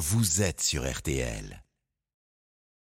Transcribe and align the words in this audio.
vous 0.00 0.40
êtes 0.42 0.62
sur 0.62 0.90
RTL. 0.90 1.62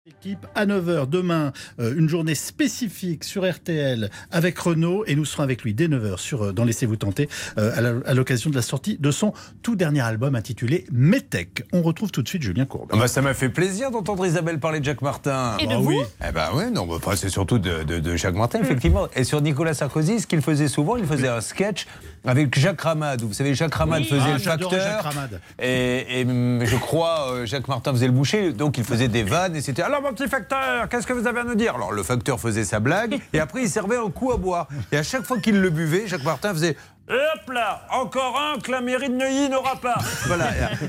Équipe 0.07 0.47
à 0.55 0.65
9h 0.65 1.07
demain, 1.07 1.53
euh, 1.79 1.93
une 1.95 2.09
journée 2.09 2.33
spécifique 2.33 3.23
sur 3.23 3.47
RTL 3.47 4.09
avec 4.31 4.57
Renaud 4.57 5.03
et 5.05 5.13
nous 5.15 5.25
serons 5.25 5.43
avec 5.43 5.61
lui 5.61 5.75
dès 5.75 5.87
9h 5.87 6.17
sur, 6.17 6.41
euh, 6.45 6.53
dans 6.53 6.63
Laissez-vous 6.63 6.95
tenter 6.95 7.29
euh, 7.59 8.01
à 8.03 8.13
l'occasion 8.15 8.49
de 8.49 8.55
la 8.55 8.63
sortie 8.63 8.97
de 8.97 9.11
son 9.11 9.31
tout 9.61 9.75
dernier 9.75 10.01
album 10.01 10.33
intitulé 10.33 10.85
Metech. 10.91 11.65
On 11.71 11.83
retrouve 11.83 12.09
tout 12.09 12.23
de 12.23 12.27
suite 12.27 12.41
Julien 12.41 12.65
Courbe. 12.65 12.89
Ah 12.93 12.97
bah, 12.97 13.07
ça 13.07 13.21
m'a 13.21 13.35
fait 13.35 13.49
plaisir 13.49 13.91
d'entendre 13.91 14.25
Isabelle 14.25 14.59
parler 14.59 14.79
de 14.79 14.85
Jacques 14.85 15.03
Martin. 15.03 15.55
Et 15.59 15.67
de 15.67 15.73
Ah 15.73 15.77
vous? 15.77 15.89
Oui. 15.91 15.97
Eh 16.27 16.31
ben 16.31 16.51
ouais, 16.55 16.71
non, 16.71 16.87
bah, 16.87 16.95
enfin, 16.97 17.15
c'est 17.15 17.29
surtout 17.29 17.59
de, 17.59 17.83
de- 17.83 17.99
de 17.99 18.15
Jacques 18.15 18.33
Martin, 18.35 18.59
effectivement. 18.59 19.07
Et 19.15 19.23
sur 19.23 19.39
Nicolas 19.41 19.75
Sarkozy, 19.75 20.19
ce 20.21 20.25
qu'il 20.25 20.41
faisait 20.41 20.67
souvent, 20.67 20.95
il 20.97 21.05
faisait 21.05 21.27
un 21.27 21.41
sketch 21.41 21.85
avec 22.25 22.57
Jacques 22.59 22.81
Ramad. 22.81 23.21
Vous 23.21 23.33
savez, 23.33 23.55
Jacques 23.55 23.73
Ramad 23.73 24.01
Oui. 24.01 24.07
faisait 24.07 24.21
Ah, 24.27 24.33
le 24.33 24.39
facteur. 24.39 24.71
Jacques 24.71 25.01
Ramad. 25.01 25.41
Et, 25.59 26.19
et, 26.21 26.23
hum, 26.25 26.61
je 26.63 26.75
crois, 26.77 27.31
euh, 27.31 27.45
Jacques 27.45 27.67
Martin 27.67 27.91
faisait 27.91 28.05
le 28.07 28.11
boucher, 28.13 28.53
donc 28.53 28.77
il 28.77 28.83
faisait 28.83 29.07
des 29.07 29.23
vannes 29.23 29.55
et 29.55 29.61
c'était 29.61 29.81
Alors 29.81 30.01
mon 30.01 30.13
petit 30.13 30.27
facteur, 30.27 30.87
qu'est-ce 30.89 31.07
que 31.07 31.13
vous 31.13 31.27
avez 31.27 31.39
à 31.39 31.43
nous 31.43 31.55
dire? 31.55 31.75
Alors 31.75 31.91
le 31.91 32.03
facteur 32.03 32.39
faisait 32.39 32.63
sa 32.63 32.79
blague 32.79 33.19
et 33.33 33.39
après 33.39 33.63
il 33.63 33.69
servait 33.69 33.97
un 33.97 34.09
coup 34.09 34.31
à 34.31 34.37
boire. 34.37 34.67
Et 34.91 34.97
à 34.97 35.03
chaque 35.03 35.23
fois 35.23 35.39
qu'il 35.39 35.59
le 35.59 35.69
buvait, 35.69 36.07
Jacques 36.07 36.23
Martin 36.23 36.53
faisait 36.53 36.77
hop 37.11 37.51
là, 37.53 37.85
encore 37.91 38.39
un 38.39 38.59
que 38.59 38.71
la 38.71 38.81
mairie 38.81 39.09
de 39.09 39.15
Neuilly 39.15 39.49
n'aura 39.49 39.75
pas. 39.75 39.95
Voilà. 40.27 40.47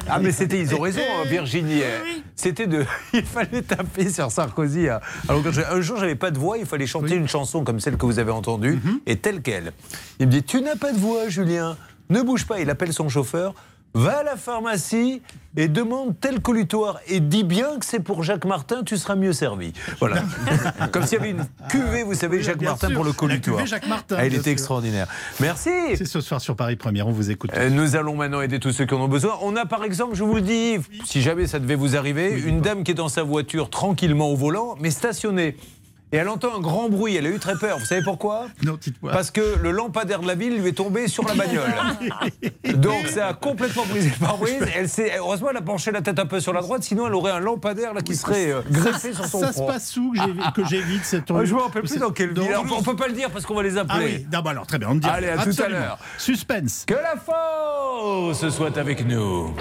Ah 0.09 0.19
mais 0.21 0.33
c'était, 0.33 0.59
ils 0.61 0.75
ont 0.75 0.81
raison, 0.81 1.01
hein, 1.01 1.25
Virginie. 1.29 1.83
C'était 2.37 2.67
de, 2.67 2.85
il 3.13 3.25
fallait 3.25 3.63
taper 3.63 4.09
sur 4.11 4.31
Sarkozy. 4.31 4.89
hein. 4.89 5.01
Alors 5.29 5.43
quand 5.43 5.53
je- 5.53 5.63
un 5.63 5.81
jour 5.81 5.99
j'avais 5.99 6.15
pas 6.15 6.31
de 6.31 6.39
voix, 6.39 6.59
il 6.59 6.67
fallait 6.67 6.87
chanter 6.87 7.15
une 7.17 7.29
chanson 7.29 7.65
comme 7.65 7.81
celle 7.81 7.97
que 7.97 8.07
vous 8.07 8.19
avez 8.19 8.31
entendue 8.33 8.81
et 9.07 9.17
telle 9.17 9.43
quelle. 9.43 9.73
Il 10.19 10.27
me 10.27 10.33
dit, 10.33 10.43
tu 10.43 10.61
n'as 10.63 10.77
pas 10.77 10.93
de 10.93 10.99
voix, 10.99 11.29
Julien. 11.29 11.77
Ne 12.11 12.23
bouge 12.23 12.47
pas. 12.47 12.61
Il 12.61 12.69
appelle 12.71 12.93
son 12.93 13.09
chauffeur. 13.09 13.55
Va 13.95 14.19
à 14.21 14.23
la 14.23 14.37
pharmacie 14.37 15.21
et 15.55 15.69
demande 15.69 16.15
tel 16.19 16.41
colutoire 16.41 16.99
et 17.09 17.21
dis 17.21 17.45
bien 17.45 17.79
que 17.79 17.85
c'est 17.85 18.01
pour 18.01 18.23
Jacques 18.23 18.47
Martin, 18.47 18.83
tu 18.85 18.97
seras 18.97 19.17
mieux 19.17 19.35
servi. 19.35 19.75
Voilà. 20.01 20.23
Comme 20.93 21.03
s'il 21.05 21.19
y 21.19 21.21
avait 21.21 21.31
une 21.33 21.45
cuvée, 21.69 22.03
vous 22.03 22.15
savez, 22.15 22.43
Jacques 22.43 22.57
Bien 22.57 22.71
Martin 22.71 22.87
sûr, 22.89 22.95
pour 22.97 23.05
le 23.05 23.11
la 23.11 23.17
colutoire. 23.17 23.57
cuvée 23.59 23.69
Jacques 23.69 23.87
Martin, 23.87 24.17
Ah, 24.19 24.27
il 24.27 24.33
était 24.33 24.45
sûr. 24.45 24.53
extraordinaire. 24.53 25.09
Merci. 25.41 25.69
C'est 25.97 26.07
ce 26.07 26.23
soir 26.23 26.41
sur 26.41 26.57
Paris 26.57 26.77
Première, 26.77 27.07
on 27.07 27.13
vous 27.13 27.31
écoute. 27.31 27.51
Euh, 27.55 27.69
Nous 27.69 27.95
allons 27.95 28.17
maintenant 28.17 28.41
aider 28.41 28.59
tous 28.61 28.73
ceux 28.73 28.87
qui 28.87 28.95
en 28.95 29.01
ont 29.03 29.09
besoin. 29.09 29.37
On 29.43 29.55
a 29.57 29.67
par 29.67 29.85
exemple, 29.85 30.15
je 30.15 30.25
vous 30.25 30.37
le 30.37 30.41
dis, 30.41 30.79
si 31.05 31.21
jamais 31.21 31.47
ça 31.47 31.59
devait 31.59 31.75
vous 31.75 31.95
arriver, 31.95 32.31
une 32.47 32.63
dame 32.63 32.85
qui 32.85 32.93
est 32.93 32.95
dans 32.95 33.11
sa 33.11 33.23
voiture 33.23 33.69
tranquillement 33.69 34.31
au 34.31 34.37
volant, 34.37 34.75
mais 34.81 34.91
stationnée. 34.91 35.55
Et 36.15 36.17
elle 36.19 36.29
entend 36.29 36.55
un 36.55 36.61
grand 36.61 36.91
bruit, 36.91 37.17
elle 37.17 37.25
a 37.27 37.31
eu 37.31 37.39
très 37.39 37.57
peur. 37.57 37.79
Vous 37.79 37.87
savez 37.87 38.03
pourquoi? 38.03 38.47
Non, 38.63 38.77
dites-moi. 38.79 39.13
Parce 39.13 39.31
que 39.31 39.57
le 39.63 39.71
lampadaire 39.71 40.21
de 40.21 40.27
la 40.27 40.35
ville 40.35 40.61
lui 40.61 40.69
est 40.69 40.73
tombé 40.73 41.09
sur 41.09 41.27
la 41.27 41.35
bagnole. 41.35 41.73
Donc 42.75 43.07
ça 43.09 43.29
a 43.29 43.35
complètement 43.35 43.87
brisé 43.87 44.11
le 44.11 44.25
pare-brise. 44.27 44.63
Elle 44.77 44.89
s'est- 44.91 45.13
heureusement, 45.17 45.49
elle 45.51 45.57
a 45.57 45.63
penché 45.63 45.91
la 45.91 46.03
tête 46.03 46.19
un 46.19 46.27
peu 46.27 46.39
sur 46.41 46.53
la 46.53 46.61
droite, 46.61 46.83
sinon 46.83 47.07
elle 47.07 47.15
aurait 47.15 47.33
un 47.33 47.41
lampadaire 47.41 47.95
là, 47.95 48.03
qui 48.03 48.15
serait 48.15 48.51
euh, 48.53 48.61
greffé 48.71 49.15
sur 49.15 49.25
son 49.25 49.41
ça 49.41 49.49
se 49.49 49.53
front. 49.55 49.67
passe 49.67 49.97
où 49.97 50.13
que 50.55 50.65
j'évite 50.67 51.05
cette 51.05 51.31
Ah, 51.31 51.45
je 51.45 51.55
me 51.55 51.61
rappelle 51.61 51.83
plus 51.83 51.99
dans 51.99 52.11
quelle 52.11 52.35
ville. 52.35 52.53
dans- 52.53 52.61
On 52.61 52.65
peut- 52.67 52.75
On 52.79 52.83
peut 52.83 52.97
pas 52.97 53.07
le 53.09 53.15
dire 53.15 53.31
parce 53.31 53.47
qu'on 53.47 53.55
va 53.55 53.63
les 53.63 53.79
appeler. 53.79 53.99
Ah 53.99 54.05
oui, 54.05 54.27
non, 54.33 54.41
bah 54.43 54.51
alors 54.51 54.67
très 54.67 54.79
bien, 54.79 54.89
on 54.91 54.95
dit. 54.97 55.09
Allez, 55.09 55.29
à 55.29 55.39
tout 55.39 55.63
à 55.63 55.69
l'heure. 55.69 55.99
Suspense. 56.19 56.85
Que 56.87 56.95
la 56.95 57.15
force 57.17 58.49
soit 58.51 58.77
avec 58.77 59.07
nous. 59.07 59.55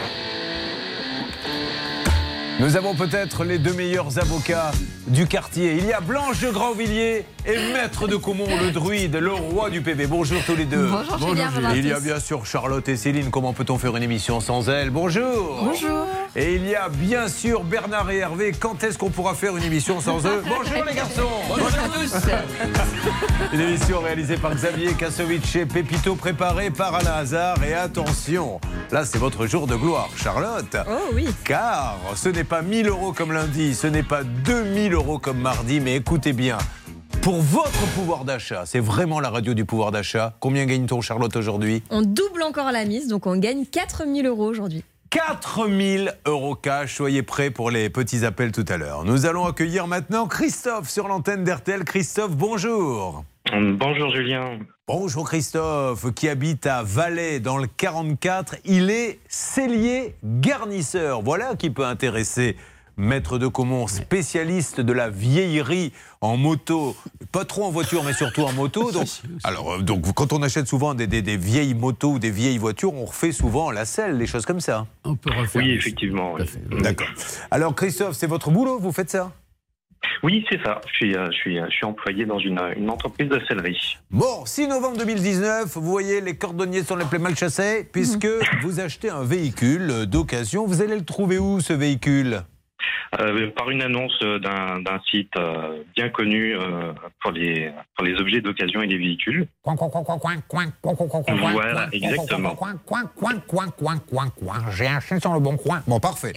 Nous 2.61 2.77
avons 2.77 2.93
peut-être 2.93 3.43
les 3.43 3.57
deux 3.57 3.73
meilleurs 3.73 4.19
avocats 4.19 4.71
du 5.07 5.25
quartier. 5.25 5.77
Il 5.79 5.85
y 5.87 5.93
a 5.93 5.99
Blanche 5.99 6.41
de 6.41 6.51
Grandvilliers 6.51 7.25
et 7.45 7.73
Maître 7.73 8.07
de 8.07 8.15
Caumont, 8.15 8.47
le 8.61 8.71
druide, 8.71 9.15
le 9.15 9.33
roi 9.33 9.69
du 9.69 9.81
PV. 9.81 10.07
Bonjour 10.07 10.41
tous 10.45 10.55
les 10.55 10.65
deux. 10.65 10.87
Bonjour, 10.87 11.29
Julien, 11.29 11.49
bonjour 11.53 11.75
Il 11.75 11.87
y 11.87 11.91
a 11.91 11.99
bien 11.99 12.19
sûr 12.19 12.45
Charlotte 12.45 12.87
et 12.87 12.97
Céline. 12.97 13.29
Comment 13.31 13.53
peut-on 13.53 13.77
faire 13.77 13.95
une 13.97 14.03
émission 14.03 14.39
sans 14.39 14.69
elles? 14.69 14.89
Bonjour. 14.89 15.61
Bonjour. 15.63 16.05
Et 16.35 16.55
il 16.55 16.67
y 16.67 16.75
a 16.75 16.89
bien 16.89 17.27
sûr 17.27 17.63
Bernard 17.63 18.09
et 18.11 18.17
Hervé. 18.17 18.53
Quand 18.57 18.83
est-ce 18.83 18.97
qu'on 18.97 19.09
pourra 19.09 19.33
faire 19.33 19.57
une 19.57 19.63
émission 19.63 19.99
sans 19.99 20.25
eux? 20.25 20.43
Bonjour 20.47 20.85
les 20.85 20.93
garçons. 20.93 21.21
Bonjour 21.47 21.67
à 21.67 21.97
tous. 21.97 22.13
Une 23.53 23.59
émission 23.59 23.99
réalisée 23.99 24.37
par 24.37 24.53
Xavier 24.53 24.93
Kassovitch 24.93 25.55
et 25.55 25.65
Pépito, 25.65 26.15
préparée 26.15 26.69
par 26.69 26.95
Alain 26.95 27.15
Hazard. 27.15 27.63
Et 27.63 27.73
attention, 27.73 28.61
là 28.91 29.03
c'est 29.03 29.17
votre 29.17 29.47
jour 29.47 29.67
de 29.67 29.75
gloire, 29.75 30.09
Charlotte. 30.15 30.77
Oh 30.87 31.11
oui. 31.13 31.27
Car 31.43 31.97
ce 32.15 32.29
n'est 32.29 32.43
pas 32.43 32.61
1000 32.61 32.87
euros 32.87 33.13
comme 33.13 33.33
lundi, 33.33 33.75
ce 33.75 33.87
n'est 33.87 34.03
pas 34.03 34.23
2000 34.23 34.93
euros 34.93 35.19
comme 35.19 35.39
mardi, 35.39 35.79
mais 35.79 35.95
écoutez 35.95 36.33
bien. 36.33 36.57
Pour 37.21 37.39
votre 37.39 37.85
pouvoir 37.93 38.25
d'achat, 38.25 38.63
c'est 38.65 38.79
vraiment 38.79 39.19
la 39.19 39.29
radio 39.29 39.53
du 39.53 39.63
pouvoir 39.63 39.91
d'achat. 39.91 40.33
Combien 40.39 40.65
gagne-t-on, 40.65 41.01
Charlotte, 41.01 41.35
aujourd'hui? 41.35 41.83
On 41.91 42.01
double 42.01 42.41
encore 42.41 42.71
la 42.71 42.83
mise, 42.83 43.07
donc 43.07 43.27
on 43.27 43.37
gagne 43.37 43.67
4000 43.67 44.25
euros 44.25 44.47
aujourd'hui. 44.47 44.83
4000 45.11 46.15
euros 46.25 46.55
cash. 46.55 46.95
Soyez 46.95 47.21
prêts 47.21 47.51
pour 47.51 47.69
les 47.69 47.91
petits 47.91 48.25
appels 48.25 48.51
tout 48.51 48.65
à 48.67 48.77
l'heure. 48.77 49.05
Nous 49.05 49.27
allons 49.27 49.45
accueillir 49.45 49.85
maintenant 49.85 50.25
Christophe 50.25 50.89
sur 50.89 51.07
l'antenne 51.07 51.43
d'RTL. 51.43 51.83
Christophe, 51.83 52.35
bonjour. 52.35 53.23
Bonjour 53.51 54.09
Julien. 54.15 54.57
Bonjour 54.87 55.27
Christophe, 55.29 56.11
qui 56.15 56.27
habite 56.27 56.65
à 56.65 56.81
Valais 56.81 57.39
dans 57.39 57.59
le 57.59 57.67
44. 57.67 58.55
Il 58.65 58.89
est 58.89 59.19
cellier 59.29 60.15
garnisseur. 60.23 61.21
Voilà 61.21 61.55
qui 61.55 61.69
peut 61.69 61.85
intéresser 61.85 62.57
Maître 62.97 63.37
de 63.37 63.47
Caumont, 63.47 63.87
spécialiste 63.87 64.81
de 64.81 64.93
la 64.93 65.09
vieillerie 65.09 65.91
en 66.21 66.37
moto, 66.37 66.95
pas 67.31 67.45
trop 67.45 67.63
en 67.65 67.71
voiture, 67.71 68.03
mais 68.03 68.13
surtout 68.13 68.43
en 68.43 68.51
moto. 68.53 68.91
Donc, 68.93 69.07
alors, 69.43 69.73
euh, 69.73 69.81
donc 69.81 70.13
quand 70.13 70.33
on 70.33 70.41
achète 70.43 70.67
souvent 70.67 70.93
des, 70.93 71.07
des- 71.07 71.21
des 71.21 71.37
vieilles 71.37 71.73
motos 71.73 72.13
ou 72.13 72.19
des 72.19 72.29
vieilles 72.31 72.57
voitures, 72.57 72.93
on 72.93 73.05
refait 73.05 73.31
souvent 73.31 73.71
la 73.71 73.85
selle, 73.85 74.17
les 74.17 74.27
choses 74.27 74.45
comme 74.45 74.59
ça. 74.59 74.85
On 75.03 75.15
peut 75.15 75.31
refaire. 75.31 75.61
Oui, 75.61 75.69
des- 75.69 75.75
effectivement. 75.75 76.33
Oui. 76.33 76.45
fait. 76.47 76.59
D'accord. 76.81 77.07
Alors 77.49 77.73
Christophe, 77.75 78.15
c'est 78.15 78.27
votre 78.27 78.51
boulot, 78.51 78.77
vous 78.79 78.91
faites 78.91 79.09
ça? 79.09 79.31
Oui, 80.23 80.45
c'est 80.49 80.59
ça. 80.63 80.81
Je 80.87 80.93
suis, 80.93 81.15
euh, 81.15 81.27
je 81.31 81.35
suis, 81.37 81.59
euh, 81.59 81.65
je 81.69 81.75
suis 81.75 81.85
employé 81.85 82.25
dans 82.25 82.39
une, 82.39 82.59
une 82.75 82.89
entreprise 82.89 83.29
de 83.29 83.39
sellerie. 83.47 83.97
Bon, 84.11 84.45
6 84.45 84.67
novembre 84.67 84.97
2019, 84.97 85.75
vous 85.77 85.81
voyez, 85.89 86.21
les 86.21 86.35
cordonniers 86.35 86.83
sont 86.83 86.95
les 86.95 87.05
plus 87.05 87.19
mal 87.19 87.35
chassés, 87.35 87.87
puisque 87.91 88.27
vous 88.63 88.79
achetez 88.79 89.09
un 89.09 89.23
véhicule 89.23 90.05
d'occasion. 90.07 90.65
Vous 90.67 90.81
allez 90.81 90.95
le 90.95 91.05
trouver 91.05 91.37
où, 91.39 91.59
ce 91.61 91.73
véhicule? 91.73 92.43
Euh, 93.19 93.49
par 93.51 93.69
une 93.69 93.81
annonce 93.81 94.17
euh, 94.23 94.39
d'un 94.39 94.99
site 95.09 95.31
euh, 95.37 95.83
bien 95.95 96.09
connu 96.09 96.55
euh, 96.55 96.93
pour, 97.21 97.31
les, 97.31 97.69
pour 97.95 98.05
les 98.05 98.15
objets 98.15 98.39
d'occasion 98.39 98.81
et 98.81 98.87
les 98.87 98.97
véhicules. 98.97 99.47
Voilà, 101.51 101.87
exactement. 101.91 102.49
J'ai 104.71 104.87
un 104.87 104.99
chien 105.01 105.19
sur 105.19 105.33
le 105.33 105.39
bon 105.41 105.57
coin. 105.57 105.83
Bon, 105.87 105.99
parfait. 105.99 106.33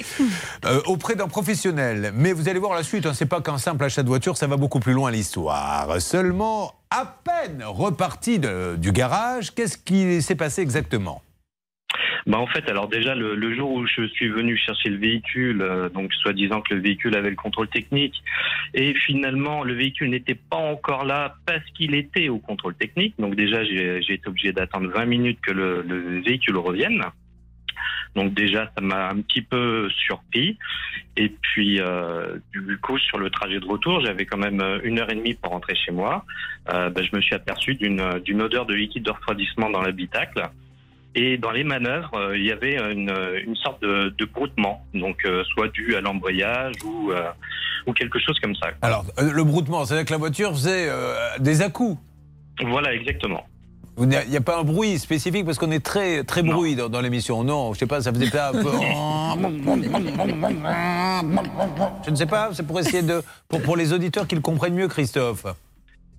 Euh, 0.65 0.81
auprès 0.87 1.15
d'un 1.15 1.29
professionnel. 1.29 2.13
Mais 2.15 2.33
vous 2.33 2.49
allez 2.49 2.59
voir 2.59 2.75
la 2.75 2.83
suite, 2.83 3.07
hein, 3.07 3.13
c'est 3.15 3.27
pas 3.29 3.41
qu'un 3.41 3.59
simple 3.59 3.85
achat 3.85 4.03
de 4.03 4.09
voiture, 4.09 4.37
ça 4.37 4.47
va 4.49 4.57
beaucoup 4.57 4.81
plus 4.81 4.93
loin 4.95 5.11
l'histoire. 5.11 6.01
Seulement, 6.01 6.73
à 6.91 7.05
peine 7.25 7.63
reparti 7.65 8.39
de- 8.39 8.77
du 8.77 8.91
garage, 8.93 9.55
qu'est-ce 9.55 9.79
qui 9.79 10.21
s'est 10.23 10.35
passé 10.35 10.63
exactement 10.63 11.23
Bah, 12.27 12.39
en 12.39 12.47
fait, 12.47 12.69
alors 12.69 12.89
déjà, 12.89 13.15
le, 13.15 13.35
le 13.35 13.55
jour 13.55 13.71
où 13.73 13.87
je 13.87 14.07
suis 14.09 14.29
venu 14.29 14.57
chercher 14.57 14.89
le 14.89 14.97
véhicule, 14.97 15.63
euh, 15.63 15.89
donc 15.89 16.13
soi-disant 16.15 16.63
que 16.63 16.75
le 16.75 16.81
véhicule 16.81 17.17
avait 17.17 17.31
le 17.31 17.37
contrôle 17.37 17.69
technique, 17.69 18.23
et 18.73 18.95
finalement, 18.95 19.63
le 19.63 19.75
véhicule 19.75 20.11
n'était 20.11 20.35
pas 20.35 20.57
encore 20.57 21.05
là 21.05 21.37
parce 21.47 21.65
qu'il 21.75 21.95
était 21.95 22.29
au 22.29 22.39
contrôle 22.39 22.75
technique. 22.75 23.15
Donc 23.19 23.35
déjà, 23.35 23.65
j'ai 23.65 23.99
été 24.09 24.29
obligé 24.29 24.53
d'attendre 24.53 24.89
20 24.89 25.05
minutes 25.07 25.41
que 25.43 25.53
le, 25.53 25.83
le 25.83 26.21
véhicule 26.23 26.57
revienne. 26.57 27.03
Donc 28.15 28.33
déjà, 28.35 28.71
ça 28.75 28.81
m'a 28.81 29.09
un 29.09 29.21
petit 29.21 29.43
peu 29.43 29.89
surpris. 29.91 30.57
Et 31.17 31.29
puis, 31.29 31.81
euh, 31.81 32.39
du 32.53 32.79
coup, 32.79 32.99
sur 32.99 33.19
le 33.19 33.31
trajet 33.31 33.61
de 33.61 33.67
retour, 33.67 34.01
j'avais 34.05 34.27
quand 34.27 34.39
même 34.39 34.61
euh, 34.61 34.79
une 34.85 34.99
heure 34.99 35.11
et 35.11 35.15
demie 35.15 35.35
pour 35.35 35.53
rentrer 35.53 35.75
chez 35.75 35.93
moi. 35.93 36.25
Euh, 36.73 36.91
bah, 36.91 37.03
je 37.03 37.15
me 37.15 37.21
suis 37.21 37.35
aperçu 37.35 37.75
d'une 37.75 38.01
odeur 38.43 38.67
de 38.67 38.75
liquide 38.75 39.05
de 39.05 39.11
refroidissement 39.11 39.71
dans 39.71 39.83
l'habitacle. 39.83 40.49
Et 41.17 41.39
dans 41.39 41.53
les 41.53 41.63
manœuvres, 41.63 42.15
euh, 42.15 42.37
il 42.37 42.45
y 42.45 42.51
avait 42.51 42.77
une, 42.93 43.13
une 43.47 43.55
sorte 43.57 43.81
de, 43.83 44.13
de 44.19 44.25
broutement, 44.25 44.85
donc 44.95 45.25
euh, 45.25 45.45
soit 45.55 45.69
dû 45.69 45.95
à 45.95 46.01
l'embrayage 46.01 46.75
ou, 46.85 47.13
euh, 47.13 47.23
ou 47.87 47.93
quelque 47.93 48.19
chose 48.19 48.39
comme 48.41 48.57
ça. 48.57 48.69
Alors, 48.83 49.05
euh, 49.19 49.31
le 49.33 49.45
broutement, 49.45 49.85
c'est-à-dire 49.85 50.07
que 50.07 50.13
la 50.13 50.19
voiture 50.19 50.51
faisait 50.53 50.89
euh, 50.89 51.15
des 51.39 51.63
à-coups. 51.63 51.99
Voilà, 52.67 52.93
exactement. 52.95 53.45
Il 53.97 54.09
n'y 54.09 54.37
a, 54.37 54.41
pas 54.41 54.59
un 54.59 54.65
bruit 54.65 54.99
spécifique 54.99 55.45
parce 55.47 55.57
qu'on 55.57 55.71
est 55.71 55.85
très 55.85 56.25
très 56.25 56.43
Non. 56.43 56.55
bruit 56.55 56.75
dans, 56.75 56.89
dans 56.89 57.01
l'émission. 57.01 57.45
Non, 57.45 57.73
je 57.75 57.79
sais 57.79 57.87
pas, 57.87 58.01
ça 58.01 58.13
faisait 58.13 58.29
pas 58.29 58.49
un 58.49 58.53
peu. 58.53 58.73
Je 62.05 62.11
ne 62.11 62.17
sais 62.17 62.27
pas, 62.27 62.51
c'est 62.53 62.67
pour 62.67 62.81
essayer 62.81 63.03
de 63.03 63.23
pour, 63.49 63.63
pour 63.63 63.77
les 63.77 63.93
auditeurs 63.93 64.27
qu'ils 64.27 64.41
comprennent 64.41 64.75
mieux, 64.75 64.89
Christophe. 64.89 65.47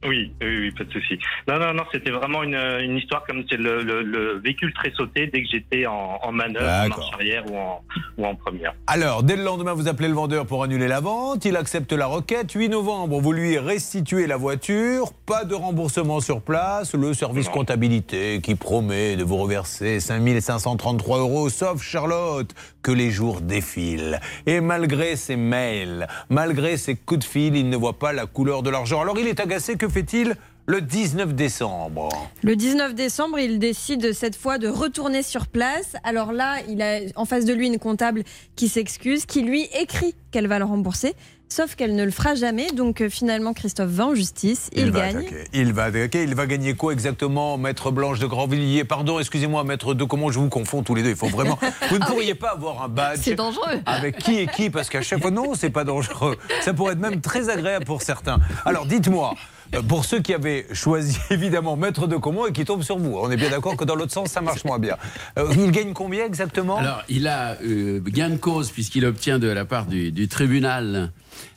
Oui, 0.03 0.31
oui, 0.41 0.57
oui, 0.59 0.71
pas 0.71 0.83
de 0.83 0.91
souci. 0.91 1.17
Non, 1.47 1.57
non, 1.57 1.73
non, 1.73 1.83
c'était 1.91 2.11
vraiment 2.11 2.43
une, 2.43 2.53
une 2.55 2.97
histoire 2.97 3.25
comme 3.25 3.43
c'est 3.49 3.57
le, 3.57 3.81
le, 3.81 4.03
le 4.03 4.39
véhicule 4.39 4.71
très 4.73 4.91
sauté 4.91 5.27
dès 5.27 5.41
que 5.41 5.47
j'étais 5.51 5.87
en, 5.87 6.19
en 6.21 6.31
manœuvre, 6.31 6.67
en 6.67 6.87
marche 6.89 7.13
arrière 7.13 7.43
ou 7.51 7.57
en, 7.57 7.81
ou 8.17 8.25
en 8.25 8.35
première. 8.35 8.73
Alors, 8.85 9.23
dès 9.23 9.35
le 9.35 9.43
lendemain, 9.43 9.73
vous 9.73 9.87
appelez 9.87 10.07
le 10.07 10.13
vendeur 10.13 10.45
pour 10.45 10.63
annuler 10.63 10.87
la 10.87 10.99
vente. 10.99 11.45
Il 11.45 11.55
accepte 11.55 11.91
la 11.91 12.05
requête. 12.05 12.51
8 12.51 12.69
novembre, 12.69 13.19
vous 13.19 13.31
lui 13.31 13.57
restituez 13.57 14.27
la 14.27 14.37
voiture. 14.37 15.11
Pas 15.25 15.43
de 15.43 15.55
remboursement 15.55 16.19
sur 16.19 16.41
place. 16.41 16.93
Le 16.93 17.13
service 17.13 17.47
Non. 17.47 17.53
comptabilité 17.53 18.41
qui 18.41 18.53
promet 18.55 19.15
de 19.15 19.23
vous 19.23 19.37
reverser 19.37 19.99
5533 19.99 21.19
euros, 21.19 21.49
sauf 21.49 21.81
Charlotte, 21.81 22.53
que 22.83 22.91
les 22.91 23.09
jours 23.09 23.41
défilent. 23.41 24.19
Et 24.45 24.61
malgré 24.61 25.15
ses 25.15 25.35
mails, 25.35 26.07
malgré 26.29 26.77
ses 26.77 26.95
coups 26.95 27.21
de 27.21 27.23
fil, 27.25 27.55
il 27.55 27.69
ne 27.69 27.77
voit 27.77 27.97
pas 27.97 28.13
la 28.13 28.27
couleur 28.27 28.61
de 28.61 28.69
l'argent. 28.69 29.01
Alors, 29.01 29.17
il 29.17 29.27
est 29.27 29.39
agacé. 29.39 29.75
Que 29.77 29.89
fait-il 29.95 30.35
le 30.65 30.81
19 30.81 31.35
décembre 31.35 32.09
Le 32.43 32.57
19 32.57 32.95
décembre, 32.95 33.39
il 33.39 33.59
décide 33.59 34.11
cette 34.11 34.35
fois 34.35 34.57
de 34.57 34.67
retourner 34.67 35.23
sur 35.23 35.47
place. 35.47 35.93
Alors 36.03 36.33
là, 36.33 36.57
il 36.67 36.81
a 36.81 36.99
en 37.15 37.23
face 37.23 37.45
de 37.45 37.53
lui 37.53 37.67
une 37.67 37.79
comptable 37.79 38.23
qui 38.57 38.67
s'excuse, 38.67 39.25
qui 39.25 39.41
lui 39.41 39.69
écrit 39.79 40.13
qu'elle 40.31 40.47
va 40.47 40.59
le 40.59 40.65
rembourser, 40.65 41.15
sauf 41.47 41.75
qu'elle 41.75 41.95
ne 41.95 42.03
le 42.03 42.11
fera 42.11 42.35
jamais. 42.35 42.71
Donc 42.71 42.99
euh, 42.99 43.09
finalement, 43.09 43.53
Christophe 43.53 43.91
va 43.91 44.07
en 44.07 44.15
justice, 44.15 44.69
il, 44.75 44.91
va 44.91 44.99
gagne. 44.99 45.17
attaquer. 45.17 45.43
Il 45.53 45.71
va 45.71 45.83
attaquer. 45.85 46.23
Il 46.23 46.35
va 46.35 46.45
gagner 46.45 46.73
quoi 46.73 46.91
exactement, 46.91 47.57
Maître 47.57 47.91
Blanche 47.91 48.19
de 48.19 48.25
Grandvilliers? 48.25 48.83
Pardon, 48.83 49.19
excusez-moi, 49.19 49.63
Maître 49.63 49.93
de 49.93 50.03
comment 50.03 50.29
je 50.29 50.39
vous 50.39 50.49
confonds 50.49 50.83
tous 50.83 50.95
les 50.95 51.03
deux? 51.03 51.11
Il 51.11 51.15
faut 51.15 51.27
vraiment. 51.27 51.57
Vous 51.89 51.99
ne 51.99 52.05
pourriez 52.05 52.35
pas 52.35 52.49
avoir 52.49 52.83
un 52.83 52.89
badge. 52.89 53.19
Ah 53.19 53.21
C'est 53.23 53.35
dangereux. 53.35 53.79
Avec 53.85 54.17
qui 54.17 54.39
et 54.39 54.47
qui 54.47 54.69
Parce 54.69 54.89
qu'à 54.89 55.01
chaque 55.01 55.21
fois, 55.21 55.31
non, 55.31 55.53
c'est 55.53 55.69
pas 55.69 55.85
dangereux. 55.85 56.35
Ça 56.59 56.73
pourrait 56.73 56.93
être 56.93 56.99
même 56.99 57.21
très 57.21 57.47
agréable 57.47 57.85
pour 57.85 58.01
certains. 58.01 58.39
Alors, 58.65 58.85
dites-moi. 58.87 59.35
Euh, 59.73 59.81
Pour 59.81 60.05
ceux 60.05 60.19
qui 60.19 60.33
avaient 60.33 60.65
choisi 60.73 61.17
évidemment 61.29 61.75
Maître 61.75 62.07
de 62.07 62.17
Comont 62.17 62.47
et 62.47 62.53
qui 62.53 62.65
tombent 62.65 62.83
sur 62.83 62.97
vous, 62.97 63.17
on 63.17 63.31
est 63.31 63.37
bien 63.37 63.49
d'accord 63.49 63.75
que 63.75 63.85
dans 63.85 63.95
l'autre 63.95 64.11
sens 64.11 64.29
ça 64.29 64.41
marche 64.41 64.63
moins 64.65 64.79
bien. 64.79 64.97
Euh, 65.37 65.53
il 65.57 65.71
gagne 65.71 65.93
combien 65.93 66.25
exactement? 66.25 66.77
Alors, 66.77 67.03
il 67.09 67.27
a 67.27 67.57
euh, 67.61 67.99
gain 68.01 68.29
de 68.29 68.37
cause 68.37 68.71
puisqu'il 68.71 69.05
obtient 69.05 69.39
de 69.39 69.47
la 69.47 69.65
part 69.65 69.85
du, 69.85 70.27
tribunal 70.27 71.11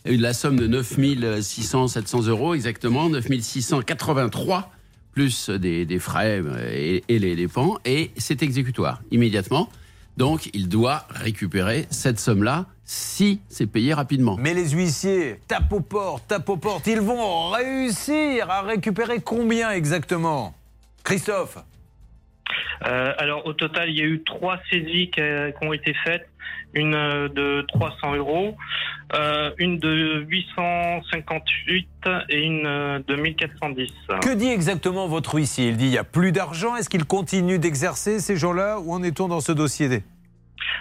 euh, 0.07 0.17
la 0.19 0.33
somme 0.33 0.57
de 0.57 0.67
9600, 0.67 1.89
700 1.89 2.27
euros 2.27 2.55
exactement, 2.55 3.09
9683 3.09 4.73
plus 5.13 5.51
des, 5.51 5.99
frais 5.99 6.41
et, 6.73 7.03
et 7.09 7.19
les 7.19 7.35
dépenses, 7.35 7.79
et 7.85 8.13
c'est 8.19 8.41
exécutoire 8.45 9.03
immédiatement. 9.11 9.69
Donc, 10.17 10.49
il 10.53 10.69
doit 10.69 11.07
récupérer 11.11 11.87
cette 11.91 12.21
somme-là 12.21 12.67
si 12.89 13.43
c'est 13.51 13.67
payé 13.67 13.93
rapidement. 13.93 14.37
Mais 14.41 14.55
les 14.55 14.71
huissiers 14.71 15.41
tapent 15.47 15.75
aux 15.75 15.81
portes, 15.81 16.27
tapent 16.27 16.49
aux 16.49 16.57
portes. 16.57 16.87
Ils 16.87 17.03
vont 17.03 17.51
réussir 17.51 18.51
à 18.51 18.63
récupérer 18.63 19.21
combien 19.21 19.71
exactement? 19.73 20.55
Christophe? 21.05 21.59
Euh, 22.87 23.13
alors 23.19 23.47
au 23.47 23.53
total, 23.53 23.91
il 23.91 23.99
y 23.99 24.01
a 24.01 24.07
eu 24.07 24.23
trois 24.25 24.59
saisies 24.71 25.11
qui, 25.11 25.21
euh, 25.21 25.51
qui 25.51 25.67
ont 25.67 25.75
été 25.75 25.93
faites, 26.03 26.31
une 26.73 26.95
euh, 26.95 27.29
de 27.29 27.63
300 27.69 28.15
euros, 28.15 28.57
euh, 29.15 29.51
une 29.59 29.79
de 29.79 30.25
858 30.27 31.89
et 32.31 32.41
une 32.41 33.03
de 33.07 33.17
1410. 33.17 33.93
Que 34.23 34.35
dit 34.35 34.49
exactement 34.49 35.09
votre 35.09 35.35
huissier? 35.35 35.69
Il 35.69 35.77
dit 35.77 35.87
il 35.87 35.91
n'y 35.91 35.99
a 35.99 36.05
plus 36.05 36.33
d'argent. 36.33 36.75
Est-ce 36.75 36.89
qu'il 36.89 37.05
continue 37.05 37.59
d'exercer 37.59 38.19
ces 38.19 38.37
gens-là? 38.37 38.81
Où 38.81 38.95
en 38.95 39.03
est-on 39.03 39.29
dans 39.29 39.43
ce 39.43 39.53
dossier? 39.53 40.03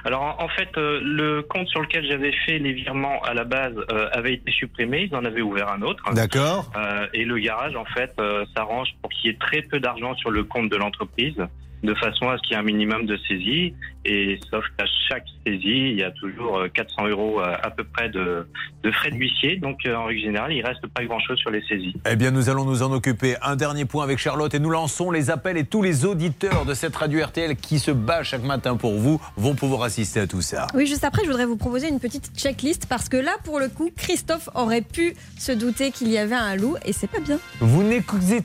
Alors 0.06 0.38
en 0.40 0.48
fait, 0.50 0.70
euh, 0.78 1.00
le 1.04 1.42
compte 1.42 1.68
sur 1.68 1.82
lequel 1.82 2.06
j'avais 2.06 2.32
fait 2.46 2.60
les 2.60 2.74
virements 2.74 3.22
à 3.24 3.34
la 3.34 3.44
base 3.44 3.76
euh, 3.92 4.10
avait 4.12 4.34
été 4.34 4.52
supprimé, 4.52 5.08
ils 5.12 5.16
en 5.16 5.26
avaient 5.26 5.42
ouvert 5.42 5.70
un 5.70 5.82
autre. 5.82 6.04
D'accord. 6.14 6.72
Euh, 6.76 7.08
et 7.14 7.26
le 7.26 7.38
garage, 7.40 7.76
en 7.76 7.86
fait, 7.86 8.14
euh, 8.20 8.46
s'arrange 8.56 8.90
pour 9.02 9.12
qu'il 9.12 9.32
y 9.32 9.34
ait 9.34 9.38
très 9.38 9.62
peu 9.62 9.80
d'argent 9.80 10.16
sur 10.16 10.32
le 10.32 10.44
compte 10.44 10.70
de 10.70 10.76
l'entreprise, 10.76 11.38
de 11.84 11.94
façon 11.96 12.30
à 12.30 12.38
ce 12.38 12.42
qu'il 12.44 12.52
y 12.52 12.56
ait 12.56 12.60
un 12.60 12.64
minimum 12.64 13.06
de 13.06 13.18
saisie. 13.28 13.74
Et 14.10 14.40
sauf 14.50 14.64
qu'à 14.78 14.86
chaque 15.10 15.26
saisie, 15.46 15.90
il 15.92 15.98
y 15.98 16.04
a 16.04 16.12
toujours 16.12 16.60
euh, 16.60 16.70
400 16.70 17.08
euros 17.08 17.42
euh, 17.42 17.56
à 17.62 17.70
peu 17.72 17.84
près 17.84 18.08
de, 18.10 18.48
de 18.84 18.92
frais 18.92 19.12
de 19.12 19.16
huissier. 19.18 19.58
Donc, 19.58 19.80
euh, 19.86 19.96
en 19.96 20.06
règle 20.06 20.22
générale, 20.22 20.54
il 20.54 20.66
reste 20.66 20.88
pas 20.88 21.04
grand-chose 21.04 21.38
sur 21.40 21.50
les 21.52 21.62
saisies. 21.68 21.94
Eh 22.10 22.16
bien, 22.16 22.32
nous 22.32 22.50
allons 22.50 22.64
nous 22.64 22.84
en 22.84 22.92
occuper. 22.94 23.36
Un 23.42 23.58
dernier 23.58 23.84
point 23.84 24.04
avec 24.06 24.18
Charlotte 24.18 24.54
et 24.54 24.60
nous 24.60 24.70
lançons 24.70 25.12
les 25.12 25.30
appels 25.30 25.58
et 25.58 25.66
tous 25.66 25.82
les 25.82 26.06
auditeurs 26.06 26.64
de 26.66 26.74
cette 26.74 26.96
radio 26.96 27.22
RTL 27.26 27.58
qui 27.58 27.80
se 27.80 27.92
bat 27.92 28.24
chaque 28.24 28.44
matin 28.44 28.78
pour 28.78 28.94
vous 28.98 29.22
vont 29.36 29.56
pouvoir 29.56 29.84
assister 29.84 30.22
à 30.22 30.28
tout 30.28 30.42
ça. 30.42 30.68
Oui, 30.74 30.88
juste 30.88 31.04
après, 31.04 31.24
je 31.24 31.28
voudrais 31.28 31.46
vous 31.46 31.58
proposer 31.58 31.90
une 31.90 32.00
petite 32.00 32.32
checklist 32.38 32.86
parce 32.88 33.10
que 33.10 33.18
là, 33.18 33.34
pour 33.44 33.60
le 33.60 33.68
coup, 33.68 33.92
Christophe 33.96 34.48
aurait 34.56 34.82
pu 34.82 35.16
se 35.38 35.52
douter 35.52 35.92
qu'il 35.92 36.08
y 36.10 36.18
avait 36.18 36.36
un 36.36 36.56
loup 36.56 36.76
et 36.86 36.94
c'est 36.94 37.08
pas 37.12 37.20
bien. 37.20 37.40
Vous 37.60 37.84
n'écoutez... 37.84 38.42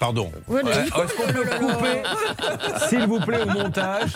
Pardon. 0.00 0.32
Ouais, 0.48 0.60
mais- 0.64 0.70
Ouais, 0.74 0.80
Est-ce 1.04 1.14
qu'on 1.14 1.32
peut 1.32 1.48
couper, 1.58 2.02
s'il 2.88 3.06
vous 3.06 3.20
plaît, 3.20 3.42
au 3.42 3.50
montage, 3.50 4.12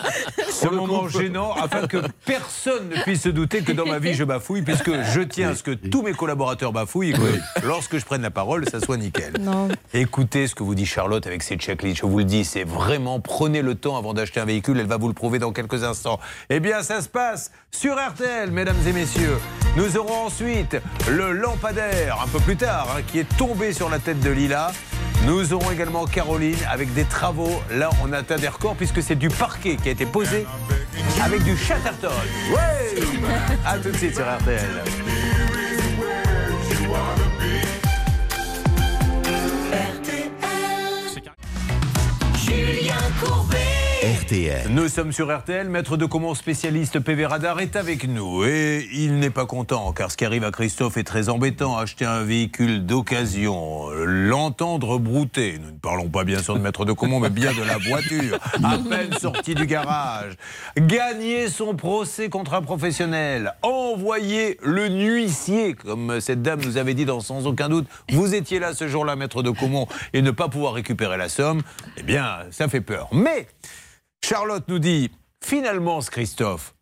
ce 0.49 0.67
moment 0.67 1.07
gênant, 1.07 1.53
afin 1.53 1.87
que 1.87 1.97
personne 2.25 2.89
ne 2.89 3.01
puisse 3.03 3.23
se 3.23 3.29
douter 3.29 3.61
que 3.61 3.71
dans 3.71 3.85
ma 3.85 3.99
vie, 3.99 4.13
je 4.13 4.23
bafouille, 4.23 4.61
puisque 4.61 4.91
je 4.91 5.21
tiens 5.21 5.49
à 5.49 5.55
ce 5.55 5.63
que 5.63 5.71
tous 5.71 6.01
mes 6.01 6.13
collaborateurs 6.13 6.71
bafouillent 6.71 7.11
et 7.11 7.13
que 7.13 7.65
lorsque 7.65 7.97
je 7.97 8.05
prenne 8.05 8.21
la 8.21 8.31
parole, 8.31 8.67
ça 8.69 8.79
soit 8.79 8.97
nickel. 8.97 9.33
Non. 9.39 9.67
Écoutez 9.93 10.47
ce 10.47 10.55
que 10.55 10.63
vous 10.63 10.75
dit 10.75 10.85
Charlotte 10.85 11.25
avec 11.27 11.43
ses 11.43 11.55
checklists. 11.55 11.97
Je 11.97 12.05
vous 12.05 12.19
le 12.19 12.23
dis, 12.23 12.45
c'est 12.45 12.63
vraiment 12.63 13.19
prenez 13.19 13.61
le 13.61 13.75
temps 13.75 13.97
avant 13.97 14.13
d'acheter 14.13 14.39
un 14.39 14.45
véhicule. 14.45 14.79
Elle 14.79 14.87
va 14.87 14.97
vous 14.97 15.07
le 15.07 15.13
prouver 15.13 15.39
dans 15.39 15.51
quelques 15.51 15.83
instants. 15.83 16.19
Eh 16.49 16.59
bien, 16.59 16.83
ça 16.83 17.01
se 17.01 17.09
passe 17.09 17.51
sur 17.71 17.95
RTL, 17.95 18.51
mesdames 18.51 18.75
et 18.87 18.93
messieurs. 18.93 19.37
Nous 19.75 19.97
aurons 19.97 20.25
ensuite 20.25 20.77
le 21.09 21.31
lampadaire 21.31 22.21
un 22.23 22.27
peu 22.27 22.39
plus 22.39 22.57
tard, 22.57 22.87
hein, 22.95 23.01
qui 23.07 23.19
est 23.19 23.37
tombé 23.37 23.73
sur 23.73 23.89
la 23.89 23.99
tête 23.99 24.19
de 24.19 24.29
Lila. 24.29 24.71
Nous 25.29 25.53
aurons 25.53 25.69
également 25.69 26.07
Caroline 26.07 26.57
avec 26.71 26.91
des 26.95 27.03
travaux. 27.03 27.61
Là, 27.69 27.91
on 28.03 28.11
atteint 28.13 28.37
des 28.37 28.47
records 28.47 28.75
puisque 28.75 29.03
c'est 29.03 29.15
du 29.15 29.29
parquet 29.29 29.75
qui 29.75 29.89
a 29.89 29.91
été 29.91 30.07
posé 30.07 30.47
avec 31.21 31.43
du 31.43 31.55
Chatterton. 31.55 32.09
Ouais 32.51 32.99
À 33.63 33.77
tout 33.77 33.91
de 33.91 33.97
suite 33.97 34.15
sur 34.15 34.25
RTL. 34.25 34.59
RTL. 44.01 44.69
Nous 44.69 44.87
sommes 44.87 45.11
sur 45.11 45.37
RTL. 45.37 45.67
Maître 45.67 45.97
de 45.97 46.05
Comont, 46.05 46.33
spécialiste 46.33 47.01
PV 47.01 47.25
Radar, 47.25 47.59
est 47.59 47.75
avec 47.75 48.07
nous. 48.07 48.45
Et 48.45 48.87
il 48.93 49.19
n'est 49.19 49.29
pas 49.29 49.45
content, 49.45 49.91
car 49.91 50.09
ce 50.09 50.15
qui 50.15 50.23
arrive 50.23 50.45
à 50.45 50.51
Christophe 50.51 50.95
est 50.95 51.03
très 51.03 51.27
embêtant. 51.27 51.77
Acheter 51.77 52.05
un 52.05 52.23
véhicule 52.23 52.85
d'occasion, 52.85 53.89
l'entendre 53.89 54.99
brouter. 54.99 55.59
Nous 55.59 55.71
ne 55.71 55.77
parlons 55.77 56.07
pas 56.07 56.23
bien 56.23 56.41
sûr 56.41 56.55
de 56.55 56.61
Maître 56.61 56.85
de 56.85 56.93
Comont, 56.93 57.19
mais 57.19 57.29
bien 57.29 57.51
de 57.51 57.61
la 57.61 57.77
voiture. 57.77 58.39
À 58.63 58.77
peine 58.77 59.11
sorti 59.19 59.53
du 59.53 59.65
garage. 59.65 60.35
Gagner 60.77 61.49
son 61.49 61.75
procès 61.75 62.29
contre 62.29 62.53
un 62.53 62.61
professionnel. 62.61 63.53
Envoyer 63.63 64.59
le 64.63 64.87
huissier, 64.87 65.73
comme 65.73 66.21
cette 66.21 66.41
dame 66.41 66.61
nous 66.63 66.77
avait 66.77 66.93
dit 66.93 67.03
dans 67.03 67.19
Sans 67.19 67.47
aucun 67.47 67.67
doute. 67.67 67.87
Vous 68.11 68.33
étiez 68.33 68.59
là 68.59 68.73
ce 68.73 68.87
jour-là, 68.87 69.17
Maître 69.17 69.43
de 69.43 69.49
Comont, 69.49 69.87
et 70.13 70.21
ne 70.21 70.31
pas 70.31 70.47
pouvoir 70.47 70.71
récupérer 70.71 71.17
la 71.17 71.27
somme. 71.27 71.63
Eh 71.97 72.03
bien, 72.03 72.37
ça 72.51 72.69
fait 72.69 72.79
peur. 72.79 73.09
Mais 73.11 73.47
Charlotte 74.23 74.65
nous 74.67 74.79
dit 74.79 75.11
finalement, 75.43 76.01
ce 76.01 76.11
Christophe, 76.11 76.73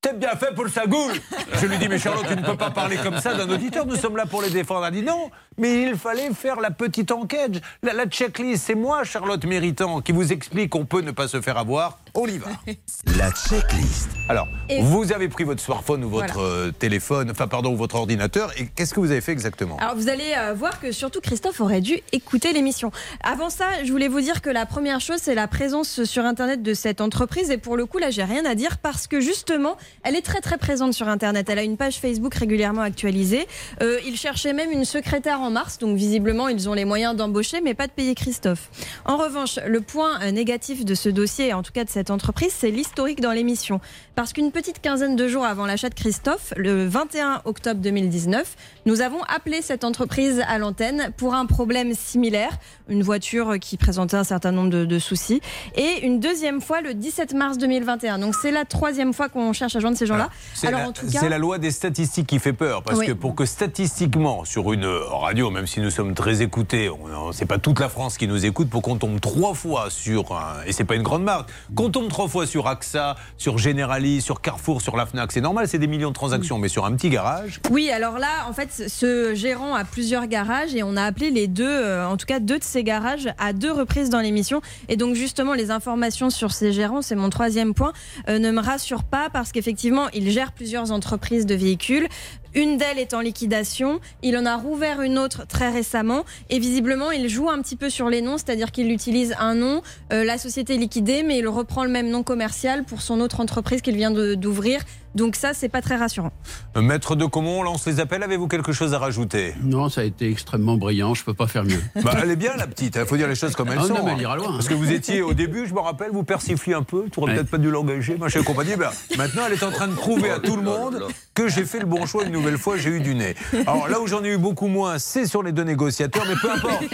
t'es 0.00 0.12
bien 0.12 0.36
fait 0.36 0.54
pour 0.54 0.64
le 0.64 0.70
sagoul. 0.70 1.12
Je 1.60 1.66
lui 1.66 1.78
dis, 1.78 1.88
mais 1.88 1.98
Charlotte, 1.98 2.26
tu 2.28 2.36
ne 2.36 2.42
peux 2.44 2.56
pas 2.56 2.70
parler 2.70 2.96
comme 2.96 3.18
ça 3.18 3.34
d'un 3.34 3.48
auditeur, 3.48 3.86
nous 3.86 3.96
sommes 3.96 4.16
là 4.16 4.26
pour 4.26 4.42
les 4.42 4.50
défendre. 4.50 4.86
Elle 4.86 4.94
dit 4.94 5.02
non, 5.02 5.30
mais 5.58 5.82
il 5.82 5.96
fallait 5.96 6.32
faire 6.34 6.60
la 6.60 6.70
petite 6.70 7.10
enquête, 7.12 7.60
la, 7.82 7.92
la 7.92 8.06
checklist. 8.06 8.64
C'est 8.66 8.74
moi, 8.74 9.04
Charlotte 9.04 9.44
Méritant, 9.44 10.00
qui 10.00 10.12
vous 10.12 10.32
explique 10.32 10.70
qu'on 10.70 10.84
peut 10.84 11.00
ne 11.00 11.12
pas 11.12 11.28
se 11.28 11.40
faire 11.40 11.58
avoir. 11.58 11.98
On 12.18 12.26
y 12.26 12.38
va. 12.38 12.48
La 13.18 13.30
checklist. 13.30 14.08
Alors, 14.30 14.48
Et- 14.70 14.80
vous 14.80 15.12
avez 15.12 15.28
pris 15.28 15.44
votre 15.44 15.60
smartphone 15.62 16.02
ou 16.02 16.08
votre 16.08 16.40
euh, 16.40 16.72
téléphone, 16.72 17.30
enfin, 17.30 17.46
pardon, 17.46 17.74
ou 17.74 17.76
votre 17.76 17.94
ordinateur, 17.96 18.52
et 18.58 18.66
qu'est-ce 18.74 18.94
que 18.94 19.00
vous 19.00 19.10
avez 19.10 19.20
fait 19.20 19.32
exactement? 19.32 19.76
Alors 19.76 19.94
vous 19.96 20.08
allez 20.08 20.34
euh, 20.36 20.54
voir 20.54 20.80
que 20.80 20.92
surtout 20.92 21.20
Christophe 21.20 21.60
aurait 21.60 21.82
dû 21.82 22.00
écouter 22.12 22.54
l'émission. 22.54 22.90
Avant 23.22 23.50
ça, 23.50 23.66
je 23.84 23.92
voulais 23.92 24.08
vous 24.08 24.22
dire 24.22 24.40
que 24.40 24.48
la 24.48 24.64
première 24.64 25.00
chose, 25.00 25.18
c'est 25.20 25.34
la 25.34 25.46
présence 25.46 26.04
sur 26.04 26.24
Internet 26.24 26.62
de 26.62 26.72
cette 26.72 27.02
entreprise. 27.02 27.50
Et 27.50 27.58
pour 27.58 27.76
le 27.76 27.84
coup, 27.84 27.98
là, 27.98 28.10
j'ai 28.10 28.24
rien 28.24 28.46
à 28.46 28.54
dire 28.54 28.78
parce 28.78 29.06
que 29.06 29.20
justement, 29.20 29.76
elle 30.02 30.16
est 30.16 30.24
très 30.24 30.40
très 30.40 30.56
présente 30.56 30.94
sur 30.94 31.08
Internet. 31.08 31.50
Elle 31.50 31.58
a 31.58 31.64
une 31.64 31.76
page 31.76 31.98
Facebook 31.98 32.34
régulièrement 32.34 32.80
actualisée. 32.82 33.46
Euh, 33.82 33.98
ils 34.06 34.16
cherchaient 34.16 34.54
même 34.54 34.72
une 34.72 34.86
secrétaire 34.86 35.42
en 35.42 35.50
mars, 35.50 35.76
donc 35.76 35.96
visiblement, 35.98 36.48
ils 36.48 36.66
ont 36.70 36.74
les 36.74 36.86
moyens 36.86 37.14
d'embaucher, 37.14 37.60
mais 37.60 37.74
pas 37.74 37.86
de 37.86 37.92
payer 37.92 38.14
Christophe. 38.14 38.70
En 39.04 39.18
revanche, 39.18 39.58
le 39.66 39.82
point 39.82 40.30
négatif 40.32 40.84
de 40.86 40.94
ce 40.94 41.10
dossier, 41.10 41.52
en 41.52 41.62
tout 41.62 41.72
cas 41.72 41.84
de 41.84 41.90
cette 41.90 42.05
cette 42.06 42.12
entreprise, 42.12 42.54
c'est 42.56 42.70
l'historique 42.70 43.20
dans 43.20 43.32
l'émission. 43.32 43.80
Parce 44.14 44.32
qu'une 44.32 44.52
petite 44.52 44.80
quinzaine 44.80 45.16
de 45.16 45.26
jours 45.26 45.44
avant 45.44 45.66
l'achat 45.66 45.88
de 45.88 45.94
Christophe, 45.94 46.54
le 46.56 46.86
21 46.86 47.42
octobre 47.46 47.80
2019, 47.80 48.54
nous 48.86 49.00
avons 49.00 49.20
appelé 49.24 49.60
cette 49.60 49.82
entreprise 49.82 50.40
à 50.46 50.58
l'antenne 50.58 51.10
pour 51.16 51.34
un 51.34 51.46
problème 51.46 51.94
similaire, 51.94 52.58
une 52.88 53.02
voiture 53.02 53.58
qui 53.60 53.76
présentait 53.76 54.16
un 54.16 54.22
certain 54.22 54.52
nombre 54.52 54.70
de, 54.70 54.84
de 54.84 54.98
soucis, 55.00 55.40
et 55.74 56.06
une 56.06 56.20
deuxième 56.20 56.60
fois 56.60 56.80
le 56.80 56.94
17 56.94 57.34
mars 57.34 57.58
2021. 57.58 58.20
Donc 58.20 58.36
c'est 58.40 58.52
la 58.52 58.64
troisième 58.64 59.12
fois 59.12 59.28
qu'on 59.28 59.52
cherche 59.52 59.74
à 59.74 59.80
joindre 59.80 59.96
ces 59.96 60.06
gens-là. 60.06 60.28
C'est 60.54 60.70
la, 60.70 60.84
cas, 60.84 60.92
c'est 61.08 61.28
la 61.28 61.38
loi 61.38 61.58
des 61.58 61.72
statistiques 61.72 62.28
qui 62.28 62.38
fait 62.38 62.52
peur. 62.52 62.84
Parce 62.84 63.00
Oui. 63.00 63.06
que 63.08 63.12
pour 63.14 63.34
que 63.34 63.44
statistiquement, 63.44 64.44
sur 64.44 64.72
une 64.72 64.86
radio, 64.86 65.50
même 65.50 65.66
si 65.66 65.80
nous 65.80 65.90
sommes 65.90 66.14
très 66.14 66.40
écoutés, 66.40 66.88
c'est 67.32 67.46
pas 67.46 67.58
toute 67.58 67.80
la 67.80 67.88
France 67.88 68.16
qui 68.16 68.28
nous 68.28 68.46
écoute, 68.46 68.70
pour 68.70 68.82
qu'on 68.82 68.96
tombe 68.96 69.20
trois 69.20 69.54
fois 69.54 69.90
sur 69.90 70.30
un. 70.36 70.62
Et 70.66 70.72
c'est 70.72 70.84
pas 70.84 70.94
une 70.94 71.02
grande 71.02 71.24
marque. 71.24 71.50
Tombe 71.96 72.08
trois 72.10 72.28
fois 72.28 72.46
sur 72.46 72.68
AXA, 72.68 73.16
sur 73.38 73.56
Generali, 73.56 74.20
sur 74.20 74.42
Carrefour, 74.42 74.82
sur 74.82 74.98
la 74.98 75.06
Fnac, 75.06 75.32
c'est 75.32 75.40
normal, 75.40 75.66
c'est 75.66 75.78
des 75.78 75.86
millions 75.86 76.10
de 76.10 76.14
transactions. 76.14 76.58
Mais 76.58 76.68
sur 76.68 76.84
un 76.84 76.92
petit 76.92 77.08
garage, 77.08 77.58
Oui, 77.70 77.90
alors 77.90 78.18
là, 78.18 78.46
en 78.46 78.52
fait, 78.52 78.90
ce 78.90 79.34
gérant 79.34 79.74
a 79.74 79.84
plusieurs 79.84 80.26
garages 80.26 80.74
et 80.74 80.82
on 80.82 80.94
a 80.98 81.02
appelé 81.02 81.30
les 81.30 81.46
deux, 81.46 81.64
euh, 81.66 82.06
en 82.06 82.18
tout 82.18 82.26
cas 82.26 82.38
deux 82.38 82.58
de 82.58 82.64
ces 82.64 82.84
garages, 82.84 83.30
à 83.38 83.54
deux 83.54 83.72
reprises 83.72 84.10
dans 84.10 84.20
l'émission. 84.20 84.60
Et 84.90 84.98
donc 84.98 85.14
justement, 85.14 85.54
les 85.54 85.70
informations 85.70 86.28
sur 86.28 86.52
ces 86.52 86.70
gérants, 86.70 87.00
c'est 87.00 87.14
mon 87.14 87.30
troisième 87.30 87.72
point, 87.72 87.94
euh, 88.28 88.38
ne 88.38 88.50
me 88.50 88.60
rassurent 88.60 89.04
pas 89.04 89.30
parce 89.32 89.50
qu'effectivement, 89.50 90.08
il 90.12 90.30
gère 90.30 90.52
plusieurs 90.52 90.92
entreprises 90.92 91.46
de 91.46 91.54
véhicules. 91.54 92.08
Une 92.56 92.78
d'elles 92.78 92.98
est 92.98 93.12
en 93.12 93.20
liquidation. 93.20 94.00
Il 94.22 94.34
en 94.38 94.46
a 94.46 94.56
rouvert 94.56 95.02
une 95.02 95.18
autre 95.18 95.46
très 95.46 95.68
récemment. 95.68 96.24
Et 96.48 96.58
visiblement, 96.58 97.10
il 97.10 97.28
joue 97.28 97.50
un 97.50 97.60
petit 97.60 97.76
peu 97.76 97.90
sur 97.90 98.08
les 98.08 98.22
noms, 98.22 98.38
c'est-à-dire 98.38 98.72
qu'il 98.72 98.90
utilise 98.90 99.34
un 99.38 99.54
nom, 99.54 99.82
euh, 100.10 100.24
la 100.24 100.38
société 100.38 100.74
est 100.74 100.78
liquidée, 100.78 101.22
mais 101.22 101.36
il 101.36 101.46
reprend 101.48 101.84
le 101.84 101.90
même 101.90 102.08
nom 102.08 102.22
commercial 102.22 102.84
pour 102.84 103.02
son 103.02 103.20
autre 103.20 103.40
entreprise 103.40 103.82
qu'il 103.82 103.96
vient 103.96 104.10
d'ouvrir. 104.10 104.80
Donc 105.16 105.34
ça, 105.34 105.52
c'est 105.54 105.68
pas 105.68 105.80
très 105.82 105.96
rassurant. 105.96 106.30
euh, 106.76 106.82
maître 106.82 107.16
de 107.16 107.24
Comont, 107.24 107.60
on 107.60 107.62
lance 107.62 107.86
les 107.86 108.00
appels. 108.00 108.22
Avez-vous 108.22 108.48
quelque 108.48 108.72
chose 108.72 108.92
à 108.94 108.98
rajouter? 108.98 109.54
Non, 109.62 109.88
ça 109.88 110.02
a 110.02 110.04
été 110.04 110.30
extrêmement 110.30 110.76
brillant, 110.76 111.14
je 111.14 111.24
peux 111.24 111.34
pas 111.34 111.46
faire 111.46 111.64
mieux. 111.64 111.80
bah, 112.04 112.12
Elle 112.22 112.30
est 112.30 112.36
bien, 112.36 112.54
la 112.56 112.66
petite. 112.66 112.96
Il 113.00 113.06
faut 113.06 113.16
dire 113.16 113.26
les 113.28 113.34
choses 113.34 113.54
comme 113.56 113.68
elles 113.68 113.78
Ah 113.80 113.86
sont. 113.86 113.94
non, 113.94 114.04
mais 114.04 114.10
hein. 114.10 114.14
elle 114.16 114.22
ira 114.22 114.36
loin. 114.36 114.52
Parce 114.52 114.68
que 114.68 114.74
vous 114.74 114.92
étiez 114.92 115.22
au 115.22 115.32
début, 115.32 115.66
je 115.66 115.74
me 115.74 115.80
rappelle, 115.80 116.10
vous 116.12 116.22
persifliez 116.22 116.74
un 116.74 116.82
peu. 116.82 117.06
Tu 117.10 117.18
aurais 117.18 117.30
Ouais. 117.32 117.36
peut-être 117.38 117.50
pas 117.50 117.58
dû 117.58 117.70
l'engager, 117.70 118.16
machin 118.18 118.40
et 118.40 118.44
compagnie. 118.44 118.76
Ben, 118.76 118.90
maintenant, 119.16 119.42
elle 119.46 119.54
est 119.54 119.62
en 119.62 119.70
train 119.70 119.88
de 119.88 119.94
prouver 119.94 120.30
à 120.30 120.38
tout 120.38 120.54
le 120.56 120.62
monde 120.62 121.06
que 121.34 121.48
j'ai 121.48 121.64
fait 121.64 121.78
le 121.80 121.86
bon 121.86 122.04
choix 122.06 122.24
une 122.24 122.32
nouvelle 122.32 122.58
fois. 122.58 122.76
J'ai 122.76 122.90
eu 122.90 123.00
du 123.00 123.14
nez. 123.14 123.34
Alors 123.66 123.88
là 123.88 124.00
où 124.00 124.06
j'en 124.06 124.22
ai 124.22 124.28
eu 124.34 124.38
beaucoup 124.38 124.66
moins, 124.68 124.98
c'est 124.98 125.26
sur 125.26 125.42
les 125.42 125.52
deux 125.52 125.64
négociateurs, 125.64 126.24
mais 126.28 126.34
peu 126.36 126.50
importe. 126.50 126.84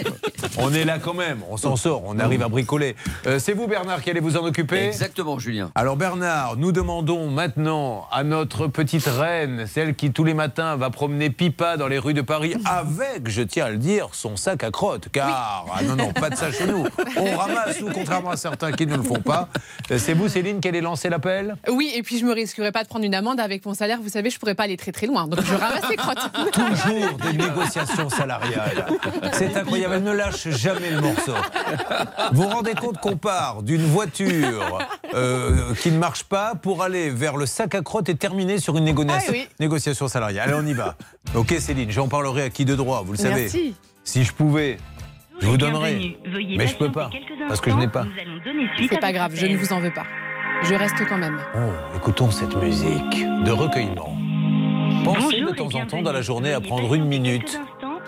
On 0.57 0.73
est 0.73 0.85
là 0.85 0.97
quand 0.99 1.13
même. 1.13 1.39
On 1.49 1.57
s'en 1.57 1.75
sort. 1.75 2.03
On 2.05 2.17
arrive 2.19 2.41
à 2.41 2.47
bricoler. 2.47 2.95
Euh, 3.27 3.37
c'est 3.39 3.53
vous, 3.53 3.67
Bernard, 3.67 4.01
qui 4.01 4.09
allez 4.09 4.19
vous 4.21 4.37
en 4.37 4.45
occuper? 4.45 4.85
Exactement, 4.87 5.39
Julien. 5.39 5.71
alors 5.75 5.97
Bernard, 5.97 6.55
nous 6.57 6.71
demandons 6.71 7.29
maintenant 7.29 8.07
à 8.13 8.23
notre 8.23 8.67
petite 8.67 9.05
reine, 9.05 9.65
celle 9.65 9.95
qui 9.95 10.11
tous 10.11 10.23
les 10.23 10.35
matins 10.35 10.75
va 10.75 10.91
promener 10.91 11.31
Pipa 11.31 11.77
dans 11.77 11.87
les 11.87 11.97
rues 11.97 12.13
de 12.13 12.21
Paris 12.21 12.53
avec, 12.65 13.27
je 13.27 13.41
tiens 13.41 13.65
à 13.65 13.69
le 13.71 13.77
dire, 13.77 14.09
son 14.11 14.35
sac 14.35 14.63
à 14.63 14.69
crotte. 14.69 15.07
Car, 15.11 15.65
ah 15.73 15.83
non, 15.83 15.95
non, 15.95 16.13
pas 16.13 16.29
de 16.29 16.35
ça 16.35 16.51
chez 16.51 16.67
nous. 16.67 16.85
On 17.17 17.37
ramasse 17.37 17.81
ou 17.81 17.89
contrairement 17.91 18.29
à 18.29 18.37
certains 18.37 18.71
qui 18.71 18.85
ne 18.85 18.95
le 18.95 19.01
font 19.01 19.19
pas. 19.19 19.49
C'est 19.97 20.13
vous, 20.13 20.29
Céline, 20.29 20.59
qui 20.59 20.67
allez 20.67 20.81
lancer 20.81 21.09
l'appel? 21.09 21.55
Oui, 21.67 21.91
et 21.95 22.03
puis 22.03 22.19
je 22.19 22.25
me 22.25 22.33
risquerais 22.33 22.71
pas 22.71 22.83
de 22.83 22.87
prendre 22.87 23.03
une 23.03 23.15
amende 23.15 23.39
avec 23.39 23.65
mon 23.65 23.73
salaire. 23.73 23.97
Vous 23.99 24.09
savez, 24.09 24.29
je 24.29 24.37
pourrais 24.37 24.55
pas 24.55 24.63
aller 24.63 24.77
très 24.77 24.91
très 24.91 25.07
loin. 25.07 25.27
Donc 25.27 25.43
je 25.43 25.55
ramasse 25.55 25.89
les 25.89 25.95
crottes. 25.95 26.29
Toujours 26.53 27.17
des 27.17 27.33
négociations 27.33 28.09
salariales. 28.09 28.85
C'est 29.31 29.57
incroyable, 29.57 29.95
elle 29.95 30.03
ne 30.03 30.13
lâche 30.13 30.49
jamais 30.49 30.91
le 30.91 31.01
morceau. 31.01 31.33
Vous 32.31 32.43
vous 32.43 32.49
rendez 32.49 32.75
compte 32.75 32.99
qu'on 32.99 33.17
part 33.17 33.63
d'une 33.63 33.85
voiture 33.85 34.79
euh, 35.15 35.73
qui 35.81 35.89
ne 35.89 35.97
marche 35.97 36.25
pas 36.25 36.53
pour 36.55 36.83
aller 36.83 37.09
vers 37.09 37.37
le 37.37 37.47
sac 37.47 37.73
à 37.73 37.81
crotte 37.81 38.02
et 38.09 38.15
terminer 38.15 38.59
sur 38.59 38.77
une 38.77 38.87
Ah 39.27 39.31
oui. 39.31 39.47
négociation 39.59 40.07
salariale. 40.07 40.49
Allez, 40.49 40.59
on 40.63 40.67
y 40.67 40.73
va. 40.73 40.95
Ok, 41.35 41.53
Céline, 41.59 41.89
j'en 41.91 42.07
parlerai 42.07 42.43
à 42.43 42.49
qui 42.49 42.65
de 42.65 42.75
droit, 42.75 43.01
vous 43.05 43.13
le 43.13 43.17
savez. 43.17 43.41
Merci. 43.41 43.75
Si 44.03 44.23
je 44.23 44.33
pouvais, 44.33 44.77
je 45.41 45.47
vous. 45.47 46.17
Veuillez 46.25 46.57
Mais 46.57 46.67
je 46.67 46.75
peux 46.75 46.91
pas, 46.91 47.09
parce 47.47 47.59
que 47.61 47.71
je 47.71 47.75
n'ai 47.75 47.87
pas. 47.87 48.01
instants. 48.01 48.11
Nous 48.15 48.21
allons 48.21 48.43
donner 48.43 48.69
suite 48.75 48.89
C'est 48.93 48.99
pas 48.99 49.11
grave, 49.13 49.31
je 49.35 49.45
ne 49.47 49.57
vous 49.57 49.73
en 49.73 49.79
veux 49.79 49.93
pas. 49.93 50.05
Je 50.63 50.75
reste 50.75 51.05
quand 51.09 51.17
même. 51.17 51.39
Oh, 51.55 51.59
écoutons 51.97 52.29
cette 52.31 52.55
musique 52.55 53.25
de 53.43 53.51
recueillement. 53.51 54.15
Pensez 55.03 55.19
Bonjour 55.41 55.51
de 55.51 55.55
temps 55.55 55.79
en 55.79 55.85
temps 55.85 56.01
dans 56.01 56.11
la 56.13 56.21
journée 56.21 56.53
à 56.53 56.61
prendre 56.61 56.93
une 56.93 57.05
minute. 57.05 57.59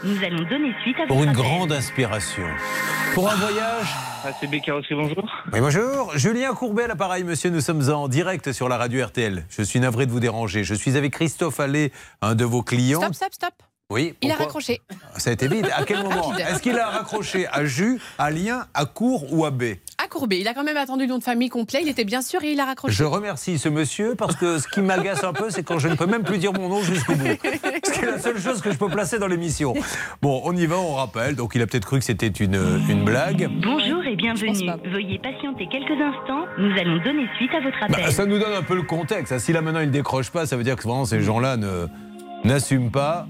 Nous 0.03 0.23
allons 0.23 0.43
donner 0.49 0.73
suite 0.83 0.97
à 0.99 1.07
pour 1.07 1.23
une 1.23 1.31
grande 1.31 1.71
inspiration. 1.71 2.43
Pour 3.13 3.29
un 3.29 3.35
voyage 3.35 3.87
ACB 4.25 4.61
Carrosserie, 4.63 4.95
bonjour. 4.95 5.31
Oui, 5.53 5.59
bonjour. 5.61 6.17
Julien 6.17 6.53
Courbet 6.53 6.83
à 6.83 6.87
l'appareil, 6.87 7.23
monsieur. 7.23 7.49
Nous 7.49 7.61
sommes 7.61 7.89
en 7.89 8.07
direct 8.07 8.51
sur 8.51 8.67
la 8.67 8.77
radio 8.77 9.05
RTL. 9.05 9.45
Je 9.49 9.61
suis 9.61 9.79
navré 9.79 10.05
de 10.05 10.11
vous 10.11 10.19
déranger. 10.19 10.63
Je 10.63 10.73
suis 10.73 10.97
avec 10.97 11.13
Christophe 11.13 11.59
Allais, 11.59 11.91
un 12.21 12.35
de 12.35 12.43
vos 12.43 12.61
clients. 12.61 13.01
Stop, 13.01 13.13
stop, 13.13 13.33
stop. 13.33 13.53
Oui. 13.91 14.15
Il 14.23 14.31
a 14.31 14.35
raccroché. 14.35 14.81
Ça 15.15 15.29
a 15.29 15.33
été 15.33 15.47
vite. 15.47 15.67
À 15.75 15.83
quel 15.83 16.01
moment. 16.01 16.35
Est-ce 16.37 16.59
qu'il 16.59 16.77
a 16.79 16.87
raccroché 16.87 17.45
à 17.51 17.65
Jus, 17.65 17.99
à 18.17 18.31
Lien, 18.31 18.65
à 18.73 18.85
Cour 18.85 19.31
ou 19.31 19.45
à 19.45 19.51
B 19.51 19.63
À 20.03 20.07
courbé. 20.07 20.39
Il 20.39 20.47
a 20.47 20.55
quand 20.55 20.63
même 20.63 20.75
attendu 20.77 21.03
le 21.03 21.09
nom 21.09 21.19
de 21.19 21.23
famille 21.23 21.49
complet. 21.49 21.81
Il 21.83 21.87
était 21.89 22.03
bien 22.03 22.23
sûr 22.23 22.43
et 22.43 22.53
il 22.53 22.59
a 22.59 22.65
raccroché. 22.65 22.95
Je 22.95 23.03
remercie 23.03 23.59
ce 23.59 23.69
monsieur 23.69 24.15
parce 24.15 24.35
que 24.37 24.57
ce 24.57 24.67
qui 24.67 24.81
m'agace 24.81 25.23
un 25.23 25.33
peu, 25.33 25.51
c'est 25.51 25.61
quand 25.61 25.77
je 25.77 25.87
ne 25.87 25.93
peux 25.93 26.07
même 26.07 26.23
plus 26.23 26.39
dire 26.39 26.51
mon 26.51 26.67
nom 26.67 26.81
jusqu'au 26.81 27.13
bout. 27.13 27.27
Ce 27.27 27.91
qui 27.91 27.99
est 27.99 28.05
la 28.07 28.17
seule 28.19 28.39
chose 28.41 28.59
que 28.59 28.71
je 28.71 28.77
peux 28.77 28.89
placer 28.89 29.19
dans 29.19 29.27
l'émission. 29.27 29.75
Bon, 30.19 30.41
on 30.45 30.55
y 30.55 30.65
va, 30.65 30.77
on 30.79 30.95
rappelle. 30.95 31.35
Donc 31.35 31.51
il 31.53 31.61
a 31.61 31.67
peut-être 31.67 31.85
cru 31.85 31.99
que 31.99 32.05
c'était 32.05 32.25
une, 32.27 32.55
une 32.89 33.05
blague. 33.05 33.47
Bonjour 33.63 34.03
et 34.03 34.15
bienvenue. 34.15 34.65
pas. 34.65 34.77
Veuillez 34.89 35.19
patienter 35.19 35.67
quelques 35.71 35.91
instants. 36.01 36.45
Nous 36.57 36.71
allons 36.79 36.97
donner 37.03 37.27
suite 37.37 37.51
à 37.53 37.59
votre 37.61 37.77
Bah, 37.81 37.85
appel. 37.99 38.11
ça 38.11 38.25
nous 38.25 38.39
donne 38.39 38.53
un 38.53 38.63
peu 38.63 38.75
le 38.75 38.81
contexte. 38.83 39.37
Si 39.37 39.53
là 39.53 39.61
maintenant 39.61 39.81
il 39.81 39.87
ne 39.89 39.91
décroche 39.91 40.31
pas, 40.31 40.47
ça 40.47 40.57
veut 40.57 40.63
dire 40.63 40.75
que 40.75 40.81
vraiment 40.81 41.05
ces 41.05 41.21
gens-là 41.21 41.55
ne 41.57 41.85
n'assument 42.45 42.91
pas. 42.91 43.27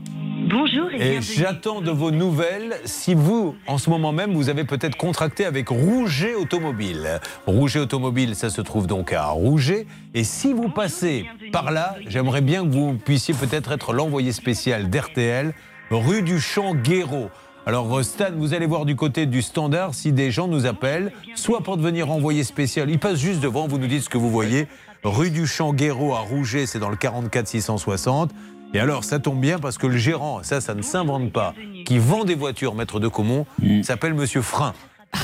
Bonjour 0.50 0.92
et, 0.92 1.16
Et 1.16 1.22
j'attends 1.22 1.82
de 1.82 1.90
vos 1.90 2.12
nouvelles 2.12 2.76
si 2.84 3.14
vous, 3.14 3.56
en 3.66 3.78
ce 3.78 3.90
moment 3.90 4.12
même, 4.12 4.34
vous 4.34 4.50
avez 4.50 4.66
peut-être 4.66 4.98
contracté 4.98 5.46
avec 5.46 5.70
Rouget 5.70 6.36
Automobile. 6.36 7.22
Rouget 7.48 7.80
Automobile, 7.80 8.36
ça 8.36 8.50
se 8.50 8.62
trouve 8.62 8.86
donc 8.86 9.14
à 9.14 9.28
Rouget. 9.28 9.88
Et 10.14 10.24
si 10.24 10.54
vous 10.54 10.70
passez 10.70 11.26
par 11.52 11.72
là, 11.72 11.96
j'aimerais 12.08 12.42
bien 12.42 12.64
que 12.64 12.72
vous 12.72 12.94
puissiez 12.94 13.34
peut-être 13.34 13.72
être 13.72 13.94
l'envoyé 13.94 14.34
spécial 14.34 14.90
d'RTL, 14.90 15.54
rue 15.90 16.22
du 16.22 16.40
Champ 16.40 16.76
Guéraud. 16.76 17.30
Alors 17.66 17.98
euh, 17.98 18.04
Stan, 18.04 18.26
vous 18.36 18.54
allez 18.54 18.68
voir 18.68 18.86
du 18.86 18.96
côté 18.96 19.26
du 19.26 19.42
standard 19.42 19.96
si 19.96 20.12
des 20.12 20.30
gens 20.30 20.48
nous 20.48 20.68
appellent, 20.68 21.12
soit 21.34 21.62
pour 21.62 21.78
devenir 21.78 22.12
envoyé 22.12 22.44
spécial, 22.44 22.92
ils 22.92 23.00
passent 23.00 23.20
juste 23.20 23.40
devant, 23.40 23.68
vous 23.68 23.80
nous 23.80 23.88
dites 23.88 24.04
ce 24.04 24.10
que 24.10 24.20
vous 24.20 24.30
voyez, 24.30 24.68
rue 25.04 25.32
du 25.32 25.48
Champ 25.48 25.74
Guéraud 25.74 26.14
à 26.14 26.20
Rouget, 26.20 26.68
c'est 26.68 26.78
dans 26.78 26.90
le 26.90 26.96
44 26.96 27.48
660. 27.48 28.32
Et 28.76 28.80
alors, 28.82 29.06
ça 29.06 29.20
tombe 29.20 29.40
bien 29.40 29.58
parce 29.58 29.78
que 29.78 29.88
le 29.88 29.96
gérant, 29.96 30.44
ça, 30.44 30.60
ça 30.60 30.74
ne 30.76 30.82
s'invente 30.82 31.32
pas, 31.32 31.54
qui 31.86 31.98
vend 31.98 32.26
des 32.26 32.36
voitures, 32.36 32.76
maître 32.76 33.00
de 33.00 33.08
Comont, 33.08 33.46
s'appelle 33.84 34.14
Monsieur 34.14 34.42
Frein. 34.42 34.74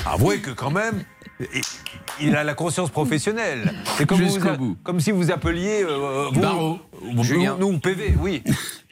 Avouez 0.05 0.39
que 0.39 0.51
quand 0.51 0.71
même, 0.71 1.03
il- 2.21 2.33
a 2.33 2.45
la 2.45 2.53
conscience 2.53 2.89
professionnelle. 2.91 3.73
C'est 3.97 4.05
comme, 4.05 4.19
Jusqu'au 4.19 4.51
vous- 4.51 4.55
bout. 4.57 4.77
comme 4.83 5.01
si 5.01 5.11
vous 5.11 5.31
appeliez 5.31 5.83
euh, 5.83 6.29
vous, 6.31 6.39
Barreau. 6.39 6.79
vous- 7.13 7.23
Julien. 7.25 7.57
nous, 7.59 7.73
nous, 7.73 7.79
PV, 7.79 8.13
oui. 8.21 8.41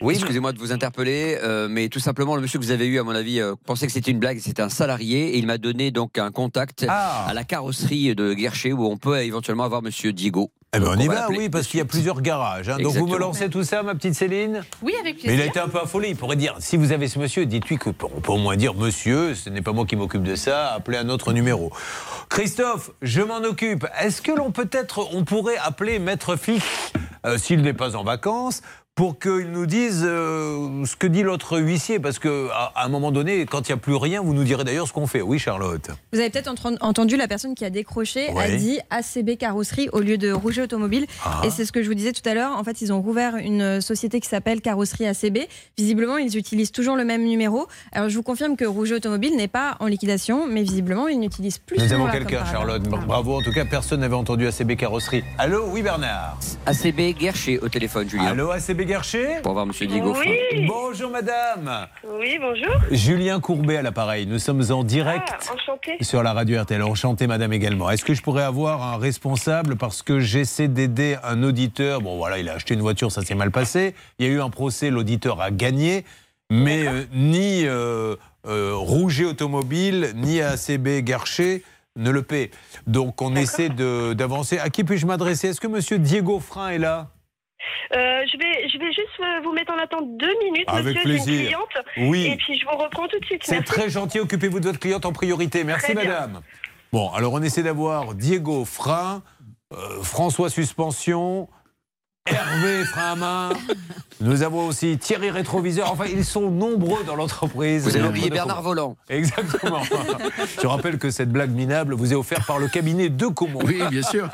Oui, 0.01 0.15
Excusez-moi 0.15 0.51
de 0.51 0.59
vous 0.59 0.73
interpeller, 0.73 1.37
euh, 1.41 1.69
mais 1.69 1.87
tout 1.87 1.99
simplement, 2.01 2.35
le 2.35 2.41
monsieur 2.41 2.59
que 2.59 2.65
vous 2.65 2.71
avez 2.71 2.87
eu, 2.87 2.99
à 2.99 3.03
mon 3.03 3.11
avis, 3.15 3.39
euh, 3.39 3.55
pensait 3.65 3.87
que 3.87 3.93
c'était 3.93 4.11
une 4.11 4.19
blague, 4.19 4.39
c'était 4.39 4.61
un 4.61 4.67
salarié, 4.67 5.35
et 5.35 5.37
il 5.37 5.45
m'a 5.45 5.57
donné 5.57 5.91
donc 5.91 6.17
un 6.17 6.31
contact 6.31 6.85
Ah. 6.89 7.27
à 7.29 7.33
la 7.33 7.45
carrosserie 7.45 8.13
de 8.13 8.33
Guercher 8.33 8.73
où 8.73 8.85
on 8.85 8.97
peut 8.97 9.19
éventuellement 9.21 9.63
avoir 9.63 9.81
monsieur 9.81 10.11
Diego. 10.11 10.51
Eh 10.75 10.79
ben, 10.79 10.87
on 10.95 10.99
y 10.99 11.07
va 11.07 11.29
oui, 11.29 11.49
parce 11.49 11.65
qu'il 11.65 11.79
y 11.79 11.81
a 11.81 11.85
plusieurs 11.85 12.21
garages. 12.21 12.69
hein. 12.69 12.77
Donc 12.77 12.93
vous 12.93 13.07
me 13.07 13.17
lancez 13.17 13.49
tout 13.49 13.63
ça, 13.63 13.81
ma 13.81 13.95
petite 13.95 14.13
Céline? 14.13 14.61
Oui, 14.83 14.93
avec 14.99 15.15
Mais 15.15 15.21
il 15.23 15.29
a 15.29 15.33
plaisir. 15.33 15.49
été 15.49 15.59
un 15.59 15.67
peu 15.67 15.79
affolé. 15.79 16.09
Il 16.09 16.15
pourrait 16.15 16.35
dire 16.35 16.55
si 16.59 16.77
vous 16.77 16.91
avez 16.91 17.07
ce 17.07 17.17
monsieur, 17.17 17.47
dites-lui 17.47 17.77
qu'on 17.77 17.91
peut 17.93 18.07
au 18.31 18.37
moins 18.37 18.55
dire 18.55 18.75
monsieur, 18.75 19.33
ce 19.33 19.49
n'est 19.49 19.63
pas 19.63 19.71
moi 19.71 19.87
qui 19.87 19.95
m'occupe 19.95 20.21
de 20.21 20.35
ça, 20.35 20.67
appelez 20.73 20.99
un 20.99 21.09
autre 21.09 21.33
numéro. 21.33 21.71
Christophe, 22.29 22.91
je 23.01 23.21
m'en 23.23 23.37
occupe. 23.37 23.87
Est-ce 23.99 24.21
que 24.21 24.31
l'on 24.31 24.51
peut-être, 24.51 25.07
on 25.15 25.23
pourrait 25.23 25.57
appeler 25.57 25.97
Maître 25.97 26.35
Fix, 26.35 26.63
euh, 27.25 27.39
s'il 27.39 27.61
n'est 27.63 27.73
pas 27.73 27.95
en 27.95 28.03
vacances 28.03 28.61
pour 28.99 29.17
qu'il 29.17 29.51
nous 29.53 29.65
dise 29.65 30.03
euh, 30.05 30.83
ce 30.83 30.97
que 30.97 31.07
dit 31.07 31.23
l'autre 31.23 31.57
huissier, 31.57 31.99
parce 31.99 32.19
que 32.19 32.49
à, 32.51 32.83
un 32.83 32.89
moment 32.89 33.13
donné, 33.13 33.45
quand 33.45 33.69
il 33.69 33.71
n'y 33.71 33.75
a 33.75 33.77
plus 33.77 33.95
rien, 33.95 34.21
vous 34.21 34.33
nous 34.33 34.43
direz 34.43 34.65
d'ailleurs 34.65 34.89
ce 34.89 34.91
qu'on 34.91 35.07
fait. 35.07 35.21
Oui, 35.21 35.39
Charlotte. 35.39 35.89
Vous 36.11 36.19
avez 36.19 36.29
peut-être 36.29 36.53
entendu 36.81 37.15
la 37.15 37.29
personne 37.29 37.55
qui 37.55 37.63
a 37.63 37.69
décroché 37.69 38.27
a 38.27 38.33
Oui. 38.33 38.57
dit 38.57 38.79
ACB 38.89 39.37
Carrosserie 39.37 39.87
au 39.93 40.01
lieu 40.01 40.17
de 40.17 40.33
Rouget 40.33 40.63
Automobile. 40.63 41.05
Ah. 41.23 41.43
Et 41.45 41.49
c'est 41.49 41.63
ce 41.63 41.71
que 41.71 41.81
je 41.81 41.87
vous 41.87 41.93
disais 41.93 42.11
tout 42.11 42.27
à 42.27 42.33
l'heure. 42.33 42.51
En 42.57 42.63
fait, 42.65 42.81
ils 42.81 42.91
ont 42.91 43.01
rouvert 43.01 43.37
une 43.37 43.79
société 43.79 44.19
qui 44.19 44.27
s'appelle 44.27 44.59
Carrosserie 44.59 45.07
ACB. 45.07 45.47
Visiblement, 45.77 46.17
ils 46.17 46.35
utilisent 46.35 46.73
toujours 46.73 46.97
le 46.97 47.05
même 47.05 47.23
numéro. 47.23 47.69
Alors, 47.93 48.09
je 48.09 48.17
vous 48.17 48.23
confirme 48.23 48.57
que 48.57 48.65
Rouget 48.65 48.95
Automobile 48.95 49.37
n'est 49.37 49.47
pas 49.47 49.77
en 49.79 49.85
liquidation, 49.85 50.45
mais 50.45 50.63
visiblement, 50.63 51.07
ils 51.07 51.21
n'utilisent 51.21 51.59
plus 51.59 51.77
Nous 51.77 51.93
avons 51.93 52.09
quelqu'un, 52.11 52.43
Charlotte. 52.51 52.83
Bravo. 52.83 53.37
En 53.37 53.41
tout 53.41 53.53
cas, 53.53 53.63
personne 53.63 54.01
n'avait 54.01 54.15
entendu 54.15 54.45
ACB 54.45 54.75
Carrosserie. 54.75 55.23
Allô, 55.37 55.67
oui, 55.69 55.83
Bernard. 55.83 56.37
ACB 56.65 57.17
Guercher 57.17 57.59
au 57.59 57.69
téléphone, 57.69 58.09
Julien. 58.09 58.25
Allô, 58.25 58.51
ACB 58.51 58.88
Guercher 58.93 59.35
Pour 59.43 59.53
voir 59.53 59.67
Monsieur 59.67 59.85
Diego. 59.85 60.15
Oui, 60.19 60.65
Bonjour 60.67 61.11
madame 61.11 61.87
oui, 62.19 62.39
bonjour. 62.41 62.73
Julien 62.89 63.39
Courbet 63.39 63.77
à 63.77 63.81
l'appareil. 63.83 64.25
Nous 64.25 64.39
sommes 64.39 64.63
en 64.71 64.83
direct 64.83 65.29
Ah, 65.31 65.53
enchanté. 65.53 65.97
sur 66.03 66.23
la 66.23 66.33
radio 66.33 66.59
RTL. 66.63 66.81
Enchanté 66.81 67.27
madame 67.27 67.53
également. 67.53 67.91
Est-ce 67.91 68.03
que 68.03 68.15
je 68.15 68.23
pourrais 68.23 68.41
avoir 68.43 68.81
un 68.81 68.97
responsable 68.97 69.75
parce 69.75 70.01
que 70.01 70.19
j'essaie 70.19 70.67
d'aider 70.67 71.17
un 71.23 71.43
auditeur? 71.43 72.01
Bon 72.01 72.17
voilà, 72.17 72.39
il 72.39 72.49
a 72.49 72.53
acheté 72.53 72.73
une 72.73 72.81
voiture, 72.81 73.11
ça 73.11 73.21
s'est 73.21 73.35
mal 73.35 73.51
passé. 73.51 73.93
Il 74.17 74.25
y 74.25 74.29
a 74.29 74.31
eu 74.31 74.41
un 74.41 74.49
procès, 74.49 74.89
l'auditeur 74.89 75.39
a 75.39 75.51
gagné. 75.51 76.03
Mais 76.49 76.87
euh, 76.87 77.03
ni 77.13 77.67
euh, 77.67 78.15
euh, 78.47 78.71
Rouget 78.75 79.25
Automobile, 79.25 80.13
ni 80.15 80.41
ACB 80.41 81.01
Guercher 81.03 81.63
ne 81.95 82.09
le 82.09 82.23
paient. 82.23 82.49
Donc 82.87 83.21
on 83.21 83.35
essaie 83.35 83.69
de- 83.69 84.13
d'avancer. 84.13 84.57
À 84.57 84.71
qui 84.71 84.83
puis-je 84.83 85.05
m'adresser? 85.05 85.49
Est-ce 85.49 85.61
que 85.61 85.67
monsieur 85.67 85.99
Diego 85.99 86.39
Frein 86.39 86.69
est 86.69 86.79
là? 86.79 87.09
Euh, 87.95 88.23
je, 88.31 88.37
vais, 88.37 88.69
je 88.69 88.77
vais 88.77 88.91
juste 88.91 89.43
vous 89.43 89.51
mettre 89.51 89.73
en 89.73 89.77
attente 89.77 90.17
deux 90.17 90.33
minutes, 90.43 90.67
Avec 90.67 90.95
monsieur. 91.05 91.33
Une 91.33 91.45
cliente. 91.45 91.77
Oui. 91.97 92.27
Et 92.27 92.35
puis 92.37 92.57
je 92.59 92.65
vous 92.65 92.77
reprends 92.77 93.07
tout 93.07 93.19
de 93.19 93.25
suite. 93.25 93.41
C'est 93.43 93.63
très 93.63 93.89
gentil, 93.89 94.19
occupez-vous 94.19 94.59
de 94.59 94.65
votre 94.65 94.79
cliente 94.79 95.05
en 95.05 95.11
priorité. 95.11 95.63
Merci 95.63 95.93
madame. 95.93 96.41
Bon, 96.91 97.11
alors 97.11 97.33
on 97.33 97.41
essaie 97.41 97.63
d'avoir 97.63 98.15
Diego 98.15 98.65
Frein, 98.65 99.21
euh, 99.73 100.01
François 100.01 100.49
Suspension, 100.49 101.47
Hervé 102.29 102.85
Frein 102.85 103.11
à 103.11 103.15
main. 103.15 103.49
Nous 104.21 104.43
avons 104.43 104.67
aussi 104.67 104.97
Thierry 104.97 105.29
Rétroviseur. 105.29 105.89
Enfin, 105.91 106.03
ils 106.11 106.25
sont 106.25 106.51
nombreux 106.51 107.05
dans 107.05 107.15
l'entreprise. 107.15 107.83
Vous 107.83 107.95
avez 107.95 108.09
oublié 108.09 108.29
Bernard 108.29 108.61
Volant. 108.61 108.97
Exactement. 109.07 109.79
Je 110.61 110.67
rappelle 110.67 110.97
que 110.97 111.09
cette 111.09 111.29
blague 111.29 111.51
minable 111.51 111.93
vous 111.93 112.11
est 112.11 112.17
offerte 112.17 112.45
par 112.45 112.59
le 112.59 112.67
cabinet 112.67 113.07
de 113.07 113.27
Comont. 113.27 113.61
Oui, 113.63 113.81
bien 113.89 114.01
sûr. 114.01 114.29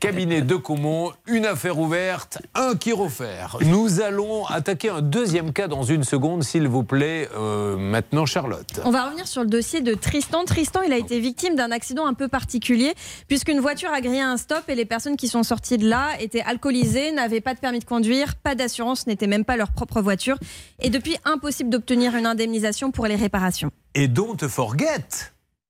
Cabinet 0.00 0.42
de 0.42 0.54
Comont, 0.54 1.10
une 1.26 1.44
affaire 1.44 1.80
ouverte, 1.80 2.38
un 2.54 2.76
qui 2.76 2.92
refaire. 2.92 3.56
Nous 3.62 4.00
allons 4.00 4.46
attaquer 4.46 4.90
un 4.90 5.02
deuxième 5.02 5.52
cas 5.52 5.66
dans 5.66 5.82
une 5.82 6.04
seconde, 6.04 6.44
s'il 6.44 6.68
vous 6.68 6.84
plaît. 6.84 7.28
Euh, 7.36 7.76
maintenant, 7.76 8.26
Charlotte. 8.26 8.80
On 8.84 8.92
va 8.92 9.06
revenir 9.06 9.26
sur 9.26 9.42
le 9.42 9.48
dossier 9.48 9.80
de 9.80 9.94
Tristan. 9.94 10.44
Tristan, 10.44 10.82
il 10.82 10.92
a 10.92 10.98
été 10.98 11.18
victime 11.18 11.56
d'un 11.56 11.72
accident 11.72 12.06
un 12.06 12.14
peu 12.14 12.28
particulier, 12.28 12.94
puisqu'une 13.26 13.58
voiture 13.58 13.90
a 13.92 14.00
grillé 14.00 14.20
un 14.20 14.36
stop 14.36 14.62
et 14.68 14.76
les 14.76 14.84
personnes 14.84 15.16
qui 15.16 15.26
sont 15.26 15.42
sorties 15.42 15.78
de 15.78 15.88
là 15.88 16.10
étaient 16.20 16.42
alcoolisées, 16.42 17.09
n'avaient 17.14 17.40
pas 17.40 17.54
de 17.54 17.58
permis 17.60 17.78
de 17.80 17.84
conduire, 17.84 18.34
pas 18.36 18.54
d'assurance, 18.54 19.06
n'était 19.06 19.26
même 19.26 19.44
pas 19.44 19.56
leur 19.56 19.72
propre 19.72 20.00
voiture. 20.00 20.36
Et 20.80 20.90
depuis, 20.90 21.16
impossible 21.24 21.70
d'obtenir 21.70 22.14
une 22.16 22.26
indemnisation 22.26 22.90
pour 22.90 23.06
les 23.06 23.16
réparations. 23.16 23.70
Et 23.94 24.08
don't 24.08 24.36
forget, 24.48 25.04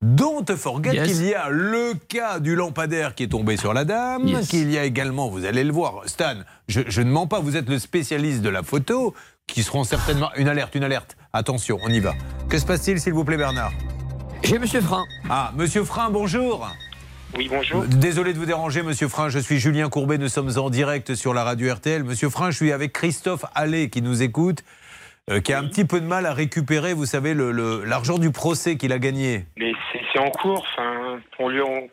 don't 0.02 0.46
forget 0.56 0.94
Yes. 0.94 1.08
qu'il 1.08 1.26
y 1.26 1.34
a 1.34 1.48
le 1.50 1.94
cas 2.08 2.38
du 2.40 2.54
lampadaire 2.56 3.14
qui 3.14 3.24
est 3.24 3.28
tombé 3.28 3.56
sur 3.56 3.72
la 3.74 3.84
dame, 3.84 4.26
Yes. 4.26 4.48
qu'il 4.48 4.70
y 4.70 4.78
a 4.78 4.84
également, 4.84 5.28
vous 5.28 5.44
allez 5.44 5.64
le 5.64 5.72
voir, 5.72 6.02
Stan, 6.06 6.34
je, 6.68 6.80
je 6.86 7.02
ne 7.02 7.10
mens 7.10 7.26
pas, 7.26 7.40
vous 7.40 7.56
êtes 7.56 7.68
le 7.68 7.78
spécialiste 7.78 8.42
de 8.42 8.48
la 8.48 8.62
photo, 8.62 9.14
qui 9.46 9.62
seront 9.62 9.84
certainement... 9.84 10.30
Une 10.36 10.48
alerte, 10.48 10.74
une 10.76 10.84
alerte. 10.84 11.16
Attention, 11.32 11.78
on 11.82 11.88
y 11.88 11.98
va. 12.00 12.14
Que 12.48 12.58
se 12.58 12.64
passe-t-il, 12.64 13.00
s'il 13.00 13.12
vous 13.14 13.24
plaît, 13.24 13.36
Bernard? 13.36 13.72
J'ai 14.42 14.58
Monsieur 14.58 14.80
Frein. 14.80 15.04
Ah, 15.28 15.52
monsieur 15.56 15.84
Frein, 15.84 16.08
bonjour 16.10 16.66
Oui, 17.36 17.48
bonjour. 17.48 17.84
Désolé 17.84 18.32
de 18.32 18.38
vous 18.38 18.46
déranger, 18.46 18.82
monsieur 18.82 19.08
Frein. 19.08 19.28
Je 19.28 19.38
suis 19.38 19.58
Julien 19.58 19.88
Courbet. 19.88 20.18
Nous 20.18 20.28
sommes 20.28 20.50
en 20.58 20.68
direct 20.70 21.14
sur 21.14 21.32
la 21.32 21.44
radio 21.44 21.72
RTL. 21.72 22.02
Monsieur 22.04 22.28
Frein, 22.28 22.50
je 22.50 22.56
suis 22.56 22.72
avec 22.72 22.92
Christophe 22.92 23.44
Allais 23.54 23.88
qui 23.88 24.02
nous 24.02 24.22
écoute, 24.22 24.64
euh, 25.30 25.40
qui 25.40 25.52
a 25.52 25.58
un 25.60 25.64
petit 25.68 25.84
peu 25.84 26.00
de 26.00 26.06
mal 26.06 26.26
à 26.26 26.32
récupérer, 26.34 26.92
vous 26.92 27.06
savez, 27.06 27.34
le- 27.34 27.52
le- 27.52 27.84
l'argent 27.84 28.18
du 28.18 28.30
procès 28.32 28.76
qu'il 28.76 28.92
a 28.92 28.98
gagné. 28.98 29.44
Mais 29.56 29.72
c'est 30.12 30.18
en 30.18 30.30
cours. 30.30 30.66
Enfin, 30.72 31.20
on 31.38 31.48
lui 31.48 31.60
on, 31.62 31.88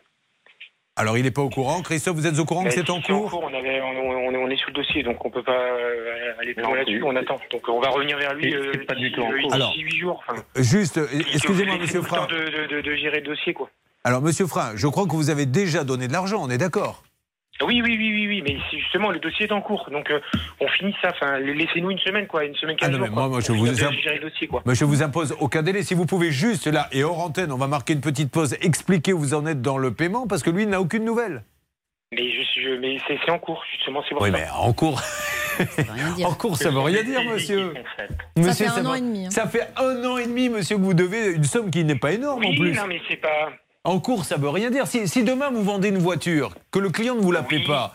Alors, 0.96 1.16
il 1.16 1.22
n'est 1.22 1.30
pas 1.30 1.42
au 1.42 1.50
courant. 1.50 1.80
Christophe, 1.82 2.16
vous 2.16 2.26
êtes 2.26 2.38
au 2.40 2.44
courant 2.44 2.62
que 2.62 2.68
mais 2.68 2.74
c'est 2.74 2.84
si 2.84 2.90
en 2.90 3.00
cours 3.00 3.40
On, 3.40 3.46
avait, 3.56 3.80
on, 3.80 3.86
on 3.86 4.32
est, 4.32 4.36
on 4.36 4.50
est 4.50 4.56
sous 4.56 4.68
le 4.70 4.74
dossier, 4.74 5.04
donc 5.04 5.24
on 5.24 5.30
peut 5.30 5.44
pas 5.44 5.52
euh, 5.52 6.32
aller 6.40 6.52
plus 6.54 6.64
loin 6.64 6.74
là-dessus. 6.76 7.02
On 7.04 7.14
attend. 7.14 7.38
Donc 7.52 7.62
on 7.68 7.80
va 7.80 7.90
revenir 7.90 8.18
vers 8.18 8.34
lui. 8.34 8.52
euh, 8.52 8.72
pas 8.88 8.96
du 8.96 9.12
tout 9.12 9.22
en 9.22 9.30
cours. 9.30 9.54
Alors- 9.54 9.70
d'ici 9.70 9.82
huit 9.84 9.98
jours. 10.00 10.20
Enfin, 10.28 10.42
Juste, 10.56 10.98
excusez-moi, 11.32 11.78
monsieur 11.78 12.00
le 12.00 12.04
Frein. 12.06 12.26
temps 12.26 12.26
de, 12.26 12.38
de, 12.66 12.66
de, 12.76 12.80
de 12.80 12.94
gérer 12.96 13.20
le 13.20 13.26
dossier, 13.26 13.54
quoi. 13.54 13.70
Alors, 14.04 14.22
monsieur 14.22 14.46
Frein, 14.46 14.72
je 14.74 14.86
crois 14.86 15.06
que 15.06 15.12
vous 15.12 15.30
avez 15.30 15.46
déjà 15.46 15.84
donné 15.84 16.08
de 16.08 16.12
l'argent, 16.12 16.38
on 16.42 16.50
est 16.50 16.58
d'accord? 16.58 17.02
Oui, 17.60 17.82
oui, 17.82 17.96
oui, 17.98 18.14
oui, 18.14 18.26
oui, 18.28 18.42
mais 18.46 18.56
justement 18.70 19.10
le 19.10 19.18
dossier 19.18 19.46
est 19.46 19.52
en 19.52 19.60
cours, 19.60 19.88
donc 19.90 20.08
euh, 20.12 20.20
on 20.60 20.68
finit 20.68 20.94
ça. 21.02 21.10
Enfin, 21.10 21.40
laissez-nous 21.40 21.90
une 21.90 21.98
semaine, 21.98 22.28
quoi, 22.28 22.44
une 22.44 22.54
semaine 22.54 22.76
Ah 22.80 22.84
quinze 22.86 22.92
non, 22.94 23.00
mais 23.00 23.06
jours. 23.06 23.14
moi, 23.16 23.28
moi, 23.28 23.40
je 23.40 23.50
vous 23.50 23.66
imp- 23.68 23.90
le 24.14 24.20
dossier, 24.20 24.46
quoi. 24.46 24.62
Mais 24.64 24.76
je 24.76 24.84
vous 24.84 25.02
impose 25.02 25.34
aucun 25.40 25.62
délai. 25.64 25.82
Si 25.82 25.94
vous 25.94 26.06
pouvez 26.06 26.30
juste, 26.30 26.68
là, 26.68 26.88
et 26.92 27.02
hors 27.02 27.18
antenne, 27.18 27.50
on 27.50 27.56
va 27.56 27.66
marquer 27.66 27.94
une 27.94 28.00
petite 28.00 28.30
pause, 28.30 28.56
expliquer 28.60 29.12
où 29.12 29.18
vous 29.18 29.34
en 29.34 29.44
êtes 29.44 29.60
dans 29.60 29.76
le 29.76 29.92
paiement, 29.92 30.28
parce 30.28 30.44
que 30.44 30.50
lui, 30.50 30.62
il 30.62 30.68
n'a 30.68 30.80
aucune 30.80 31.04
nouvelle. 31.04 31.42
Mais 32.12 32.30
je, 32.32 32.60
je 32.62 32.78
mais 32.78 32.96
c'est 33.08 33.28
en 33.28 33.40
cours, 33.40 33.64
justement, 33.72 34.04
c'est 34.08 34.14
pour 34.14 34.22
Oui, 34.22 34.30
ça. 34.30 34.36
mais 34.38 34.46
en 34.56 34.72
cours, 34.72 35.02
en 36.24 36.34
cours, 36.34 36.56
ça 36.56 36.70
veut 36.70 36.78
rien 36.78 37.02
dire, 37.02 37.24
monsieur. 37.24 37.74
Ça 37.96 38.04
Monsieur, 38.36 38.66
fait 38.68 38.80
un 38.80 38.86
an 38.86 38.90
va- 38.90 38.98
et 38.98 39.00
demi. 39.00 39.26
hein. 39.26 39.30
Ça 39.30 39.48
fait 39.48 39.68
un 39.76 40.04
an 40.04 40.16
et 40.16 40.26
demi, 40.26 40.48
monsieur, 40.48 40.76
que 40.76 40.82
vous 40.82 40.94
devez 40.94 41.32
une 41.32 41.42
somme 41.44 41.72
qui 41.72 41.82
n'est 41.82 41.96
pas 41.98 42.12
énorme 42.12 42.44
en 42.44 42.50
Oui, 42.50 42.56
plus. 42.56 42.72
non, 42.72 42.86
mais 42.86 43.00
c'est 43.08 43.16
pas. 43.16 43.50
En 43.88 44.00
cours, 44.00 44.26
ça 44.26 44.36
veut 44.36 44.50
rien 44.50 44.70
dire. 44.70 44.86
Si, 44.86 45.08
si 45.08 45.24
demain 45.24 45.50
vous 45.50 45.62
vendez 45.62 45.88
une 45.88 45.96
voiture, 45.96 46.52
que 46.70 46.78
le 46.78 46.90
client 46.90 47.14
ne 47.14 47.22
vous 47.22 47.32
la 47.32 47.42
paie 47.42 47.56
Oui. 47.56 47.66
pas, 47.66 47.94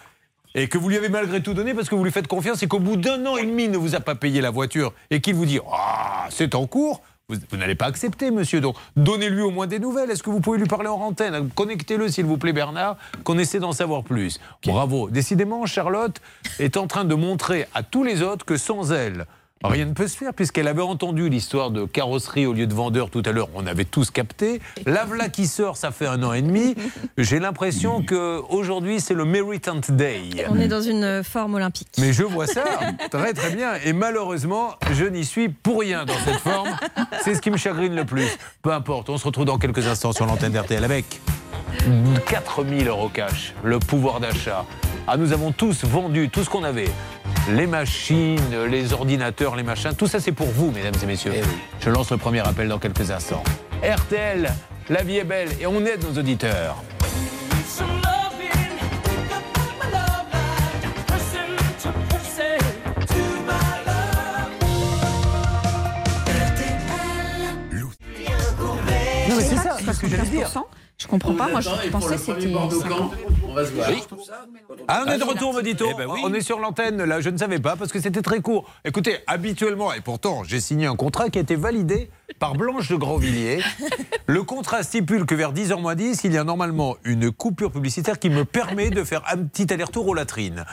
et 0.56 0.68
que 0.68 0.80
vous 0.80 0.90
lui 0.90 0.98
avez 0.98 1.08
malgré 1.08 1.44
tout 1.44 1.54
donné 1.54 1.76
parce 1.76 1.88
que 1.88 1.94
vous 1.94 2.04
lui 2.04 2.12
faites 2.12 2.26
confiance, 2.28 2.64
et 2.64 2.68
qu'au 2.68 2.80
bout 2.80 2.96
d'un 2.96 3.24
an 3.28 3.38
et 3.38 3.46
demi, 3.46 3.66
il 3.66 3.72
ne 3.72 3.78
vous 3.78 3.94
a 3.94 4.00
pas 4.00 4.16
payé 4.16 4.42
la 4.42 4.50
voiture, 4.50 4.92
et 5.12 5.22
qu'il 5.22 5.36
vous 5.36 5.46
dit 5.46 5.60
Ah, 5.72 6.26
c'est 6.32 6.56
en 6.56 6.66
cours, 6.66 7.04
vous, 7.30 7.36
vous 7.52 7.58
n'allez 7.58 7.76
pas 7.76 7.86
accepter, 7.86 8.32
monsieur. 8.32 8.60
Donc, 8.60 8.76
donnez-lui 8.96 9.42
au 9.44 9.52
moins 9.52 9.68
des 9.68 9.78
nouvelles. 9.78 10.10
Est-ce 10.10 10.24
que 10.24 10.32
vous 10.32 10.40
pouvez 10.40 10.58
lui 10.58 10.66
parler 10.66 10.88
en 10.90 11.00
antenne? 11.00 11.50
Connectez-le, 11.54 12.08
s'il 12.08 12.26
vous 12.26 12.40
plaît, 12.40 12.54
Bernard, 12.54 12.98
qu'on 13.24 13.38
essaie 13.38 13.60
d'en 13.60 13.72
savoir 13.72 14.04
plus. 14.04 14.40
Bravo. 14.66 15.12
Décidément, 15.12 15.68
Charlotte 15.68 16.20
est 16.58 16.76
en 16.76 16.88
train 16.88 17.06
de 17.06 17.14
montrer 17.14 17.68
à 17.76 17.84
tous 17.84 18.04
les 18.04 18.24
autres 18.24 18.46
que 18.46 18.58
sans 18.58 18.92
elle, 18.92 19.28
Rien 19.64 19.86
ne 19.86 19.94
peut 19.94 20.08
se 20.08 20.18
faire 20.18 20.34
puisqu'elle 20.34 20.68
avait 20.68 20.82
entendu 20.82 21.30
l'histoire 21.30 21.72
de 21.72 21.86
carrosserie 21.86 22.46
au 22.46 22.54
lieu 22.54 22.68
de 22.68 22.74
vendeur 22.74 23.10
tout 23.10 23.24
à 23.26 23.32
l'heure. 23.32 23.50
On 23.56 23.66
avait 23.66 23.86
tous 23.86 24.12
capté. 24.12 24.62
La 24.86 25.04
qui 25.30 25.48
sort, 25.48 25.78
ça 25.78 25.92
fait 25.92 26.08
un 26.08 26.22
an 26.24 26.34
et 26.34 26.42
demi. 26.42 26.76
J'ai 27.18 27.40
l'impression 27.40 28.04
que 28.04 28.42
aujourd'hui 28.50 29.00
c'est 29.00 29.14
le 29.14 29.26
Meritant 29.26 29.82
Day. 29.90 30.22
On 30.50 30.60
est 30.60 30.68
dans 30.68 30.82
une 30.82 31.24
forme 31.24 31.56
olympique. 31.56 31.96
Mais 32.00 32.14
je 32.14 32.24
vois 32.24 32.48
ça 32.48 32.64
très 33.12 33.34
très 33.34 33.56
bien. 33.56 33.76
Et 33.86 33.94
malheureusement, 33.94 34.76
je 34.92 35.06
n'y 35.06 35.24
suis 35.24 35.50
pour 35.50 35.80
rien 35.80 36.06
dans 36.06 36.18
cette 36.26 36.40
forme. 36.40 36.70
C'est 37.24 37.36
ce 37.36 37.42
qui 37.42 37.52
me 37.52 37.58
chagrine 37.58 37.96
le 37.96 38.06
plus. 38.06 38.28
Peu 38.62 38.72
importe, 38.72 39.10
on 39.10 39.18
se 39.18 39.26
retrouve 39.26 39.46
dans 39.46 39.58
quelques 39.58 39.88
instants 39.88 40.14
sur 40.14 40.26
l'antenne 40.26 40.52
d'RTL 40.52 40.84
avec 40.84 41.22
4000 42.28 42.88
euros 42.88 43.10
cash, 43.10 43.54
le 43.64 43.80
pouvoir 43.80 44.20
d'achat. 44.20 44.66
Ah, 45.08 45.18
nous 45.18 45.34
avons 45.34 45.52
tous 45.52 45.84
vendu 45.84 46.30
tout 46.30 46.44
ce 46.44 46.50
qu'on 46.50 46.64
avait. 46.64 46.90
Les 47.52 47.68
machines, 47.68 48.40
les 48.70 48.94
ordinateurs, 48.94 49.56
les 49.56 49.64
machins, 49.64 49.94
tout 49.94 50.08
ça 50.08 50.20
c'est 50.20 50.32
pour 50.32 50.48
vous, 50.48 50.72
mesdames 50.72 50.94
et 51.02 51.06
messieurs. 51.06 51.34
Je 51.82 51.90
lance 51.90 52.12
le 52.12 52.18
premier 52.18 52.40
appel 52.40 52.70
dans 52.70 52.80
quelques 52.80 53.12
instants. 53.12 53.44
RTL, 53.84 54.50
la 54.90 55.04
vie 55.04 55.18
est 55.18 55.26
belle 55.26 55.50
et 55.60 55.68
on 55.68 55.86
aide 55.86 56.04
nos 56.04 56.18
auditeurs. 56.18 56.78
Non, 69.30 69.36
mais 69.38 69.44
c'est 69.44 69.56
ça, 69.56 69.78
c'est 69.84 69.94
ce 69.94 70.00
que 70.00 70.08
j'allais 70.08 70.30
dire. 70.30 70.50
Je 71.04 71.08
comprends 71.10 71.34
pas, 71.34 71.50
moi 71.50 71.60
je 71.60 71.90
pensais 71.90 72.16
que 72.16 72.22
c'était. 72.22 72.54
50. 72.54 73.14
On 73.46 73.54
va 73.54 73.66
se 73.66 73.72
voir. 73.72 73.90
Ah, 74.88 75.04
on 75.06 75.12
est 75.12 75.18
de 75.18 75.24
retour, 75.26 75.54
me 75.54 75.62
dit-on. 75.62 75.90
Eh 75.92 75.96
ben 75.96 76.08
oui. 76.10 76.22
On 76.24 76.34
est 76.34 76.40
sur 76.40 76.60
l'antenne, 76.60 77.04
là. 77.04 77.20
Je 77.20 77.30
ne 77.30 77.38
savais 77.38 77.60
pas 77.60 77.76
parce 77.76 77.92
que 77.92 78.00
c'était 78.00 78.22
très 78.22 78.40
court. 78.40 78.70
Écoutez, 78.86 79.18
habituellement, 79.28 79.92
et 79.92 80.00
pourtant, 80.00 80.44
j'ai 80.46 80.62
signé 80.62 80.86
un 80.86 80.96
contrat 80.96 81.30
qui 81.30 81.40
a 81.40 81.42
été 81.42 81.58
validé 81.58 82.10
par 82.40 82.54
Blanche 82.54 82.88
de 82.90 82.96
Grandvilliers. 82.96 83.62
Le 84.28 84.44
contrat 84.44 84.82
stipule 84.82 85.26
que 85.26 85.36
vers 85.36 85.52
10h 85.52 85.82
moins 85.82 85.96
10, 85.96 86.22
il 86.24 86.32
y 86.32 86.38
a 86.38 86.46
normalement 86.46 86.96
une 87.04 87.32
coupure 87.32 87.72
publicitaire 87.72 88.18
qui 88.18 88.30
me 88.30 88.46
permet 88.46 88.90
de 88.90 89.04
faire 89.04 89.24
un 89.30 89.44
petit 89.44 89.74
aller-retour 89.74 90.08
aux 90.08 90.14
latrines. 90.14 90.64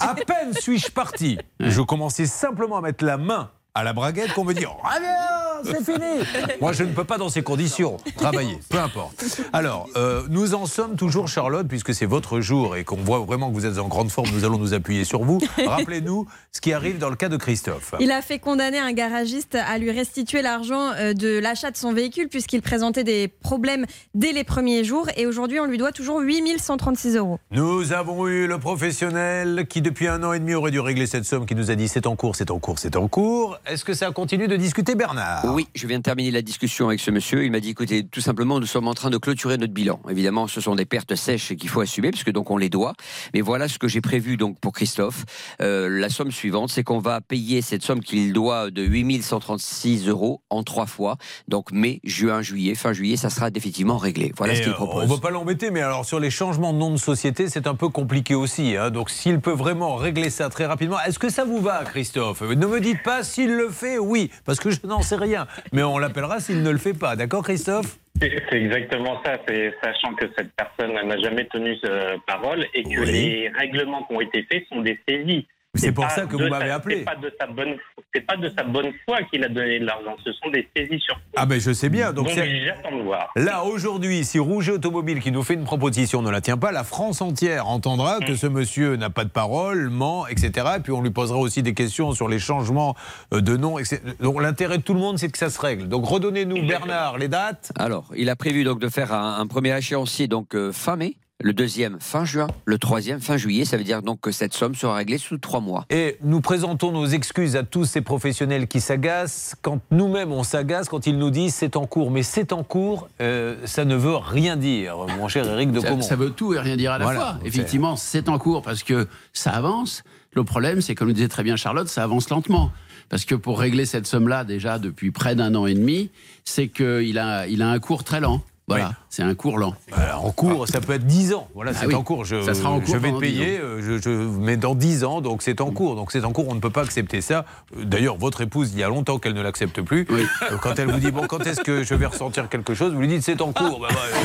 À 0.00 0.14
peine 0.14 0.52
suis-je 0.52 0.90
parti, 0.90 1.38
je 1.60 1.80
commençais 1.80 2.26
simplement 2.26 2.76
à 2.76 2.82
mettre 2.82 3.06
la 3.06 3.16
main 3.16 3.50
à 3.74 3.84
la 3.84 3.94
braguette 3.94 4.32
qu'on 4.34 4.44
me 4.44 4.52
dit 4.52 4.66
Reviens, 4.66 5.45
c'est 5.64 5.84
fini 5.84 6.24
Moi, 6.60 6.72
je 6.72 6.84
ne 6.84 6.92
peux 6.92 7.04
pas 7.04 7.18
dans 7.18 7.28
ces 7.28 7.42
conditions 7.42 7.96
travailler, 8.16 8.58
peu 8.68 8.78
importe. 8.78 9.24
Alors, 9.52 9.88
euh, 9.96 10.22
nous 10.28 10.54
en 10.54 10.66
sommes 10.66 10.96
toujours, 10.96 11.28
Charlotte, 11.28 11.66
puisque 11.68 11.94
c'est 11.94 12.06
votre 12.06 12.40
jour 12.40 12.76
et 12.76 12.84
qu'on 12.84 12.96
voit 12.96 13.20
vraiment 13.20 13.50
que 13.50 13.54
vous 13.54 13.66
êtes 13.66 13.78
en 13.78 13.88
grande 13.88 14.10
forme, 14.10 14.28
nous 14.32 14.44
allons 14.44 14.58
nous 14.58 14.74
appuyer 14.74 15.04
sur 15.04 15.22
vous. 15.22 15.40
Rappelez-nous 15.66 16.26
ce 16.52 16.60
qui 16.60 16.72
arrive 16.72 16.98
dans 16.98 17.10
le 17.10 17.16
cas 17.16 17.28
de 17.28 17.36
Christophe. 17.36 17.94
Il 18.00 18.10
a 18.10 18.22
fait 18.22 18.38
condamner 18.38 18.78
un 18.78 18.92
garagiste 18.92 19.54
à 19.54 19.78
lui 19.78 19.90
restituer 19.90 20.42
l'argent 20.42 20.92
euh, 20.92 21.12
de 21.12 21.38
l'achat 21.38 21.70
de 21.70 21.76
son 21.76 21.92
véhicule 21.92 22.28
puisqu'il 22.28 22.62
présentait 22.62 23.04
des 23.04 23.28
problèmes 23.28 23.86
dès 24.14 24.32
les 24.32 24.44
premiers 24.44 24.84
jours 24.84 25.08
et 25.16 25.26
aujourd'hui 25.26 25.60
on 25.60 25.66
lui 25.66 25.78
doit 25.78 25.92
toujours 25.92 26.20
8136 26.20 27.16
euros. 27.16 27.38
Nous 27.50 27.92
avons 27.92 28.26
eu 28.26 28.46
le 28.46 28.58
professionnel 28.58 29.66
qui, 29.68 29.82
depuis 29.82 30.08
un 30.08 30.22
an 30.22 30.32
et 30.32 30.38
demi, 30.38 30.54
aurait 30.54 30.70
dû 30.70 30.80
régler 30.80 31.06
cette 31.06 31.24
somme, 31.24 31.46
qui 31.46 31.54
nous 31.54 31.70
a 31.70 31.74
dit 31.74 31.88
c'est 31.88 32.06
en 32.06 32.16
cours, 32.16 32.36
c'est 32.36 32.50
en 32.50 32.58
cours, 32.58 32.78
c'est 32.78 32.96
en 32.96 33.08
cours. 33.08 33.58
Est-ce 33.66 33.84
que 33.84 33.94
ça 33.94 34.10
continue 34.10 34.48
de 34.48 34.56
discuter, 34.56 34.94
Bernard? 34.94 35.45
Oui, 35.48 35.68
je 35.74 35.86
viens 35.86 35.98
de 35.98 36.02
terminer 36.02 36.30
la 36.32 36.42
discussion 36.42 36.88
avec 36.88 37.00
ce 37.00 37.10
monsieur. 37.10 37.44
Il 37.44 37.50
m'a 37.52 37.60
dit 37.60 37.70
écoutez, 37.70 38.04
tout 38.04 38.20
simplement, 38.20 38.58
nous 38.58 38.66
sommes 38.66 38.88
en 38.88 38.94
train 38.94 39.10
de 39.10 39.16
clôturer 39.16 39.56
notre 39.56 39.72
bilan. 39.72 40.00
Évidemment, 40.10 40.48
ce 40.48 40.60
sont 40.60 40.74
des 40.74 40.84
pertes 40.84 41.14
sèches 41.14 41.54
qu'il 41.54 41.68
faut 41.68 41.80
assumer, 41.80 42.10
puisque 42.10 42.30
donc 42.32 42.50
on 42.50 42.56
les 42.56 42.68
doit. 42.68 42.94
Mais 43.32 43.40
voilà 43.42 43.68
ce 43.68 43.78
que 43.78 43.86
j'ai 43.88 44.00
prévu 44.00 44.36
donc 44.36 44.58
pour 44.60 44.72
Christophe. 44.72 45.24
Euh, 45.62 45.88
la 45.88 46.08
somme 46.10 46.32
suivante, 46.32 46.70
c'est 46.70 46.82
qu'on 46.82 46.98
va 46.98 47.20
payer 47.20 47.62
cette 47.62 47.82
somme 47.82 48.00
qu'il 48.00 48.32
doit 48.32 48.70
de 48.70 48.82
8136 48.82 50.08
euros 50.08 50.42
en 50.50 50.62
trois 50.62 50.86
fois. 50.86 51.16
Donc 51.48 51.70
mai, 51.70 52.00
juin, 52.04 52.42
juillet, 52.42 52.74
fin 52.74 52.92
juillet, 52.92 53.16
ça 53.16 53.30
sera 53.30 53.50
définitivement 53.50 53.98
réglé. 53.98 54.32
Voilà 54.36 54.54
Et, 54.54 54.56
ce 54.56 54.62
qu'il 54.62 54.72
propose. 54.72 55.04
On 55.04 55.06
ne 55.06 55.14
va 55.14 55.20
pas 55.20 55.30
l'embêter, 55.30 55.70
mais 55.70 55.80
alors 55.80 56.04
sur 56.04 56.18
les 56.18 56.30
changements 56.30 56.72
de 56.72 56.78
nom 56.78 56.90
de 56.90 56.96
société, 56.96 57.48
c'est 57.48 57.66
un 57.66 57.74
peu 57.74 57.88
compliqué 57.88 58.34
aussi. 58.34 58.76
hein. 58.76 58.90
Donc 58.90 59.10
s'il 59.10 59.40
peut 59.40 59.52
vraiment 59.52 59.94
régler 59.96 60.28
ça 60.30 60.48
très 60.48 60.66
rapidement, 60.66 60.98
est-ce 61.06 61.18
que 61.18 61.30
ça 61.30 61.44
vous 61.44 61.60
va, 61.60 61.84
Christophe? 61.84 62.42
Ne 62.42 62.66
me 62.66 62.80
dites 62.80 63.02
pas 63.04 63.22
s'il 63.22 63.54
le 63.54 63.70
fait, 63.70 63.98
oui, 63.98 64.30
parce 64.44 64.58
que 64.58 64.70
je 64.70 64.78
n'en 64.84 65.02
sais 65.02 65.16
rien. 65.16 65.35
Mais 65.72 65.82
on 65.82 65.98
l'appellera 65.98 66.40
s'il 66.40 66.62
ne 66.62 66.70
le 66.70 66.78
fait 66.78 66.94
pas. 66.98 67.16
D'accord, 67.16 67.42
Christophe? 67.44 67.96
C'est 68.20 68.32
c'est 68.48 68.62
exactement 68.62 69.20
ça, 69.24 69.36
c'est 69.46 69.74
sachant 69.82 70.14
que 70.14 70.24
cette 70.38 70.50
personne 70.56 70.94
n'a 71.06 71.18
jamais 71.18 71.44
tenu 71.46 71.76
euh, 71.84 72.16
parole 72.26 72.64
et 72.72 72.82
que 72.82 73.00
Oui. 73.00 73.12
les 73.12 73.48
règlements 73.50 74.04
qui 74.04 74.14
ont 74.14 74.20
été 74.22 74.46
faits 74.50 74.64
sont 74.70 74.80
des 74.80 74.98
saisies. 75.06 75.46
C'est 75.76 75.92
pour 75.92 76.10
ça 76.10 76.26
que 76.26 76.36
vous 76.36 76.48
m'avez 76.48 76.70
appelé. 76.70 76.98
C'est 76.98 77.04
pas 77.04 77.16
de 77.16 77.32
sa 77.38 77.46
bonne, 77.46 77.76
c'est 78.14 78.20
pas 78.26 78.36
de 78.36 78.52
sa 78.56 78.64
bonne 78.64 78.92
foi 79.04 79.18
qu'il 79.30 79.44
a 79.44 79.48
donné 79.48 79.80
de 79.80 79.84
l'argent. 79.84 80.16
Ce 80.24 80.32
sont 80.32 80.50
des 80.50 80.68
saisies 80.76 81.00
sur. 81.00 81.18
Ah 81.36 81.46
ben 81.46 81.60
je 81.60 81.72
sais 81.72 81.88
bien. 81.88 82.12
Donc 82.12 82.28
j'attends 82.28 82.96
de 82.96 83.02
voir. 83.02 83.30
Là, 83.36 83.64
aujourd'hui, 83.64 84.24
si 84.24 84.38
Rouget 84.38 84.72
Automobile 84.72 85.20
qui 85.20 85.30
nous 85.32 85.42
fait 85.42 85.54
une 85.54 85.64
proposition 85.64 86.22
ne 86.22 86.30
la 86.30 86.40
tient 86.40 86.58
pas, 86.58 86.72
la 86.72 86.84
France 86.84 87.20
entière 87.20 87.68
entendra 87.68 88.20
que 88.20 88.34
ce 88.34 88.46
monsieur 88.46 88.96
n'a 88.96 89.10
pas 89.10 89.24
de 89.24 89.30
parole, 89.30 89.90
ment, 89.90 90.26
etc. 90.26 90.66
Et 90.78 90.80
puis 90.80 90.92
on 90.92 91.02
lui 91.02 91.10
posera 91.10 91.38
aussi 91.38 91.62
des 91.62 91.74
questions 91.74 92.12
sur 92.12 92.28
les 92.28 92.38
changements 92.38 92.94
euh, 93.34 93.40
de 93.40 93.56
nom. 93.56 93.78
etc. 93.78 94.00
Donc 94.20 94.40
l'intérêt 94.40 94.78
de 94.78 94.82
tout 94.82 94.94
le 94.94 95.00
monde, 95.00 95.18
c'est 95.18 95.30
que 95.30 95.38
ça 95.38 95.50
se 95.50 95.60
règle. 95.60 95.88
Donc 95.88 96.06
redonnez-nous, 96.06 96.66
Bernard, 96.66 97.18
les 97.18 97.28
dates. 97.28 97.72
Alors, 97.78 98.10
il 98.16 98.30
a 98.30 98.36
prévu 98.36 98.64
donc 98.64 98.80
de 98.80 98.88
faire 98.88 99.12
un, 99.12 99.38
un 99.40 99.46
premier 99.46 99.76
échéancier 99.76 100.28
donc 100.28 100.54
euh, 100.54 100.72
fin 100.72 100.96
mai, 100.96 101.16
le 101.42 101.52
deuxième 101.52 101.98
fin 102.00 102.24
juin, 102.24 102.46
le 102.64 102.78
troisième 102.78 103.20
fin 103.20 103.36
juillet. 103.36 103.64
Ça 103.64 103.76
veut 103.76 103.84
dire 103.84 104.02
donc 104.02 104.20
que 104.20 104.30
cette 104.30 104.54
somme 104.54 104.74
sera 104.74 104.94
réglée 104.94 105.18
sous 105.18 105.36
trois 105.38 105.60
mois. 105.60 105.84
Et 105.90 106.16
nous 106.22 106.40
présentons 106.40 106.92
nos 106.92 107.06
excuses 107.06 107.56
à 107.56 107.62
tous 107.62 107.84
ces 107.84 108.00
professionnels 108.00 108.66
qui 108.66 108.80
s'agacent. 108.80 109.54
Quand 109.60 109.80
nous-mêmes 109.90 110.32
on 110.32 110.42
s'agace, 110.42 110.88
quand 110.88 111.06
ils 111.06 111.18
nous 111.18 111.30
disent 111.30 111.54
c'est 111.54 111.76
en 111.76 111.86
cours, 111.86 112.10
mais 112.10 112.22
c'est 112.22 112.52
en 112.52 112.62
cours, 112.64 113.08
euh, 113.20 113.56
ça 113.66 113.84
ne 113.84 113.94
veut 113.96 114.16
rien 114.16 114.56
dire, 114.56 114.96
mon 115.18 115.28
cher 115.28 115.46
Eric 115.46 115.72
de 115.72 115.80
Ça, 115.80 115.88
Comont. 115.88 116.02
ça 116.02 116.16
veut 116.16 116.30
tout 116.30 116.54
et 116.54 116.58
rien 116.58 116.76
dire 116.76 116.92
à 116.92 116.98
la 116.98 117.04
Voilà. 117.04 117.20
fois. 117.20 117.38
Effectivement, 117.44 117.96
c'est 117.96 118.28
en 118.28 118.38
cours 118.38 118.62
parce 118.62 118.82
que 118.82 119.06
ça 119.34 119.50
avance. 119.50 120.04
Le 120.32 120.42
problème, 120.44 120.80
c'est 120.80 120.94
comme 120.94 121.08
le 121.08 121.14
disait 121.14 121.28
très 121.28 121.42
bien 121.42 121.56
Charlotte, 121.56 121.88
ça 121.88 122.02
avance 122.02 122.30
lentement. 122.30 122.72
Parce 123.08 123.24
que 123.24 123.34
pour 123.34 123.60
régler 123.60 123.84
cette 123.86 124.06
somme-là, 124.06 124.44
déjà 124.44 124.78
depuis 124.78 125.12
près 125.12 125.36
d'un 125.36 125.54
an 125.54 125.66
et 125.66 125.74
demi, 125.74 126.10
c'est 126.44 126.68
qu'il 126.68 127.18
a, 127.18 127.46
il 127.46 127.62
a 127.62 127.68
un 127.70 127.78
cours 127.78 128.02
très 128.04 128.20
lent. 128.20 128.42
Voilà, 128.68 128.94
c'est 129.10 129.22
un 129.22 129.34
cours 129.36 129.58
lent. 129.58 129.74
Alors, 129.92 130.24
en 130.26 130.32
cours, 130.32 130.66
ça 130.66 130.80
peut 130.80 130.94
être 130.94 131.06
10 131.06 131.34
ans. 131.34 131.46
Voilà, 131.54 131.70
Ah 131.72 131.78
c'est 131.80 131.86
oui. 131.86 131.94
en 131.94 132.02
cours. 132.02 132.24
Je, 132.24 132.42
Ça 132.42 132.52
sera 132.52 132.70
en 132.70 132.80
cours 132.80 132.88
je 132.88 132.98
vais 132.98 133.08
te 133.10 133.14
pendant 133.14 133.20
10 133.20 133.26
payer, 133.26 133.58
euh, 133.60 133.80
je, 133.80 134.02
je- 134.02 134.10
mais 134.10 134.56
dans 134.56 134.74
10 134.74 135.04
ans, 135.04 135.20
donc 135.20 135.42
c'est 135.42 135.60
en 135.60 135.70
cours. 135.70 135.94
Donc 135.94 136.10
c'est 136.10 136.24
en 136.24 136.32
cours, 136.32 136.48
on 136.48 136.54
ne 136.56 136.58
peut 136.60 136.70
pas 136.70 136.82
accepter 136.82 137.20
ça. 137.20 137.44
Euh, 137.76 137.84
D'ailleurs, 137.84 138.16
votre 138.16 138.40
épouse, 138.40 138.72
il 138.72 138.80
y 138.80 138.82
a 138.82 138.88
longtemps 138.88 139.18
qu'elle 139.20 139.34
ne 139.34 139.42
l'accepte 139.42 139.80
plus. 139.82 140.04
Euh, 140.10 140.24
Quand 140.62 140.76
elle 140.80 140.90
vous 140.90 140.98
dit, 140.98 141.12
bon, 141.12 141.28
quand 141.28 141.46
est-ce 141.46 141.60
que 141.60 141.84
je 141.84 141.94
vais 141.94 142.06
ressentir 142.06 142.48
quelque 142.48 142.74
chose, 142.74 142.92
vous 142.92 143.00
lui 143.00 143.06
dites, 143.06 143.22
c'est 143.22 143.40
en 143.40 143.52
cours. 143.52 143.78
Bah, 143.86 143.88
bah, 143.90 144.00
euh, 144.04 144.16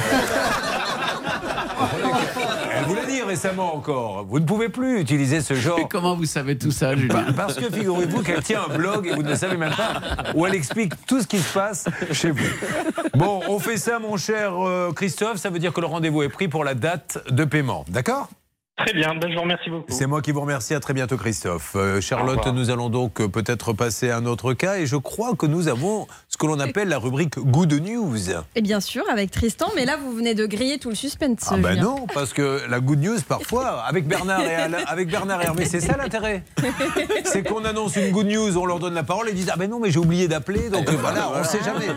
Elle 2.80 2.86
vous 2.86 2.95
l'a 2.95 3.06
dit 3.06 3.20
récemment 3.31 3.73
encore. 3.75 4.25
Vous 4.25 4.41
ne 4.41 4.45
pouvez 4.45 4.67
plus 4.67 4.99
utiliser 4.99 5.39
ce 5.39 5.53
genre. 5.53 5.77
Mais 5.77 5.87
comment 5.89 6.15
vous 6.15 6.25
savez 6.25 6.57
tout 6.57 6.71
ça, 6.71 6.97
Julien 6.97 7.27
Bah, 7.27 7.33
Parce 7.35 7.55
que 7.55 7.71
figurez-vous 7.71 8.23
qu'elle 8.23 8.43
tient 8.43 8.63
un 8.69 8.77
blog 8.77 9.07
et 9.07 9.15
vous 9.15 9.23
ne 9.23 9.35
savez 9.35 9.55
même 9.55 9.73
pas 9.73 10.01
où 10.35 10.45
elle 10.45 10.53
explique 10.53 10.93
tout 11.05 11.21
ce 11.21 11.27
qui 11.27 11.39
se 11.39 11.53
passe 11.53 11.87
chez 12.11 12.31
vous. 12.31 12.43
Bon, 13.13 13.41
on 13.47 13.59
fait 13.59 13.77
ça, 13.77 13.99
mon 13.99 14.17
cher 14.17 14.53
euh, 14.55 14.91
Christophe. 14.91 15.37
Ça 15.37 15.49
veut 15.49 15.59
dire 15.59 15.71
que 15.71 15.79
le 15.79 15.87
rendez-vous 15.87 16.23
est 16.23 16.29
pris 16.29 16.49
pour 16.49 16.65
la 16.65 16.73
date 16.73 17.19
de 17.29 17.45
paiement. 17.45 17.85
D'accord? 17.87 18.27
Très 18.85 18.93
bien, 18.93 19.13
ben, 19.13 19.29
je 19.29 19.35
vous 19.35 19.41
remercie 19.41 19.69
beaucoup. 19.69 19.85
C'est 19.89 20.07
moi 20.07 20.21
qui 20.21 20.31
vous 20.31 20.41
remercie. 20.41 20.73
À 20.73 20.79
très 20.79 20.93
bientôt, 20.93 21.15
Christophe. 21.15 21.73
Euh, 21.75 22.01
Charlotte, 22.01 22.47
nous 22.47 22.71
allons 22.71 22.89
donc 22.89 23.21
euh, 23.21 23.27
peut-être 23.27 23.73
passer 23.73 24.09
à 24.09 24.17
un 24.17 24.25
autre 24.25 24.53
cas. 24.53 24.77
Et 24.77 24.87
je 24.87 24.95
crois 24.95 25.35
que 25.35 25.45
nous 25.45 25.67
avons 25.67 26.07
ce 26.33 26.37
que 26.37 26.47
l'on 26.47 26.61
appelle 26.61 26.87
la 26.87 26.97
rubrique 26.97 27.37
Good 27.37 27.73
News. 27.73 28.17
Et 28.55 28.61
bien 28.61 28.79
sûr, 28.79 29.03
avec 29.11 29.31
Tristan, 29.31 29.67
mais 29.75 29.83
là, 29.83 29.97
vous 30.01 30.13
venez 30.13 30.33
de 30.33 30.45
griller 30.45 30.77
tout 30.79 30.87
le 30.87 30.95
suspense. 30.95 31.39
Ah 31.49 31.57
ben 31.57 31.77
non, 31.77 32.05
parce 32.13 32.31
que 32.31 32.61
la 32.69 32.79
good 32.79 32.99
news, 33.03 33.17
parfois, 33.27 33.81
avec 33.85 34.07
Bernard 34.07 34.41
et, 34.45 34.55
Alain- 34.55 34.77
avec 34.87 35.09
Bernard 35.11 35.41
et 35.41 35.45
Hervé, 35.47 35.65
c'est 35.65 35.81
ça 35.81 35.97
l'intérêt? 35.97 36.43
C'est 37.25 37.43
qu'on 37.43 37.65
annonce 37.65 37.97
une 37.97 38.11
good 38.11 38.27
news, 38.27 38.57
on 38.57 38.65
leur 38.65 38.79
donne 38.79 38.93
la 38.93 39.03
parole 39.03 39.27
et 39.27 39.31
ils 39.31 39.35
disent 39.35 39.51
Ah 39.51 39.57
ben 39.57 39.69
non, 39.69 39.81
mais 39.81 39.91
j'ai 39.91 39.99
oublié 39.99 40.29
d'appeler, 40.29 40.69
donc 40.69 40.87
euh, 40.87 40.95
voilà, 40.97 41.31
on 41.35 41.39
ne 41.39 41.43
sait 41.43 41.59
jamais. 41.65 41.87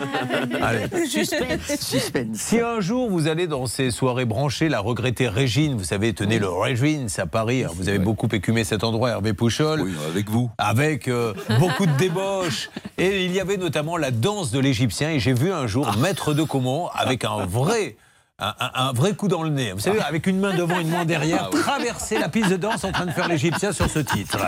Allez. 0.60 1.06
Suspense, 1.06 1.80
suspense. 1.80 2.36
Si 2.36 2.58
un 2.58 2.80
jour 2.80 3.08
vous 3.08 3.28
allez 3.28 3.46
dans 3.46 3.66
ces 3.66 3.92
soirées 3.92 4.24
branchées, 4.24 4.68
la 4.68 4.80
regrettée 4.80 5.28
Régine, 5.28 5.76
vous 5.76 5.84
savez, 5.84 6.12
tenez 6.12 6.40
le 6.40 6.48
Régine, 6.48 7.06
à 7.18 7.26
Paris, 7.26 7.62
vous 7.76 7.88
avez 7.88 8.00
beaucoup 8.00 8.28
écumé 8.32 8.64
cet 8.64 8.82
endroit, 8.82 9.10
Hervé 9.10 9.32
Pouchol. 9.32 9.82
Oui, 9.82 9.92
avec 10.10 10.28
vous. 10.28 10.50
Avec 10.58 11.06
euh, 11.06 11.34
beaucoup 11.60 11.86
de 11.86 11.96
débauches. 11.98 12.68
Et 12.98 13.24
il 13.26 13.32
y 13.32 13.38
avait 13.40 13.58
notamment 13.58 13.96
la 13.96 14.10
danse 14.24 14.50
de 14.50 14.58
l'Égyptien. 14.58 15.10
Et 15.10 15.20
j'ai 15.20 15.34
vu 15.34 15.52
un 15.52 15.66
jour 15.66 15.86
Ah. 15.92 15.96
Maître 15.98 16.32
de 16.32 16.42
Comont 16.42 16.88
avec 16.88 17.24
un 17.24 17.44
vrai. 17.44 17.96
Un, 18.40 18.92
vrai 18.92 19.14
coup 19.14 19.28
dans 19.28 19.44
le 19.44 19.48
nez. 19.48 19.72
Vous 19.72 19.78
savez, 19.78 20.00
avec 20.00 20.26
une 20.26 20.40
main 20.40 20.54
devant, 20.54 20.80
une 20.80 20.88
main 20.88 21.04
derrière, 21.04 21.50
traverser 21.50 22.18
la 22.18 22.28
piste 22.28 22.50
de 22.50 22.56
danse 22.56 22.82
en 22.82 22.90
train 22.90 23.06
de 23.06 23.12
faire 23.12 23.28
l'Égyptien 23.28 23.72
sur 23.72 23.88
ce 23.88 24.00
titre. 24.00 24.38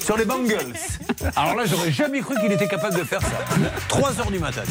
Sur 0.00 0.16
les 0.16 0.24
bangles. 0.24 0.56
Alors 1.34 1.56
là, 1.56 1.64
j'aurais 1.66 1.90
jamais 1.90 2.20
cru 2.20 2.36
qu'il 2.40 2.52
était 2.52 2.68
capable 2.68 2.96
de 2.96 3.02
faire 3.02 3.20
ça. 3.20 3.38
3 3.88 4.20
heures 4.20 4.30
du 4.30 4.38
matin. 4.38 4.62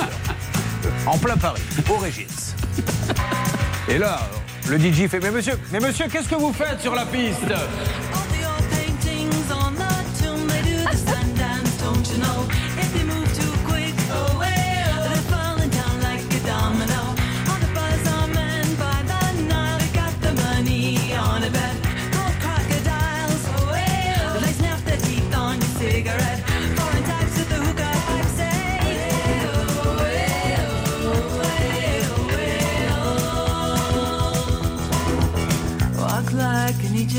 En 1.06 1.18
plein 1.18 1.36
Paris, 1.36 1.62
au 1.90 1.98
Régis. 1.98 2.56
Et 3.90 3.98
là, 3.98 4.20
le 4.70 4.80
DJ 4.80 5.10
fait 5.10 5.20
Mais 5.20 5.32
monsieur, 5.32 5.60
mais 5.72 5.82
monsieur, 5.82 6.08
qu'est-ce 6.08 6.30
que 6.30 6.36
vous 6.36 6.54
faites 6.54 6.80
sur 6.80 6.96
la 6.96 7.06
piste? 7.06 7.54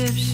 Like 0.01 0.09
an 0.09 0.30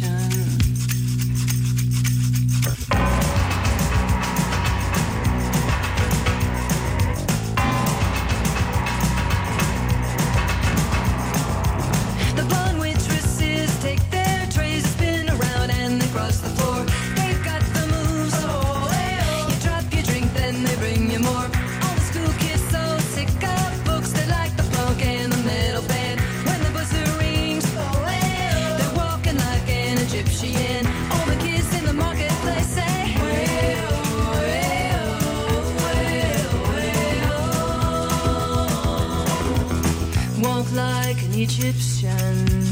Egyptian. 41.48 42.67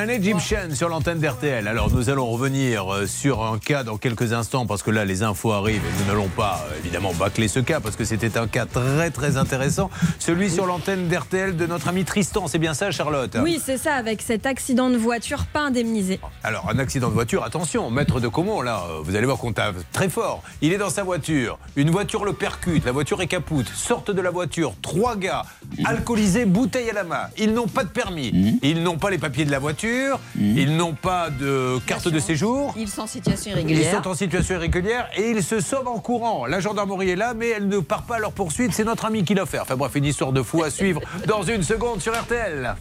An 0.00 0.08
Egyptian 0.08 0.74
sur 0.74 0.88
l'antenne 0.88 1.18
d'RTL. 1.18 1.68
Alors 1.68 1.90
nous 1.90 2.08
allons 2.08 2.26
revenir 2.26 2.92
euh, 2.92 3.06
sur 3.06 3.44
un 3.44 3.58
cas 3.58 3.84
dans 3.84 3.98
quelques 3.98 4.32
instants 4.32 4.64
parce 4.64 4.82
que 4.82 4.90
là 4.90 5.04
les 5.04 5.22
infos 5.22 5.52
arrivent 5.52 5.82
et 5.84 6.00
nous 6.00 6.06
n'allons 6.06 6.28
pas 6.28 6.64
euh, 6.70 6.78
évidemment 6.78 7.12
bâcler 7.12 7.48
ce 7.48 7.60
cas 7.60 7.80
parce 7.80 7.96
que 7.96 8.04
c'était 8.04 8.38
un 8.38 8.46
cas 8.46 8.64
très 8.64 9.10
très 9.10 9.36
intéressant. 9.36 9.90
Celui 10.18 10.48
sur 10.48 10.64
l'antenne 10.64 11.08
d'RTL 11.08 11.54
de 11.54 11.66
notre 11.66 11.88
ami 11.88 12.04
Tristan. 12.04 12.46
C'est 12.46 12.58
bien 12.58 12.72
ça 12.72 12.90
Charlotte 12.90 13.36
Oui, 13.42 13.60
c'est 13.62 13.76
ça, 13.76 13.94
avec 13.94 14.22
cet 14.22 14.46
accident 14.46 14.88
de 14.88 14.96
voiture 14.96 15.44
pas 15.44 15.60
indemnisé. 15.60 16.18
Alors, 16.44 16.70
un 16.70 16.78
accident 16.78 17.08
de 17.08 17.14
voiture, 17.14 17.44
attention, 17.44 17.90
maître 17.90 18.20
de 18.20 18.28
Comont, 18.28 18.62
là, 18.62 18.82
euh, 18.88 19.00
vous 19.02 19.16
allez 19.16 19.26
voir 19.26 19.36
qu'on 19.36 19.52
tape 19.52 19.76
très 19.92 20.08
fort. 20.08 20.42
Il 20.62 20.72
est 20.72 20.78
dans 20.78 20.88
sa 20.88 21.02
voiture, 21.02 21.58
une 21.76 21.90
voiture 21.90 22.24
le 22.24 22.32
percute, 22.32 22.86
la 22.86 22.92
voiture 22.92 23.20
est 23.20 23.26
capoute, 23.26 23.68
sortent 23.74 24.10
de 24.10 24.20
la 24.20 24.30
voiture, 24.30 24.72
trois 24.80 25.16
gars, 25.16 25.42
alcoolisés, 25.84 26.44
bouteille 26.44 26.90
à 26.90 26.94
la 26.94 27.04
main. 27.04 27.28
Ils 27.38 27.52
n'ont 27.52 27.66
pas 27.68 27.84
de 27.84 27.88
permis, 27.88 28.58
ils 28.62 28.82
n'ont 28.82 28.98
pas 28.98 29.10
les 29.10 29.18
papiers 29.18 29.44
de 29.44 29.50
la 29.50 29.58
voiture, 29.58 30.18
ils 30.38 30.76
n'ont 30.76 30.94
pas 30.94 31.30
de 31.30 31.78
carte 31.86 32.08
de 32.08 32.18
séjour. 32.18 32.74
Ils 32.76 32.88
sont 32.88 33.02
en 33.02 33.06
situation 33.06 33.52
Ils 33.52 33.60
irrégulière. 33.60 34.02
sont 34.02 34.08
en 34.08 34.14
situation 34.14 34.54
irrégulière 34.54 35.08
et 35.16 35.30
ils 35.30 35.42
se 35.42 35.60
sauvent 35.60 35.88
en 35.88 35.98
courant. 35.98 36.46
La 36.46 36.60
gendarmerie 36.60 37.10
est 37.10 37.16
là, 37.16 37.34
mais 37.34 37.48
elle 37.48 37.68
ne 37.68 37.78
part 37.78 38.02
pas 38.02 38.16
à 38.16 38.18
leur 38.18 38.32
poursuite. 38.32 38.72
C'est 38.72 38.84
notre 38.84 39.04
ami 39.04 39.24
qui 39.24 39.34
l'a 39.34 39.46
fait. 39.46 39.58
Enfin 39.58 39.76
bref, 39.76 39.92
une 39.94 40.04
histoire 40.04 40.32
de 40.32 40.42
fou 40.42 40.62
à 40.62 40.70
suivre 40.70 41.00
dans 41.26 41.42
une 41.42 41.62
seconde 41.62 42.00
sur 42.00 42.12
RTL. 42.14 42.74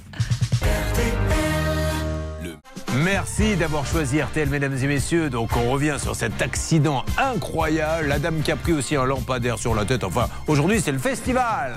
Merci 3.04 3.56
d'avoir 3.56 3.86
choisi 3.86 4.22
RTL, 4.22 4.50
mesdames 4.50 4.76
et 4.76 4.88
messieurs. 4.88 5.30
Donc, 5.30 5.56
on 5.56 5.72
revient 5.72 5.98
sur 6.02 6.16
cet 6.16 6.42
accident 6.42 7.06
incroyable. 7.18 8.08
La 8.08 8.20
dame 8.20 8.42
qui 8.42 8.52
a 8.52 8.58
pris 8.58 8.74
aussi 8.74 8.96
un 8.98 9.06
lampadaire 9.06 9.58
sur 9.58 9.74
la 9.74 9.86
tête. 9.86 10.04
Enfin, 10.04 10.28
aujourd'hui, 10.48 10.82
c'est 10.82 10.92
le 10.92 10.98
festival. 10.98 11.76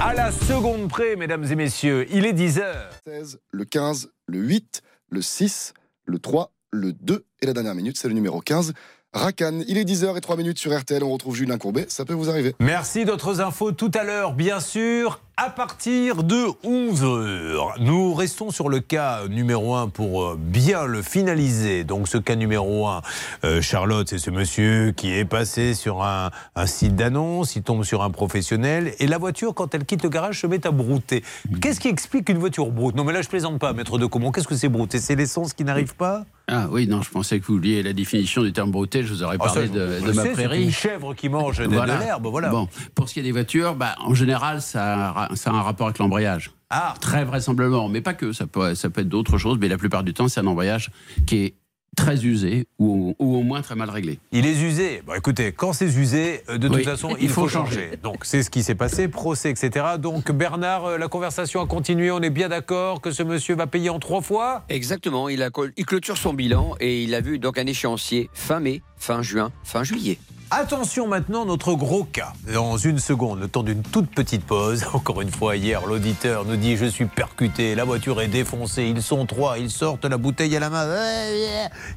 À 0.00 0.14
la 0.14 0.30
seconde 0.30 0.88
près, 0.88 1.16
mesdames 1.16 1.44
et 1.44 1.56
messieurs, 1.56 2.06
il 2.10 2.24
est 2.24 2.32
10h. 2.32 2.62
16, 3.06 3.40
le 3.50 3.64
15, 3.64 4.10
le 4.26 4.38
8, 4.38 4.82
le 5.10 5.20
6, 5.20 5.74
le 6.04 6.18
3, 6.20 6.52
le 6.70 6.92
2 6.92 7.24
et 7.40 7.46
la 7.46 7.52
dernière 7.52 7.74
minute, 7.74 7.98
c'est 7.98 8.08
le 8.08 8.14
numéro 8.14 8.40
15. 8.40 8.74
Rakan, 9.12 9.60
il 9.66 9.78
est 9.78 9.84
10h 9.84 10.16
et 10.16 10.20
3 10.20 10.36
minutes 10.36 10.58
sur 10.58 10.78
RTL, 10.78 11.02
on 11.02 11.10
retrouve 11.10 11.34
Julien 11.34 11.58
Courbet, 11.58 11.86
ça 11.88 12.04
peut 12.04 12.14
vous 12.14 12.28
arriver. 12.28 12.54
Merci 12.60 13.04
d'autres 13.04 13.40
infos 13.40 13.72
tout 13.72 13.90
à 13.94 14.04
l'heure, 14.04 14.34
bien 14.34 14.60
sûr. 14.60 15.20
À 15.40 15.50
partir 15.50 16.24
de 16.24 16.46
11h, 16.64 17.74
nous 17.78 18.12
restons 18.12 18.50
sur 18.50 18.68
le 18.68 18.80
cas 18.80 19.20
numéro 19.28 19.76
1 19.76 19.86
pour 19.88 20.24
euh, 20.24 20.36
bien 20.36 20.84
le 20.84 21.00
finaliser. 21.00 21.84
Donc 21.84 22.08
ce 22.08 22.18
cas 22.18 22.34
numéro 22.34 22.88
1, 22.88 23.02
euh, 23.44 23.62
Charlotte, 23.62 24.08
c'est 24.08 24.18
ce 24.18 24.32
monsieur 24.32 24.90
qui 24.90 25.12
est 25.12 25.24
passé 25.24 25.74
sur 25.74 26.02
un, 26.02 26.32
un 26.56 26.66
site 26.66 26.96
d'annonce, 26.96 27.54
il 27.54 27.62
tombe 27.62 27.84
sur 27.84 28.02
un 28.02 28.10
professionnel 28.10 28.94
et 28.98 29.06
la 29.06 29.18
voiture, 29.18 29.54
quand 29.54 29.72
elle 29.76 29.84
quitte 29.84 30.02
le 30.02 30.08
garage, 30.08 30.40
se 30.40 30.48
met 30.48 30.66
à 30.66 30.72
brouter. 30.72 31.22
Qu'est-ce 31.60 31.78
qui 31.78 31.86
explique 31.88 32.24
qu'une 32.24 32.38
voiture 32.38 32.72
broute? 32.72 32.96
Non 32.96 33.04
mais 33.04 33.12
là 33.12 33.22
je 33.22 33.28
plaisante 33.28 33.60
pas, 33.60 33.72
maître 33.72 33.96
de 33.96 34.06
comment 34.06 34.32
Qu'est-ce 34.32 34.48
que 34.48 34.56
c'est 34.56 34.68
brouter? 34.68 34.98
C'est 34.98 35.14
l'essence 35.14 35.52
qui 35.52 35.62
n'arrive 35.62 35.94
pas? 35.94 36.24
Ah 36.50 36.66
oui, 36.70 36.86
non, 36.86 37.02
je 37.02 37.10
pensais 37.10 37.38
que 37.40 37.46
vous 37.46 37.54
vouliez 37.56 37.82
la 37.82 37.92
définition 37.92 38.42
du 38.42 38.54
terme 38.54 38.70
brouter. 38.70 39.02
Je 39.02 39.12
vous 39.12 39.22
aurais 39.22 39.36
Ah, 39.38 39.48
ça, 39.48 39.54
parlé 39.56 39.68
de, 39.68 40.00
ma 40.14 40.24
prairie. 40.24 40.62
une 40.64 40.70
chèvre 40.72 41.12
qui 41.12 41.28
mange 41.28 41.58
de- 41.58 41.68
l'herbe, 41.68 42.26
voilà. 42.26 42.48
Bon, 42.48 42.66
pour 42.94 43.06
ce 43.06 43.12
qui 43.14 43.20
est 43.20 43.22
des 43.22 43.32
voitures, 43.32 43.74
bah, 43.74 43.94
en 44.02 44.14
général, 44.14 44.62
ça 44.62 45.27
a, 45.30 45.36
ça 45.36 45.50
a 45.50 45.54
un 45.54 45.62
rapport 45.62 45.86
avec 45.86 45.98
l'embrayage. 45.98 46.50
Ah. 46.70 46.94
Très 47.00 47.24
vraisemblablement, 47.24 47.88
mais 47.88 48.00
pas 48.00 48.14
que. 48.14 48.32
Ça 48.32 48.46
peut, 48.46 48.74
ça 48.74 48.90
peut 48.90 49.00
être 49.00 49.08
d'autres 49.08 49.38
choses, 49.38 49.58
mais 49.60 49.68
la 49.68 49.78
plupart 49.78 50.02
du 50.04 50.12
temps, 50.14 50.28
c'est 50.28 50.40
un 50.40 50.46
embrayage 50.46 50.90
qui 51.26 51.36
est 51.44 51.54
très 51.96 52.24
usé 52.24 52.66
ou, 52.78 53.16
ou 53.18 53.36
au 53.36 53.42
moins 53.42 53.60
très 53.60 53.74
mal 53.74 53.90
réglé. 53.90 54.20
Il 54.30 54.46
est 54.46 54.60
usé. 54.60 55.02
Bon, 55.04 55.14
écoutez, 55.14 55.50
quand 55.50 55.72
c'est 55.72 55.86
usé, 55.86 56.42
euh, 56.48 56.56
de 56.56 56.68
toute 56.68 56.76
Oui, 56.76 56.84
façon, 56.84 57.16
il 57.18 57.24
il 57.24 57.28
faut 57.28 57.42
faut 57.42 57.48
changer. 57.48 57.86
changer. 57.86 57.96
Donc, 58.00 58.18
c'est 58.24 58.44
ce 58.44 58.50
qui 58.50 58.62
s'est 58.62 58.76
passé, 58.76 59.08
procès, 59.08 59.50
etc. 59.50 59.84
Donc, 59.98 60.30
Bernard, 60.30 60.84
euh, 60.84 60.98
la 60.98 61.08
conversation 61.08 61.60
a 61.60 61.66
continué. 61.66 62.12
On 62.12 62.20
est 62.20 62.30
bien 62.30 62.48
d'accord 62.50 63.00
que 63.00 63.10
ce 63.10 63.24
monsieur 63.24 63.56
va 63.56 63.66
payer 63.66 63.90
en 63.90 63.98
trois 63.98 64.20
fois? 64.20 64.62
Exactement, 64.68 65.28
il, 65.28 65.42
a, 65.42 65.50
il 65.76 65.86
clôture 65.86 66.18
son 66.18 66.34
bilan 66.34 66.74
et 66.78 67.02
il 67.02 67.14
a 67.16 67.20
vu 67.20 67.40
donc 67.40 67.58
un 67.58 67.66
échéancier 67.66 68.30
fin 68.32 68.60
mai, 68.60 68.82
fin 68.96 69.22
juin, 69.22 69.50
fin 69.64 69.82
juillet. 69.82 70.18
Attention 70.50 71.06
maintenant, 71.06 71.44
notre 71.44 71.74
gros 71.74 72.04
cas. 72.04 72.32
Dans 72.54 72.78
une 72.78 72.98
seconde, 72.98 73.38
le 73.38 73.48
temps 73.48 73.62
d'une 73.62 73.82
toute 73.82 74.10
petite 74.10 74.44
pause. 74.44 74.82
Encore 74.94 75.20
une 75.20 75.30
fois, 75.30 75.56
hier, 75.56 75.84
l'auditeur 75.86 76.46
nous 76.46 76.56
dit 76.56 76.78
Je 76.78 76.86
suis 76.86 77.04
percuté, 77.04 77.74
la 77.74 77.84
voiture 77.84 78.22
est 78.22 78.28
défoncée, 78.28 78.84
ils 78.84 79.02
sont 79.02 79.26
trois, 79.26 79.58
ils 79.58 79.70
sortent 79.70 80.06
la 80.06 80.16
bouteille 80.16 80.56
à 80.56 80.60
la 80.60 80.70
main. 80.70 80.86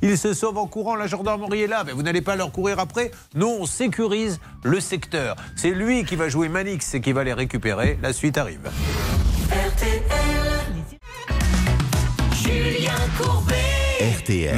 Ils 0.02 0.18
se 0.18 0.34
sauvent 0.34 0.58
en 0.58 0.68
courant, 0.68 0.96
la 0.96 1.08
gendarmerie 1.08 1.62
est 1.62 1.68
là. 1.68 1.84
Mais 1.86 1.94
vous 1.94 2.04
n'allez 2.04 2.22
pas 2.22 2.36
leur 2.36 2.52
courir 2.52 2.80
après? 2.80 3.12
Non, 3.36 3.58
on 3.62 3.66
sécurise 3.66 4.42
le 4.64 4.82
secteur. 4.82 5.38
C'est 5.56 5.72
lui 5.72 6.04
qui 6.04 6.18
va 6.18 6.28
jouer 6.28 6.50
Manix 6.50 6.94
et 6.94 7.00
qui 7.00 7.14
va 7.14 7.24
les 7.24 7.34
récupérer. 7.34 7.98
La 8.02 8.12
suite 8.12 8.38
arrive. 8.38 8.70
Julien 12.34 12.92
Courbet. 13.18 13.61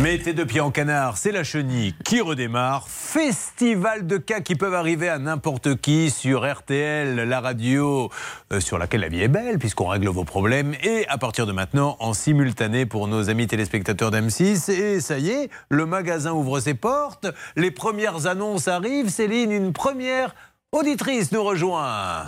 Mettez 0.01 0.33
deux 0.33 0.45
pieds 0.45 0.61
en 0.61 0.71
canard, 0.71 1.17
c'est 1.17 1.33
la 1.33 1.43
chenille 1.43 1.93
qui 2.05 2.21
redémarre. 2.21 2.87
Festival 2.87 4.07
de 4.07 4.15
cas 4.15 4.39
qui 4.39 4.55
peuvent 4.55 4.73
arriver 4.73 5.09
à 5.09 5.19
n'importe 5.19 5.75
qui 5.81 6.11
sur 6.11 6.49
RTL, 6.49 7.15
la 7.15 7.41
radio 7.41 8.09
euh, 8.53 8.61
sur 8.61 8.77
laquelle 8.77 9.01
la 9.01 9.09
vie 9.09 9.21
est 9.21 9.27
belle 9.27 9.59
puisqu'on 9.59 9.87
règle 9.87 10.07
vos 10.07 10.23
problèmes. 10.23 10.75
Et 10.81 11.05
à 11.09 11.17
partir 11.17 11.45
de 11.45 11.51
maintenant, 11.51 11.97
en 11.99 12.13
simultané 12.13 12.85
pour 12.85 13.09
nos 13.09 13.29
amis 13.29 13.47
téléspectateurs 13.47 14.11
d'M6. 14.11 14.71
Et 14.71 15.01
ça 15.01 15.19
y 15.19 15.31
est, 15.31 15.49
le 15.67 15.85
magasin 15.85 16.31
ouvre 16.31 16.61
ses 16.61 16.73
portes. 16.73 17.27
Les 17.57 17.71
premières 17.71 18.27
annonces 18.27 18.69
arrivent. 18.69 19.09
Céline, 19.09 19.51
une 19.51 19.73
première 19.73 20.35
auditrice 20.71 21.33
nous 21.33 21.43
rejoint. 21.43 22.23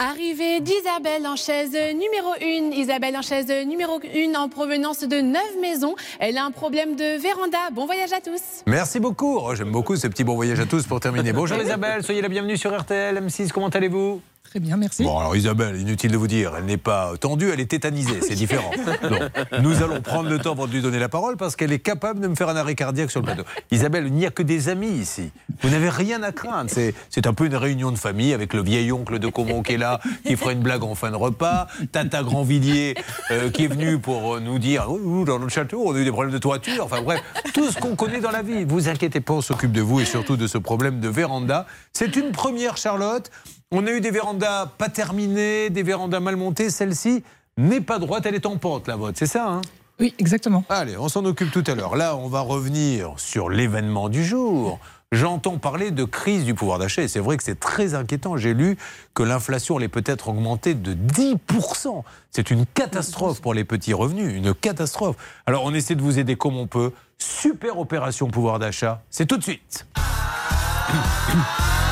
Arrivée 0.00 0.60
d'Isabelle 0.60 1.26
en 1.26 1.36
chaise 1.36 1.72
numéro 1.72 2.32
1. 2.40 2.70
Isabelle 2.72 3.14
en 3.18 3.20
chaise 3.20 3.52
numéro 3.66 4.00
1 4.02 4.34
en 4.34 4.48
provenance 4.48 5.00
de 5.00 5.20
9 5.20 5.42
maisons. 5.60 5.94
Elle 6.18 6.38
a 6.38 6.44
un 6.46 6.50
problème 6.50 6.96
de 6.96 7.20
véranda. 7.20 7.58
Bon 7.70 7.84
voyage 7.84 8.10
à 8.14 8.22
tous. 8.22 8.40
Merci 8.64 8.98
beaucoup. 8.98 9.38
Oh, 9.38 9.54
J'aime 9.54 9.70
beaucoup 9.70 9.96
ce 9.96 10.06
petit 10.06 10.24
bon 10.24 10.36
voyage 10.36 10.58
à 10.58 10.64
tous 10.64 10.86
pour 10.86 11.00
terminer. 11.00 11.34
Bonjour 11.34 11.58
Isabelle, 11.62 12.02
soyez 12.02 12.22
la 12.22 12.30
bienvenue 12.30 12.56
sur 12.56 12.74
RTL 12.74 13.14
M6. 13.18 13.50
Comment 13.52 13.68
allez-vous? 13.68 14.22
Très 14.50 14.58
bien, 14.58 14.76
merci. 14.76 15.04
Bon, 15.04 15.16
alors 15.16 15.36
Isabelle, 15.36 15.80
inutile 15.80 16.10
de 16.10 16.16
vous 16.16 16.26
dire, 16.26 16.54
elle 16.58 16.64
n'est 16.64 16.76
pas 16.76 17.12
tendue, 17.20 17.50
elle 17.52 17.60
est 17.60 17.70
tétanisée, 17.70 18.20
c'est 18.20 18.34
différent. 18.34 18.72
Donc, 19.08 19.20
nous 19.60 19.80
allons 19.80 20.00
prendre 20.00 20.28
le 20.28 20.40
temps 20.40 20.56
pour 20.56 20.66
lui 20.66 20.82
donner 20.82 20.98
la 20.98 21.08
parole 21.08 21.36
parce 21.36 21.54
qu'elle 21.54 21.70
est 21.70 21.78
capable 21.78 22.18
de 22.18 22.26
me 22.26 22.34
faire 22.34 22.48
un 22.48 22.56
arrêt 22.56 22.74
cardiaque 22.74 23.12
sur 23.12 23.20
le 23.20 23.26
plateau. 23.26 23.44
Isabelle, 23.70 24.08
il 24.08 24.12
n'y 24.12 24.26
a 24.26 24.32
que 24.32 24.42
des 24.42 24.68
amis 24.68 24.90
ici. 24.90 25.30
Vous 25.62 25.70
n'avez 25.70 25.88
rien 25.88 26.20
à 26.24 26.32
craindre. 26.32 26.68
C'est, 26.68 26.94
c'est 27.10 27.28
un 27.28 27.32
peu 27.32 27.46
une 27.46 27.54
réunion 27.54 27.92
de 27.92 27.96
famille 27.96 28.32
avec 28.32 28.52
le 28.52 28.62
vieil 28.62 28.90
oncle 28.90 29.20
de 29.20 29.28
Comont 29.28 29.62
qui 29.62 29.74
est 29.74 29.78
là, 29.78 30.00
qui 30.26 30.36
fera 30.36 30.50
une 30.50 30.62
blague 30.62 30.82
en 30.82 30.96
fin 30.96 31.12
de 31.12 31.16
repas. 31.16 31.68
Tata 31.92 32.24
Grandvilliers 32.24 32.96
euh, 33.30 33.50
qui 33.50 33.66
est 33.66 33.68
venu 33.68 34.00
pour 34.00 34.34
euh, 34.34 34.40
nous 34.40 34.58
dire 34.58 34.90
ouh, 34.90 35.24
dans 35.24 35.38
notre 35.38 35.52
château, 35.52 35.84
on 35.86 35.94
a 35.94 35.98
eu 35.98 36.04
des 36.04 36.10
problèmes 36.10 36.34
de 36.34 36.38
toiture. 36.38 36.86
Enfin 36.86 37.02
bref, 37.02 37.22
tout 37.54 37.70
ce 37.70 37.78
qu'on 37.78 37.94
connaît 37.94 38.20
dans 38.20 38.32
la 38.32 38.42
vie. 38.42 38.64
Vous 38.64 38.88
inquiétez 38.88 39.20
pas, 39.20 39.34
on 39.34 39.42
s'occupe 39.42 39.70
de 39.70 39.80
vous 39.80 40.00
et 40.00 40.04
surtout 40.04 40.36
de 40.36 40.48
ce 40.48 40.58
problème 40.58 40.98
de 40.98 41.08
véranda. 41.08 41.66
C'est 41.92 42.16
une 42.16 42.32
première, 42.32 42.76
Charlotte. 42.76 43.30
On 43.72 43.86
a 43.86 43.92
eu 43.92 44.00
des 44.00 44.10
vérandas 44.10 44.66
pas 44.66 44.88
terminées, 44.88 45.70
des 45.70 45.84
vérandas 45.84 46.18
mal 46.18 46.34
montées. 46.34 46.70
Celle-ci 46.70 47.22
n'est 47.56 47.80
pas 47.80 48.00
droite, 48.00 48.26
elle 48.26 48.34
est 48.34 48.46
en 48.46 48.56
pente, 48.56 48.88
la 48.88 48.96
vôtre. 48.96 49.16
C'est 49.16 49.26
ça, 49.26 49.46
hein? 49.48 49.60
Oui, 50.00 50.12
exactement. 50.18 50.64
Allez, 50.68 50.96
on 50.96 51.08
s'en 51.08 51.24
occupe 51.24 51.52
tout 51.52 51.62
à 51.68 51.76
l'heure. 51.76 51.94
Là, 51.94 52.16
on 52.16 52.26
va 52.26 52.40
revenir 52.40 53.12
sur 53.16 53.48
l'événement 53.48 54.08
du 54.08 54.24
jour. 54.24 54.80
J'entends 55.12 55.58
parler 55.58 55.92
de 55.92 56.02
crise 56.02 56.44
du 56.44 56.54
pouvoir 56.54 56.80
d'achat 56.80 57.02
et 57.02 57.08
c'est 57.08 57.20
vrai 57.20 57.36
que 57.36 57.44
c'est 57.44 57.60
très 57.60 57.94
inquiétant. 57.94 58.36
J'ai 58.36 58.54
lu 58.54 58.76
que 59.14 59.22
l'inflation 59.22 59.76
allait 59.76 59.86
peut-être 59.86 60.30
augmenter 60.30 60.74
de 60.74 60.94
10%. 60.94 62.02
C'est 62.32 62.50
une 62.50 62.66
catastrophe 62.66 63.40
pour 63.40 63.54
les 63.54 63.62
petits 63.62 63.92
revenus, 63.92 64.34
une 64.34 64.52
catastrophe. 64.52 65.14
Alors 65.46 65.62
on 65.64 65.72
essaie 65.74 65.94
de 65.94 66.02
vous 66.02 66.18
aider 66.18 66.34
comme 66.34 66.56
on 66.56 66.66
peut. 66.66 66.90
Super 67.18 67.78
opération 67.78 68.26
pouvoir 68.26 68.58
d'achat, 68.58 69.00
c'est 69.10 69.26
tout 69.26 69.36
de 69.36 69.44
suite. 69.44 69.86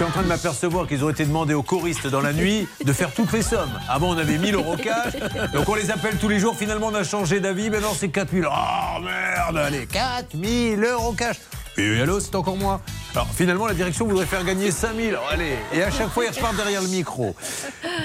suis 0.00 0.08
en 0.08 0.12
train 0.12 0.22
de 0.22 0.28
m'apercevoir 0.28 0.86
qu'ils 0.86 1.04
ont 1.04 1.10
été 1.10 1.26
demandés 1.26 1.52
aux 1.52 1.62
choristes 1.62 2.06
dans 2.06 2.22
la 2.22 2.32
nuit 2.32 2.66
de 2.82 2.90
faire 2.90 3.12
toutes 3.12 3.32
les 3.32 3.42
sommes. 3.42 3.68
Avant, 3.86 4.08
on 4.08 4.16
avait 4.16 4.38
1000 4.38 4.54
euros 4.54 4.74
cash. 4.74 5.12
Donc, 5.52 5.68
on 5.68 5.74
les 5.74 5.90
appelle 5.90 6.16
tous 6.16 6.30
les 6.30 6.38
jours. 6.38 6.56
Finalement, 6.56 6.86
on 6.86 6.94
a 6.94 7.04
changé 7.04 7.38
d'avis. 7.38 7.68
Maintenant, 7.68 7.92
c'est 7.94 8.08
4000. 8.08 8.46
Oh 8.46 9.00
merde, 9.02 9.58
allez, 9.58 9.86
4000 9.86 10.82
euros 10.82 11.12
cash. 11.12 11.36
Et 11.76 12.00
allô, 12.00 12.18
c'est 12.18 12.34
encore 12.34 12.56
moins. 12.56 12.80
Alors, 13.14 13.28
finalement, 13.28 13.66
la 13.66 13.74
direction 13.74 14.06
voudrait 14.06 14.24
faire 14.24 14.42
gagner 14.42 14.70
5000. 14.70 15.08
Alors, 15.10 15.28
allez. 15.30 15.56
Et 15.74 15.82
à 15.82 15.90
chaque 15.90 16.08
fois, 16.08 16.24
il 16.24 16.34
repart 16.34 16.56
derrière 16.56 16.80
le 16.80 16.88
micro. 16.88 17.36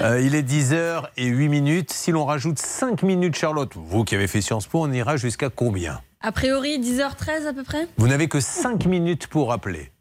Euh, 0.02 0.20
il 0.20 0.36
est 0.36 0.44
10h 0.44 1.04
et 1.16 1.28
8 1.28 1.48
minutes. 1.48 1.94
Si 1.94 2.12
l'on 2.12 2.26
rajoute 2.26 2.60
5 2.60 3.04
minutes, 3.04 3.38
Charlotte, 3.38 3.72
vous 3.74 4.04
qui 4.04 4.16
avez 4.16 4.28
fait 4.28 4.42
Sciences 4.42 4.68
Po, 4.68 4.82
on 4.82 4.92
ira 4.92 5.16
jusqu'à 5.16 5.50
combien? 5.50 6.02
A 6.20 6.34
priori, 6.34 6.78
10h13 6.78 7.48
à 7.48 7.54
peu 7.54 7.64
près 7.64 7.88
Vous 7.98 8.10
n'avez 8.10 8.28
que 8.28 8.42
5 8.42 8.86
minutes 8.86 9.28
pour 9.28 9.54
appeler. 9.54 9.94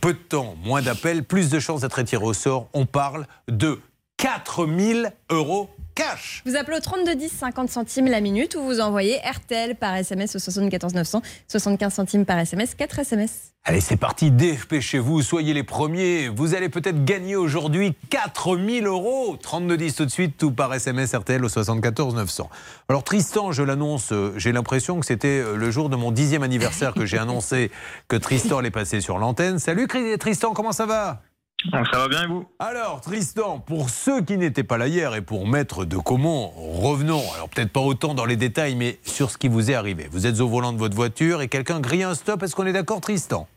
Peu 0.00 0.12
de 0.12 0.18
temps, 0.18 0.56
moins 0.62 0.82
d'appels, 0.82 1.24
plus 1.24 1.50
de 1.50 1.58
chances 1.58 1.82
d'être 1.82 2.02
tiré 2.02 2.24
au 2.24 2.32
sort. 2.34 2.68
On 2.72 2.86
parle 2.86 3.26
de 3.48 3.80
4000 4.16 5.12
euros 5.30 5.70
cash. 5.94 6.42
Vous 6.44 6.56
appelez 6.56 6.76
au 6.76 6.80
3210 6.80 7.30
50 7.30 7.68
centimes 7.70 8.06
la 8.06 8.20
minute 8.20 8.56
ou 8.56 8.62
vous 8.62 8.80
envoyez 8.80 9.18
RTL 9.18 9.76
par 9.76 9.94
SMS 9.94 10.36
au 10.36 10.38
74 10.38 10.94
900 10.94 11.22
75 11.48 11.92
centimes 11.94 12.24
par 12.24 12.38
SMS 12.38 12.74
4 12.74 12.98
SMS. 12.98 13.54
Allez, 13.66 13.80
c'est 13.80 13.96
parti, 13.96 14.30
dépêchez-vous, 14.30 15.22
soyez 15.22 15.54
les 15.54 15.62
premiers. 15.62 16.28
Vous 16.28 16.54
allez 16.54 16.68
peut-être 16.68 17.04
gagner 17.04 17.34
aujourd'hui 17.34 17.94
4000 18.10 18.86
euros. 18.86 19.38
3210 19.40 19.94
tout 19.94 20.04
de 20.04 20.10
suite, 20.10 20.36
tout 20.36 20.50
par 20.50 20.74
SMS 20.74 21.14
RTL 21.14 21.42
au 21.42 21.48
74 21.48 22.14
900. 22.14 22.50
Alors 22.88 23.04
Tristan, 23.04 23.52
je 23.52 23.62
l'annonce, 23.62 24.12
euh, 24.12 24.34
j'ai 24.36 24.52
l'impression 24.52 25.00
que 25.00 25.06
c'était 25.06 25.40
euh, 25.40 25.56
le 25.56 25.70
jour 25.70 25.88
de 25.88 25.96
mon 25.96 26.12
dixième 26.12 26.42
anniversaire 26.42 26.92
que 26.92 27.06
j'ai 27.06 27.18
annoncé 27.18 27.70
que 28.08 28.16
Tristan 28.16 28.58
allait 28.58 28.70
passer 28.70 29.00
sur 29.00 29.18
l'antenne. 29.18 29.58
Salut 29.58 29.88
Tristan, 30.18 30.52
comment 30.52 30.72
ça 30.72 30.84
va? 30.84 31.22
Ça 31.70 31.82
va 31.98 32.08
bien 32.08 32.24
et 32.24 32.26
vous? 32.26 32.46
Alors, 32.58 33.00
Tristan, 33.00 33.58
pour 33.58 33.88
ceux 33.88 34.20
qui 34.22 34.36
n'étaient 34.36 34.64
pas 34.64 34.76
là 34.78 34.86
hier 34.86 35.14
et 35.14 35.22
pour 35.22 35.46
Maître 35.46 35.84
de 35.84 35.96
Comont, 35.96 36.48
revenons, 36.56 37.22
alors 37.34 37.48
peut-être 37.48 37.72
pas 37.72 37.80
autant 37.80 38.14
dans 38.14 38.26
les 38.26 38.36
détails, 38.36 38.74
mais 38.74 38.98
sur 39.02 39.30
ce 39.30 39.38
qui 39.38 39.48
vous 39.48 39.70
est 39.70 39.74
arrivé. 39.74 40.06
Vous 40.10 40.26
êtes 40.26 40.40
au 40.40 40.48
volant 40.48 40.72
de 40.72 40.78
votre 40.78 40.94
voiture 40.94 41.40
et 41.40 41.48
quelqu'un 41.48 41.80
grille 41.80 42.02
un 42.02 42.14
stop. 42.14 42.42
Est-ce 42.42 42.54
qu'on 42.54 42.66
est 42.66 42.72
d'accord, 42.72 43.00
Tristan? 43.00 43.48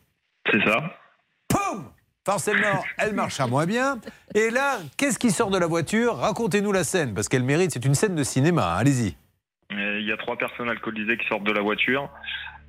C'est 0.51 0.63
ça. 0.65 0.77
Poum 1.49 1.85
Forcément, 2.25 2.83
elle 2.97 3.13
marche 3.13 3.39
à 3.39 3.47
moins 3.47 3.65
bien. 3.65 3.99
Et 4.35 4.49
là, 4.49 4.79
qu'est-ce 4.97 5.17
qui 5.19 5.31
sort 5.31 5.49
de 5.49 5.57
la 5.57 5.67
voiture? 5.67 6.15
Racontez-nous 6.17 6.71
la 6.73 6.83
scène, 6.83 7.13
parce 7.13 7.29
qu'elle 7.29 7.43
mérite. 7.43 7.71
C'est 7.71 7.85
une 7.85 7.95
scène 7.95 8.15
de 8.15 8.23
cinéma. 8.23 8.73
hein. 8.73 8.77
Allez-y. 8.77 9.15
Euh, 9.73 9.99
Il 9.99 10.05
y 10.05 10.11
a 10.11 10.17
trois 10.17 10.37
personnes 10.37 10.69
alcoolisées 10.69 11.17
qui 11.17 11.27
sortent 11.27 11.43
de 11.45 11.51
la 11.53 11.61
voiture, 11.61 12.09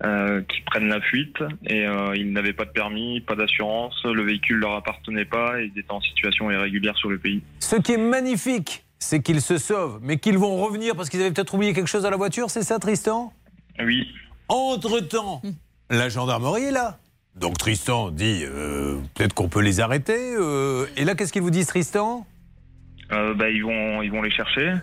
euh, 0.04 0.42
qui 0.42 0.60
prennent 0.62 0.88
la 0.88 1.00
fuite 1.00 1.36
et 1.66 1.86
euh, 1.86 2.14
ils 2.16 2.32
n'avaient 2.32 2.52
pas 2.52 2.64
de 2.64 2.70
permis, 2.70 3.20
pas 3.20 3.34
d'assurance, 3.34 4.00
le 4.04 4.22
véhicule 4.22 4.58
leur 4.58 4.74
appartenait 4.74 5.24
pas 5.24 5.60
et 5.60 5.72
ils 5.74 5.78
étaient 5.78 5.90
en 5.90 6.00
situation 6.00 6.50
irrégulière 6.50 6.96
sur 6.96 7.10
le 7.10 7.18
pays. 7.18 7.42
Ce 7.60 7.76
qui 7.76 7.92
est 7.92 7.98
magnifique, 7.98 8.84
c'est 8.98 9.22
qu'ils 9.22 9.40
se 9.40 9.58
sauvent, 9.58 9.98
mais 10.02 10.18
qu'ils 10.18 10.38
vont 10.38 10.56
revenir 10.56 10.94
parce 10.94 11.08
qu'ils 11.08 11.20
avaient 11.20 11.32
peut-être 11.32 11.54
oublié 11.54 11.72
quelque 11.72 11.88
chose 11.88 12.06
à 12.06 12.10
la 12.10 12.16
voiture. 12.16 12.50
C'est 12.50 12.62
ça, 12.62 12.78
Tristan? 12.78 13.32
Oui. 13.80 14.08
Entre-temps, 14.48 15.42
la 15.90 16.08
gendarmerie 16.08 16.64
est 16.64 16.72
là. 16.72 16.98
Donc 17.36 17.58
Tristan 17.58 18.10
dit 18.10 18.42
euh, 18.44 18.98
peut-être 19.14 19.34
qu'on 19.34 19.48
peut 19.48 19.60
les 19.62 19.80
arrêter. 19.80 20.34
euh, 20.36 20.86
et 20.96 21.04
là, 21.04 21.14
qu'est-ce 21.14 21.32
qu'ils 21.32 21.42
vous 21.42 21.50
disent, 21.50 21.66
Tristan? 21.66 22.26
Euh, 23.12 23.34
bah, 23.34 23.48
ils, 23.50 23.62
vont, 23.62 24.02
ils 24.02 24.10
vont 24.10 24.22
les 24.22 24.30
chercher 24.30 24.74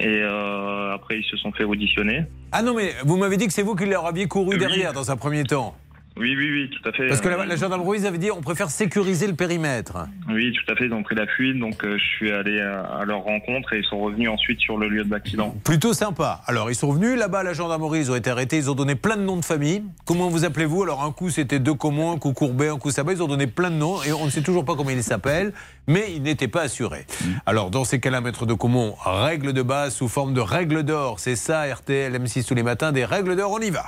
et 0.00 0.22
euh, 0.22 0.94
après 0.94 1.18
ils 1.18 1.24
se 1.24 1.36
sont 1.36 1.52
fait 1.52 1.64
auditionner. 1.64 2.24
Ah 2.52 2.62
non, 2.62 2.74
mais 2.74 2.92
vous 3.04 3.16
m'avez 3.16 3.36
dit 3.36 3.46
que 3.46 3.52
c'est 3.52 3.62
vous 3.62 3.74
qui 3.74 3.86
leur 3.86 4.06
aviez 4.06 4.26
couru 4.26 4.58
derrière 4.58 4.92
dans 4.92 5.10
un 5.10 5.16
premier 5.16 5.44
temps. 5.44 5.74
Oui, 6.16 6.36
oui, 6.36 6.48
oui, 6.52 6.70
tout 6.70 6.88
à 6.88 6.92
fait. 6.92 7.08
Parce 7.08 7.20
que 7.20 7.28
la, 7.28 7.44
la 7.44 7.56
gendarmerie 7.56 7.98
ils 7.98 8.06
avaient 8.06 8.18
dit 8.18 8.30
on 8.30 8.40
préfère 8.40 8.70
sécuriser 8.70 9.26
le 9.26 9.34
périmètre. 9.34 10.06
Oui, 10.28 10.52
tout 10.52 10.72
à 10.72 10.76
fait, 10.76 10.86
ils 10.86 10.92
ont 10.92 11.02
pris 11.02 11.16
la 11.16 11.26
fuite, 11.26 11.58
donc 11.58 11.84
euh, 11.84 11.98
je 11.98 12.04
suis 12.04 12.30
allé 12.30 12.60
à, 12.60 12.82
à 13.00 13.04
leur 13.04 13.22
rencontre 13.22 13.72
et 13.72 13.78
ils 13.78 13.84
sont 13.84 13.98
revenus 13.98 14.28
ensuite 14.28 14.60
sur 14.60 14.78
le 14.78 14.88
lieu 14.88 15.02
de 15.04 15.10
l'accident. 15.10 15.56
Plutôt 15.64 15.92
sympa. 15.92 16.40
Alors, 16.46 16.70
ils 16.70 16.76
sont 16.76 16.92
venus 16.92 17.18
là-bas 17.18 17.40
à 17.40 17.42
la 17.42 17.52
gendarmerie, 17.52 17.98
ils 17.98 18.10
ont 18.12 18.14
été 18.14 18.30
arrêtés, 18.30 18.58
ils 18.58 18.70
ont 18.70 18.76
donné 18.76 18.94
plein 18.94 19.16
de 19.16 19.22
noms 19.22 19.36
de 19.36 19.44
famille. 19.44 19.82
Comment 20.04 20.28
vous 20.28 20.44
appelez-vous? 20.44 20.84
Alors, 20.84 21.02
un 21.02 21.10
coup, 21.10 21.30
c'était 21.30 21.58
De 21.58 21.72
Comont, 21.72 22.12
un 22.12 22.18
coup 22.18 22.32
Courbet, 22.32 22.68
un 22.68 22.78
coup 22.78 22.92
Sabat. 22.92 23.14
Ils 23.14 23.22
ont 23.22 23.26
donné 23.28 23.48
plein 23.48 23.70
de 23.70 23.76
noms 23.76 24.00
et 24.04 24.12
on 24.12 24.24
ne 24.24 24.30
sait 24.30 24.42
toujours 24.42 24.64
pas 24.64 24.76
comment 24.76 24.90
ils 24.90 25.02
s'appellent, 25.02 25.52
mais 25.88 26.12
ils 26.14 26.22
n'étaient 26.22 26.46
pas 26.46 26.62
assurés. 26.62 27.06
Alors, 27.44 27.70
dans 27.70 27.84
ces 27.84 27.98
cas-là, 27.98 28.20
Maître 28.20 28.46
De 28.46 28.54
Comont, 28.54 28.94
règle 29.04 29.52
de 29.52 29.62
base 29.62 29.94
sous 29.96 30.06
forme 30.08 30.32
de 30.32 30.40
règle 30.40 30.84
d'or. 30.84 31.18
C'est 31.18 31.34
ça, 31.36 31.64
RTL, 31.66 32.14
M6 32.14 32.46
tous 32.46 32.54
les 32.54 32.62
matins, 32.62 32.92
des 32.92 33.04
règles 33.04 33.34
d'or, 33.34 33.50
on 33.50 33.58
y 33.58 33.70
va. 33.70 33.84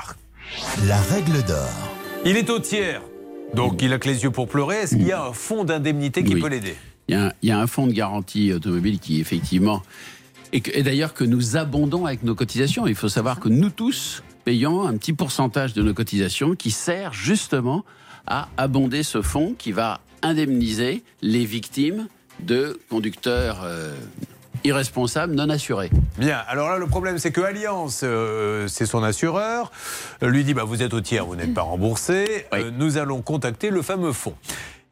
La 0.88 0.96
règle 1.02 1.44
d'or. 1.46 1.95
Il 2.28 2.36
est 2.36 2.50
au 2.50 2.58
tiers, 2.58 3.02
donc 3.54 3.80
il 3.82 3.92
a 3.92 3.98
que 3.98 4.08
les 4.08 4.24
yeux 4.24 4.32
pour 4.32 4.48
pleurer. 4.48 4.78
Est-ce 4.78 4.96
qu'il 4.96 5.06
y 5.06 5.12
a 5.12 5.24
un 5.24 5.32
fonds 5.32 5.62
d'indemnité 5.62 6.24
qui 6.24 6.34
Oui. 6.34 6.40
peut 6.40 6.48
l'aider? 6.48 6.74
Il 7.06 7.14
y, 7.14 7.16
a 7.16 7.26
un, 7.26 7.32
il 7.40 7.48
y 7.48 7.52
a 7.52 7.58
un 7.60 7.68
fonds 7.68 7.86
de 7.86 7.92
garantie 7.92 8.52
automobile 8.52 8.98
qui 8.98 9.20
effectivement, 9.20 9.80
et 10.52 10.82
d'ailleurs 10.82 11.14
que 11.14 11.22
nous 11.22 11.56
abondons 11.56 12.04
avec 12.04 12.24
nos 12.24 12.34
cotisations. 12.34 12.88
Il 12.88 12.96
faut 12.96 13.08
savoir 13.08 13.38
que 13.38 13.48
nous 13.48 13.70
tous 13.70 14.24
payons 14.44 14.84
un 14.88 14.96
petit 14.96 15.12
pourcentage 15.12 15.72
de 15.72 15.82
nos 15.82 15.94
cotisations 15.94 16.56
qui 16.56 16.72
sert 16.72 17.12
justement 17.12 17.84
à 18.26 18.48
abonder 18.56 19.04
ce 19.04 19.22
fonds 19.22 19.54
qui 19.56 19.70
va 19.70 20.00
indemniser 20.22 21.04
les 21.22 21.44
victimes 21.44 22.08
de 22.40 22.80
conducteurs 22.90 23.60
euh, 23.62 23.94
irresponsables 24.66 25.34
non 25.34 25.48
assurés. 25.48 25.90
Bien, 26.18 26.38
alors 26.48 26.68
là, 26.68 26.78
le 26.78 26.86
problème, 26.86 27.18
c'est 27.18 27.32
que 27.32 27.40
Alliance, 27.40 28.00
euh, 28.02 28.68
c'est 28.68 28.86
son 28.86 29.02
assureur, 29.02 29.70
euh, 30.22 30.28
lui 30.28 30.44
dit 30.44 30.54
bah, 30.54 30.64
Vous 30.64 30.82
êtes 30.82 30.94
au 30.94 31.00
tiers, 31.00 31.24
vous 31.24 31.36
n'êtes 31.36 31.54
pas 31.54 31.62
remboursé, 31.62 32.46
euh, 32.52 32.70
nous 32.76 32.98
allons 32.98 33.22
contacter 33.22 33.70
le 33.70 33.82
fameux 33.82 34.12
fonds. 34.12 34.34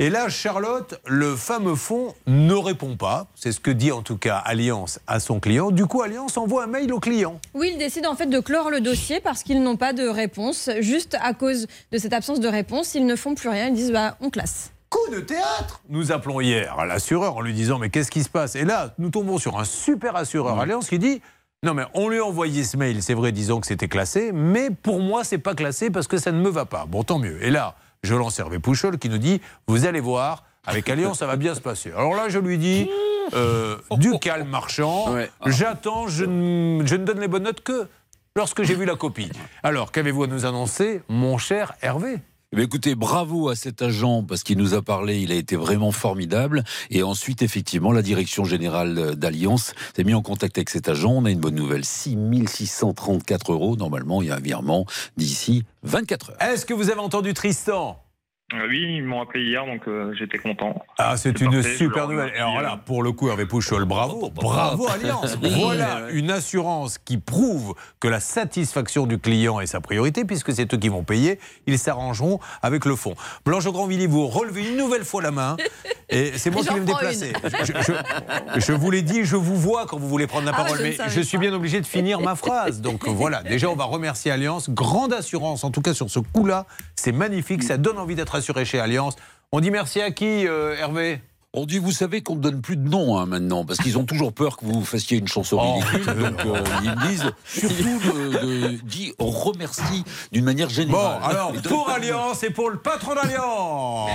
Et 0.00 0.10
là, 0.10 0.28
Charlotte, 0.28 1.00
le 1.06 1.36
fameux 1.36 1.76
fonds 1.76 2.14
ne 2.26 2.54
répond 2.54 2.96
pas. 2.96 3.28
C'est 3.36 3.52
ce 3.52 3.60
que 3.60 3.70
dit 3.70 3.92
en 3.92 4.02
tout 4.02 4.16
cas 4.16 4.38
Alliance 4.38 4.98
à 5.06 5.20
son 5.20 5.38
client. 5.38 5.70
Du 5.70 5.86
coup, 5.86 6.02
Alliance 6.02 6.36
envoie 6.36 6.64
un 6.64 6.66
mail 6.66 6.92
au 6.92 6.98
client. 6.98 7.40
Oui, 7.54 7.70
ils 7.72 7.78
décident 7.78 8.10
en 8.10 8.16
fait 8.16 8.26
de 8.26 8.40
clore 8.40 8.70
le 8.70 8.80
dossier 8.80 9.20
parce 9.20 9.44
qu'ils 9.44 9.62
n'ont 9.62 9.76
pas 9.76 9.92
de 9.92 10.08
réponse. 10.08 10.68
Juste 10.80 11.16
à 11.22 11.32
cause 11.32 11.68
de 11.92 11.98
cette 11.98 12.12
absence 12.12 12.40
de 12.40 12.48
réponse, 12.48 12.96
ils 12.96 13.06
ne 13.06 13.14
font 13.14 13.36
plus 13.36 13.48
rien. 13.48 13.68
Ils 13.68 13.74
disent 13.74 13.92
bah, 13.92 14.16
on 14.20 14.30
classe. 14.30 14.73
Coup 14.90 15.10
de 15.12 15.20
théâtre 15.20 15.80
Nous 15.88 16.12
appelons 16.12 16.40
hier 16.40 16.76
l'assureur 16.86 17.36
en 17.36 17.40
lui 17.40 17.52
disant 17.52 17.78
Mais 17.78 17.90
qu'est-ce 17.90 18.10
qui 18.10 18.22
se 18.22 18.28
passe? 18.28 18.54
Et 18.54 18.64
là, 18.64 18.94
nous 18.98 19.10
tombons 19.10 19.38
sur 19.38 19.58
un 19.58 19.64
super 19.64 20.16
assureur 20.16 20.58
Alliance 20.58 20.88
qui 20.88 20.98
dit 20.98 21.20
non 21.64 21.72
mais 21.72 21.84
on 21.94 22.10
lui 22.10 22.18
a 22.18 22.24
envoyé 22.24 22.62
ce 22.62 22.76
mail, 22.76 23.02
c'est 23.02 23.14
vrai, 23.14 23.32
disant 23.32 23.58
que 23.58 23.66
c'était 23.66 23.88
classé, 23.88 24.32
mais 24.34 24.68
pour 24.68 25.00
moi 25.00 25.24
c'est 25.24 25.38
pas 25.38 25.54
classé 25.54 25.88
parce 25.90 26.06
que 26.06 26.18
ça 26.18 26.30
ne 26.30 26.38
me 26.38 26.50
va 26.50 26.66
pas. 26.66 26.84
Bon, 26.86 27.04
tant 27.04 27.18
mieux. 27.18 27.42
Et 27.42 27.50
là, 27.50 27.74
je 28.02 28.14
lance 28.14 28.38
Hervé 28.38 28.58
Pouchol 28.58 28.98
qui 28.98 29.08
nous 29.08 29.16
dit, 29.16 29.40
vous 29.66 29.86
allez 29.86 30.00
voir, 30.00 30.44
avec 30.66 30.90
Alliance 30.90 31.20
ça 31.20 31.26
va 31.26 31.36
bien 31.36 31.54
se 31.54 31.62
passer. 31.62 31.90
Alors 31.92 32.14
là, 32.14 32.28
je 32.28 32.38
lui 32.38 32.58
dis, 32.58 32.90
euh, 33.32 33.78
du 33.92 34.18
calme 34.18 34.46
marchand, 34.50 35.06
j'attends, 35.46 36.06
je, 36.06 36.26
ne- 36.26 36.84
je 36.86 36.96
ne 36.96 37.04
donne 37.06 37.20
les 37.20 37.28
bonnes 37.28 37.44
notes 37.44 37.62
que 37.62 37.88
lorsque 38.36 38.62
j'ai 38.62 38.74
vu 38.74 38.84
la 38.84 38.96
copie. 38.96 39.30
Alors, 39.62 39.90
qu'avez-vous 39.90 40.24
à 40.24 40.26
nous 40.26 40.44
annoncer, 40.44 41.00
mon 41.08 41.38
cher 41.38 41.72
Hervé? 41.80 42.18
Eh 42.56 42.62
écoutez, 42.62 42.94
bravo 42.94 43.48
à 43.48 43.56
cet 43.56 43.82
agent 43.82 44.22
parce 44.22 44.44
qu'il 44.44 44.58
nous 44.58 44.74
a 44.74 44.82
parlé, 44.82 45.18
il 45.18 45.32
a 45.32 45.34
été 45.34 45.56
vraiment 45.56 45.90
formidable. 45.90 46.62
Et 46.88 47.02
ensuite, 47.02 47.42
effectivement, 47.42 47.90
la 47.90 48.00
direction 48.00 48.44
générale 48.44 49.16
d'Alliance 49.16 49.74
s'est 49.96 50.04
mis 50.04 50.14
en 50.14 50.22
contact 50.22 50.56
avec 50.56 50.70
cet 50.70 50.88
agent. 50.88 51.10
On 51.10 51.24
a 51.24 51.32
une 51.32 51.40
bonne 51.40 51.56
nouvelle 51.56 51.84
6634 51.84 53.52
euros. 53.52 53.74
Normalement, 53.74 54.22
il 54.22 54.28
y 54.28 54.30
a 54.30 54.36
un 54.36 54.40
virement 54.40 54.86
d'ici 55.16 55.64
24 55.82 56.30
heures. 56.30 56.42
Est-ce 56.42 56.64
que 56.64 56.74
vous 56.74 56.90
avez 56.90 57.00
entendu 57.00 57.34
Tristan? 57.34 58.03
Oui, 58.52 58.96
ils 58.98 59.02
m'ont 59.02 59.22
appelé 59.22 59.42
hier, 59.42 59.64
donc 59.66 59.88
euh, 59.88 60.14
j'étais 60.16 60.38
content. 60.38 60.80
Ah, 60.98 61.16
c'est 61.16 61.40
une 61.40 61.50
parfait, 61.50 61.76
super 61.76 62.02
nouvelle. 62.08 62.26
remercie. 62.26 62.40
Alors 62.40 62.60
là, 62.60 62.78
pour 62.84 63.02
le 63.02 63.10
coup, 63.12 63.28
Hervé 63.28 63.46
Pouchol, 63.46 63.84
bravo. 63.84 64.30
Bravo 64.30 64.86
Alliance. 64.88 65.36
Voilà 65.42 66.10
une 66.12 66.30
assurance 66.30 66.98
qui 66.98 67.16
prouve 67.16 67.74
que 68.00 68.06
la 68.06 68.20
satisfaction 68.20 69.06
du 69.06 69.18
client 69.18 69.60
est 69.60 69.66
sa 69.66 69.80
priorité, 69.80 70.24
puisque 70.24 70.52
c'est 70.52 70.72
eux 70.72 70.76
qui 70.76 70.88
vont 70.88 71.02
payer. 71.04 71.40
Ils 71.66 71.78
s'arrangeront 71.78 72.38
avec 72.62 72.84
le 72.84 72.94
fonds. 72.96 73.14
Blanche 73.46 73.64
Grandvilliers, 73.64 74.06
vous 74.06 74.26
relevez 74.28 74.68
une 74.68 74.76
nouvelle 74.76 75.04
fois 75.04 75.22
la 75.22 75.30
main. 75.30 75.56
Et 76.10 76.32
c'est 76.36 76.50
moi 76.50 76.62
qui 76.62 76.68
vais 76.72 76.80
me 76.80 76.84
déplacer. 76.86 77.32
Je, 77.64 77.72
je- 77.80 78.60
je 78.60 78.72
vous 78.72 78.90
l'ai 78.90 79.02
dit, 79.02 79.24
je 79.24 79.36
vous 79.36 79.56
vois 79.56 79.86
quand 79.86 79.98
vous 79.98 80.08
voulez 80.08 80.26
prendre 80.26 80.44
la 80.44 80.52
Ah, 80.54 80.62
parole, 80.64 80.78
mais 80.82 80.94
je 81.08 81.20
suis 81.22 81.38
pas. 81.38 81.40
bien 81.42 81.54
obligé 81.54 81.80
de 81.80 81.86
finir 81.86 82.20
ma 82.20 82.36
phrase. 82.36 82.82
Donc 82.82 83.08
voilà, 83.08 83.42
déjà, 83.42 83.68
on 83.70 83.74
va 83.74 83.84
remercier 83.84 84.30
Alliance. 84.30 84.68
Grande 84.70 85.12
assurance, 85.14 85.64
en 85.64 85.70
tout 85.70 85.80
cas 85.80 85.94
sur 85.94 86.10
ce 86.10 86.18
coup-là. 86.20 86.66
C'est 86.94 87.10
magnifique, 87.12 87.62
ça 87.62 87.78
donne 87.78 87.98
envie 87.98 88.14
d'être 88.14 88.33
assuré 88.34 88.64
chez 88.64 88.78
Alliance. 88.80 89.14
On 89.52 89.60
dit 89.60 89.70
merci 89.70 90.00
à 90.00 90.10
qui, 90.10 90.46
euh, 90.46 90.76
Hervé 90.78 91.20
On 91.52 91.64
dit, 91.66 91.78
vous 91.78 91.92
savez 91.92 92.22
qu'on 92.22 92.34
ne 92.34 92.40
donne 92.40 92.60
plus 92.60 92.76
de 92.76 92.88
nom 92.88 93.16
hein, 93.18 93.26
maintenant, 93.26 93.64
parce 93.64 93.78
qu'ils 93.78 93.96
ont 93.96 94.04
toujours 94.04 94.32
peur 94.32 94.56
que 94.56 94.64
vous 94.64 94.84
fassiez 94.84 95.18
une 95.18 95.28
chanson 95.28 95.58
Oh. 95.60 95.80
Donc 96.06 96.40
euh, 96.44 96.60
ils 96.82 96.90
me 96.90 97.06
disent 97.06 97.32
surtout 97.46 98.00
de, 98.00 98.38
de- 98.42 98.68
dis 98.82 99.12
remercie 99.18 100.02
d'une 100.32 100.44
manière 100.44 100.66
Bon, 100.68 100.74
générale. 100.74 101.18
alors 101.22 101.50
Et 101.54 101.60
donne 101.60 101.72
pour. 101.72 101.90
Alliance 101.90 102.42
et 102.42 102.50
pour 102.50 102.70
le 102.70 102.78
patron 102.78 103.14
d'Alliance. 103.14 104.10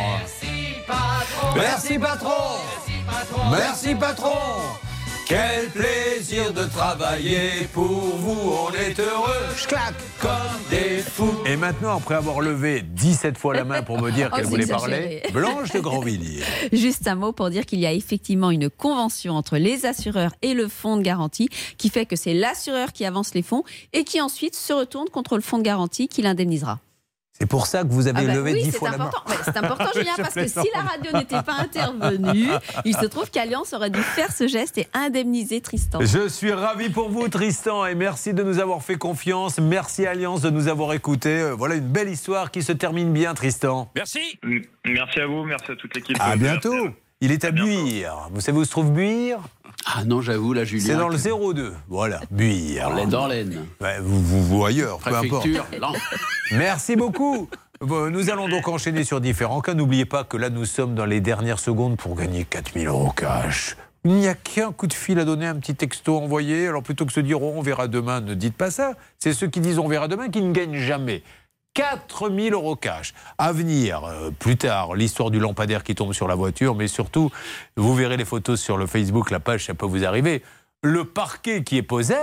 Merci 1.55 1.97
patron. 1.97 2.57
Merci 3.51 3.95
patron. 3.95 4.31
Quel 5.29 5.69
plaisir 5.69 6.51
de 6.53 6.63
travailler 6.63 7.67
pour 7.71 7.85
vous, 7.85 8.51
on 8.51 8.73
est 8.73 8.99
heureux. 8.99 9.45
Clac 9.67 9.93
comme 10.19 10.31
des 10.71 11.03
fous. 11.03 11.43
Et 11.45 11.55
maintenant, 11.55 11.97
après 11.97 12.15
avoir 12.15 12.41
levé 12.41 12.81
17 12.81 13.37
fois 13.37 13.53
la 13.53 13.63
main 13.63 13.83
pour 13.83 14.01
me 14.01 14.09
dire 14.09 14.29
Oh, 14.33 14.35
qu'elle 14.35 14.47
voulait 14.47 14.63
exagéré. 14.63 15.21
parler, 15.21 15.31
Blanche 15.31 15.71
de 15.71 15.81
Grandvilliers. 15.81 16.41
Juste 16.73 17.07
un 17.07 17.13
mot 17.13 17.31
pour 17.31 17.51
dire 17.51 17.67
qu'il 17.67 17.79
y 17.79 17.85
a 17.85 17.93
effectivement 17.93 18.49
une 18.49 18.71
convention 18.71 19.35
entre 19.35 19.57
les 19.57 19.85
assureurs 19.85 20.33
et 20.41 20.55
le 20.55 20.67
fonds 20.67 20.97
de 20.97 21.03
garantie 21.03 21.49
qui 21.77 21.89
fait 21.89 22.07
que 22.07 22.15
c'est 22.15 22.33
l'assureur 22.33 22.91
qui 22.91 23.05
avance 23.05 23.35
les 23.35 23.43
fonds 23.43 23.63
et 23.93 24.05
qui 24.05 24.21
ensuite 24.21 24.55
se 24.55 24.73
retourne 24.73 25.09
contre 25.09 25.35
le 25.35 25.43
fonds 25.43 25.59
de 25.59 25.63
garantie 25.63 26.07
qui 26.07 26.23
l'indemnisera. 26.23 26.79
C'est 27.41 27.47
pour 27.47 27.67
ça 27.67 27.83
que 27.83 27.87
vous 27.89 28.07
avez 28.07 28.19
Ah 28.23 28.27
bah 28.27 28.33
levé 28.33 28.51
oui, 28.53 28.63
dix 28.63 28.71
c'est 28.71 28.77
fois 28.79 28.91
la 28.91 28.97
main. 28.97 29.05
important. 29.05 29.31
Ouais, 29.31 29.37
c'est 29.45 29.55
important, 29.57 29.85
Julien, 29.95 30.11
parce 30.17 30.33
que 30.33 30.45
si 30.47 30.67
la 30.75 30.81
radio 30.81 31.11
n'était 31.13 31.41
pas 31.41 31.53
intervenue, 31.59 32.49
il 32.83 32.95
se 32.97 33.05
trouve 33.05 33.31
qu'Alliance 33.31 33.71
aurait 33.73 33.89
dû 33.89 34.01
faire 34.01 34.31
ce 34.33 34.47
geste 34.47 34.77
et 34.77 34.87
indemniser 34.93 35.61
Tristan. 35.61 35.99
Je 36.01 36.27
suis 36.27 36.51
ravi 36.51 36.89
pour 36.89 37.09
vous, 37.09 37.29
Tristan, 37.29 37.85
et 37.85 37.95
merci 37.95 38.33
de 38.33 38.43
nous 38.43 38.59
avoir 38.59 38.83
fait 38.83 38.97
confiance. 38.97 39.57
Merci, 39.59 40.05
Alliance, 40.05 40.41
de 40.41 40.49
nous 40.49 40.67
avoir 40.67 40.91
écoutés. 40.93 41.39
Euh, 41.39 41.55
Voilà 41.55 41.75
une 41.75 41.87
belle 41.87 42.09
histoire 42.09 42.51
qui 42.51 42.61
se 42.61 42.73
termine 42.73 43.13
bien, 43.13 43.33
Tristan. 43.33 43.89
Merci. 43.95 44.19
Merci 44.85 45.19
à 45.21 45.27
vous, 45.27 45.45
merci 45.45 45.71
à 45.71 45.75
toute 45.77 45.95
l'équipe. 45.95 46.17
À 46.19 46.35
bientôt. 46.35 46.89
Il 47.21 47.31
est 47.33 47.43
à 47.43 47.51
Buire. 47.51 48.29
Vous 48.31 48.39
savez 48.41 48.57
où 48.57 48.63
se 48.65 48.71
trouve 48.71 48.91
Buire 48.91 49.39
Ah 49.85 50.03
non, 50.05 50.21
j'avoue, 50.21 50.53
là, 50.53 50.65
Julien. 50.65 50.85
C'est 50.85 50.95
dans 50.95 51.09
le 51.09 51.17
02. 51.53 51.73
Voilà, 51.87 52.21
Buire. 52.31 52.89
Dans 53.07 53.27
l'Aisne, 53.27 53.65
vous, 54.01 54.21
vous, 54.21 54.57
ou 54.57 54.65
ailleurs, 54.65 54.99
peu 54.99 55.15
importe. 55.15 55.47
Non. 55.79 55.93
Merci 56.51 56.95
beaucoup. 56.95 57.49
Bon, 57.81 58.11
Nous 58.11 58.29
allons 58.29 58.49
donc 58.49 58.67
enchaîner 58.67 59.03
sur 59.03 59.21
différents 59.21 59.61
cas. 59.61 59.73
N'oubliez 59.73 60.05
pas 60.05 60.23
que 60.23 60.35
là, 60.35 60.49
nous 60.49 60.65
sommes 60.65 60.95
dans 60.95 61.05
les 61.05 61.21
dernières 61.21 61.59
secondes 61.59 61.97
pour 61.97 62.15
gagner 62.15 62.43
4000 62.43 62.87
euros 62.87 63.11
cash. 63.11 63.77
Il 64.05 64.13
n'y 64.13 64.27
a 64.27 64.33
qu'un 64.33 64.71
coup 64.71 64.87
de 64.87 64.93
fil 64.93 65.19
à 65.19 65.25
donner, 65.25 65.45
un 65.45 65.55
petit 65.55 65.75
texto 65.75 66.17
envoyé. 66.17 66.67
Alors 66.67 66.83
plutôt 66.83 67.05
que 67.05 67.11
se 67.11 67.19
dire 67.19 67.41
oh, 67.41 67.53
on 67.55 67.61
verra 67.61 67.87
demain, 67.87 68.21
ne 68.21 68.33
dites 68.33 68.55
pas 68.55 68.71
ça. 68.71 68.93
C'est 69.17 69.33
ceux 69.33 69.47
qui 69.47 69.59
disent 69.59 69.77
on 69.77 69.89
verra 69.89 70.07
demain 70.07 70.29
qui 70.29 70.41
ne 70.41 70.53
gagnent 70.53 70.77
jamais. 70.77 71.21
4000 71.73 72.53
euros 72.53 72.75
cash. 72.75 73.13
À 73.37 73.51
venir, 73.51 74.03
euh, 74.03 74.31
plus 74.31 74.57
tard, 74.57 74.95
l'histoire 74.95 75.31
du 75.31 75.39
lampadaire 75.39 75.83
qui 75.83 75.95
tombe 75.95 76.13
sur 76.13 76.27
la 76.27 76.35
voiture, 76.35 76.75
mais 76.75 76.87
surtout, 76.87 77.31
vous 77.77 77.95
verrez 77.95 78.17
les 78.17 78.25
photos 78.25 78.59
sur 78.59 78.77
le 78.77 78.87
Facebook, 78.87 79.31
la 79.31 79.39
page, 79.39 79.65
ça 79.65 79.73
peut 79.73 79.85
vous 79.85 80.05
arriver. 80.05 80.43
Le 80.81 81.05
parquet 81.05 81.63
qui 81.63 81.77
est 81.77 81.83
posé, 81.83 82.15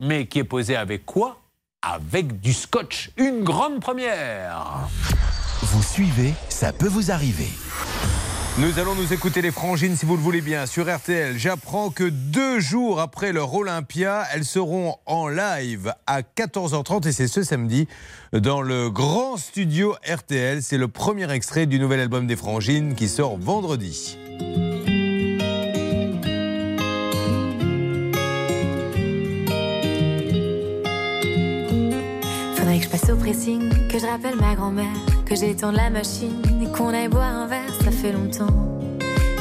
mais 0.00 0.26
qui 0.26 0.38
est 0.38 0.44
posé 0.44 0.76
avec 0.76 1.06
quoi? 1.06 1.40
Avec 1.82 2.40
du 2.40 2.52
scotch. 2.52 3.10
Une 3.16 3.42
grande 3.42 3.80
première. 3.80 4.88
Vous 5.62 5.82
suivez, 5.82 6.34
ça 6.48 6.72
peut 6.72 6.88
vous 6.88 7.10
arriver. 7.10 7.48
Nous 8.60 8.78
allons 8.78 8.94
nous 8.94 9.14
écouter 9.14 9.40
les 9.40 9.52
frangines 9.52 9.96
si 9.96 10.04
vous 10.04 10.16
le 10.16 10.22
voulez 10.22 10.42
bien 10.42 10.66
sur 10.66 10.94
RTL. 10.94 11.38
J'apprends 11.38 11.88
que 11.88 12.04
deux 12.04 12.60
jours 12.60 13.00
après 13.00 13.32
leur 13.32 13.54
Olympia, 13.54 14.26
elles 14.34 14.44
seront 14.44 14.96
en 15.06 15.28
live 15.28 15.94
à 16.06 16.20
14h30 16.20 17.08
et 17.08 17.12
c'est 17.12 17.26
ce 17.26 17.42
samedi 17.42 17.88
dans 18.34 18.60
le 18.60 18.90
grand 18.90 19.38
studio 19.38 19.94
RTL. 20.06 20.62
C'est 20.62 20.76
le 20.76 20.88
premier 20.88 21.32
extrait 21.32 21.64
du 21.64 21.78
nouvel 21.78 22.00
album 22.00 22.26
des 22.26 22.36
frangines 22.36 22.94
qui 22.94 23.08
sort 23.08 23.38
vendredi. 23.38 24.18
Faudrait 32.56 32.78
que 32.78 32.84
je 32.84 32.90
passe 32.90 33.08
au 33.08 33.16
pressing, 33.16 33.88
que 33.88 33.98
je 33.98 34.04
rappelle 34.04 34.36
ma 34.36 34.54
grand-mère, 34.54 34.86
que 35.30 35.36
j'étende 35.36 35.76
la 35.76 35.90
machine 35.90 36.42
et 36.60 36.66
qu'on 36.76 36.88
aille 36.88 37.06
boire 37.06 37.32
un 37.32 37.46
verre, 37.46 37.72
ça 37.84 37.92
fait 37.92 38.10
longtemps. 38.10 38.52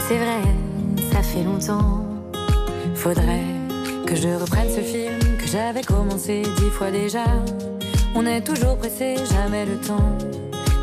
C'est 0.08 0.18
vrai, 0.18 0.44
ça 1.12 1.24
fait 1.24 1.44
longtemps. 1.44 2.06
Faudrait 2.94 3.48
que 4.06 4.16
je 4.16 4.28
reprenne 4.28 4.70
ce 4.70 4.82
film 4.82 5.18
que 5.40 5.48
j'avais 5.48 5.82
commencé 5.82 6.44
dix 6.44 6.70
fois 6.70 6.92
déjà. 6.92 7.24
On 8.14 8.24
est 8.28 8.42
toujours 8.42 8.78
pressé, 8.78 9.16
jamais 9.34 9.66
le 9.66 9.78
temps 9.78 10.16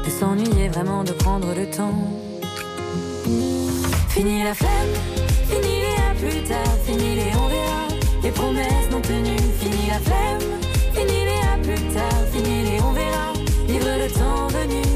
de 0.04 0.10
s'ennuyer, 0.10 0.68
vraiment 0.70 1.04
de 1.04 1.12
prendre 1.12 1.54
le 1.54 1.70
temps. 1.70 1.94
Fini 4.08 4.42
la 4.42 4.54
flemme, 4.54 4.94
fini 5.48 5.82
les 5.84 5.96
à 6.02 6.14
plus 6.18 6.42
tard, 6.48 6.74
fini 6.84 7.14
les 7.14 7.30
on 7.40 7.46
verra, 7.46 7.86
les 8.24 8.30
promesses 8.32 8.90
non 8.90 9.00
tenues, 9.00 9.52
fini 9.60 9.86
la 9.88 10.00
flemme, 10.00 10.50
fini 10.94 11.18
les 11.28 11.42
à 11.46 11.58
plus 11.62 11.94
tard, 11.94 12.20
fini 12.32 12.64
les 12.64 12.80
on 12.80 12.90
verra, 12.90 13.32
vivre 13.68 13.86
le 14.02 14.10
temps 14.12 14.48
venu. 14.48 14.95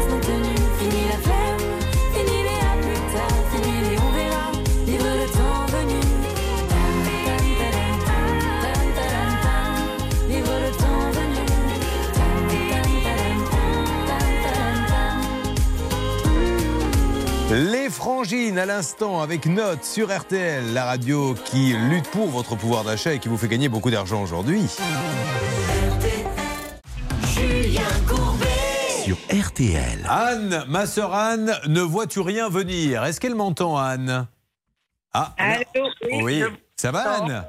Les 17.51 17.89
frangines 17.89 18.57
à 18.57 18.65
l'instant 18.65 19.21
avec 19.21 19.45
Note 19.45 19.83
sur 19.83 20.17
RTL, 20.17 20.73
la 20.73 20.85
radio 20.85 21.33
qui 21.33 21.73
lutte 21.73 22.09
pour 22.09 22.29
votre 22.29 22.55
pouvoir 22.55 22.85
d'achat 22.85 23.13
et 23.13 23.19
qui 23.19 23.27
vous 23.27 23.37
fait 23.37 23.49
gagner 23.49 23.67
beaucoup 23.67 23.91
d'argent 23.91 24.23
aujourd'hui. 24.23 24.69
Julien 27.33 27.81
Courbet. 28.07 29.03
Sur 29.03 29.17
RTL. 29.29 29.99
Anne, 30.07 30.63
ma 30.69 30.85
sœur 30.85 31.13
Anne, 31.13 31.53
ne 31.67 31.81
vois-tu 31.81 32.21
rien 32.21 32.47
venir? 32.47 33.03
Est-ce 33.03 33.19
qu'elle 33.19 33.35
m'entend, 33.35 33.77
Anne? 33.77 34.27
Ah, 35.13 35.35
Allô, 35.37 35.89
oui. 36.23 36.43
Ça 36.77 36.91
va. 36.91 37.17
Anne? 37.17 37.43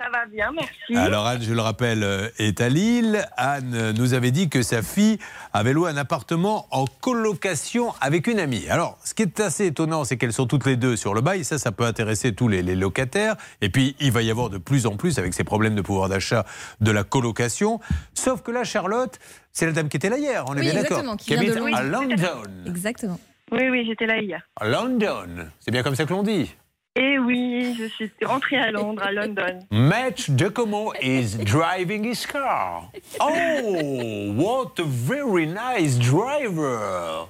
Ça 0.00 0.10
va 0.12 0.26
bien, 0.26 0.50
merci. 0.52 0.96
Alors 0.96 1.24
Anne, 1.26 1.40
je 1.40 1.52
le 1.54 1.60
rappelle, 1.60 2.02
euh, 2.02 2.28
est 2.38 2.60
à 2.60 2.68
Lille. 2.68 3.24
Anne 3.36 3.92
nous 3.92 4.12
avait 4.12 4.32
dit 4.32 4.48
que 4.48 4.60
sa 4.62 4.82
fille 4.82 5.18
avait 5.52 5.72
loué 5.72 5.88
un 5.88 5.96
appartement 5.96 6.66
en 6.72 6.84
colocation 7.00 7.94
avec 8.00 8.26
une 8.26 8.40
amie. 8.40 8.68
Alors, 8.68 8.98
ce 9.04 9.14
qui 9.14 9.22
est 9.22 9.38
assez 9.38 9.66
étonnant, 9.66 10.04
c'est 10.04 10.16
qu'elles 10.16 10.32
sont 10.32 10.46
toutes 10.46 10.66
les 10.66 10.76
deux 10.76 10.96
sur 10.96 11.14
le 11.14 11.20
bail. 11.20 11.44
Ça, 11.44 11.58
ça 11.58 11.70
peut 11.70 11.84
intéresser 11.84 12.34
tous 12.34 12.48
les, 12.48 12.62
les 12.62 12.74
locataires. 12.74 13.36
Et 13.60 13.68
puis, 13.68 13.94
il 14.00 14.10
va 14.10 14.22
y 14.22 14.30
avoir 14.32 14.50
de 14.50 14.58
plus 14.58 14.86
en 14.86 14.96
plus, 14.96 15.18
avec 15.18 15.32
ces 15.32 15.44
problèmes 15.44 15.76
de 15.76 15.82
pouvoir 15.82 16.08
d'achat, 16.08 16.44
de 16.80 16.90
la 16.90 17.04
colocation. 17.04 17.78
Sauf 18.14 18.42
que 18.42 18.50
là, 18.50 18.64
Charlotte, 18.64 19.18
c'est 19.52 19.66
la 19.66 19.72
dame 19.72 19.88
qui 19.88 19.96
était 19.96 20.10
là 20.10 20.18
hier, 20.18 20.44
on 20.48 20.56
est 20.56 20.60
Oui, 20.60 20.70
bien 20.72 20.82
d'accord 20.82 20.98
exactement, 20.98 21.16
qui 21.16 21.34
habite 21.34 21.56
à 21.72 21.82
London. 21.84 22.42
Exactement. 22.66 23.20
Oui, 23.52 23.68
oui, 23.70 23.84
j'étais 23.86 24.06
là 24.06 24.18
hier. 24.18 24.42
À 24.56 24.66
London. 24.66 25.46
C'est 25.60 25.70
bien 25.70 25.84
comme 25.84 25.94
ça 25.94 26.04
que 26.04 26.10
l'on 26.12 26.24
dit. 26.24 26.52
Et 26.96 27.18
oui, 27.18 27.74
je 27.76 27.86
suis 27.86 28.08
rentrée 28.24 28.56
à 28.56 28.70
Londres, 28.70 29.02
à 29.02 29.10
London. 29.10 29.58
Match 29.72 30.30
Giacomo 30.30 30.92
is 31.02 31.36
driving 31.36 32.04
his 32.04 32.24
car. 32.24 32.88
Oh, 33.20 34.32
what 34.36 34.78
a 34.78 34.84
very 34.84 35.44
nice 35.46 35.98
driver. 35.98 37.26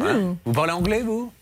Hein? 0.00 0.36
Vous 0.44 0.52
parlez 0.52 0.72
anglais, 0.72 1.02
vous? 1.02 1.32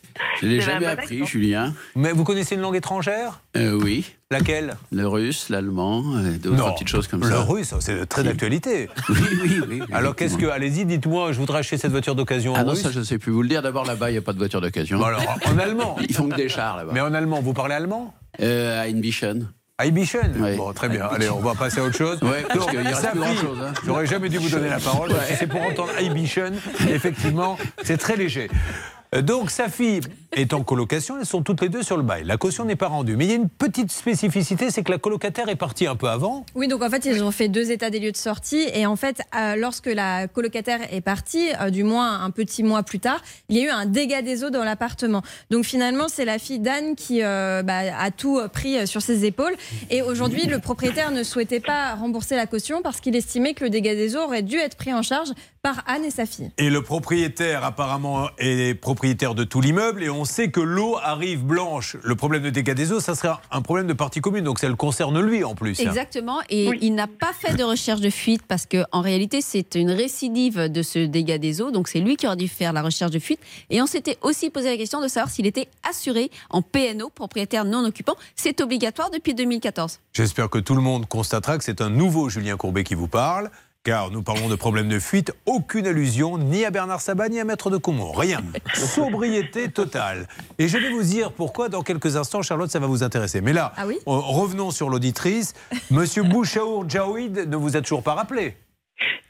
Je 0.40 0.46
l'ai 0.46 0.60
jamais 0.60 0.86
appris, 0.86 1.24
Julien. 1.26 1.72
Mais 1.94 2.12
vous 2.12 2.24
connaissez 2.24 2.54
une 2.54 2.60
langue 2.60 2.76
étrangère? 2.76 3.40
Euh, 3.56 3.78
oui. 3.82 4.04
Laquelle? 4.30 4.76
Le 4.92 5.06
russe, 5.06 5.48
l'allemand, 5.50 6.02
euh, 6.16 6.36
d'autres 6.38 6.74
petites 6.74 6.88
choses 6.88 7.06
comme 7.08 7.20
le 7.22 7.28
ça. 7.28 7.42
russe, 7.42 7.72
c'est 7.80 8.06
très 8.06 8.24
d'actualité. 8.24 8.88
Oui, 9.08 9.16
oui, 9.42 9.60
oui. 9.68 9.82
Alors 9.92 10.16
qu'est-ce 10.16 10.36
que, 10.36 10.46
allez-y, 10.46 10.84
dites-moi, 10.84 11.32
je 11.32 11.38
voudrais 11.38 11.60
acheter 11.60 11.78
cette 11.78 11.92
voiture 11.92 12.14
d'occasion 12.14 12.52
Ah 12.56 12.60
en 12.60 12.64
non, 12.64 12.70
russe. 12.72 12.82
ça 12.82 12.90
je 12.90 12.98
ne 12.98 13.04
sais 13.04 13.18
plus 13.18 13.30
vous 13.32 13.42
le 13.42 13.48
dire. 13.48 13.62
D'abord 13.62 13.84
là-bas, 13.84 14.10
il 14.10 14.14
n'y 14.14 14.18
a 14.18 14.22
pas 14.22 14.32
de 14.32 14.38
voiture 14.38 14.60
d'occasion. 14.60 14.98
Bon, 14.98 15.04
alors, 15.04 15.22
en 15.46 15.58
allemand. 15.58 15.96
Ils 16.08 16.14
font 16.14 16.28
que 16.28 16.36
des 16.36 16.48
chars 16.48 16.76
là-bas. 16.76 16.90
Mais 16.92 17.00
en 17.00 17.14
allemand, 17.14 17.40
vous 17.40 17.52
parlez 17.52 17.74
allemand? 17.74 18.14
Euh. 18.40 18.80
À 18.82 18.88
Ibition 18.88 20.22
Bon, 20.56 20.72
très 20.72 20.88
bien. 20.88 21.04
Allez, 21.06 21.28
on 21.28 21.40
va 21.40 21.54
passer 21.54 21.80
à 21.80 21.84
autre 21.84 21.96
chose. 21.96 22.18
Ouais, 22.22 22.44
parce 22.48 22.58
Donc, 22.58 22.70
qu'il 22.70 22.78
reste 22.80 23.10
fille, 23.10 23.20
grand-chose, 23.20 23.58
hein. 23.62 23.72
J'aurais 23.84 24.06
jamais 24.06 24.30
dû 24.30 24.38
vous 24.38 24.48
donner 24.48 24.70
la 24.70 24.78
parole. 24.78 25.10
que 25.10 25.14
C'est 25.38 25.46
pour 25.46 25.60
entendre 25.60 25.90
Ibition. 26.00 26.50
Effectivement, 26.88 27.58
c'est 27.82 27.98
très 27.98 28.16
léger. 28.16 28.48
Euh, 29.16 29.22
Donc, 29.22 29.50
sa 29.50 29.68
fille 29.68 30.00
est 30.32 30.52
en 30.52 30.62
colocation. 30.62 31.16
Elles 31.18 31.26
sont 31.26 31.42
toutes 31.42 31.60
les 31.62 31.68
deux 31.68 31.82
sur 31.82 31.96
le 31.96 32.02
bail. 32.02 32.24
La 32.24 32.36
caution 32.36 32.64
n'est 32.64 32.76
pas 32.76 32.88
rendue. 32.88 33.16
Mais 33.16 33.24
il 33.26 33.30
y 33.30 33.34
a 33.34 33.36
une 33.36 33.48
petite 33.48 33.90
spécificité 33.90 34.70
c'est 34.70 34.82
que 34.82 34.90
la 34.90 34.98
colocataire 34.98 35.48
est 35.48 35.56
partie 35.56 35.86
un 35.86 35.96
peu 35.96 36.08
avant. 36.08 36.44
Oui, 36.54 36.68
donc 36.68 36.82
en 36.82 36.90
fait, 36.90 37.04
ils 37.04 37.22
ont 37.22 37.30
fait 37.30 37.48
deux 37.48 37.70
états 37.70 37.90
des 37.90 38.00
lieux 38.00 38.12
de 38.12 38.16
sortie. 38.16 38.66
Et 38.74 38.86
en 38.86 38.96
fait, 38.96 39.22
euh, 39.34 39.56
lorsque 39.56 39.86
la 39.86 40.28
colocataire 40.28 40.80
est 40.92 41.00
partie, 41.00 41.48
euh, 41.60 41.70
du 41.70 41.84
moins 41.84 42.22
un 42.22 42.30
petit 42.30 42.62
mois 42.62 42.82
plus 42.82 43.00
tard, 43.00 43.22
il 43.48 43.56
y 43.56 43.60
a 43.60 43.64
eu 43.64 43.68
un 43.68 43.86
dégât 43.86 44.22
des 44.22 44.44
eaux 44.44 44.50
dans 44.50 44.64
l'appartement. 44.64 45.22
Donc 45.50 45.64
finalement, 45.64 46.08
c'est 46.08 46.24
la 46.24 46.38
fille 46.38 46.58
d'Anne 46.58 46.94
qui 46.96 47.22
euh, 47.22 47.62
bah, 47.62 47.80
a 47.98 48.10
tout 48.10 48.40
pris 48.52 48.86
sur 48.86 49.02
ses 49.02 49.24
épaules. 49.24 49.54
Et 49.90 50.02
aujourd'hui, 50.02 50.46
le 50.46 50.58
propriétaire 50.58 51.10
ne 51.10 51.22
souhaitait 51.22 51.60
pas 51.60 51.94
rembourser 51.94 52.36
la 52.36 52.46
caution 52.46 52.82
parce 52.82 53.00
qu'il 53.00 53.16
estimait 53.16 53.54
que 53.54 53.64
le 53.64 53.70
dégât 53.70 53.94
des 53.94 54.16
eaux 54.16 54.22
aurait 54.22 54.42
dû 54.42 54.56
être 54.56 54.76
pris 54.76 54.92
en 54.92 55.02
charge 55.02 55.30
par 55.62 55.82
Anne 55.86 56.04
et 56.04 56.10
sa 56.10 56.26
fille. 56.26 56.50
Et 56.58 56.70
le 56.70 56.82
propriétaire, 56.82 57.64
apparemment, 57.64 58.28
est 58.38 58.74
propriétaire 58.74 59.34
de 59.34 59.44
tout 59.44 59.60
l'immeuble. 59.60 60.04
Et 60.04 60.08
on 60.08 60.15
sait 60.24 60.50
que 60.50 60.60
l'eau 60.60 60.96
arrive 61.02 61.44
blanche. 61.44 61.96
Le 62.02 62.14
problème 62.14 62.42
de 62.42 62.50
dégâts 62.50 62.74
des 62.74 62.92
eaux, 62.92 63.00
ça 63.00 63.14
serait 63.14 63.34
un 63.50 63.62
problème 63.62 63.86
de 63.86 63.92
partie 63.92 64.20
commune. 64.20 64.44
Donc 64.44 64.58
ça 64.58 64.68
le 64.68 64.76
concerne 64.76 65.20
lui 65.20 65.44
en 65.44 65.54
plus. 65.54 65.80
Exactement, 65.80 66.40
et 66.48 66.70
il 66.80 66.94
n'a 66.94 67.06
pas 67.06 67.32
fait 67.32 67.54
de 67.54 67.64
recherche 67.64 68.00
de 68.00 68.10
fuite 68.10 68.42
parce 68.46 68.66
que 68.66 68.84
en 68.92 69.00
réalité 69.00 69.40
c'est 69.40 69.74
une 69.74 69.90
récidive 69.90 70.70
de 70.70 70.82
ce 70.82 71.00
dégât 71.00 71.38
des 71.38 71.60
eaux, 71.60 71.70
donc 71.70 71.88
c'est 71.88 72.00
lui 72.00 72.16
qui 72.16 72.26
aurait 72.26 72.36
dû 72.36 72.48
faire 72.48 72.72
la 72.72 72.82
recherche 72.82 73.10
de 73.10 73.18
fuite. 73.18 73.40
Et 73.70 73.82
on 73.82 73.86
s'était 73.86 74.18
aussi 74.22 74.50
posé 74.50 74.70
la 74.70 74.76
question 74.76 75.00
de 75.00 75.08
savoir 75.08 75.30
s'il 75.30 75.46
était 75.46 75.68
assuré 75.88 76.30
en 76.50 76.62
PNO, 76.62 77.10
propriétaire 77.10 77.64
non 77.64 77.84
occupant. 77.84 78.14
C'est 78.34 78.60
obligatoire 78.60 79.10
depuis 79.10 79.34
2014. 79.34 80.00
J'espère 80.12 80.48
que 80.48 80.58
tout 80.58 80.74
le 80.74 80.82
monde 80.82 81.06
constatera 81.06 81.58
que 81.58 81.64
c'est 81.64 81.80
un 81.80 81.90
nouveau 81.90 82.28
Julien 82.28 82.56
Courbet 82.56 82.84
qui 82.84 82.94
vous 82.94 83.08
parle. 83.08 83.50
Car 83.86 84.10
nous 84.10 84.20
parlons 84.22 84.48
de 84.48 84.56
problèmes 84.56 84.88
de 84.88 84.98
fuite, 84.98 85.32
aucune 85.46 85.86
allusion 85.86 86.38
ni 86.38 86.64
à 86.64 86.72
Bernard 86.72 87.00
Sabat 87.00 87.28
ni 87.28 87.38
à 87.38 87.44
Maître 87.44 87.70
de 87.70 87.76
Comont. 87.76 88.10
Rien. 88.10 88.40
Sobriété 88.74 89.68
totale. 89.68 90.26
Et 90.58 90.66
je 90.66 90.76
vais 90.76 90.90
vous 90.90 91.04
dire 91.04 91.30
pourquoi 91.30 91.68
dans 91.68 91.82
quelques 91.82 92.16
instants, 92.16 92.42
Charlotte, 92.42 92.68
ça 92.68 92.80
va 92.80 92.88
vous 92.88 93.04
intéresser. 93.04 93.40
Mais 93.40 93.52
là, 93.52 93.72
Ah 93.76 93.86
oui 93.86 93.94
euh, 94.08 94.10
revenons 94.10 94.72
sur 94.72 94.90
l'auditrice. 94.90 95.54
Monsieur 95.92 96.22
Bouchaour 96.24 96.90
Jaouid 96.90 97.46
ne 97.48 97.54
vous 97.54 97.76
a 97.76 97.80
toujours 97.80 98.02
pas 98.02 98.14
rappelé. 98.14 98.56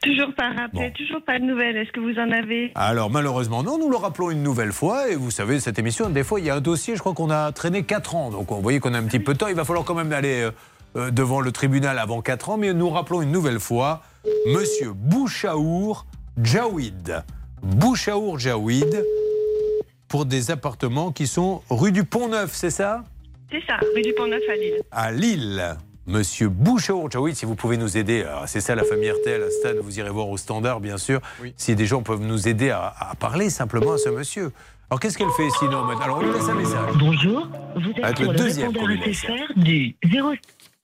Toujours 0.01 0.33
pas 0.35 0.49
rappelé, 0.49 0.91
toujours 0.97 1.21
pas 1.23 1.37
de 1.37 1.43
nouvelles. 1.43 1.77
Est-ce 1.77 1.91
que 1.91 1.99
vous 1.99 2.17
en 2.17 2.31
avez 2.31 2.71
Alors 2.73 3.11
malheureusement 3.11 3.61
non, 3.61 3.77
nous 3.77 3.91
le 3.91 3.97
rappelons 3.97 4.31
une 4.31 4.41
nouvelle 4.41 4.71
fois 4.71 5.09
et 5.11 5.15
vous 5.15 5.29
savez 5.29 5.59
cette 5.59 5.77
émission 5.77 6.09
des 6.09 6.23
fois 6.23 6.39
il 6.39 6.47
y 6.47 6.49
a 6.49 6.55
un 6.55 6.61
dossier, 6.61 6.95
je 6.95 7.01
crois 7.01 7.13
qu'on 7.13 7.29
a 7.29 7.51
traîné 7.51 7.83
4 7.83 8.15
ans 8.15 8.31
donc 8.31 8.49
vous 8.49 8.61
voyez 8.61 8.79
qu'on 8.79 8.93
a 8.93 8.97
un 8.97 9.03
petit 9.03 9.19
peu 9.19 9.33
de 9.33 9.37
temps, 9.37 9.47
il 9.49 9.55
va 9.55 9.65
falloir 9.65 9.85
quand 9.85 9.95
même 9.95 10.13
aller 10.13 10.43
euh, 10.43 10.51
devant 10.97 11.41
le 11.41 11.51
tribunal 11.51 11.99
avant 11.99 12.21
4 12.21 12.49
ans 12.49 12.57
mais 12.57 12.73
nous 12.73 12.89
rappelons 12.89 13.21
une 13.21 13.31
nouvelle 13.31 13.59
fois 13.59 14.01
monsieur 14.47 14.91
Bouchaour 14.93 16.05
Jaouid. 16.41 17.23
Bouchaour 17.61 18.39
Jaouid 18.39 19.03
pour 20.07 20.25
des 20.25 20.51
appartements 20.51 21.11
qui 21.11 21.27
sont 21.27 21.61
rue 21.69 21.91
du 21.91 22.03
Pont-Neuf, 22.03 22.51
c'est 22.53 22.69
ça? 22.69 23.03
C'est 23.51 23.61
ça, 23.65 23.77
rue 23.95 24.01
du 24.01 24.13
Pont-Neuf 24.13 24.41
à 24.49 24.55
Lille. 24.55 24.81
à 24.91 25.11
Lille. 25.11 25.77
Monsieur 26.05 26.47
Bouchaour 26.47 27.11
Jaouid, 27.11 27.35
si 27.35 27.45
vous 27.45 27.55
pouvez 27.55 27.75
nous 27.75 27.97
aider, 27.97 28.23
alors, 28.23 28.47
c'est 28.47 28.61
ça 28.61 28.75
la 28.75 28.85
famille 28.85 29.11
RTL 29.11 29.43
à 29.43 29.51
Stade, 29.51 29.77
vous 29.81 29.99
irez 29.99 30.09
voir 30.09 30.29
au 30.29 30.37
standard 30.37 30.79
bien 30.79 30.97
sûr, 30.97 31.19
si 31.57 31.75
des 31.75 31.85
gens 31.85 32.01
peuvent 32.01 32.21
nous 32.21 32.47
aider 32.47 32.69
à, 32.69 32.93
à 32.97 33.15
parler 33.15 33.49
simplement 33.49 33.91
à 33.93 33.97
ce 33.97 34.07
monsieur. 34.09 34.51
Alors 34.89 35.01
qu'est-ce 35.01 35.17
qu'elle 35.17 35.29
fait 35.35 35.49
sinon 35.59 35.85
Alors 36.01 36.19
on 36.19 36.21
lui 36.21 36.31
laisse 36.31 36.47
un 36.47 36.53
message. 36.53 36.91
Bonjour, 36.97 37.45
vous 37.75 37.89
êtes 38.01 38.17
sur 38.17 38.25
le 38.27 38.31
le 38.31 38.37
deuxième 38.37 38.71
répondeur. 38.71 39.13
SFR 39.13 39.53
du 39.57 39.97
0 40.09 40.29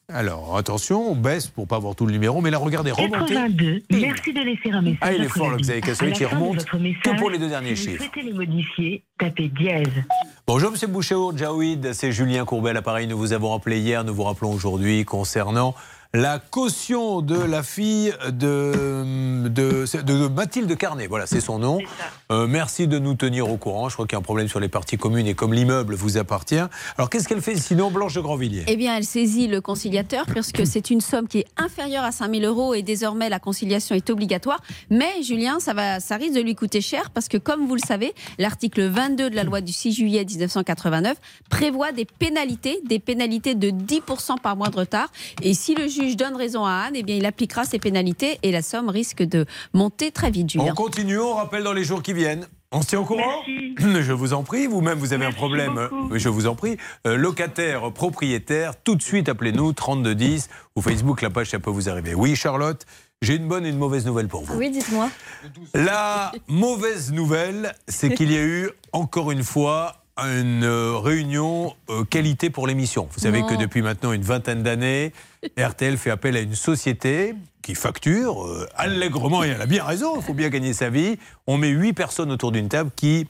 Alors 0.09 0.57
attention, 0.57 1.11
on 1.11 1.15
baisse 1.15 1.47
pour 1.47 1.65
pas 1.65 1.77
avoir 1.77 1.95
tout 1.95 2.05
le 2.05 2.11
numéro, 2.11 2.41
mais 2.41 2.51
là 2.51 2.57
regardez, 2.57 2.91
remontez. 2.91 3.35
82. 3.35 3.83
Merci 3.89 4.33
de 4.33 4.41
laisser 4.41 4.71
un 4.71 4.81
message. 4.81 4.99
Ah, 5.01 5.13
il 5.13 5.23
est 5.23 5.29
fort 5.29 5.51
la 5.51 5.57
fin 5.57 5.79
de 5.79 6.25
remonte 6.25 6.65
que 6.65 7.17
pour 7.17 7.29
les 7.29 7.37
deux 7.37 7.47
derniers 7.47 7.75
si 7.75 7.85
vous 7.85 7.91
chiffres. 7.91 8.03
souhaitez 8.03 8.21
les 8.27 8.33
modifier, 8.33 9.03
tapez 9.17 9.47
dièse. 9.47 9.87
Bonjour 10.45 10.71
Monsieur 10.71 10.87
Bouchaour 10.87 11.37
Jaouid, 11.37 11.93
c'est 11.93 12.11
Julien 12.11 12.43
Courbet 12.43 12.71
à 12.71 12.73
l'appareil. 12.73 13.07
Nous 13.07 13.17
vous 13.17 13.31
avons 13.31 13.55
appelé 13.55 13.79
hier, 13.79 14.03
nous 14.03 14.13
vous 14.13 14.23
rappelons 14.23 14.51
aujourd'hui 14.51 15.05
concernant 15.05 15.73
la 16.15 16.37
caution 16.37 17.23
de 17.23 17.35
la 17.35 17.63
fille 17.63 18.13
de, 18.29 19.47
de, 19.49 20.01
de 20.03 20.27
Mathilde 20.27 20.77
Carnet. 20.77 21.07
Voilà, 21.07 21.25
c'est 21.25 21.41
son 21.41 21.57
nom. 21.57 21.79
Euh, 22.31 22.45
merci 22.45 22.87
de 22.87 22.99
nous 22.99 23.15
tenir 23.15 23.49
au 23.49 23.57
courant. 23.57 23.89
Je 23.89 23.95
crois 23.95 24.05
qu'il 24.05 24.13
y 24.13 24.17
a 24.17 24.19
un 24.19 24.21
problème 24.21 24.47
sur 24.47 24.59
les 24.59 24.69
parties 24.69 24.97
communes 24.97 25.25
et 25.25 25.33
comme 25.33 25.55
l'immeuble 25.55 25.95
vous 25.95 26.19
appartient. 26.19 26.61
Alors 26.99 27.09
qu'est-ce 27.09 27.27
qu'elle 27.27 27.41
fait 27.41 27.55
sinon, 27.55 27.89
Blanche 27.89 28.13
de 28.13 28.21
Grandvilliers? 28.21 28.63
Eh 28.67 28.75
bien, 28.75 28.95
elle 28.95 29.05
saisit 29.05 29.47
le 29.47 29.59
conciliateur 29.59 30.27
puisque 30.27 30.67
c'est 30.67 30.91
une 30.91 31.01
somme 31.01 31.27
qui 31.27 31.39
est 31.39 31.47
inférieure 31.57 32.03
à 32.03 32.11
5 32.11 32.31
000 32.31 32.45
euros 32.45 32.75
et 32.75 32.83
désormais 32.83 33.27
la 33.27 33.39
conciliation 33.39 33.95
est 33.95 34.11
obligatoire. 34.11 34.61
Mais 34.91 35.23
Julien, 35.23 35.59
ça, 35.59 35.73
va, 35.73 35.99
ça 35.99 36.17
risque 36.17 36.35
de 36.35 36.41
lui 36.41 36.53
coûter 36.53 36.81
cher 36.81 37.09
parce 37.09 37.27
que, 37.27 37.37
comme 37.37 37.65
vous 37.65 37.73
le 37.73 37.81
savez, 37.81 38.13
l'article 38.37 38.83
22 38.83 39.31
de 39.31 39.35
la 39.35 39.43
loi 39.43 39.61
du 39.61 39.73
6 39.73 39.93
juillet 39.93 40.23
1989 40.25 41.17
prévoit 41.49 41.91
des 41.91 42.05
pénalités, 42.05 42.81
des 42.85 42.99
pénalités 42.99 43.55
de 43.55 43.71
10% 43.71 44.39
par 44.39 44.55
mois 44.55 44.69
de 44.69 44.77
retard. 44.77 45.11
Et 45.41 45.55
si 45.55 45.73
le 45.73 45.87
juge 45.87 46.02
donne 46.15 46.35
raison 46.35 46.65
à 46.65 46.71
Anne, 46.71 46.93
eh 46.95 47.03
bien, 47.03 47.15
il 47.15 47.25
appliquera 47.25 47.65
ces 47.65 47.79
pénalités 47.79 48.39
et 48.43 48.51
la 48.51 48.61
somme 48.61 48.89
risque 48.89 49.23
de 49.23 49.45
monter 49.73 50.11
très 50.11 50.31
vite, 50.31 50.49
Julien. 50.49 50.71
On 50.71 50.75
continue, 50.75 51.19
on 51.19 51.33
rappelle 51.33 51.63
dans 51.63 51.73
les 51.73 51.83
jours 51.83 52.01
qui 52.01 52.13
viennent. 52.13 52.47
On 52.71 52.81
se 52.81 52.87
tient 52.87 52.99
au 52.99 53.05
courant 53.05 53.43
Je 53.77 54.13
vous 54.13 54.33
en 54.33 54.43
prie, 54.43 54.67
vous-même 54.67 54.97
vous 54.97 55.13
avez 55.13 55.25
un 55.25 55.31
problème, 55.31 55.77
euh, 55.77 55.89
je 56.17 56.29
vous 56.29 56.47
en 56.47 56.55
prie. 56.55 56.77
Euh, 57.05 57.17
locataire, 57.17 57.91
propriétaire, 57.91 58.73
tout 58.83 58.95
de 58.95 59.01
suite 59.03 59.29
appelez-nous 59.29 59.73
3210 59.73 60.49
ou 60.75 60.81
Facebook, 60.81 61.21
la 61.21 61.29
page 61.29 61.51
ça 61.51 61.59
peut 61.59 61.69
vous 61.69 61.89
arriver. 61.89 62.15
Oui 62.15 62.35
Charlotte, 62.35 62.85
j'ai 63.21 63.35
une 63.35 63.47
bonne 63.47 63.65
et 63.65 63.69
une 63.69 63.77
mauvaise 63.77 64.05
nouvelle 64.05 64.27
pour 64.27 64.43
vous. 64.43 64.57
Oui, 64.57 64.69
dites-moi. 64.69 65.09
La 65.73 66.31
mauvaise 66.47 67.13
nouvelle, 67.13 67.73
c'est 67.87 68.13
qu'il 68.13 68.31
y 68.31 68.37
a 68.37 68.43
eu 68.43 68.69
encore 68.91 69.31
une 69.31 69.43
fois 69.43 70.03
une 70.17 70.63
euh, 70.63 70.97
réunion 70.97 71.73
euh, 71.89 72.03
qualité 72.03 72.49
pour 72.49 72.67
l'émission. 72.67 73.07
Vous 73.11 73.19
savez 73.19 73.41
Non. 73.41 73.47
que 73.47 73.55
depuis 73.55 73.81
maintenant 73.81 74.11
une 74.11 74.21
vingtaine 74.21 74.61
d'années, 74.61 75.13
RTL 75.59 75.97
fait 75.97 76.09
appel 76.09 76.35
à 76.35 76.41
une 76.41 76.55
société 76.55 77.35
qui 77.61 77.75
facture 77.75 78.45
euh, 78.45 78.67
allègrement, 78.75 79.43
et 79.43 79.49
elle 79.49 79.61
a 79.61 79.65
bien 79.65 79.83
raison, 79.83 80.15
il 80.17 80.21
faut 80.21 80.33
bien 80.33 80.49
gagner 80.49 80.73
sa 80.73 80.89
vie. 80.89 81.17
On 81.47 81.57
met 81.57 81.69
huit 81.69 81.93
personnes 81.93 82.31
autour 82.31 82.51
d'une 82.51 82.69
table 82.69 82.91
qui 82.95 83.27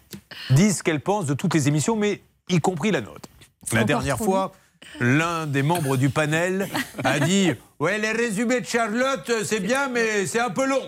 disent 0.49 0.77
ce 0.77 0.83
qu'elles 0.83 1.01
pensent 1.01 1.27
de 1.27 1.33
toutes 1.33 1.53
les 1.53 1.67
émissions, 1.67 1.95
mais 1.95 2.21
y 2.49 2.59
compris 2.59 2.91
la 2.91 3.01
nôtre. 3.01 3.29
La 3.71 3.83
dernière 3.83 4.17
fois, 4.17 4.51
l'un 4.99 5.45
des 5.45 5.63
membres 5.63 5.97
du 5.97 6.09
panel 6.09 6.67
a 7.03 7.19
dit 7.19 7.51
Ouais, 7.79 7.97
les 7.97 8.11
résumés 8.11 8.61
de 8.61 8.65
Charlotte, 8.65 9.31
c'est 9.43 9.59
bien, 9.59 9.87
mais 9.87 10.25
c'est 10.25 10.39
un 10.39 10.49
peu 10.49 10.67
long. 10.67 10.83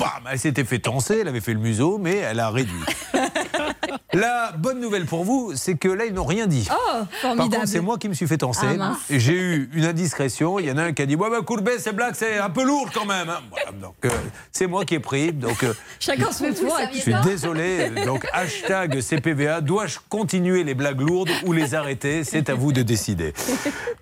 Bam 0.00 0.08
Elle 0.32 0.38
s'était 0.38 0.64
fait 0.64 0.78
tenser, 0.80 1.18
elle 1.20 1.28
avait 1.28 1.40
fait 1.40 1.52
le 1.54 1.60
museau, 1.60 1.98
mais 1.98 2.16
elle 2.16 2.40
a 2.40 2.50
réduit. 2.50 2.80
La 4.12 4.52
bonne 4.58 4.80
nouvelle 4.80 5.06
pour 5.06 5.24
vous, 5.24 5.52
c'est 5.54 5.76
que 5.76 5.86
là, 5.88 6.04
ils 6.04 6.12
n'ont 6.12 6.24
rien 6.24 6.48
dit. 6.48 6.66
Oh, 6.70 7.02
Par 7.22 7.36
contre, 7.36 7.66
c'est 7.68 7.80
moi 7.80 7.96
qui 7.96 8.08
me 8.08 8.14
suis 8.14 8.26
fait 8.26 8.38
tenser. 8.38 8.66
Ah, 8.80 8.96
J'ai 9.08 9.34
eu 9.34 9.70
une 9.72 9.84
indiscrétion. 9.84 10.58
Il 10.58 10.66
y 10.66 10.72
en 10.72 10.78
a 10.78 10.84
un 10.84 10.92
qui 10.92 11.02
a 11.02 11.06
dit 11.06 11.14
Ouais, 11.14 11.30
bah, 11.30 11.38
Courbet, 11.46 11.78
c'est 11.78 11.92
blague, 11.92 12.14
c'est 12.16 12.38
un 12.38 12.50
peu 12.50 12.64
lourd 12.64 12.88
quand 12.92 13.04
même. 13.04 13.28
hein. 13.30 13.38
Voilà, 13.50 13.70
donc, 13.72 13.94
euh, 14.04 14.08
c'est 14.50 14.66
moi 14.66 14.84
qui 14.84 14.96
ai 14.96 14.98
pris. 15.00 15.32
Donc, 15.32 15.62
euh, 15.62 15.72
Chacun 16.00 16.32
son 16.32 16.52
tour. 16.52 16.76
je 16.92 16.98
suis 16.98 17.14
désolé. 17.24 17.90
Donc, 18.04 18.26
hashtag 18.32 19.00
CPVA. 19.00 19.60
Dois-je 19.60 19.98
continuer 20.08 20.64
les 20.64 20.74
blagues 20.74 21.00
lourdes 21.00 21.30
ou 21.46 21.52
les 21.52 21.74
arrêter? 21.76 22.24
C'est 22.24 22.48
à 22.50 22.54
vous 22.54 22.72
de 22.72 22.82
décider. 22.82 23.32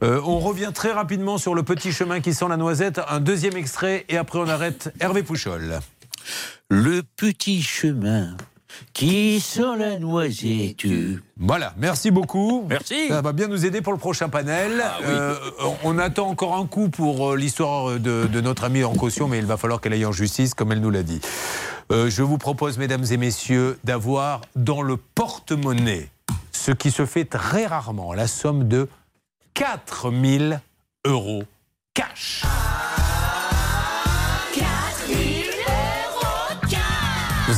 Euh, 0.02 0.20
on 0.24 0.38
revient 0.38 0.70
très 0.74 0.92
rapidement 0.92 1.36
sur 1.36 1.54
le 1.54 1.62
petit 1.62 1.92
chemin 1.92 2.20
qui 2.20 2.32
sent 2.32 2.46
la 2.48 2.56
noisette. 2.56 2.98
Un 3.10 3.20
deuxième 3.20 3.56
extrait 3.58 4.06
et 4.08 4.16
après 4.16 4.38
on 4.38 4.48
arrête 4.48 4.90
Hervé 5.00 5.22
Pouchol. 5.22 5.80
Le 6.70 7.02
petit 7.02 7.62
chemin 7.62 8.36
qui 8.92 9.40
sent 9.40 9.76
la 9.78 9.98
noisette. 9.98 10.86
Voilà, 11.36 11.74
merci 11.78 12.10
beaucoup. 12.10 12.66
Merci. 12.68 13.08
Ça 13.08 13.22
va 13.22 13.32
bien 13.32 13.48
nous 13.48 13.64
aider 13.64 13.80
pour 13.80 13.92
le 13.92 13.98
prochain 13.98 14.28
panel. 14.28 14.82
Ah 14.82 14.96
oui. 15.00 15.06
Euh, 15.08 15.34
on 15.84 15.98
attend 15.98 16.28
encore 16.28 16.54
un 16.56 16.66
coup 16.66 16.88
pour 16.88 17.30
euh, 17.32 17.36
l'histoire 17.36 17.98
de, 17.98 18.26
de 18.26 18.40
notre 18.40 18.64
amie 18.64 18.84
en 18.84 18.94
caution, 18.94 19.28
mais 19.28 19.38
il 19.38 19.46
va 19.46 19.56
falloir 19.56 19.80
qu'elle 19.80 19.92
aille 19.92 20.06
en 20.06 20.12
justice, 20.12 20.54
comme 20.54 20.72
elle 20.72 20.80
nous 20.80 20.90
l'a 20.90 21.02
dit. 21.02 21.20
Euh, 21.90 22.10
je 22.10 22.22
vous 22.22 22.38
propose, 22.38 22.78
mesdames 22.78 23.04
et 23.10 23.16
messieurs, 23.16 23.78
d'avoir 23.84 24.42
dans 24.54 24.82
le 24.82 24.96
porte-monnaie 24.96 26.10
ce 26.52 26.72
qui 26.72 26.90
se 26.90 27.06
fait 27.06 27.24
très 27.24 27.66
rarement, 27.66 28.12
la 28.12 28.26
somme 28.26 28.68
de 28.68 28.88
4000 29.54 30.60
euros 31.06 31.44
cash. 31.94 32.44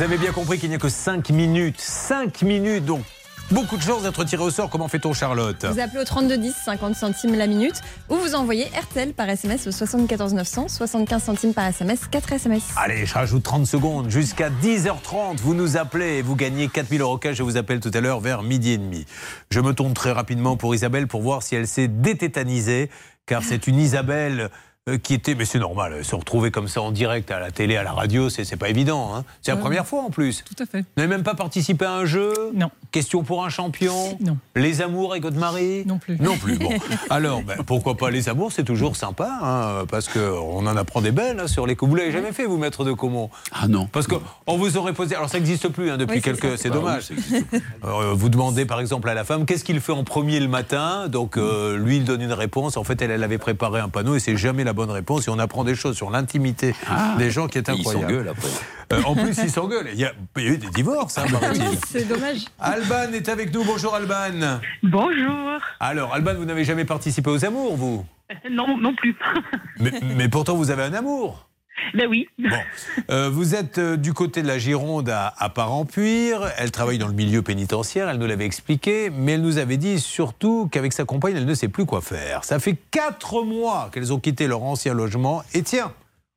Vous 0.01 0.07
avez 0.07 0.17
bien 0.17 0.33
compris 0.33 0.59
qu'il 0.59 0.71
n'y 0.71 0.77
a 0.77 0.79
que 0.79 0.89
5 0.89 1.29
minutes. 1.29 1.79
5 1.79 2.41
minutes, 2.41 2.87
donc 2.87 3.03
beaucoup 3.51 3.77
de 3.77 3.83
chance 3.83 4.03
d'être 4.03 4.25
tiré 4.25 4.43
au 4.43 4.49
sort. 4.49 4.71
Comment 4.71 4.89
fait-on, 4.89 5.13
Charlotte 5.13 5.63
Vous 5.67 5.79
appelez 5.79 6.01
au 6.01 6.05
32 6.05 6.39
10, 6.39 6.55
50 6.65 6.95
centimes 6.95 7.35
la 7.35 7.47
minute, 7.47 7.83
ou 8.09 8.17
vous 8.17 8.35
envoyez 8.35 8.65
RTL 8.69 9.13
par 9.13 9.29
SMS 9.29 9.67
au 9.67 9.71
74 9.71 10.33
900, 10.33 10.69
75 10.69 11.23
centimes 11.23 11.53
par 11.53 11.67
SMS, 11.67 12.07
4 12.11 12.33
SMS. 12.33 12.63
Allez, 12.79 13.05
je 13.05 13.13
rajoute 13.13 13.43
30 13.43 13.67
secondes. 13.67 14.09
Jusqu'à 14.09 14.49
10h30, 14.49 15.37
vous 15.43 15.53
nous 15.53 15.77
appelez 15.77 16.17
et 16.17 16.23
vous 16.23 16.35
gagnez 16.35 16.69
4000 16.69 17.03
euros 17.03 17.19
cash. 17.19 17.37
Je 17.37 17.43
vous 17.43 17.59
appelle 17.59 17.81
tout 17.81 17.91
à 17.93 18.01
l'heure 18.01 18.21
vers 18.21 18.43
midi 18.43 18.71
et 18.71 18.79
demi. 18.79 19.05
Je 19.51 19.61
me 19.61 19.75
tourne 19.75 19.93
très 19.93 20.13
rapidement 20.13 20.57
pour 20.57 20.75
Isabelle 20.75 21.09
pour 21.09 21.21
voir 21.21 21.43
si 21.43 21.57
elle 21.57 21.69
s'est 21.69 21.89
dététanisée, 21.89 22.89
car 23.27 23.43
c'est 23.45 23.67
une 23.67 23.79
Isabelle 23.79 24.49
qui 24.99 25.15
était, 25.15 25.35
mais 25.35 25.45
c'est 25.45 25.59
normal, 25.59 26.05
se 26.05 26.15
retrouver 26.15 26.51
comme 26.51 26.69
ça 26.69 26.83
en 26.83 26.91
direct 26.91 27.31
à 27.31 27.39
la 27.41 27.51
télé, 27.51 27.77
à 27.77 27.83
la 27.83 27.93
radio, 27.93 28.29
c'est 28.31 28.57
pas 28.57 28.69
évident. 28.69 29.15
hein. 29.15 29.25
C'est 29.43 29.51
la 29.51 29.57
Ouais. 29.57 29.61
première 29.63 29.87
fois 29.87 30.03
en 30.03 30.11
plus. 30.11 30.43
Tout 30.45 30.63
à 30.63 30.67
fait. 30.67 30.81
Vous 30.81 30.85
n'avez 30.97 31.09
même 31.09 31.23
pas 31.23 31.35
participé 31.35 31.85
à 31.85 31.93
un 31.93 32.05
jeu? 32.05 32.33
Non. 32.55 32.71
Question 32.93 33.23
pour 33.23 33.45
un 33.45 33.49
champion? 33.51 34.19
Non. 34.21 34.37
Les 34.57 34.83
amours 34.83 35.13
avec 35.13 35.23
votre 35.23 35.39
mari 35.39 35.85
Non 35.87 35.99
plus. 35.99 36.17
Non 36.19 36.37
plus. 36.37 36.59
Bon. 36.59 36.71
Alors, 37.11 37.43
ben, 37.43 37.59
pourquoi 37.65 37.97
pas 37.97 38.11
les 38.11 38.29
amours? 38.29 38.53
C'est 38.53 38.65
toujours 38.65 38.97
sympa, 38.97 39.31
hein, 39.43 39.85
parce 39.91 40.09
qu'on 40.09 40.67
en 40.67 40.77
apprend 40.77 41.01
des 41.01 41.13
belles 41.13 41.39
hein, 41.41 41.47
sur 41.47 41.67
les 41.67 41.77
coups. 41.77 41.91
Vous 41.91 41.97
l'avez 41.97 42.13
jamais 42.13 42.33
fait, 42.33 42.47
vous, 42.47 42.57
maître 42.59 42.85
de 42.85 42.93
Comont? 42.93 43.31
Ah 43.53 43.69
non. 43.69 43.87
Parce 43.93 44.07
qu'on 44.07 44.57
vous 44.59 44.77
aurait 44.77 44.93
posé. 44.93 45.15
Alors, 45.15 45.29
ça 45.29 45.39
n'existe 45.39 45.69
plus 45.69 45.91
hein, 45.91 45.97
depuis 45.97 46.17
Oui, 46.17 46.23
quelques. 46.23 46.59
C'est 46.59 46.69
Bah 46.71 46.77
oui, 46.77 46.81
dommage. 46.83 47.11
Euh, 47.85 48.13
vous 48.15 48.29
demandez 48.29 48.67
par 48.67 48.81
exemple 48.81 49.09
à 49.09 49.15
la 49.15 49.25
femme 49.25 49.47
qu'est-ce 49.47 49.65
qu'il 49.65 49.81
fait 49.81 49.93
en 49.93 50.05
premier 50.05 50.39
le 50.41 50.49
matin? 50.49 51.09
Donc, 51.09 51.37
euh, 51.37 51.77
lui, 51.79 51.97
il 51.99 52.05
donne 52.05 52.21
une 52.21 52.33
réponse. 52.33 52.77
En 52.77 52.85
fait, 52.85 53.01
elle, 53.03 53.11
elle 53.11 53.23
avait 53.25 53.39
préparé 53.39 53.81
un 53.81 53.89
panneau 53.89 54.15
et 54.17 54.21
c'est 54.21 54.37
jamais 54.37 54.65
la 54.65 54.73
bonne 54.81 54.91
réponse. 54.91 55.27
Et 55.29 55.31
on 55.31 55.39
apprend 55.39 55.65
des 55.65 55.75
choses 55.75 55.97
sur 55.97 56.11
l'intimité 56.11 56.75
des 57.19 57.31
gens 57.31 57.47
qui 57.49 57.59
est 57.59 57.69
ils 57.69 57.73
incroyable. 57.81 58.05
s'engueulent 58.07 58.29
après. 58.29 58.49
Euh, 58.93 59.03
en 59.05 59.15
plus, 59.15 59.39
ils 59.43 59.51
s'engueulent. 59.51 59.89
Il 59.93 60.01
y, 60.01 60.05
a, 60.05 60.13
il 60.37 60.45
y 60.45 60.49
a 60.49 60.51
eu 60.53 60.59
des 60.59 60.71
divorces, 60.71 61.19
hein, 61.19 61.25
paraît-il. 61.31 61.79
C'est 61.87 62.09
dommage. 62.09 62.45
Alban 62.59 63.13
est 63.13 63.29
avec 63.29 63.55
nous. 63.55 63.63
Bonjour, 63.65 63.95
Alban. 63.95 64.59
Bonjour. 64.83 65.61
Alors, 65.79 66.13
Alban, 66.15 66.35
vous 66.35 66.45
n'avez 66.45 66.65
jamais 66.65 66.85
participé 66.85 67.31
aux 67.31 67.45
amours, 67.45 67.77
vous? 67.77 68.05
Non, 68.51 68.79
non 68.79 68.95
plus. 68.95 69.17
mais, 69.79 69.93
mais 70.17 70.29
pourtant, 70.29 70.55
vous 70.55 70.71
avez 70.71 70.83
un 70.85 70.95
amour. 70.95 71.49
Ben 71.95 72.07
oui. 72.09 72.29
Bon, 72.39 72.49
Euh, 73.11 73.29
vous 73.31 73.55
êtes 73.55 73.79
euh, 73.79 73.97
du 73.97 74.13
côté 74.13 74.43
de 74.43 74.47
la 74.47 74.59
Gironde 74.59 75.09
à, 75.09 75.35
à 75.39 75.49
Parampuire. 75.49 76.51
Elle 76.59 76.71
travaille 76.71 76.99
dans 76.99 77.09
le 77.09 77.15
milieu 77.15 77.43
pénitentiaire, 77.43 78.09
elle 78.09 78.19
nous 78.19 78.27
l'avait 78.27 78.45
expliqué, 78.47 79.11
mais 79.11 79.33
elle 79.33 79.43
nous 79.43 79.59
avait 79.59 79.77
dit 79.77 79.99
surtout 79.99 80.69
qu'avec 80.71 80.93
sa 80.93 81.05
compagne, 81.05 81.35
elle 81.37 81.47
ne 81.47 81.55
sait 81.55 81.69
plus 81.69 81.87
quoi 81.87 82.01
faire. 82.01 82.45
Ça 82.45 82.59
fait 82.59 82.77
quatre 82.91 83.43
mois 83.43 83.91
qu'elles 83.93 84.13
ont 84.13 84.21
quitté 84.21 84.47
leur 84.47 84.63
ancien 84.63 84.95
logement. 84.95 85.43
Et 85.55 85.63
tiens, 85.63 85.93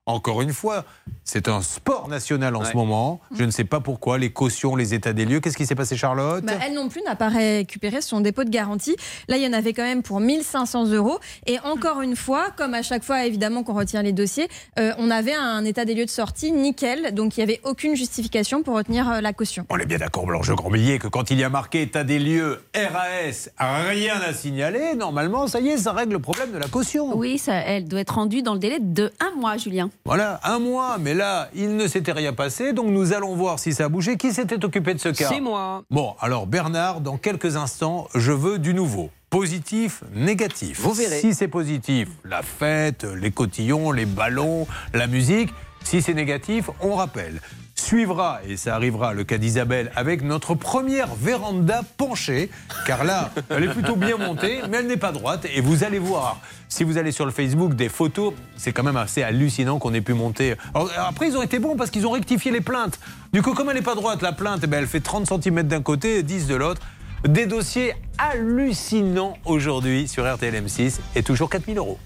encore 0.05 0.41
une 0.41 0.51
fois, 0.51 0.83
c'est 1.23 1.47
un 1.47 1.61
sport 1.61 2.09
national 2.09 2.57
en 2.57 2.65
ce 2.65 2.75
moment. 2.75 3.21
Je 3.33 3.45
ne 3.45 3.51
sais 3.51 3.63
pas 3.63 3.79
pourquoi, 3.79 4.17
les 4.17 4.31
cautions, 4.31 4.75
les 4.75 4.93
états 4.93 5.13
des 5.13 5.23
lieux. 5.23 5.39
Qu'est-ce 5.39 5.55
qui 5.55 5.65
s'est 5.65 5.75
passé, 5.75 5.95
Charlotte 5.95 6.43
Bah, 6.43 6.53
elle 6.65 6.73
non 6.73 6.89
plus 6.89 7.01
n'a 7.03 7.15
pas 7.15 7.29
récupéré 7.29 8.01
son 8.01 8.19
dépôt 8.19 8.43
de 8.43 8.49
garantie. 8.49 8.97
Là, 9.29 9.37
il 9.37 9.43
y 9.43 9.47
en 9.47 9.53
avait 9.53 9.71
quand 9.71 9.83
même 9.83 10.03
pour 10.03 10.19
1500 10.19 10.87
euros. 10.87 11.19
Et 11.45 11.57
encore 11.59 12.01
une 12.01 12.17
fois, 12.17 12.47
comme 12.57 12.73
à 12.73 12.81
chaque 12.81 13.03
fois, 13.03 13.25
évidemment, 13.25 13.63
qu'on 13.63 13.73
retient 13.73 14.01
les 14.01 14.11
dossiers, 14.11 14.49
euh, 14.77 14.91
on 14.97 15.09
avait 15.09 15.33
un 15.33 15.63
état 15.63 15.85
des 15.85 15.95
lieux 15.95 16.05
de 16.05 16.09
sortie 16.09 16.51
nickel. 16.51 17.13
Donc, 17.13 17.37
il 17.37 17.39
n'y 17.39 17.43
avait 17.43 17.61
aucune 17.63 17.95
justification 17.95 18.61
pour 18.61 18.75
retenir 18.75 19.09
euh, 19.09 19.21
la 19.21 19.31
caution. 19.31 19.65
On 19.69 19.77
est 19.77 19.85
bien 19.85 19.99
d'accord, 19.99 20.25
Blanche 20.25 20.51
Grandmillier, 20.51 20.99
que 20.99 21.07
quand 21.07 21.31
il 21.31 21.39
y 21.39 21.45
a 21.45 21.49
marqué 21.49 21.81
état 21.81 22.03
des 22.03 22.19
lieux, 22.19 22.61
RAS, 22.75 23.49
rien 23.57 24.19
à 24.19 24.33
signaler, 24.33 24.95
normalement, 24.95 25.47
ça 25.47 25.61
y 25.61 25.69
est, 25.69 25.77
ça 25.77 25.93
règle 25.93 26.11
le 26.11 26.19
problème 26.19 26.51
de 26.51 26.57
la 26.57 26.67
caution. 26.67 27.17
Oui, 27.17 27.37
ça, 27.37 27.53
elle 27.53 27.87
doit 27.87 28.01
être 28.01 28.15
rendue 28.15 28.41
dans 28.41 28.53
le 28.53 28.59
délai 28.59 28.79
de 28.81 29.13
un 29.21 29.39
mois, 29.39 29.55
Julien. 29.55 29.89
Voilà, 30.05 30.39
un 30.43 30.59
mois, 30.59 30.97
mais 30.99 31.13
là, 31.13 31.49
il 31.55 31.75
ne 31.75 31.87
s'était 31.87 32.11
rien 32.11 32.33
passé, 32.33 32.73
donc 32.73 32.87
nous 32.87 33.13
allons 33.13 33.35
voir 33.35 33.59
si 33.59 33.73
ça 33.73 33.85
a 33.85 33.89
bougé. 33.89 34.17
Qui 34.17 34.33
s'était 34.33 34.63
occupé 34.63 34.93
de 34.93 34.99
ce 34.99 35.09
cas 35.09 35.29
C'est 35.29 35.39
moi. 35.39 35.83
Bon, 35.89 36.15
alors 36.19 36.45
Bernard, 36.45 37.01
dans 37.01 37.17
quelques 37.17 37.55
instants, 37.55 38.07
je 38.13 38.31
veux 38.31 38.59
du 38.59 38.73
nouveau. 38.73 39.09
Positif, 39.29 40.03
négatif. 40.13 40.81
Vous 40.81 40.93
verrez. 40.93 41.19
Si 41.19 41.33
c'est 41.33 41.47
positif, 41.47 42.09
la 42.23 42.41
fête, 42.43 43.03
les 43.03 43.31
cotillons, 43.31 43.91
les 43.91 44.05
ballons, 44.05 44.67
la 44.93 45.07
musique. 45.07 45.49
Si 45.83 46.01
c'est 46.01 46.13
négatif, 46.13 46.69
on 46.81 46.95
rappelle. 46.95 47.41
Suivra, 47.75 48.39
et 48.47 48.55
ça 48.55 48.75
arrivera, 48.75 49.13
le 49.13 49.23
cas 49.23 49.37
d'Isabelle 49.37 49.91
avec 49.95 50.21
notre 50.21 50.53
première 50.53 51.13
véranda 51.15 51.81
penchée, 51.97 52.49
car 52.85 53.03
là, 53.03 53.31
elle 53.49 53.63
est 53.63 53.73
plutôt 53.73 53.95
bien 53.95 54.17
montée, 54.17 54.61
mais 54.69 54.77
elle 54.77 54.87
n'est 54.87 54.97
pas 54.97 55.11
droite. 55.11 55.45
Et 55.53 55.59
vous 55.59 55.83
allez 55.83 55.99
voir, 55.99 56.39
si 56.69 56.83
vous 56.83 56.97
allez 56.97 57.11
sur 57.11 57.25
le 57.25 57.31
Facebook, 57.31 57.75
des 57.75 57.89
photos, 57.89 58.33
c'est 58.57 58.71
quand 58.71 58.83
même 58.83 58.97
assez 58.97 59.23
hallucinant 59.23 59.79
qu'on 59.79 59.93
ait 59.93 60.01
pu 60.01 60.13
monter. 60.13 60.55
Alors, 60.73 60.89
après, 60.97 61.27
ils 61.27 61.37
ont 61.37 61.41
été 61.41 61.59
bons 61.59 61.75
parce 61.75 61.89
qu'ils 61.89 62.05
ont 62.05 62.11
rectifié 62.11 62.51
les 62.51 62.61
plaintes. 62.61 62.99
Du 63.33 63.41
coup, 63.41 63.53
comme 63.53 63.69
elle 63.69 63.75
n'est 63.75 63.81
pas 63.81 63.95
droite, 63.95 64.21
la 64.21 64.33
plainte, 64.33 64.61
eh 64.63 64.67
ben, 64.67 64.77
elle 64.77 64.87
fait 64.87 64.99
30 64.99 65.27
cm 65.27 65.63
d'un 65.63 65.81
côté 65.81 66.19
et 66.19 66.23
10 66.23 66.47
de 66.47 66.55
l'autre. 66.55 66.81
Des 67.27 67.45
dossiers 67.45 67.93
hallucinants 68.17 69.37
aujourd'hui 69.45 70.07
sur 70.07 70.31
RTL 70.31 70.53
M6 70.53 70.99
et 71.15 71.23
toujours 71.23 71.49
4000 71.49 71.77
euros. 71.77 71.97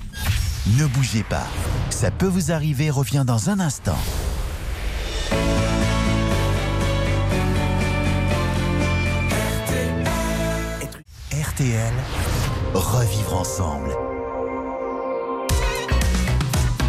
Ne 0.77 0.85
bougez 0.85 1.23
pas. 1.23 1.47
Ça 1.89 2.11
peut 2.11 2.27
vous 2.27 2.51
arriver 2.51 2.89
revient 2.89 3.23
dans 3.25 3.49
un 3.49 3.59
instant. 3.59 3.97
RTL, 11.57 11.93
revivre 12.75 13.33
ensemble. 13.33 13.89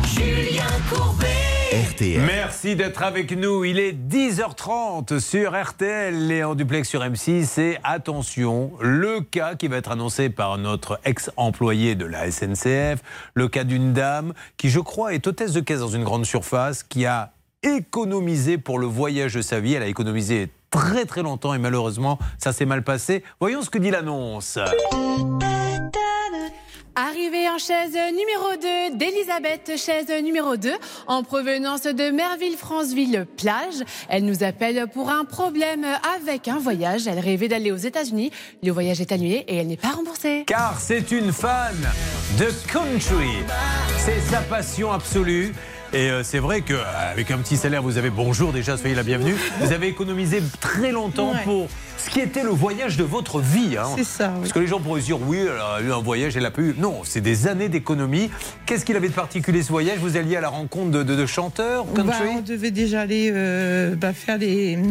Julien 0.06 0.66
Courbet. 0.92 1.86
RTL. 1.90 2.20
Merci 2.20 2.76
d'être 2.76 3.02
avec 3.02 3.32
nous. 3.32 3.64
Il 3.64 3.78
est 3.78 3.94
10h30 3.94 5.20
sur 5.20 5.58
RTL 5.58 6.30
et 6.30 6.44
en 6.44 6.54
duplex 6.54 6.86
sur 6.86 7.00
M6. 7.00 7.58
Et 7.58 7.78
attention, 7.82 8.72
le 8.82 9.22
cas 9.22 9.54
qui 9.54 9.68
va 9.68 9.78
être 9.78 9.90
annoncé 9.90 10.28
par 10.28 10.58
notre 10.58 11.00
ex-employé 11.04 11.94
de 11.94 12.04
la 12.04 12.30
SNCF, 12.30 13.02
le 13.32 13.48
cas 13.48 13.64
d'une 13.64 13.94
dame 13.94 14.34
qui, 14.58 14.68
je 14.68 14.80
crois, 14.80 15.14
est 15.14 15.26
hôtesse 15.26 15.54
de 15.54 15.60
caisse 15.60 15.80
dans 15.80 15.88
une 15.88 16.04
grande 16.04 16.26
surface, 16.26 16.82
qui 16.82 17.06
a 17.06 17.32
économisé 17.62 18.58
pour 18.58 18.78
le 18.78 18.86
voyage 18.86 19.32
de 19.32 19.40
sa 19.40 19.60
vie. 19.60 19.72
Elle 19.72 19.82
a 19.82 19.88
économisé 19.88 20.50
très 20.70 21.04
très 21.04 21.22
longtemps 21.22 21.54
et 21.54 21.58
malheureusement, 21.58 22.18
ça 22.38 22.52
s'est 22.52 22.66
mal 22.66 22.82
passé. 22.82 23.22
Voyons 23.40 23.62
ce 23.62 23.70
que 23.70 23.78
dit 23.78 23.90
l'annonce. 23.90 24.58
Arrivée 27.00 27.48
en 27.48 27.58
chaise 27.58 27.92
numéro 27.92 28.56
2 28.90 28.96
d'Elisabeth, 28.98 29.78
chaise 29.78 30.10
numéro 30.20 30.56
2, 30.56 30.72
en 31.06 31.22
provenance 31.22 31.82
de 31.82 32.10
Merville-Franceville-Plage. 32.10 33.84
Elle 34.08 34.24
nous 34.24 34.42
appelle 34.42 34.88
pour 34.92 35.08
un 35.08 35.24
problème 35.24 35.86
avec 36.16 36.48
un 36.48 36.58
voyage. 36.58 37.06
Elle 37.06 37.20
rêvait 37.20 37.46
d'aller 37.46 37.70
aux 37.70 37.76
États-Unis. 37.76 38.32
Le 38.64 38.72
voyage 38.72 39.00
est 39.00 39.12
annulé 39.12 39.44
et 39.46 39.58
elle 39.58 39.68
n'est 39.68 39.76
pas 39.76 39.92
remboursée. 39.92 40.42
Car 40.48 40.80
c'est 40.80 41.12
une 41.12 41.32
fan 41.32 41.76
de 42.36 42.46
country. 42.66 43.44
C'est 43.98 44.20
sa 44.22 44.40
passion 44.40 44.90
absolue. 44.90 45.54
Et 45.94 46.10
euh, 46.10 46.22
c'est 46.22 46.38
vrai 46.38 46.60
qu'avec 46.60 47.30
un 47.30 47.38
petit 47.38 47.56
salaire, 47.56 47.82
vous 47.82 47.96
avez 47.96 48.10
bonjour 48.10 48.52
déjà, 48.52 48.76
soyez 48.76 48.94
la 48.94 49.02
bienvenue. 49.02 49.34
Vous 49.60 49.72
avez 49.72 49.88
économisé 49.88 50.42
très 50.60 50.92
longtemps 50.92 51.32
Ouais. 51.32 51.42
pour 51.44 51.68
ce 51.96 52.10
qui 52.10 52.20
était 52.20 52.42
le 52.42 52.50
voyage 52.50 52.98
de 52.98 53.04
votre 53.04 53.40
vie. 53.40 53.76
hein. 53.78 53.86
C'est 53.96 54.04
ça, 54.04 54.28
oui. 54.34 54.40
Parce 54.40 54.52
que 54.52 54.58
les 54.58 54.66
gens 54.66 54.80
pourraient 54.80 55.00
se 55.00 55.06
dire, 55.06 55.18
oui, 55.26 55.38
elle 55.40 55.48
a 55.48 55.80
eu 55.88 55.92
un 55.92 56.02
voyage, 56.02 56.36
elle 56.36 56.44
a 56.44 56.50
pas 56.50 56.60
eu. 56.60 56.74
Non, 56.78 57.00
c'est 57.04 57.22
des 57.22 57.46
années 57.48 57.70
d'économie. 57.70 58.30
Qu'est-ce 58.66 58.84
qu'il 58.84 58.96
avait 58.96 59.08
de 59.08 59.14
particulier 59.14 59.62
ce 59.62 59.68
voyage? 59.68 59.98
Vous 59.98 60.16
alliez 60.18 60.36
à 60.36 60.40
la 60.42 60.50
rencontre 60.50 60.90
de, 60.90 61.02
de- 61.02 61.16
de 61.16 61.26
chanteurs 61.26 61.86
Bah, 61.86 62.02
on 62.36 62.40
devait 62.42 62.70
déjà 62.70 63.00
aller 63.00 63.30
euh, 63.34 63.94
bah, 63.96 64.12
faire 64.12 64.38
des. 64.38 64.78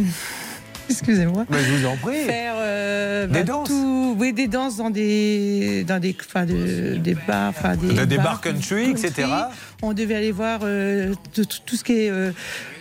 Excusez-moi. 0.90 1.46
Mais 1.50 1.58
je 1.60 1.74
vous 1.74 1.86
en 1.86 1.98
prie. 1.98 2.24
Faire 2.26 2.54
euh, 2.58 3.28
Des 3.28 3.34
bah, 3.40 3.44
danses? 3.44 3.68
tout- 3.68 4.16
oui, 4.18 4.32
des 4.32 4.48
danses 4.48 4.78
dans 4.78 4.90
des, 4.90 5.84
dans 5.84 6.00
des, 6.00 6.16
enfin, 6.28 6.46
de- 6.46 6.96
des 6.96 7.14
bars, 7.14 7.50
enfin, 7.50 7.76
des, 7.76 7.94
Des- 7.94 8.06
des 8.06 8.18
bars 8.18 8.40
country, 8.42 8.92
etc. 8.92 9.28
On 9.84 9.94
devait 9.94 10.16
aller 10.16 10.32
voir 10.32 10.62
euh, 10.64 11.14
tout, 11.36 11.76
ce 11.76 11.84
qui 11.84 11.94
est 12.06 12.10
euh, 12.10 12.32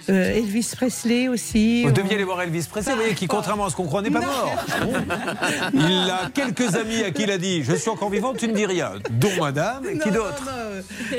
euh, 0.08 0.36
Elvis 0.36 0.70
Presley 0.74 1.28
aussi. 1.28 1.82
Vous 1.82 1.90
On- 1.90 1.92
deviez 1.92 2.14
aller 2.14 2.24
voir 2.24 2.40
Elvis 2.40 2.64
Presley, 2.70 2.92
vous 2.94 3.00
voyez, 3.00 3.14
qui, 3.14 3.26
contrairement 3.26 3.66
à 3.66 3.70
ce 3.70 3.76
qu'on 3.76 3.84
croit, 3.84 4.00
n'est 4.00 4.10
pas 4.10 4.20
mort. 4.20 4.64
Il 5.74 6.10
a 6.10 6.30
quelques 6.32 6.74
amis 6.74 7.02
à 7.02 7.10
qui 7.10 7.24
il 7.24 7.30
a 7.30 7.36
dit 7.38 7.62
Je 7.64 7.74
suis 7.74 7.90
encore 7.90 8.08
vivant, 8.08 8.32
tu 8.32 8.48
ne 8.48 8.54
dis 8.54 8.64
rien. 8.64 8.92
Dont 9.10 9.28
madame, 9.40 9.84
et 9.92 9.98
qui 9.98 10.10
d'autre 10.10 10.42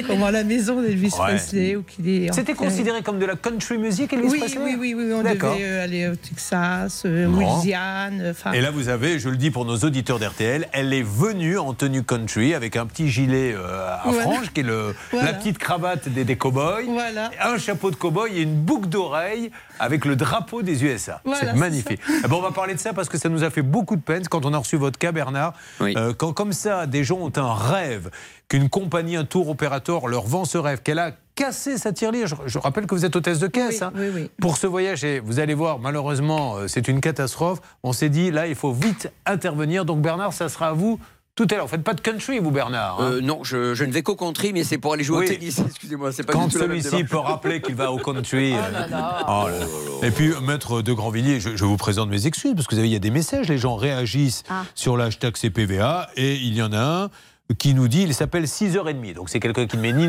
Comme 0.07 0.23
à 0.23 0.31
la 0.31 0.43
maison 0.43 0.81
d'Elvis 0.81 1.11
Ouais. 1.19 1.25
Presley. 1.35 1.75
ou 1.75 1.83
est 2.05 2.33
C'était 2.33 2.53
considéré 2.55 3.03
comme 3.03 3.19
de 3.19 3.25
la 3.25 3.35
country 3.35 3.77
music, 3.77 4.13
Elvis 4.13 4.29
oui, 4.29 4.39
Presley 4.39 4.61
oui, 4.63 4.75
oui, 4.79 4.93
oui, 4.95 5.13
on 5.13 5.21
devait 5.21 5.77
aller 5.79 6.07
au 6.07 6.15
Texas. 6.15 7.05
Louisiane. 7.05 8.33
Et 8.53 8.61
là, 8.61 8.71
vous 8.71 8.89
avez, 8.89 9.19
je 9.19 9.29
le 9.29 9.37
dis 9.37 9.51
pour 9.51 9.65
nos 9.65 9.77
auditeurs 9.77 10.17
d'RTL, 10.17 10.69
elle 10.71 10.91
est 10.93 11.03
venue 11.05 11.59
en 11.59 11.73
tenue 11.75 12.01
country 12.03 12.55
avec 12.55 12.75
un 12.75 12.87
petit 12.87 13.09
gilet 13.09 13.53
euh, 13.55 13.89
à 13.93 14.01
Voilà. 14.05 14.21
franges, 14.23 14.51
qui 14.53 14.61
est 14.61 14.63
le, 14.63 14.95
Voilà. 15.11 15.31
la 15.31 15.37
petite 15.37 15.57
cravate 15.67 16.07
des, 16.07 16.23
des 16.23 16.37
cow-boys, 16.37 16.83
Voilà. 16.87 17.29
un 17.43 17.57
chapeau 17.57 17.91
de 17.91 17.97
cow-boy 17.97 18.31
et 18.37 18.41
une 18.43 18.55
boucle 18.55 18.87
d'oreille 18.87 19.51
avec 19.79 20.05
le 20.05 20.15
drapeau 20.15 20.61
des 20.61 20.81
USA. 20.85 21.19
Voilà, 21.25 21.39
c'est 21.41 21.53
magnifique. 21.55 21.99
Eh 22.23 22.27
ben, 22.27 22.35
on 22.37 22.41
va 22.41 22.51
parler 22.51 22.73
de 22.73 22.79
ça 22.79 22.93
parce 22.93 23.09
que 23.09 23.17
ça 23.17 23.27
nous 23.27 23.43
a 23.43 23.49
fait 23.49 23.63
beaucoup 23.63 23.97
de 23.97 24.01
peine 24.01 24.25
quand 24.29 24.45
on 24.45 24.53
a 24.53 24.57
reçu 24.57 24.77
votre 24.77 24.97
cas, 24.97 25.11
Bernard. 25.11 25.53
Euh, 25.81 26.13
quand 26.13 26.31
comme 26.31 26.53
ça, 26.53 26.85
des 26.87 27.03
gens 27.03 27.17
ont 27.17 27.33
un 27.35 27.53
rêve. 27.53 28.09
qu'une 28.47 28.69
compagnie, 28.69 29.17
un 29.17 29.25
tour 29.25 29.49
opérateur 29.49 30.07
leur 30.07 30.25
vend 30.25 30.45
ce 30.45 30.57
rêve, 30.57 30.81
qu'elle 30.81 30.99
a 30.99 31.11
cassé 31.35 31.77
sa 31.77 31.91
tirelire. 31.91 32.27
Je, 32.27 32.35
je 32.45 32.57
rappelle 32.59 32.87
que 32.87 32.95
vous 32.95 33.03
êtes 33.03 33.17
hôtesse 33.17 33.39
de 33.39 33.47
caisse 33.47 33.81
hein, 33.81 33.91
pour 34.39 34.55
ce 34.55 34.67
voyage 34.67 35.03
et 35.03 35.19
vous 35.19 35.39
allez 35.41 35.53
voir, 35.53 35.79
malheureusement, 35.79 36.55
euh, 36.55 36.67
c'est 36.69 36.87
une 36.87 37.01
catastrophe. 37.01 37.59
On 37.83 37.91
s'est 37.91 38.07
dit, 38.09 38.31
là, 38.31 38.47
il 38.47 38.55
faut 38.55 38.71
vite 38.71 39.11
intervenir. 39.25 39.83
Donc 39.83 40.01
Bernard, 40.01 40.31
ça 40.31 40.47
sera 40.47 40.69
à 40.69 40.71
vous 40.71 40.97
tout 41.37 41.47
à 41.49 41.55
l'heure. 41.55 41.65
Vous 41.67 41.71
faites 41.71 41.83
pas 41.83 41.93
de 41.93 42.01
country, 42.01 42.39
vous, 42.39 42.51
Bernard 42.51 42.99
hein 42.99 43.11
Euh, 43.13 43.21
non, 43.21 43.43
je, 43.43 43.73
je 43.73 43.85
ne 43.85 43.91
vais 43.93 44.03
qu'au 44.03 44.15
country, 44.17 44.51
mais 44.51 44.65
c'est 44.65 44.77
pour 44.77 44.93
aller 44.93 45.05
jouer 45.05 45.19
Oui. 45.19 45.25
au 45.25 45.29
tennis. 45.29 45.59
Excusez-moi, 45.65 46.11
c'est 46.11 46.23
pas 46.23 46.33
Quand 46.33 46.51
celui-ci 46.51 47.03
peut 47.05 47.17
rappeler 47.17 47.61
qu'il 47.61 47.75
va 47.75 47.91
au 47.93 47.97
country. 47.99 48.53
Oh 48.53 48.71
là 48.73 48.83
euh, 48.83 48.87
là. 48.89 49.25
oh 49.29 49.47
là 49.47 49.59
là. 49.59 49.65
Et 50.07 50.11
puis, 50.11 50.31
Maître 50.45 50.81
de 50.81 50.91
Grandvilliers, 50.91 51.39
je, 51.39 51.55
je 51.55 51.63
vous 51.63 51.77
présente 51.77 52.09
mes 52.09 52.27
excuses, 52.27 52.53
parce 52.55 52.67
que 52.67 52.75
vous 52.75 52.79
savez, 52.79 52.89
il 52.89 52.93
y 52.93 52.97
a 52.97 52.99
des 52.99 53.11
messages, 53.11 53.47
les 53.47 53.57
gens 53.57 53.75
réagissent 53.75 54.43
Ah. 54.49 54.63
sur 54.75 54.97
l'hashtag 54.97 55.37
CPVA, 55.37 56.09
et 56.17 56.35
il 56.35 56.53
y 56.55 56.61
en 56.61 56.73
a 56.73 57.03
un 57.05 57.09
qui 57.57 57.73
nous 57.73 57.87
dit, 57.87 58.01
il 58.01 58.13
s'appelle 58.13 58.43
6h30. 58.45 59.13
Donc 59.13 59.29
c'est 59.29 59.39
quelqu'un 59.39 59.67
qui 59.67 59.77
ne 59.77 59.81
met 59.83 59.93
ni, 59.93 60.07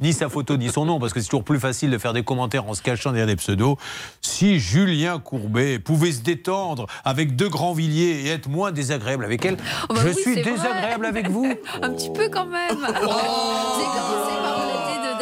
ni 0.00 0.12
sa 0.12 0.28
photo 0.28 0.56
ni 0.56 0.68
son 0.70 0.84
nom, 0.84 0.98
parce 0.98 1.12
que 1.12 1.20
c'est 1.20 1.26
toujours 1.26 1.44
plus 1.44 1.60
facile 1.60 1.90
de 1.90 1.98
faire 1.98 2.12
des 2.12 2.22
commentaires 2.22 2.66
en 2.68 2.74
se 2.74 2.82
cachant 2.82 3.10
derrière 3.12 3.26
des 3.26 3.36
pseudos. 3.36 3.76
Si 4.22 4.58
Julien 4.58 5.18
Courbet 5.18 5.78
pouvait 5.78 6.12
se 6.12 6.20
détendre 6.22 6.86
avec 7.04 7.36
De 7.36 7.46
Grandvilliers 7.46 8.22
et 8.24 8.28
être 8.28 8.48
moins 8.48 8.72
désagréable 8.72 9.24
avec 9.24 9.44
elle, 9.44 9.56
Oh 9.88 9.94
bah 9.94 10.00
je 10.02 10.08
oui, 10.08 10.14
suis 10.14 10.32
vrai. 10.34 10.42
désagréable 10.42 11.06
avec 11.06 11.28
vous. 11.28 11.46
Un 11.82 11.90
petit 11.90 12.10
peu 12.10 12.28
quand 12.28 12.46
même. 12.46 12.76
Commencé 12.76 13.84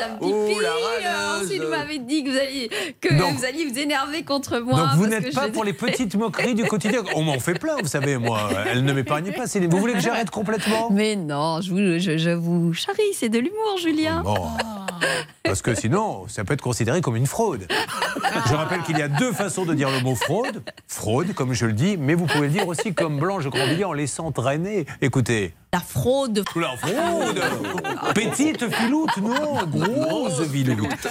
par 0.01 0.19
vous 0.21 0.31
traiter 0.31 0.55
de 0.55 0.63
dame 0.63 0.77
pipi. 0.79 0.83
Oh, 0.83 1.01
la 1.03 1.09
euh, 1.39 1.45
ensuite, 1.45 1.63
vous 1.63 1.69
m'avez 1.71 1.99
dit 1.99 2.25
que 2.25 2.31
vous 2.31 2.37
alliez, 2.39 2.71
que 3.01 3.15
Donc- 3.19 3.35
vous 3.35 3.45
alliez 3.45 3.65
vous 3.67 3.79
énerver 3.79 4.23
contre 4.23 4.59
moi. 4.61 4.79
Donc 4.81 4.89
vous 4.97 5.07
n'êtes 5.07 5.35
pas 5.35 5.47
je- 5.47 5.53
pour 5.53 5.65
les 5.65 5.73
petites 5.73 6.15
moqueries 6.15 6.55
du 6.55 6.65
quotidien. 6.65 7.03
On 7.15 7.23
m'en 7.23 7.39
fait 7.39 7.55
plein, 7.59 7.77
vous 7.81 7.89
savez, 7.89 8.17
moi. 8.19 8.49
Elle 8.71 8.85
ne 8.85 8.93
m'épargne 8.93 9.33
pas. 9.33 9.45
Vous 9.47 9.79
voulez 9.79 9.95
que 9.95 10.01
j'arrête 10.01 10.31
complètement? 10.31 10.89
Mais 10.91 11.17
non, 11.17 11.61
je 11.61 11.71
vous, 11.71 11.99
je, 11.99 12.17
je 12.19 12.31
vous 12.31 12.73
charrie, 12.73 13.03
c'est 13.15 13.29
de 13.29 13.39
l'humour, 13.39 13.77
Julien. 13.83 14.23
Bon. 14.25 14.35
Parce 15.45 15.63
que 15.63 15.75
sinon, 15.75 16.27
ça 16.29 16.45
peut 16.45 16.55
être 16.55 16.63
considéré 16.63 17.01
comme 17.01 17.17
une 17.17 17.27
fraude. 17.27 17.67
Je 18.49 18.55
rappelle 18.55 18.83
qu'il 18.83 18.99
y 18.99 19.03
a 19.03 19.09
deux 19.09 19.33
façons 19.33 19.65
de 19.65 19.75
dire 19.75 19.91
le 19.91 20.01
mot 20.01 20.15
fraude. 20.15 20.63
Fraude, 20.87 21.35
comme 21.35 21.53
je 21.53 21.67
le 21.67 21.73
dis, 21.73 21.97
mais 21.97 22.15
vous 22.15 22.27
pouvez 22.27 22.49
le 22.49 22.53
dire 22.53 22.69
aussi 22.69 22.95
comme 22.95 23.19
Blanche 23.19 23.47
Grandvilliers 23.47 23.85
en 23.85 23.93
laissant 23.93 24.33
traîner. 24.33 24.87
Écoutez. 25.01 25.55
La 25.73 25.81
fraude. 25.81 26.45
La 26.57 26.77
fraude 26.77 27.41
Petite 28.15 28.69
filoute, 28.71 29.17
non, 29.19 29.67
grosse 29.67 30.47
filoute. 30.49 31.09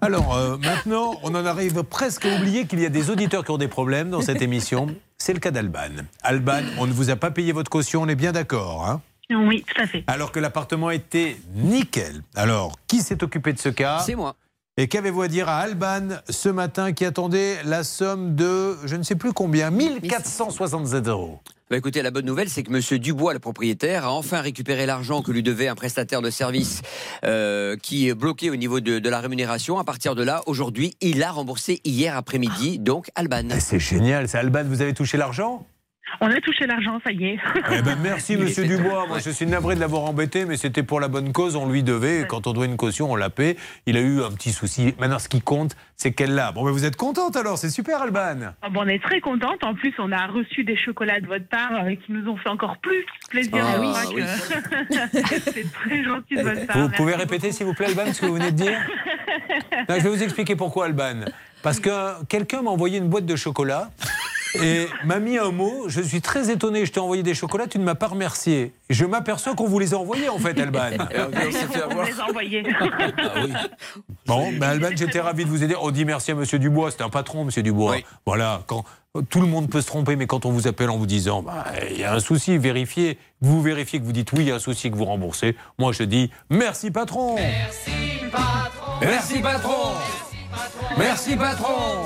Alors, 0.00 0.34
euh, 0.34 0.56
maintenant, 0.58 1.14
on 1.22 1.34
en 1.34 1.46
arrive 1.46 1.82
presque 1.84 2.26
à 2.26 2.36
oublier 2.36 2.66
qu'il 2.66 2.80
y 2.80 2.86
a 2.86 2.90
des 2.90 3.10
auditeurs 3.10 3.44
qui 3.44 3.50
ont 3.50 3.58
des 3.58 3.68
problèmes 3.68 4.10
dans 4.10 4.20
cette 4.20 4.42
émission. 4.42 4.88
C'est 5.18 5.32
le 5.32 5.38
cas 5.40 5.50
d'Alban. 5.50 6.04
Alban, 6.22 6.62
on 6.78 6.86
ne 6.86 6.92
vous 6.92 7.10
a 7.10 7.16
pas 7.16 7.30
payé 7.30 7.52
votre 7.52 7.70
caution, 7.70 8.02
on 8.02 8.08
est 8.08 8.14
bien 8.14 8.32
d'accord, 8.32 8.86
hein? 8.88 9.00
Oui, 9.30 9.64
tout 9.66 9.80
à 9.80 9.86
fait. 9.86 10.04
alors 10.06 10.32
que 10.32 10.40
l'appartement 10.40 10.90
était 10.90 11.36
nickel. 11.54 12.22
Alors, 12.34 12.76
qui 12.86 13.00
s'est 13.00 13.22
occupé 13.22 13.52
de 13.52 13.58
ce 13.58 13.68
cas? 13.68 14.00
C'est 14.04 14.14
moi. 14.16 14.34
Et 14.76 14.88
qu'avez-vous 14.88 15.22
à 15.22 15.28
dire 15.28 15.48
à 15.48 15.58
Alban 15.58 16.08
ce 16.28 16.48
matin 16.48 16.92
qui 16.92 17.04
attendait 17.04 17.58
la 17.64 17.84
somme 17.84 18.34
de, 18.34 18.76
je 18.86 18.96
ne 18.96 19.02
sais 19.02 19.14
plus 19.16 19.32
combien, 19.32 19.70
1467 19.70 21.08
euros? 21.08 21.40
Bah 21.70 21.76
écoutez, 21.76 22.02
la 22.02 22.10
bonne 22.10 22.24
nouvelle, 22.26 22.48
c'est 22.48 22.64
que 22.64 22.70
Monsieur 22.72 22.98
Dubois, 22.98 23.32
le 23.32 23.38
propriétaire, 23.38 24.04
a 24.06 24.12
enfin 24.12 24.40
récupéré 24.40 24.86
l'argent 24.86 25.22
que 25.22 25.30
lui 25.30 25.42
devait 25.44 25.68
un 25.68 25.76
prestataire 25.76 26.20
de 26.22 26.30
service 26.30 26.82
euh, 27.24 27.76
qui 27.76 28.08
est 28.08 28.14
bloqué 28.14 28.50
au 28.50 28.56
niveau 28.56 28.80
de, 28.80 28.98
de 28.98 29.08
la 29.08 29.20
rémunération. 29.20 29.78
À 29.78 29.84
partir 29.84 30.16
de 30.16 30.24
là, 30.24 30.42
aujourd'hui, 30.46 30.96
il 31.00 31.22
a 31.22 31.30
remboursé 31.30 31.80
hier 31.84 32.16
après-midi, 32.16 32.80
donc 32.80 33.10
Alban. 33.14 33.48
C'est 33.60 33.78
génial, 33.78 34.28
c'est 34.28 34.38
Alban, 34.38 34.64
vous 34.64 34.82
avez 34.82 34.94
touché 34.94 35.16
l'argent? 35.16 35.64
On 36.20 36.26
a 36.30 36.40
touché 36.40 36.66
l'argent, 36.66 37.00
ça 37.04 37.12
y 37.12 37.24
est. 37.24 37.38
Eh 37.72 37.82
ben, 37.82 37.96
merci 38.02 38.36
Monsieur 38.38 38.64
Dubois. 38.66 39.06
Moi, 39.06 39.18
je 39.20 39.30
suis 39.30 39.46
navré 39.46 39.74
de 39.74 39.80
l'avoir 39.80 40.02
embêté, 40.02 40.44
mais 40.44 40.56
c'était 40.56 40.82
pour 40.82 41.00
la 41.00 41.08
bonne 41.08 41.32
cause. 41.32 41.56
On 41.56 41.68
lui 41.70 41.82
devait. 41.82 42.26
Quand 42.28 42.46
on 42.46 42.52
doit 42.52 42.66
une 42.66 42.76
caution, 42.76 43.10
on 43.10 43.16
la 43.16 43.30
paie. 43.30 43.56
Il 43.86 43.96
a 43.96 44.00
eu 44.00 44.22
un 44.22 44.30
petit 44.30 44.52
souci. 44.52 44.94
Maintenant, 44.98 45.18
ce 45.18 45.28
qui 45.28 45.40
compte, 45.40 45.76
c'est 45.96 46.12
qu'elle 46.12 46.34
l'a. 46.34 46.52
Bon, 46.52 46.70
vous 46.70 46.84
êtes 46.84 46.96
contente 46.96 47.36
alors. 47.36 47.58
C'est 47.58 47.70
super, 47.70 48.02
Alban. 48.02 48.52
Ah 48.62 48.68
bon, 48.70 48.80
on 48.84 48.88
est 48.88 49.02
très 49.02 49.20
contente. 49.20 49.62
En 49.64 49.74
plus, 49.74 49.94
on 49.98 50.10
a 50.12 50.26
reçu 50.26 50.64
des 50.64 50.76
chocolats 50.76 51.20
de 51.20 51.26
votre 51.26 51.46
part 51.48 51.70
euh, 51.84 51.94
qui 51.94 52.12
nous 52.12 52.28
ont 52.30 52.36
fait 52.36 52.48
encore 52.50 52.76
plus 52.78 53.04
plaisir. 53.30 53.52
Ah, 53.62 53.78
oui. 54.12 54.22
que- 54.22 55.00
c'est 55.52 55.72
très 55.72 56.04
gentil 56.04 56.36
de 56.36 56.42
votre 56.42 56.66
part. 56.66 56.76
Vous 56.76 56.82
Merci 56.88 56.96
pouvez 56.96 57.12
beaucoup. 57.12 57.20
répéter, 57.30 57.52
s'il 57.52 57.66
vous 57.66 57.74
plaît, 57.74 57.86
Alban, 57.86 58.12
ce 58.12 58.20
que 58.20 58.26
vous 58.26 58.34
venez 58.34 58.50
de 58.52 58.56
dire 58.56 58.78
Non, 59.88 59.94
Je 59.96 60.02
vais 60.02 60.08
vous 60.08 60.22
expliquer 60.22 60.56
pourquoi, 60.56 60.86
Alban. 60.86 61.20
Parce 61.62 61.78
que 61.80 62.22
quelqu'un 62.24 62.62
m'a 62.62 62.70
envoyé 62.70 62.98
une 62.98 63.08
boîte 63.08 63.26
de 63.26 63.36
chocolat 63.36 63.90
et 64.54 64.86
m'a 65.04 65.18
mis 65.18 65.38
un 65.38 65.50
mot. 65.50 65.84
Je 65.88 66.00
suis 66.00 66.20
très 66.20 66.50
étonné. 66.50 66.86
Je 66.86 66.92
t'ai 66.92 67.00
envoyé 67.00 67.22
des 67.22 67.34
chocolats, 67.34 67.66
tu 67.66 67.78
ne 67.78 67.84
m'as 67.84 67.94
pas 67.94 68.08
remercié. 68.08 68.72
Je 68.88 69.04
m'aperçois 69.04 69.54
qu'on 69.54 69.66
vous 69.66 69.78
les 69.78 69.94
a 69.94 69.98
envoyés, 69.98 70.28
en 70.28 70.38
fait, 70.38 70.58
Alban. 70.60 70.90
On 71.96 72.02
les 72.02 72.20
a 72.20 72.24
envoyés. 72.28 72.62
Bon, 74.26 74.52
ben 74.52 74.68
Alban, 74.68 74.90
j'étais 74.96 75.20
ravi 75.20 75.44
de 75.44 75.50
vous 75.50 75.62
aider. 75.62 75.74
On 75.80 75.90
dit 75.90 76.04
merci 76.04 76.30
à 76.30 76.34
Monsieur 76.34 76.58
Dubois. 76.58 76.90
C'est 76.90 77.02
un 77.02 77.10
patron, 77.10 77.44
Monsieur 77.44 77.62
Dubois. 77.62 77.96
Voilà, 78.26 78.62
quand 78.66 78.84
tout 79.28 79.40
le 79.40 79.46
monde 79.46 79.68
peut 79.68 79.80
se 79.80 79.86
tromper, 79.86 80.16
mais 80.16 80.26
quand 80.26 80.46
on 80.46 80.52
vous 80.52 80.68
appelle 80.68 80.90
en 80.90 80.96
vous 80.96 81.06
disant 81.06 81.42
bah, 81.42 81.64
il 81.90 81.98
y 81.98 82.04
a 82.04 82.14
un 82.14 82.20
souci, 82.20 82.58
vérifiez. 82.58 83.18
Vous 83.40 83.60
vérifiez 83.60 83.98
que 83.98 84.04
vous 84.04 84.12
dites 84.12 84.32
oui, 84.32 84.40
il 84.40 84.48
y 84.48 84.52
a 84.52 84.56
un 84.56 84.60
souci 84.60 84.90
que 84.90 84.96
vous 84.96 85.04
remboursez. 85.04 85.56
Moi, 85.78 85.92
je 85.92 86.04
dis 86.04 86.30
merci 86.48 86.90
patron. 86.90 87.36
Merci 89.00 89.38
patron 89.40 89.94
Merci 90.98 91.36
patron 91.36 92.04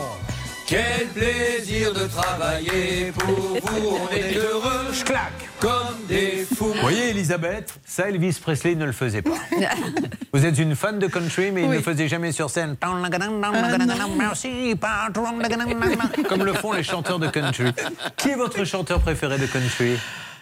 Quel 0.66 1.08
plaisir 1.08 1.92
de 1.92 2.06
travailler 2.06 3.12
pour 3.12 3.26
vous, 3.34 3.98
on 4.00 4.14
est 4.16 4.34
heureux 4.38 4.92
Je 4.92 5.04
claque 5.04 5.48
Comme 5.60 6.06
des 6.08 6.46
fous 6.56 6.72
Vous 6.72 6.80
voyez, 6.80 7.10
Elisabeth, 7.10 7.78
ça, 7.84 8.08
Elvis 8.08 8.38
Presley 8.40 8.74
ne 8.74 8.86
le 8.86 8.92
faisait 8.92 9.20
pas. 9.20 9.34
Vous 10.32 10.44
êtes 10.46 10.58
une 10.58 10.74
fan 10.74 10.98
de 10.98 11.06
country, 11.06 11.50
mais 11.52 11.62
il 11.64 11.68
ne 11.68 11.74
le 11.76 11.82
faisait 11.82 12.08
jamais 12.08 12.32
sur 12.32 12.48
scène. 12.48 12.76
Merci, 14.18 14.74
patron. 14.80 15.38
Comme 16.28 16.44
le 16.44 16.54
font 16.54 16.72
les 16.72 16.82
chanteurs 16.82 17.18
de 17.18 17.28
country. 17.28 17.72
Qui 18.16 18.30
est 18.30 18.36
votre 18.36 18.64
chanteur 18.64 19.00
préféré 19.00 19.38
de 19.38 19.46
country? 19.46 19.98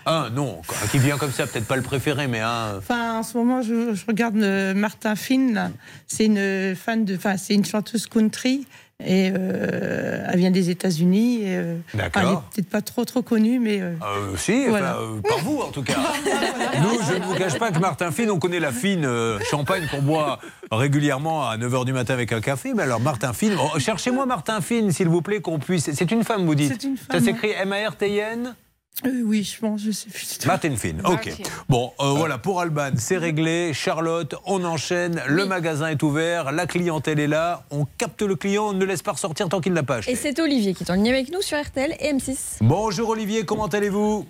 Un, 0.07 0.31
non. 0.31 0.63
quoi. 0.67 0.77
Qui 0.91 0.99
vient 0.99 1.17
comme 1.19 1.31
ça, 1.31 1.47
peut-être 1.47 1.67
pas 1.67 1.77
le 1.77 1.83
préféré, 1.83 2.27
mais 2.27 2.41
un. 2.41 2.79
Enfin, 2.79 3.19
en 3.19 3.23
ce 3.23 3.37
moment, 3.37 3.63
je, 3.63 3.95
je 3.95 4.05
regarde 4.07 4.37
euh, 4.37 4.75
Martin 4.75 5.15
Finn. 5.15 5.55
là. 5.55 5.71
C'est 6.09 6.25
une 6.27 6.75
fan 6.75 7.05
de, 7.05 7.15
enfin, 7.17 7.37
c'est 7.37 7.55
une 7.55 7.65
chanteuse 7.65 8.07
country 8.07 8.67
et 9.05 9.33
euh, 9.37 10.25
elle 10.31 10.39
vient 10.39 10.51
des 10.51 10.71
États-Unis. 10.71 11.41
euh, 11.45 11.77
D'accord. 11.95 12.23
Elle 12.23 12.29
est 12.29 12.55
peut-être 12.55 12.71
pas 12.71 12.83
trop 12.83 13.05
trop 13.05 13.23
connue, 13.23 13.59
mais 13.59 13.81
euh, 13.81 13.95
Euh, 14.05 14.37
si, 14.37 14.67
Voilà. 14.69 14.97
enfin, 15.01 15.21
par 15.29 15.39
vous 15.39 15.59
en 15.61 15.69
tout 15.71 15.83
cas. 15.83 15.95
Nous, 16.81 16.99
je 17.11 17.19
ne 17.19 17.25
vous 17.25 17.35
cache 17.35 17.59
pas 17.59 17.71
que 17.73 17.79
Martin 17.79 18.11
Fine, 18.13 18.31
on 18.31 18.39
connaît 18.39 18.61
la 18.61 18.71
fine 18.73 19.09
champagne 19.51 19.87
qu'on 19.91 20.03
boit 20.03 20.39
régulièrement 20.71 21.49
à 21.49 21.57
9h 21.57 21.85
du 21.85 21.93
matin 21.93 22.15
avec 22.15 22.33
un 22.33 22.41
café. 22.41 22.73
Mais 22.75 22.85
alors, 22.85 23.01
Martin 23.01 23.33
Fine, 23.33 23.57
oh, 23.59 23.79
cherchez-moi 23.79 24.25
Martin 24.27 24.61
Fine, 24.61 24.93
s'il 24.93 25.09
vous 25.09 25.23
plaît, 25.23 25.41
qu'on 25.41 25.59
puisse. 25.59 25.91
C'est 25.93 26.11
une 26.13 26.25
femme, 26.25 26.47
vous 26.47 26.55
dites 26.55 26.73
C'est 26.81 26.87
une 26.87 26.97
Ça 26.97 27.05
femme, 27.15 27.25
s'écrit 27.25 27.51
M-A-R-T-I-N 27.51 28.55
euh, 29.05 29.23
oui, 29.25 29.43
je 29.43 29.59
pense, 29.59 29.83
je 29.83 29.91
sais 29.91 30.09
plus. 30.11 30.47
Martin 30.47 30.77
Fine, 30.77 31.03
ok. 31.05 31.33
Bon, 31.69 31.93
euh, 31.99 32.11
voilà, 32.11 32.39
pour 32.39 32.61
Alban, 32.61 32.93
c'est 32.97 33.17
réglé. 33.17 33.73
Charlotte, 33.75 34.35
on 34.45 34.65
enchaîne. 34.65 35.21
Le 35.27 35.45
magasin 35.45 35.89
est 35.89 36.03
ouvert, 36.03 36.53
la 36.53 36.67
clientèle 36.67 37.19
est 37.19 37.27
là. 37.27 37.65
On 37.71 37.85
capte 37.99 38.23
le 38.23 38.37
client, 38.37 38.69
on 38.69 38.73
ne 38.75 38.81
le 38.81 38.87
laisse 38.87 39.03
pas 39.03 39.13
ressortir 39.13 39.49
tant 39.49 39.61
qu'il 39.61 39.73
n'a 39.73 39.83
pas 39.83 39.97
acheté. 39.97 40.13
Et 40.13 40.17
c'est 40.17 40.39
Olivier 40.39 40.75
qui 40.75 40.85
est 40.85 40.91
en 40.91 40.95
ligne 40.95 41.11
avec 41.11 41.33
nous 41.33 41.43
sur 41.43 41.61
RTL 41.61 41.97
et 41.99 42.13
M6. 42.13 42.59
Bonjour 42.61 43.09
Olivier, 43.09 43.45
comment 43.45 43.67
allez-vous? 43.67 44.27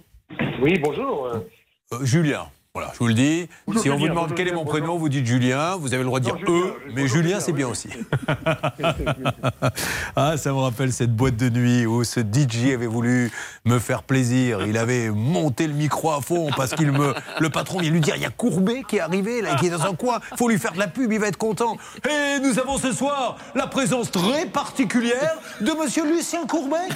Oui, 0.63 0.79
bonjour. 0.79 1.27
Euh, 1.27 2.05
Julien. 2.05 2.47
Voilà, 2.75 2.91
je 2.95 2.99
vous 3.01 3.09
le 3.09 3.13
dis. 3.13 3.49
Si 3.83 3.91
on 3.91 3.99
vous 3.99 4.09
demande 4.09 4.33
quel 4.35 4.47
est 4.47 4.51
Julien, 4.53 4.65
mon 4.65 4.65
prénom, 4.65 4.97
vous 4.97 5.11
dites 5.11 5.27
Julien. 5.27 5.77
Vous 5.77 5.93
avez 5.93 6.03
le 6.03 6.07
droit 6.07 6.21
de 6.21 6.25
dire 6.25 6.39
eux, 6.49 6.75
mais 6.95 7.07
Julien, 7.07 7.39
c'est 7.39 7.53
bien 7.53 7.69
aussi. 7.69 7.91
ah, 10.17 10.39
ça 10.39 10.53
me 10.53 10.57
rappelle 10.57 10.91
cette 10.91 11.15
boîte 11.15 11.37
de 11.37 11.51
nuit 11.51 11.85
où 11.85 12.03
ce 12.03 12.21
DJ 12.21 12.73
avait 12.73 12.87
voulu 12.87 13.31
me 13.67 13.79
faire 13.79 14.03
plaisir. 14.03 14.65
Il 14.67 14.79
avait 14.79 15.11
monté 15.11 15.67
le 15.67 15.75
micro 15.75 16.13
à 16.13 16.23
fond 16.23 16.49
parce 16.57 16.73
qu'il 16.73 16.93
me. 16.93 17.13
Le 17.41 17.51
patron 17.51 17.79
vient 17.79 17.91
lui 17.91 18.01
dire 18.01 18.17
il 18.17 18.23
y 18.23 18.25
a 18.25 18.31
Courbet 18.31 18.85
qui 18.89 18.97
est 18.97 19.01
arrivé, 19.01 19.43
là, 19.43 19.57
qui 19.57 19.67
est 19.67 19.71
dans 19.71 19.85
un 19.85 19.95
coin. 19.95 20.21
Il 20.31 20.39
faut 20.39 20.49
lui 20.49 20.59
faire 20.59 20.73
de 20.73 20.79
la 20.79 20.89
pub, 20.89 21.13
il 21.13 21.21
va 21.21 21.27
être 21.27 21.37
content. 21.37 21.77
Et 22.09 22.39
nous 22.41 22.59
avons 22.59 22.79
ce 22.79 22.93
soir 22.93 23.37
la 23.55 23.67
présence 23.67 24.11
très 24.11 24.47
particulière 24.47 25.37
de 25.61 25.73
monsieur 25.73 26.11
Lucien 26.11 26.47
Courbet. 26.47 26.89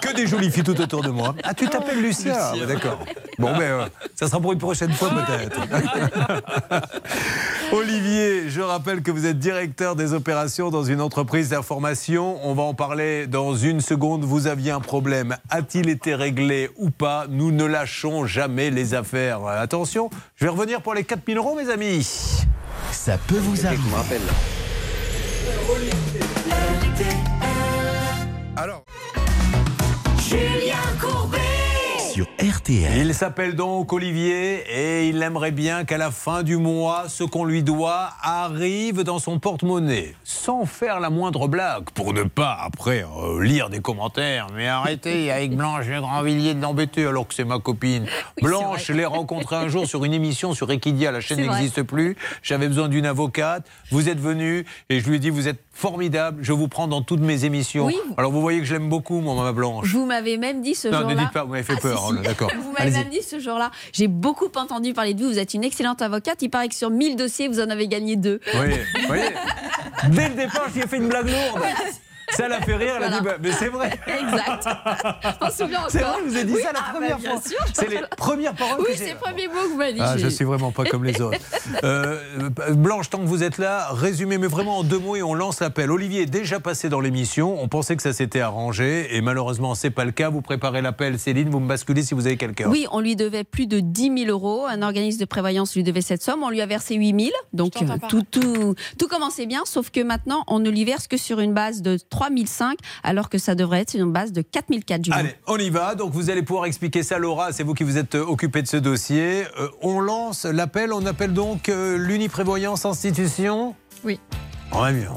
que 0.00 0.16
des 0.16 0.26
jolies 0.26 0.50
filles 0.50 0.64
tout 0.64 0.80
autour 0.80 1.02
de 1.02 1.10
moi. 1.10 1.34
Ah, 1.44 1.52
tu 1.52 1.68
t'appelles 1.68 2.00
Lucien, 2.00 2.36
Ah, 2.38 2.52
bah, 2.58 2.64
D'accord. 2.64 3.04
Bon, 3.38 3.52
ben, 3.52 3.60
euh, 3.62 3.81
ça 4.14 4.28
sera 4.28 4.40
pour 4.40 4.52
une 4.52 4.58
prochaine 4.58 4.92
fois 4.92 5.10
peut-être. 5.10 5.60
Olivier, 7.72 8.48
je 8.48 8.60
rappelle 8.60 9.02
que 9.02 9.10
vous 9.10 9.26
êtes 9.26 9.38
directeur 9.38 9.96
des 9.96 10.12
opérations 10.12 10.70
dans 10.70 10.84
une 10.84 11.00
entreprise 11.00 11.50
d'information. 11.50 12.38
On 12.46 12.54
va 12.54 12.62
en 12.62 12.74
parler 12.74 13.26
dans 13.26 13.54
une 13.54 13.80
seconde. 13.80 14.24
Vous 14.24 14.46
aviez 14.46 14.70
un 14.70 14.80
problème. 14.80 15.36
A-t-il 15.50 15.88
été 15.88 16.14
réglé 16.14 16.70
ou 16.76 16.90
pas? 16.90 17.26
Nous 17.28 17.50
ne 17.50 17.64
lâchons 17.64 18.26
jamais 18.26 18.70
les 18.70 18.94
affaires. 18.94 19.46
Attention, 19.46 20.10
je 20.36 20.44
vais 20.44 20.50
revenir 20.50 20.82
pour 20.82 20.94
les 20.94 21.04
4000 21.04 21.38
euros, 21.38 21.54
mes 21.54 21.70
amis. 21.70 22.06
Ça 22.90 23.16
peut 23.26 23.38
vous 23.38 23.66
arriver. 23.66 23.82
Alors. 28.56 28.84
Julien 30.18 30.76
Courbet 31.00 31.41
sur 32.12 32.26
RTL. 32.38 33.06
Il 33.06 33.14
s'appelle 33.14 33.54
donc 33.56 33.90
Olivier 33.90 34.64
et 34.68 35.08
il 35.08 35.22
aimerait 35.22 35.50
bien 35.50 35.84
qu'à 35.84 35.96
la 35.96 36.10
fin 36.10 36.42
du 36.42 36.58
mois, 36.58 37.04
ce 37.08 37.24
qu'on 37.24 37.46
lui 37.46 37.62
doit 37.62 38.10
arrive 38.22 39.02
dans 39.02 39.18
son 39.18 39.38
porte-monnaie, 39.38 40.14
sans 40.22 40.66
faire 40.66 41.00
la 41.00 41.08
moindre 41.08 41.48
blague, 41.48 41.84
pour 41.94 42.12
ne 42.12 42.24
pas 42.24 42.54
après 42.60 43.02
euh, 43.16 43.42
lire 43.42 43.70
des 43.70 43.80
commentaires. 43.80 44.48
Mais 44.54 44.68
arrêtez, 44.68 45.30
avec 45.32 45.56
Blanche 45.56 45.86
de 45.86 45.98
Grandvilliers 46.00 46.52
de 46.52 46.60
l'embêter 46.60 47.06
alors 47.06 47.26
que 47.26 47.32
c'est 47.32 47.44
ma 47.44 47.58
copine. 47.58 48.04
Blanche, 48.42 48.84
je 48.86 48.92
l'ai 48.92 49.06
rencontrée 49.06 49.56
un 49.56 49.68
jour 49.68 49.86
sur 49.86 50.04
une 50.04 50.12
émission 50.12 50.52
sur 50.52 50.70
Equidia, 50.70 51.12
la 51.12 51.20
chaîne 51.22 51.40
n'existe 51.40 51.82
plus. 51.82 52.16
J'avais 52.42 52.68
besoin 52.68 52.88
d'une 52.88 53.06
avocate. 53.06 53.64
Vous 53.90 54.10
êtes 54.10 54.20
venu 54.20 54.66
et 54.90 55.00
je 55.00 55.08
lui 55.08 55.16
ai 55.16 55.18
dit 55.18 55.30
vous 55.30 55.48
êtes 55.48 55.60
formidable. 55.72 56.42
Je 56.42 56.52
vous 56.52 56.68
prends 56.68 56.88
dans 56.88 57.00
toutes 57.00 57.20
mes 57.20 57.46
émissions. 57.46 57.86
Oui. 57.86 57.96
Alors 58.18 58.32
vous 58.32 58.42
voyez 58.42 58.58
que 58.58 58.66
je 58.66 58.74
l'aime 58.74 58.90
beaucoup, 58.90 59.20
mon 59.20 59.34
maman 59.34 59.52
Blanche. 59.54 59.90
Vous 59.94 60.04
m'avez 60.04 60.36
même 60.36 60.60
dit 60.60 60.74
ce 60.74 60.88
Non, 60.88 61.00
jour-là. 61.00 61.14
ne 61.14 61.20
dites 61.20 61.32
pas, 61.32 61.44
vous 61.44 61.50
m'avez 61.52 61.62
fait 61.62 61.72
Ah, 61.78 61.80
peur, 61.80 62.01
d'accord. 62.22 62.50
Vous 62.62 62.72
m'avez 62.72 62.90
même 62.90 63.08
dit 63.08 63.22
ce 63.22 63.38
jour-là. 63.38 63.70
J'ai 63.92 64.08
beaucoup 64.08 64.50
entendu 64.56 64.92
parler 64.92 65.14
de 65.14 65.22
vous. 65.22 65.30
Vous 65.30 65.38
êtes 65.38 65.54
une 65.54 65.64
excellente 65.64 66.02
avocate. 66.02 66.42
Il 66.42 66.50
paraît 66.50 66.68
que 66.68 66.74
sur 66.74 66.90
1000 66.90 67.16
dossiers, 67.16 67.48
vous 67.48 67.60
en 67.60 67.70
avez 67.70 67.88
gagné 67.88 68.16
deux. 68.16 68.40
Oui, 68.54 68.74
voyez, 69.06 69.30
dès 70.08 70.28
le 70.28 70.34
départ, 70.34 70.68
je 70.68 70.74
lui 70.74 70.80
ai 70.82 70.86
fait 70.86 70.96
une 70.96 71.08
blague 71.08 71.28
lourde. 71.28 71.62
Ça 72.36 72.48
l'a 72.48 72.60
fait 72.60 72.76
rire, 72.76 72.94
elle 72.96 73.04
a 73.04 73.18
dit, 73.18 73.24
bah, 73.24 73.36
mais 73.40 73.52
c'est 73.52 73.68
vrai. 73.68 73.90
Exact. 74.06 74.68
On 75.40 75.50
se 75.50 75.56
souvient 75.58 75.78
encore. 75.80 75.90
C'est 75.90 75.98
vrai, 75.98 76.16
je 76.24 76.30
vous 76.30 76.36
ai 76.36 76.44
dit 76.44 76.52
Oui, 76.54 76.62
ça 76.62 76.72
la 76.72 76.78
ah, 76.78 76.82
bah, 76.86 76.98
première 76.98 77.18
bien 77.18 77.30
fois. 77.40 77.66
C'est 77.74 77.90
les 77.90 78.00
premières 78.16 78.54
paroles 78.54 78.80
Oui, 78.80 78.92
que 78.92 78.98
c'est 78.98 79.06
les 79.06 79.14
premiers 79.14 79.48
mots 79.48 79.62
que 79.62 79.68
vous 79.68 79.76
m'avez 79.76 79.92
dit. 79.92 80.00
Ah, 80.02 80.16
je 80.16 80.28
suis 80.28 80.44
vraiment 80.44 80.72
pas 80.72 80.84
comme 80.84 81.04
les 81.04 81.20
autres. 81.20 81.38
Euh, 81.84 82.50
Blanche, 82.70 83.10
tant 83.10 83.18
que 83.18 83.26
vous 83.26 83.42
êtes 83.42 83.58
là, 83.58 83.88
résumez, 83.92 84.38
mais 84.38 84.46
vraiment 84.46 84.78
en 84.78 84.84
deux 84.84 84.98
mots 84.98 85.16
et 85.16 85.22
on 85.22 85.34
lance 85.34 85.60
l'appel. 85.60 85.90
Olivier 85.90 86.22
est 86.22 86.26
déjà 86.26 86.60
passé 86.60 86.88
dans 86.88 87.00
l'émission. 87.00 87.60
On 87.60 87.66
pensait 87.66 87.96
que 87.96 88.02
ça 88.02 88.12
s'était 88.12 88.40
arrangé 88.40 89.16
et 89.16 89.20
malheureusement, 89.20 89.74
c'est 89.74 89.90
pas 89.90 90.04
le 90.04 90.12
cas. 90.12 90.28
Vous 90.28 90.42
préparez 90.42 90.82
l'appel, 90.82 91.18
Céline, 91.18 91.48
vous 91.48 91.60
me 91.60 91.68
basculez 91.68 92.02
si 92.02 92.14
vous 92.14 92.26
avez 92.26 92.36
quelqu'un. 92.36 92.68
Oui, 92.68 92.86
on 92.92 93.00
lui 93.00 93.16
devait 93.16 93.42
plus 93.42 93.66
de 93.66 93.80
10 93.80 94.24
000 94.26 94.30
euros. 94.30 94.66
Un 94.66 94.82
organisme 94.82 95.18
de 95.18 95.24
prévoyance 95.24 95.74
lui 95.74 95.82
devait 95.82 96.02
cette 96.02 96.22
somme. 96.22 96.42
On 96.42 96.50
lui 96.50 96.60
a 96.60 96.66
versé 96.66 96.94
8 96.94 97.20
000. 97.20 97.30
Donc 97.52 97.72
euh, 97.80 97.86
tout, 98.08 98.22
tout, 98.22 98.74
tout 98.98 99.08
commençait 99.08 99.46
bien, 99.46 99.62
sauf 99.64 99.90
que 99.90 100.00
maintenant, 100.00 100.44
on 100.46 100.58
ne 100.58 100.70
lui 100.70 100.84
verse 100.84 101.08
que 101.08 101.16
sur 101.16 101.40
une 101.40 101.54
base 101.54 101.82
de 101.82 101.98
3 102.10 102.21
500, 102.28 102.74
alors 103.02 103.28
que 103.28 103.38
ça 103.38 103.54
devrait 103.54 103.80
être 103.80 103.90
sur 103.90 104.00
une 104.00 104.12
base 104.12 104.32
de 104.32 104.42
4 104.42 104.66
400, 104.80 105.02
Julien. 105.04 105.16
Allez, 105.16 105.34
on 105.46 105.58
y 105.58 105.70
va. 105.70 105.94
Donc 105.94 106.12
vous 106.12 106.30
allez 106.30 106.42
pouvoir 106.42 106.66
expliquer 106.66 107.02
ça, 107.02 107.18
Laura. 107.18 107.52
C'est 107.52 107.62
vous 107.62 107.74
qui 107.74 107.84
vous 107.84 107.98
êtes 107.98 108.14
euh, 108.14 108.24
occupé 108.24 108.62
de 108.62 108.68
ce 108.68 108.76
dossier. 108.76 109.44
Euh, 109.58 109.68
on 109.82 110.00
lance 110.00 110.44
l'appel. 110.44 110.92
On 110.92 111.04
appelle 111.06 111.32
donc 111.32 111.68
euh, 111.68 111.96
l'Uniprévoyance 111.96 112.84
Institution. 112.84 113.74
Oui. 114.04 114.20
Très 114.70 114.92
bien. 114.92 115.16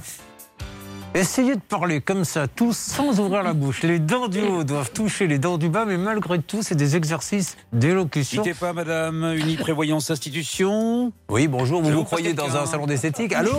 Essayez 1.13 1.55
de 1.55 1.61
parler 1.61 2.01
comme 2.01 2.25
ça, 2.25 2.45
tous 2.49 2.75
sans 2.75 3.21
ouvrir 3.21 3.41
la 3.41 3.53
bouche. 3.53 3.83
Les 3.83 3.99
dents 3.99 4.27
du 4.27 4.41
haut 4.41 4.65
doivent 4.65 4.91
toucher 4.91 5.27
les 5.27 5.39
dents 5.39 5.57
du 5.57 5.69
bas, 5.69 5.85
mais 5.85 5.95
malgré 5.95 6.39
tout, 6.39 6.61
c'est 6.61 6.75
des 6.75 6.97
exercices 6.97 7.55
d'élocution. 7.71 8.43
Quittez 8.43 8.53
pas, 8.53 8.73
madame. 8.73 9.33
Uniprévoyance 9.33 10.11
Institution. 10.11 11.13
Oui, 11.29 11.47
bonjour. 11.47 11.81
Vous 11.81 11.87
Je 11.87 11.93
vous 11.93 11.99
vous 11.99 12.05
croyez 12.05 12.33
dans 12.33 12.57
un 12.57 12.65
salon 12.65 12.85
d'esthétique? 12.85 13.31
Allô? 13.31 13.53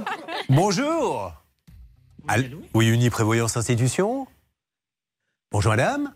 Bonjour. 0.50 1.32
Oui, 2.74 2.88
Uniprévoyance 2.88 3.56
Institution. 3.56 4.26
Bonjour, 5.50 5.72
madame. 5.72 6.12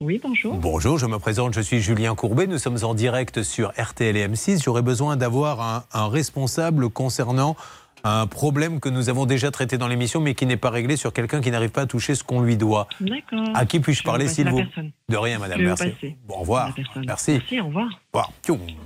Oui, 0.00 0.20
bonjour. 0.22 0.54
Bonjour, 0.54 0.98
je 0.98 1.06
me 1.06 1.18
présente, 1.18 1.54
je 1.54 1.60
suis 1.60 1.80
Julien 1.80 2.14
Courbet. 2.16 2.46
Nous 2.46 2.58
sommes 2.58 2.78
en 2.82 2.94
direct 2.94 3.42
sur 3.42 3.72
RTL 3.78 4.16
et 4.16 4.26
M6. 4.26 4.62
J'aurais 4.62 4.82
besoin 4.82 5.16
d'avoir 5.16 5.60
un, 5.60 5.84
un 5.92 6.08
responsable 6.08 6.90
concernant 6.90 7.56
un 8.04 8.26
problème 8.26 8.80
que 8.80 8.90
nous 8.90 9.08
avons 9.08 9.24
déjà 9.24 9.50
traité 9.50 9.78
dans 9.78 9.88
l'émission, 9.88 10.20
mais 10.20 10.34
qui 10.34 10.44
n'est 10.44 10.58
pas 10.58 10.70
réglé 10.70 10.96
sur 10.96 11.12
quelqu'un 11.12 11.40
qui 11.40 11.50
n'arrive 11.50 11.70
pas 11.70 11.82
à 11.82 11.86
toucher 11.86 12.14
ce 12.14 12.22
qu'on 12.22 12.42
lui 12.42 12.56
doit. 12.56 12.86
D'accord. 13.00 13.48
À 13.54 13.64
qui 13.64 13.80
puis-je 13.80 14.02
parler, 14.02 14.28
s'il 14.28 14.48
vous 14.50 14.58
personne. 14.58 14.92
De 15.08 15.16
rien, 15.16 15.38
madame. 15.38 15.58
Je 15.60 15.64
Merci. 15.64 15.94
Bon, 16.26 16.34
au 16.34 16.40
revoir. 16.40 16.74
Merci. 17.06 17.32
Merci, 17.32 17.60
au 17.60 17.66
revoir. 17.66 17.88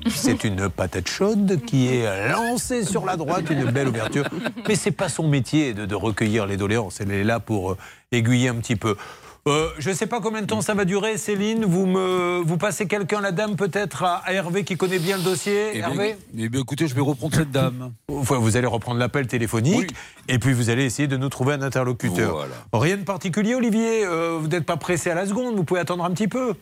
C'est 0.07 0.45
une 0.45 0.69
patate 0.69 1.09
chaude 1.09 1.61
qui 1.67 1.89
est 1.89 2.31
lancée 2.31 2.85
sur 2.85 3.05
la 3.05 3.17
droite, 3.17 3.45
une 3.51 3.65
belle 3.71 3.89
ouverture. 3.89 4.25
Mais 4.69 4.77
c'est 4.77 4.93
pas 4.93 5.09
son 5.09 5.27
métier 5.29 5.75
de, 5.75 5.85
de 5.85 5.95
recueillir 5.95 6.47
les 6.47 6.57
doléances. 6.57 7.01
Elle 7.01 7.11
est 7.11 7.25
là 7.25 7.41
pour 7.41 7.73
euh, 7.73 7.77
aiguiller 8.13 8.49
un 8.49 8.55
petit 8.57 8.77
peu. 8.77 8.97
Euh, 9.49 9.69
je 9.79 9.91
ne 9.91 9.95
sais 9.95 10.07
pas 10.07 10.21
combien 10.21 10.41
de 10.43 10.47
temps 10.47 10.61
ça 10.61 10.75
va 10.75 10.85
durer, 10.85 11.17
Céline. 11.19 11.65
Vous 11.65 11.87
me, 11.87 12.41
vous 12.45 12.57
passez 12.57 12.87
quelqu'un, 12.87 13.21
la 13.21 13.33
dame, 13.33 13.57
peut-être 13.57 14.05
à, 14.05 14.17
à 14.25 14.33
Hervé 14.33 14.65
qui 14.65 14.77
connaît 14.77 14.99
bien 14.99 15.17
le 15.17 15.23
dossier. 15.23 15.71
Eh 15.73 15.79
bien, 15.79 15.89
Hervé? 15.89 16.17
eh 16.37 16.49
bien, 16.49 16.61
écoutez, 16.61 16.87
je 16.87 16.95
vais 16.95 17.01
reprendre 17.01 17.35
cette 17.35 17.51
dame. 17.51 17.93
Enfin, 18.13 18.37
vous 18.39 18.57
allez 18.57 18.67
reprendre 18.67 18.99
l'appel 18.99 19.27
téléphonique 19.27 19.91
et 20.29 20.39
puis 20.39 20.53
vous 20.53 20.71
allez 20.71 20.85
essayer 20.85 21.09
de 21.09 21.17
nous 21.17 21.29
trouver 21.29 21.55
un 21.55 21.63
interlocuteur. 21.63 22.33
Voilà. 22.35 22.55
Rien 22.73 22.97
de 22.97 23.05
particulier, 23.05 23.55
Olivier. 23.55 24.05
Euh, 24.05 24.37
vous 24.41 24.49
n'êtes 24.49 24.67
pas 24.67 24.77
pressé 24.77 25.11
à 25.11 25.15
la 25.15 25.27
seconde. 25.27 25.57
Vous 25.57 25.65
pouvez 25.65 25.81
attendre 25.81 26.05
un 26.05 26.11
petit 26.11 26.29
peu. 26.29 26.55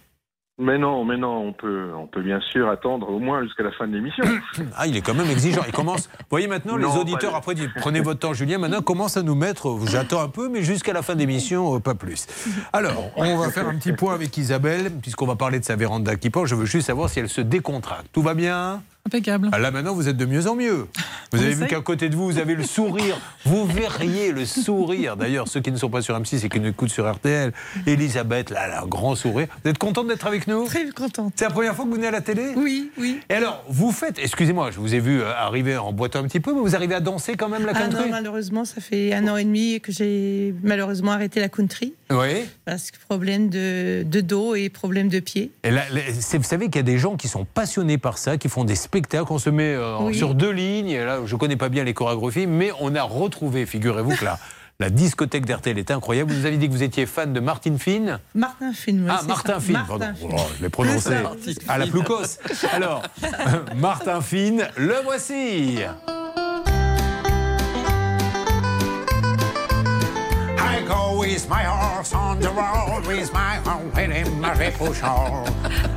Mais 0.59 0.79
non, 0.79 1.05
mais 1.05 1.19
non, 1.19 1.37
on 1.49 1.53
peut, 1.53 1.91
on 1.95 2.07
peut 2.07 2.23
bien 2.23 2.41
sûr 2.41 2.71
attendre 2.71 3.11
au 3.11 3.19
moins 3.19 3.43
jusqu'à 3.45 3.63
la 3.63 3.73
fin 3.73 3.87
de 3.87 3.93
l'émission. 3.95 4.25
Ah, 4.75 4.87
il 4.87 4.97
est 4.97 5.03
quand 5.03 5.13
même 5.15 5.29
exigeant. 5.31 5.61
Il 5.67 5.73
commence. 5.73 6.09
Vous 6.09 6.25
voyez 6.31 6.47
maintenant, 6.49 6.79
Non, 6.79 6.89
les 6.95 6.99
auditeurs, 6.99 7.35
après, 7.35 7.55
disent 7.55 7.69
prenez 7.77 8.01
votre 8.01 8.21
temps, 8.21 8.33
Julien. 8.33 8.57
Maintenant, 8.57 8.81
commencent 8.81 9.19
à 9.19 9.23
nous 9.23 9.35
mettre. 9.35 9.69
euh, 9.69 9.87
J'attends 9.87 10.23
un 10.23 10.29
peu, 10.29 10.49
mais 10.49 10.63
jusqu'à 10.63 10.95
la 10.95 11.03
fin 11.03 11.15
de 11.15 11.19
l'émission, 11.21 11.77
euh, 11.77 11.81
pas 11.81 11.95
plus. 11.95 12.27
Alors, 12.73 13.11
on 13.17 13.37
va 13.37 13.51
faire 13.51 13.69
un 13.69 13.77
petit 13.77 13.93
point 13.93 14.15
avec 14.15 14.35
Isabelle, 14.39 14.91
puisqu'on 15.03 15.27
va 15.27 15.37
parler 15.37 15.61
de 15.61 15.65
sa 15.65 15.77
véranda 15.77 16.17
qui 16.17 16.31
penche. 16.31 16.49
Je 16.49 16.55
veux 16.55 16.65
juste 16.67 16.87
savoir 16.87 17.11
si 17.11 17.21
elle 17.21 17.29
se 17.29 17.43
décontracte. 17.43 18.07
Tout 18.13 18.23
va 18.23 18.33
bien? 18.33 18.83
Impeccable. 19.07 19.51
Ah, 19.53 19.59
Là, 19.61 19.71
maintenant, 19.71 19.95
vous 19.95 20.09
êtes 20.09 20.17
de 20.17 20.27
mieux 20.27 20.49
en 20.49 20.57
mieux. 20.57 20.87
Vous 21.33 21.39
On 21.39 21.43
avez 21.43 21.55
vu 21.55 21.67
qu'à 21.67 21.81
côté 21.81 22.09
de 22.09 22.17
vous, 22.17 22.27
vous 22.27 22.39
avez 22.39 22.55
le 22.55 22.65
sourire. 22.65 23.17
Vous 23.45 23.65
verriez 23.65 24.33
le 24.33 24.45
sourire. 24.45 25.17
D'ailleurs, 25.17 25.47
ceux 25.49 25.61
qui 25.61 25.71
ne 25.71 25.77
sont 25.77 25.89
pas 25.91 26.03
sur 26.03 26.19
M6 26.21 26.45
et 26.45 26.49
qui 26.49 26.59
nous 26.61 26.69
écoutent 26.71 26.91
sur 26.91 27.11
RTL, 27.11 27.53
Elisabeth, 27.87 28.51
là, 28.51 28.67
là, 28.69 28.85
grand 28.87 29.15
sourire. 29.15 29.47
Vous 29.65 29.71
êtes 29.71 29.79
contente 29.79 30.09
d'être 30.09 30.27
avec 30.27 30.47
nous? 30.49 30.65
Très 30.67 30.89
contente. 30.91 31.35
C'est 31.37 31.45
la 31.45 31.51
première 31.51 31.75
fois 31.75 31.85
que 31.85 31.91
vous 31.91 31.97
venez 31.97 32.09
à 32.09 32.11
la 32.11 32.21
télé? 32.21 32.53
Oui, 32.57 32.91
oui. 32.99 33.21
Et 33.31 33.35
alors, 33.35 33.63
vous 33.69 33.93
faites, 33.93 34.19
excusez-moi, 34.19 34.71
je 34.73 34.81
vous 34.81 34.95
ai 34.95 35.01
vu 35.01 35.21
euh, 35.21 35.33
arriver 35.37 35.77
en 35.77 35.93
boitant 35.93 36.19
un 36.21 36.25
petit 36.25 36.41
peu, 36.41 36.53
mais 36.53 36.61
vous 36.61 36.75
arrivez 36.75 36.95
à 36.95 37.01
danser 37.01 37.37
quand 37.37 37.49
même 37.49 37.65
la 37.65 37.73
Ah 37.77 37.81
country? 37.83 38.05
non, 38.07 38.11
malheureusement, 38.11 38.65
ça 38.65 38.81
fait 38.81 39.13
un 39.15 39.29
an 39.29 39.37
et 39.37 39.45
demi 39.45 39.81
que 39.81 39.93
j'ai 39.93 40.53
malheureusement 40.63 41.13
arrêté 41.13 41.39
la 41.41 41.49
country. 41.49 41.95
Oui. 42.11 42.47
Parce 42.65 42.91
que 42.91 42.99
problème 42.99 43.49
de, 43.49 44.05
de 44.07 44.21
dos 44.21 44.55
et 44.55 44.69
problème 44.69 45.09
de 45.09 45.19
pied. 45.21 45.51
Et 45.65 45.71
là, 45.71 45.83
vous 46.35 46.43
savez 46.45 46.67
qu'il 46.67 46.77
y 46.77 46.79
a 46.79 46.83
des 46.83 46.99
gens 46.99 47.17
qui 47.17 47.27
sont 47.29 47.45
passionnés 47.45 47.99
par 47.99 48.19
ça, 48.19 48.37
qui 48.39 48.49
font 48.49 48.65
des 48.65 48.77
spectacles. 48.77 49.27
On 49.33 49.39
se 49.39 49.51
met 49.51 49.75
euh, 49.75 49.97
Oui. 50.01 50.15
sur 50.17 50.35
deux 50.35 50.51
lignes. 50.53 50.89
Et 50.91 51.05
Là, 51.05 51.21
je 51.25 51.35
connais 51.37 51.57
pas 51.57 51.69
bien 51.69 51.83
les 51.85 51.95
chorégraphies, 51.95 52.47
mais 52.47 52.71
on 52.81 52.95
a 52.95 53.03
retrouvé, 53.03 53.67
figurez-vous 53.67 54.15
que 54.15 54.25
la, 54.25 54.39
la 54.79 54.91
discothèque 54.91 55.47
d'RTL 55.47 55.79
est 55.79 55.91
incroyable. 55.91 56.31
Vous 56.33 56.39
nous 56.39 56.47
avez 56.47 56.59
dit 56.59 56.69
que 56.69 56.73
vous 56.73 56.83
étiez 56.85 57.07
fan 57.07 57.33
de 57.33 57.41
Martine 57.41 57.79
Finn. 57.79 58.21
Martin 58.35 58.73
Finn. 58.73 59.03
ouais, 59.05 59.11
Ah, 59.11 59.23
Martin 59.27 59.55
ça. 59.55 59.61
Finn, 59.61 59.73
Martin 59.73 59.99
pardon. 59.99 60.15
Finn. 60.17 60.31
Oh, 60.33 60.41
je 60.59 60.63
l'ai 60.63 60.69
prononcé 60.71 61.09
à 61.69 61.79
la 61.79 61.87
plus. 61.87 62.05
Alors, 62.73 63.03
Martin 63.77 64.21
Finn, 64.21 64.69
le 64.77 64.95
voici. 65.05 65.79
I 70.67 70.83
go 70.87 71.21
with 71.21 71.49
my 71.49 71.65
horse 71.65 72.13
on 72.15 72.41
the 72.41 72.49
road, 72.49 73.07
with 73.07 73.33
my 73.33 73.57
home 73.65 73.91
in 73.99 74.41
my 74.41 74.71
pushall, 74.73 75.45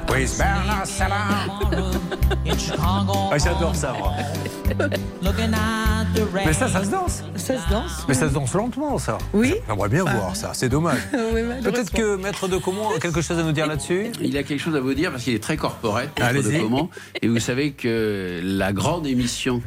with 0.07 0.38
Bernard 0.38 0.88
Salam. 0.88 1.49
Ah, 2.82 3.38
J'adore 3.38 3.76
ça, 3.76 3.93
moi. 3.97 4.13
Mais 6.45 6.53
ça, 6.53 6.67
ça 6.67 6.84
se 6.84 6.89
danse. 6.89 7.24
Ça 7.36 7.57
se 7.57 7.70
danse. 7.70 8.05
Mais 8.07 8.13
ça 8.13 8.30
se 8.30 8.34
danse 8.34 8.53
lentement, 8.53 8.97
ça. 8.97 9.17
Oui. 9.34 9.55
J'aimerais 9.67 9.89
bien 9.89 10.03
voir 10.03 10.36
ça. 10.36 10.51
C'est 10.53 10.70
dommage. 10.70 10.99
Oui. 11.34 11.41
Peut-être 11.63 11.91
que 11.91 12.15
Maître 12.15 12.47
de 12.47 12.57
Comont 12.57 12.89
a 12.95 12.99
quelque 12.99 13.22
chose 13.22 13.38
à 13.38 13.43
nous 13.43 13.51
dire 13.51 13.67
là-dessus. 13.67 14.11
Il 14.20 14.36
a 14.38 14.43
quelque 14.43 14.59
chose 14.59 14.76
à 14.76 14.80
vous 14.80 14.93
dire 14.93 15.11
parce 15.11 15.24
qu'il 15.24 15.36
est 15.36 15.43
très 15.43 15.57
corporate, 15.57 16.09
Maître 16.20 16.49
de 16.49 16.59
Comont. 16.59 16.89
Et 17.22 17.28
vous 17.28 17.39
savez 17.39 17.72
que 17.72 18.39
la 18.43 18.74
grande 18.74 19.05
émission 19.05 19.61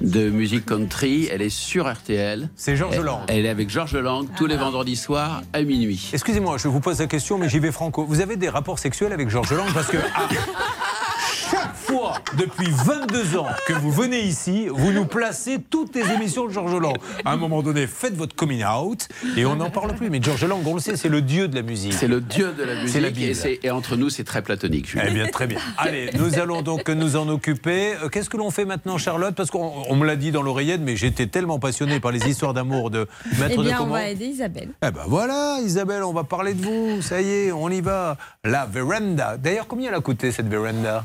de 0.00 0.30
musique 0.30 0.66
country, 0.66 1.28
elle 1.32 1.42
est 1.42 1.50
sur 1.50 1.90
RTL. 1.90 2.48
C'est 2.56 2.76
Georges 2.76 3.00
Lang. 3.00 3.20
Elle 3.28 3.46
est 3.46 3.48
avec 3.48 3.70
Georges 3.70 3.96
Lang 3.96 4.26
tous 4.36 4.46
les 4.46 4.56
vendredis 4.56 4.96
soirs 4.96 5.42
à 5.52 5.62
minuit. 5.62 6.10
Excusez-moi, 6.12 6.58
je 6.58 6.68
vous 6.68 6.80
pose 6.80 7.00
la 7.00 7.06
question, 7.06 7.38
mais 7.38 7.48
j'y 7.48 7.58
vais 7.58 7.72
franco. 7.72 8.04
Vous 8.04 8.20
avez 8.20 8.36
des 8.36 8.48
rapports 8.48 8.78
sexuels 8.78 9.12
avec 9.12 9.28
Georges 9.30 9.52
Lang 9.52 9.72
Parce 9.72 9.88
que 9.88 9.98
chaque 9.98 10.95
fois, 11.86 12.14
depuis 12.36 12.68
22 12.70 13.38
ans 13.38 13.46
que 13.66 13.72
vous 13.72 13.90
venez 13.92 14.20
ici, 14.20 14.66
vous 14.68 14.92
nous 14.92 15.04
placez 15.04 15.58
toutes 15.70 15.94
les 15.94 16.10
émissions 16.12 16.46
de 16.46 16.52
Georges 16.52 16.74
Lang. 16.80 16.96
À 17.24 17.32
un 17.32 17.36
moment 17.36 17.62
donné, 17.62 17.86
faites 17.86 18.14
votre 18.16 18.34
coming 18.34 18.64
out 18.64 19.08
et 19.36 19.46
on 19.46 19.56
n'en 19.56 19.70
parle 19.70 19.94
plus. 19.94 20.10
Mais 20.10 20.20
Georges 20.20 20.44
Lang, 20.44 20.60
on 20.66 20.74
le 20.74 20.80
sait, 20.80 20.96
c'est 20.96 21.08
le 21.08 21.22
dieu 21.22 21.48
de 21.48 21.54
la 21.54 21.62
musique. 21.62 21.92
C'est 21.92 22.08
le 22.08 22.20
dieu 22.20 22.52
de 22.52 22.64
la 22.64 22.74
musique. 22.74 22.88
C'est 22.88 23.00
la 23.00 23.08
et, 23.08 23.12
Bible. 23.12 23.38
et 23.62 23.70
entre 23.70 23.96
nous, 23.96 24.10
c'est 24.10 24.24
très 24.24 24.42
platonique. 24.42 24.88
Julien. 24.88 25.04
Eh 25.08 25.12
bien, 25.14 25.26
très 25.28 25.46
bien. 25.46 25.58
Allez, 25.78 26.10
nous 26.18 26.38
allons 26.38 26.62
donc 26.62 26.88
nous 26.88 27.16
en 27.16 27.28
occuper. 27.28 27.94
Euh, 28.02 28.08
Qu'est-ce 28.08 28.30
que 28.30 28.36
l'on 28.36 28.50
fait 28.50 28.64
maintenant, 28.64 28.98
Charlotte? 28.98 29.34
Parce 29.34 29.50
qu'on 29.50 29.72
on 29.88 29.96
me 29.96 30.06
l'a 30.06 30.16
dit 30.16 30.32
dans 30.32 30.42
l'oreillette, 30.42 30.80
mais 30.80 30.96
j'étais 30.96 31.26
tellement 31.26 31.58
passionné 31.58 32.00
par 32.00 32.10
les 32.10 32.26
histoires 32.28 32.54
d'amour 32.54 32.90
de 32.90 33.06
Maître 33.38 33.54
Eh 33.54 33.56
de 33.58 33.62
bien, 33.62 33.80
on 33.80 33.86
va 33.86 34.08
aider 34.08 34.26
Isabelle. 34.26 34.70
Eh 34.82 34.90
ben 34.90 35.02
voilà, 35.06 35.58
Isabelle, 35.64 36.02
on 36.02 36.12
va 36.12 36.24
parler 36.24 36.54
de 36.54 36.64
vous. 36.64 37.00
Ça 37.02 37.20
y 37.20 37.28
est, 37.30 37.52
on 37.52 37.68
y 37.68 37.80
va. 37.80 38.16
La 38.44 38.66
véranda. 38.66 39.36
D'ailleurs, 39.36 39.66
combien 39.66 39.88
elle 39.90 39.96
a 39.96 40.00
coûté 40.00 40.32
cette 40.32 40.48
véranda? 40.48 41.02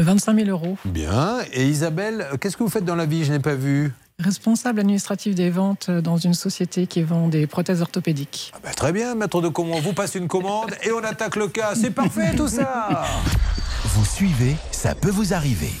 25 0.00 0.36
000 0.36 0.48
euros. 0.48 0.76
Bien. 0.84 1.38
Et 1.52 1.66
Isabelle, 1.66 2.26
euh, 2.32 2.36
qu'est-ce 2.36 2.56
que 2.56 2.62
vous 2.62 2.70
faites 2.70 2.84
dans 2.84 2.96
la 2.96 3.06
vie? 3.06 3.24
Je 3.24 3.32
n'ai 3.32 3.40
pas 3.40 3.54
vu. 3.54 3.92
Responsable 4.18 4.80
administratif 4.80 5.34
des 5.34 5.50
ventes 5.50 5.90
dans 5.90 6.16
une 6.16 6.34
société 6.34 6.86
qui 6.86 7.02
vend 7.02 7.28
des 7.28 7.46
prothèses 7.46 7.82
orthopédiques. 7.82 8.52
Bah, 8.62 8.70
très 8.74 8.92
bien, 8.92 9.14
maître 9.14 9.40
de 9.40 9.48
comment 9.48 9.76
on 9.76 9.80
vous 9.80 9.94
passe 9.94 10.14
une 10.14 10.28
commande 10.28 10.70
et 10.84 10.92
on 10.92 11.02
attaque 11.02 11.36
le 11.36 11.48
cas. 11.48 11.74
C'est 11.74 11.90
parfait 11.90 12.34
tout 12.36 12.48
ça. 12.48 13.04
Vous 13.84 14.04
suivez, 14.04 14.56
ça 14.70 14.94
peut 14.94 15.10
vous 15.10 15.34
arriver. 15.34 15.72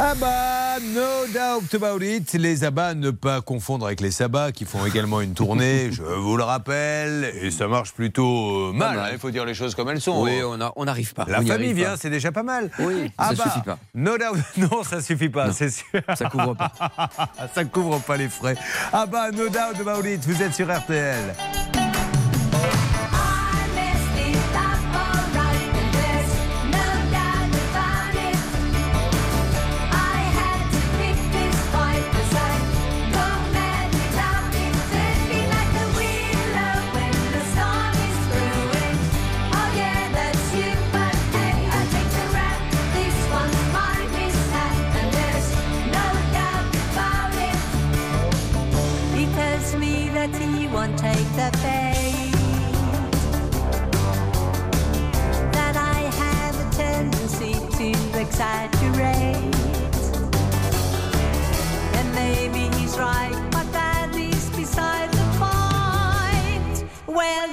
Ah 0.00 0.14
bah, 0.14 0.78
no 0.80 1.26
doubt 1.32 1.74
about 1.74 2.04
it. 2.04 2.32
Les 2.34 2.62
abats, 2.62 2.94
ne 2.94 3.10
pas 3.10 3.40
confondre 3.40 3.84
avec 3.86 4.00
les 4.00 4.12
sabbats 4.12 4.52
qui 4.52 4.64
font 4.64 4.86
également 4.86 5.20
une 5.20 5.34
tournée, 5.34 5.88
je 5.92 6.02
vous 6.02 6.36
le 6.36 6.44
rappelle, 6.44 7.32
et 7.42 7.50
ça 7.50 7.66
marche 7.66 7.92
plutôt 7.92 8.68
euh, 8.68 8.72
mal, 8.72 8.96
hein, 8.96 9.08
il 9.12 9.18
faut 9.18 9.30
dire 9.32 9.44
les 9.44 9.54
choses 9.54 9.74
comme 9.74 9.88
elles 9.90 10.00
sont. 10.00 10.22
Oui, 10.22 10.40
on 10.44 10.60
a- 10.60 10.72
on 10.76 10.84
n'arrive 10.84 11.14
pas. 11.14 11.24
La 11.26 11.40
On 11.40 11.46
famille 11.46 11.72
vient, 11.72 11.96
c'est 11.96 12.10
déjà 12.10 12.30
pas 12.30 12.44
mal. 12.44 12.70
Oui, 12.78 13.10
Ah 13.18 13.30
ça 13.34 13.42
suffit 13.44 13.62
pas. 13.64 13.78
No 13.94 14.16
doubt, 14.16 14.38
non, 14.56 14.84
ça 14.84 15.00
suffit 15.02 15.30
pas, 15.30 15.52
c'est 15.52 15.70
sûr. 15.70 15.86
Ça 16.16 16.26
couvre 16.30 16.54
pas. 16.54 16.70
ça 17.54 17.64
couvre 17.64 17.98
pas 18.00 18.16
les 18.16 18.28
frais. 18.28 18.56
Ah 18.92 19.04
bah, 19.06 19.32
no 19.32 19.48
doubt 19.48 19.80
about 19.80 20.06
it, 20.06 20.24
vous 20.24 20.40
êtes 20.40 20.54
sur 20.54 20.72
RTL. 20.72 21.34
Exaggerate. 58.28 59.54
And 61.98 62.14
maybe 62.14 62.68
he's 62.76 62.96
right, 62.98 63.34
but 63.50 63.72
that 63.72 64.10
is 64.14 64.50
beside 64.50 65.10
the 65.12 65.28
point. 65.42 66.84
Well, 67.06 67.48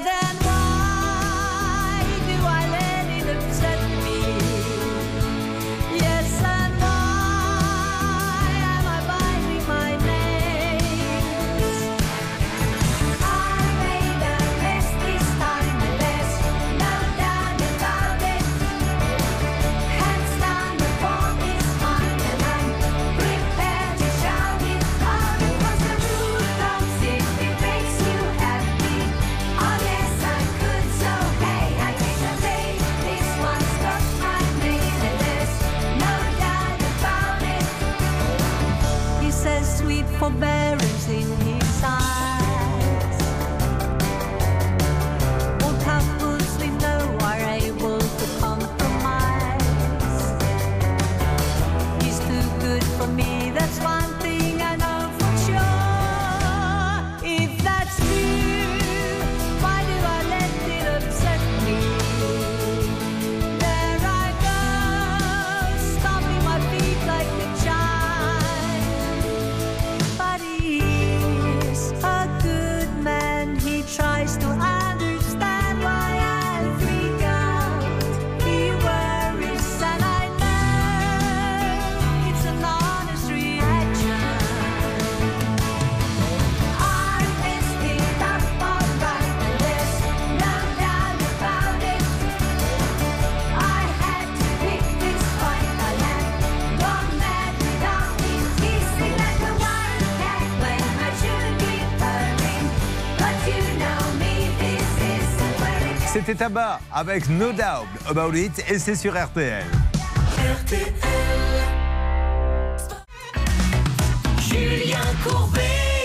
C'était 106.16 106.36
Tabac 106.36 106.80
avec 106.94 107.28
No 107.28 107.52
Doubt 107.52 107.90
About 108.08 108.34
It 108.36 108.64
et 108.70 108.80
c'est 108.80 108.96
sur 108.96 109.22
RTL. 109.22 109.66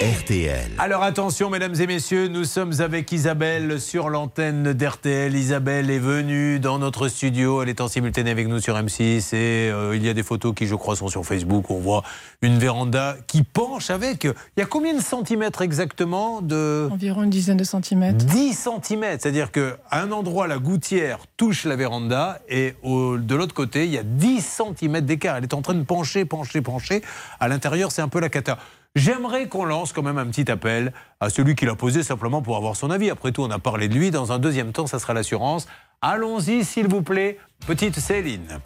RTL. 0.00 0.70
Alors 0.78 1.02
attention, 1.02 1.50
mesdames 1.50 1.74
et 1.78 1.86
messieurs, 1.86 2.28
nous 2.28 2.44
sommes 2.44 2.72
avec 2.80 3.12
Isabelle 3.12 3.78
sur 3.78 4.08
l'antenne 4.08 4.72
d'RTL. 4.72 5.34
Isabelle 5.34 5.90
est 5.90 5.98
venue 5.98 6.58
dans 6.58 6.78
notre 6.78 7.08
studio. 7.08 7.62
Elle 7.62 7.68
est 7.68 7.82
en 7.82 7.88
simultané 7.88 8.30
avec 8.30 8.48
nous 8.48 8.60
sur 8.60 8.76
M6 8.76 9.34
et 9.34 9.70
euh, 9.70 9.94
il 9.94 10.02
y 10.02 10.08
a 10.08 10.14
des 10.14 10.22
photos 10.22 10.54
qui, 10.54 10.66
je 10.66 10.74
crois, 10.74 10.96
sont 10.96 11.08
sur 11.08 11.26
Facebook. 11.26 11.68
On 11.70 11.80
voit 11.80 12.02
une 12.40 12.58
véranda 12.58 13.14
qui 13.26 13.42
penche 13.42 13.90
avec. 13.90 14.24
Il 14.24 14.32
y 14.60 14.62
a 14.62 14.66
combien 14.66 14.94
de 14.94 15.02
centimètres 15.02 15.60
exactement 15.60 16.40
de. 16.40 16.88
Environ 16.90 17.22
une 17.24 17.30
dizaine 17.30 17.58
de 17.58 17.64
centimètres. 17.64 18.24
10 18.24 18.54
centimètres, 18.54 19.22
c'est-à-dire 19.22 19.52
qu'à 19.52 19.76
un 19.92 20.12
endroit, 20.12 20.46
la 20.46 20.56
gouttière 20.56 21.18
touche 21.36 21.66
la 21.66 21.76
véranda 21.76 22.40
et 22.48 22.74
au- 22.82 23.18
de 23.18 23.34
l'autre 23.34 23.52
côté, 23.54 23.84
il 23.84 23.90
y 23.90 23.98
a 23.98 24.02
10 24.02 24.40
centimètres 24.40 25.06
d'écart. 25.06 25.36
Elle 25.36 25.44
est 25.44 25.52
en 25.54 25.60
train 25.60 25.74
de 25.74 25.82
pencher, 25.84 26.24
pencher, 26.24 26.62
pencher. 26.62 27.02
À 27.38 27.48
l'intérieur, 27.48 27.92
c'est 27.92 28.00
un 28.00 28.08
peu 28.08 28.20
la 28.20 28.30
cata. 28.30 28.56
J'aimerais 29.00 29.46
qu'on 29.46 29.64
lance 29.64 29.92
quand 29.92 30.02
même 30.02 30.18
un 30.18 30.26
petit 30.26 30.50
appel 30.50 30.92
à 31.20 31.30
celui 31.30 31.54
qui 31.54 31.64
l'a 31.64 31.76
posé 31.76 32.02
simplement 32.02 32.42
pour 32.42 32.56
avoir 32.56 32.74
son 32.74 32.90
avis. 32.90 33.08
Après 33.08 33.30
tout, 33.30 33.42
on 33.42 33.50
a 33.50 33.60
parlé 33.60 33.86
de 33.88 33.94
lui. 33.94 34.10
Dans 34.10 34.32
un 34.32 34.40
deuxième 34.40 34.72
temps, 34.72 34.88
ça 34.88 34.98
sera 34.98 35.14
l'assurance. 35.14 35.68
Allons-y, 36.02 36.64
s'il 36.64 36.88
vous 36.88 37.00
plaît, 37.02 37.38
petite 37.68 38.00
Céline. 38.00 38.58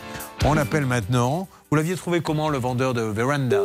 On 0.47 0.57
appelle 0.57 0.87
maintenant. 0.87 1.47
Vous 1.71 1.77
l'aviez 1.77 1.95
trouvé 1.95 2.23
comment, 2.23 2.49
le 2.49 2.57
vendeur 2.57 2.95
de 2.95 3.03
véranda? 3.03 3.61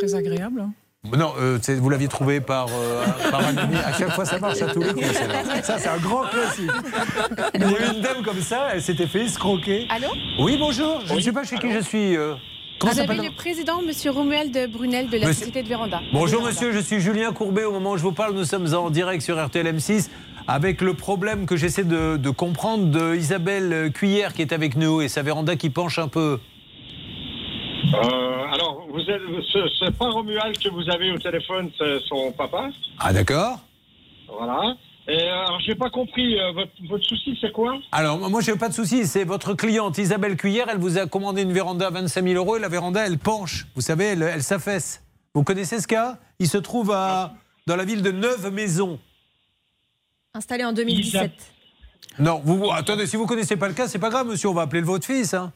Très 0.00 0.16
agréable. 0.16 0.62
hein. 0.62 0.72
non, 1.16 1.32
euh, 1.38 1.58
vous 1.78 1.90
l'aviez 1.90 2.08
trouvé 2.08 2.40
par, 2.40 2.66
euh, 2.72 3.04
par 3.30 3.46
un 3.46 3.56
ami. 3.56 3.76
À 3.76 3.92
chaque 3.92 4.10
fois, 4.12 4.24
ça 4.24 4.40
marche 4.40 4.62
à 4.62 4.66
tous 4.72 4.82
les 4.82 4.92
coups. 4.92 5.06
Ça, 5.62 5.78
c'est 5.78 5.88
un 5.88 5.98
grand 5.98 6.24
classique. 6.24 6.70
Il 7.54 7.60
y 7.60 7.64
a 7.64 7.68
eu 7.68 7.94
une 7.96 8.02
dame 8.02 8.24
comme 8.24 8.40
ça, 8.40 8.70
elle 8.72 8.82
s'était 8.82 9.06
fait 9.06 9.26
escroquer. 9.26 9.86
Allô? 9.88 10.08
Oui, 10.40 10.56
bonjour. 10.58 11.02
Je 11.06 11.14
ne 11.14 11.20
sais 11.20 11.32
pas 11.32 11.44
chez 11.44 11.56
qui 11.56 11.70
je 11.70 11.78
suis. 11.80 12.16
euh, 12.16 12.34
comment 12.80 12.92
Vous 12.92 13.00
avez 13.00 13.16
le 13.28 13.30
président, 13.34 13.82
Monsieur 13.82 14.10
Romuald 14.10 14.52
de 14.52 14.66
Brunel 14.66 15.08
de 15.08 15.18
la 15.18 15.26
Monsieur- 15.28 15.34
Société 15.46 15.62
de 15.62 15.68
Véranda. 15.68 16.00
Bonjour 16.12 16.42
monsieur, 16.42 16.72
je 16.72 16.80
suis 16.80 16.98
Julien 17.00 17.32
Courbet. 17.32 17.64
Au 17.64 17.72
moment 17.72 17.92
où 17.92 17.96
je 17.96 18.02
vous 18.02 18.12
parle, 18.12 18.34
nous 18.34 18.44
sommes 18.44 18.72
en 18.74 18.90
direct 18.90 19.22
sur 19.22 19.42
RTL 19.44 19.66
M6 19.66 20.10
avec 20.48 20.80
le 20.80 20.94
problème 20.94 21.46
que 21.46 21.56
j'essaie 21.56 21.84
de, 21.84 22.16
de 22.16 22.30
comprendre 22.30 22.86
de 22.86 23.14
Isabelle 23.14 23.92
Cuillère 23.92 24.32
qui 24.34 24.42
est 24.42 24.52
avec 24.52 24.76
nous 24.76 25.00
et 25.02 25.08
sa 25.08 25.22
véranda 25.22 25.54
qui 25.56 25.70
penche 25.70 25.98
un 25.98 26.08
peu. 26.08 26.40
Euh, 27.94 27.98
alors, 28.52 28.86
vous 28.90 29.00
êtes, 29.00 29.20
ce, 29.52 29.68
ce 29.68 29.90
pas 29.90 30.08
Romuald 30.10 30.58
que 30.58 30.68
vous 30.70 30.88
avez 30.90 31.10
au 31.12 31.18
téléphone, 31.18 31.70
c'est 31.78 32.00
son 32.08 32.32
papa? 32.32 32.68
Ah 32.98 33.12
d'accord 33.12 33.58
Voilà. 34.28 34.74
Et 35.12 35.22
euh, 35.28 35.32
alors, 35.44 35.60
j'ai 35.66 35.74
pas 35.74 35.90
compris, 35.90 36.38
euh, 36.38 36.52
votre, 36.52 36.70
votre 36.88 37.04
souci, 37.04 37.36
c'est 37.40 37.50
quoi? 37.52 37.78
Alors, 37.90 38.18
moi, 38.30 38.40
je 38.40 38.50
n'ai 38.52 38.56
pas 38.58 38.68
de 38.68 38.74
souci. 38.74 39.06
C'est 39.06 39.24
votre 39.24 39.54
cliente 39.54 39.98
Isabelle 39.98 40.36
Cuillère. 40.36 40.68
Elle 40.70 40.78
vous 40.78 40.98
a 40.98 41.06
commandé 41.06 41.42
une 41.42 41.52
véranda 41.52 41.88
à 41.88 41.90
25 41.90 42.22
000 42.22 42.36
euros 42.36 42.56
et 42.56 42.60
la 42.60 42.68
véranda, 42.68 43.04
elle 43.04 43.18
penche. 43.18 43.66
Vous 43.74 43.80
savez, 43.80 44.04
elle, 44.04 44.22
elle 44.22 44.42
s'affaisse. 44.42 45.02
Vous 45.34 45.42
connaissez 45.42 45.80
ce 45.80 45.88
cas? 45.88 46.18
Il 46.38 46.48
se 46.48 46.58
trouve 46.58 46.92
à, 46.92 47.34
dans 47.66 47.74
la 47.76 47.84
ville 47.84 48.02
de 48.02 48.10
Neuve-Maisons. 48.12 48.98
Installé 50.34 50.64
en 50.64 50.72
2017. 50.72 51.32
Non, 52.20 52.40
vous, 52.44 52.58
vous- 52.58 52.70
attendez, 52.70 53.06
si 53.06 53.16
vous 53.16 53.26
connaissez 53.26 53.56
pas 53.56 53.66
le 53.68 53.74
cas, 53.74 53.88
c'est 53.88 53.98
pas 53.98 54.10
grave, 54.10 54.26
monsieur. 54.28 54.48
On 54.48 54.54
va 54.54 54.62
appeler 54.62 54.80
le 54.80 54.86
votre 54.86 55.06
fils. 55.06 55.34
hein. 55.34 55.52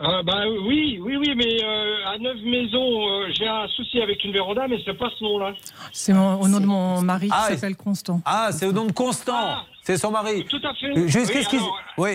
Euh, 0.00 0.22
bah, 0.22 0.44
oui, 0.64 1.00
oui, 1.02 1.16
oui, 1.16 1.34
mais 1.36 1.60
euh, 1.64 2.06
à 2.14 2.18
Neuve 2.18 2.36
Maisons, 2.44 3.08
euh, 3.08 3.32
j'ai 3.36 3.48
un 3.48 3.66
souci 3.68 4.00
avec 4.00 4.22
une 4.24 4.32
véranda, 4.32 4.68
mais 4.68 4.76
c'est 4.84 4.96
pas 4.96 5.10
ce 5.18 5.24
nom-là. 5.24 5.54
C'est 5.92 6.12
mon- 6.12 6.40
au 6.40 6.46
nom 6.46 6.60
de 6.60 6.66
mon 6.66 7.02
mari 7.02 7.28
Ah, 7.32 7.46
qui 7.48 7.54
s'appelle 7.56 7.74
Constant. 7.76 8.20
Ah, 8.24 8.50
c'est 8.52 8.66
au 8.66 8.72
nom 8.72 8.84
de 8.84 8.92
Constant. 8.92 9.56
c'est 9.82 9.96
son 9.96 10.12
mari. 10.12 10.44
Tout 10.48 10.60
à 10.62 10.72
fait. 10.74 10.94
Juste, 11.08 11.26
Oui, 11.28 11.32
qu'est-ce 11.32 11.56
Oui. 11.96 12.10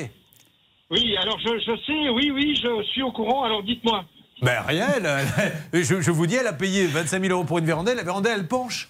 Oui, 0.91 1.17
alors 1.17 1.37
je, 1.39 1.49
je 1.59 1.75
sais, 1.85 2.09
oui, 2.09 2.31
oui, 2.31 2.55
je 2.55 2.83
suis 2.83 3.01
au 3.01 3.11
courant, 3.11 3.43
alors 3.43 3.63
dites-moi. 3.63 4.05
Ben 4.41 4.61
rien, 4.65 4.87
elle- 4.95 5.83
je, 5.83 5.99
je 5.99 6.11
vous 6.11 6.25
dis, 6.25 6.35
elle 6.35 6.47
a 6.47 6.53
payé 6.53 6.85
25 6.85 7.21
000 7.21 7.33
euros 7.33 7.43
pour 7.45 7.57
une 7.59 7.65
véranda, 7.65 7.93
la 7.95 8.03
véranda, 8.03 8.29
elle 8.33 8.47
penche. 8.47 8.89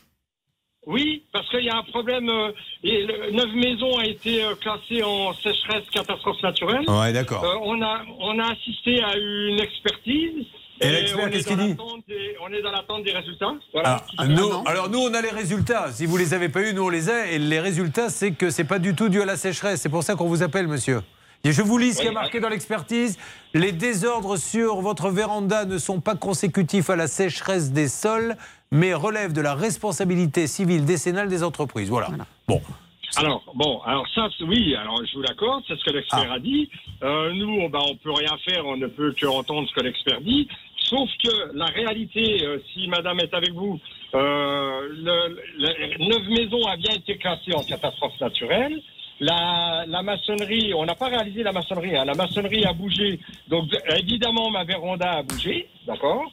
Oui, 0.86 1.24
parce 1.32 1.48
qu'il 1.50 1.64
y 1.64 1.70
a 1.70 1.78
un 1.78 1.84
problème. 1.84 2.28
euh, 2.30 2.52
et 2.84 3.06
le- 3.06 3.32
Neuve 3.32 3.56
Maisons 3.56 3.98
a 4.00 4.06
été 4.06 4.44
euh, 4.44 4.56
classée 4.56 5.02
en 5.04 5.34
sécheresse 5.34 5.84
catastrophe 5.92 6.42
naturelle. 6.44 6.84
Ouais, 6.90 7.14
d'accord. 7.14 7.44
Euh, 7.46 7.56
on, 7.64 7.82
a, 7.82 8.02
on 8.20 8.38
a 8.40 8.52
assisté 8.52 9.02
à 9.02 9.16
une 9.18 9.60
expertise. 9.60 10.46
Et 10.82 10.90
l'expert, 10.90 11.24
on 11.24 11.28
est 11.28 11.32
qu'est-ce 11.32 11.50
dans 11.50 11.56
qu'il 11.56 11.64
dit 11.64 11.70
l'attente 11.70 12.04
des- 12.08 12.36
On 12.42 12.52
est 12.54 12.62
dans 12.62 12.72
l'attente 12.72 13.04
des 13.04 13.12
résultats. 13.14 13.54
Voilà. 13.72 14.04
Ah, 14.18 14.28
nous, 14.28 14.50
alors 14.66 14.90
nous, 14.90 15.00
on 15.00 15.14
a 15.14 15.22
les 15.22 15.30
résultats. 15.30 15.90
Si 15.92 16.06
vous 16.06 16.18
les 16.18 16.34
avez 16.34 16.50
pas 16.50 16.62
eu, 16.62 16.74
nous 16.74 16.84
on 16.84 16.90
les 16.90 17.10
a. 17.10 17.28
Et 17.32 17.40
les 17.40 17.60
résultats, 17.62 18.10
c'est 18.10 18.32
que 18.34 18.50
c'est 18.50 18.64
pas 18.66 18.80
du 18.80 18.94
tout 18.94 19.08
dû 19.08 19.22
à 19.22 19.26
la 19.26 19.38
sécheresse. 19.38 19.82
C'est 19.82 19.90
pour 19.90 20.04
ça 20.04 20.16
qu'on 20.16 20.28
vous 20.28 20.44
appelle, 20.44 20.68
monsieur. 20.68 21.02
Et 21.46 21.52
je 21.52 21.62
vous 21.62 21.78
lis 21.78 21.94
ce 21.94 22.02
qui 22.02 22.08
a 22.08 22.12
marqué 22.12 22.40
dans 22.40 22.50
l'expertise. 22.50 23.18
Les 23.54 23.72
désordres 23.74 24.38
sur 24.38 24.82
votre 24.82 25.10
véranda 25.10 25.66
ne 25.66 25.78
sont 25.78 26.00
pas 26.02 26.16
consécutifs 26.16 26.90
à 26.90 26.96
la 26.96 27.08
sécheresse 27.08 27.72
des 27.72 27.90
sols, 27.90 28.36
mais 28.74 28.94
relèvent 28.94 29.32
de 29.34 29.42
la 29.42 29.54
responsabilité 29.56 30.48
civile 30.48 30.84
décennale 30.84 31.30
des 31.30 31.44
entreprises. 31.44 31.90
Voilà. 31.90 32.08
Bon. 32.48 32.62
Alors, 33.16 33.44
bon, 33.54 33.80
alors 33.86 34.08
ça, 34.16 34.28
oui, 34.42 34.76
alors 34.76 35.00
je 35.06 35.14
vous 35.16 35.22
l'accorde, 35.22 35.64
c'est 35.68 35.78
ce 35.78 35.84
que 35.86 35.92
l'expert 35.92 36.28
Ah. 36.32 36.34
a 36.34 36.40
dit. 36.40 36.68
Euh, 37.04 37.32
nous, 37.34 37.60
on, 37.62 37.70
bah, 37.70 37.80
on 37.88 37.96
peut 37.96 38.12
rien 38.12 38.36
faire, 38.44 38.66
on 38.66 38.76
ne 38.76 38.88
peut 38.88 39.14
que 39.14 39.28
entendre 39.28 39.70
ce 39.70 39.74
que 39.76 39.82
l'expert 39.82 40.20
dit. 40.22 40.48
Sauf 40.90 41.08
que 41.24 41.56
la 41.56 41.66
réalité, 41.66 42.44
euh, 42.44 42.58
si 42.74 42.88
madame 42.88 43.20
est 43.20 43.34
avec 43.36 43.52
vous, 43.54 43.80
euh, 44.16 44.88
le, 44.90 45.38
le- 45.60 46.08
Neuve 46.10 46.30
Maisons 46.30 46.66
a 46.68 46.76
bien 46.76 46.96
été 46.96 47.18
classée 47.18 47.54
en 47.54 47.64
catastrophe 47.64 48.20
naturelle. 48.20 48.82
La, 49.20 49.86
la 49.88 50.02
maçonnerie, 50.02 50.74
on 50.74 50.86
n'a 50.86 50.96
pas 50.96 51.08
réalisé 51.08 51.44
la 51.44 51.52
maçonnerie, 51.52 51.96
hein, 51.96 52.04
la 52.06 52.16
maçonnerie 52.16 52.66
a 52.66 52.74
bougé. 52.74 53.20
Donc, 53.48 53.70
évidemment, 54.00 54.50
ma 54.50 54.64
véranda 54.64 55.12
a 55.20 55.24
bougé, 55.24 55.68
d'accord 55.86 56.24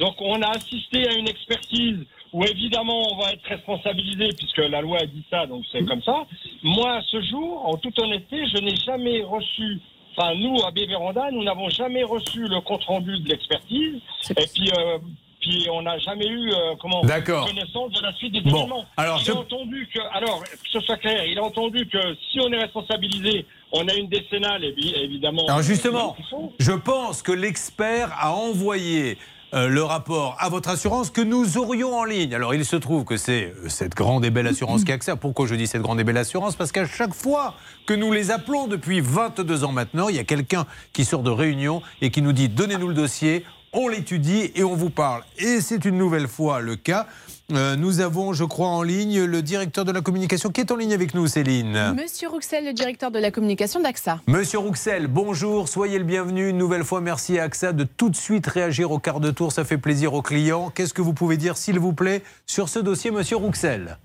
Donc, 0.00 0.14
on 0.20 0.40
a 0.42 0.48
assisté 0.56 1.06
à 1.08 1.12
une 1.12 1.28
expertise 1.28 1.98
où, 2.32 2.42
évidemment, 2.44 3.02
on 3.12 3.16
va 3.22 3.32
être 3.32 3.44
responsabilisé 3.46 4.28
puisque 4.36 4.58
la 4.58 4.80
loi 4.80 4.98
a 5.00 5.06
dit 5.06 5.22
ça, 5.30 5.46
donc 5.46 5.64
c'est 5.70 5.84
comme 5.84 6.02
ça. 6.02 6.26
Moi, 6.62 6.90
à 6.96 7.02
ce 7.02 7.20
jour, 7.22 7.66
en 7.66 7.76
toute 7.76 7.98
honnêteté, 7.98 8.38
je 8.54 8.58
n'ai 8.62 8.76
jamais 8.76 9.22
reçu, 9.22 9.78
enfin, 10.16 10.34
nous, 10.36 10.56
à 10.64 10.70
B 10.70 10.78
Véranda, 10.88 11.30
nous 11.32 11.44
n'avons 11.44 11.68
jamais 11.68 12.02
reçu 12.02 12.40
le 12.48 12.60
compte-rendu 12.60 13.18
de 13.20 13.28
l'expertise. 13.28 13.96
Et 14.30 14.46
puis, 14.54 14.70
euh, 14.78 14.98
puis 15.40 15.66
on 15.72 15.82
n'a 15.82 15.98
jamais 15.98 16.26
eu 16.28 16.50
euh, 16.52 16.76
comment 16.80 17.00
D'accord. 17.02 17.46
connaissance 17.46 17.92
de 17.92 18.00
la 18.02 18.12
suite 18.14 18.32
des 18.32 18.40
Bon, 18.42 18.58
événements. 18.58 18.84
alors, 18.96 19.18
il 19.20 19.24
je- 19.26 19.32
a 19.32 19.36
entendu 19.36 19.88
que, 19.92 20.00
alors, 20.12 20.42
que 20.44 20.68
ce 20.72 20.80
soit 20.80 20.96
clair, 20.98 21.24
il 21.26 21.38
a 21.38 21.42
entendu 21.42 21.86
que 21.88 21.98
si 22.30 22.38
on 22.40 22.50
est 22.52 22.58
responsabilisé, 22.58 23.44
on 23.72 23.86
a 23.88 23.94
une 23.94 24.08
décennale, 24.08 24.64
et 24.64 24.72
bien, 24.72 24.92
évidemment. 24.96 25.44
Alors 25.48 25.62
justement, 25.62 26.16
faut. 26.30 26.52
je 26.58 26.72
pense 26.72 27.22
que 27.22 27.32
l'expert 27.32 28.12
a 28.18 28.32
envoyé 28.34 29.16
euh, 29.52 29.68
le 29.68 29.82
rapport 29.82 30.36
à 30.38 30.48
votre 30.48 30.68
assurance 30.68 31.10
que 31.10 31.20
nous 31.20 31.58
aurions 31.58 31.96
en 31.96 32.04
ligne. 32.04 32.34
Alors 32.34 32.54
il 32.54 32.64
se 32.64 32.76
trouve 32.76 33.04
que 33.04 33.16
c'est 33.16 33.46
euh, 33.46 33.68
cette 33.68 33.96
grande 33.96 34.24
et 34.24 34.30
belle 34.30 34.46
assurance 34.46 34.84
qu'AXA. 34.84 35.16
Pourquoi 35.16 35.46
je 35.46 35.56
dis 35.56 35.66
cette 35.66 35.82
grande 35.82 35.98
et 35.98 36.04
belle 36.04 36.18
assurance? 36.18 36.54
Parce 36.54 36.70
qu'à 36.70 36.86
chaque 36.86 37.14
fois 37.14 37.54
que 37.84 37.92
nous 37.92 38.12
les 38.12 38.30
appelons 38.30 38.68
depuis 38.68 39.00
22 39.00 39.64
ans 39.64 39.72
maintenant, 39.72 40.08
il 40.08 40.14
y 40.14 40.20
a 40.20 40.24
quelqu'un 40.24 40.66
qui 40.92 41.04
sort 41.04 41.24
de 41.24 41.30
réunion 41.30 41.82
et 42.00 42.10
qui 42.10 42.22
nous 42.22 42.32
dit 42.32 42.48
donnez-nous 42.48 42.88
le 42.88 42.94
dossier, 42.94 43.44
on 43.72 43.88
l'étudie 43.88 44.52
et 44.54 44.62
on 44.62 44.76
vous 44.76 44.90
parle. 44.90 45.24
Et 45.38 45.60
c'est 45.60 45.84
une 45.84 45.98
nouvelle 45.98 46.28
fois 46.28 46.60
le 46.60 46.76
cas. 46.76 47.08
Euh, 47.52 47.76
nous 47.76 48.00
avons, 48.00 48.32
je 48.32 48.44
crois, 48.44 48.68
en 48.68 48.82
ligne 48.82 49.24
le 49.24 49.42
directeur 49.42 49.84
de 49.84 49.92
la 49.92 50.00
communication 50.00 50.50
qui 50.50 50.60
est 50.60 50.70
en 50.70 50.76
ligne 50.76 50.92
avec 50.92 51.14
nous, 51.14 51.26
Céline. 51.26 51.94
Monsieur 51.96 52.28
Rouxel, 52.28 52.64
le 52.64 52.72
directeur 52.72 53.10
de 53.10 53.18
la 53.18 53.30
communication 53.30 53.80
d'AXA. 53.80 54.20
Monsieur 54.26 54.58
Rouxel, 54.58 55.06
bonjour, 55.06 55.68
soyez 55.68 55.98
le 55.98 56.04
bienvenu. 56.04 56.48
Une 56.48 56.58
nouvelle 56.58 56.84
fois, 56.84 57.00
merci 57.00 57.38
à 57.38 57.44
AXA 57.44 57.72
de 57.72 57.84
tout 57.84 58.08
de 58.10 58.16
suite 58.16 58.46
réagir 58.46 58.90
au 58.90 58.98
quart 58.98 59.20
de 59.20 59.30
tour. 59.30 59.52
Ça 59.52 59.64
fait 59.64 59.78
plaisir 59.78 60.14
aux 60.14 60.22
clients. 60.22 60.70
Qu'est-ce 60.70 60.94
que 60.94 61.02
vous 61.02 61.12
pouvez 61.14 61.36
dire, 61.36 61.56
s'il 61.56 61.78
vous 61.78 61.92
plaît, 61.92 62.22
sur 62.46 62.68
ce 62.68 62.78
dossier, 62.78 63.10
monsieur 63.10 63.36
Rouxel? 63.36 63.98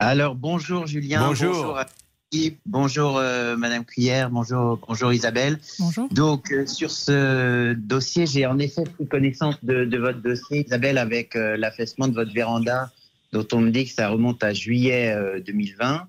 Alors 0.00 0.36
bonjour 0.36 0.86
Julien, 0.86 1.26
Bonjour. 1.26 1.76
à 1.76 1.86
bonjour 2.66 3.16
euh, 3.18 3.56
Madame 3.56 3.84
Cuillère, 3.84 4.30
bonjour, 4.30 4.78
bonjour 4.86 5.12
Isabelle. 5.12 5.58
Bonjour. 5.78 6.08
Donc 6.10 6.52
euh, 6.52 6.66
sur 6.66 6.90
ce 6.90 7.72
dossier, 7.74 8.26
j'ai 8.26 8.44
en 8.46 8.58
effet 8.58 8.84
pris 8.84 9.06
connaissance 9.06 9.56
de, 9.62 9.84
de 9.84 9.98
votre 9.98 10.20
dossier 10.20 10.64
Isabelle 10.66 10.98
avec 10.98 11.36
euh, 11.36 11.56
l'affaissement 11.56 12.06
de 12.08 12.14
votre 12.14 12.32
véranda 12.32 12.90
dont 13.32 13.46
on 13.52 13.60
me 13.60 13.70
dit 13.70 13.86
que 13.86 13.92
ça 13.92 14.08
remonte 14.08 14.42
à 14.44 14.52
juillet 14.52 15.12
euh, 15.14 15.40
2020. 15.40 16.02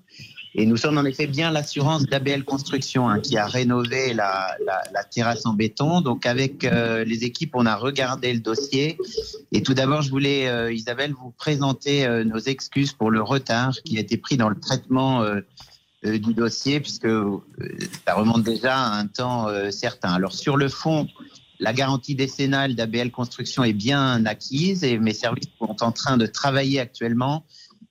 Et 0.56 0.66
nous 0.66 0.76
sommes 0.76 0.98
en 0.98 1.04
effet 1.04 1.26
bien 1.28 1.52
l'assurance 1.52 2.04
d'ABL 2.06 2.42
Construction 2.44 3.08
hein, 3.08 3.20
qui 3.20 3.38
a 3.38 3.46
rénové 3.46 4.12
la, 4.14 4.56
la- 4.66 4.82
la 4.92 5.04
terrasse 5.04 5.46
en 5.46 5.52
béton. 5.54 6.00
Donc 6.00 6.26
avec 6.26 6.64
euh, 6.64 7.04
les 7.04 7.22
équipes, 7.24 7.52
on 7.54 7.66
a 7.66 7.76
regardé 7.76 8.32
le 8.34 8.40
dossier. 8.40 8.98
Et 9.52 9.62
tout 9.62 9.74
d'abord, 9.74 10.02
je 10.02 10.10
voulais, 10.10 10.48
euh, 10.48 10.72
Isabelle, 10.72 11.12
vous 11.12 11.30
présenter 11.30 12.04
euh, 12.04 12.24
nos 12.24 12.38
excuses 12.40 12.92
pour 12.92 13.10
le 13.12 13.22
retard 13.22 13.72
qui 13.84 13.96
a 13.96 14.00
été 14.00 14.16
pris 14.16 14.36
dans 14.36 14.48
le 14.48 14.58
traitement 14.58 15.22
du 16.04 16.32
dossier, 16.34 16.80
puisque 16.80 17.04
euh, 17.04 17.38
ça 18.06 18.14
remonte 18.14 18.42
déjà 18.42 18.76
à 18.78 18.96
un 18.98 19.06
temps 19.06 19.48
euh, 19.48 19.70
certain. 19.70 20.12
Alors 20.14 20.32
sur 20.32 20.56
le 20.56 20.68
fond, 20.68 21.06
la 21.58 21.72
garantie 21.74 22.14
décennale 22.14 22.74
d'ABL 22.74 23.10
Construction 23.10 23.64
est 23.64 23.74
bien 23.74 24.24
acquise 24.24 24.82
et 24.82 24.98
mes 24.98 25.12
services 25.12 25.48
sont 25.58 25.76
en 25.82 25.92
train 25.92 26.16
de 26.16 26.24
travailler 26.26 26.80
actuellement 26.80 27.44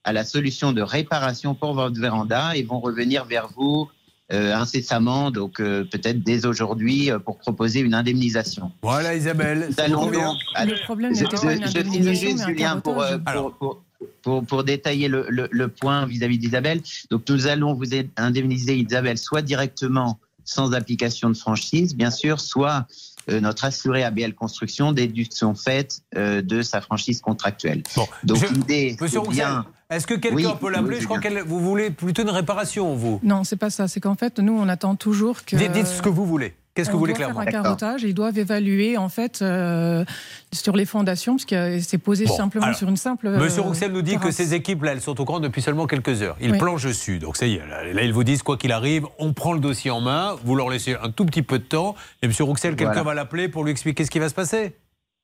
à 0.03 0.11
la 0.13 0.23
solution 0.23 0.71
de 0.71 0.81
réparation 0.81 1.53
pour 1.53 1.73
votre 1.73 1.99
véranda 1.99 2.55
et 2.55 2.63
vont 2.63 2.79
revenir 2.79 3.25
vers 3.25 3.47
vous 3.55 3.87
euh, 4.31 4.55
incessamment, 4.55 5.31
donc 5.31 5.59
euh, 5.59 5.83
peut-être 5.91 6.21
dès 6.23 6.45
aujourd'hui, 6.45 7.09
euh, 7.11 7.17
pour 7.17 7.39
proposer 7.39 7.79
une 7.79 7.95
indemnisation. 7.95 8.71
Voilà, 8.83 9.15
Isabelle. 9.15 9.69
Nous 9.71 9.83
allons 9.83 10.05
donc- 10.11 10.37
Le 10.65 10.83
problème 10.83 11.15
je, 11.15 11.25
je- 11.25 11.79
je 11.79 11.83
finis 11.83 12.15
juste, 12.15 12.45
Julien, 12.45 12.79
pour, 12.79 13.01
euh, 13.01 13.17
pour, 13.17 13.53
pour, 13.57 13.83
pour, 14.21 14.45
pour 14.45 14.63
détailler 14.63 15.07
le, 15.07 15.25
le, 15.29 15.47
le 15.51 15.67
point 15.67 16.05
vis-à-vis 16.05 16.37
d'Isabelle. 16.37 16.81
Donc, 17.09 17.23
nous 17.29 17.47
allons 17.47 17.73
vous 17.73 17.85
indemniser, 18.17 18.77
Isabelle, 18.77 19.17
soit 19.17 19.41
directement 19.41 20.19
sans 20.45 20.73
application 20.73 21.29
de 21.29 21.35
franchise, 21.37 21.95
bien 21.95 22.09
sûr, 22.11 22.39
soit 22.39 22.87
euh, 23.29 23.39
notre 23.39 23.65
assuré 23.65 24.03
ABL 24.03 24.33
Construction, 24.33 24.91
déduction 24.93 25.53
faite 25.53 26.01
euh, 26.17 26.41
de 26.41 26.61
sa 26.63 26.81
franchise 26.81 27.21
contractuelle. 27.21 27.83
Donc, 28.23 28.49
l'idée, 28.49 28.97
Monsieur 28.99 29.19
c'est 29.25 29.29
bien. 29.31 29.65
est-ce 29.91 30.07
que 30.07 30.15
quelqu'un 30.15 30.35
Oui, 30.35 30.45
peut 30.59 30.69
l'appeler? 30.71 30.95
oui, 30.95 31.01
Je 31.01 31.05
crois 31.05 31.19
que 31.19 31.43
vous 31.43 31.59
voulez 31.59 31.91
plutôt 31.91 32.23
une 32.23 32.31
réparation, 32.31 32.95
vous. 32.95 33.19
Non, 33.21 33.43
c'est 33.43 33.57
pas 33.57 33.69
ça. 33.69 33.87
C'est 33.87 33.99
qu'en 33.99 34.15
fait, 34.15 34.39
nous, 34.39 34.53
on 34.53 34.67
attend 34.67 34.95
toujours 34.95 35.45
que. 35.45 35.55
Dites 35.55 35.85
ce 35.85 36.01
que 36.01 36.09
vous 36.09 36.25
voulez. 36.25 36.55
Qu'est-ce 36.75 36.87
que 36.89 36.93
vous 36.93 36.99
voulez 36.99 37.13
clairement 37.13 37.41
faire 37.41 37.47
un 37.47 37.63
carottage 37.63 38.05
et 38.05 38.09
ils 38.09 38.13
doivent 38.13 38.37
évaluer 38.37 38.95
en 38.97 39.09
fait 39.09 39.41
euh, 39.41 40.05
sur 40.53 40.75
les 40.75 40.85
fondations 40.85 41.33
parce 41.33 41.45
que 41.45 41.79
c'est 41.79 41.97
posé 41.97 42.25
Bon, 42.25 42.35
simplement 42.37 42.67
alors, 42.67 42.77
sur 42.77 42.87
une 42.87 42.95
simple. 42.97 43.29
Monsieur 43.29 43.59
euh, 43.61 43.63
Rouxel 43.65 43.91
nous 43.91 44.01
dit 44.01 44.17
que 44.17 44.31
ces 44.31 44.53
équipes-là, 44.53 44.93
elles 44.93 45.01
sont 45.01 45.19
au 45.19 45.25
courant 45.25 45.39
depuis 45.39 45.61
seulement 45.61 45.87
quelques 45.87 46.21
heures. 46.21 46.37
Ils 46.39 46.51
Oui. 46.51 46.57
planchent 46.57 46.85
dessus. 46.85 47.19
Donc 47.19 47.35
ça 47.37 47.47
y 47.47 47.55
est, 47.55 47.67
là, 47.67 47.83
là, 47.91 48.03
ils 48.03 48.13
vous 48.13 48.23
disent, 48.23 48.43
quoi 48.43 48.55
qu'il 48.55 48.71
arrive, 48.71 49.05
on 49.17 49.33
prend 49.33 49.53
le 49.53 49.59
dossier 49.59 49.91
en 49.91 49.99
main, 50.01 50.35
vous 50.45 50.55
leur 50.55 50.69
laissez 50.69 50.95
un 51.01 51.09
tout 51.11 51.25
petit 51.25 51.41
peu 51.41 51.59
de 51.59 51.63
temps, 51.63 51.95
et 52.21 52.27
Monsieur 52.27 52.43
Rouxel, 52.45 52.75
quelqu'un 52.75 52.93
Voilà. 52.93 53.03
va 53.03 53.13
l'appeler 53.13 53.49
pour 53.49 53.63
lui 53.63 53.71
expliquer 53.71 54.05
ce 54.05 54.11
qui 54.11 54.19
va 54.19 54.29
se 54.29 54.35
passer. 54.35 54.75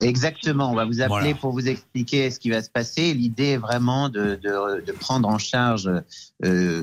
Exactement, 0.02 0.72
on 0.72 0.76
va 0.76 0.84
vous 0.84 1.02
appeler 1.02 1.08
Voilà. 1.08 1.36
pour 1.36 1.52
vous 1.54 1.70
expliquer 1.70 2.30
ce 2.30 2.40
qui 2.40 2.50
va 2.50 2.62
se 2.62 2.70
passer. 2.70 3.14
L'idée 3.14 3.52
est 3.52 3.58
vraiment 3.58 4.10
de, 4.10 4.36
de, 4.44 4.84
de 4.86 4.92
prendre 4.92 5.28
en 5.30 5.38
charge 5.38 5.88
euh, 5.88 6.02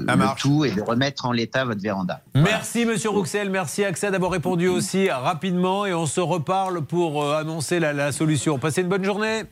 le 0.06 0.38
tout 0.40 0.64
et 0.64 0.70
de 0.70 0.80
remettre 0.80 1.26
en 1.26 1.32
l'état 1.32 1.64
votre 1.66 1.82
véranda. 1.82 2.22
Merci 2.34 2.86
Monsieur 2.86 3.10
Rouxel, 3.10 3.50
merci 3.50 3.84
AXA 3.84 4.10
d'avoir 4.10 4.30
répondu 4.32 4.66
aussi 4.68 5.10
rapidement 5.10 5.84
et 5.84 5.92
on 5.92 6.06
se 6.06 6.20
reparle 6.20 6.82
pour 6.86 7.22
euh, 7.22 7.36
annoncer 7.38 7.80
la, 7.80 7.92
la 7.92 8.12
solution. 8.12 8.58
Passez 8.58 8.80
une 8.80 8.88
bonne 8.88 9.04
journée. 9.04 9.42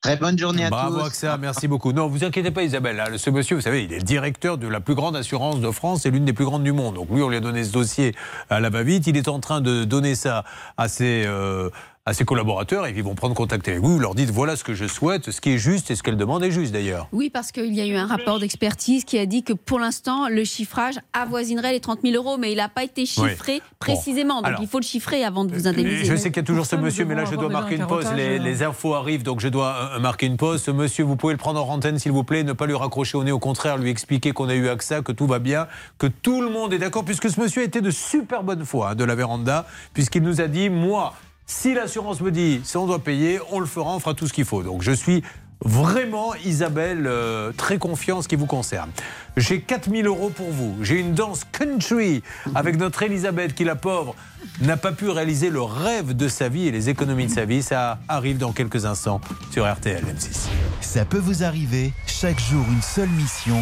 Très 0.00 0.16
bonne 0.16 0.38
journée 0.38 0.64
à 0.64 0.70
Bravo 0.70 1.00
tous. 1.00 1.06
AXA, 1.06 1.36
merci 1.38 1.66
beaucoup. 1.66 1.92
Non, 1.92 2.06
vous 2.08 2.22
inquiétez 2.24 2.50
pas 2.52 2.62
Isabelle, 2.62 3.00
hein, 3.00 3.16
ce 3.16 3.30
monsieur, 3.30 3.56
vous 3.56 3.62
savez, 3.62 3.82
il 3.84 3.92
est 3.92 3.98
le 3.98 4.04
directeur 4.04 4.56
de 4.58 4.68
la 4.68 4.78
plus 4.80 4.94
grande 4.94 5.16
assurance 5.16 5.60
de 5.60 5.70
France 5.72 6.04
et 6.06 6.10
l'une 6.12 6.24
des 6.24 6.32
plus 6.32 6.44
grandes 6.44 6.62
du 6.62 6.72
monde. 6.72 6.94
Donc 6.96 7.08
lui, 7.10 7.20
on 7.22 7.28
lui 7.28 7.36
a 7.36 7.40
donné 7.40 7.64
ce 7.64 7.72
dossier 7.72 8.14
à 8.50 8.60
la 8.60 8.70
va-vite. 8.70 9.06
Il 9.08 9.16
est 9.16 9.26
en 9.28 9.40
train 9.40 9.60
de 9.60 9.82
donner 9.84 10.14
ça 10.14 10.44
à 10.76 10.86
ses, 10.86 11.24
euh, 11.26 11.68
à 12.08 12.14
ses 12.14 12.24
collaborateurs 12.24 12.86
et 12.86 12.94
ils 12.96 13.02
vont 13.02 13.14
prendre 13.14 13.34
contact 13.34 13.68
avec 13.68 13.80
vous. 13.80 13.92
Vous 13.92 13.98
leur 13.98 14.14
dites 14.14 14.30
voilà 14.30 14.56
ce 14.56 14.64
que 14.64 14.72
je 14.72 14.86
souhaite, 14.86 15.30
ce 15.30 15.40
qui 15.42 15.50
est 15.50 15.58
juste 15.58 15.90
et 15.90 15.94
ce 15.94 16.02
qu'elle 16.02 16.16
demande 16.16 16.42
est 16.42 16.50
juste 16.50 16.72
d'ailleurs. 16.72 17.06
Oui, 17.12 17.28
parce 17.28 17.52
qu'il 17.52 17.74
y 17.74 17.82
a 17.82 17.86
eu 17.86 17.96
un 17.96 18.06
rapport 18.06 18.38
d'expertise 18.40 19.04
qui 19.04 19.18
a 19.18 19.26
dit 19.26 19.42
que 19.42 19.52
pour 19.52 19.78
l'instant, 19.78 20.28
le 20.28 20.42
chiffrage 20.44 20.94
avoisinerait 21.12 21.72
les 21.72 21.80
30 21.80 22.00
000 22.02 22.14
euros, 22.14 22.38
mais 22.38 22.50
il 22.52 22.56
n'a 22.56 22.70
pas 22.70 22.84
été 22.84 23.04
chiffré 23.04 23.54
Oui. 23.54 23.62
précisément. 23.78 24.36
Bon, 24.36 24.40
Donc 24.40 24.46
alors, 24.48 24.62
il 24.62 24.68
faut 24.68 24.78
le 24.78 24.84
chiffrer 24.84 25.22
avant 25.22 25.44
de 25.44 25.52
vous 25.52 25.66
indemniser. 25.68 26.04
Je 26.06 26.16
sais 26.16 26.30
qu'il 26.30 26.38
y 26.38 26.44
a 26.44 26.46
toujours 26.46 26.64
ce 26.64 26.76
monsieur, 26.76 27.04
mais 27.04 27.14
là 27.14 27.26
je 27.26 27.34
dois 27.36 27.50
marquer 27.50 27.76
une 27.76 27.86
pause. 27.86 28.06
Les, 28.16 28.38
les 28.38 28.62
infos 28.62 28.94
arrivent, 28.94 29.22
donc 29.22 29.40
je 29.40 29.48
dois 29.48 29.90
euh, 29.96 29.98
marquer 30.00 30.26
une 30.26 30.36
pause. 30.38 30.62
Ce 30.62 30.70
monsieur, 30.70 31.04
vous 31.04 31.16
pouvez 31.16 31.34
le 31.34 31.38
prendre 31.38 31.62
en 31.62 31.74
antenne 31.74 31.98
s'il 31.98 32.12
vous 32.12 32.24
plaît, 32.24 32.42
ne 32.42 32.54
pas 32.54 32.64
lui 32.66 32.74
raccrocher 32.74 33.18
au 33.18 33.24
nez, 33.24 33.32
au 33.32 33.38
contraire, 33.38 33.76
lui 33.76 33.90
expliquer 33.90 34.32
qu'on 34.32 34.48
a 34.48 34.54
eu 34.54 34.68
AXA, 34.68 35.02
que 35.02 35.12
tout 35.12 35.26
va 35.26 35.38
bien, 35.40 35.66
que 35.98 36.06
tout 36.06 36.40
le 36.40 36.48
monde 36.48 36.72
est 36.72 36.78
d'accord, 36.78 37.04
puisque 37.04 37.28
ce 37.28 37.38
monsieur 37.38 37.62
était 37.62 37.82
de 37.82 37.90
super 37.90 38.42
bonne 38.42 38.64
foi 38.64 38.90
hein, 38.90 38.94
de 38.94 39.04
la 39.04 39.14
véranda, 39.14 39.66
puisqu'il 39.92 40.22
nous 40.22 40.40
a 40.40 40.46
dit 40.46 40.70
moi, 40.70 41.12
si 41.48 41.74
l'assurance 41.74 42.20
me 42.20 42.30
dit 42.30 42.60
si 42.62 42.76
on 42.76 42.86
doit 42.86 43.00
payer, 43.00 43.40
on 43.50 43.58
le 43.58 43.66
fera, 43.66 43.90
on 43.90 43.98
fera 43.98 44.14
tout 44.14 44.28
ce 44.28 44.32
qu'il 44.32 44.44
faut. 44.44 44.62
Donc 44.62 44.82
je 44.82 44.92
suis 44.92 45.24
vraiment, 45.64 46.34
Isabelle, 46.44 47.06
euh, 47.06 47.52
très 47.56 47.78
confiant 47.78 48.18
en 48.18 48.22
ce 48.22 48.28
qui 48.28 48.36
vous 48.36 48.46
concerne. 48.46 48.90
J'ai 49.36 49.60
4000 49.60 50.06
euros 50.06 50.30
pour 50.30 50.50
vous. 50.50 50.76
J'ai 50.82 51.00
une 51.00 51.14
danse 51.14 51.42
country 51.50 52.22
avec 52.54 52.76
notre 52.76 53.02
Elisabeth 53.02 53.54
qui, 53.54 53.64
la 53.64 53.74
pauvre, 53.74 54.14
n'a 54.60 54.76
pas 54.76 54.92
pu 54.92 55.08
réaliser 55.08 55.50
le 55.50 55.62
rêve 55.62 56.14
de 56.14 56.28
sa 56.28 56.48
vie 56.48 56.68
et 56.68 56.70
les 56.70 56.90
économies 56.90 57.26
de 57.26 57.32
sa 57.32 57.44
vie. 57.44 57.62
Ça 57.62 57.98
arrive 58.08 58.38
dans 58.38 58.52
quelques 58.52 58.84
instants 58.84 59.20
sur 59.50 59.68
RTL 59.70 60.04
M6. 60.04 60.48
Ça 60.80 61.04
peut 61.04 61.18
vous 61.18 61.42
arriver, 61.42 61.92
chaque 62.06 62.38
jour 62.38 62.64
une 62.70 62.82
seule 62.82 63.08
mission, 63.08 63.60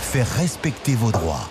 faire 0.00 0.28
respecter 0.36 0.94
vos 0.94 1.12
droits. 1.12 1.50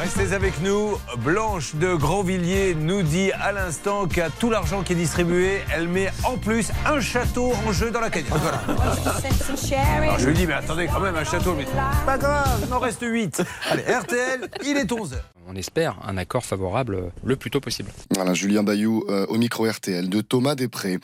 Restez 0.00 0.32
avec 0.34 0.60
nous. 0.60 0.98
Blanche 1.18 1.74
de 1.76 1.94
Grandvilliers 1.94 2.74
nous 2.74 3.02
dit 3.02 3.30
à 3.32 3.52
l'instant 3.52 4.06
qu'à 4.06 4.28
tout 4.28 4.50
l'argent 4.50 4.82
qui 4.82 4.92
est 4.92 4.96
distribué, 4.96 5.60
elle 5.72 5.88
met 5.88 6.10
en 6.24 6.36
plus 6.36 6.70
un 6.84 7.00
château 7.00 7.52
en 7.66 7.72
jeu 7.72 7.90
dans 7.90 8.00
la 8.00 8.10
cagnotte. 8.10 8.38
Voilà. 8.40 8.60
Alors 10.02 10.18
je 10.18 10.26
lui 10.26 10.34
dis, 10.34 10.46
mais 10.46 10.54
attendez, 10.54 10.88
quand 10.88 11.00
même, 11.00 11.16
un 11.16 11.24
château. 11.24 11.54
Mais 11.54 11.66
pas 12.04 12.18
grave, 12.18 12.60
il 12.62 12.68
m'en 12.68 12.78
reste 12.78 13.02
8. 13.02 13.42
Allez, 13.70 13.82
RTL, 13.82 14.48
il 14.64 14.76
est 14.76 14.90
11h. 14.90 15.16
On 15.46 15.56
espère 15.56 15.98
un 16.06 16.16
accord 16.16 16.44
favorable 16.44 17.12
le 17.22 17.36
plus 17.36 17.50
tôt 17.50 17.60
possible. 17.60 17.90
Voilà, 18.14 18.32
Julien 18.32 18.62
Bayou 18.62 19.04
euh, 19.08 19.26
au 19.26 19.36
micro 19.36 19.68
RTL 19.68 20.08
de 20.08 20.20
Thomas 20.20 20.54
Després. 20.54 20.98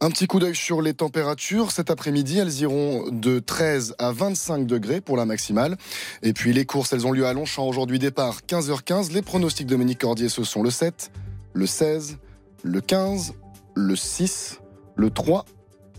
Un 0.00 0.10
petit 0.10 0.26
coup 0.26 0.38
d'œil 0.38 0.54
sur 0.54 0.80
les 0.80 0.94
températures. 0.94 1.72
Cet 1.72 1.90
après-midi, 1.90 2.38
elles 2.38 2.60
iront 2.60 3.08
de 3.10 3.40
13 3.40 3.96
à 3.98 4.12
25 4.12 4.66
degrés 4.66 5.00
pour 5.00 5.16
la 5.16 5.24
maximale. 5.24 5.76
Et 6.22 6.32
puis 6.32 6.52
les 6.52 6.64
courses, 6.66 6.92
elles 6.92 7.06
ont 7.06 7.12
lieu 7.12 7.26
à 7.26 7.32
Longchamp 7.32 7.66
aujourd'hui. 7.66 7.98
Départ 7.98 8.40
15h15. 8.46 9.12
Les 9.12 9.22
pronostics 9.22 9.66
de 9.66 9.74
Dominique 9.74 10.00
Cordier, 10.00 10.28
ce 10.28 10.44
sont 10.44 10.62
le 10.62 10.70
7, 10.70 11.10
le 11.52 11.66
16, 11.66 12.18
le 12.62 12.80
15, 12.80 13.34
le 13.74 13.96
6, 13.96 14.60
le 14.94 15.10
3, 15.10 15.44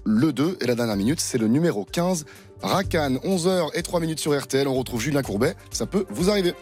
le 0.05 0.31
2. 0.31 0.59
Et 0.61 0.65
la 0.65 0.75
dernière 0.75 0.95
minute, 0.95 1.19
c'est 1.19 1.37
le 1.37 1.47
numéro 1.47 1.83
15. 1.83 2.25
Racan, 2.61 3.15
11h 3.23 3.71
et 3.73 3.81
3 3.81 3.99
minutes 3.99 4.19
sur 4.19 4.39
RTL. 4.39 4.67
On 4.67 4.75
retrouve 4.75 5.01
Julien 5.01 5.23
Courbet. 5.23 5.55
Ça 5.71 5.85
peut 5.85 6.05
vous 6.09 6.29
arriver. 6.29 6.53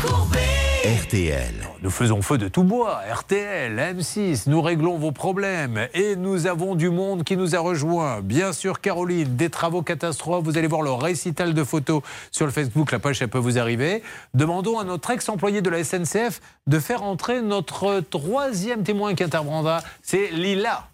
RTL. 0.00 1.54
Nous 1.82 1.90
faisons 1.90 2.22
feu 2.22 2.38
de 2.38 2.48
tout 2.48 2.62
bois, 2.62 3.00
RTL, 3.12 3.76
M6, 3.76 4.48
nous 4.48 4.62
réglons 4.62 4.96
vos 4.96 5.12
problèmes 5.12 5.88
et 5.92 6.16
nous 6.16 6.46
avons 6.46 6.74
du 6.74 6.88
monde 6.88 7.22
qui 7.22 7.36
nous 7.36 7.54
a 7.54 7.58
rejoint. 7.58 8.22
Bien 8.22 8.54
sûr, 8.54 8.80
Caroline, 8.80 9.36
des 9.36 9.50
travaux 9.50 9.82
catastrophes, 9.82 10.42
vous 10.42 10.56
allez 10.56 10.68
voir 10.68 10.80
le 10.80 10.92
récital 10.92 11.52
de 11.52 11.64
photos 11.64 12.02
sur 12.30 12.46
le 12.46 12.52
Facebook, 12.52 12.92
la 12.92 12.98
page, 12.98 13.18
ça 13.18 13.28
peut 13.28 13.38
vous 13.38 13.58
arriver. 13.58 14.02
Demandons 14.32 14.78
à 14.78 14.84
notre 14.84 15.10
ex-employé 15.10 15.60
de 15.60 15.68
la 15.68 15.84
SNCF 15.84 16.40
de 16.66 16.78
faire 16.78 17.02
entrer 17.02 17.42
notre 17.42 18.00
troisième 18.00 18.82
témoin 18.82 19.14
qui 19.14 19.24
interviendra, 19.24 19.82
c'est 20.02 20.30
Lila. 20.30 20.88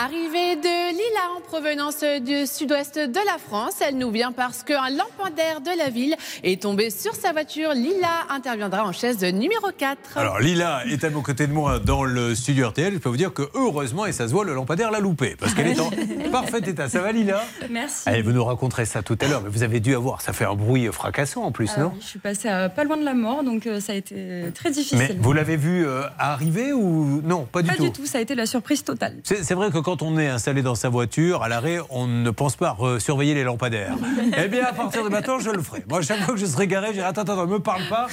Arrivée 0.00 0.54
de 0.54 0.90
Lila 0.92 1.34
en 1.36 1.40
provenance 1.40 2.04
du 2.24 2.46
sud-ouest 2.46 3.00
de 3.00 3.26
la 3.26 3.36
France, 3.36 3.72
elle 3.80 3.98
nous 3.98 4.12
vient 4.12 4.30
parce 4.30 4.62
qu'un 4.62 4.90
lampadaire 4.90 5.60
de 5.60 5.76
la 5.76 5.90
ville 5.90 6.14
est 6.44 6.62
tombé 6.62 6.90
sur 6.90 7.16
sa 7.16 7.32
voiture. 7.32 7.72
Lila 7.74 8.06
interviendra 8.30 8.84
en 8.84 8.92
chaise 8.92 9.24
numéro 9.24 9.66
4. 9.76 10.16
Alors 10.16 10.38
Lila 10.38 10.82
est 10.86 11.02
à 11.02 11.10
mon 11.10 11.20
côté 11.22 11.48
de 11.48 11.52
moi 11.52 11.80
dans 11.80 12.04
le 12.04 12.36
studio 12.36 12.68
RTL. 12.68 12.92
Je 12.92 12.98
peux 12.98 13.08
vous 13.08 13.16
dire 13.16 13.32
que 13.34 13.42
heureusement, 13.54 14.06
et 14.06 14.12
ça 14.12 14.28
se 14.28 14.32
voit, 14.32 14.44
le 14.44 14.54
lampadaire 14.54 14.92
l'a 14.92 15.00
loupé 15.00 15.34
parce 15.36 15.52
qu'elle 15.52 15.66
est 15.66 15.80
en 15.80 15.90
parfait 16.30 16.60
état. 16.64 16.88
Ça 16.88 17.00
va 17.00 17.10
Lila? 17.10 17.42
Merci. 17.68 18.08
Allez, 18.08 18.22
vous 18.22 18.30
nous 18.30 18.44
raconterez 18.44 18.84
ça 18.84 19.02
tout 19.02 19.18
à 19.20 19.26
l'heure, 19.26 19.42
mais 19.42 19.50
vous 19.50 19.64
avez 19.64 19.80
dû 19.80 19.96
avoir, 19.96 20.20
ça 20.20 20.32
fait 20.32 20.44
un 20.44 20.54
bruit 20.54 20.86
fracassant 20.92 21.42
en 21.42 21.50
plus, 21.50 21.72
Ah 21.74 21.80
non? 21.80 21.90
oui, 21.94 22.00
je 22.02 22.06
suis 22.06 22.18
passée 22.20 22.48
à 22.48 22.68
pas 22.68 22.84
loin 22.84 22.98
de 22.98 23.04
la 23.04 23.14
mort, 23.14 23.42
donc 23.42 23.66
euh, 23.66 23.80
ça 23.80 23.94
a 23.94 23.96
été 23.96 24.44
très 24.54 24.70
difficile. 24.70 24.98
Mais 24.98 25.16
vous 25.18 25.32
l'avez 25.32 25.56
vu 25.56 25.84
euh, 25.84 26.02
arriver 26.20 26.72
ou 26.72 27.20
non? 27.24 27.46
Pas 27.50 27.62
du 27.62 27.68
Pas 27.70 27.74
tout. 27.74 27.82
du 27.82 27.90
tout, 27.90 28.06
ça 28.06 28.18
a 28.18 28.20
été 28.20 28.36
la 28.36 28.46
surprise 28.46 28.84
totale. 28.84 29.16
C'est 29.24 29.42
c'est 29.42 29.54
vrai 29.54 29.72
que 29.72 29.87
quand 29.88 30.02
on 30.02 30.18
est 30.18 30.28
installé 30.28 30.60
dans 30.60 30.74
sa 30.74 30.90
voiture, 30.90 31.42
à 31.42 31.48
l'arrêt, 31.48 31.78
on 31.88 32.06
ne 32.06 32.30
pense 32.30 32.56
pas 32.56 32.76
à 32.78 33.00
surveiller 33.00 33.32
les 33.32 33.42
lampadaires. 33.42 33.94
eh 34.36 34.46
bien, 34.48 34.66
à 34.66 34.74
partir 34.74 35.02
de 35.02 35.08
maintenant, 35.08 35.38
je 35.38 35.48
le 35.48 35.62
ferai. 35.62 35.82
Moi, 35.88 36.02
chaque 36.02 36.20
fois 36.20 36.34
que 36.34 36.40
je 36.40 36.44
serai 36.44 36.66
garé, 36.66 36.88
je 36.88 36.92
dirai 36.92 37.06
Attends, 37.06 37.22
attends, 37.22 37.46
ne 37.46 37.52
me 37.52 37.58
parle 37.58 37.88
pas. 37.88 38.06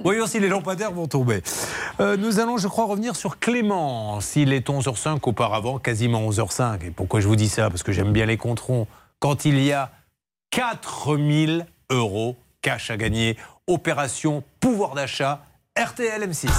Voyons 0.00 0.26
si 0.26 0.38
les 0.38 0.48
lampadaires 0.48 0.92
vont 0.92 1.06
tomber. 1.06 1.42
Euh, 1.98 2.18
nous 2.18 2.40
allons, 2.40 2.58
je 2.58 2.68
crois, 2.68 2.84
revenir 2.84 3.16
sur 3.16 3.38
Clémence. 3.38 4.36
Il 4.36 4.52
est 4.52 4.68
11h05 4.68 5.18
auparavant, 5.22 5.78
quasiment 5.78 6.28
11h05. 6.28 6.88
Et 6.88 6.90
pourquoi 6.90 7.20
je 7.20 7.26
vous 7.26 7.36
dis 7.36 7.48
ça? 7.48 7.70
Parce 7.70 7.82
que 7.82 7.92
j'aime 7.92 8.12
bien 8.12 8.26
les 8.26 8.36
controns. 8.36 8.86
Quand 9.18 9.46
il 9.46 9.64
y 9.64 9.72
a 9.72 9.92
4000 10.50 11.64
euros 11.88 12.36
cash 12.60 12.90
à 12.90 12.98
gagner, 12.98 13.38
opération 13.66 14.44
pouvoir 14.60 14.94
d'achat, 14.94 15.40
RTL 15.74 16.22
M6. 16.22 16.50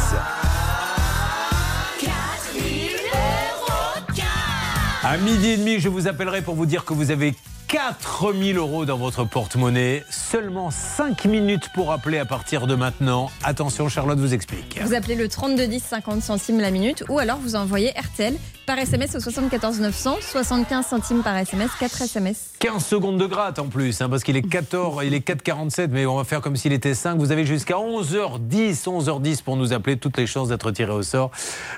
À 5.07 5.17
midi 5.17 5.49
et 5.49 5.57
demi, 5.57 5.79
je 5.79 5.87
vous 5.87 6.07
appellerai 6.07 6.41
pour 6.41 6.55
vous 6.55 6.65
dire 6.65 6.83
que 6.83 6.95
vous 6.95 7.11
avez 7.11 7.35
4000 7.67 8.57
euros 8.57 8.85
dans 8.85 8.97
votre 8.97 9.23
porte-monnaie. 9.23 10.03
Seulement 10.09 10.71
5 10.71 11.25
minutes 11.25 11.69
pour 11.75 11.91
appeler 11.91 12.17
à 12.17 12.25
partir 12.25 12.65
de 12.65 12.73
maintenant. 12.73 13.29
Attention, 13.43 13.87
Charlotte 13.87 14.17
vous 14.17 14.33
explique. 14.33 14.79
Vous 14.81 14.95
appelez 14.95 15.13
le 15.13 15.27
3210 15.27 15.83
50 15.83 16.23
centimes 16.23 16.59
la 16.59 16.71
minute 16.71 17.03
ou 17.07 17.19
alors 17.19 17.37
vous 17.37 17.55
envoyez 17.55 17.91
RTL 17.91 18.33
par 18.65 18.79
SMS 18.79 19.15
au 19.15 19.19
74 19.19 19.79
900, 19.79 20.17
75 20.21 20.85
centimes 20.85 21.23
par 21.23 21.37
SMS, 21.37 21.71
4 21.79 22.01
SMS. 22.01 22.51
15 22.59 22.85
secondes 22.85 23.19
de 23.19 23.25
gratte 23.25 23.59
en 23.59 23.67
plus, 23.67 24.01
hein, 24.01 24.09
parce 24.09 24.23
qu'il 24.23 24.35
est 24.35 24.41
14, 24.41 25.03
il 25.05 25.13
est 25.13 25.27
4,47, 25.27 25.89
mais 25.91 26.05
on 26.05 26.17
va 26.17 26.23
faire 26.23 26.41
comme 26.41 26.55
s'il 26.55 26.73
était 26.73 26.93
5. 26.93 27.17
Vous 27.17 27.31
avez 27.31 27.45
jusqu'à 27.45 27.75
11h10, 27.75 28.85
11h10 28.85 29.43
pour 29.43 29.57
nous 29.57 29.73
appeler. 29.73 29.97
Toutes 29.97 30.17
les 30.17 30.27
chances 30.27 30.49
d'être 30.49 30.71
tiré 30.71 30.91
au 30.91 31.03
sort. 31.03 31.31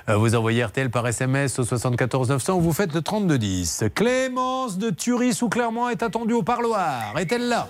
Euh, 0.09 0.15
vous 0.15 0.35
envoyez 0.35 0.63
RTL 0.63 0.89
par 0.89 1.05
SMS 1.07 1.59
au 1.59 1.63
74 1.63 2.29
900 2.29 2.55
ou 2.55 2.61
vous 2.61 2.73
faites 2.73 2.93
le 2.93 3.01
3210. 3.01 3.85
Clémence 3.93 4.77
de 4.77 4.89
Thury 4.89 5.33
sous 5.33 5.49
Clermont 5.49 5.89
est 5.89 6.03
attendue 6.03 6.33
au 6.33 6.43
parloir. 6.43 7.17
Est-elle 7.17 7.47
là? 7.49 7.67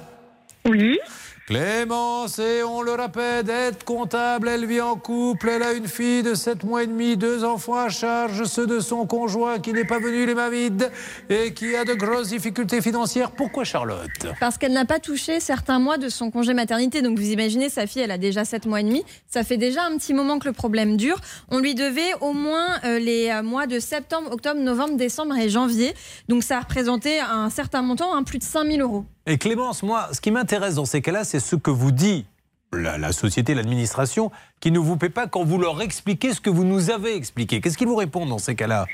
Oui. 0.65 0.99
Clémence, 1.47 2.39
et 2.39 2.61
on 2.61 2.81
le 2.81 2.91
répète, 2.91 3.47
être 3.47 3.85
comptable, 3.85 4.49
elle 4.49 4.65
vit 4.65 4.81
en 4.81 4.97
couple, 4.97 5.47
elle 5.47 5.63
a 5.63 5.71
une 5.71 5.87
fille 5.87 6.21
de 6.21 6.33
7 6.33 6.65
mois 6.65 6.83
et 6.83 6.87
demi, 6.87 7.15
deux 7.15 7.45
enfants 7.45 7.77
à 7.77 7.87
charge, 7.87 8.43
ceux 8.43 8.67
de 8.67 8.81
son 8.81 9.07
conjoint 9.07 9.57
qui 9.59 9.71
n'est 9.71 9.85
pas 9.85 9.97
venu 9.97 10.25
les 10.25 10.35
mains 10.35 10.49
vides 10.49 10.91
et 11.29 11.53
qui 11.53 11.73
a 11.77 11.85
de 11.85 11.93
grosses 11.93 12.27
difficultés 12.27 12.81
financières. 12.81 13.31
Pourquoi 13.31 13.63
Charlotte? 13.63 14.27
Parce 14.41 14.57
qu'elle 14.57 14.73
n'a 14.73 14.83
pas 14.83 14.99
touché 14.99 15.39
certains 15.39 15.79
mois 15.79 15.97
de 15.97 16.09
son 16.09 16.31
congé 16.31 16.53
maternité. 16.53 17.01
Donc 17.01 17.17
vous 17.17 17.31
imaginez, 17.31 17.69
sa 17.69 17.87
fille, 17.87 18.01
elle 18.01 18.11
a 18.11 18.17
déjà 18.17 18.43
7 18.43 18.65
mois 18.65 18.81
et 18.81 18.83
demi. 18.83 19.05
Ça 19.25 19.45
fait 19.45 19.55
déjà 19.55 19.85
un 19.85 19.95
petit 19.95 20.13
moment 20.13 20.39
que 20.39 20.49
le 20.49 20.53
problème 20.53 20.97
dure. 20.97 21.21
On 21.47 21.59
lui 21.59 21.75
devait 21.75 22.13
au 22.19 22.33
moins 22.33 22.67
euh, 22.83 22.99
les 22.99 23.29
euh, 23.29 23.41
mois 23.41 23.67
de 23.67 23.79
septembre, 23.79 24.33
octobre, 24.33 24.59
novembre, 24.59 24.97
décembre 24.97 25.37
et 25.37 25.47
janvier. 25.47 25.93
Donc 26.27 26.43
ça 26.43 26.57
a 26.57 26.59
représenté 26.59 27.21
un 27.21 27.49
certain 27.49 27.83
montant, 27.83 28.13
hein, 28.13 28.23
plus 28.23 28.39
de 28.39 28.43
5000 28.43 28.81
euros. 28.81 29.05
Et 29.29 29.37
Clémence, 29.37 29.83
moi, 29.83 30.07
ce 30.13 30.21
qui 30.21 30.31
m'intéresse 30.31 30.75
dans 30.75 30.85
ces 30.85 31.01
cas-là, 31.01 31.25
c'est 31.25 31.41
ce 31.41 31.57
que 31.57 31.69
vous 31.69 31.91
dit 31.91 32.25
la, 32.71 32.97
la 32.97 33.11
société, 33.11 33.55
l'administration, 33.55 34.31
qui 34.61 34.71
ne 34.71 34.79
vous 34.79 34.95
paie 34.95 35.09
pas 35.09 35.27
quand 35.27 35.43
vous 35.43 35.57
leur 35.57 35.81
expliquez 35.81 36.31
ce 36.31 36.39
que 36.39 36.49
vous 36.49 36.63
nous 36.63 36.91
avez 36.91 37.13
expliqué. 37.13 37.59
Qu'est-ce 37.59 37.77
qu'ils 37.77 37.89
vous 37.89 37.97
répondent 37.97 38.29
dans 38.29 38.37
ces 38.37 38.55
cas-là? 38.55 38.85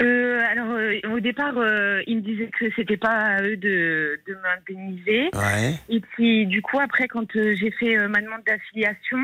Euh, 0.00 0.40
alors, 0.48 0.70
euh, 0.70 1.00
au 1.12 1.18
départ, 1.18 1.54
euh, 1.56 2.02
ils 2.06 2.18
me 2.18 2.22
disaient 2.22 2.50
que 2.56 2.66
c'était 2.76 2.96
pas 2.96 3.08
à 3.08 3.42
eux 3.42 3.56
de, 3.56 4.20
de 4.28 4.36
m'indemniser. 4.42 5.30
Ouais. 5.34 5.74
Et 5.88 5.98
puis, 5.98 6.46
du 6.46 6.62
coup, 6.62 6.78
après, 6.78 7.08
quand 7.08 7.26
j'ai 7.34 7.72
fait 7.72 7.96
ma 8.06 8.20
demande 8.20 8.42
d'affiliation, 8.46 9.18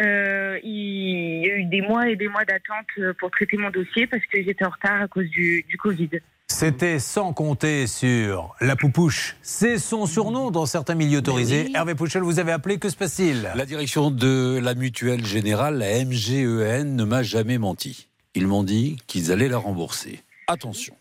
euh, 0.00 0.58
il 0.62 1.46
y 1.46 1.50
a 1.50 1.56
eu 1.56 1.64
des 1.64 1.82
mois 1.82 2.08
et 2.08 2.16
des 2.16 2.28
mois 2.28 2.44
d'attente 2.44 2.86
euh, 2.98 3.12
pour 3.18 3.30
traiter 3.30 3.56
mon 3.56 3.70
dossier 3.70 4.06
parce 4.06 4.22
que 4.26 4.42
j'étais 4.42 4.64
en 4.64 4.70
retard 4.70 5.02
à 5.02 5.08
cause 5.08 5.28
du, 5.30 5.64
du 5.68 5.76
Covid. 5.76 6.10
C'était 6.46 6.98
sans 6.98 7.32
compter 7.32 7.86
sur 7.86 8.54
la 8.60 8.74
poupouche. 8.74 9.36
C'est 9.42 9.78
son 9.78 10.06
surnom 10.06 10.50
dans 10.50 10.66
certains 10.66 10.94
milieux 10.94 11.18
autorisés. 11.18 11.70
Hervé 11.74 11.94
Pouchel, 11.94 12.22
vous 12.22 12.38
avez 12.38 12.52
appelé, 12.52 12.78
que 12.78 12.88
se 12.88 12.96
passe-t-il? 12.96 13.50
La 13.54 13.66
direction 13.66 14.10
de 14.10 14.58
la 14.62 14.74
mutuelle 14.74 15.24
générale, 15.24 15.78
la 15.78 16.04
MGEN, 16.04 16.96
ne 16.96 17.04
m'a 17.04 17.22
jamais 17.22 17.58
menti. 17.58 18.08
Ils 18.34 18.46
m'ont 18.46 18.64
dit 18.64 18.96
qu'ils 19.06 19.30
allaient 19.30 19.48
la 19.48 19.58
rembourser. 19.58 20.22
Attention. 20.46 20.94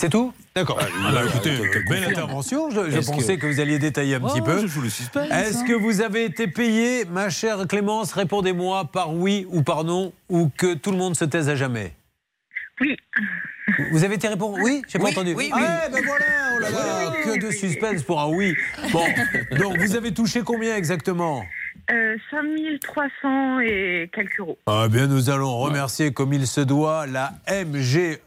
C'est 0.00 0.10
tout 0.10 0.32
D'accord. 0.54 0.78
Ah, 0.80 0.86
Ah 1.08 1.12
bah, 1.12 1.20
écoutez, 1.26 1.58
belle 1.88 2.04
intervention. 2.04 2.70
Je, 2.70 3.04
pensais 3.04 3.36
que- 3.36 3.42
que... 3.42 3.46
vous 3.52 3.58
alliez 3.58 3.80
détailler 3.80 4.14
un 4.14 4.20
Oh, 4.22 4.28
petit 4.28 4.40
peu. 4.42 4.60
je 4.60 4.68
joue 4.68 4.80
le 4.80 4.90
suspense, 4.90 5.28
Est-ce 5.28 5.58
hein. 5.58 5.64
que 5.66 5.72
vous 5.72 6.00
avez 6.02 6.24
été 6.24 6.46
payé, 6.46 7.04
ma 7.04 7.30
chère 7.30 7.66
Clémence? 7.66 8.12
Répondez-moi 8.12 8.84
par 8.92 9.12
oui 9.12 9.44
ou 9.50 9.62
par 9.64 9.82
non, 9.82 10.12
ou 10.28 10.50
que 10.56 10.74
tout 10.74 10.92
le 10.92 10.98
monde 10.98 11.16
se 11.16 11.24
taise 11.24 11.48
à 11.48 11.56
jamais. 11.56 11.94
Oui. 12.80 12.96
Vous 13.90 14.04
avez 14.04 14.14
été 14.14 14.28
répondre? 14.28 14.56
Oui? 14.62 14.82
J'ai 14.86 15.00
pas 15.00 15.06
Oui, 15.06 15.10
entendu. 15.10 15.34
oui, 15.36 15.50
ah, 15.52 15.56
oui. 15.58 15.64
eh 15.88 15.92
ben 15.92 16.04
voilà, 16.06 16.24
oh 16.54 16.60
là 16.60 16.70
là, 16.70 17.12
que 17.24 17.44
de 17.44 17.50
suspense 17.50 18.04
pour 18.04 18.20
un 18.20 18.28
oui. 18.28 18.54
Bon, 18.92 19.04
donc 19.58 19.78
vous 19.78 19.96
avez 19.96 20.14
touché 20.14 20.42
combien 20.44 20.76
exactement? 20.76 21.44
Euh, 21.90 22.16
5300 22.30 23.60
et 23.60 24.10
quelques 24.14 24.38
euros. 24.40 24.58
Ah 24.66 24.88
bien, 24.90 25.06
nous 25.06 25.30
allons 25.30 25.56
remercier 25.58 26.12
comme 26.12 26.34
il 26.34 26.46
se 26.46 26.60
doit 26.60 27.06
la 27.06 27.32
MGEN, 27.48 28.18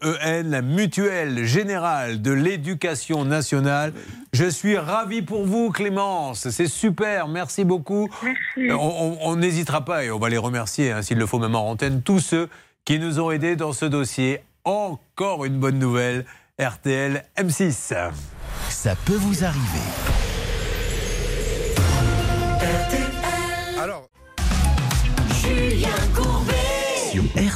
la 0.50 0.62
Mutuelle 0.64 1.46
Générale 1.46 2.22
de 2.24 2.32
l'Éducation 2.32 3.24
Nationale. 3.24 3.94
Je 4.34 4.46
suis 4.46 4.78
ravi 4.78 5.22
pour 5.22 5.46
vous, 5.46 5.70
Clémence. 5.70 6.50
C'est 6.50 6.68
super. 6.68 7.28
Merci 7.28 7.64
beaucoup. 7.64 8.10
Merci. 8.24 8.72
On- 8.72 9.18
On 9.22 9.32
on 9.32 9.36
n'hésitera 9.36 9.86
pas 9.86 10.04
et 10.06 10.12
on 10.12 10.18
va 10.18 10.30
les 10.30 10.38
remercier, 10.40 10.92
hein, 10.92 11.02
s'il 11.04 11.18
le 11.20 11.26
faut 11.28 11.38
même 11.40 11.56
en 11.56 11.70
antenne, 11.70 12.02
tous 12.02 12.20
ceux 12.20 12.50
qui 12.84 12.98
nous 12.98 13.20
ont 13.20 13.30
aidés 13.30 13.56
dans 13.56 13.74
ce 13.74 13.86
dossier. 13.86 14.40
Encore 14.66 15.46
une 15.46 15.60
bonne 15.60 15.78
nouvelle, 15.78 16.26
RTL 16.60 17.26
M6. 17.38 17.94
Ça 18.70 18.96
peut 19.06 19.14
vous 19.16 19.44
arriver. 19.44 20.31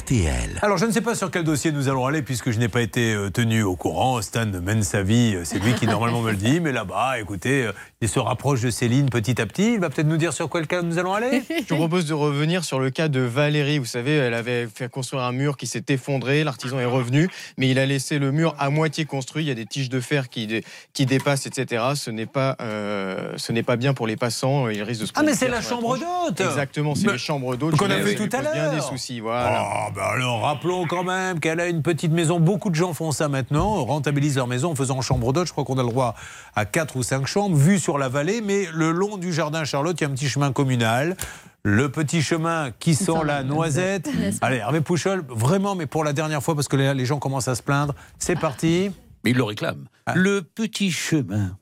RTL. 0.09 0.59
Alors, 0.61 0.77
je 0.77 0.85
ne 0.85 0.91
sais 0.91 1.01
pas 1.01 1.15
sur 1.15 1.31
quel 1.31 1.43
dossier 1.43 1.71
nous 1.71 1.89
allons 1.89 2.05
aller 2.05 2.21
puisque 2.21 2.51
je 2.51 2.59
n'ai 2.59 2.67
pas 2.67 2.81
été 2.81 3.13
euh, 3.15 3.31
tenu 3.31 3.63
au 3.63 3.75
courant. 3.75 4.21
Stan 4.21 4.45
mène 4.45 4.83
sa 4.83 5.01
vie, 5.01 5.33
euh, 5.35 5.41
c'est 5.45 5.57
lui 5.57 5.73
qui 5.73 5.87
normalement 5.87 6.21
me 6.21 6.29
le 6.29 6.37
dit. 6.37 6.59
Mais 6.59 6.71
là-bas, 6.71 7.19
écoutez, 7.19 7.63
euh, 7.65 7.71
il 8.01 8.07
se 8.09 8.19
rapproche 8.19 8.61
de 8.61 8.69
Céline 8.69 9.09
petit 9.09 9.41
à 9.41 9.47
petit. 9.47 9.73
Il 9.73 9.79
va 9.79 9.89
peut-être 9.89 10.05
nous 10.07 10.17
dire 10.17 10.31
sur 10.31 10.47
quel 10.47 10.67
cas 10.67 10.83
nous 10.83 10.99
allons 10.99 11.13
aller. 11.13 11.41
Je 11.67 11.73
vous 11.73 11.77
propose 11.77 12.05
de 12.05 12.13
revenir 12.13 12.63
sur 12.63 12.79
le 12.79 12.91
cas 12.91 13.07
de 13.07 13.19
Valérie. 13.19 13.79
Vous 13.79 13.85
savez, 13.85 14.13
elle 14.15 14.35
avait 14.35 14.67
fait 14.67 14.91
construire 14.91 15.23
un 15.23 15.31
mur 15.31 15.57
qui 15.57 15.65
s'est 15.65 15.83
effondré. 15.89 16.43
L'artisan 16.43 16.77
est 16.79 16.85
revenu, 16.85 17.27
mais 17.57 17.69
il 17.71 17.79
a 17.79 17.87
laissé 17.87 18.19
le 18.19 18.31
mur 18.31 18.53
à 18.59 18.69
moitié 18.69 19.05
construit. 19.05 19.43
Il 19.43 19.47
y 19.47 19.51
a 19.51 19.55
des 19.55 19.65
tiges 19.65 19.89
de 19.89 19.99
fer 19.99 20.29
qui, 20.29 20.45
dé- 20.45 20.63
qui 20.93 21.07
dépassent, 21.07 21.47
etc. 21.47 21.83
Ce 21.95 22.11
n'est 22.11 22.27
pas, 22.27 22.57
euh, 22.61 23.33
ce 23.37 23.51
n'est 23.51 23.63
pas 23.63 23.75
bien 23.75 23.95
pour 23.95 24.05
les 24.05 24.17
passants. 24.17 24.69
Il 24.69 24.83
risque 24.83 25.01
de 25.01 25.05
se 25.07 25.11
Ah, 25.15 25.23
mais 25.23 25.33
c'est 25.33 25.49
la 25.49 25.61
chambre 25.61 25.97
d'hôte 25.97 26.39
Exactement, 26.41 26.93
c'est 26.93 27.11
les 27.11 27.17
chambres 27.17 27.55
d'hôtes. 27.55 27.75
Qu'on 27.77 27.89
a 27.89 27.97
vu 27.97 28.13
tout 28.15 28.29
à 28.33 28.41
pose 28.41 28.51
bien 28.53 28.65
l'heure. 28.65 28.75
des 28.75 28.81
soucis. 28.81 29.19
Voilà. 29.19 29.63
Ah, 29.65 29.91
bah 29.95 30.09
alors 30.11 30.41
rappelons 30.41 30.85
quand 30.87 31.03
même 31.03 31.39
qu'elle 31.39 31.61
a 31.61 31.67
une 31.67 31.81
petite 31.81 32.11
maison. 32.11 32.39
Beaucoup 32.39 32.69
de 32.69 32.75
gens 32.75 32.93
font 32.93 33.13
ça 33.13 33.29
maintenant, 33.29 33.85
rentabilisent 33.85 34.35
leur 34.35 34.47
maison 34.47 34.71
en 34.71 34.75
faisant 34.75 34.97
en 34.97 35.01
chambre 35.01 35.31
d'hôte. 35.31 35.47
Je 35.47 35.53
crois 35.53 35.63
qu'on 35.63 35.77
a 35.77 35.83
le 35.83 35.89
droit 35.89 36.15
à 36.55 36.65
4 36.65 36.97
ou 36.97 37.03
5 37.03 37.25
chambres, 37.25 37.55
vue 37.55 37.79
sur 37.79 37.97
la 37.97 38.09
vallée. 38.09 38.41
Mais 38.41 38.67
le 38.73 38.91
long 38.91 39.17
du 39.17 39.31
jardin 39.31 39.63
Charlotte, 39.63 39.99
il 39.99 40.03
y 40.03 40.07
a 40.07 40.09
un 40.09 40.13
petit 40.13 40.27
chemin 40.27 40.51
communal. 40.51 41.15
Le 41.63 41.89
petit 41.89 42.21
chemin 42.21 42.71
qui 42.77 42.93
sent 42.93 43.23
la 43.25 43.43
noisette. 43.43 44.09
Allez, 44.41 44.57
Hervé 44.57 44.81
Pouchol, 44.81 45.23
vraiment, 45.29 45.75
mais 45.75 45.85
pour 45.85 46.03
la 46.03 46.13
dernière 46.13 46.43
fois, 46.43 46.55
parce 46.55 46.67
que 46.67 46.75
les, 46.75 46.93
les 46.93 47.05
gens 47.05 47.17
commencent 47.17 47.47
à 47.47 47.55
se 47.55 47.63
plaindre, 47.63 47.95
c'est 48.19 48.37
parti. 48.37 48.91
Mais 49.23 49.31
il 49.31 49.37
le 49.37 49.43
réclame. 49.43 49.85
Le 50.13 50.41
petit 50.41 50.91
chemin 50.91 51.57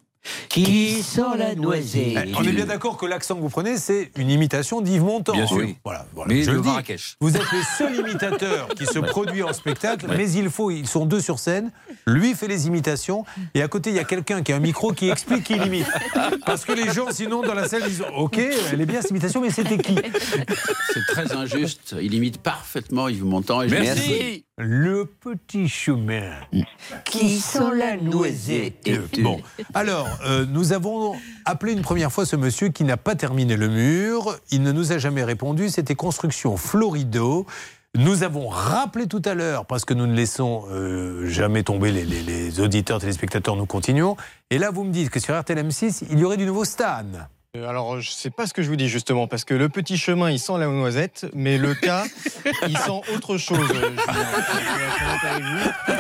qui 0.50 1.02
sent 1.04 1.22
la 1.38 1.56
noisette. 1.56 2.28
Eh, 2.28 2.32
On 2.38 2.44
est 2.44 2.52
bien 2.52 2.66
d'accord 2.66 2.98
que 2.98 3.06
l'accent 3.06 3.36
que 3.36 3.42
vous 3.42 3.50
prenez, 3.50 3.78
c'est 3.78 4.12
une 4.18 4.30
imitation 4.30 4.82
d'Yves 4.82 5.04
Montand. 5.04 5.34
Bien 5.34 5.48
sûr. 5.48 5.58
Oui. 5.58 5.76
Voilà, 5.84 6.06
voilà. 6.14 6.34
Mais 6.34 6.44
Je 6.44 6.52
le 6.52 6.62
dis. 6.62 6.68
Marrakech. 6.68 7.16
Vous 7.20 7.36
êtes 7.36 7.52
les 7.52 7.64
seuls 7.78 7.96
imitateurs 8.00 8.68
qui 8.70 8.86
se 8.86 9.00
produisent 9.00 9.44
en 9.44 9.54
spectacle, 9.54 10.06
mais 10.16 10.32
il 10.32 10.50
faut, 10.50 10.72
ils 10.72 10.88
sont 10.88 11.06
deux 11.06 11.20
sur 11.22 11.40
scène. 11.40 11.72
Lui 12.08 12.34
fait 12.34 12.48
les 12.48 12.68
imitations, 12.68 13.26
et 13.54 13.62
à 13.62 13.68
côté, 13.68 13.90
il 13.90 13.96
y 13.96 14.00
a 14.00 14.04
quelqu'un 14.04 14.42
qui 14.44 14.54
a 14.54 14.56
un 14.56 14.60
micro 14.60 14.92
qui 14.94 15.10
explique 15.10 15.44
qu'il 15.44 15.66
imite. 15.66 15.88
Parce 16.46 16.66
que 16.66 16.74
les 16.74 16.92
gens, 16.92 17.08
sinon, 17.12 17.42
dans 17.42 17.54
la 17.54 17.68
salle, 17.68 17.84
disent 17.84 18.04
Ok, 18.18 18.38
elle 18.38 18.82
est 18.82 18.86
bien 18.86 19.02
cette 19.02 19.12
imitation, 19.12 19.42
mais 19.42 19.50
c'était 19.50 19.78
qui? 19.78 19.96
C'est 20.94 21.06
très 21.08 21.34
injuste. 21.34 21.96
Il 22.02 22.14
imite 22.14 22.38
parfaitement 22.40 23.08
Yves 23.08 23.26
Montand. 23.26 23.62
Et 23.62 23.70
je 23.70 23.76
Merci. 23.76 24.46
Le 24.60 25.06
petit 25.06 25.68
chemin 25.68 26.30
qui 27.06 27.40
sent 27.40 27.72
la 27.76 27.98
noisette? 27.98 28.88
Bon, 29.24 29.42
alors, 29.74 30.08
euh, 30.28 30.46
nous 30.48 30.74
avons 30.74 31.16
appelé 31.46 31.74
une 31.74 31.82
première 31.82 32.12
fois 32.12 32.28
ce 32.28 32.36
monsieur 32.36 32.70
qui 32.70 32.84
n'a 32.84 32.96
pas 32.98 33.16
terminé 33.16 33.58
le 33.58 33.68
mur. 33.68 34.38
Il 34.52 34.62
ne 34.62 34.72
nous 34.72 34.92
a 34.92 35.00
jamais 35.00 35.24
répondu. 35.24 35.70
C'était 35.70 35.96
Construction 35.96 36.56
Florido. 36.56 37.48
Nous 37.96 38.22
avons 38.22 38.48
rappelé 38.48 39.08
tout 39.08 39.22
à 39.26 39.34
l'heure, 39.34 39.66
parce 39.66 39.86
que 39.86 39.96
nous 39.96 40.06
ne 40.06 40.14
laissons 40.16 40.66
euh, 40.72 41.28
jamais 41.28 41.64
tomber 41.64 41.92
les, 41.92 42.06
les- 42.06 42.22
les 42.22 42.60
auditeurs, 42.60 43.00
téléspectateurs, 43.00 43.56
nous 43.56 43.66
continuons. 43.66 44.18
Et 44.52 44.60
là, 44.60 44.70
vous 44.70 44.84
me 44.84 44.92
dites 44.92 45.10
que 45.10 45.20
sur 45.20 45.34
RTLM6, 45.34 46.04
il 46.12 46.20
y 46.20 46.24
aurait 46.24 46.38
du 46.38 46.46
nouveau 46.46 46.64
Stan. 46.66 47.04
Euh, 47.56 47.68
Alors, 47.70 48.02
je 48.02 48.10
sais 48.10 48.32
pas 48.32 48.48
ce 48.48 48.54
que 48.56 48.64
je 48.64 48.68
vous 48.70 48.76
dis 48.76 48.90
justement, 48.90 49.28
parce 49.28 49.46
que 49.46 49.54
le 49.54 49.70
petit 49.70 49.96
chemin, 49.96 50.32
il 50.32 50.40
sent 50.40 50.54
la 50.58 50.66
noisette, 50.66 51.28
mais 51.36 51.60
le 51.60 51.76
cas, 51.76 52.04
il 52.68 52.76
sent 52.76 53.02
autre 53.16 53.38
chose. 53.38 53.60
euh. 53.76 53.92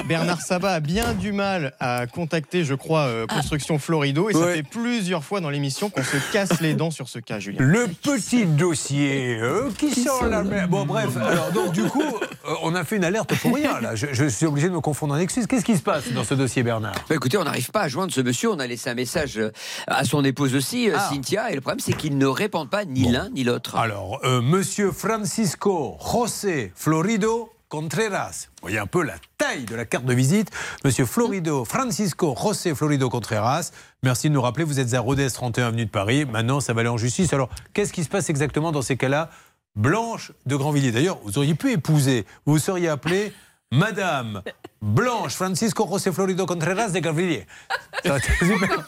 Bernard 0.07 0.41
Sabat 0.41 0.71
a 0.73 0.79
bien 0.79 1.13
du 1.13 1.31
mal 1.31 1.75
à 1.79 2.07
contacter, 2.07 2.63
je 2.63 2.73
crois, 2.73 3.01
euh, 3.01 3.27
Construction 3.27 3.77
Florido, 3.77 4.31
et 4.31 4.33
ça 4.33 4.39
Ouais. 4.39 4.55
fait 4.55 4.63
plusieurs 4.63 5.23
fois 5.23 5.41
dans 5.41 5.51
l'émission 5.51 5.91
qu'on 5.91 6.01
se 6.03 6.17
casse 6.31 6.59
les 6.59 6.73
dents 6.73 6.89
sur 6.89 7.07
ce 7.07 7.19
cas, 7.19 7.37
Julien. 7.37 7.59
Le 7.61 7.85
petit 7.87 8.45
dossier 8.47 9.37
euh, 9.39 9.69
qui 9.77 9.93
sent 9.93 10.09
la 10.27 10.43
mer. 10.43 10.67
Bon, 10.67 10.85
bref, 10.87 11.15
alors 11.17 11.51
donc 11.51 11.71
du 11.71 11.83
coup, 11.83 12.01
euh, 12.01 12.53
on 12.63 12.73
a 12.73 12.83
fait 12.83 12.95
une 12.95 13.03
alerte 13.05 13.31
pour 13.39 13.53
rien 13.53 13.79
là. 13.79 13.93
Je, 13.93 14.07
je 14.11 14.25
suis 14.25 14.47
obligé 14.47 14.69
de 14.69 14.73
me 14.73 14.81
confondre 14.81 15.13
en 15.13 15.17
excuses. 15.19 15.45
Qu'est-ce 15.45 15.65
qui 15.65 15.77
se 15.77 15.83
passe 15.83 16.11
dans 16.13 16.23
ce 16.23 16.33
dossier, 16.33 16.63
Bernard? 16.63 16.95
Bah, 17.07 17.13
écoutez, 17.13 17.37
on 17.37 17.43
n'arrive 17.43 17.69
pas 17.69 17.81
à 17.81 17.87
joindre 17.89 18.11
ce 18.11 18.21
monsieur. 18.21 18.49
On 18.51 18.57
a 18.59 18.65
laissé 18.65 18.89
un 18.89 18.95
message 18.95 19.39
à 19.85 20.03
son 20.03 20.25
épouse 20.25 20.55
aussi, 20.55 20.89
Ah. 20.91 21.09
Cynthia, 21.13 21.42
et 21.51 21.55
le 21.55 21.61
problème, 21.61 21.79
c'est 21.79 21.93
qu'ils 21.93 22.17
ne 22.17 22.25
répondent 22.25 22.69
pas 22.69 22.85
ni 22.85 23.09
l'un 23.09 23.29
ni 23.29 23.43
l'autre. 23.43 23.75
Alors, 23.75 24.19
euh, 24.23 24.41
monsieur 24.41 24.91
Francisco 24.91 25.97
José 25.99 26.71
Florido 26.75 27.49
Contreras. 27.69 28.47
Vous 28.49 28.61
voyez 28.67 28.77
un 28.77 28.85
peu 28.85 29.03
la 29.03 29.15
taille 29.37 29.65
de 29.65 29.75
la 29.75 29.85
carte 29.85 30.05
de 30.05 30.13
visite. 30.13 30.51
Monsieur 30.85 31.05
Florido, 31.05 31.65
Francisco 31.65 32.35
José 32.39 32.75
Florido 32.75 33.09
Contreras. 33.09 33.71
Merci 34.03 34.29
de 34.29 34.33
nous 34.35 34.41
rappeler, 34.41 34.63
vous 34.63 34.79
êtes 34.79 34.93
à 34.93 34.99
Rodez, 34.99 35.29
31 35.29 35.69
avenue 35.69 35.85
de 35.85 35.89
Paris. 35.89 36.25
Maintenant, 36.25 36.59
ça 36.59 36.73
va 36.73 36.81
aller 36.81 36.89
en 36.89 36.97
justice. 36.97 37.33
Alors, 37.33 37.49
qu'est-ce 37.73 37.91
qui 37.91 38.03
se 38.03 38.09
passe 38.09 38.29
exactement 38.29 38.71
dans 38.71 38.83
ces 38.83 38.95
cas-là? 38.95 39.31
Blanche 39.75 40.33
de 40.45 40.55
Grandvilliers. 40.55 40.91
D'ailleurs, 40.91 41.17
vous 41.23 41.39
auriez 41.39 41.55
pu 41.55 41.71
épouser. 41.71 42.25
Vous 42.45 42.59
seriez 42.59 42.89
appelée 42.89 43.33
Madame 43.71 44.43
Blanche 44.93 45.35
Francisco 45.35 45.87
José 45.89 46.11
Florido 46.11 46.45
Contreras 46.45 46.89
de 46.89 46.99
super. 48.03 48.85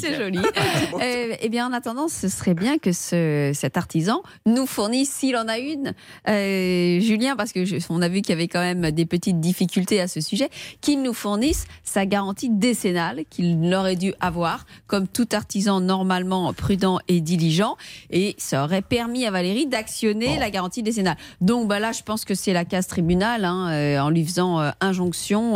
C'est 0.00 0.16
joli. 0.16 0.38
Euh, 0.38 1.36
eh 1.40 1.48
bien, 1.48 1.68
en 1.68 1.72
attendant, 1.72 2.08
ce 2.08 2.28
serait 2.28 2.54
bien 2.54 2.78
que 2.78 2.90
ce- 2.90 3.52
cet 3.54 3.76
artisan 3.76 4.22
nous 4.46 4.66
fournisse, 4.66 5.10
s'il 5.12 5.36
en 5.36 5.46
a 5.46 5.58
une, 5.58 5.94
euh, 6.28 6.98
Julien, 6.98 7.36
parce 7.36 7.52
que 7.52 7.64
je- 7.64 7.76
on 7.88 8.02
a 8.02 8.08
vu 8.08 8.20
qu'il 8.22 8.30
y 8.30 8.32
avait 8.32 8.48
quand 8.48 8.58
même 8.60 8.90
des 8.90 9.06
petites 9.06 9.38
difficultés 9.38 10.00
à 10.00 10.08
ce 10.08 10.20
sujet, 10.20 10.48
qu'il 10.80 11.02
nous 11.02 11.14
fournisse 11.14 11.66
sa 11.84 12.04
garantie 12.04 12.48
décennale 12.50 13.22
qu'il 13.30 13.72
aurait 13.74 13.94
dû 13.94 14.14
avoir, 14.18 14.66
comme 14.88 15.06
tout 15.06 15.28
artisan 15.32 15.80
normalement 15.80 16.52
prudent 16.52 16.98
et 17.06 17.20
diligent, 17.20 17.76
et 18.10 18.34
ça 18.38 18.64
aurait 18.64 18.82
permis 18.82 19.24
à 19.24 19.30
Valérie 19.30 19.66
d'actionner 19.68 20.36
la 20.40 20.50
garantie 20.50 20.82
décennale. 20.82 21.16
Donc, 21.40 21.68
bah 21.68 21.78
là, 21.78 21.92
je 21.92 22.02
pense 22.02 22.24
que 22.24 22.34
c'est 22.34 22.52
la 22.52 22.64
case 22.64 22.88
tribunal, 22.88 23.44
hein, 23.44 23.68
euh, 23.70 24.00
en 24.00 24.10
lui 24.10 24.24
faisant 24.24 24.60
euh, 24.60 24.70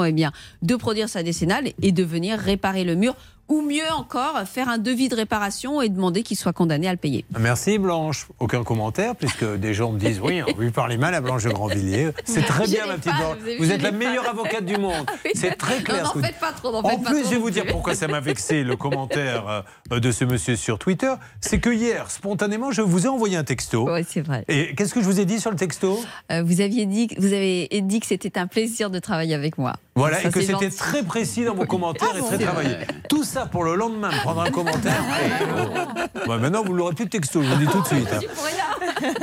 eh 0.05 0.13
bien, 0.13 0.33
de 0.63 0.77
produire 0.77 1.09
sa 1.09 1.23
décennale 1.23 1.73
et 1.81 1.93
de 1.93 2.03
venir 2.03 2.39
réparer 2.39 2.85
le 2.85 2.95
mur. 2.95 3.17
Ou 3.49 3.61
mieux 3.61 3.91
encore, 3.95 4.41
faire 4.47 4.69
un 4.69 4.79
devis 4.79 5.09
de 5.09 5.15
réparation 5.17 5.83
et 5.83 5.89
demander 5.89 6.23
qu'il 6.23 6.37
soit 6.39 6.53
condamné 6.55 6.89
à 6.89 6.93
le 6.93 6.97
payer. 6.97 7.25
Merci 7.39 7.79
Blanche. 7.79 8.27
Aucun 8.39 8.63
commentaire, 8.65 9.15
puisque 9.15 9.45
des 9.45 9.75
gens 9.75 9.93
me 9.93 9.99
disent 9.99 10.21
oui, 10.23 10.41
on 10.43 10.59
lui 10.59 10.71
parler 10.71 10.97
mal 10.97 11.15
à 11.15 11.21
Blanche 11.21 11.45
de 11.45 11.51
Grandvilliers. 11.51 12.11
C'est 12.25 12.43
très 12.47 12.67
bien, 12.67 12.87
ma 12.87 12.95
petite 12.95 13.13
pas, 13.13 13.19
Blanche. 13.19 13.37
vous 13.59 13.65
Vous 13.65 13.71
êtes 13.73 13.83
la 13.83 13.91
meilleure 13.93 14.25
pas. 14.25 14.31
avocate 14.31 14.65
du 14.65 14.77
monde. 14.79 15.07
C'est 15.35 15.57
très 15.57 15.83
clair. 15.83 16.05
Non, 16.05 16.11
ce 16.13 16.19
vous 16.19 16.25
faites 16.25 16.39
pas 16.41 16.53
trop, 16.53 16.73
n'en 16.73 16.79
En 16.81 16.89
faites 16.89 17.03
pas 17.03 17.11
plus, 17.11 17.21
trop 17.23 17.31
je 17.31 17.35
vais 17.35 17.41
vous 17.41 17.51
dire 17.51 17.65
plus. 17.65 17.73
pourquoi 17.73 17.95
ça 17.95 18.09
m'a 18.09 18.21
vexé 18.21 18.63
le 18.65 18.77
commentaire 18.77 19.65
euh, 19.91 20.01
de 20.01 20.11
ce 20.13 20.25
monsieur 20.25 20.57
sur 20.57 20.79
Twitter. 20.79 21.13
C'est 21.41 21.59
que 21.61 21.71
hier, 21.71 22.11
spontanément, 22.11 22.71
je 22.71 22.81
vous 22.81 23.05
ai 23.07 23.09
envoyé 23.09 23.37
un 23.37 23.45
texto. 23.45 23.91
Oui, 23.93 24.01
c'est 24.09 24.23
vrai. 24.23 24.45
Et 24.49 24.75
qu'est-ce 24.75 24.95
que 24.95 25.01
je 25.01 25.07
vous 25.07 25.21
ai 25.21 25.25
dit 25.27 25.41
sur 25.41 25.51
le 25.51 25.57
texto? 25.57 26.01
Euh, 26.31 26.43
vous 26.43 26.61
aviez 26.63 26.87
dit, 26.87 27.09
vous 27.19 27.33
avez 27.35 27.69
dit 27.83 28.01
que 28.01 28.07
c'était 28.07 28.39
un 28.39 28.47
plaisir 28.47 28.89
de 28.89 28.99
travailler 28.99 29.35
avec 29.35 29.59
moi. 29.59 29.75
Voilà, 29.95 30.21
Ça, 30.23 30.29
et 30.29 30.33
que 30.33 30.41
c'était 30.41 30.71
très 30.71 31.03
précis 31.03 31.45
dans 31.45 31.55
vos 31.55 31.67
commentaires 31.67 32.09
Ah 32.15 32.17
et 32.17 32.21
bon 32.21 32.27
très 32.29 32.39
travaillé. 32.39 32.77
Tout 33.11 33.25
ça 33.33 33.47
pour 33.47 33.65
le 33.65 33.75
lendemain, 33.77 34.11
prendre 34.11 34.43
un 34.43 34.51
commentaire. 34.51 35.03
Bah, 36.27 36.39
maintenant, 36.39 36.63
vous 36.63 36.75
l'aurez 36.75 36.95
plus 36.95 37.07
de 37.07 37.11
texto, 37.11 37.43
je 37.43 37.49
vous 37.49 37.59
le 37.59 37.67
dis 37.67 37.73
tout 37.73 37.81
de 37.81 37.87
suite. 37.87 38.09
hein. 38.13 38.21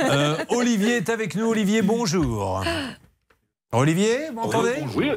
Euh, 0.00 0.36
Olivier 0.50 0.96
est 0.96 1.08
avec 1.08 1.34
nous. 1.34 1.46
Olivier, 1.46 1.80
bonjour. 1.80 2.62
Olivier, 3.72 4.28
vous 4.28 4.34
m'entendez? 4.34 4.74
Oui, 4.96 5.10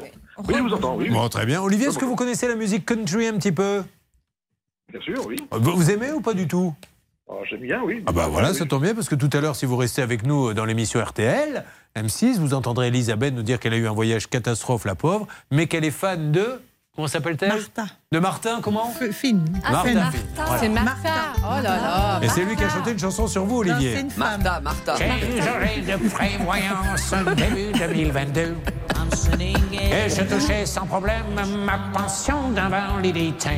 oui, 0.48 0.54
je 0.56 0.62
vous 0.62 0.72
entends, 0.72 0.96
oui. 0.96 1.10
Bon, 1.10 1.28
très 1.28 1.44
bien. 1.44 1.60
Olivier, 1.60 1.88
est-ce 1.88 1.98
que 1.98 2.04
vous 2.06 2.14
connaissez 2.16 2.48
la 2.48 2.54
musique 2.54 2.86
country 2.86 3.26
un 3.26 3.34
petit 3.34 3.52
peu? 3.52 3.82
Bien 4.90 5.00
sûr, 5.02 5.26
oui. 5.26 5.36
vous, 5.50 5.72
vous 5.76 5.90
aimez 5.90 6.12
ou 6.12 6.20
pas 6.22 6.32
du 6.32 6.46
tout? 6.48 6.72
Ah, 7.28 7.34
J'aime 7.50 7.60
bien, 7.60 7.82
oui. 7.84 8.02
Ah 8.06 8.12
bah 8.12 8.28
voilà, 8.30 8.54
ça 8.54 8.64
tombe 8.64 8.82
bien 8.84 8.94
parce 8.94 9.08
que 9.08 9.14
tout 9.16 9.30
à 9.32 9.40
l'heure, 9.40 9.56
si 9.56 9.66
vous 9.66 9.76
restez 9.76 10.00
avec 10.02 10.24
nous 10.24 10.54
dans 10.54 10.64
l'émission 10.64 11.02
RTL, 11.04 11.64
M6, 11.96 12.38
vous 12.38 12.54
entendrez 12.54 12.88
Elisabeth 12.88 13.34
nous 13.34 13.42
dire 13.42 13.58
qu'elle 13.60 13.74
a 13.74 13.78
eu 13.78 13.86
un 13.88 13.92
voyage 13.92 14.28
catastrophe, 14.28 14.84
la 14.84 14.94
pauvre, 14.94 15.26
mais 15.50 15.66
qu'elle 15.66 15.84
est 15.84 15.90
fan 15.90 16.32
de... 16.32 16.60
Comment 16.94 17.08
s'appelle-t-elle 17.08 17.48
Martha. 17.48 17.86
De 18.12 18.18
Martin, 18.20 18.60
comment 18.62 18.92
Fine. 19.10 19.44
Ah, 19.64 19.82
c'est 19.84 19.94
Martha. 19.94 20.18
Voilà. 20.36 20.58
C'est 20.60 20.68
Martha. 20.68 21.10
Oh 21.38 21.54
là 21.56 21.62
là. 21.62 22.20
Et 22.22 22.28
c'est 22.28 22.44
lui 22.44 22.54
qui 22.54 22.62
a 22.62 22.68
chanté 22.68 22.92
une 22.92 22.98
chanson 23.00 23.26
sur 23.26 23.44
vous, 23.44 23.64
Non, 23.64 23.72
Olivier. 23.72 23.94
c'est 23.96 24.00
une 24.02 24.10
femme. 24.10 24.40
Martha, 24.42 24.60
Martha. 24.60 24.94
J'ai 24.96 25.50
oreilles 25.50 25.82
de 25.82 26.08
prévoyance 26.08 27.12
début 27.36 27.72
2022. 27.76 28.56
Et 29.72 30.08
je 30.08 30.22
touchais 30.22 30.66
sans 30.66 30.86
problème 30.86 31.24
ma 31.64 31.78
pension 31.98 32.50
d'invalidité. 32.50 33.50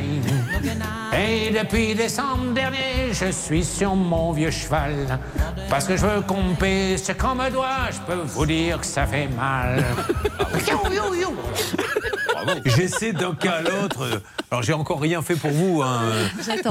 Et 1.15 1.51
depuis 1.51 1.93
décembre 1.93 2.53
dernier, 2.53 3.11
je 3.13 3.29
suis 3.31 3.63
sur 3.63 3.95
mon 3.95 4.31
vieux 4.31 4.49
cheval. 4.51 5.19
Parce 5.69 5.85
que 5.85 5.95
je 5.95 6.05
veux 6.07 6.21
compter 6.21 6.97
ce 6.97 7.11
qu'on 7.11 7.35
me 7.35 7.49
doit, 7.51 7.91
je 7.91 7.99
peux 7.99 8.21
vous 8.21 8.45
dire 8.47 8.79
que 8.79 8.85
ça 8.85 9.05
fait 9.05 9.27
mal. 9.27 9.83
J'essaie 12.65 13.13
d'un 13.13 13.35
cas 13.35 13.53
à 13.53 13.61
l'autre. 13.61 14.21
Alors 14.51 14.63
j'ai 14.63 14.73
encore 14.73 14.99
rien 15.01 15.21
fait 15.21 15.35
pour 15.35 15.51
vous, 15.51 15.81
hein. 15.81 16.01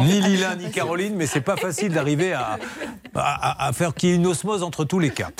Ni 0.02 0.20
Lila 0.20 0.56
ni 0.56 0.70
Caroline, 0.70 1.14
mais 1.16 1.26
c'est 1.26 1.40
pas 1.40 1.56
facile 1.56 1.92
d'arriver 1.92 2.32
à, 2.32 2.58
à- 3.14 3.66
à 3.66 3.72
faire 3.72 3.94
qu'il 3.94 4.08
y 4.08 4.12
ait 4.12 4.16
une 4.16 4.26
osmose 4.26 4.62
entre 4.62 4.84
tous 4.84 4.98
les 4.98 5.10
cas. 5.10 5.30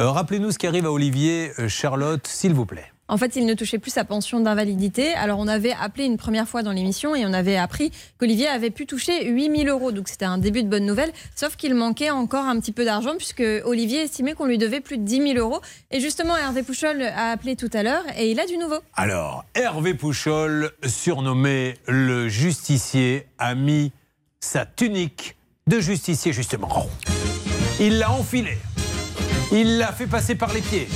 Euh, 0.00 0.10
Rappelez-nous 0.10 0.50
ce 0.52 0.58
qui 0.58 0.66
arrive 0.66 0.86
à 0.86 0.92
Olivier, 0.92 1.52
euh, 1.58 1.68
Charlotte, 1.68 2.26
s'il 2.26 2.54
vous 2.54 2.66
plaît. 2.66 2.92
En 3.08 3.16
fait, 3.16 3.36
il 3.36 3.46
ne 3.46 3.54
touchait 3.54 3.78
plus 3.78 3.90
sa 3.90 4.04
pension 4.04 4.40
d'invalidité. 4.40 5.14
Alors, 5.14 5.38
on 5.38 5.48
avait 5.48 5.74
appelé 5.80 6.04
une 6.04 6.18
première 6.18 6.46
fois 6.46 6.62
dans 6.62 6.72
l'émission 6.72 7.14
et 7.14 7.24
on 7.24 7.32
avait 7.32 7.56
appris 7.56 7.90
qu'Olivier 8.18 8.48
avait 8.48 8.70
pu 8.70 8.84
toucher 8.84 9.26
8000 9.26 9.68
euros. 9.68 9.92
Donc, 9.92 10.08
c'était 10.08 10.26
un 10.26 10.38
début 10.38 10.62
de 10.62 10.68
bonne 10.68 10.84
nouvelle. 10.84 11.10
Sauf 11.34 11.56
qu'il 11.56 11.74
manquait 11.74 12.10
encore 12.10 12.44
un 12.44 12.60
petit 12.60 12.72
peu 12.72 12.84
d'argent 12.84 13.14
puisque 13.16 13.44
Olivier 13.64 14.02
estimait 14.02 14.34
qu'on 14.34 14.46
lui 14.46 14.58
devait 14.58 14.80
plus 14.80 14.98
de 14.98 15.04
10 15.04 15.32
000 15.34 15.38
euros. 15.38 15.60
Et 15.90 16.00
justement, 16.00 16.36
Hervé 16.36 16.62
Pouchol 16.62 17.02
a 17.02 17.30
appelé 17.30 17.56
tout 17.56 17.70
à 17.72 17.82
l'heure 17.82 18.04
et 18.18 18.30
il 18.30 18.38
a 18.40 18.46
du 18.46 18.58
nouveau. 18.58 18.76
Alors, 18.94 19.44
Hervé 19.54 19.94
Pouchol, 19.94 20.72
surnommé 20.86 21.74
le 21.86 22.28
justicier, 22.28 23.26
a 23.38 23.54
mis 23.54 23.92
sa 24.40 24.66
tunique 24.66 25.36
de 25.66 25.80
justicier 25.80 26.32
justement. 26.32 26.86
Il 27.80 27.98
l'a 27.98 28.10
enfilé. 28.10 28.58
Il 29.50 29.78
l'a 29.78 29.92
fait 29.92 30.06
passer 30.06 30.34
par 30.34 30.52
les 30.52 30.60
pieds. 30.60 30.88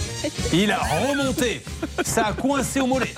Il 0.52 0.70
a 0.70 0.78
remonté. 0.78 1.62
Ça 2.04 2.26
a 2.26 2.32
coincé 2.32 2.80
au 2.80 2.86
mollet. 2.86 3.14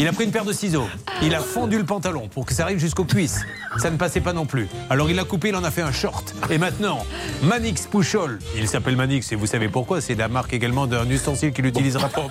Il 0.00 0.06
a 0.06 0.12
pris 0.12 0.24
une 0.24 0.30
paire 0.30 0.44
de 0.44 0.52
ciseaux. 0.52 0.86
Il 1.22 1.34
a 1.34 1.40
fendu 1.40 1.76
le 1.76 1.84
pantalon 1.84 2.28
pour 2.28 2.46
que 2.46 2.54
ça 2.54 2.62
arrive 2.62 2.78
jusqu'aux 2.78 3.04
cuisses. 3.04 3.40
Ça 3.78 3.90
ne 3.90 3.96
passait 3.96 4.20
pas 4.20 4.32
non 4.32 4.46
plus. 4.46 4.68
Alors 4.90 5.10
il 5.10 5.16
l'a 5.16 5.24
coupé, 5.24 5.48
il 5.48 5.56
en 5.56 5.64
a 5.64 5.72
fait 5.72 5.82
un 5.82 5.90
short. 5.90 6.34
Et 6.50 6.58
maintenant, 6.58 7.04
Manix 7.42 7.86
Pouchol, 7.86 8.38
il 8.56 8.68
s'appelle 8.68 8.94
Manix 8.96 9.30
et 9.32 9.34
vous 9.34 9.46
savez 9.46 9.68
pourquoi, 9.68 10.00
c'est 10.00 10.14
la 10.14 10.28
marque 10.28 10.52
également 10.52 10.86
d'un 10.86 11.08
ustensile 11.10 11.52
qu'il 11.52 11.66
utilisera 11.66 12.08
pas 12.10 12.26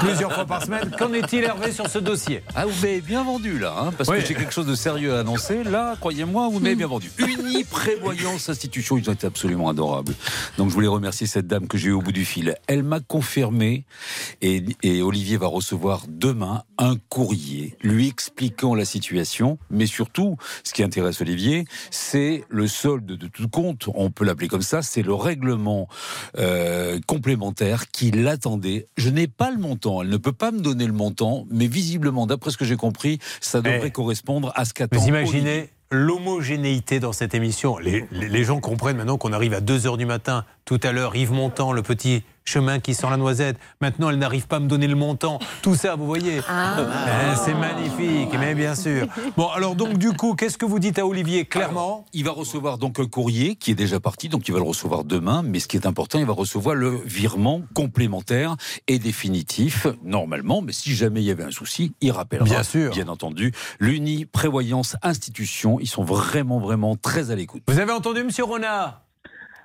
plusieurs 0.00 0.32
fois 0.32 0.44
par 0.44 0.62
semaine. 0.62 0.90
Qu'en 0.98 1.12
est-il 1.14 1.42
Hervé 1.44 1.72
sur 1.72 1.88
ce 1.88 1.98
dossier? 1.98 2.42
Ah, 2.54 2.66
vous 2.66 2.72
m'avez 2.82 3.00
bien 3.00 3.24
vendu 3.24 3.58
là, 3.58 3.74
hein, 3.80 3.92
parce 3.96 4.10
Oui. 4.10 4.20
que 4.20 4.26
j'ai 4.26 4.34
quelque 4.34 4.52
chose 4.52 4.66
de 4.66 4.74
sérieux 4.74 5.14
à 5.16 5.20
annoncer. 5.20 5.64
Là, 5.64 5.94
croyez-moi, 5.98 6.48
vous 6.52 6.60
m'avez 6.60 6.74
bien 6.74 6.86
vendu. 6.86 7.10
Uni 7.18 7.64
Prévoyance 7.64 8.48
Institution, 8.50 8.98
ils 8.98 9.08
ont 9.08 9.14
été 9.14 9.26
absolument 9.26 9.70
adorables. 9.70 10.12
Donc 10.58 10.68
je 10.68 10.74
voulais 10.74 10.86
remercier 10.86 11.26
cette 11.26 11.46
dame 11.46 11.66
que 11.66 11.78
j'ai 11.78 11.88
eu 11.88 11.92
au 11.92 12.02
bout 12.02 12.12
du 12.12 12.26
fil. 12.26 12.54
Elle 12.66 12.82
m'a 12.82 13.00
confirmé, 13.00 13.84
et, 14.42 14.62
et 14.82 15.00
Olivier 15.02 15.38
va 15.38 15.46
recevoir 15.46 16.02
demain 16.26 16.62
un 16.78 16.96
courrier 17.08 17.76
lui 17.82 18.08
expliquant 18.08 18.74
la 18.74 18.84
situation, 18.84 19.58
mais 19.70 19.86
surtout, 19.86 20.36
ce 20.64 20.72
qui 20.72 20.82
intéresse 20.82 21.20
Olivier, 21.20 21.64
c'est 21.90 22.44
le 22.48 22.66
solde 22.66 23.06
de 23.06 23.26
tout 23.28 23.48
compte, 23.48 23.88
on 23.94 24.10
peut 24.10 24.24
l'appeler 24.24 24.48
comme 24.48 24.62
ça, 24.62 24.82
c'est 24.82 25.02
le 25.02 25.14
règlement 25.14 25.88
euh, 26.38 26.98
complémentaire 27.06 27.88
qui 27.90 28.10
l'attendait. 28.10 28.86
Je 28.96 29.08
n'ai 29.10 29.28
pas 29.28 29.50
le 29.50 29.58
montant, 29.58 30.02
elle 30.02 30.08
ne 30.08 30.16
peut 30.16 30.32
pas 30.32 30.50
me 30.50 30.60
donner 30.60 30.86
le 30.86 30.92
montant, 30.92 31.46
mais 31.50 31.66
visiblement, 31.68 32.26
d'après 32.26 32.50
ce 32.50 32.56
que 32.56 32.64
j'ai 32.64 32.76
compris, 32.76 33.18
ça 33.40 33.60
devrait 33.60 33.80
Eh. 33.86 33.90
correspondre 33.90 34.52
à 34.56 34.64
ce 34.64 34.74
qu'attend. 34.74 34.98
Vous 34.98 35.08
Olivier. 35.08 35.20
imaginez 35.40 35.70
l'homogénéité 35.92 36.98
dans 36.98 37.12
cette 37.12 37.34
émission. 37.34 37.78
Les, 37.78 38.04
les- 38.10 38.28
les 38.28 38.44
gens 38.44 38.60
comprennent 38.60 38.96
maintenant 38.96 39.18
qu'on 39.18 39.32
arrive 39.32 39.54
à 39.54 39.60
2h 39.60 39.96
du 39.96 40.06
matin. 40.06 40.44
Tout 40.64 40.80
à 40.82 40.90
l'heure, 40.90 41.14
Yves 41.14 41.30
Montand, 41.32 41.72
le 41.72 41.82
petit 41.82 42.24
chemin 42.48 42.78
qui 42.80 42.94
sent 42.94 43.06
la 43.10 43.16
noisette. 43.16 43.58
Maintenant, 43.80 44.10
elle 44.10 44.18
n'arrive 44.18 44.46
pas 44.46 44.56
à 44.56 44.60
me 44.60 44.68
donner 44.68 44.86
le 44.86 44.94
montant. 44.94 45.38
Tout 45.62 45.74
ça, 45.74 45.96
vous 45.96 46.06
voyez. 46.06 46.38
Eh, 46.38 47.36
C'est 47.44 47.54
magnifique, 47.54 48.30
mais 48.38 48.54
bien 48.54 48.74
sûr. 48.74 49.06
Bon, 49.36 49.48
alors 49.48 49.74
donc, 49.74 49.98
du 49.98 50.12
coup, 50.12 50.34
qu'est-ce 50.34 50.56
que 50.58 50.64
vous 50.64 50.78
dites 50.78 50.98
à 50.98 51.06
Olivier 51.06 51.44
clairement 51.44 52.06
Il 52.12 52.24
va 52.24 52.32
recevoir 52.32 52.78
donc 52.78 52.98
un 52.98 53.06
courrier 53.06 53.56
qui 53.56 53.72
est 53.72 53.74
déjà 53.74 54.00
parti, 54.00 54.28
donc 54.28 54.48
il 54.48 54.52
va 54.52 54.58
le 54.58 54.64
recevoir 54.64 55.04
demain. 55.04 55.42
Mais 55.42 55.60
ce 55.60 55.68
qui 55.68 55.76
est 55.76 55.86
important, 55.86 56.18
il 56.18 56.26
va 56.26 56.32
recevoir 56.32 56.74
le 56.74 57.00
virement 57.04 57.62
complémentaire 57.74 58.56
et 58.88 58.98
définitif, 58.98 59.86
normalement. 60.04 60.62
Mais 60.62 60.72
si 60.72 60.94
jamais 60.94 61.20
il 61.22 61.26
y 61.26 61.30
avait 61.30 61.44
un 61.44 61.50
souci, 61.50 61.94
il 62.00 62.10
rappellera. 62.12 62.44
Bien 62.44 62.62
sûr. 62.62 62.92
Bien 62.92 63.08
entendu. 63.08 63.52
L'Uni 63.80 64.24
Prévoyance 64.24 64.96
Institution, 65.02 65.78
ils 65.80 65.88
sont 65.88 66.04
vraiment, 66.04 66.58
vraiment 66.58 66.96
très 66.96 67.30
à 67.30 67.34
l'écoute. 67.34 67.62
Vous 67.68 67.78
avez 67.78 67.92
entendu, 67.92 68.22
monsieur 68.22 68.44
Ronard 68.44 69.05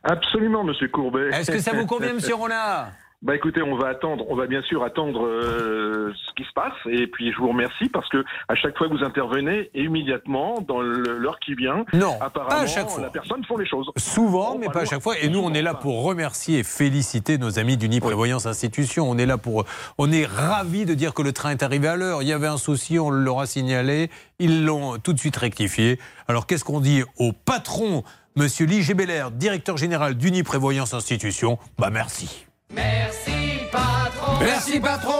Absolument, 0.03 0.63
Monsieur 0.63 0.87
Courbet. 0.87 1.29
Est-ce 1.29 1.51
que 1.51 1.59
ça 1.59 1.73
vous 1.73 1.85
convient, 1.85 2.13
monsieur 2.13 2.35
Ronard 2.35 2.87
Bah 3.23 3.35
écoutez, 3.35 3.61
on 3.61 3.77
va 3.77 3.89
attendre, 3.89 4.25
on 4.29 4.35
va 4.35 4.47
bien 4.47 4.63
sûr 4.63 4.83
attendre 4.83 5.27
euh, 5.27 6.11
ce 6.27 6.33
qui 6.33 6.43
se 6.43 6.51
passe 6.55 6.73
et 6.89 7.05
puis 7.05 7.31
je 7.31 7.37
vous 7.37 7.49
remercie 7.49 7.87
parce 7.87 8.09
que 8.09 8.25
à 8.47 8.55
chaque 8.55 8.75
fois 8.75 8.89
que 8.89 8.93
vous 8.97 9.03
intervenez 9.03 9.69
immédiatement 9.75 10.59
dans 10.67 10.81
l'heure 10.81 11.37
qui 11.37 11.53
vient, 11.53 11.85
Non, 11.93 12.17
apparemment 12.19 12.49
pas 12.49 12.61
à 12.61 12.65
chaque 12.65 12.89
fois. 12.89 13.03
la 13.03 13.11
personne 13.11 13.45
font 13.45 13.57
les 13.57 13.67
choses. 13.67 13.91
Souvent, 13.95 14.57
mais 14.57 14.69
pas 14.69 14.81
à 14.81 14.85
chaque 14.85 15.03
fois. 15.03 15.19
Et 15.19 15.29
nous, 15.29 15.37
on 15.37 15.53
est 15.53 15.61
là 15.61 15.75
pour 15.75 16.03
remercier 16.03 16.57
et 16.59 16.63
féliciter 16.63 17.37
nos 17.37 17.59
amis 17.59 17.77
d'Uni 17.77 17.99
Prévoyance 17.99 18.47
Institution. 18.47 19.07
On 19.07 19.19
est 19.19 19.27
là 19.27 19.37
pour. 19.37 19.65
On 19.99 20.11
est 20.11 20.25
ravis 20.25 20.85
de 20.85 20.95
dire 20.95 21.13
que 21.13 21.21
le 21.21 21.31
train 21.31 21.51
est 21.51 21.61
arrivé 21.61 21.89
à 21.89 21.97
l'heure. 21.97 22.23
Il 22.23 22.27
y 22.27 22.33
avait 22.33 22.47
un 22.47 22.57
souci, 22.57 22.97
on 22.97 23.11
leur 23.11 23.39
a 23.39 23.45
signalé. 23.45 24.09
Ils 24.39 24.65
l'ont 24.65 24.97
tout 24.97 25.13
de 25.13 25.19
suite 25.19 25.37
rectifié. 25.37 25.99
Alors, 26.27 26.47
qu'est-ce 26.47 26.63
qu'on 26.63 26.79
dit 26.79 27.03
au 27.19 27.33
patron, 27.33 28.03
monsieur 28.35 28.65
Lee 28.65 28.81
Gébeller, 28.81 29.25
directeur 29.33 29.77
général 29.77 30.15
d'Uni 30.15 30.43
Prévoyance 30.43 30.93
Institution 30.93 31.57
Bah, 31.77 31.89
merci. 31.91 32.45
Merci 32.73 33.31
patron. 33.71 34.39
Merci, 34.39 34.79
patron. 34.79 35.19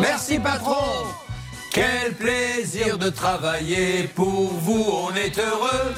Merci, 0.00 0.38
patron. 0.38 0.74
Quel 1.70 2.12
plaisir 2.14 2.98
de 2.98 3.08
travailler 3.08 4.04
pour 4.14 4.52
vous. 4.52 4.84
On 5.10 5.14
est 5.14 5.38
heureux 5.38 5.94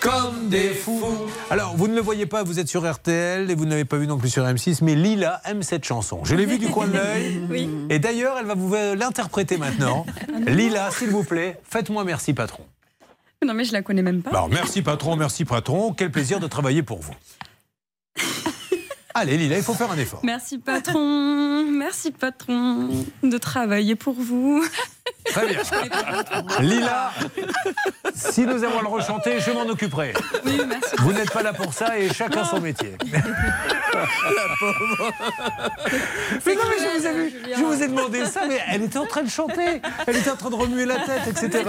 comme 0.00 0.48
des 0.48 0.70
fous. 0.70 1.02
Alors, 1.50 1.74
vous 1.76 1.88
ne 1.88 1.94
le 1.94 2.00
voyez 2.00 2.26
pas, 2.26 2.42
vous 2.44 2.60
êtes 2.60 2.68
sur 2.68 2.88
RTL 2.90 3.50
et 3.50 3.54
vous 3.54 3.64
n'avez 3.66 3.84
pas 3.84 3.96
vu 3.96 4.06
non 4.06 4.16
plus 4.18 4.28
sur 4.30 4.44
M6, 4.44 4.78
mais 4.82 4.94
Lila 4.94 5.40
aime 5.44 5.62
cette 5.62 5.84
chanson. 5.84 6.20
Je 6.24 6.34
l'ai 6.36 6.46
vue 6.46 6.58
du 6.58 6.68
coin 6.70 6.86
de 6.86 6.92
l'œil. 6.92 7.42
Oui. 7.50 7.68
Et 7.90 7.98
d'ailleurs, 7.98 8.36
elle 8.38 8.46
va 8.46 8.54
vous 8.54 8.72
l'interpréter 8.96 9.56
maintenant. 9.56 10.06
Lila, 10.46 10.90
s'il 10.90 11.08
vous 11.08 11.24
plaît, 11.24 11.58
faites-moi 11.68 12.04
merci, 12.04 12.32
patron. 12.32 12.64
Non, 13.44 13.54
mais 13.54 13.64
je 13.64 13.72
la 13.72 13.82
connais 13.82 14.02
même 14.02 14.22
pas. 14.22 14.30
Alors, 14.30 14.48
merci, 14.48 14.82
patron, 14.82 15.16
merci, 15.16 15.44
patron. 15.44 15.92
Quel 15.92 16.10
plaisir 16.10 16.40
de 16.40 16.46
travailler 16.46 16.82
pour 16.82 17.00
vous. 17.00 17.14
Allez, 19.14 19.36
Lila, 19.36 19.56
il 19.56 19.62
faut 19.62 19.74
faire 19.74 19.90
un 19.90 19.98
effort. 19.98 20.20
Merci 20.22 20.58
patron, 20.58 21.64
merci 21.70 22.12
patron 22.12 22.88
de 23.22 23.38
travailler 23.38 23.96
pour 23.96 24.14
vous. 24.14 24.64
Très 25.24 25.46
bien. 25.46 25.60
Lila, 26.60 27.10
si 28.14 28.42
nous 28.46 28.64
avons 28.64 28.78
à 28.78 28.82
le 28.82 28.88
rechanter, 28.88 29.40
je 29.40 29.50
m'en 29.50 29.62
occuperai. 29.68 30.14
Oui, 30.44 30.60
merci. 30.68 30.94
Vous 30.98 31.12
n'êtes 31.12 31.30
pas 31.32 31.42
là 31.42 31.52
pour 31.52 31.72
ça 31.74 31.98
et 31.98 32.12
chacun 32.12 32.44
son 32.44 32.60
métier. 32.60 32.92
La 33.92 34.02
pauvre. 34.58 35.12
Mais 36.46 36.54
non, 36.54 36.60
mais 36.68 36.76
je 36.78 36.98
vous, 36.98 37.06
ai 37.06 37.12
vu- 37.12 37.32
je 37.56 37.62
vous 37.64 37.82
ai 37.82 37.88
demandé 37.88 38.24
ça, 38.26 38.42
mais 38.48 38.58
elle 38.70 38.82
était 38.82 38.98
en 38.98 39.06
train 39.06 39.22
de 39.22 39.28
chanter. 39.30 39.80
Elle 40.06 40.16
était 40.16 40.30
en 40.30 40.36
train 40.36 40.50
de 40.50 40.54
remuer 40.54 40.84
la 40.84 40.96
tête, 40.96 41.26
etc. 41.28 41.64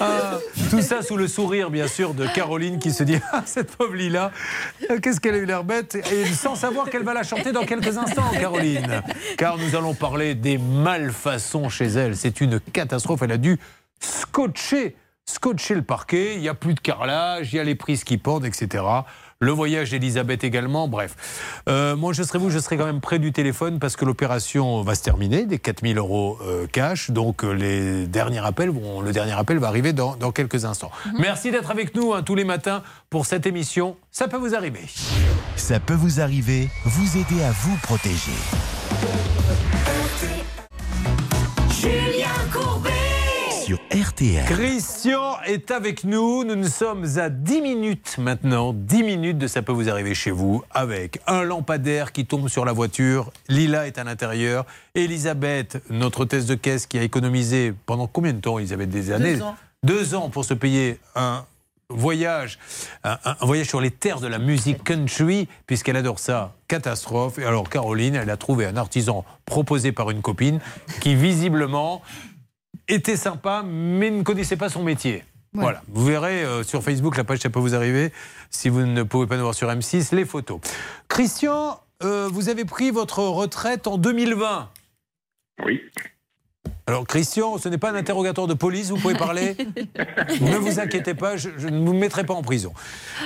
Ah, 0.00 0.38
tout 0.70 0.80
ça 0.80 1.02
sous 1.02 1.16
le 1.16 1.28
sourire, 1.28 1.70
bien 1.70 1.86
sûr, 1.88 2.14
de 2.14 2.26
Caroline 2.26 2.78
qui 2.78 2.90
se 2.92 3.02
dit 3.02 3.18
Ah, 3.32 3.42
cette 3.44 3.76
pauvre 3.76 3.94
Lila, 3.94 4.30
euh, 4.90 4.98
qu'est-ce 5.00 5.20
qu'elle 5.20 5.34
a 5.34 5.38
eu 5.38 5.44
l'air 5.46 5.64
bête 5.64 5.96
Et 6.12 6.26
sans 6.26 6.54
savoir 6.54 6.88
qu'elle 6.90 7.04
va 7.04 7.14
la 7.14 7.22
chanter 7.22 7.52
dans 7.52 7.64
quelques 7.64 7.96
instants, 7.98 8.30
Caroline. 8.32 9.02
Car 9.36 9.56
nous 9.58 9.76
allons 9.76 9.94
parler 9.94 10.34
des 10.34 10.58
malfaçons 10.58 11.68
chez 11.68 11.86
elle. 11.86 12.16
C'est 12.16 12.29
une 12.38 12.60
catastrophe. 12.60 13.22
Elle 13.22 13.32
a 13.32 13.38
dû 13.38 13.58
scotcher, 14.00 14.96
scotcher 15.24 15.74
le 15.74 15.82
parquet. 15.82 16.34
Il 16.34 16.40
n'y 16.40 16.48
a 16.48 16.54
plus 16.54 16.74
de 16.74 16.80
carrelage, 16.80 17.52
il 17.52 17.56
y 17.56 17.58
a 17.58 17.64
les 17.64 17.74
prises 17.74 18.04
qui 18.04 18.18
pendent, 18.18 18.44
etc. 18.44 18.84
Le 19.42 19.52
voyage 19.52 19.88
d'Elisabeth 19.88 20.44
également, 20.44 20.86
bref. 20.86 21.62
Euh, 21.66 21.96
moi, 21.96 22.12
je 22.12 22.22
serai 22.22 22.38
vous, 22.38 22.50
je 22.50 22.58
serai 22.58 22.76
quand 22.76 22.84
même 22.84 23.00
près 23.00 23.18
du 23.18 23.32
téléphone 23.32 23.78
parce 23.78 23.96
que 23.96 24.04
l'opération 24.04 24.82
va 24.82 24.94
se 24.94 25.02
terminer, 25.02 25.46
des 25.46 25.58
4000 25.58 25.96
euros 25.96 26.36
euh, 26.42 26.66
cash. 26.66 27.10
Donc, 27.10 27.42
euh, 27.42 27.52
les 27.52 28.06
derniers 28.06 28.44
appels 28.44 28.68
vont, 28.68 29.00
le 29.00 29.12
dernier 29.12 29.32
appel 29.32 29.56
va 29.56 29.68
arriver 29.68 29.94
dans, 29.94 30.14
dans 30.14 30.30
quelques 30.30 30.66
instants. 30.66 30.90
Merci 31.18 31.50
d'être 31.50 31.70
avec 31.70 31.94
nous 31.94 32.12
hein, 32.12 32.22
tous 32.22 32.34
les 32.34 32.44
matins 32.44 32.82
pour 33.08 33.24
cette 33.24 33.46
émission. 33.46 33.96
Ça 34.10 34.28
peut 34.28 34.36
vous 34.36 34.54
arriver. 34.54 34.84
Ça 35.56 35.80
peut 35.80 35.94
vous 35.94 36.20
arriver, 36.20 36.68
vous 36.84 37.16
aider 37.16 37.42
à 37.42 37.50
vous 37.50 37.76
protéger. 37.78 38.32
Sur 43.70 43.78
RTL. 43.92 44.46
Christian 44.46 45.36
est 45.46 45.70
avec 45.70 46.02
nous. 46.02 46.42
Nous 46.42 46.56
ne 46.56 46.66
sommes 46.66 47.06
à 47.18 47.30
10 47.30 47.60
minutes 47.60 48.16
maintenant, 48.18 48.72
10 48.72 49.04
minutes 49.04 49.38
de 49.38 49.46
ça 49.46 49.62
peut 49.62 49.70
vous 49.70 49.88
arriver 49.88 50.12
chez 50.12 50.32
vous, 50.32 50.64
avec 50.72 51.20
un 51.28 51.44
lampadaire 51.44 52.10
qui 52.10 52.26
tombe 52.26 52.48
sur 52.48 52.64
la 52.64 52.72
voiture. 52.72 53.30
Lila 53.48 53.86
est 53.86 53.96
à 53.96 54.02
l'intérieur. 54.02 54.66
Elisabeth, 54.96 55.80
notre 55.88 56.22
hôtesse 56.22 56.46
de 56.46 56.56
caisse 56.56 56.86
qui 56.88 56.98
a 56.98 57.02
économisé 57.02 57.72
pendant 57.86 58.08
combien 58.08 58.32
de 58.32 58.40
temps, 58.40 58.58
Elisabeth 58.58 58.90
Des 58.90 59.12
années? 59.12 59.40
ans. 59.40 59.54
Deux 59.84 60.16
ans 60.16 60.30
pour 60.30 60.44
se 60.44 60.54
payer 60.54 60.98
un 61.14 61.44
voyage, 61.90 62.58
un 63.04 63.18
voyage 63.40 63.68
sur 63.68 63.80
les 63.80 63.90
terres 63.92 64.20
de 64.20 64.26
la 64.26 64.38
musique 64.38 64.82
country, 64.82 65.46
puisqu'elle 65.68 65.96
adore 65.96 66.18
ça. 66.18 66.54
Catastrophe. 66.66 67.38
Et 67.38 67.44
alors 67.44 67.68
Caroline, 67.68 68.14
elle 68.14 68.30
a 68.30 68.36
trouvé 68.36 68.64
un 68.66 68.76
artisan 68.76 69.24
proposé 69.44 69.90
par 69.90 70.10
une 70.10 70.22
copine 70.22 70.60
qui 71.00 71.16
visiblement 71.16 72.00
était 72.92 73.16
sympa, 73.16 73.62
mais 73.66 74.10
ne 74.10 74.22
connaissait 74.22 74.56
pas 74.56 74.68
son 74.68 74.82
métier. 74.82 75.24
Voilà, 75.52 75.82
vous 75.88 76.04
verrez 76.04 76.44
euh, 76.44 76.62
sur 76.62 76.82
Facebook, 76.82 77.16
la 77.16 77.24
page 77.24 77.40
Ça 77.40 77.50
peut 77.50 77.58
vous 77.58 77.74
arriver, 77.74 78.12
si 78.50 78.68
vous 78.68 78.82
ne 78.82 79.02
pouvez 79.02 79.26
pas 79.26 79.36
nous 79.36 79.42
voir 79.42 79.54
sur 79.54 79.68
M6, 79.68 80.14
les 80.14 80.24
photos. 80.24 80.60
Christian, 81.08 81.80
euh, 82.04 82.28
vous 82.32 82.48
avez 82.48 82.64
pris 82.64 82.92
votre 82.92 83.20
retraite 83.24 83.88
en 83.88 83.98
2020. 83.98 84.68
Oui. 85.66 85.80
Alors 86.90 87.06
Christian, 87.06 87.56
ce 87.58 87.68
n'est 87.68 87.78
pas 87.78 87.92
un 87.92 87.94
interrogatoire 87.94 88.48
de 88.48 88.54
police, 88.54 88.90
vous 88.90 88.96
pouvez 88.96 89.14
parler. 89.14 89.56
ne 90.40 90.56
vous 90.56 90.80
inquiétez 90.80 91.14
pas, 91.14 91.36
je, 91.36 91.50
je 91.56 91.68
ne 91.68 91.84
vous 91.86 91.92
mettrai 91.92 92.24
pas 92.24 92.34
en 92.34 92.42
prison. 92.42 92.72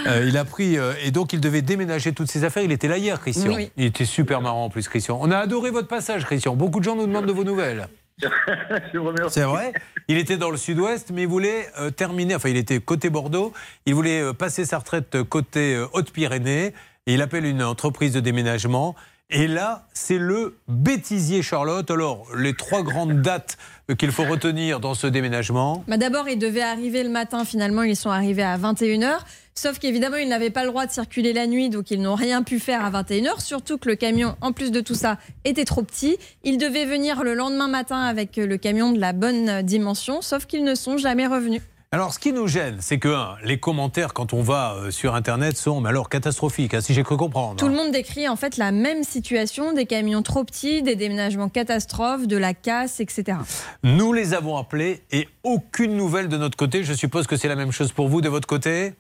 Euh, 0.07 0.27
il 0.29 0.37
a 0.37 0.45
pris, 0.45 0.77
euh, 0.77 0.93
et 1.03 1.11
donc 1.11 1.33
il 1.33 1.41
devait 1.41 1.63
déménager 1.63 2.13
toutes 2.13 2.31
ses 2.31 2.45
affaires. 2.45 2.63
Il 2.63 2.73
était 2.73 2.89
là 2.89 2.99
hier, 2.99 3.19
Christian. 3.21 3.55
Oui. 3.55 3.71
Il 3.79 3.87
était 3.87 4.05
super 4.05 4.43
marrant 4.43 4.67
en 4.67 4.69
plus, 4.71 4.87
Christian. 4.87 5.19
On 5.19 5.31
a 5.31 5.39
adoré 5.39 5.71
votre 5.71 5.89
passage, 5.89 6.27
Christian. 6.27 6.57
Beaucoup 6.57 6.79
de 6.79 6.85
gens 6.85 6.95
nous 6.95 7.07
demandent 7.07 7.25
de 7.25 7.33
vos 7.33 7.45
nouvelles. 7.45 7.89
C'est 9.29 9.43
vrai. 9.43 9.73
Il 10.09 10.19
était 10.19 10.37
dans 10.37 10.51
le 10.51 10.57
sud-ouest, 10.57 11.11
mais 11.13 11.23
il 11.23 11.29
voulait 11.29 11.69
euh, 11.79 11.91
terminer, 11.91 12.35
enfin 12.35 12.49
il 12.49 12.57
était 12.57 12.81
côté 12.81 13.11
Bordeaux, 13.11 13.53
il 13.87 13.95
voulait 13.95 14.21
euh, 14.21 14.33
passer 14.33 14.65
sa 14.65 14.79
retraite 14.79 15.23
côté 15.25 15.75
euh, 15.75 15.87
Haute-Pyrénées, 15.93 16.75
il 17.07 17.23
appelle 17.23 17.45
une 17.45 17.63
entreprise 17.63 18.13
de 18.13 18.21
déménagement. 18.21 18.95
Et 19.31 19.47
là, 19.47 19.87
c'est 19.95 20.19
le 20.19 20.59
bêtisier 20.69 21.43
Charlotte. 21.43 21.91
Alors, 21.91 22.27
les 22.37 22.55
trois 22.55 22.83
grandes 22.83 23.23
dates 23.23 23.57
qu'il 23.99 24.13
faut 24.13 24.25
retenir 24.25 24.81
dans 24.81 24.95
ce 24.95 25.07
déménagement. 25.07 25.83
Bah 25.89 25.97
D'abord, 25.97 26.29
ils 26.29 26.39
devaient 26.39 26.63
arriver 26.63 27.03
le 27.03 27.09
matin. 27.09 27.45
Finalement, 27.45 27.83
ils 27.83 27.97
sont 27.97 28.11
arrivés 28.11 28.43
à 28.43 28.59
21h. 28.59 29.21
Sauf 29.55 29.79
qu'évidemment, 29.79 30.17
ils 30.17 30.29
n'avaient 30.29 30.51
pas 30.51 30.65
le 30.65 30.71
droit 30.71 30.85
de 30.85 30.91
circuler 30.91 31.33
la 31.33 31.47
nuit, 31.47 31.71
donc 31.71 31.91
ils 31.91 32.01
n'ont 32.01 32.17
rien 32.17 32.43
pu 32.43 32.59
faire 32.59 32.85
à 32.85 32.91
21h. 32.91 33.41
Surtout 33.41 33.79
que 33.79 33.89
le 33.89 33.97
camion, 33.97 34.37
en 34.41 34.53
plus 34.53 34.71
de 34.71 34.81
tout 34.81 34.95
ça, 34.95 35.19
était 35.45 35.65
trop 35.65 35.83
petit. 35.83 36.19
Ils 36.43 36.59
devaient 36.59 36.87
venir 36.87 37.23
le 37.23 37.35
lendemain 37.35 37.69
matin 37.69 38.01
avec 38.01 38.37
le 38.37 38.57
camion 38.59 38.93
de 38.93 39.01
la 39.01 39.13
bonne 39.13 39.63
dimension, 39.63 40.23
sauf 40.23 40.47
qu'ils 40.47 40.65
ne 40.65 40.75
sont 40.75 40.99
jamais 40.99 41.27
revenus. 41.27 41.63
Alors, 41.95 42.13
ce 42.13 42.19
qui 42.19 42.33
nous 42.33 42.49
gêne, 42.49 42.79
c'est 42.81 42.99
que 42.99 43.07
un, 43.07 43.37
les 43.45 43.61
commentaires, 43.61 44.15
quand 44.15 44.33
on 44.33 44.43
va 44.43 44.75
euh, 44.75 44.91
sur 44.91 45.15
Internet, 45.15 45.57
sont 45.57 45.81
mais 45.81 45.91
alors 45.91 46.09
catastrophiques, 46.09 46.75
hein, 46.75 46.81
si 46.81 46.93
j'ai 46.93 47.05
cru 47.05 47.17
comprendre. 47.17 47.55
Tout 47.55 47.69
le 47.69 47.77
monde 47.77 47.93
décrit 47.93 48.29
en 48.29 48.35
fait 48.35 48.57
la 48.57 48.73
même 48.73 49.05
situation 49.05 49.73
des 49.73 49.87
camions 49.87 50.23
trop 50.23 50.43
petits, 50.43 50.83
des 50.83 50.97
déménagements 50.97 51.49
catastrophes, 51.49 52.27
de 52.27 52.37
la 52.37 52.53
casse, 52.53 52.99
etc. 52.99 53.39
Nous 53.85 54.13
les 54.13 54.35
avons 54.35 54.57
appelés 54.57 55.05
et 55.13 55.29
aucune 55.45 55.97
nouvelle 55.97 56.27
de 56.27 56.37
notre 56.37 56.57
côté. 56.57 56.83
Je 56.83 56.95
suppose 56.95 57.29
que 57.29 57.37
c'est 57.37 57.47
la 57.47 57.55
même 57.55 57.71
chose 57.71 57.93
pour 57.93 58.09
vous 58.09 58.21
de 58.21 58.29
votre 58.29 58.49
côté? 58.49 58.95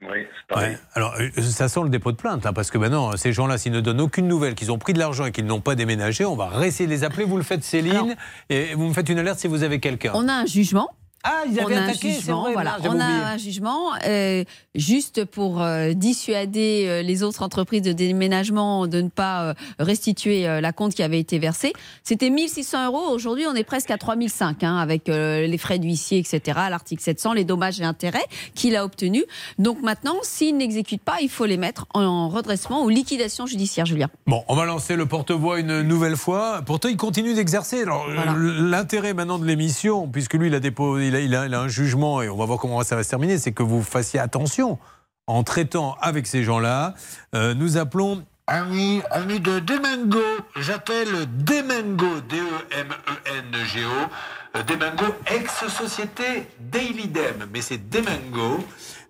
Oui, 0.00 0.20
c'est 0.24 0.54
pareil. 0.54 0.70
Ouais. 0.70 0.78
Alors, 0.94 1.16
euh, 1.20 1.42
ça 1.42 1.68
sent 1.68 1.80
le 1.82 1.90
dépôt 1.90 2.10
de 2.10 2.16
plainte, 2.16 2.46
hein, 2.46 2.54
parce 2.54 2.70
que 2.70 2.78
maintenant, 2.78 3.14
ces 3.18 3.34
gens-là, 3.34 3.58
s'ils 3.58 3.72
ne 3.72 3.82
donnent 3.82 4.00
aucune 4.00 4.28
nouvelle, 4.28 4.54
qu'ils 4.54 4.72
ont 4.72 4.78
pris 4.78 4.94
de 4.94 4.98
l'argent 4.98 5.26
et 5.26 5.32
qu'ils 5.32 5.44
n'ont 5.44 5.60
pas 5.60 5.74
déménagé, 5.74 6.24
on 6.24 6.36
va 6.36 6.46
réessayer 6.46 6.86
de 6.86 6.90
les 6.90 7.04
appeler. 7.04 7.24
Vous 7.24 7.36
le 7.36 7.42
faites, 7.42 7.64
Céline, 7.64 8.16
et 8.48 8.74
vous 8.74 8.88
me 8.88 8.94
faites 8.94 9.10
une 9.10 9.18
alerte 9.18 9.40
si 9.40 9.46
vous 9.46 9.62
avez 9.62 9.78
quelqu'un. 9.78 10.12
On 10.14 10.26
a 10.26 10.32
un 10.32 10.46
jugement. 10.46 10.88
Ah, 11.22 11.42
ils 11.46 11.58
on 11.60 11.66
avaient 11.66 11.74
a 11.74 11.80
un 11.80 11.84
attaqué, 11.84 12.12
c'est 12.12 12.20
jugement, 12.20 12.42
vrai, 12.42 12.52
voilà. 12.54 12.78
On 12.82 12.84
a 12.84 12.88
oublié. 12.88 13.04
un 13.04 13.36
jugement 13.36 13.90
euh, 14.06 14.44
juste 14.74 15.24
pour 15.26 15.60
euh, 15.60 15.92
dissuader 15.92 16.86
euh, 16.88 17.02
les 17.02 17.22
autres 17.22 17.42
entreprises 17.42 17.82
de 17.82 17.92
déménagement 17.92 18.86
de 18.86 19.02
ne 19.02 19.08
pas 19.08 19.42
euh, 19.50 19.54
restituer 19.78 20.48
euh, 20.48 20.60
la 20.60 20.72
compte 20.72 20.94
qui 20.94 21.02
avait 21.02 21.20
été 21.20 21.38
versée. 21.38 21.72
C'était 22.04 22.30
1600 22.30 22.86
euros. 22.86 23.10
Aujourd'hui, 23.10 23.44
on 23.46 23.54
est 23.54 23.64
presque 23.64 23.90
à 23.90 23.98
3005 23.98 24.64
hein, 24.64 24.76
avec 24.78 25.08
euh, 25.08 25.46
les 25.46 25.58
frais 25.58 25.78
d'huissier, 25.78 26.18
etc. 26.18 26.58
L'article 26.70 27.02
700, 27.02 27.34
les 27.34 27.44
dommages 27.44 27.80
et 27.80 27.84
intérêts 27.84 28.24
qu'il 28.54 28.74
a 28.76 28.84
obtenus. 28.84 29.24
Donc 29.58 29.82
maintenant, 29.82 30.16
s'il 30.22 30.56
n'exécute 30.56 31.02
pas, 31.02 31.16
il 31.20 31.28
faut 31.28 31.46
les 31.46 31.58
mettre 31.58 31.86
en 31.92 32.28
redressement 32.30 32.82
ou 32.82 32.88
liquidation 32.88 33.46
judiciaire, 33.46 33.84
Julien. 33.84 34.08
Bon, 34.26 34.42
on 34.48 34.56
va 34.56 34.64
lancer 34.64 34.96
le 34.96 35.04
porte-voix 35.06 35.60
une 35.60 35.82
nouvelle 35.82 36.16
fois. 36.16 36.62
Pourtant, 36.64 36.88
il 36.88 36.96
continue 36.96 37.34
d'exercer. 37.34 37.82
Alors, 37.82 38.06
l'intérêt 38.08 39.12
maintenant 39.12 39.38
de 39.38 39.44
l'émission, 39.44 40.08
puisque 40.08 40.34
lui, 40.34 40.46
il 40.48 40.54
a, 40.54 40.60
déposé, 40.60 41.09
il, 41.18 41.34
a, 41.34 41.46
il 41.46 41.54
a- 41.54 41.60
un 41.60 41.68
jugement 41.68 42.22
et 42.22 42.28
on 42.28 42.36
va 42.36 42.44
voir 42.46 42.58
comment 42.58 42.82
ça 42.82 42.96
va 42.96 43.02
se 43.02 43.10
terminer, 43.10 43.38
c'est 43.38 43.52
que 43.52 43.62
vous 43.62 43.82
fassiez 43.82 44.18
attention 44.20 44.78
en 45.26 45.42
traitant 45.42 45.96
avec 46.00 46.26
ces 46.26 46.42
gens-là. 46.44 46.94
Euh, 47.34 47.54
nous 47.54 47.76
appelons 47.76 48.24
ami, 48.46 49.02
ami 49.10 49.38
de 49.40 49.58
Demengo. 49.60 50.22
J'appelle 50.56 51.26
Demengo, 51.44 52.20
D-E-M-E-N-G-O. 52.28 54.08
Euh, 54.56 54.62
Demengo, 54.64 55.04
ex-société 55.32 56.46
Daily 56.58 57.06
Dem, 57.08 57.46
mais 57.52 57.60
c'est 57.62 57.88
Demengo. 57.90 58.64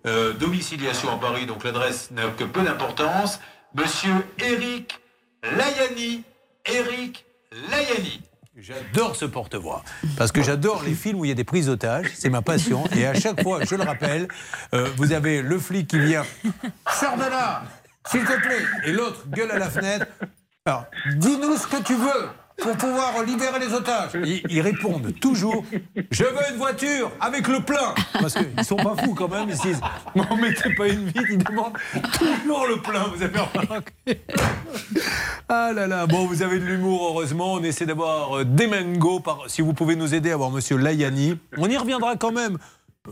Euh, 0.05 0.33
domiciliation 0.33 1.11
à 1.11 1.17
Paris, 1.17 1.45
donc 1.45 1.63
l'adresse 1.63 2.11
n'a 2.11 2.27
que 2.37 2.43
peu 2.43 2.61
d'importance. 2.61 3.39
Monsieur 3.73 4.13
Eric 4.39 4.99
Layani. 5.43 6.23
Eric 6.65 7.25
Layani. 7.71 8.21
J'adore 8.61 9.15
ce 9.15 9.25
porte-voix. 9.25 9.83
Parce 10.17 10.31
que 10.31 10.43
j'adore 10.43 10.83
les 10.83 10.93
films 10.93 11.19
où 11.19 11.25
il 11.25 11.29
y 11.29 11.31
a 11.31 11.35
des 11.35 11.43
prises 11.43 11.65
d'otages. 11.65 12.11
C'est 12.13 12.29
ma 12.29 12.43
passion. 12.43 12.83
Et 12.95 13.07
à 13.07 13.15
chaque 13.15 13.41
fois, 13.41 13.65
je 13.65 13.73
le 13.73 13.81
rappelle, 13.81 14.27
euh, 14.75 14.87
vous 14.97 15.13
avez 15.13 15.41
le 15.41 15.57
flic 15.57 15.87
qui 15.87 15.97
vient. 15.97 16.23
Là 17.01 17.63
S'il 18.07 18.23
te 18.23 18.39
plaît 18.39 18.63
Et 18.85 18.91
l'autre 18.91 19.27
gueule 19.29 19.49
à 19.49 19.57
la 19.57 19.69
fenêtre. 19.69 20.05
Alors, 20.65 20.85
dis-nous 21.15 21.57
ce 21.57 21.65
que 21.65 21.81
tu 21.81 21.95
veux 21.95 22.29
pour 22.61 22.77
pouvoir 22.77 23.23
libérer 23.23 23.59
les 23.59 23.73
otages. 23.73 24.11
Ils, 24.23 24.41
ils 24.49 24.61
répondent 24.61 25.13
toujours 25.19 25.65
Je 26.11 26.23
veux 26.23 26.51
une 26.51 26.57
voiture 26.57 27.11
avec 27.19 27.47
le 27.47 27.59
plein. 27.59 27.93
Parce 28.13 28.35
qu'ils 28.35 28.63
sont 28.63 28.75
pas 28.77 28.95
fous 29.03 29.15
quand 29.15 29.27
même. 29.27 29.49
Ils 29.49 29.57
se 29.57 29.63
disent 29.63 29.81
M'en 30.15 30.35
mettez 30.37 30.73
pas 30.75 30.87
une 30.87 31.07
vide. 31.07 31.25
Ils 31.29 31.43
demandent 31.43 31.77
toujours 32.17 32.67
le 32.67 32.81
plein. 32.81 33.05
Vous 33.13 33.23
avez 33.23 33.39
remarqué 33.39 34.21
Ah 35.49 35.71
là 35.73 35.87
là, 35.87 36.05
bon, 36.05 36.25
vous 36.25 36.43
avez 36.43 36.59
de 36.59 36.65
l'humour, 36.65 37.09
heureusement. 37.09 37.53
On 37.53 37.63
essaie 37.63 37.85
d'avoir 37.85 38.37
euh, 38.37 38.45
des 38.45 38.67
mangos. 38.67 39.19
Par... 39.19 39.39
Si 39.47 39.61
vous 39.61 39.73
pouvez 39.73 39.95
nous 39.95 40.13
aider 40.13 40.29
à 40.31 40.35
avoir 40.35 40.51
monsieur 40.51 40.77
Layani. 40.77 41.37
On 41.57 41.67
y 41.67 41.77
reviendra 41.77 42.15
quand 42.15 42.31
même. 42.31 42.57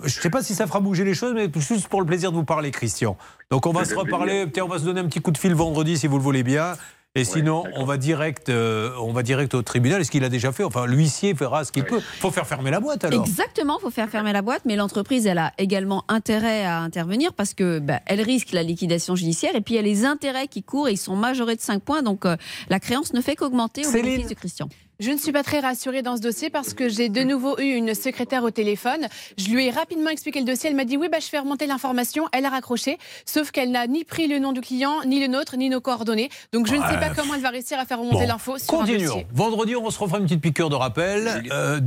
Je 0.03 0.17
ne 0.17 0.21
sais 0.21 0.29
pas 0.29 0.43
si 0.43 0.53
ça 0.53 0.67
fera 0.67 0.79
bouger 0.79 1.03
les 1.03 1.15
choses, 1.15 1.33
mais 1.33 1.49
juste 1.55 1.87
pour 1.87 1.99
le 1.99 2.05
plaisir 2.05 2.31
de 2.31 2.37
vous 2.37 2.43
parler, 2.43 2.69
Christian. 2.69 3.17
Donc 3.49 3.65
on 3.65 3.71
va 3.71 3.85
se 3.85 3.93
le 3.93 3.99
reparler. 3.99 4.45
Peut-être 4.45 4.65
on 4.65 4.69
va 4.69 4.77
se 4.77 4.83
donner 4.83 5.01
un 5.01 5.05
petit 5.05 5.19
coup 5.19 5.31
de 5.31 5.37
fil 5.37 5.55
vendredi 5.55 5.97
si 5.97 6.05
vous 6.05 6.17
le 6.17 6.23
voulez 6.23 6.43
bien. 6.43 6.73
Et 7.15 7.23
sinon, 7.23 7.63
on 7.75 7.85
va 7.85 7.97
direct, 7.97 8.49
euh, 8.49 8.91
on 8.99 9.13
va 9.13 9.23
direct 9.23 9.55
au 9.55 9.63
tribunal. 9.63 9.99
Est-ce 9.99 10.11
qu'il 10.11 10.23
a 10.23 10.29
déjà 10.29 10.51
fait 10.51 10.63
Enfin, 10.63 10.85
l'huissier 10.85 11.33
fera 11.33 11.65
ce 11.65 11.71
qu'il 11.71 11.83
peut. 11.83 11.99
Faut 11.99 12.29
faire 12.29 12.45
fermer 12.45 12.69
la 12.69 12.79
boîte 12.79 13.03
alors. 13.03 13.25
Exactement, 13.25 13.79
il 13.79 13.81
faut 13.81 13.89
faire 13.89 14.09
fermer 14.09 14.31
la 14.31 14.43
boîte, 14.43 14.61
mais 14.65 14.75
l'entreprise, 14.75 15.25
elle 15.25 15.39
a 15.39 15.51
également 15.57 16.05
intérêt 16.07 16.63
à 16.63 16.79
intervenir 16.79 17.33
parce 17.33 17.55
que 17.55 17.79
bah, 17.79 17.99
elle 18.05 18.21
risque 18.21 18.51
la 18.51 18.61
liquidation 18.61 19.15
judiciaire 19.15 19.55
et 19.55 19.61
puis 19.61 19.73
il 19.73 19.77
y 19.77 19.79
a 19.79 19.83
les 19.83 20.05
intérêts 20.05 20.47
qui 20.47 20.61
courent 20.61 20.87
et 20.87 20.91
ils 20.91 20.97
sont 20.97 21.15
majorés 21.15 21.55
de 21.55 21.61
5 21.61 21.81
points, 21.81 22.03
donc 22.03 22.25
euh, 22.25 22.37
la 22.69 22.79
créance 22.79 23.11
ne 23.13 23.21
fait 23.21 23.35
qu'augmenter 23.35 23.87
au 23.87 23.91
bénéfice 23.91 24.27
de 24.27 24.35
Christian. 24.35 24.69
Je 25.01 25.11
ne 25.11 25.17
suis 25.17 25.31
pas 25.31 25.43
très 25.43 25.61
rassurée 25.61 26.01
dans 26.01 26.17
ce 26.17 26.21
dossier 26.21 26.49
parce 26.49 26.73
que 26.73 26.89
j'ai 26.89 27.07
de 27.07 27.21
nouveau 27.23 27.57
eu 27.57 27.73
une 27.73 27.93
secrétaire 27.95 28.43
au 28.43 28.51
téléphone. 28.51 29.07
Je 29.37 29.47
lui 29.49 29.65
ai 29.67 29.69
rapidement 29.71 30.09
expliqué 30.09 30.39
le 30.41 30.45
dossier. 30.45 30.69
Elle 30.69 30.75
m'a 30.75 30.83
dit 30.83 30.97
oui, 30.97 31.07
bah, 31.09 31.19
je 31.21 31.27
fais 31.27 31.39
remonter 31.39 31.67
l'information. 31.67 32.27
Elle 32.33 32.43
a 32.43 32.49
raccroché, 32.49 32.97
sauf 33.25 33.51
qu'elle 33.51 33.71
n'a 33.71 33.87
ni 33.87 34.03
pris 34.03 34.27
le 34.27 34.39
nom 34.39 34.51
du 34.51 34.59
client, 34.59 34.97
ni 35.05 35.21
le 35.21 35.27
nôtre, 35.27 35.55
ni 35.55 35.69
nos 35.69 35.79
coordonnées. 35.79 36.29
Donc 36.51 36.67
je 36.67 36.75
ne 36.75 36.81
sais 36.81 36.97
pas 36.99 37.11
comment 37.15 37.33
elle 37.35 37.41
va 37.41 37.49
réussir 37.49 37.79
à 37.79 37.85
faire 37.85 37.99
remonter 37.99 38.23
Bon, 38.23 38.27
l'info 38.27 38.57
sur 38.57 38.73
un 38.73 38.77
Continuons. 38.79 39.05
dossier. 39.05 39.27
Vendredi, 39.31 39.75
on 39.77 39.89
se 39.89 39.99
refera 39.99 40.17
une 40.17 40.25
petite 40.25 40.41
piqûre 40.41 40.69
de 40.69 40.75
rappel. 40.75 41.45
Euh, 41.49 41.79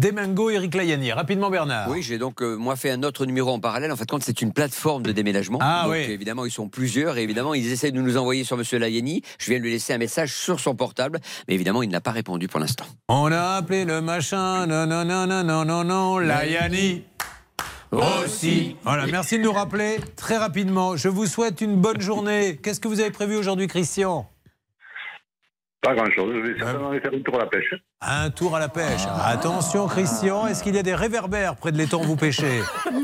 Eric 0.50 0.74
Layani. 0.74 1.12
Rapidement, 1.12 1.50
Bernard. 1.50 1.90
Oui, 1.90 2.00
j'ai 2.02 2.16
donc 2.16 2.40
euh, 2.40 2.56
moi 2.56 2.76
fait 2.76 2.90
un 2.92 3.02
autre 3.02 3.26
numéro 3.26 3.50
en 3.50 3.60
parallèle. 3.60 3.92
En 3.92 3.96
fait, 3.96 4.08
quand 4.08 4.22
c'est 4.22 4.40
une 4.40 4.54
plateforme 4.54 5.02
de 5.02 5.12
déménagement, 5.12 5.58
Ah 5.60 5.82
donc 5.84 5.92
oui. 5.92 6.10
évidemment 6.10 6.46
ils 6.46 6.50
sont 6.50 6.68
plusieurs 6.70 7.18
et 7.18 7.22
évidemment 7.22 7.52
ils 7.52 7.70
essaient 7.72 7.90
de 7.90 8.00
nous 8.00 8.16
envoyer 8.16 8.44
sur 8.44 8.56
Monsieur 8.56 8.78
Layeni. 8.78 9.20
Je 9.38 9.50
viens 9.50 9.58
de 9.58 9.64
lui 9.64 9.70
laisser 9.72 9.92
un 9.92 9.98
message 9.98 10.34
sur 10.34 10.60
son 10.60 10.74
portable, 10.74 11.20
mais 11.46 11.52
évidemment 11.54 11.82
il 11.82 11.90
n'a 11.90 12.00
pas 12.00 12.10
répondu 12.12 12.48
pour 12.48 12.58
l'instant. 12.58 12.86
On 13.14 13.30
a 13.30 13.56
appelé 13.56 13.84
le 13.84 14.00
machin, 14.00 14.66
non, 14.66 14.86
non, 14.86 15.04
non, 15.04 15.26
non, 15.26 15.44
non, 15.44 15.66
non, 15.66 15.84
non, 15.84 16.18
Layani. 16.18 17.04
Aussi. 17.90 18.74
Voilà, 18.84 19.04
merci 19.04 19.36
de 19.36 19.42
nous 19.42 19.52
rappeler 19.52 19.98
très 20.16 20.38
rapidement. 20.38 20.96
Je 20.96 21.10
vous 21.10 21.26
souhaite 21.26 21.60
une 21.60 21.76
bonne 21.76 22.00
journée. 22.00 22.56
Qu'est-ce 22.56 22.80
que 22.80 22.88
vous 22.88 23.00
avez 23.00 23.10
prévu 23.10 23.36
aujourd'hui, 23.36 23.66
Christian? 23.66 24.30
Pas 25.82 25.94
grand-chose. 25.94 26.32
Je 26.36 26.52
vais 26.52 26.58
certainement 26.58 26.88
aller 26.88 27.00
faire 27.00 27.12
une 27.12 27.22
tour 27.22 27.34
à 27.34 27.40
la 27.40 27.46
pêche. 27.48 27.74
Un 28.00 28.30
tour 28.30 28.56
à 28.56 28.58
la 28.58 28.70
pêche. 28.70 29.02
Attention, 29.26 29.88
Christian, 29.88 30.46
est-ce 30.46 30.62
qu'il 30.62 30.74
y 30.74 30.78
a 30.78 30.82
des 30.82 30.94
réverbères 30.94 31.56
près 31.56 31.70
de 31.70 31.76
l'étang 31.76 32.00
où 32.00 32.04
vous 32.04 32.16
pêchez? 32.16 32.62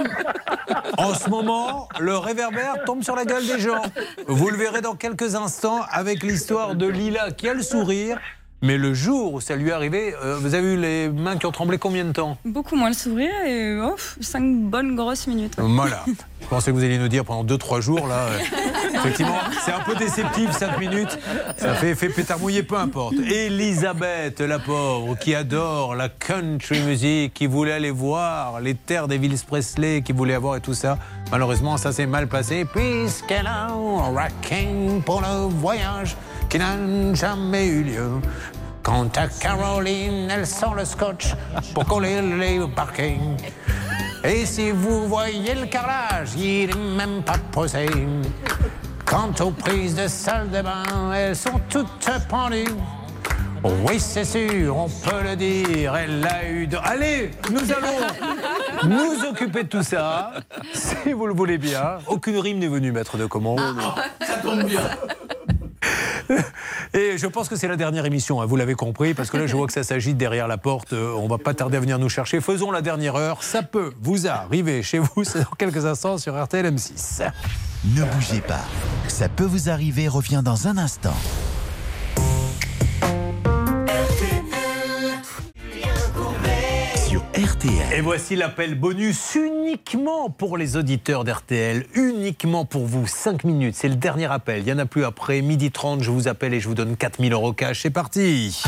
En 0.97 1.15
ce 1.15 1.31
moment, 1.31 1.89
le 2.01 2.17
réverbère 2.17 2.83
tombe 2.85 3.05
sur 3.05 3.15
la 3.15 3.25
gueule 3.25 3.47
des 3.47 3.61
gens. 3.61 3.83
Vous 4.27 4.51
le 4.51 4.57
verrez 4.57 4.81
dans 4.81 4.97
quelques 4.97 5.37
instants 5.37 5.83
avec 5.91 6.23
l'histoire 6.25 6.75
de 6.75 6.87
Lila 6.87 7.31
qui 7.31 7.49
a 7.49 7.55
le 7.55 7.63
sourire. 7.63 8.19
Mais 8.61 8.77
le 8.77 8.93
jour 8.93 9.35
où 9.35 9.41
ça 9.41 9.55
lui 9.55 9.69
est 9.69 9.73
arrivé, 9.73 10.15
euh, 10.21 10.37
vous 10.41 10.55
avez 10.55 10.75
eu 10.75 10.77
les 10.77 11.09
mains 11.09 11.37
qui 11.37 11.47
ont 11.47 11.53
tremblé 11.53 11.79
combien 11.79 12.05
de 12.05 12.11
temps 12.11 12.37
Beaucoup 12.45 12.75
moins 12.75 12.89
le 12.89 12.95
sourire 12.95 13.31
et 13.47 13.79
oh, 13.81 13.95
cinq 14.21 14.43
bonnes 14.63 14.97
grosses 14.97 15.29
minutes. 15.29 15.55
Voilà. 15.59 16.05
Je 16.41 16.47
pensais 16.47 16.71
que 16.73 16.77
vous 16.77 16.83
alliez 16.83 16.99
nous 16.99 17.09
dire 17.09 17.25
pendant 17.25 17.45
2-3 17.45 17.81
jours, 17.81 18.09
là. 18.09 18.15
euh, 18.17 18.39
effectivement, 18.95 19.39
c'est 19.65 19.71
un 19.73 19.81
peu 19.81 19.95
déceptif, 19.95 20.51
5 20.51 20.79
minutes. 20.81 21.19
Ça 21.57 21.75
fait 21.75 21.91
effet 21.91 22.09
pétard 22.09 22.41
mouillé, 22.41 22.63
peu 22.65 22.77
importe. 22.77 23.15
Elisabeth, 23.15 24.41
la 24.41 24.59
pauvre, 24.59 25.17
qui 25.17 25.35
adore 25.37 25.95
la 25.95 26.09
country 26.09 26.81
music, 26.81 27.35
qui 27.35 27.47
voulait 27.47 27.73
aller 27.73 27.91
voir 27.91 28.61
les 28.61 28.75
terres 28.75 29.07
d'Elvis 29.07 29.45
Presley, 29.47 30.03
qui 30.03 30.13
voulait 30.13 30.35
avoir 30.35 30.57
et 30.57 30.61
tout 30.61 30.75
ça. 30.75 30.99
Malheureusement, 31.31 31.77
ça 31.77 31.93
s'est 31.93 32.07
mal 32.07 32.27
passé, 32.27 32.65
puisqu'elle 32.65 33.47
a 33.47 33.69
un 33.69 34.13
racking 34.15 35.03
pour 35.03 35.21
le 35.21 35.49
voyage 35.49 36.17
qui 36.49 36.59
n'a 36.59 36.77
jamais 37.15 37.66
eu 37.66 37.83
lieu. 37.83 38.11
Quant 38.83 39.09
à 39.16 39.29
Caroline, 39.29 40.31
elle 40.31 40.47
sort 40.47 40.75
le 40.75 40.85
scotch 40.85 41.35
pour 41.75 41.85
coller 41.85 42.23
les 42.23 42.61
parkings. 42.75 43.37
Et 44.25 44.47
si 44.47 44.70
vous 44.70 45.07
voyez 45.07 45.55
le 45.55 45.66
carrelage, 45.66 46.31
il 46.37 46.69
n'est 46.69 46.97
même 46.97 47.23
pas 47.23 47.39
posé. 47.53 47.87
Quant 49.05 49.33
aux 49.41 49.51
prises 49.51 49.95
de 49.95 50.09
salle 50.09 50.51
de 50.51 50.62
bain, 50.62 51.12
elles 51.15 51.37
sont 51.37 51.61
toutes 51.69 52.11
pendues. 52.29 52.75
Oui, 53.65 53.99
c'est 53.99 54.25
sûr, 54.25 54.77
on 54.77 54.89
peut 54.89 55.23
le 55.25 55.35
dire, 55.35 55.97
elle 55.97 56.25
a 56.27 56.49
eu 56.49 56.66
de... 56.66 56.77
Allez, 56.83 57.33
nous 57.51 57.73
allons 57.73 58.07
nous 58.85 59.25
occuper 59.29 59.65
de 59.65 59.69
tout 59.69 59.83
ça, 59.83 60.33
si 60.73 61.12
vous 61.12 61.27
le 61.27 61.35
voulez 61.35 61.59
bien. 61.59 61.99
Aucune 62.07 62.39
rime 62.39 62.59
n'est 62.59 62.69
venue, 62.69 62.93
maître 62.93 63.16
de 63.16 63.27
commande. 63.27 63.81
Ça 64.20 64.37
tombe 64.37 64.62
bien. 64.65 64.83
Et 66.95 67.19
je 67.19 67.27
pense 67.27 67.49
que 67.49 67.57
c'est 67.57 67.69
la 67.69 67.77
dernière 67.77 68.07
émission, 68.07 68.41
hein, 68.41 68.47
vous 68.47 68.57
l'avez 68.57 68.75
compris, 68.75 69.15
parce 69.15 69.31
que 69.31 69.37
là, 69.37 69.47
je 69.47 69.57
vois 69.57 69.67
que 69.67 69.73
ça 69.73 69.83
s'agite 69.83 70.17
derrière 70.17 70.49
la 70.49 70.59
porte. 70.59 70.93
euh, 70.93 71.13
on 71.17 71.29
va 71.29 71.39
pas 71.39 71.55
tarder 71.55 71.77
à 71.77 71.81
venir 71.81 71.99
nous 71.99 72.09
chercher. 72.09 72.41
Faisons 72.41 72.71
la 72.71 72.83
dernière 72.83 73.17
heure. 73.17 73.43
Ça 73.43 73.63
peut 73.63 73.93
vous 74.01 74.27
arriver 74.27 74.83
chez 74.83 74.99
vous, 74.99 75.25
dans 75.35 75.57
quelques 75.57 75.85
instants 75.87 76.19
sur 76.19 76.41
RTL 76.43 76.67
M6. 76.67 77.31
Ne 77.95 78.05
bougez 78.05 78.41
pas. 78.41 78.65
Ça 79.07 79.29
peut 79.29 79.45
vous 79.45 79.71
arriver, 79.71 80.09
revient 80.09 80.43
dans 80.45 80.67
un 80.69 80.79
instant. 80.79 81.15
Et 87.97 88.01
voici 88.01 88.35
l'appel 88.35 88.74
bonus 88.74 89.36
uniquement 89.36 90.28
pour 90.28 90.56
les 90.56 90.77
auditeurs 90.77 91.23
d'RTL, 91.23 91.86
uniquement 91.94 92.65
pour 92.65 92.86
vous. 92.86 93.06
5 93.06 93.44
minutes, 93.44 93.77
c'est 93.77 93.89
le 93.89 93.94
dernier 93.94 94.27
appel. 94.27 94.59
Il 94.59 94.65
n'y 94.65 94.73
en 94.73 94.78
a 94.78 94.86
plus 94.86 95.05
après. 95.05 95.40
Midi 95.40 95.70
30, 95.70 96.02
je 96.02 96.10
vous 96.10 96.27
appelle 96.27 96.52
et 96.52 96.59
je 96.59 96.66
vous 96.66 96.74
donne 96.74 96.97
4000 96.97 97.32
euros 97.32 97.52
cash. 97.52 97.82
C'est 97.82 97.90
parti. 97.90 98.60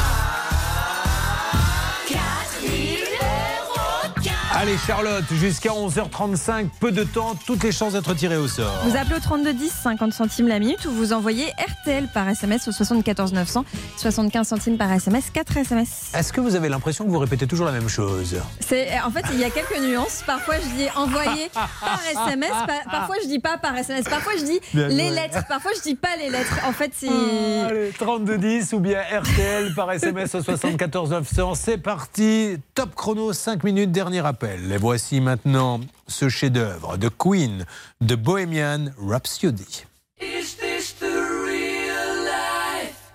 Allez 4.70 4.78
Charlotte, 4.86 5.24
jusqu'à 5.32 5.70
11h35, 5.70 6.68
peu 6.78 6.92
de 6.92 7.02
temps, 7.02 7.34
toutes 7.44 7.64
les 7.64 7.72
chances 7.72 7.94
d'être 7.94 8.14
tirées 8.14 8.36
au 8.36 8.47
sort. 8.47 8.72
Vous 8.84 8.97
appelez 8.97 9.16
au 9.16 9.18
3210, 9.18 9.68
50 9.82 10.12
centimes 10.12 10.47
la 10.47 10.60
minute, 10.60 10.84
ou 10.84 10.92
vous 10.92 11.12
envoyez 11.12 11.47
RTL 11.59 12.06
par 12.14 12.28
SMS 12.28 12.68
au 12.68 12.70
74 12.70 13.32
900, 13.32 13.64
75 13.97 14.47
centimes 14.47 14.78
par 14.78 14.92
SMS, 14.92 15.30
4 15.32 15.56
SMS. 15.56 16.12
Est-ce 16.14 16.32
que 16.32 16.40
vous 16.40 16.55
avez 16.55 16.68
l'impression 16.68 17.05
que 17.05 17.10
vous 17.10 17.18
répétez 17.18 17.48
toujours 17.48 17.66
la 17.66 17.72
même 17.72 17.88
chose? 17.88 18.36
C'est, 18.60 18.90
en 19.01 19.10
fait, 19.10 19.24
il 19.32 19.40
y 19.40 19.44
a 19.44 19.51
quelques 19.51 19.80
nuances. 19.80 20.22
Parfois, 20.24 20.55
je 20.60 20.76
dis 20.76 20.88
envoyer 20.94 21.51
par 21.52 22.01
SMS. 22.09 22.51
pa- 22.51 22.72
parfois, 22.92 23.16
je 23.24 23.26
dis 23.26 23.40
pas 23.40 23.59
par 23.59 23.76
SMS. 23.76 24.05
Parfois, 24.05 24.34
je 24.38 24.44
dis 24.44 24.60
Bien 24.72 24.86
les 24.86 25.10
lettres. 25.10 25.44
Parfois, 25.48 25.72
je 25.76 25.82
dis 25.82 25.97
pas 25.97 26.14
les 26.16 26.30
lettres. 26.30 26.55
En 26.68 26.72
fait, 26.72 26.92
c'est. 26.97 27.09
Allez, 27.09 27.90
3210 27.98 28.72
ou 28.74 28.78
bien 28.78 29.01
RTL 29.01 29.74
par 29.74 29.90
SMS 29.90 30.32
au 30.36 30.42
74 30.44 31.10
900. 31.10 31.55
C'est 31.56 31.78
parti. 31.78 32.56
Top 32.76 32.94
chrono, 32.94 33.32
5 33.32 33.64
minutes, 33.64 33.90
dernier 33.90 34.24
appel. 34.24 34.60
Et 34.69 34.77
voici 34.77 35.20
maintenant 35.20 35.81
ce 36.07 36.28
chef-d'œuvre 36.28 36.97
de 36.99 37.09
Queen, 37.09 37.65
de 38.01 38.15
Bohemian 38.15 38.93
Rhapsody. 38.99 39.85
Is 40.20 40.57
this 40.57 40.93
the 41.01 41.07
real 41.07 42.24
life? 42.24 43.12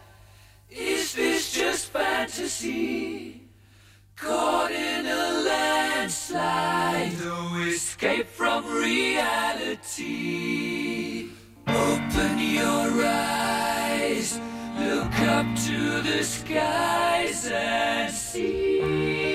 Is 0.71 1.13
this 1.13 1.53
just 1.53 1.93
fantasy? 1.93 3.41
Caught 4.17 4.71
in 4.71 5.05
a 5.05 5.43
landslide, 5.45 7.13
no 7.23 7.55
escape 7.67 8.27
from 8.27 8.65
reality. 8.65 9.99
Open 11.67 12.39
your 12.39 13.05
eyes, 13.05 14.39
look 14.79 15.19
up 15.21 15.45
to 15.67 16.01
the 16.01 16.23
skies 16.23 17.45
and 17.51 18.11
see. 18.11 19.34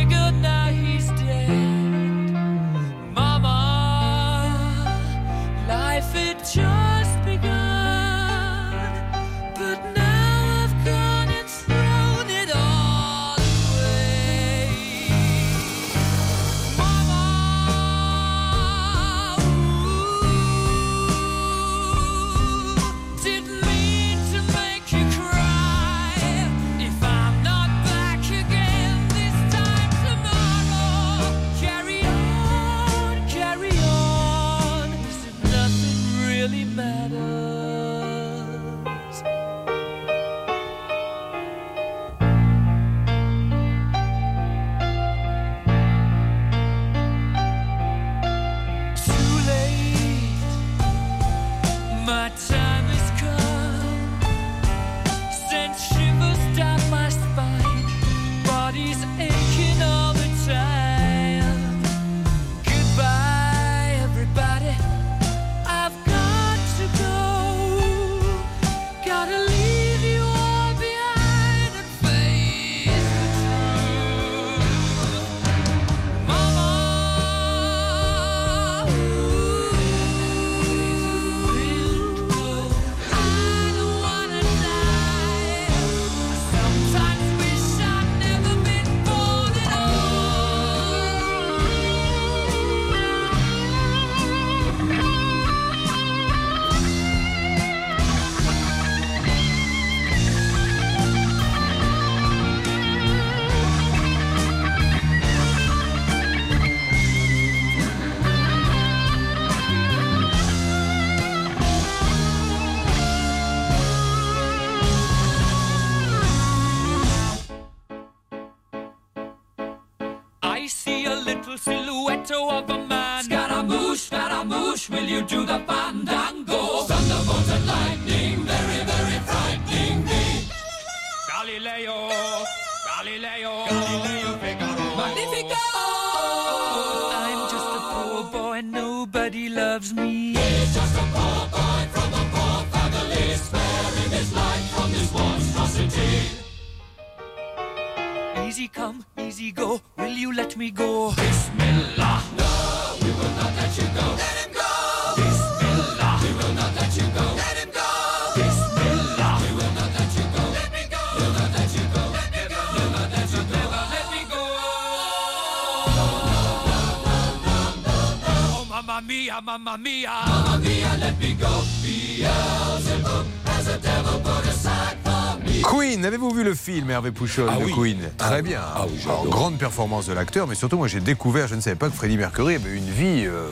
Hervé 177.01 177.11
Pouchol 177.11 177.49
Ah 177.51 177.57
de 177.57 177.63
oui. 177.65 177.71
Queen 177.73 177.97
Très 178.15 178.35
Ah, 178.37 178.41
bien. 178.43 178.59
ah 178.63 178.85
oui, 178.87 178.99
Alors, 179.05 179.17
j'adore. 179.23 179.31
grande 179.31 179.57
performance 179.57 180.05
de 180.05 180.13
l'acteur, 180.13 180.45
mais 180.45 180.53
surtout 180.53 180.77
moi 180.77 180.87
j'ai 180.87 180.99
découvert, 180.99 181.47
je 181.47 181.55
ne 181.55 181.61
savais 181.61 181.75
pas 181.75 181.89
que 181.89 181.95
Freddie 181.95 182.15
Mercury 182.17 182.53
avait 182.55 182.75
une 182.77 182.89
vie. 182.91 183.25
euh, 183.25 183.47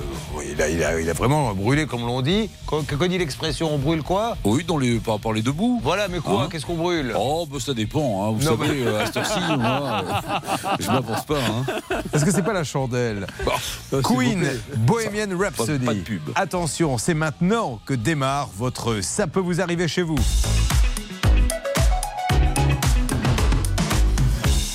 il, 0.47 0.61
a, 0.61 0.69
il 0.69 0.83
a- 0.83 1.01
il 1.01 1.09
a 1.09 1.13
vraiment 1.13 1.51
brûlé 1.55 1.87
comme 1.87 2.01
l'on 2.01 2.21
dit. 2.21 2.51
Quand, 2.67 2.83
quand 2.85 3.07
dit 3.07 3.17
l'expression, 3.17 3.73
on 3.73 3.79
brûle 3.79 4.03
quoi? 4.03 4.37
Oui, 4.43 4.63
dans 4.63 4.77
les, 4.77 4.99
par 4.99 5.15
rapport 5.15 5.33
les 5.33 5.41
deux 5.41 5.51
bouts. 5.51 5.79
Voilà, 5.83 6.07
mais 6.09 6.19
quoi 6.19 6.43
Hein 6.43 6.47
Qu'est-ce 6.51 6.65
qu'on 6.67 6.75
brûle? 6.75 7.11
Oh, 7.17 7.47
bah, 7.51 7.57
ça 7.59 7.73
dépend. 7.73 8.27
hein. 8.27 8.35
Vous 8.37 8.45
Non, 8.47 8.55
savez, 8.55 8.83
mais- 8.85 8.95
à 8.97 9.05
cette 9.07 9.17
heure-ci, 9.17 9.39
moi, 9.57 10.03
euh, 10.05 10.75
je 10.79 10.87
m'avance 10.87 11.25
pas. 11.25 11.39
Hein. 11.39 11.99
Est-ce 12.13 12.25
que 12.25 12.31
c'est 12.31 12.43
pas 12.43 12.53
la 12.53 12.63
chandelle 12.63 13.25
Bah, 13.47 13.53
vous 13.91 14.01
Queen. 14.03 14.47
Bohemian 14.77 15.35
Rhapsody. 15.39 15.85
Pas 15.85 15.93
de 15.95 15.99
pub. 16.01 16.21
Attention, 16.35 16.99
c'est 16.99 17.15
maintenant 17.15 17.79
que 17.87 17.95
démarre 17.95 18.49
votre 18.55 19.01
Ça 19.01 19.25
peut 19.25 19.39
vous 19.39 19.59
arriver 19.59 19.87
chez 19.87 20.03
vous. 20.03 20.19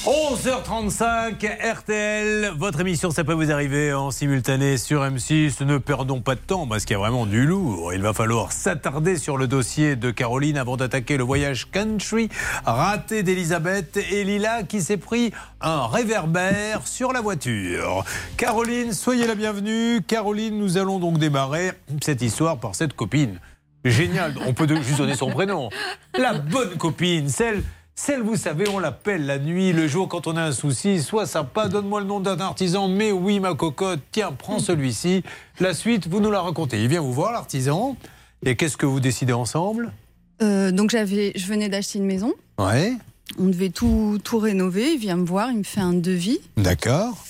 11h35, 0.06 1.76
RTL, 1.76 2.52
votre 2.58 2.80
émission 2.80 3.10
Ça 3.10 3.24
peut 3.24 3.32
vous 3.32 3.50
arriver 3.50 3.94
en 3.94 4.10
simultané 4.10 4.76
sur 4.76 5.00
M6. 5.00 5.64
Ne 5.64 5.78
perdons 5.78 6.20
pas 6.20 6.34
de 6.34 6.40
temps 6.40 6.66
parce 6.66 6.84
qu'il 6.84 6.92
y 6.92 6.96
a 6.96 6.98
vraiment 6.98 7.24
du 7.24 7.46
lourd. 7.46 7.94
Il 7.94 8.02
va 8.02 8.12
falloir 8.12 8.52
s'attarder 8.52 9.16
sur 9.16 9.38
le 9.38 9.46
dossier 9.46 9.96
de 9.96 10.10
Caroline 10.10 10.58
avant 10.58 10.76
d'attaquer 10.76 11.16
le 11.16 11.24
voyage 11.24 11.70
country 11.70 12.28
raté 12.66 13.22
d'Elisabeth 13.22 13.96
et 13.96 14.24
Lila 14.24 14.64
qui 14.64 14.82
s'est 14.82 14.98
pris 14.98 15.32
un 15.62 15.86
réverbère 15.86 16.86
sur 16.86 17.14
la 17.14 17.22
voiture. 17.22 18.04
Caroline, 18.36 18.92
soyez 18.92 19.26
la 19.26 19.34
bienvenue. 19.34 20.02
Caroline, 20.06 20.58
nous 20.58 20.76
allons 20.76 20.98
donc 20.98 21.16
démarrer 21.16 21.72
cette 22.02 22.20
histoire 22.20 22.58
par 22.58 22.74
cette 22.74 22.92
copine. 22.92 23.40
Génial, 23.86 24.34
on 24.46 24.52
peut 24.52 24.68
juste 24.68 24.98
donner 24.98 25.14
son 25.14 25.30
prénom. 25.30 25.70
La 26.18 26.34
bonne 26.34 26.76
copine, 26.76 27.30
celle, 27.30 27.62
celle, 27.96 28.22
vous 28.22 28.36
savez, 28.36 28.68
on 28.68 28.78
l'appelle 28.80 29.24
la 29.24 29.38
nuit, 29.38 29.72
le 29.72 29.86
jour, 29.86 30.08
quand 30.08 30.26
on 30.26 30.36
a 30.36 30.42
un 30.42 30.52
souci. 30.52 31.00
Sois 31.00 31.26
sympa, 31.26 31.68
donne-moi 31.68 32.00
le 32.00 32.06
nom 32.06 32.18
d'un 32.20 32.38
artisan. 32.40 32.88
Mais 32.88 33.12
oui, 33.12 33.38
ma 33.40 33.54
cocotte, 33.54 34.00
tiens, 34.10 34.32
prends 34.32 34.58
celui-ci. 34.58 35.22
La 35.60 35.74
suite, 35.74 36.08
vous 36.08 36.20
nous 36.20 36.30
la 36.30 36.40
racontez. 36.42 36.82
Il 36.82 36.88
vient 36.88 37.00
vous 37.00 37.12
voir, 37.12 37.32
l'artisan. 37.32 37.96
Et 38.44 38.56
qu'est-ce 38.56 38.76
que 38.76 38.86
vous 38.86 39.00
décidez 39.00 39.32
ensemble? 39.32 39.92
Euh, 40.42 40.72
donc 40.72 40.90
j'avais, 40.90 41.32
je 41.36 41.46
venais 41.46 41.68
d'acheter 41.68 41.98
une 42.00 42.06
maison. 42.06 42.34
Ouais, 42.58 42.94
On 43.38 43.44
devait 43.46 43.70
tout, 43.70 44.18
tout 44.24 44.38
rénover. 44.38 44.92
Il 44.94 44.98
vient 44.98 45.16
me 45.16 45.24
voir, 45.24 45.50
il 45.50 45.58
me 45.58 45.62
fait 45.62 45.80
un 45.80 45.94
devis. 45.94 46.40
d'accord. 46.56 47.24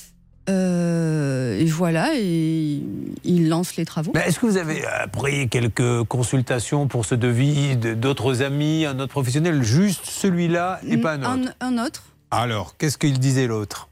Euh, 0.50 1.58
et 1.58 1.64
voilà, 1.64 2.10
et 2.16 2.82
il 3.24 3.48
lance 3.48 3.76
les 3.76 3.84
travaux. 3.84 4.12
Est-ce 4.14 4.38
que 4.38 4.46
vous 4.46 4.56
avez 4.58 4.82
pris 5.12 5.48
quelques 5.48 6.02
consultations 6.04 6.86
pour 6.86 7.06
ce 7.06 7.14
devis 7.14 7.76
de- 7.76 7.94
d'autres 7.94 8.42
amis, 8.42 8.84
un 8.84 8.98
autre 8.98 9.12
professionnel 9.12 9.62
Juste 9.62 10.04
celui-là 10.04 10.80
et 10.86 10.98
pas 10.98 11.14
un 11.14 11.22
autre 11.40 11.54
un, 11.60 11.76
un 11.78 11.84
autre. 11.86 12.02
Alors, 12.30 12.76
qu'est-ce 12.76 12.98
qu'il 12.98 13.18
disait 13.18 13.46
l'autre? 13.46 13.88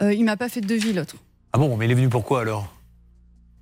Euh, 0.00 0.14
il 0.14 0.24
m'a 0.24 0.36
pas 0.36 0.48
fait 0.48 0.60
de 0.60 0.66
devis 0.66 0.92
l'autre. 0.92 1.16
Ah 1.52 1.58
bon, 1.58 1.76
mais 1.76 1.84
il 1.86 1.90
est 1.90 1.94
venu 1.94 2.08
pourquoi 2.08 2.40
alors? 2.42 2.72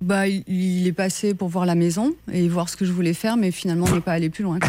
Bah, 0.01 0.27
il, 0.27 0.85
est 0.87 0.91
passé 0.93 1.33
pour 1.33 1.47
voir 1.49 1.65
la 1.65 1.75
maison 1.75 2.13
et 2.31 2.47
voir 2.47 2.69
ce 2.69 2.75
que 2.77 2.85
je 2.85 2.91
voulais 2.91 3.13
faire, 3.13 3.37
mais 3.37 3.51
finalement 3.51 3.85
on 3.89 3.95
n'est 3.95 4.01
pas 4.01 4.11
allé 4.13 4.29
plus 4.29 4.43
loin. 4.43 4.59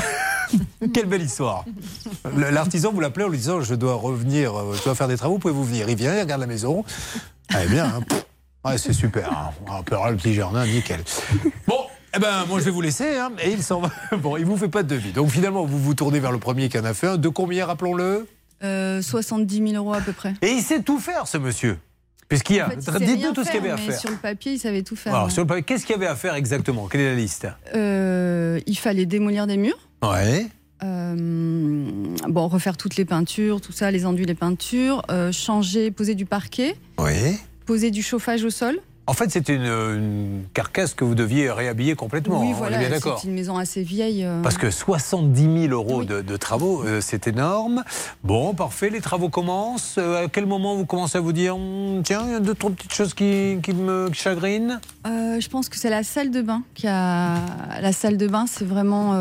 Quelle 0.94 1.06
belle 1.06 1.22
histoire 1.22 1.64
L'artisan, 2.36 2.92
vous 2.92 3.00
l'appelez 3.00 3.24
en 3.24 3.28
lui 3.28 3.38
disant 3.38 3.60
Je 3.60 3.74
dois 3.74 3.94
revenir, 3.94 4.54
euh, 4.54 4.74
je 4.78 4.84
dois 4.84 4.94
faire 4.94 5.08
des 5.08 5.16
travaux, 5.16 5.38
pouvez-vous 5.38 5.64
venir? 5.64 5.88
Il 5.90 5.96
vient, 5.96 6.14
il 6.16 6.20
regarde 6.20 6.40
la 6.40 6.46
maison. 6.46 6.84
Ah, 7.54 7.58
eh 7.64 7.68
bien, 7.68 7.84
hein, 7.86 8.00
ouais, 8.70 8.78
c'est 8.78 8.92
super. 8.92 9.30
hein. 9.32 9.50
On 9.68 9.72
appellera 9.76 10.10
le 10.10 10.16
petit 10.16 10.34
jardin, 10.34 10.66
nickel. 10.66 11.00
Bon, 11.66 11.78
eh 12.14 12.18
ben, 12.18 12.44
moi 12.48 12.58
je 12.58 12.64
vais 12.64 12.70
vous 12.70 12.80
laisser. 12.80 13.16
hein, 13.18 13.30
et 13.42 13.50
il 13.52 13.62
s'en 13.62 13.80
va. 13.80 13.90
Bon, 14.18 14.36
il 14.36 14.44
vous 14.44 14.56
fait 14.56 14.68
pas 14.68 14.82
de 14.82 14.88
devis. 14.88 15.12
Donc 15.12 15.30
finalement, 15.30 15.64
vous 15.64 15.78
vous 15.78 15.94
tournez 15.94 16.18
vers 16.20 16.32
le 16.32 16.38
premier 16.38 16.68
qui 16.68 16.78
en 16.78 16.84
a 16.84 16.94
fait 16.94 17.06
un. 17.08 17.16
De 17.16 17.28
combien, 17.28 17.66
rappelons-le? 17.66 18.26
Euh, 18.64 19.02
70 19.02 19.70
000 19.72 19.84
euros 19.84 19.94
à 19.94 20.00
peu 20.00 20.12
près. 20.12 20.34
Et 20.42 20.48
il 20.50 20.62
sait 20.62 20.80
tout 20.82 20.98
faire, 20.98 21.26
ce 21.26 21.36
monsieur. 21.38 21.78
Puisqu'il 22.28 22.56
y 22.56 22.60
a. 22.60 22.66
En 22.66 22.70
fait, 22.70 22.98
Dites-nous 23.04 23.32
tout 23.32 23.44
ce 23.44 23.50
qu'il 23.50 23.60
y 23.60 23.62
avait 23.62 23.70
à 23.70 23.76
faire. 23.76 23.98
Sur 24.00 24.10
le 24.10 24.16
papier, 24.16 24.52
il 24.54 24.58
savait 24.58 24.82
tout 24.82 24.96
faire. 24.96 25.14
Alors, 25.14 25.30
sur 25.30 25.42
le 25.42 25.46
papier, 25.46 25.62
qu'est-ce 25.62 25.86
qu'il 25.86 25.94
y 25.94 25.96
avait 25.98 26.06
à 26.08 26.16
faire 26.16 26.34
exactement? 26.34 26.88
Quelle 26.88 27.02
est 27.02 27.10
la 27.10 27.14
liste? 27.14 27.46
Euh, 27.74 28.58
il 28.66 28.76
fallait 28.76 29.06
démolir 29.06 29.46
des 29.46 29.56
murs. 29.56 29.78
Ouais. 30.02 30.46
Euh, 30.82 31.14
bon, 32.28 32.48
refaire 32.48 32.76
toutes 32.76 32.96
les 32.96 33.04
peintures, 33.04 33.60
tout 33.60 33.72
ça, 33.72 33.90
les 33.90 34.04
enduits, 34.06 34.26
les 34.26 34.34
peintures, 34.34 35.02
euh, 35.10 35.32
changer, 35.32 35.90
poser 35.90 36.14
du 36.14 36.26
parquet, 36.26 36.76
Oui. 36.98 37.38
poser 37.64 37.90
du 37.90 38.02
chauffage 38.02 38.44
au 38.44 38.50
sol. 38.50 38.78
En 39.08 39.12
fait, 39.12 39.30
c'était 39.30 39.54
une, 39.54 39.62
une 39.66 40.42
carcasse 40.52 40.92
que 40.92 41.04
vous 41.04 41.14
deviez 41.14 41.48
réhabiller 41.48 41.94
complètement. 41.94 42.40
oui, 42.40 42.48
hein, 42.50 42.54
voilà, 42.58 42.76
on 42.76 42.80
est 42.80 42.88
bien 42.88 42.96
d'accord. 42.96 43.20
c'est 43.20 43.28
une 43.28 43.34
maison 43.34 43.56
assez 43.56 43.84
vieille. 43.84 44.24
euh. 44.24 44.42
Parce 44.42 44.58
que 44.58 44.68
70 44.68 45.68
000 45.68 45.72
euros 45.72 46.02
de, 46.02 46.22
de 46.22 46.36
travaux, 46.36 46.82
euh, 46.84 47.00
c'est 47.00 47.28
énorme. 47.28 47.84
Bon, 48.24 48.52
parfait, 48.52 48.90
les 48.90 49.00
travaux 49.00 49.28
commencent. 49.28 49.94
Euh, 49.96 50.24
à 50.24 50.28
quel 50.28 50.46
moment 50.46 50.74
vous 50.74 50.86
commencez 50.86 51.18
à 51.18 51.20
vous 51.20 51.32
dire, 51.32 51.54
Hum, 51.56 52.02
tiens, 52.02 52.24
il 52.26 52.32
y 52.32 52.34
a 52.34 52.40
deux, 52.40 52.54
trois 52.54 52.70
petites 52.72 52.92
choses 52.94 53.14
qui, 53.14 53.58
qui 53.62 53.72
me 53.74 54.10
chagrinent? 54.12 54.80
Je 55.04 55.48
pense 55.48 55.68
que 55.68 55.76
c'est 55.76 55.90
la 55.90 56.02
salle 56.02 56.32
de 56.32 56.42
bain 56.42 56.62
qui 56.74 56.88
a. 56.88 57.36
La 57.80 57.92
salle 57.92 58.16
de 58.16 58.26
bain, 58.26 58.46
c'est 58.48 58.64
vraiment 58.64 59.12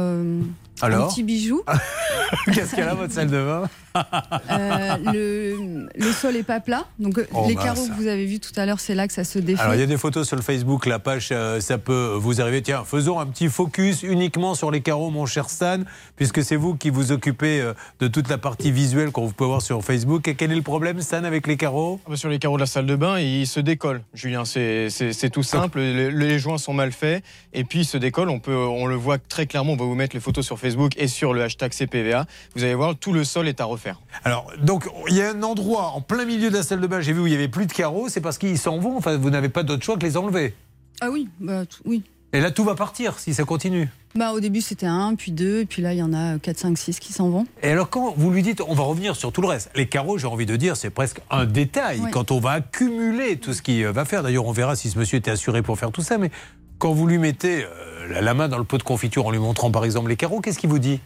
euh, 0.83 0.85
un 0.85 0.91
Alors 0.91 1.09
petit 1.09 1.23
bijou. 1.23 1.63
Qu'est-ce 2.53 2.75
qu'elle 2.75 2.87
a, 2.87 2.93
votre 2.93 3.13
salle 3.13 3.29
de 3.29 3.43
bain? 3.43 3.69
Euh, 3.95 4.95
le, 5.13 5.87
le 5.95 6.11
sol 6.11 6.35
est 6.35 6.43
pas 6.43 6.59
plat, 6.59 6.85
donc 6.99 7.17
euh, 7.17 7.25
Oh, 7.33 7.45
les 7.47 7.55
carreaux 7.55 7.87
que 7.87 7.93
vous 7.93 8.07
avez 8.07 8.25
vus 8.25 8.39
tout 8.39 8.51
à 8.55 8.65
l'heure, 8.65 8.79
c'est 8.79 8.95
là 8.95 9.07
que 9.07 9.13
ça 9.13 9.23
se 9.23 9.39
défait. 9.39 9.61
Alors, 9.61 9.75
il 9.75 9.79
y 9.79 9.83
a 9.83 9.87
des 9.87 9.97
photos 9.97 10.27
sur 10.27 10.35
le 10.35 10.41
Facebook, 10.41 10.85
la 10.85 10.99
page, 10.99 11.29
euh, 11.31 11.59
ça 11.59 11.77
peut 11.77 12.15
vous 12.17 12.41
arriver. 12.41 12.61
Tiens, 12.61 12.83
faisons 12.85 13.19
un 13.19 13.25
petit 13.25 13.49
focus 13.49 14.03
uniquement 14.03 14.55
sur 14.55 14.71
les 14.71 14.81
carreaux, 14.81 15.09
mon 15.09 15.25
cher 15.25 15.49
Stan, 15.49 15.79
puisque 16.15 16.43
c'est 16.43 16.55
vous 16.55 16.75
qui 16.75 16.89
vous 16.89 17.11
occupez 17.11 17.61
euh, 17.61 17.73
de 17.99 18.07
toute 18.07 18.29
la 18.29 18.37
partie 18.37 18.71
visuelle 18.71 19.11
qu'on 19.11 19.29
peut 19.31 19.45
voir 19.45 19.61
sur 19.61 19.83
Facebook. 19.83 20.27
Et 20.27 20.35
quel 20.35 20.51
est 20.51 20.55
le 20.55 20.61
problème, 20.61 21.01
Stan, 21.01 21.23
avec 21.23 21.47
les 21.47 21.57
carreaux? 21.57 21.99
Ah 22.05 22.11
bah, 22.11 22.17
Sur 22.17 22.29
les 22.29 22.39
carreaux 22.39 22.57
de 22.57 22.61
la 22.61 22.67
salle 22.67 22.85
de 22.85 22.95
bain, 22.95 23.19
ils 23.19 23.47
se 23.47 23.59
décollent, 23.59 24.01
Julien. 24.13 24.43
C'est 24.45 25.29
tout 25.31 25.43
simple. 25.43 25.79
Les, 25.79 26.11
les 26.11 26.39
joints 26.39 26.57
sont 26.57 26.73
mal 26.73 26.91
faits 26.91 27.23
et 27.53 27.63
puis 27.63 27.79
ils 27.79 27.85
se 27.85 27.97
décollent. 27.97 28.29
On, 28.29 28.39
peut, 28.39 28.55
on 28.55 28.85
le 28.85 28.95
voit 28.95 29.17
très 29.17 29.45
clairement. 29.47 29.73
On 29.73 29.77
va 29.77 29.85
vous 29.85 29.95
mettre 29.95 30.15
les 30.15 30.21
photos 30.21 30.45
sur 30.45 30.59
Facebook 30.59 30.93
et 30.97 31.07
sur 31.07 31.33
le 31.33 31.43
hashtag 31.43 31.71
CPVA. 31.73 32.25
Vous 32.55 32.63
allez 32.63 32.75
voir, 32.75 32.95
tout 32.95 33.13
le 33.13 33.23
sol 33.23 33.47
est 33.47 33.61
à 33.61 33.65
refaire. 33.65 33.84
Alors, 34.23 34.51
donc, 34.61 34.85
il 35.09 35.15
y 35.15 35.21
a 35.21 35.29
un 35.31 35.43
endroit 35.43 35.91
en 35.95 36.01
plein 36.01 36.25
milieu 36.25 36.49
de 36.49 36.55
la 36.55 36.63
salle 36.63 36.81
de 36.81 36.87
bain, 36.87 37.01
j'ai 37.01 37.13
vu 37.13 37.21
où 37.21 37.27
il 37.27 37.31
n'y 37.31 37.35
avait 37.35 37.47
plus 37.47 37.65
de 37.67 37.73
carreaux, 37.73 38.09
c'est 38.09 38.21
parce 38.21 38.37
qu'ils 38.37 38.57
s'en 38.57 38.77
vont. 38.79 38.97
Enfin, 38.97 39.17
vous 39.17 39.29
n'avez 39.29 39.49
pas 39.49 39.63
d'autre 39.63 39.83
choix 39.83 39.95
que 39.97 40.03
les 40.05 40.17
enlever. 40.17 40.53
Ah 41.01 41.09
oui, 41.11 41.27
bah, 41.39 41.63
oui. 41.85 42.03
Et 42.33 42.41
là, 42.41 42.51
tout 42.51 42.63
va 42.65 42.75
partir 42.75 43.17
si 43.19 43.33
ça 43.33 43.43
continue. 43.45 43.89
Bah, 44.15 44.31
au 44.33 44.39
début, 44.39 44.61
c'était 44.61 44.85
un, 44.85 45.15
puis 45.15 45.31
deux, 45.31 45.59
et 45.61 45.65
puis 45.65 45.81
là, 45.81 45.93
il 45.93 45.99
y 45.99 46.03
en 46.03 46.13
a 46.13 46.37
4, 46.39 46.57
5, 46.57 46.77
6 46.77 46.99
qui 46.99 47.13
s'en 47.13 47.29
vont. 47.29 47.45
Et 47.61 47.69
alors, 47.69 47.89
quand 47.89 48.13
vous 48.17 48.29
lui 48.31 48.41
dites, 48.43 48.61
on 48.67 48.73
va 48.73 48.83
revenir 48.83 49.15
sur 49.15 49.31
tout 49.31 49.41
le 49.41 49.47
reste, 49.47 49.69
les 49.75 49.87
carreaux, 49.87 50.17
j'ai 50.17 50.27
envie 50.27 50.45
de 50.45 50.55
dire, 50.55 50.75
c'est 50.77 50.89
presque 50.89 51.21
un 51.29 51.45
détail 51.45 51.99
Oui. 52.03 52.11
quand 52.11 52.31
on 52.31 52.39
va 52.39 52.51
accumuler 52.51 53.37
tout 53.37 53.53
ce 53.53 53.61
qu'il 53.61 53.85
va 53.87 54.05
faire. 54.05 54.23
D'ailleurs, 54.23 54.45
on 54.45 54.51
verra 54.51 54.75
si 54.75 54.89
ce 54.89 54.97
monsieur 54.99 55.17
était 55.17 55.31
assuré 55.31 55.61
pour 55.61 55.77
faire 55.79 55.91
tout 55.91 56.01
ça, 56.01 56.17
mais 56.17 56.29
quand 56.77 56.91
vous 56.93 57.07
lui 57.07 57.17
mettez 57.17 57.63
euh, 57.63 58.07
la- 58.09 58.21
la 58.21 58.33
main 58.33 58.47
dans 58.47 58.57
le 58.57 58.63
pot 58.65 58.77
de 58.77 58.83
confiture 58.83 59.25
en 59.25 59.31
lui 59.31 59.39
montrant 59.39 59.71
par 59.71 59.85
exemple 59.85 60.09
les 60.09 60.17
carreaux, 60.17 60.41
qu'est-ce 60.41 60.59
qu'il 60.59 60.69
vous 60.69 60.79
dit? 60.79 60.99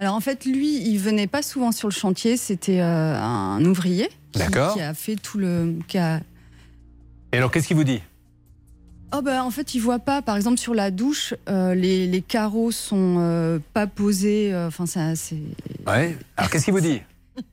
Alors 0.00 0.14
en 0.14 0.20
fait, 0.20 0.46
lui, 0.46 0.80
il 0.82 0.98
venait 0.98 1.26
pas 1.26 1.42
souvent 1.42 1.72
sur 1.72 1.86
le 1.86 1.92
chantier. 1.92 2.38
C'était 2.38 2.80
euh, 2.80 3.14
un 3.16 3.62
ouvrier 3.66 4.08
qui, 4.32 4.40
qui 4.40 4.80
a 4.80 4.94
fait 4.94 5.16
tout 5.16 5.36
le. 5.36 5.74
Qui 5.88 5.98
a... 5.98 6.22
Et 7.32 7.36
alors, 7.36 7.50
qu'est-ce 7.50 7.68
qu'il 7.68 7.76
vous 7.76 7.84
dit? 7.84 8.00
Oh 9.12 9.20
bah 9.22 9.44
en 9.44 9.50
fait, 9.50 9.74
il 9.74 9.80
voit 9.80 9.98
pas. 9.98 10.22
Par 10.22 10.36
exemple, 10.36 10.56
sur 10.56 10.72
la 10.72 10.90
douche, 10.90 11.34
euh, 11.48 11.74
les, 11.74 12.06
les 12.06 12.22
carreaux 12.22 12.70
sont 12.70 13.16
euh, 13.18 13.58
pas 13.74 13.86
posés. 13.86 14.54
Enfin, 14.54 14.86
ça, 14.86 15.14
c'est. 15.16 15.42
Ouais. 15.86 16.16
Alors, 16.36 16.50
qu'est-ce 16.50 16.64
qu'il 16.64 16.74
vous 16.74 16.80
dit? 16.80 17.02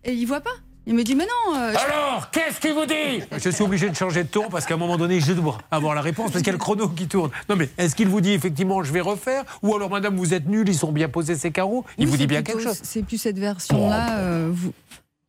Et 0.06 0.14
il 0.14 0.26
voit 0.26 0.42
pas. 0.42 0.56
Il 0.88 0.96
me 0.96 1.04
dit 1.04 1.14
mais 1.16 1.26
non. 1.26 1.56
euh, 1.60 1.74
je- 1.74 1.78
Alors, 1.78 2.32
qu'est-ce 2.32 2.60
qu'il 2.62 2.74
vous 2.74 2.86
dit? 2.86 3.22
Je 3.44 3.50
suis 3.50 3.64
obligé 3.64 3.90
de 3.90 3.96
changer 3.96 4.24
de 4.24 4.30
ton 4.30 4.50
parce 4.50 4.66
qu'à 4.66 4.76
un 4.76 4.78
moment 4.78 4.98
donné, 4.98 5.20
je 5.20 5.34
dois 5.34 5.58
avoir 5.70 5.94
la 5.94 6.02
réponse 6.02 6.32
parce 6.32 6.38
qu'il 6.40 6.48
y 6.48 6.50
a 6.50 6.54
le 6.54 6.58
chrono 6.58 6.88
qui 6.88 7.08
tourne. 7.08 7.30
Non 7.50 7.56
mais 7.58 7.70
est-ce 7.78 7.94
qu'il 7.94 8.08
vous 8.08 8.22
dit 8.22 8.32
effectivement 8.32 8.82
je 8.84 8.92
vais 8.94 9.02
refaire? 9.02 9.44
Ou 9.62 9.76
alors 9.76 9.90
madame 9.90 10.16
vous 10.16 10.34
êtes 10.34 10.48
nulle, 10.48 10.68
ils 10.70 10.76
sont 10.78 10.92
bien 10.94 11.10
posés 11.10 11.36
ces 11.36 11.52
carreaux 11.52 11.84
Il 11.98 12.06
Oui, 12.06 12.12
vous 12.12 12.18
dit 12.18 12.26
bien 12.28 12.42
plutôt- 12.42 12.58
quelque 12.60 12.70
chose 12.70 12.80
C'est 12.84 13.04
plus 13.04 13.18
cette 13.18 13.38
version-là. 13.38 14.18
euh, 14.20 14.50
vous- 14.52 14.72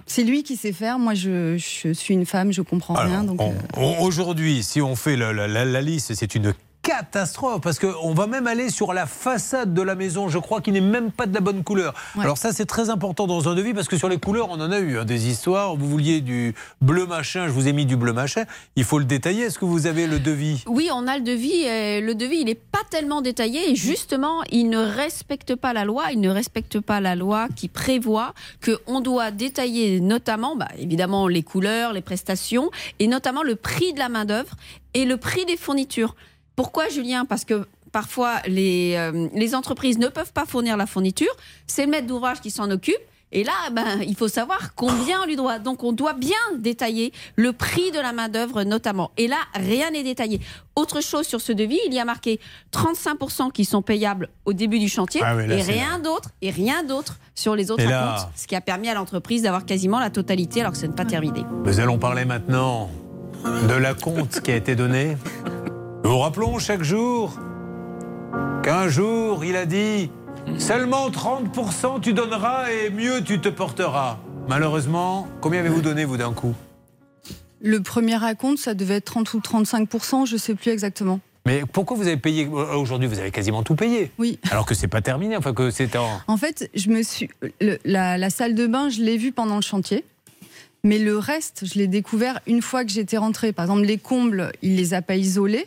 C'est 0.06 0.22
lui 0.22 0.43
qui 0.43 0.56
sait 0.56 0.72
faire. 0.72 0.98
Moi, 0.98 1.12
je, 1.12 1.59
je 1.59 1.93
suis 1.93 2.14
une 2.14 2.24
femme, 2.24 2.51
je 2.52 2.62
comprends 2.62 2.94
rien. 2.94 3.24
Donc, 3.24 3.40
euh, 3.43 3.52
Aujourd'hui, 4.01 4.62
si 4.62 4.80
on 4.80 4.97
fait 4.97 5.16
la, 5.16 5.35
la- 5.35 5.48
la- 5.48 5.66
la 5.66 5.80
liste, 5.82 6.14
c'est 6.14 6.35
une 6.35 6.55
catastrophe 6.82 7.60
parce 7.60 7.78
qu'on 7.78 8.14
va 8.14 8.26
même 8.26 8.46
aller 8.46 8.70
sur 8.70 8.92
la 8.92 9.06
façade 9.06 9.74
de 9.74 9.82
la 9.82 9.94
maison, 9.94 10.28
je 10.28 10.38
crois 10.38 10.60
qu'il 10.60 10.72
n'est 10.74 10.80
même 10.80 11.10
pas 11.10 11.26
de 11.26 11.34
la 11.34 11.40
bonne 11.40 11.64
couleur. 11.64 11.94
Alors 12.18 12.38
ça 12.38 12.52
c'est 12.52 12.66
très 12.66 12.90
important 12.90 13.26
dans 13.26 13.48
un 13.48 13.55
devis 13.55 13.74
parce 13.74 13.88
que 13.88 13.98
sur 13.98 14.09
les 14.09 14.18
couleurs 14.18 14.48
on 14.50 14.60
en 14.60 14.72
a 14.72 14.78
eu 14.78 14.98
hein, 14.98 15.05
des 15.05 15.28
histoires, 15.28 15.76
vous 15.76 15.88
vouliez 15.88 16.20
du 16.20 16.55
bleu 16.80 17.06
machin, 17.06 17.46
je 17.46 17.52
vous 17.52 17.68
ai 17.68 17.72
mis 17.72 17.86
du 17.86 17.96
bleu 17.96 18.12
machin, 18.12 18.44
il 18.76 18.84
faut 18.84 18.98
le 18.98 19.05
détailler, 19.05 19.44
est-ce 19.44 19.59
que 19.59 19.64
vous 19.64 19.86
avez 19.86 20.06
le 20.06 20.18
devis? 20.18 20.64
Oui, 20.66 20.88
on 20.92 21.06
a 21.06 21.18
le 21.18 21.24
devis. 21.24 21.62
et 21.64 22.00
le 22.00 22.14
devis, 22.14 22.38
il 22.38 22.46
n'est 22.46 22.55
pas 22.55 22.80
tellement 22.90 23.20
détaillé. 23.20 23.70
Et 23.70 23.76
justement, 23.76 24.42
il 24.50 24.68
ne 24.68 24.78
respecte 24.78 25.55
pas 25.55 25.72
la 25.72 25.84
loi. 25.84 26.12
Il 26.12 26.20
ne 26.20 26.30
respecte 26.30 26.80
pas 26.80 27.00
la 27.00 27.14
loi 27.14 27.48
qui 27.55 27.68
prévoit 27.68 28.34
qu'on 28.64 29.00
doit 29.00 29.30
détailler 29.30 30.00
notamment, 30.00 30.56
bah, 30.56 30.68
évidemment, 30.78 31.28
les 31.28 31.42
couleurs, 31.42 31.92
les 31.92 32.02
prestations, 32.02 32.70
et 32.98 33.06
notamment 33.06 33.42
le 33.42 33.56
prix 33.56 33.92
de 33.92 33.98
la 33.98 34.09
main-d'œuvre 34.09 34.55
et 34.94 35.05
le 35.05 35.16
prix 35.16 35.44
des 35.44 35.56
fournitures. 35.56 36.14
Pourquoi, 36.59 36.89
Julien? 36.89 37.24
Parce 37.24 37.44
que 37.44 37.68
parfois, 37.93 38.40
les, 38.48 38.94
euh, 38.97 39.28
les 39.32 39.55
entreprises 39.55 39.97
ne 39.97 40.09
peuvent 40.09 40.32
pas 40.32 40.44
fournir 40.44 40.76
la 40.76 40.86
fourniture. 40.86 41.30
C'est 41.68 41.85
le 41.85 41.90
maître 41.93 42.09
d'ouvrage 42.09 42.40
qui 42.40 42.51
s'en 42.51 42.68
occupe. 42.72 42.98
Et 43.30 43.44
là, 43.44 43.52
ben, 43.70 44.02
il 44.05 44.16
faut 44.16 44.26
savoir 44.26 44.74
combien 44.74 45.22
on 45.22 45.26
lui 45.26 45.36
doit. 45.36 45.60
Donc, 45.60 45.85
on 45.85 45.93
doit 45.93 46.14
bien 46.14 46.35
détailler 46.59 47.12
le 47.36 47.52
prix 47.52 47.93
de 47.93 48.01
la 48.01 48.12
main-d'œuvre, 48.12 48.64
notamment. 48.64 49.12
Et 49.18 49.28
là, 49.28 49.36
rien 49.55 49.93
n'est 49.93 50.02
détaillé. 50.02 50.40
Autre 50.74 51.01
chose 51.01 51.28
sur 51.28 51.40
ce 51.40 51.52
devis, 51.52 51.78
il 51.86 51.94
y 51.94 52.01
a 52.01 52.05
marqué 52.05 52.40
35% 52.72 53.52
qui 53.52 53.64
sont 53.64 53.82
payables 53.82 54.28
au 54.44 54.52
début 54.52 54.80
du 54.80 54.89
chantier 54.89 55.20
Ah 55.22 55.36
oui, 55.36 55.47
là, 55.47 55.55
et 55.55 55.62
rien 55.62 56.01
d'autre, 56.01 56.30
et 56.43 56.51
rien 56.51 56.82
d'autre 56.82 57.20
sur 57.36 57.55
les 57.55 57.70
autres 57.70 57.85
comptes. 57.85 58.32
Ce 58.35 58.48
qui 58.48 58.56
a 58.56 58.60
permis 58.60 58.89
à 58.89 58.94
l'entreprise 58.94 59.43
d'avoir 59.43 59.64
quasiment 59.64 60.01
la 60.01 60.10
totalité 60.10 60.62
alors 60.62 60.72
que 60.72 60.78
ce 60.78 60.86
n'est 60.86 60.93
pas 60.93 61.05
terminé. 61.05 61.44
Nous 61.64 61.78
allons 61.78 61.98
parler 61.98 62.24
maintenant 62.24 62.90
de 63.44 63.74
la 63.74 63.94
compte 63.94 64.40
qui 64.40 64.51
a 64.51 64.56
été 64.56 64.74
donnée. 64.74 65.16
Nous 66.04 66.10
vous 66.10 66.18
rappelons 66.18 66.58
chaque 66.58 66.82
jour 66.82 67.38
qu'un 68.62 68.88
jour 68.88 69.44
il 69.44 69.56
a 69.56 69.66
dit 69.66 70.10
seulement 70.58 71.10
30% 71.10 72.00
tu 72.00 72.12
donneras 72.12 72.70
et 72.70 72.90
mieux 72.90 73.22
tu 73.22 73.40
te 73.40 73.48
porteras. 73.48 74.18
Malheureusement, 74.48 75.26
combien 75.40 75.60
avez-vous 75.60 75.82
donné 75.82 76.04
vous 76.04 76.16
d'un 76.16 76.32
coup? 76.32 76.54
Le 77.60 77.82
premier 77.82 78.16
raconte, 78.16 78.58
ça 78.58 78.74
devait 78.74 78.96
être 78.96 79.04
30 79.06 79.34
ou 79.34 79.40
35 79.40 79.88
je 80.26 80.36
sais 80.36 80.54
plus 80.54 80.70
exactement. 80.70 81.20
Mais 81.46 81.62
pourquoi 81.70 81.96
vous 81.96 82.06
avez 82.06 82.16
payé? 82.16 82.46
Aujourd'hui 82.46 83.08
Vous 83.08 83.18
avez 83.18 83.30
quasiment 83.30 83.62
tout 83.62 83.74
payé. 83.74 84.10
Oui. 84.18 84.38
Alors 84.50 84.66
que 84.66 84.74
c'est 84.74 84.88
pas 84.88 85.00
terminé, 85.00 85.36
enfin 85.36 85.54
que 85.54 85.70
c'est 85.70 85.96
en. 85.96 86.20
En 86.26 86.36
fait, 86.36 86.70
je 86.74 86.90
me 86.90 87.02
suis 87.02 87.30
le- 87.60 87.78
la, 87.84 88.18
la 88.18 88.30
salle 88.30 88.54
de 88.54 88.66
bain, 88.66 88.90
je 88.90 89.00
l'ai 89.02 89.16
vue 89.16 89.32
pendant 89.32 89.56
le 89.56 89.62
chantier. 89.62 90.04
Mais 90.84 90.98
le 90.98 91.18
reste, 91.18 91.64
je 91.66 91.78
l'ai 91.78 91.86
découvert 91.88 92.38
une 92.46 92.60
fois 92.62 92.84
que 92.84 92.90
j'étais 92.90 93.16
rentrée. 93.16 93.52
Par 93.52 93.64
exemple, 93.64 93.82
les 93.86 93.98
combles, 93.98 94.52
il 94.62 94.76
les 94.76 94.94
a 94.94 95.00
pas 95.02 95.16
isolés. 95.16 95.66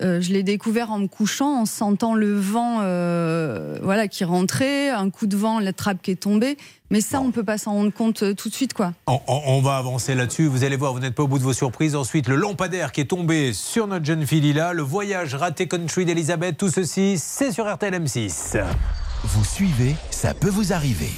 Euh, 0.00 0.22
je 0.22 0.32
l'ai 0.32 0.42
découvert 0.42 0.90
en 0.90 0.98
me 1.00 1.06
couchant, 1.06 1.60
en 1.60 1.66
sentant 1.66 2.14
le 2.14 2.32
vent 2.34 2.78
euh, 2.80 3.78
voilà, 3.82 4.08
qui 4.08 4.24
rentrait, 4.24 4.88
un 4.88 5.10
coup 5.10 5.26
de 5.26 5.36
vent, 5.36 5.60
la 5.60 5.74
trappe 5.74 6.00
qui 6.00 6.10
est 6.12 6.16
tombée. 6.16 6.56
Mais 6.90 7.02
ça, 7.02 7.20
on 7.20 7.30
peut 7.30 7.44
pas 7.44 7.58
s'en 7.58 7.72
rendre 7.72 7.92
compte 7.92 8.22
euh, 8.22 8.32
tout 8.34 8.48
de 8.48 8.54
suite. 8.54 8.72
quoi. 8.72 8.94
On, 9.06 9.20
on- 9.28 9.42
on 9.46 9.60
va 9.60 9.76
avancer 9.76 10.14
là-dessus. 10.14 10.46
Vous 10.46 10.64
allez 10.64 10.76
voir, 10.76 10.94
vous 10.94 11.00
n'êtes 11.00 11.14
pas 11.14 11.24
au 11.24 11.28
bout 11.28 11.38
de 11.38 11.42
vos 11.44 11.52
surprises. 11.52 11.94
Ensuite, 11.94 12.26
le 12.26 12.36
lampadaire 12.36 12.90
qui 12.92 13.02
est 13.02 13.06
tombé 13.06 13.52
sur 13.52 13.86
notre 13.86 14.06
jeune 14.06 14.26
fille 14.26 14.40
Lila, 14.40 14.72
le 14.72 14.82
voyage 14.82 15.34
raté 15.34 15.68
country 15.68 16.06
d'Elisabeth, 16.06 16.56
tout 16.56 16.70
ceci, 16.70 17.16
c'est 17.18 17.52
sur 17.52 17.70
RTL 17.70 17.92
M6. 17.94 18.62
Vous 19.24 19.44
suivez, 19.44 19.94
ça 20.10 20.32
peut 20.32 20.48
vous 20.50 20.72
arriver. 20.72 21.10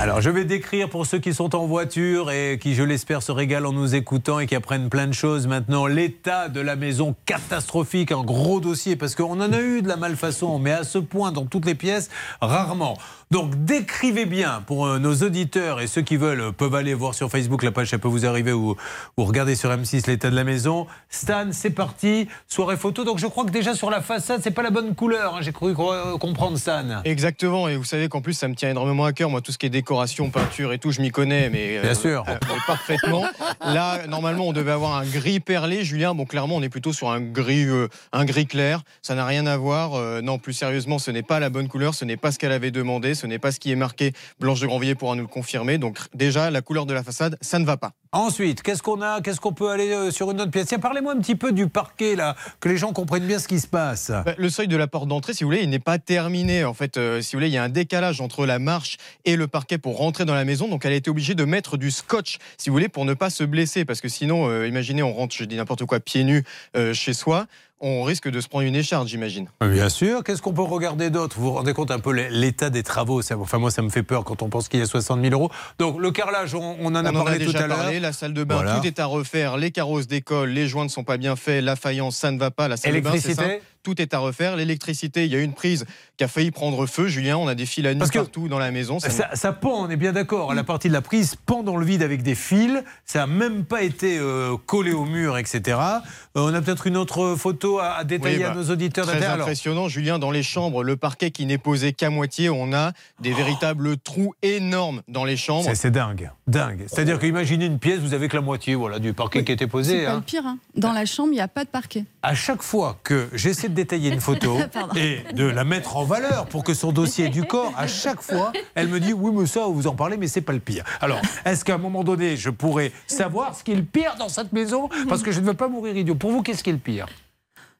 Alors, 0.00 0.20
je 0.20 0.30
vais 0.30 0.44
décrire 0.44 0.88
pour 0.88 1.06
ceux 1.06 1.18
qui 1.18 1.34
sont 1.34 1.54
en 1.54 1.66
voiture 1.66 2.30
et 2.30 2.58
qui, 2.60 2.74
je 2.74 2.82
l'espère, 2.82 3.22
se 3.22 3.32
régalent 3.32 3.70
en 3.70 3.72
nous 3.72 3.94
écoutant 3.94 4.38
et 4.38 4.46
qui 4.46 4.54
apprennent 4.54 4.88
plein 4.88 5.06
de 5.06 5.12
choses 5.12 5.46
maintenant. 5.46 5.86
L'état 5.86 6.48
de 6.48 6.60
la 6.60 6.76
maison 6.76 7.14
catastrophique, 7.26 8.12
un 8.12 8.22
gros 8.22 8.60
dossier, 8.60 8.96
parce 8.96 9.14
qu'on 9.14 9.40
en 9.40 9.52
a 9.52 9.60
eu 9.60 9.82
de 9.82 9.88
la 9.88 9.96
malfaçon, 9.96 10.58
mais 10.58 10.72
à 10.72 10.84
ce 10.84 10.98
point, 10.98 11.32
dans 11.32 11.44
toutes 11.44 11.66
les 11.66 11.74
pièces, 11.74 12.10
rarement. 12.40 12.96
Donc, 13.32 13.64
décrivez 13.64 14.24
bien 14.24 14.62
pour 14.68 14.86
euh, 14.86 14.98
nos 15.00 15.14
auditeurs 15.16 15.80
et 15.80 15.88
ceux 15.88 16.02
qui 16.02 16.16
veulent 16.16 16.40
euh, 16.40 16.52
peuvent 16.52 16.76
aller 16.76 16.94
voir 16.94 17.12
sur 17.12 17.28
Facebook 17.28 17.64
la 17.64 17.72
page, 17.72 17.88
ça 17.90 17.98
peut 17.98 18.06
vous 18.06 18.24
arriver, 18.24 18.52
ou, 18.52 18.76
ou 19.16 19.24
regarder 19.24 19.56
sur 19.56 19.68
M6 19.68 20.06
l'état 20.06 20.30
de 20.30 20.36
la 20.36 20.44
maison. 20.44 20.86
Stan, 21.10 21.46
c'est 21.50 21.70
parti, 21.70 22.28
soirée 22.46 22.76
photo. 22.76 23.02
Donc, 23.02 23.18
je 23.18 23.26
crois 23.26 23.44
que 23.44 23.50
déjà 23.50 23.74
sur 23.74 23.90
la 23.90 24.00
façade, 24.00 24.42
c'est 24.44 24.52
pas 24.52 24.62
la 24.62 24.70
bonne 24.70 24.94
couleur. 24.94 25.34
hein. 25.34 25.38
J'ai 25.40 25.50
cru 25.50 25.74
euh, 25.76 26.16
comprendre, 26.18 26.56
Stan. 26.56 27.02
Exactement, 27.04 27.66
et 27.66 27.76
vous 27.76 27.82
savez 27.84 28.08
qu'en 28.08 28.20
plus 28.20 28.32
ça 28.34 28.46
me 28.46 28.54
tient 28.54 28.70
énormément 28.70 29.04
à 29.04 29.12
cœur, 29.12 29.28
moi 29.28 29.40
tout 29.40 29.50
ce 29.50 29.58
qui 29.58 29.66
est 29.66 29.70
décoration, 29.70 30.30
peinture 30.30 30.72
et 30.72 30.78
tout, 30.78 30.92
je 30.92 31.00
m'y 31.00 31.10
connais, 31.10 31.50
mais, 31.50 31.80
Bien 31.80 31.94
sûr. 31.94 32.22
euh, 32.28 32.36
parfaitement. 32.68 33.24
Là, 33.60 34.06
normalement, 34.06 34.46
on 34.46 34.52
devait 34.52 34.70
avoir 34.70 34.94
un 34.98 35.04
gris 35.04 35.40
perlé, 35.40 35.82
Julien. 35.84 36.14
Bon, 36.14 36.26
clairement, 36.26 36.54
on 36.54 36.62
est 36.62 36.68
plutôt 36.68 36.92
sur 36.92 37.10
un 37.10 37.20
gris, 37.20 37.64
euh, 37.64 37.88
un 38.12 38.24
gris 38.24 38.46
clair. 38.46 38.82
Ça 39.02 39.16
n'a 39.16 39.26
rien 39.26 39.46
à 39.46 39.56
voir. 39.56 40.00
Non, 40.22 40.38
plus 40.38 40.52
sérieusement, 40.52 41.00
ce 41.00 41.10
n'est 41.10 41.24
pas 41.24 41.40
la 41.40 41.50
bonne 41.50 41.66
couleur, 41.66 41.92
ce 41.94 42.04
n'est 42.04 42.16
pas 42.16 42.30
ce 42.30 42.38
qu'elle 42.38 42.52
avait 42.52 42.70
demandé, 42.70 43.15
ce 43.16 43.26
n'est 43.26 43.40
pas 43.40 43.50
ce 43.50 43.58
qui 43.58 43.72
est 43.72 43.76
marqué. 43.76 44.12
Blanche 44.38 44.60
de 44.60 44.66
Grandvilliers 44.66 44.94
pourra 44.94 45.16
nous 45.16 45.22
le 45.22 45.28
confirmer. 45.28 45.78
Donc 45.78 45.98
déjà, 46.14 46.50
la 46.50 46.62
couleur 46.62 46.86
de 46.86 46.94
la 46.94 47.02
façade, 47.02 47.36
ça 47.40 47.58
ne 47.58 47.64
va 47.64 47.76
pas. 47.76 47.92
Ensuite, 48.12 48.62
qu'est-ce 48.62 48.82
qu'on 48.82 49.02
a? 49.02 49.20
Qu'est-ce 49.20 49.40
qu'on 49.40 49.52
peut 49.52 49.68
aller 49.68 49.90
euh, 49.90 50.10
sur 50.10 50.30
une 50.30 50.40
autre 50.40 50.50
pièce? 50.50 50.68
Tiens, 50.68 50.78
Parlez-moi 50.78 51.12
un 51.12 51.18
petit 51.18 51.34
peu 51.34 51.52
du 51.52 51.68
parquet, 51.68 52.16
là, 52.16 52.34
que 52.60 52.68
les 52.68 52.78
gens 52.78 52.92
comprennent 52.92 53.26
bien 53.26 53.38
ce 53.38 53.48
qui 53.48 53.60
se 53.60 53.66
passe. 53.66 54.10
Bah, 54.10 54.34
Le 54.38 54.48
seuil 54.48 54.68
de 54.68 54.76
la 54.76 54.86
porte 54.86 55.08
d'entrée, 55.08 55.34
si 55.34 55.44
vous 55.44 55.50
voulez, 55.50 55.62
il 55.62 55.68
n'est 55.68 55.78
pas 55.78 55.98
terminé. 55.98 56.64
En 56.64 56.72
fait, 56.72 56.96
euh, 56.96 57.20
si 57.20 57.34
vous 57.34 57.40
voulez, 57.40 57.48
il 57.48 57.54
y 57.54 57.58
a 57.58 57.62
un 57.62 57.68
décalage 57.68 58.20
entre 58.20 58.46
la 58.46 58.58
marche 58.58 58.96
et 59.24 59.36
le 59.36 59.48
parquet 59.48 59.76
pour 59.76 59.98
rentrer 59.98 60.24
dans 60.24 60.34
la 60.34 60.44
maison. 60.44 60.68
Donc, 60.68 60.84
elle 60.84 60.92
a 60.92 60.96
été 60.96 61.10
obligée 61.10 61.34
de 61.34 61.44
mettre 61.44 61.76
du 61.76 61.90
scotch, 61.90 62.38
si 62.56 62.70
vous 62.70 62.74
voulez, 62.74 62.88
pour 62.88 63.04
ne 63.04 63.12
pas 63.12 63.28
se 63.28 63.44
blesser. 63.44 63.84
Parce 63.84 64.00
que 64.00 64.08
sinon, 64.08 64.48
euh, 64.48 64.66
imaginez, 64.66 65.02
on 65.02 65.12
rentre, 65.12 65.34
je 65.36 65.44
dis 65.44 65.56
n'importe 65.56 65.84
quoi, 65.84 66.00
pieds 66.00 66.24
nus 66.24 66.44
euh, 66.76 66.94
chez 66.94 67.12
soi. 67.12 67.46
On 67.80 68.02
risque 68.04 68.30
de 68.30 68.40
se 68.40 68.48
prendre 68.48 68.64
une 68.64 68.74
écharde, 68.74 69.06
j'imagine. 69.06 69.48
Bien 69.60 69.90
sûr. 69.90 70.24
Qu'est-ce 70.24 70.40
qu'on 70.40 70.54
peut 70.54 70.62
regarder 70.62 71.10
d'autre? 71.10 71.36
Vous 71.38 71.44
vous 71.44 71.52
rendez 71.52 71.74
compte 71.74 71.90
un 71.90 71.98
peu 71.98 72.10
l'état 72.12 72.70
des 72.70 72.82
travaux? 72.82 73.20
Enfin, 73.32 73.58
moi, 73.58 73.70
ça 73.70 73.82
me 73.82 73.90
fait 73.90 74.02
peur 74.02 74.24
quand 74.24 74.40
on 74.42 74.48
pense 74.48 74.68
qu'il 74.68 74.80
y 74.80 74.82
a 74.82 74.86
60 74.86 75.20
000 75.20 75.34
euros. 75.34 75.50
Donc, 75.78 76.00
le 76.00 76.10
carrelage, 76.10 76.54
on, 76.54 76.76
on 76.80 76.86
en 76.94 76.94
a 77.04 77.12
on 77.12 77.16
en 77.16 77.24
parlé 77.24 77.44
tout 77.44 77.52
déjà 77.52 77.64
à 77.64 77.66
l'heure. 77.68 78.00
la 78.00 78.12
salle 78.14 78.32
de 78.32 78.44
bain, 78.44 78.54
Voilà. 78.56 78.78
tout 78.80 78.86
est 78.86 78.98
à 78.98 79.04
refaire, 79.04 79.58
les 79.58 79.70
carreaux 79.72 80.00
se 80.00 80.06
décollent, 80.06 80.48
les 80.50 80.66
joints 80.66 80.84
ne 80.84 80.88
sont 80.88 81.04
pas 81.04 81.18
bien 81.18 81.36
faits, 81.36 81.62
la 81.62 81.76
faïence, 81.76 82.16
ça 82.16 82.30
ne 82.30 82.38
va 82.38 82.50
pas, 82.50 82.66
la 82.68 82.78
salle 82.78 82.94
de 82.94 83.00
bain, 83.00 83.12
c'est 83.20 83.60
tout 83.86 84.02
est 84.02 84.14
à 84.14 84.18
refaire. 84.18 84.56
L'électricité, 84.56 85.26
il 85.26 85.32
y 85.32 85.36
a 85.36 85.38
une 85.40 85.52
prise 85.52 85.86
qui 86.16 86.24
a 86.24 86.28
failli 86.28 86.50
prendre 86.50 86.86
feu, 86.86 87.06
Julien, 87.06 87.36
on 87.36 87.46
a 87.46 87.54
des 87.54 87.66
fils 87.66 87.86
à 87.86 87.94
nu 87.94 88.00
partout 88.12 88.48
dans 88.48 88.58
la 88.58 88.72
maison. 88.72 88.98
ça- 88.98 89.10
Ça, 89.10 89.28
ça 89.34 89.52
pend, 89.52 89.84
on 89.86 89.90
est 89.90 89.96
bien 89.96 90.12
d'accord. 90.12 90.54
La 90.54 90.64
partie 90.64 90.88
de 90.88 90.92
la 90.92 91.02
prise 91.02 91.36
pend 91.46 91.62
dans 91.62 91.76
le 91.76 91.86
vide 91.86 92.02
avec 92.02 92.24
des 92.24 92.34
fils. 92.34 92.82
Ça 93.04 93.20
n'a 93.20 93.26
même 93.28 93.64
pas 93.64 93.82
été 93.82 94.18
euh, 94.18 94.56
collé 94.66 94.90
au 94.92 95.04
mur, 95.04 95.38
etc. 95.38 95.60
Euh, 95.78 96.00
on 96.34 96.52
a 96.52 96.60
peut-être 96.60 96.88
une 96.88 96.96
autre 96.96 97.36
photo 97.38 97.78
à, 97.78 97.92
à 97.98 98.02
détailler 98.04 98.38
Oui, 98.38 98.42
à 98.44 98.48
bah, 98.50 98.56
nos 98.56 98.70
auditeurs 98.70 99.06
Très. 99.06 99.22
Alors, 99.24 99.42
impressionnant, 99.46 99.86
Julien, 99.88 100.18
dans 100.18 100.32
les 100.32 100.42
chambres, 100.42 100.82
le 100.82 100.96
parquet 100.96 101.30
qui 101.30 101.46
n'est 101.46 101.58
posé 101.58 101.92
qu'à 101.92 102.10
moitié, 102.10 102.50
on 102.50 102.72
a 102.72 102.92
des 103.20 103.32
véritables 103.32 103.96
trous 103.98 104.34
énormes 104.42 105.02
dans 105.06 105.24
les 105.24 105.36
chambres. 105.36 105.64
c'est- 105.68 105.76
C'est 105.76 105.90
dingue, 105.92 106.30
dingue. 106.48 106.86
C'est-à-dire 106.88 107.20
que 107.20 107.26
imaginez 107.26 107.66
une 107.66 107.78
pièce, 107.78 108.00
vous 108.00 108.14
avez 108.14 108.26
que 108.28 108.34
la 108.34 108.42
moitié 108.42 108.74
voilà, 108.74 108.98
du 108.98 109.12
parquet 109.12 109.44
qui 109.44 109.52
était 109.52 109.64
C'est 109.66 109.70
posé. 109.70 110.04
pas 110.04 110.10
hein. 110.12 110.16
le 110.16 110.20
pire. 110.22 110.42
hein. 110.46 110.58
Dans 110.76 110.92
la 110.92 111.04
chambre, 111.06 111.28
il 111.30 111.36
n'y 111.36 111.40
a 111.40 111.46
pas 111.48 111.64
de 111.64 111.68
parquet. 111.70 112.04
À 112.24 112.34
chaque 112.34 112.62
fois 112.62 112.98
que 113.04 113.28
j'essaie 113.34 113.68
de 113.68 113.74
détailler 113.76 114.10
une 114.12 114.20
photo 114.20 114.58
et 114.96 115.20
de 115.32 115.44
la 115.44 115.62
mettre 115.64 115.96
en 115.96 116.04
valeur 116.04 116.46
pour 116.46 116.64
que 116.64 116.74
son 116.74 116.90
dossier 116.90 117.28
du 117.28 117.44
corps, 117.44 117.72
à 117.76 117.86
chaque 117.86 118.22
fois, 118.22 118.52
elle 118.74 118.88
me 118.88 118.98
dit 118.98 119.12
oui, 119.12 119.30
mais 119.32 119.46
ça, 119.46 119.66
vous 119.66 119.86
en 119.86 119.94
parlez, 119.94 120.16
mais 120.16 120.26
c'est 120.26 120.40
pas 120.40 120.52
le 120.52 120.60
pire. 120.60 120.84
Alors, 121.00 121.20
est-ce 121.44 121.64
qu'à 121.64 121.74
un 121.74 121.78
moment 121.78 122.02
donné, 122.02 122.36
je 122.36 122.50
pourrais 122.50 122.90
savoir 123.06 123.54
ce 123.54 123.62
qui 123.62 123.72
est 123.72 123.76
le 123.76 123.84
pire 123.84 124.16
dans 124.18 124.28
cette 124.28 124.52
maison? 124.52 124.88
Parce 125.08 125.22
que 125.22 125.30
je 125.30 125.40
ne 125.40 125.46
veux 125.46 125.54
pas 125.54 125.68
mourir 125.68 125.96
idiot. 125.96 126.16
Pour 126.16 126.32
vous, 126.32 126.42
qu'est-ce 126.42 126.64
qui 126.64 126.70
est 126.70 126.74
le 126.74 126.78
pire? 126.78 127.06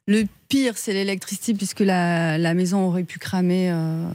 Le 0.08 0.24
pire, 0.48 0.74
c'est 0.76 0.92
l'électricité, 0.92 1.52
puisque 1.54 1.80
la, 1.80 2.38
la 2.38 2.54
maison 2.54 2.86
aurait 2.86 3.02
pu 3.02 3.18
cramer. 3.18 3.70
euh, 3.72 4.06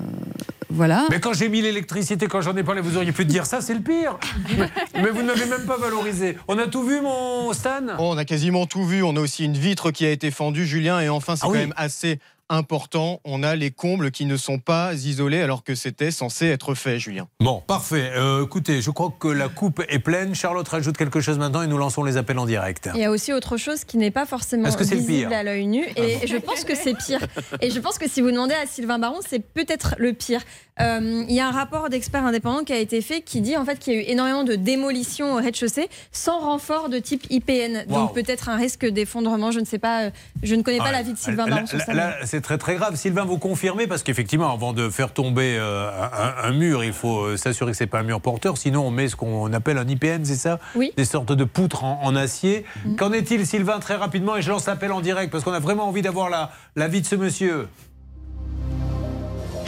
voilà. 0.69 1.05
Mais 1.09 1.19
quand 1.19 1.33
j'ai 1.33 1.49
mis 1.49 1.61
l'électricité, 1.61 2.27
quand 2.27 2.39
j'en 2.39 2.55
ai 2.55 2.63
parlé, 2.63 2.79
vous 2.79 2.95
auriez 2.95 3.11
pu 3.11 3.25
dire 3.25 3.45
ça, 3.45 3.59
c'est 3.59 3.73
le 3.73 3.81
pire. 3.81 4.17
Mais, 4.57 4.69
mais 5.03 5.09
vous 5.09 5.21
ne 5.21 5.27
m'avez 5.27 5.45
même 5.47 5.65
pas 5.65 5.75
valorisé. 5.75 6.37
On 6.47 6.57
a 6.57 6.67
tout 6.67 6.83
vu, 6.83 7.01
mon 7.01 7.51
Stan? 7.51 7.81
Oh, 7.99 8.11
on 8.13 8.17
a 8.17 8.23
quasiment 8.23 8.65
tout 8.67 8.85
vu. 8.85 9.03
On 9.03 9.17
a 9.17 9.19
aussi 9.19 9.43
une 9.43 9.57
vitre 9.57 9.91
qui 9.91 10.05
a 10.05 10.11
été 10.11 10.31
fendue, 10.31 10.65
Julien. 10.65 11.01
Et 11.01 11.09
enfin, 11.09 11.35
c'est 11.35 11.41
Ah 11.43 11.47
quand 11.47 11.51
oui. 11.53 11.57
même 11.59 11.73
assez 11.75 12.19
important. 12.51 13.21
On 13.23 13.43
a 13.43 13.55
les 13.55 13.71
combles 13.71 14.11
qui 14.11 14.25
ne 14.25 14.37
sont 14.37 14.59
pas 14.59 14.93
isolés 14.93 15.41
alors 15.41 15.63
que 15.63 15.73
c'était 15.73 16.11
censé 16.11 16.47
être 16.47 16.75
fait, 16.75 16.99
Julien. 16.99 17.27
Bon, 17.39 17.61
parfait. 17.65 18.11
Euh, 18.13 18.45
écoutez, 18.45 18.81
je 18.81 18.91
crois 18.91 19.13
que 19.17 19.29
la 19.29 19.47
coupe 19.47 19.81
est 19.87 19.99
pleine. 19.99 20.35
Charlotte 20.35 20.67
rajoute 20.67 20.97
quelque 20.97 21.21
chose 21.21 21.39
maintenant 21.39 21.61
et 21.61 21.67
nous 21.67 21.77
lançons 21.77 22.03
les 22.03 22.17
appels 22.17 22.37
en 22.37 22.45
direct. 22.45 22.89
Il 22.93 23.01
y 23.01 23.05
a 23.05 23.11
aussi 23.11 23.33
autre 23.33 23.57
chose 23.57 23.85
qui 23.85 23.97
n'est 23.97 24.11
pas 24.11 24.25
forcément 24.25 24.67
Est-ce 24.67 24.77
que 24.77 24.83
visible 24.83 25.29
pire 25.29 25.37
à 25.37 25.43
l'œil 25.43 25.65
nu. 25.65 25.85
Et 25.95 26.27
je 26.27 26.37
pense 26.37 26.63
que 26.65 26.75
c'est 26.75 26.95
pire. 26.95 27.21
Et 27.61 27.71
je 27.71 27.79
pense 27.79 27.97
que 27.97 28.09
si 28.09 28.21
vous 28.21 28.31
demandez 28.31 28.53
à 28.53 28.67
Sylvain 28.67 28.99
Baron, 28.99 29.19
c'est 29.27 29.39
peut-être 29.39 29.95
le 29.97 30.13
pire. 30.13 30.41
Euh, 30.79 31.25
il 31.27 31.35
y 31.35 31.39
a 31.41 31.47
un 31.47 31.51
rapport 31.51 31.89
d'experts 31.89 32.25
indépendants 32.25 32.63
qui 32.63 32.71
a 32.71 32.77
été 32.77 33.01
fait 33.01 33.21
qui 33.21 33.41
dit 33.41 33.57
en 33.57 33.65
fait 33.65 33.77
qu'il 33.77 33.93
y 33.93 33.97
a 33.97 33.99
eu 33.99 34.03
énormément 34.07 34.43
de 34.45 34.55
démolitions 34.55 35.33
au 35.33 35.35
rez-de-chaussée 35.35 35.89
sans 36.13 36.39
renfort 36.39 36.87
de 36.89 36.97
type 36.97 37.25
IPN. 37.29 37.83
Wow. 37.89 37.93
Donc 37.95 38.13
peut-être 38.13 38.47
un 38.49 38.55
risque 38.55 38.85
d'effondrement. 38.85 39.51
Je 39.51 39.59
ne 39.59 39.65
sais 39.65 39.79
pas. 39.79 40.03
euh, 40.05 40.09
Je 40.41 40.55
ne 40.55 40.63
connais 40.63 40.77
pas 40.77 40.85
Ouais. 40.85 40.91
l'avis 40.93 41.11
de 41.13 41.17
Sylvain 41.17 41.45
Là- 41.45 41.55
Baron 41.55 41.67
sur 41.67 41.77
là- 41.77 41.85
ça. 41.85 41.93
là, 41.93 42.15
c'est 42.25 42.41
très 42.41 42.57
très 42.57 42.75
grave. 42.75 42.95
Sylvain, 42.95 43.25
vous 43.25 43.37
confirmez 43.37 43.85
parce 43.85 44.01
qu'effectivement, 44.01 44.51
avant 44.51 44.71
de 44.73 44.89
faire 44.89 45.11
tomber 45.13 45.57
euh, 45.59 45.89
un, 45.91 46.47
un 46.47 46.51
mur, 46.53 46.83
il 46.85 46.93
faut 46.93 47.35
s'assurer 47.37 47.71
que 47.71 47.77
c'est 47.77 47.85
pas 47.85 47.99
un 47.99 48.03
mur 48.03 48.21
porteur. 48.21 48.57
Sinon, 48.57 48.87
on 48.87 48.91
met 48.91 49.09
ce 49.09 49.15
qu'on 49.17 49.51
appelle 49.53 49.77
un 49.77 49.87
IPN, 49.87 50.23
c'est 50.23 50.35
ça? 50.35 50.57
Oui. 50.75 50.91
Des 50.95 51.05
sortes 51.05 51.33
de 51.33 51.43
poutres 51.43 51.83
en, 51.83 51.99
en 52.01 52.15
acier. 52.15 52.65
Qu'en 52.97 53.11
est-il, 53.11 53.45
Sylvain, 53.45 53.79
très 53.79 53.95
rapidement? 53.95 54.37
Et 54.37 54.41
je 54.41 54.49
lance 54.49 54.65
l'appel 54.67 54.91
en 54.93 55.01
direct 55.01 55.31
parce 55.31 55.43
qu'on 55.43 55.51
a 55.53 55.59
vraiment 55.59 55.87
envie 55.87 56.01
d'avoir 56.01 56.29
la 56.29 56.51
l'avis 56.75 57.01
de 57.01 57.05
ce 57.05 57.15
monsieur. 57.15 57.67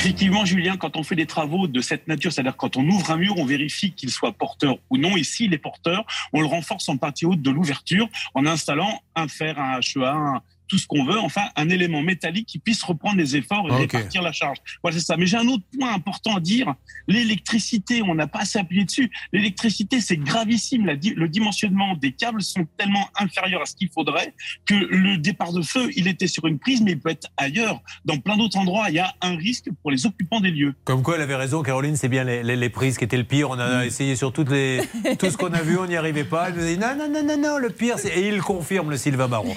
Effectivement, 0.03 0.43
Julien, 0.43 0.75
quand 0.75 0.97
on 0.97 1.03
fait 1.03 1.15
des 1.15 1.25
travaux 1.25 1.65
de 1.65 1.79
cette 1.79 2.09
nature, 2.09 2.33
c'est-à-dire 2.33 2.57
quand 2.57 2.75
on 2.75 2.85
ouvre 2.89 3.11
un 3.11 3.15
mur, 3.15 3.35
on 3.37 3.45
vérifie 3.45 3.93
qu'il 3.93 4.09
soit 4.09 4.33
porteur 4.33 4.75
ou 4.89 4.97
non. 4.97 5.15
Et 5.15 5.23
s'il 5.23 5.53
est 5.53 5.57
porteur, 5.57 6.03
on 6.33 6.41
le 6.41 6.45
renforce 6.45 6.89
en 6.89 6.97
partie 6.97 7.25
haute 7.25 7.41
de 7.41 7.49
l'ouverture 7.49 8.09
en 8.33 8.45
installant 8.45 9.01
un 9.15 9.29
fer, 9.29 9.57
un 9.57 9.79
HEA, 9.79 10.41
tout 10.73 10.79
ce 10.79 10.87
qu'on 10.87 11.05
veut, 11.05 11.19
enfin 11.19 11.43
un 11.55 11.69
élément 11.69 12.01
métallique 12.01 12.47
qui 12.47 12.57
puisse 12.57 12.81
reprendre 12.81 13.17
les 13.17 13.35
efforts 13.35 13.67
et 13.69 13.75
répartir 13.75 14.23
la 14.23 14.31
charge. 14.31 14.57
Voilà, 14.81 14.97
c'est 14.97 15.05
ça. 15.05 15.17
Mais 15.17 15.27
j'ai 15.27 15.37
un 15.37 15.47
autre 15.47 15.61
point 15.77 15.93
important 15.93 16.35
à 16.37 16.39
dire. 16.39 16.73
L'électricité, 17.07 18.01
on 18.01 18.15
n'a 18.15 18.25
pas 18.25 18.39
assez 18.39 18.57
appuyé 18.57 18.85
dessus. 18.85 19.11
L'électricité, 19.31 20.01
c'est 20.01 20.17
gravissime. 20.17 20.87
La 20.87 20.95
di- 20.95 21.13
le 21.15 21.29
dimensionnement 21.29 21.95
des 21.95 22.11
câbles 22.11 22.41
sont 22.41 22.65
tellement 22.75 23.07
inférieurs 23.19 23.61
à 23.61 23.65
ce 23.67 23.75
qu'il 23.75 23.89
faudrait 23.93 24.33
que 24.65 24.73
le 24.73 25.17
départ 25.19 25.53
de 25.53 25.61
feu, 25.61 25.91
il 25.95 26.07
était 26.07 26.25
sur 26.25 26.47
une 26.47 26.57
prise, 26.57 26.81
mais 26.81 26.93
il 26.93 26.99
peut 26.99 27.09
être 27.11 27.27
ailleurs. 27.37 27.81
Dans 28.03 28.17
plein 28.17 28.35
d'autres 28.35 28.57
endroits, 28.57 28.89
il 28.89 28.95
y 28.95 28.99
a 28.99 29.13
un 29.21 29.35
risque 29.35 29.65
pour 29.83 29.91
les 29.91 30.07
occupants 30.07 30.39
des 30.39 30.49
lieux. 30.49 30.73
Comme 30.85 31.03
quoi, 31.03 31.17
elle 31.17 31.21
avait 31.21 31.35
raison, 31.35 31.61
Caroline, 31.61 31.95
c'est 31.95 32.09
bien 32.09 32.23
les, 32.23 32.41
les- 32.41 32.55
les 32.55 32.69
prises 32.69 32.97
qui 32.97 33.03
étaient 33.03 33.17
le 33.17 33.23
pire. 33.25 33.51
On 33.51 33.59
a 33.59 33.85
essayé 33.85 34.15
sur 34.15 34.33
toutes 34.33 34.49
les, 34.49 34.81
tout 35.19 35.29
ce 35.29 35.37
qu'on 35.37 35.53
a 35.53 35.61
vu, 35.61 35.77
on 35.77 35.85
n'y 35.85 35.95
arrivait 35.97 36.23
pas. 36.23 36.49
Elle 36.49 36.55
nous 36.55 36.65
dit 36.65 36.77
non, 36.79 36.95
non, 36.97 37.09
non, 37.09 37.23
non, 37.23 37.37
non, 37.37 37.57
le 37.59 37.69
pire, 37.69 37.99
c'est. 37.99 38.09
Et 38.17 38.27
il 38.29 38.41
confirme, 38.41 38.89
le 38.89 38.97
Sylvain 38.97 39.27
Baron. 39.27 39.53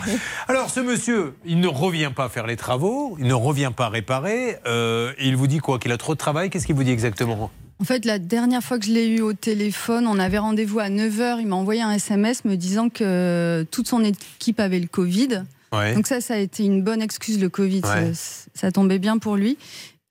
Alors, 0.48 0.68
ce 0.70 0.80
monsieur, 0.80 1.05
il 1.44 1.60
ne 1.60 1.68
revient 1.68 2.10
pas 2.14 2.28
faire 2.28 2.46
les 2.46 2.56
travaux, 2.56 3.16
il 3.18 3.26
ne 3.26 3.34
revient 3.34 3.72
pas 3.74 3.88
réparer. 3.88 4.56
euh, 4.66 5.12
il 5.20 5.36
vous 5.36 5.46
dit 5.46 5.58
quoi 5.58 5.78
Qu'il 5.78 5.92
a 5.92 5.96
trop 5.98 6.14
de 6.14 6.18
travail 6.18 6.50
Qu'est-ce 6.50 6.66
qu'il 6.66 6.74
vous 6.74 6.84
dit 6.84 6.90
exactement? 6.90 7.50
En 7.78 7.84
fait, 7.84 8.04
la 8.04 8.18
dernière 8.18 8.62
fois 8.62 8.78
que 8.78 8.86
je 8.86 8.92
l'ai 8.92 9.06
eu 9.06 9.20
au 9.20 9.34
téléphone, 9.34 10.06
on 10.06 10.18
avait 10.18 10.38
rendez-vous 10.38 10.78
à 10.78 10.88
9h. 10.88 11.40
Il 11.40 11.46
m'a 11.46 11.56
envoyé 11.56 11.82
un 11.82 11.92
SMS 11.92 12.44
me 12.44 12.56
disant 12.56 12.88
que 12.88 13.66
toute 13.70 13.86
son 13.88 14.02
équipe 14.02 14.60
avait 14.60 14.80
le 14.80 14.86
Covid. 14.86 15.42
Ouais. 15.72 15.94
Donc 15.94 16.06
ça, 16.06 16.20
ça 16.22 16.34
a 16.34 16.38
été 16.38 16.64
une 16.64 16.82
bonne 16.82 17.02
excuse, 17.02 17.38
le 17.40 17.48
Covid. 17.50 17.82
Ouais. 17.84 18.14
Ça, 18.14 18.46
ça 18.54 18.72
tombait 18.72 18.98
bien 18.98 19.18
pour 19.18 19.36
lui. 19.36 19.58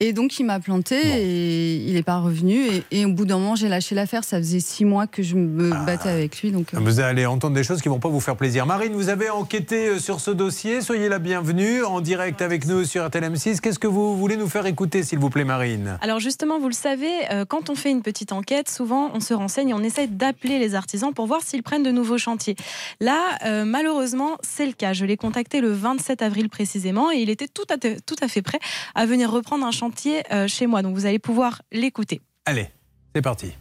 Et 0.01 0.11
donc, 0.11 0.38
il 0.41 0.43
m'a 0.45 0.59
planté 0.59 0.97
et 0.97 1.76
il 1.88 1.93
n'est 1.93 2.03
pas 2.03 2.17
revenu. 2.19 2.65
Et, 2.65 2.84
et 2.91 3.05
au 3.05 3.13
bout 3.13 3.23
d'un 3.26 3.38
moment, 3.38 3.55
j'ai 3.55 3.69
lâché 3.69 3.95
l'affaire. 3.95 4.26
Ça 4.26 4.39
faisait 4.39 4.59
six 4.59 4.84
mois 4.84 5.07
que 5.07 5.23
je 5.23 5.35
me 5.38 5.72
Ah. 5.73 5.85
battais 5.85 6.09
avec 6.09 6.41
lui. 6.41 6.51
Donc, 6.51 6.73
euh, 6.73 6.80
Vous 6.81 6.99
allez 6.99 7.26
entendre 7.26 7.55
des 7.55 7.63
choses 7.63 7.81
qui 7.81 7.88
vont 7.88 8.01
pas 8.01 8.09
vous 8.09 8.19
faire 8.19 8.35
plaisir. 8.35 8.65
Marine, 8.65 8.91
vous 8.91 9.07
avez 9.07 9.30
enquêté 9.30 9.88
euh, 9.88 9.97
sur 9.99 10.19
ce 10.19 10.31
dossier. 10.31 10.81
Soyez 10.81 11.07
la 11.07 11.17
bienvenue 11.17 11.81
en 11.85 12.01
direct 12.01 12.41
avec 12.41 12.67
nous 12.67 12.84
sur 12.84 13.05
RTLM6. 13.07 13.61
Qu'est-ce 13.61 13.80
que 13.80 13.88
vous 13.88 14.17
voulez 14.17 14.35
nous 14.35 14.49
faire 14.49 14.65
écouter, 14.65 15.01
s'il 15.01 15.19
vous 15.19 15.30
plaît, 15.30 15.45
Marine? 15.45 15.97
Alors 16.01 16.19
justement, 16.19 16.59
vous 16.59 16.67
le 16.67 16.73
savez, 16.73 17.13
euh, 17.31 17.45
quand 17.45 17.69
on 17.69 17.76
fait 17.76 17.91
une 17.91 18.01
petite 18.01 18.34
enquête, 18.34 18.69
souvent 18.69 19.11
on 19.13 19.22
se 19.22 19.34
renseigne, 19.34 19.73
on 19.73 19.81
essaie 19.81 20.07
d'appeler 20.07 20.59
les 20.59 20.76
artisans 20.76 21.13
pour 21.13 21.26
voir 21.26 21.39
s'ils 21.41 21.63
prennent 21.63 21.84
de 21.84 21.91
nouveaux 21.91 22.17
chantiers. 22.17 22.57
Là, 22.99 23.22
euh, 23.45 23.63
malheureusement, 23.63 24.31
c'est 24.41 24.65
le 24.65 24.73
cas. 24.73 24.91
Je 24.91 25.05
l'ai 25.05 25.15
contacté 25.15 25.61
le 25.61 25.72
27 25.72 26.22
avril 26.22 26.49
précisément 26.49 27.13
et 27.13 27.19
il 27.19 27.30
était 27.30 27.47
tout 27.47 27.63
à, 27.73 27.77
tout 27.77 28.15
à 28.22 28.27
fait 28.27 28.41
prêt 28.41 28.59
à 28.93 29.05
venir 29.05 29.31
reprendre 29.31 29.65
un 29.65 29.72
chantier 29.72 29.85
euh, 30.32 30.48
chez 30.48 30.68
moi. 30.68 30.82
Donc 30.82 30.95
vous 30.95 31.06
allez 31.06 31.20
pouvoir 31.20 31.62
l'écouter. 31.72 32.22
Allez, 32.45 32.70
c'est 33.14 33.22
parti. 33.22 33.53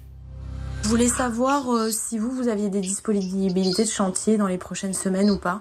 Je 0.85 0.89
voulais 0.91 1.09
savoir 1.09 1.71
euh, 1.71 1.91
si 1.91 2.19
vous, 2.19 2.31
vous 2.31 2.49
aviez 2.49 2.69
des 2.69 2.83
disponibilités 2.83 3.85
de 3.85 3.91
chantier 3.91 4.37
dans 4.37 4.47
les 4.47 4.59
prochaines 4.59 4.93
semaines 4.93 5.31
ou 5.31 5.39
pas. 5.39 5.59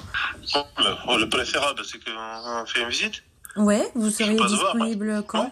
Oh, 1.07 1.17
le 1.17 1.29
préférable, 1.29 1.81
c'est 1.85 1.97
qu'on 2.03 2.65
fait 2.65 2.81
une 2.81 2.89
visite. 2.89 3.23
Ouais, 3.55 3.89
vous 3.95 4.09
seriez 4.09 4.35
disponible 4.35 5.23
quand? 5.25 5.49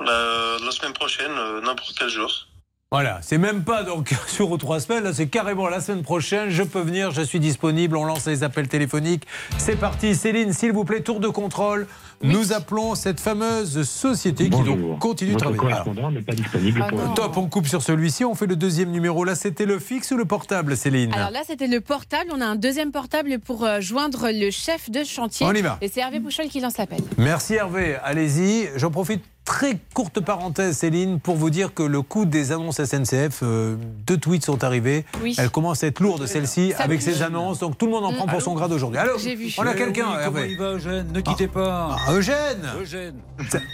Euh, 0.00 0.58
la 0.64 0.70
semaine 0.72 0.94
prochaine, 0.94 1.30
euh, 1.30 1.60
n'importe 1.60 1.94
quel 1.96 2.08
jour. 2.08 2.48
Voilà, 2.90 3.18
c'est 3.22 3.38
même 3.38 3.64
pas 3.64 3.82
donc 3.82 4.14
sur 4.28 4.50
ou 4.50 4.56
trois 4.56 4.80
semaines, 4.80 5.04
là 5.04 5.12
c'est 5.12 5.26
carrément 5.26 5.68
la 5.68 5.80
semaine 5.80 6.02
prochaine, 6.02 6.50
je 6.50 6.62
peux 6.62 6.80
venir, 6.80 7.10
je 7.10 7.22
suis 7.22 7.40
disponible, 7.40 7.96
on 7.96 8.04
lance 8.04 8.26
les 8.26 8.44
appels 8.44 8.68
téléphoniques. 8.68 9.26
C'est 9.58 9.76
parti, 9.76 10.14
Céline, 10.14 10.52
s'il 10.52 10.72
vous 10.72 10.84
plaît, 10.84 11.02
tour 11.02 11.20
de 11.20 11.28
contrôle. 11.28 11.86
Nous 12.24 12.54
appelons 12.54 12.94
cette 12.94 13.20
fameuse 13.20 13.82
société 13.82 14.44
qui 14.48 14.62
donc 14.62 14.98
continue 14.98 15.32
de 15.32 15.36
travailler. 15.38 15.58
correspondant 15.58 16.10
n'est 16.10 16.22
pas 16.22 16.32
disponible 16.32 16.82
Alors, 16.82 17.04
pour 17.04 17.14
Top, 17.14 17.36
on 17.36 17.48
coupe 17.48 17.66
sur 17.66 17.82
celui-ci, 17.82 18.24
on 18.24 18.34
fait 18.34 18.46
le 18.46 18.56
deuxième 18.56 18.90
numéro. 18.90 19.24
Là, 19.24 19.34
c'était 19.34 19.66
le 19.66 19.78
fixe 19.78 20.10
ou 20.10 20.16
le 20.16 20.24
portable, 20.24 20.74
Céline 20.74 21.12
Alors 21.12 21.30
là, 21.30 21.40
c'était 21.46 21.66
le 21.66 21.82
portable. 21.82 22.30
On 22.32 22.40
a 22.40 22.46
un 22.46 22.56
deuxième 22.56 22.92
portable 22.92 23.38
pour 23.40 23.64
euh, 23.64 23.80
joindre 23.80 24.28
le 24.32 24.50
chef 24.50 24.90
de 24.90 25.04
chantier. 25.04 25.44
On 25.46 25.52
y 25.52 25.60
va. 25.60 25.76
Et 25.82 25.88
c'est 25.88 26.00
Hervé 26.00 26.18
Pouchol 26.18 26.46
qui 26.46 26.60
lance 26.60 26.78
l'appel. 26.78 27.00
Merci 27.18 27.54
Hervé, 27.54 27.96
allez-y. 28.02 28.70
J'en 28.76 28.90
profite, 28.90 29.22
très 29.44 29.78
courte 29.92 30.20
parenthèse 30.20 30.78
Céline, 30.78 31.20
pour 31.20 31.36
vous 31.36 31.50
dire 31.50 31.74
que 31.74 31.82
le 31.82 32.00
coût 32.02 32.24
des 32.24 32.52
annonces 32.52 32.82
SNCF, 32.82 33.40
euh, 33.42 33.76
deux 34.06 34.16
tweets 34.16 34.44
sont 34.44 34.64
arrivés. 34.64 35.04
Oui. 35.22 35.34
Elle 35.38 35.50
commence 35.50 35.84
à 35.84 35.88
être 35.88 36.00
lourde 36.00 36.26
celle-ci 36.26 36.72
avec 36.78 37.02
ses 37.02 37.22
annonces, 37.22 37.58
donc 37.58 37.76
tout 37.78 37.86
le 37.86 37.92
monde 37.92 38.04
en 38.04 38.12
Mm. 38.12 38.16
prend 38.16 38.26
pour 38.26 38.42
son 38.42 38.54
grade 38.54 38.72
aujourd'hui. 38.72 38.98
Alors, 38.98 39.18
J'ai 39.18 39.34
vu. 39.34 39.52
on 39.58 39.66
a 39.66 39.74
quelqu'un, 39.74 40.06
oui. 40.16 40.24
Comment 40.24 40.38
il 40.44 40.56
va, 40.58 40.72
Eugène 40.72 41.12
Ne 41.12 41.20
quittez 41.20 41.48
pas. 41.48 41.96
Ah, 42.06 42.12
Eugène 42.12 42.62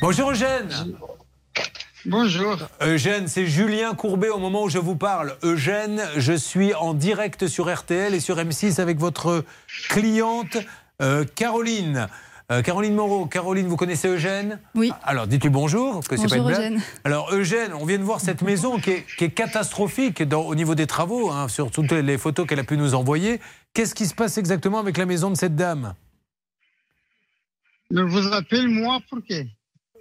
Bonjour 0.03 0.31
Eugène 0.33 0.69
Bonjour. 2.07 2.57
Eugène, 2.81 3.29
c'est 3.29 3.47
Julien 3.47 3.95
Courbet 3.95 4.31
au 4.31 4.39
moment 4.39 4.63
où 4.65 4.69
je 4.71 4.79
vous 4.79 4.97
parle. 4.97 5.37
Eugène, 5.43 6.01
je 6.17 6.33
suis 6.33 6.73
en 6.75 6.95
direct 6.95 7.47
sur 7.47 7.71
RTL 7.73 8.15
et 8.15 8.21
sur 8.21 8.37
M6 8.39 8.81
avec 8.81 8.99
votre 8.99 9.45
cliente 9.91 10.57
euh, 11.03 11.25
Caroline. 11.35 12.09
Euh, 12.51 12.63
Caroline 12.63 12.95
Moreau. 12.95 13.27
Caroline, 13.27 13.69
vous 13.69 13.77
connaissez 13.77 14.09
Eugène? 14.09 14.59
Oui. 14.75 14.91
Alors, 15.05 15.27
dites-lui 15.29 15.51
bonjour, 15.51 15.95
parce 15.95 16.09
que 16.09 16.17
c'est 16.17 16.27
pas 16.29 16.37
une 16.37 16.43
Bonjour, 16.43 16.59
blague. 16.59 16.73
Eugène. 16.73 16.83
Alors, 17.05 17.33
Eugène, 17.33 17.73
on 17.75 17.85
vient 17.85 17.99
de 17.99 18.03
voir 18.03 18.21
cette 18.21 18.43
maison 18.43 18.79
qui 18.81 18.91
est, 18.91 19.07
qui 19.17 19.25
est 19.25 19.31
catastrophique 19.31 20.23
dans- 20.25 20.43
au 20.43 20.55
niveau 20.57 20.75
des 20.75 20.89
travaux, 20.89 21.31
hein, 21.31 21.47
sur 21.49 21.71
toutes 21.71 21.93
les 21.93 22.19
photos 22.19 22.47
qu'elle 22.49 22.59
a 22.59 22.65
pu 22.65 22.77
nous 22.77 22.95
envoyer. 22.95 23.41
Qu'est-ce 23.73 23.95
qui 23.95 24.07
se 24.07 24.15
passe 24.15 24.37
exactement 24.37 24.81
avec 24.81 24.97
la 24.97 25.07
maison 25.07 25.31
de 25.31 25.37
cette 25.37 25.55
dame? 25.55 25.95
Je 27.93 28.01
vous 28.03 28.33
appelle 28.33 28.69
moi 28.69 29.01
pour 29.09 29.19
qué 29.29 29.47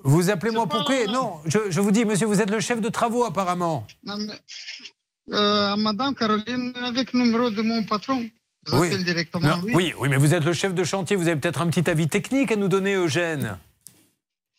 Vous 0.04 0.30
appelez-moi 0.32 0.66
pourquoi 0.68 1.06
Non, 1.08 1.36
je, 1.46 1.58
je 1.70 1.82
vous 1.82 1.92
dis, 1.92 2.06
monsieur, 2.06 2.26
vous 2.26 2.42
êtes 2.42 2.50
le 2.52 2.60
chef 2.62 2.82
de 2.82 2.90
travaux 2.90 3.26
apparemment. 3.26 3.86
Non, 4.04 4.16
mais, 4.18 4.34
euh, 5.36 5.76
Madame 5.76 6.16
Caroline, 6.16 6.74
avec 6.84 7.14
le 7.14 7.20
numéro 7.20 7.50
de 7.52 7.62
mon 7.62 7.84
patron. 7.84 8.24
Directement 9.04 9.48
Non, 9.58 9.62
oui, 9.74 9.94
oui, 10.00 10.10
mais 10.10 10.18
vous 10.18 10.34
êtes 10.34 10.46
le 10.46 10.54
chef 10.54 10.74
de 10.74 10.84
chantier, 10.84 11.16
vous 11.16 11.28
avez 11.28 11.40
peut-être 11.40 11.62
un 11.62 11.68
petit 11.68 11.90
avis 11.90 12.08
technique 12.08 12.52
à 12.52 12.56
nous 12.56 12.68
donner, 12.68 12.96
Eugène. 12.96 13.58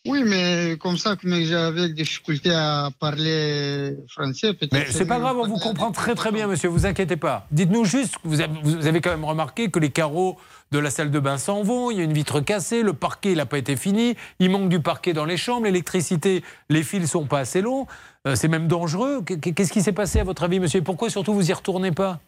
Oui, 0.07 0.23
mais 0.25 0.77
comme 0.79 0.97
ça, 0.97 1.15
comme 1.15 1.39
j'avais 1.43 1.89
des 1.89 1.93
difficultés 1.93 2.49
à 2.51 2.89
parler 2.99 3.95
français, 4.09 4.53
peut-être. 4.55 4.73
Mais 4.73 4.87
c'est 4.89 5.05
pas 5.05 5.19
grave, 5.19 5.37
on 5.37 5.47
vous 5.47 5.59
comprend 5.59 5.91
très 5.91 6.15
très 6.15 6.31
bien, 6.31 6.47
monsieur, 6.47 6.69
vous 6.69 6.87
inquiétez 6.87 7.17
pas. 7.17 7.45
Dites-nous 7.51 7.85
juste, 7.85 8.15
vous 8.23 8.41
avez, 8.41 8.51
vous 8.63 8.87
avez 8.87 8.99
quand 8.99 9.11
même 9.11 9.25
remarqué 9.25 9.69
que 9.69 9.77
les 9.77 9.91
carreaux 9.91 10.37
de 10.71 10.79
la 10.79 10.89
salle 10.89 11.11
de 11.11 11.19
bain 11.19 11.37
s'en 11.37 11.61
vont, 11.61 11.91
il 11.91 11.97
y 11.97 12.01
a 12.01 12.03
une 12.03 12.13
vitre 12.13 12.39
cassée, 12.39 12.81
le 12.81 12.93
parquet 12.93 13.35
n'a 13.35 13.45
pas 13.45 13.59
été 13.59 13.75
fini, 13.75 14.15
il 14.39 14.49
manque 14.49 14.69
du 14.69 14.79
parquet 14.79 15.13
dans 15.13 15.25
les 15.25 15.37
chambres, 15.37 15.65
l'électricité, 15.65 16.43
les 16.69 16.81
fils 16.81 17.11
sont 17.11 17.25
pas 17.27 17.39
assez 17.39 17.61
longs, 17.61 17.85
euh, 18.27 18.33
c'est 18.33 18.47
même 18.47 18.67
dangereux. 18.67 19.21
Qu- 19.23 19.37
Qu'est-ce 19.53 19.71
qui 19.71 19.83
s'est 19.83 19.91
passé 19.91 20.19
à 20.19 20.23
votre 20.23 20.41
avis, 20.41 20.59
monsieur? 20.59 20.79
Et 20.79 20.83
Pourquoi 20.83 21.11
surtout 21.11 21.35
vous 21.35 21.47
y 21.47 21.53
retournez 21.53 21.91
pas? 21.91 22.19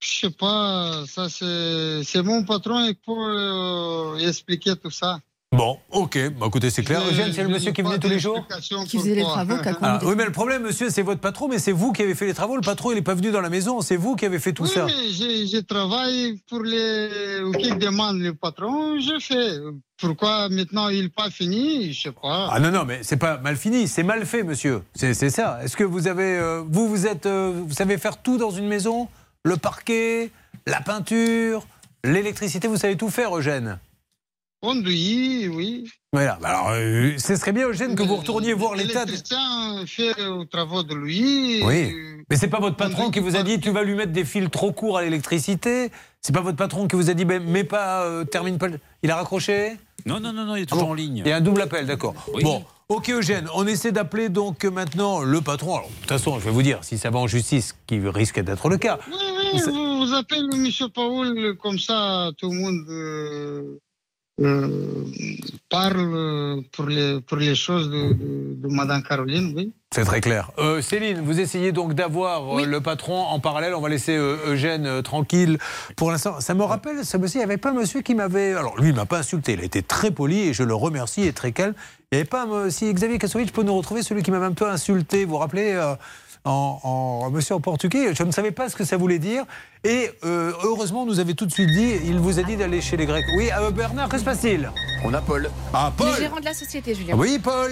Je 0.00 0.08
sais 0.20 0.30
pas, 0.30 1.04
ça 1.06 1.28
c'est 1.28 2.02
c'est 2.04 2.22
mon 2.22 2.44
patron 2.44 2.84
et 2.86 2.94
pour 2.94 3.18
euh, 3.26 4.16
expliquer 4.18 4.74
tout 4.76 4.90
ça. 4.90 5.18
Bon, 5.52 5.78
ok, 5.90 6.16
bah, 6.38 6.46
écoutez, 6.46 6.70
c'est 6.70 6.84
clair. 6.84 7.02
Je- 7.04 7.10
Eugène, 7.10 7.32
c'est 7.34 7.42
le 7.42 7.48
monsieur 7.48 7.72
qui 7.72 7.82
venait 7.82 7.98
tous 7.98 8.08
les 8.08 8.20
jours 8.20 8.46
Qui 8.86 8.98
faisait 8.98 9.16
les 9.16 9.22
travaux, 9.22 9.56
qui 9.58 9.68
Ah, 9.82 9.98
oui, 10.04 10.14
mais 10.16 10.24
le 10.24 10.30
problème, 10.30 10.62
monsieur, 10.62 10.90
c'est 10.90 11.02
votre 11.02 11.20
patron, 11.20 11.48
mais 11.48 11.58
c'est 11.58 11.72
vous 11.72 11.90
qui 11.92 12.02
avez 12.02 12.14
fait 12.14 12.26
les 12.26 12.34
travaux. 12.34 12.54
Le 12.54 12.62
patron, 12.62 12.92
il 12.92 12.94
n'est 12.94 13.02
pas 13.02 13.14
venu 13.14 13.32
dans 13.32 13.40
la 13.40 13.50
maison, 13.50 13.80
c'est 13.80 13.96
vous 13.96 14.14
qui 14.14 14.24
avez 14.24 14.38
fait 14.38 14.52
tout 14.52 14.62
Oui, 14.62 14.68
ça. 14.68 14.86
mais 14.86 14.92
je, 15.10 15.58
travaille 15.58 16.38
pour 16.48 16.62
les 16.62 17.40
qui 17.58 17.74
demande 17.76 18.20
le 18.20 18.32
patron, 18.32 19.00
je 19.00 19.18
fais. 19.20 19.58
Pourquoi 19.98 20.48
maintenant 20.50 20.88
il 20.88 21.02
n'est 21.02 21.08
pas 21.08 21.30
fini, 21.30 21.92
je 21.92 22.02
sais 22.02 22.12
pas. 22.12 22.48
Ah 22.52 22.60
non, 22.60 22.70
non, 22.70 22.84
mais 22.86 23.00
c'est 23.02 23.16
pas 23.18 23.36
mal 23.38 23.56
fini, 23.56 23.88
c'est 23.88 24.04
mal 24.04 24.24
fait, 24.26 24.44
monsieur. 24.44 24.82
C'est 24.94 25.14
c'est 25.14 25.30
ça. 25.30 25.58
Est-ce 25.64 25.76
que 25.76 25.84
vous 25.84 26.06
avez. 26.06 26.38
euh, 26.38 26.62
vous, 26.64 26.88
vous 26.88 27.06
êtes. 27.08 27.26
euh, 27.26 27.52
vous 27.66 27.74
savez 27.74 27.98
faire 27.98 28.22
tout 28.22 28.38
dans 28.38 28.50
une 28.52 28.68
maison? 28.68 29.08
Le 29.44 29.56
parquet, 29.56 30.30
la 30.66 30.80
peinture, 30.80 31.66
l'électricité, 32.04 32.68
vous 32.68 32.76
savez 32.76 32.96
tout 32.96 33.10
faire, 33.10 33.36
Eugène 33.36 33.78
conduit, 34.62 35.48
oui. 35.48 35.90
Voilà. 36.12 36.38
Bah 36.42 36.48
Alors, 36.50 36.68
euh, 36.72 37.16
ce 37.16 37.34
serait 37.36 37.52
bien, 37.52 37.66
Eugène, 37.68 37.94
que 37.94 38.02
vous 38.02 38.16
retourniez 38.16 38.52
voir 38.52 38.74
l'état. 38.74 39.06
de- 39.06 39.12
L'électricien 39.12 39.86
fait 39.86 40.26
aux 40.26 40.44
travaux 40.44 40.82
de 40.82 40.94
lui. 40.94 41.62
Oui. 41.64 41.94
Mais 42.28 42.36
c'est 42.36 42.48
pas 42.48 42.60
votre 42.60 42.76
patron 42.76 43.10
qui 43.10 43.20
vous 43.20 43.36
a 43.36 43.42
dit 43.42 43.58
tu 43.58 43.70
vas 43.70 43.82
lui 43.82 43.94
mettre 43.94 44.12
des 44.12 44.26
fils 44.26 44.50
trop 44.50 44.70
courts 44.70 44.98
à 44.98 45.02
l'électricité. 45.02 45.90
C'est 46.20 46.34
pas 46.34 46.42
votre 46.42 46.58
patron 46.58 46.88
qui 46.88 46.96
vous 46.96 47.08
a 47.08 47.14
dit 47.14 47.24
mets 47.24 47.64
pas, 47.64 48.02
euh, 48.04 48.24
termine 48.24 48.58
pas. 48.58 48.68
le- 48.68 48.78
Il 49.02 49.10
a 49.10 49.16
raccroché? 49.16 49.78
Non, 50.04 50.20
non, 50.20 50.30
non, 50.34 50.44
non, 50.44 50.56
il 50.56 50.64
est 50.64 50.66
toujours 50.66 50.84
Bon. 50.84 50.90
en 50.90 50.94
ligne. 50.94 51.22
Il 51.24 51.28
y 51.28 51.32
a 51.32 51.36
un 51.36 51.40
double 51.40 51.62
appel, 51.62 51.86
d'accord. 51.86 52.12
Bon. 52.42 52.62
Ok 52.90 53.08
Eugène, 53.08 53.48
on 53.54 53.68
essaie 53.68 53.92
d'appeler 53.92 54.28
donc 54.30 54.64
maintenant 54.64 55.20
le 55.20 55.40
patron. 55.40 55.76
Alors, 55.76 55.88
de 55.88 55.94
toute 55.94 56.08
façon, 56.08 56.40
je 56.40 56.46
vais 56.46 56.50
vous 56.50 56.62
dire, 56.62 56.82
si 56.82 56.98
ça 56.98 57.08
va 57.10 57.20
en 57.20 57.28
justice, 57.28 57.76
qui 57.86 58.00
risque 58.00 58.40
d'être 58.40 58.68
le 58.68 58.78
cas. 58.78 58.98
Oui, 59.06 59.14
oui, 59.54 59.60
vous, 59.64 59.98
vous 59.98 60.12
appelez 60.12 60.40
M. 60.40 60.88
Paul, 60.92 61.56
comme 61.62 61.78
ça, 61.78 62.32
tout 62.36 62.50
le 62.50 62.56
monde 62.56 62.84
euh, 62.88 63.78
euh, 64.40 65.04
parle 65.68 66.62
pour 66.72 66.86
les, 66.86 67.20
pour 67.20 67.36
les 67.36 67.54
choses 67.54 67.90
de, 67.90 68.12
de, 68.12 68.54
de 68.62 68.68
Mme 68.68 69.02
Caroline, 69.02 69.52
oui. 69.56 69.72
C'est 69.92 70.04
très 70.04 70.20
clair. 70.20 70.52
Euh, 70.58 70.80
Céline, 70.82 71.20
vous 71.22 71.40
essayez 71.40 71.72
donc 71.72 71.94
d'avoir 71.94 72.60
euh, 72.60 72.64
le 72.64 72.80
patron 72.80 73.22
en 73.24 73.40
parallèle. 73.40 73.74
On 73.74 73.80
va 73.80 73.88
laisser 73.88 74.16
euh, 74.16 74.36
Eugène 74.46 74.86
euh, 74.86 75.02
tranquille 75.02 75.58
pour 75.96 76.12
l'instant. 76.12 76.40
Ça 76.40 76.54
me 76.54 76.62
rappelle, 76.62 77.04
ce 77.04 77.16
monsieur, 77.16 77.38
il 77.38 77.40
n'y 77.40 77.44
avait 77.50 77.56
pas 77.56 77.70
un 77.70 77.74
monsieur 77.74 78.00
qui 78.00 78.14
m'avait. 78.14 78.54
Alors 78.54 78.80
lui, 78.80 78.90
il 78.90 78.94
m'a 78.94 79.06
pas 79.06 79.18
insulté. 79.18 79.54
Il 79.54 79.60
a 79.60 79.64
été 79.64 79.82
très 79.82 80.12
poli 80.12 80.40
et 80.48 80.52
je 80.54 80.62
le 80.62 80.74
remercie 80.74 81.22
et 81.22 81.32
très 81.32 81.50
calme. 81.50 81.74
Il 82.12 82.16
n'y 82.16 82.20
avait 82.20 82.28
pas. 82.28 82.44
un- 82.44 82.70
Si 82.70 82.92
Xavier 82.92 83.18
Kassovitch 83.18 83.50
peut 83.50 83.64
nous 83.64 83.76
retrouver 83.76 84.02
celui 84.04 84.22
qui 84.22 84.30
m'avait 84.30 84.46
un 84.46 84.52
peu 84.52 84.68
insulté. 84.68 85.24
Vous 85.24 85.32
vous 85.32 85.38
rappelez 85.38 85.72
euh, 85.72 85.94
en, 86.44 86.80
en- 86.82 87.30
monsieur 87.30 87.54
en 87.54 87.60
portugais, 87.60 88.14
je 88.14 88.22
ne 88.22 88.30
savais 88.32 88.50
pas 88.50 88.68
ce 88.68 88.76
que 88.76 88.84
ça 88.84 88.96
voulait 88.96 89.18
dire. 89.18 89.44
Et 89.84 90.10
euh, 90.24 90.52
heureusement, 90.64 91.02
on 91.02 91.06
nous 91.06 91.20
avait 91.20 91.34
tout 91.34 91.46
de 91.46 91.52
suite 91.52 91.68
dit, 91.70 91.94
il 92.04 92.18
vous 92.18 92.38
a 92.38 92.42
dit 92.42 92.56
d'aller 92.56 92.80
chez 92.80 92.96
les 92.96 93.06
Grecs. 93.06 93.24
Oui, 93.36 93.50
euh, 93.58 93.70
Bernard, 93.70 94.08
que 94.08 94.18
se 94.18 94.24
passe-t-il? 94.24 94.70
On 95.04 95.12
a 95.14 95.20
Paul. 95.20 95.50
Ah, 95.72 95.92
Paul 95.96 96.08
Le 96.10 96.16
gérant 96.16 96.40
de 96.40 96.44
la 96.44 96.54
société, 96.54 96.94
Julien. 96.94 97.14
Oui, 97.16 97.38
Paul 97.38 97.70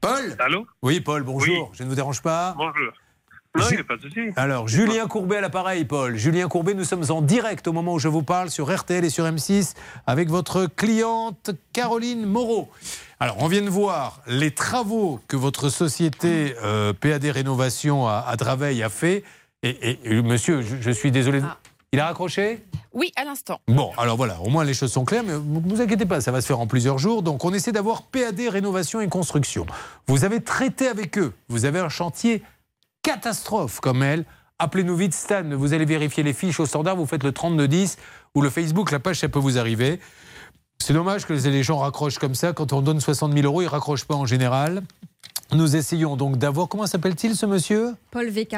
Paul 0.00 0.34
Allô? 0.38 0.66
Oui, 0.82 1.00
Paul, 1.00 1.22
bonjour. 1.22 1.70
Je 1.74 1.82
ne 1.84 1.88
vous 1.88 1.94
dérange 1.94 2.22
pas? 2.22 2.54
Bonjour. 2.56 2.92
Non, 3.56 3.64
il 3.68 3.74
n'y 3.74 3.80
a 3.80 3.84
pas 3.84 3.96
de 3.96 4.02
souci. 4.02 4.20
Alors, 4.36 4.68
Julien 4.68 5.08
Courbet 5.08 5.38
à 5.38 5.40
l'appareil, 5.40 5.84
Paul. 5.84 6.16
Julien 6.16 6.48
Courbet, 6.48 6.72
nous 6.72 6.84
sommes 6.84 7.04
en 7.10 7.20
direct 7.20 7.66
au 7.66 7.72
moment 7.72 7.94
où 7.94 7.98
je 7.98 8.06
vous 8.06 8.22
parle 8.22 8.48
sur 8.48 8.72
RTL 8.74 9.04
et 9.04 9.10
sur 9.10 9.24
M6 9.24 9.74
avec 10.06 10.28
votre 10.30 10.66
cliente 10.66 11.50
Caroline 11.72 12.24
Moreau. 12.26 12.70
Alors, 13.20 13.36
on 13.40 13.48
vient 13.48 13.60
de 13.62 13.68
voir 13.68 14.20
les 14.26 14.50
travaux 14.50 15.20
que 15.28 15.36
votre 15.36 15.68
société 15.68 16.54
euh, 16.64 16.92
PAD 16.94 17.24
Rénovation 17.26 18.06
à, 18.08 18.24
à 18.26 18.36
Draveil 18.36 18.82
a 18.82 18.88
fait. 18.88 19.24
Et, 19.62 19.68
et- 19.68 19.98
et, 20.04 20.22
monsieur, 20.22 20.62
je, 20.62 20.76
je 20.80 20.90
suis 20.90 21.10
désolé. 21.10 21.42
Il 21.92 22.00
a 22.00 22.06
raccroché? 22.06 22.64
Oui, 22.94 23.12
à 23.16 23.24
l'instant. 23.24 23.60
Bon, 23.68 23.90
alors 23.98 24.16
voilà, 24.16 24.40
au 24.40 24.48
moins 24.48 24.64
les 24.64 24.74
choses 24.74 24.92
sont 24.92 25.04
claires, 25.04 25.22
mais 25.24 25.34
vous 25.34 25.60
vous 25.64 25.80
inquiétez 25.82 26.06
pas, 26.06 26.20
ça 26.20 26.30
va 26.32 26.40
se 26.40 26.46
faire 26.46 26.60
en 26.60 26.66
plusieurs 26.66 26.98
jours. 26.98 27.22
Donc 27.22 27.44
on 27.44 27.52
essaie 27.52 27.72
d'avoir 27.72 28.02
PAD 28.02 28.40
Rénovation 28.48 29.00
et 29.00 29.08
Construction. 29.08 29.66
Vous 30.06 30.24
avez 30.24 30.40
traité 30.40 30.86
avec 30.88 31.18
eux, 31.18 31.32
vous 31.48 31.64
avez 31.66 31.78
un 31.80 31.88
chantier 31.88 32.42
catastrophe 33.02 33.80
comme 33.80 34.02
elle. 34.02 34.24
Appelez-nous 34.60 34.96
vite 34.96 35.14
Stan, 35.14 35.42
vous 35.52 35.72
allez 35.74 35.84
vérifier 35.84 36.22
les 36.22 36.32
fiches 36.32 36.60
au 36.60 36.66
standard, 36.66 36.94
vous 36.96 37.06
faites 37.06 37.24
le 37.24 37.32
3210 37.32 37.96
ou 38.34 38.42
le 38.42 38.50
Facebook, 38.50 38.90
la 38.92 38.98
page, 39.00 39.18
ça 39.18 39.28
peut 39.28 39.38
vous 39.40 39.58
arriver. 39.58 40.00
C'est 40.82 40.94
dommage 40.94 41.26
que 41.26 41.34
les 41.34 41.62
gens 41.62 41.78
raccrochent 41.78 42.18
comme 42.18 42.34
ça. 42.34 42.52
Quand 42.52 42.72
on 42.72 42.80
donne 42.80 43.00
60 43.00 43.32
000 43.32 43.44
euros, 43.44 43.62
ils 43.62 43.68
raccrochent 43.68 44.06
pas 44.06 44.14
en 44.14 44.26
général. 44.26 44.82
Nous 45.52 45.76
essayons 45.76 46.16
donc 46.16 46.38
d'avoir, 46.38 46.68
comment 46.68 46.86
s'appelle-t-il 46.86 47.36
ce 47.36 47.44
monsieur? 47.44 47.94
Paul 48.10 48.28
VK. 48.30 48.56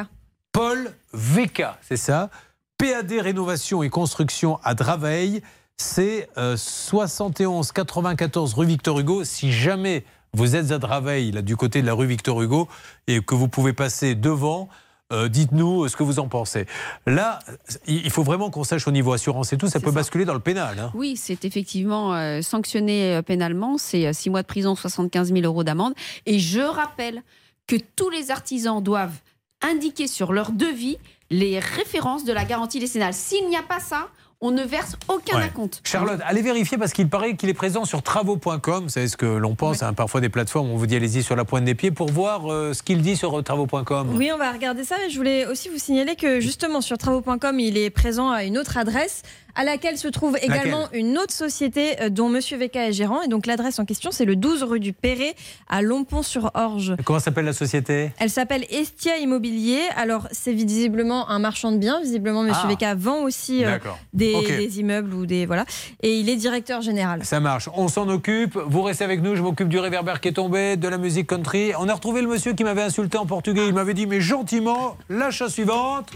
Paul 0.51 0.93
VK, 1.11 1.63
c'est 1.81 1.97
ça. 1.97 2.29
PAD 2.77 3.11
Rénovation 3.11 3.83
et 3.83 3.89
Construction 3.89 4.59
à 4.63 4.73
Draveil, 4.73 5.41
c'est 5.77 6.29
euh, 6.37 6.55
71 6.55 7.71
94 7.71 8.53
rue 8.53 8.67
Victor 8.67 8.99
Hugo. 8.99 9.23
Si 9.25 9.51
jamais 9.51 10.05
vous 10.33 10.55
êtes 10.55 10.71
à 10.71 10.79
Draveil, 10.79 11.31
là, 11.31 11.41
du 11.41 11.57
côté 11.57 11.81
de 11.81 11.87
la 11.87 11.93
rue 11.93 12.07
Victor 12.07 12.41
Hugo, 12.41 12.67
et 13.07 13.21
que 13.21 13.35
vous 13.35 13.47
pouvez 13.47 13.73
passer 13.73 14.15
devant, 14.15 14.69
euh, 15.13 15.29
dites-nous 15.29 15.87
ce 15.87 15.95
que 15.95 16.03
vous 16.03 16.19
en 16.19 16.27
pensez. 16.27 16.65
Là, 17.05 17.39
il 17.87 18.09
faut 18.09 18.23
vraiment 18.23 18.49
qu'on 18.49 18.63
sache 18.63 18.87
au 18.87 18.91
niveau 18.91 19.13
assurance 19.13 19.53
et 19.53 19.57
tout, 19.57 19.67
ça 19.67 19.79
peut 19.79 19.91
basculer 19.91 20.25
dans 20.25 20.33
le 20.33 20.39
pénal. 20.39 20.77
hein. 20.79 20.91
Oui, 20.95 21.15
c'est 21.15 21.45
effectivement 21.45 22.13
euh, 22.13 22.41
sanctionné 22.41 23.15
euh, 23.15 23.21
pénalement. 23.21 23.77
C'est 23.77 24.11
6 24.11 24.29
mois 24.29 24.41
de 24.41 24.47
prison, 24.47 24.75
75 24.75 25.31
000 25.31 25.45
euros 25.45 25.63
d'amende. 25.63 25.93
Et 26.25 26.39
je 26.39 26.61
rappelle 26.61 27.21
que 27.67 27.75
tous 27.95 28.09
les 28.09 28.31
artisans 28.31 28.81
doivent 28.81 29.19
indiquer 29.61 30.07
sur 30.07 30.33
leur 30.33 30.51
devis 30.51 30.97
les 31.29 31.59
références 31.59 32.25
de 32.25 32.33
la 32.33 32.43
garantie 32.45 32.79
décennale. 32.79 33.13
S'il 33.13 33.47
n'y 33.47 33.55
a 33.55 33.63
pas 33.63 33.79
ça, 33.79 34.09
on 34.43 34.51
ne 34.51 34.63
verse 34.63 34.97
aucun 35.07 35.37
Ouais. 35.37 35.45
acompte. 35.45 35.79
Charlotte, 35.83 36.19
allez 36.25 36.41
vérifier 36.41 36.77
parce 36.77 36.91
qu'il 36.93 37.09
paraît 37.09 37.35
qu'il 37.35 37.49
est 37.49 37.53
présent 37.53 37.85
sur 37.85 38.03
travaux.com. 38.03 38.83
Vous 38.83 38.89
savez 38.89 39.07
ce 39.07 39.17
que 39.17 39.25
l'on 39.25 39.55
pense, 39.55 39.81
hein, 39.81 39.93
parfois 39.93 40.21
des 40.21 40.29
plateformes, 40.29 40.69
on 40.69 40.75
vous 40.77 40.85
dit 40.85 40.95
allez-y 40.97 41.23
sur 41.23 41.35
la 41.35 41.45
pointe 41.45 41.63
des 41.63 41.75
pieds 41.75 41.91
pour 41.91 42.09
voir 42.11 42.51
euh, 42.51 42.73
ce 42.73 42.83
qu'il 42.83 43.01
dit 43.01 43.15
sur 43.15 43.39
euh, 43.39 43.41
travaux.com. 43.41 44.09
Oui, 44.15 44.29
on 44.33 44.37
va 44.37 44.51
regarder 44.51 44.83
ça. 44.83 44.95
Mais 45.03 45.09
je 45.09 45.17
voulais 45.17 45.45
aussi 45.47 45.69
vous 45.69 45.77
signaler 45.79 46.15
que 46.15 46.39
justement 46.41 46.81
sur 46.81 46.97
travaux.com, 46.97 47.59
il 47.59 47.77
est 47.77 47.89
présent 47.89 48.29
à 48.29 48.43
une 48.43 48.57
autre 48.57 48.77
adresse 48.77 49.21
à 49.55 49.63
laquelle 49.63 49.99
se 49.99 50.07
trouve 50.07 50.35
également 50.41 50.87
une 50.93 51.15
autre 51.19 51.31
société 51.31 52.01
euh, 52.01 52.09
dont 52.09 52.27
Monsieur 52.27 52.57
VK 52.57 52.75
est 52.77 52.91
gérant. 52.91 53.21
Et 53.21 53.27
donc 53.27 53.45
l'adresse 53.45 53.77
en 53.77 53.85
question, 53.85 54.09
c'est 54.11 54.25
le 54.25 54.35
12 54.35 54.63
rue 54.63 54.79
du 54.79 54.93
Perret 54.93 55.35
à 55.69 55.83
Lompont-sur-Orge. 55.83 56.95
Comment 57.05 57.19
s'appelle 57.19 57.45
la 57.45 57.53
société? 57.53 58.11
Elle 58.19 58.29
s'appelle 58.29 58.65
Estia 58.71 59.17
Immobilier. 59.17 59.79
Alors, 59.95 60.27
c'est 60.31 60.53
visiblement 60.53 61.29
un 61.29 61.37
marchand 61.39 61.71
de 61.71 61.77
biens. 61.77 62.01
Visiblement, 62.01 62.41
Monsieur 62.43 62.63
Ah. 62.65 62.73
VK 62.93 62.97
vend 62.97 63.21
aussi 63.23 63.63
euh, 63.63 63.71
D'accord. 63.71 63.99
Des, 64.41 64.45
Ok. 64.51 64.57
des 64.57 64.79
immeubles 64.79 65.13
ou 65.13 65.25
des. 65.25 65.45
Voilà. 65.45 65.65
Et 66.01 66.13
il 66.17 66.29
est 66.29 66.35
directeur 66.35 66.81
général. 66.81 67.23
Ça 67.25 67.39
marche, 67.39 67.69
on 67.75 67.87
s'en 67.87 68.07
occupe. 68.09 68.57
Vous 68.67 68.81
restez 68.81 69.03
avec 69.03 69.21
nous, 69.21 69.35
je 69.35 69.41
m'occupe 69.41 69.69
du 69.69 69.79
réverbère 69.79 70.19
qui 70.21 70.29
est 70.29 70.33
tombé, 70.33 70.75
de 70.77 70.87
la 70.87 70.97
musique 70.97 71.27
country. 71.27 71.71
On 71.79 71.87
a 71.89 71.93
retrouvé 71.93 72.21
le 72.21 72.27
monsieur 72.27 72.53
qui 72.53 72.63
m'avait 72.63 72.83
insulté 72.83 73.17
en 73.17 73.25
portugais. 73.25 73.67
Il 73.67 73.73
m'avait 73.73 73.93
dit, 73.93 74.05
mais 74.07 74.21
gentiment, 74.21 74.97
la 75.09 75.31
chose 75.31 75.51
suivante. 75.53 76.11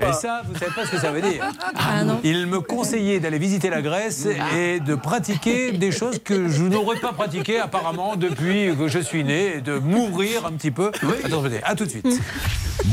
Et 0.00 0.12
ça, 0.12 0.42
vous 0.46 0.58
savez 0.58 0.72
pas 0.74 0.84
ce 0.86 0.90
que 0.90 0.98
ça 0.98 1.10
veut 1.10 1.22
dire. 1.22 1.44
Ah 1.74 2.04
non. 2.04 2.20
Il 2.24 2.46
me 2.46 2.60
conseillait 2.60 3.20
d'aller 3.20 3.38
visiter 3.38 3.70
la 3.70 3.82
Grèce 3.82 4.26
et 4.56 4.80
de 4.80 4.94
pratiquer 4.94 5.72
des 5.72 5.90
choses 5.92 6.18
que 6.22 6.48
je 6.48 6.64
n'aurais 6.64 6.98
pas 6.98 7.12
pratiquées 7.12 7.58
apparemment 7.58 8.16
depuis 8.16 8.70
que 8.76 8.88
je 8.88 8.98
suis 8.98 9.24
né, 9.24 9.56
et 9.56 9.60
de 9.60 9.78
mourir 9.78 10.46
un 10.46 10.52
petit 10.52 10.70
peu. 10.70 10.90
Attendez, 11.24 11.60
à 11.64 11.74
tout 11.74 11.84
de 11.84 11.90
suite. 11.90 12.06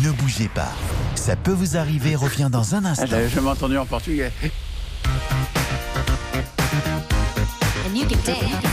Ne 0.03 0.11
bougez 0.11 0.49
pas. 0.53 0.69
Ça 1.15 1.35
peut 1.35 1.51
vous 1.51 1.77
arriver, 1.77 2.15
revient 2.43 2.51
dans 2.51 2.75
un 2.75 2.85
instant. 2.85 3.05
Je 3.33 3.39
m'ai 3.39 3.49
entendu 3.49 3.77
en 3.77 3.85
portugais. 3.85 4.31
And 7.85 7.97
you 7.97 8.05
can 8.05 8.19
dance 8.25 8.70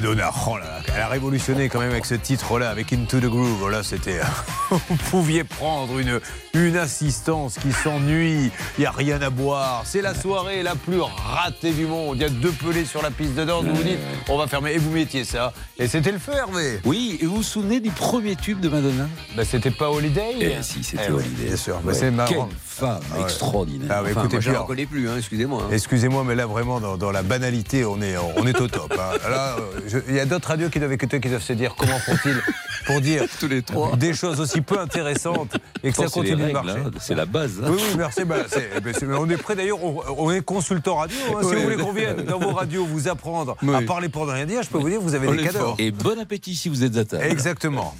Madonna, 0.00 0.30
oh 0.46 0.56
là 0.56 0.69
révolutionné 1.10 1.68
quand 1.68 1.80
même 1.80 1.90
avec 1.90 2.06
ce 2.06 2.14
titre-là, 2.14 2.70
avec 2.70 2.92
Into 2.92 3.18
the 3.20 3.26
Groove. 3.26 3.70
Là, 3.70 3.82
c'était. 3.82 4.20
Vous 4.70 4.96
pouviez 5.10 5.44
prendre 5.44 5.98
une, 5.98 6.20
une 6.54 6.76
assistance 6.76 7.56
qui 7.58 7.72
s'ennuie, 7.72 8.50
il 8.78 8.80
n'y 8.80 8.86
a 8.86 8.90
rien 8.92 9.20
à 9.20 9.30
boire. 9.30 9.82
C'est 9.84 10.00
la 10.02 10.14
soirée 10.14 10.62
la 10.62 10.76
plus 10.76 11.00
ratée 11.00 11.72
du 11.72 11.86
monde. 11.86 12.16
Il 12.16 12.22
y 12.22 12.24
a 12.24 12.28
deux 12.28 12.52
pelés 12.52 12.84
sur 12.84 13.02
la 13.02 13.10
piste 13.10 13.34
de 13.34 13.44
danse. 13.44 13.64
Vous 13.64 13.74
vous 13.74 13.82
dites, 13.82 13.98
on 14.28 14.38
va 14.38 14.46
fermer. 14.46 14.72
Et 14.72 14.78
vous 14.78 14.90
mettiez 14.92 15.24
ça. 15.24 15.52
Et 15.78 15.88
c'était 15.88 16.12
le 16.12 16.18
feu, 16.18 16.32
Hervé. 16.36 16.80
Oui, 16.84 17.18
et 17.20 17.26
vous 17.26 17.36
vous 17.36 17.42
souvenez 17.42 17.80
du 17.80 17.90
premier 17.90 18.36
tube 18.36 18.60
de 18.60 18.68
Madonna? 18.68 19.08
Bah, 19.36 19.44
C'était 19.44 19.70
pas 19.72 19.90
Holiday 19.90 20.34
Eh 20.40 20.62
si, 20.62 20.84
c'était 20.84 21.04
Eh 21.08 21.12
Holiday. 21.12 21.46
Bien 21.46 21.56
sûr. 21.56 21.80
Ouais, 21.84 21.94
c'est 21.94 22.10
marrant. 22.10 22.30
Quelle 22.30 22.38
femme 22.64 23.00
Ouais. 23.14 23.22
extraordinaire. 23.22 23.88
Ah, 23.90 24.00
Enfin, 24.02 24.10
écoutez, 24.10 24.28
moi, 24.36 24.40
je 24.40 24.46
la 24.46 24.52
Pierre, 24.52 24.62
reconnais 24.62 24.86
plus, 24.86 25.08
hein, 25.08 25.14
excusez-moi. 25.18 25.64
hein. 25.64 25.70
Excusez-moi, 25.72 26.24
mais 26.26 26.34
là 26.34 26.46
vraiment 26.46 26.80
dans, 26.80 26.96
dans 26.96 27.10
la 27.10 27.22
banalité, 27.22 27.84
on 27.84 28.00
est, 28.00 28.14
on 28.36 28.46
est 28.46 28.58
au 28.60 28.68
top. 28.68 28.92
hein. 28.98 29.18
Là, 29.28 29.56
euh, 29.58 30.00
il 30.08 30.14
y 30.14 30.20
a 30.20 30.24
d'autres 30.24 30.48
radios 30.48 30.70
qui 30.70 30.78
doivent 30.78 30.92
écouter, 31.00 31.20
qui 31.20 31.28
doivent 31.28 31.42
se 31.42 31.52
dire 31.52 31.74
comment 31.76 31.98
font-ils 31.98 32.40
pour 32.86 33.00
dire 33.00 33.24
Tous 33.40 33.48
les 33.48 33.62
trois. 33.62 33.96
des 33.96 34.12
choses 34.14 34.40
aussi 34.40 34.60
peu 34.60 34.78
intéressantes 34.78 35.56
et 35.82 35.90
que 35.90 35.96
ça 35.96 36.08
continue 36.08 36.36
de 36.36 36.42
règles, 36.44 36.52
marcher. 36.54 36.80
hein, 36.86 36.90
c'est 37.00 37.14
la 37.14 37.26
base. 37.26 37.52
hein. 37.62 37.68
Oui, 37.70 37.76
oui, 37.78 37.94
merci. 37.96 38.24
bah, 38.24 38.36
c'est- 38.48 38.80
bah, 38.82 38.90
c'est- 38.92 39.06
on 39.06 39.28
est 39.28 39.36
prêt 39.36 39.54
d'ailleurs, 39.56 39.82
on, 39.82 40.02
on 40.18 40.30
est 40.30 40.40
consultant 40.42 40.96
radio. 40.96 41.16
hein. 41.30 41.40
Si 41.42 41.54
vous 41.54 41.62
voulez 41.62 41.76
qu'on 41.76 41.92
vienne 41.92 42.22
dans 42.24 42.38
vos 42.38 42.52
radios 42.52 42.84
vous 42.84 43.08
apprendre 43.08 43.56
à 43.74 43.82
parler 43.82 44.08
pour 44.08 44.26
ne 44.26 44.32
rien 44.32 44.46
dire, 44.46 44.62
je 44.62 44.68
peux 44.68 44.78
vous 44.78 44.88
dire, 44.90 45.00
vous 45.00 45.14
avez 45.14 45.28
On 45.28 45.34
des 45.34 45.42
cadeaux. 45.44 45.58
fort. 45.58 45.76
Et 45.78 45.90
bon 45.90 46.18
appétit 46.20 46.54
si 46.56 46.68
vous 46.68 46.84
êtes 46.84 46.96
à 46.96 47.04
table. 47.04 47.24
Exactement. 47.24 47.94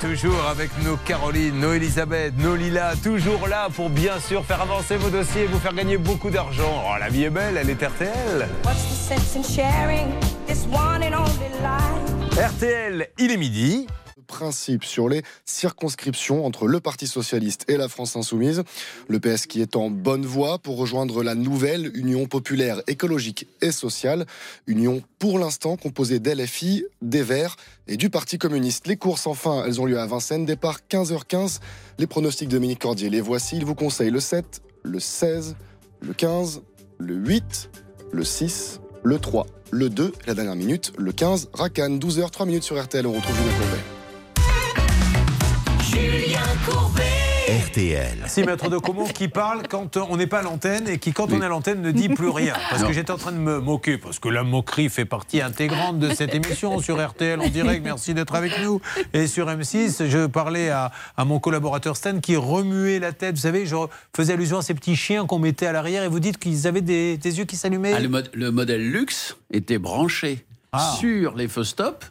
Toujours 0.00 0.44
avec 0.50 0.70
nos 0.84 0.96
Caroline, 0.96 1.60
nos 1.60 1.74
Elisabeth, 1.74 2.34
nos 2.36 2.56
Lila, 2.56 2.94
toujours 3.04 3.46
là 3.46 3.68
pour 3.74 3.88
bien 3.88 4.18
sûr 4.18 4.44
faire 4.44 4.60
avancer 4.60 4.96
vos 4.96 5.10
dossiers 5.10 5.42
et 5.42 5.46
vous 5.46 5.60
faire 5.60 5.72
gagner 5.74 5.96
beaucoup 5.96 6.28
d'argent. 6.28 6.82
Oh, 6.84 6.98
la 6.98 7.08
vie 7.08 7.22
est 7.24 7.30
belle, 7.30 7.56
elle 7.56 7.70
est 7.70 7.80
RTL. 7.80 8.48
What's 8.64 8.82
the 8.82 9.14
sense 9.14 9.36
in 9.36 9.42
sharing 9.44 10.08
RTL, 12.36 13.08
il 13.18 13.30
est 13.30 13.36
midi. 13.38 13.86
principe 14.26 14.84
sur 14.84 15.08
les 15.08 15.22
circonscriptions 15.46 16.44
entre 16.44 16.66
le 16.66 16.78
Parti 16.78 17.06
socialiste 17.06 17.64
et 17.68 17.78
la 17.78 17.88
France 17.88 18.16
insoumise. 18.16 18.62
Le 19.08 19.18
PS 19.18 19.46
qui 19.46 19.62
est 19.62 19.76
en 19.76 19.88
bonne 19.88 20.26
voie 20.26 20.58
pour 20.58 20.76
rejoindre 20.76 21.22
la 21.22 21.34
nouvelle 21.34 21.90
Union 21.96 22.26
populaire 22.26 22.82
écologique 22.86 23.46
et 23.62 23.72
sociale. 23.72 24.26
Union 24.66 25.02
pour 25.18 25.38
l'instant 25.38 25.78
composée 25.78 26.18
d'LFI, 26.18 26.84
des 27.00 27.22
Verts 27.22 27.56
et 27.88 27.96
du 27.96 28.10
Parti 28.10 28.36
communiste. 28.36 28.86
Les 28.86 28.98
courses 28.98 29.26
enfin, 29.26 29.64
elles 29.66 29.80
ont 29.80 29.86
lieu 29.86 29.98
à 29.98 30.06
Vincennes. 30.06 30.44
Départ 30.44 30.80
15h15. 30.90 31.60
Les 31.98 32.06
pronostics 32.06 32.48
de 32.48 32.56
Dominique 32.56 32.80
Cordier, 32.80 33.08
les 33.08 33.22
voici. 33.22 33.56
Il 33.56 33.64
vous 33.64 33.74
conseille 33.74 34.10
le 34.10 34.20
7, 34.20 34.60
le 34.82 35.00
16, 35.00 35.56
le 36.02 36.12
15, 36.12 36.60
le 36.98 37.14
8, 37.14 37.70
le 38.12 38.24
6, 38.24 38.81
le 39.02 39.18
3, 39.18 39.46
le 39.70 39.88
2, 39.88 40.12
la 40.26 40.34
dernière 40.34 40.56
minute, 40.56 40.92
le 40.98 41.12
15, 41.12 41.50
Racan, 41.52 41.90
12h, 41.90 42.30
3 42.30 42.46
minutes 42.46 42.62
sur 42.62 42.82
RTL. 42.82 43.06
On 43.06 43.12
retrouve 43.12 43.34
Julien 43.36 43.52
Courbet. 43.58 43.82
Julien 45.82 46.40
Courbet. 46.66 47.11
RTL. 47.48 48.18
C'est 48.28 48.46
Maître 48.46 48.70
de 48.70 48.78
Comont 48.78 49.06
qui 49.06 49.26
parle 49.26 49.62
quand 49.68 49.96
on 49.96 50.16
n'est 50.16 50.28
pas 50.28 50.38
à 50.38 50.42
l'antenne 50.42 50.88
et 50.88 50.98
qui, 50.98 51.12
quand 51.12 51.32
on 51.32 51.42
est 51.42 51.44
à 51.44 51.48
l'antenne, 51.48 51.82
ne 51.82 51.90
dit 51.90 52.08
plus 52.08 52.28
rien. 52.28 52.54
Parce 52.70 52.84
que 52.84 52.92
j'étais 52.92 53.10
en 53.10 53.16
train 53.18 53.32
de 53.32 53.36
me 53.38 53.58
moquer, 53.58 53.98
parce 53.98 54.20
que 54.20 54.28
la 54.28 54.44
moquerie 54.44 54.88
fait 54.88 55.04
partie 55.04 55.40
intégrante 55.40 55.98
de 55.98 56.14
cette 56.14 56.34
émission 56.36 56.78
sur 56.80 57.04
RTL 57.04 57.40
en 57.40 57.48
direct. 57.48 57.84
Merci 57.84 58.14
d'être 58.14 58.36
avec 58.36 58.52
nous. 58.62 58.80
Et 59.12 59.26
sur 59.26 59.48
M6, 59.48 60.06
je 60.08 60.26
parlais 60.26 60.70
à, 60.70 60.92
à 61.16 61.24
mon 61.24 61.40
collaborateur 61.40 61.96
Stan 61.96 62.20
qui 62.20 62.36
remuait 62.36 63.00
la 63.00 63.10
tête. 63.12 63.34
Vous 63.34 63.40
savez, 63.42 63.66
je 63.66 63.74
faisais 64.16 64.34
allusion 64.34 64.58
à 64.58 64.62
ces 64.62 64.74
petits 64.74 64.94
chiens 64.96 65.26
qu'on 65.26 65.40
mettait 65.40 65.66
à 65.66 65.72
l'arrière 65.72 66.04
et 66.04 66.08
vous 66.08 66.20
dites 66.20 66.38
qu'ils 66.38 66.68
avaient 66.68 66.80
des, 66.80 67.16
des 67.16 67.38
yeux 67.38 67.44
qui 67.44 67.56
s'allumaient. 67.56 67.92
Ah, 67.94 68.00
le, 68.00 68.08
mod- 68.08 68.30
le 68.34 68.52
modèle 68.52 68.88
luxe 68.88 69.36
était 69.52 69.78
branché 69.78 70.44
Ah. 70.72 70.94
sur 70.98 71.34
les 71.34 71.48
feux 71.48 71.64
stop. 71.64 72.04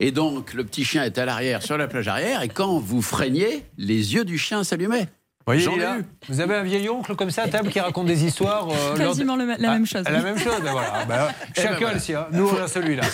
Et 0.00 0.10
donc, 0.12 0.54
le 0.54 0.64
petit 0.64 0.84
chien 0.84 1.04
était 1.04 1.20
à 1.20 1.24
l'arrière, 1.26 1.62
sur 1.62 1.76
la 1.76 1.86
plage 1.86 2.08
arrière. 2.08 2.42
Et 2.42 2.48
quand 2.48 2.78
vous 2.78 3.02
freiniez, 3.02 3.64
les 3.76 4.14
yeux 4.14 4.24
du 4.24 4.38
chien 4.38 4.64
s'allumaient. 4.64 5.08
Voyez, 5.46 5.64
là, 5.78 5.96
vous 6.28 6.40
avez 6.40 6.54
un 6.54 6.62
vieil 6.62 6.88
oncle 6.90 7.16
comme 7.16 7.30
ça 7.30 7.42
à 7.42 7.48
table 7.48 7.70
qui 7.70 7.80
raconte 7.80 8.06
des 8.06 8.24
histoires. 8.24 8.68
euh, 8.70 8.92
de- 8.94 8.98
Quasiment 8.98 9.36
le- 9.36 9.46
la 9.46 9.54
Ah, 9.70 9.72
même 9.72 9.86
chose. 9.86 10.04
La 10.04 10.22
même 10.22 10.38
chose, 10.38 10.60
ben 10.62 10.70
voilà. 10.70 11.04
Ben, 11.08 11.28
Eh 11.56 11.60
ben 11.60 11.62
chacun 11.62 11.76
voilà. 11.78 11.94
le 11.94 12.00
sien. 12.00 12.26
Nous, 12.32 12.48
on 12.48 12.62
a 12.62 12.68
celui-là. 12.68 13.02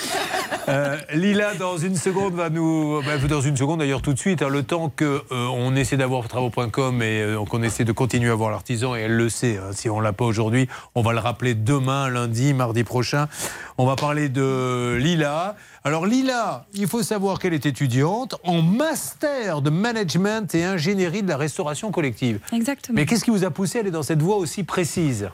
Euh, 0.69 0.97
Lila, 1.15 1.55
dans 1.55 1.79
une 1.79 1.95
seconde, 1.95 2.35
va 2.35 2.51
nous. 2.51 3.01
ben, 3.05 3.25
dans 3.29 3.41
une 3.41 3.57
seconde, 3.57 3.79
d'ailleurs, 3.79 4.03
tout 4.03 4.13
de 4.13 4.19
suite, 4.19 4.43
hein, 4.43 4.49
le 4.49 4.65
temps 4.65 4.91
qu'on 4.97 5.21
on 5.31 5.77
essaie 5.77 5.97
d'avoir 5.97 6.27
travaux.com 6.27 7.03
et 7.03 7.23
euh, 7.23 7.45
qu'on 7.45 7.63
essaie 7.63 7.85
de 7.85 7.93
continuer 7.93 8.31
à 8.31 8.35
voir 8.35 8.51
l'artisan, 8.51 8.97
et 8.97 9.03
elle 9.03 9.13
le 9.17 9.29
sait, 9.29 9.59
hein, 9.59 9.71
si 9.71 9.89
on 9.89 10.01
l'a 10.01 10.13
pas 10.13 10.25
aujourd'hui, 10.25 10.67
on 10.97 11.03
va 11.03 11.13
le 11.13 11.21
rappeler 11.21 11.55
demain, 11.55 12.11
lundi, 12.11 12.53
mardi 12.53 12.83
prochain. 12.83 13.29
On 13.79 13.87
va 13.87 13.95
parler 13.95 14.29
de 14.29 14.97
Lila. 15.01 15.55
Alors, 15.87 16.05
Lila, 16.05 16.67
il 16.75 16.89
faut 16.89 17.05
savoir 17.05 17.39
qu'elle 17.39 17.55
est 17.55 17.65
étudiante 17.65 18.35
en 18.43 18.61
master 18.61 19.63
de 19.63 19.71
management 19.71 20.53
et 20.53 20.65
ingénierie 20.65 21.23
de 21.23 21.29
la 21.29 21.37
restauration 21.37 21.93
collective. 21.93 22.41
Exactement. 22.53 22.97
Mais 22.97 23.07
qu'est-ce 23.07 23.23
qui 23.25 23.31
vous 23.31 23.45
a 23.45 23.53
poussé 23.53 23.79
à 23.79 23.83
aller 23.83 23.93
dans 23.93 24.03
cette 24.03 24.21
voie 24.21 24.35
aussi 24.35 24.65
précise? 24.65 25.29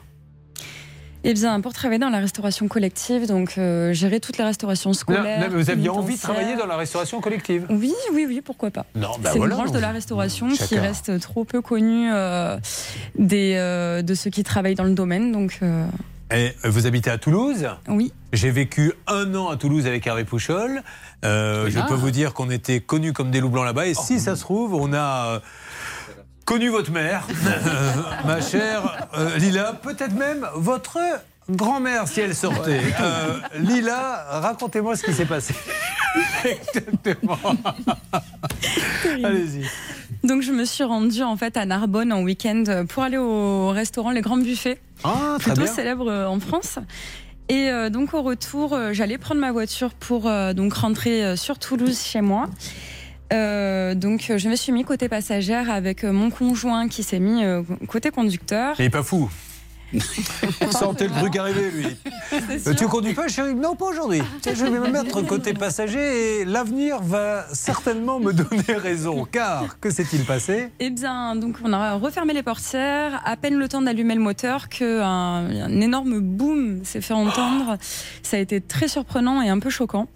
Eh 1.23 1.33
bien, 1.33 1.59
pour 1.59 1.73
travailler 1.73 1.97
dans 1.97 2.11
la 2.11 2.19
restauration 2.19 2.67
collective, 2.67 3.25
donc 3.25 3.55
euh, 3.57 3.93
gérer 3.93 4.19
toutes 4.19 4.37
les 4.37 4.43
restaurations 4.43 4.91
Non, 4.91 4.93
scolaires. 4.93 5.39
non, 5.39 5.47
mais 5.49 5.63
Vous 5.63 5.71
aviez 5.71 5.89
envie 5.89 6.17
de 6.17 6.21
travailler 6.21 6.55
dans 6.55 6.67
la 6.67 6.77
restauration 6.77 7.19
collective? 7.19 7.65
Oui, 7.71 7.95
oui, 8.13 8.25
oui, 8.27 8.41
pourquoi 8.45 8.69
pas. 8.69 8.85
Non, 8.93 9.07
bah 9.19 9.31
c'est 9.33 9.39
voilà, 9.39 9.55
une 9.55 9.59
branche 9.59 9.71
de 9.71 9.79
la 9.79 9.89
restauration 9.91 10.49
qui 10.49 10.57
Chacun. 10.57 10.81
reste 10.81 11.19
trop 11.19 11.45
peu 11.45 11.63
connue 11.63 12.11
euh, 12.13 12.59
des, 13.17 13.55
euh, 13.55 14.03
de 14.03 14.13
ceux 14.13 14.29
qui 14.29 14.43
travaillent 14.43 14.75
dans 14.75 14.83
le 14.83 14.93
domaine. 14.93 15.31
Donc, 15.31 15.61
Et 16.31 16.53
euh, 16.65 16.69
vous 16.69 16.87
habitez 16.87 17.09
à 17.09 17.17
Toulouse 17.17 17.67
Oui. 17.87 18.13
J'ai 18.31 18.51
vécu 18.51 18.93
un 19.07 19.35
an 19.35 19.49
à 19.49 19.57
Toulouse 19.57 19.85
avec 19.85 20.05
Hervé 20.07 20.23
Pouchol. 20.23 20.81
Euh, 21.23 21.69
je 21.69 21.79
peux 21.87 21.93
vous 21.93 22.11
dire 22.11 22.33
qu'on 22.33 22.49
était 22.49 22.79
connus 22.79 23.13
comme 23.13 23.29
des 23.31 23.39
loups 23.39 23.49
blancs 23.49 23.65
là-bas. 23.65 23.87
Et 23.87 23.93
si 23.93 24.19
ça 24.19 24.35
se 24.35 24.41
trouve, 24.41 24.73
on 24.73 24.93
a 24.93 25.27
euh, 25.27 25.39
connu 26.45 26.69
votre 26.69 26.91
mère, 26.91 27.27
euh, 27.45 27.91
ma 28.25 28.41
chère 28.41 29.07
euh, 29.17 29.37
Lila, 29.37 29.73
peut-être 29.73 30.13
même 30.13 30.47
votre 30.55 30.97
grand-mère 31.49 32.07
si 32.07 32.21
elle 32.21 32.35
sortait. 32.35 32.79
Euh, 33.01 33.39
Lila, 33.59 34.25
racontez-moi 34.41 34.95
ce 34.95 35.03
qui 35.03 35.13
s'est 35.13 35.25
passé. 35.25 35.53
Exactement. 36.45 37.37
Allez-y. 39.23 39.65
donc, 40.27 40.41
je 40.41 40.51
me 40.51 40.65
suis 40.65 40.83
rendue 40.83 41.23
en 41.23 41.35
fait 41.37 41.57
à 41.57 41.65
Narbonne 41.65 42.13
en 42.13 42.21
week-end 42.23 42.85
pour 42.87 43.03
aller 43.03 43.17
au 43.17 43.69
restaurant 43.69 44.11
Les 44.11 44.21
Grands 44.21 44.37
Buffets, 44.37 44.79
Ah, 45.03 45.35
très 45.39 45.51
plutôt 45.51 45.61
bien. 45.65 45.71
célèbre 45.73 46.09
euh, 46.09 46.27
en 46.27 46.39
France. 46.39 46.79
Et 47.49 47.69
euh, 47.69 47.89
donc 47.89 48.13
au 48.13 48.21
retour, 48.21 48.73
euh, 48.73 48.93
j'allais 48.93 49.17
prendre 49.17 49.41
ma 49.41 49.51
voiture 49.51 49.93
pour 49.93 50.27
euh, 50.27 50.53
donc 50.53 50.73
rentrer 50.73 51.23
euh, 51.25 51.35
sur 51.35 51.59
Toulouse 51.59 51.99
chez 52.01 52.21
moi. 52.21 52.49
Euh, 53.33 53.95
donc 53.95 54.27
euh, 54.29 54.37
je 54.37 54.47
me 54.47 54.55
suis 54.55 54.71
mis 54.71 54.83
côté 54.85 55.09
passagère 55.09 55.69
avec 55.71 56.03
euh, 56.03 56.11
mon 56.13 56.29
conjoint 56.29 56.87
qui 56.87 57.03
s'est 57.03 57.19
mis 57.19 57.43
euh, 57.43 57.61
côté 57.87 58.11
conducteur. 58.11 58.75
Il 58.79 58.85
est 58.85 58.89
pas 58.89 59.03
fou. 59.03 59.29
Sentez 60.71 61.07
le 61.07 61.13
truc 61.13 61.35
arriver, 61.35 61.71
lui. 61.71 61.87
Euh, 62.33 62.73
tu 62.73 62.87
conduis 62.87 63.13
pas, 63.13 63.27
chérie? 63.27 63.53
Non, 63.55 63.75
pas 63.75 63.85
aujourd'hui. 63.85 64.21
Je 64.45 64.63
vais 64.63 64.79
me 64.79 64.87
mettre 64.89 65.21
côté 65.21 65.53
passager 65.53 66.41
et 66.41 66.45
l'avenir 66.45 67.01
va 67.01 67.45
certainement 67.53 68.19
me 68.19 68.33
donner 68.33 68.77
raison. 68.77 69.25
Car, 69.31 69.79
que 69.79 69.89
s'est-il 69.89 70.25
passé? 70.25 70.69
Eh 70.79 70.89
bien, 70.89 71.35
donc 71.35 71.57
on 71.63 71.73
a 71.73 71.93
refermé 71.93 72.33
les 72.33 72.43
portières, 72.43 73.21
à 73.25 73.37
peine 73.37 73.55
le 73.55 73.67
temps 73.67 73.81
d'allumer 73.81 74.15
le 74.15 74.21
moteur 74.21 74.69
que 74.69 75.01
un, 75.01 75.81
énorme 75.81 76.19
boom 76.19 76.81
s'est 76.83 77.01
fait 77.01 77.13
entendre. 77.13 77.77
Ça 78.23 78.37
a 78.37 78.39
été 78.39 78.61
très 78.61 78.87
surprenant 78.87 79.41
et 79.41 79.49
un 79.49 79.59
peu 79.59 79.69
choquant. 79.69 80.07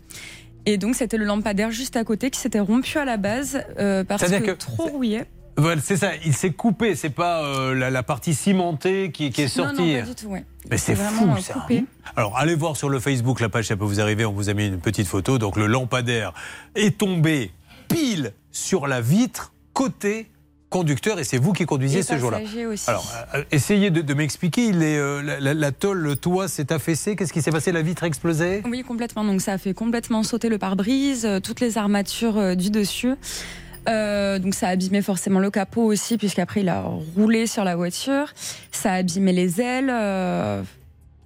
Et 0.65 0.77
donc 0.77 0.95
c'était 0.95 1.17
le 1.17 1.25
lampadaire 1.25 1.71
juste 1.71 1.95
à 1.95 2.03
côté 2.03 2.29
qui 2.29 2.39
s'était 2.39 2.59
rompu 2.59 2.97
à 2.97 3.05
la 3.05 3.17
base 3.17 3.61
euh, 3.79 4.03
parce 4.03 4.23
que, 4.29 4.37
que- 4.39 4.51
trop 4.51 4.87
rouillé. 4.87 5.23
Voilà, 5.57 5.81
C'est 5.81 5.97
ça, 5.97 6.11
il 6.23 6.33
s'est 6.33 6.51
coupé, 6.51 6.95
c'est 6.95 7.09
pas 7.09 7.43
euh, 7.43 7.73
la, 7.73 7.89
la 7.89 8.03
partie 8.03 8.33
cimentée 8.35 9.11
qui, 9.11 9.31
qui 9.31 9.41
est 9.43 9.47
sortie. 9.47 9.81
Non, 9.81 9.87
non, 9.87 9.99
pas 10.01 10.05
du 10.09 10.15
tout, 10.15 10.27
ouais. 10.27 10.45
Mais 10.69 10.77
c'est 10.77 10.95
fou 10.95 11.35
ça. 11.41 11.53
coupé. 11.53 11.85
Alors 12.15 12.37
allez 12.37 12.55
voir 12.55 12.75
sur 12.77 12.89
le 12.89 12.99
Facebook, 12.99 13.39
la 13.39 13.49
page 13.49 13.65
ça 13.67 13.75
peut 13.77 13.85
vous 13.85 13.99
arriver, 14.01 14.25
on 14.25 14.33
vous 14.33 14.49
a 14.49 14.53
mis 14.53 14.67
une 14.67 14.79
petite 14.79 15.07
photo. 15.07 15.37
Donc 15.37 15.55
le 15.55 15.65
lampadaire 15.65 16.33
est 16.75 16.97
tombé 16.97 17.51
pile 17.87 18.33
sur 18.51 18.85
la 18.87 18.99
vitre 19.01 19.53
côté 19.73 20.29
conducteur 20.69 21.17
et 21.19 21.23
c'est 21.23 21.37
vous 21.37 21.53
qui 21.53 21.65
conduisiez 21.65 21.99
Et 21.99 22.03
ce 22.03 22.17
jour-là. 22.17 22.39
Alors 22.87 23.09
euh, 23.33 23.43
essayez 23.51 23.89
de, 23.89 24.01
de 24.01 24.13
m'expliquer, 24.13 24.65
il 24.65 24.83
est, 24.83 24.97
euh, 24.97 25.21
la, 25.23 25.39
la- 25.39 25.53
la 25.53 25.71
tôle, 25.71 25.99
le 25.99 26.17
toit 26.17 26.49
s'est 26.49 26.73
affaissé, 26.73 27.15
qu'est-ce 27.15 27.31
qui 27.31 27.41
s'est 27.41 27.51
passé? 27.51 27.71
La 27.71 27.81
vitre 27.81 28.03
a 28.03 28.07
explosé? 28.07 28.61
Oui, 28.69 28.83
complètement. 28.83 29.23
Donc 29.23 29.39
ça 29.39 29.53
a 29.53 29.57
fait 29.57 29.73
complètement 29.73 30.23
sauter 30.23 30.49
le 30.49 30.57
pare-brise, 30.57 31.25
euh, 31.25 31.39
toutes 31.39 31.61
les 31.61 31.77
armatures 31.77 32.37
euh, 32.37 32.55
du 32.55 32.69
dessus. 32.69 33.13
Euh, 33.87 34.39
donc 34.39 34.53
ça 34.53 34.67
a 34.67 34.71
abîmé 34.71 35.01
forcément 35.01 35.39
le 35.39 35.49
capot 35.49 35.83
aussi, 35.83 36.17
puisqu'après 36.17 36.61
il 36.61 36.69
a 36.69 36.83
roulé 37.15 37.47
sur 37.47 37.63
la 37.63 37.75
voiture. 37.75 38.33
Ça 38.71 38.91
a 38.93 38.95
abîmé 38.95 39.31
les 39.33 39.61
ailes. 39.61 39.89
euh, 39.89 40.61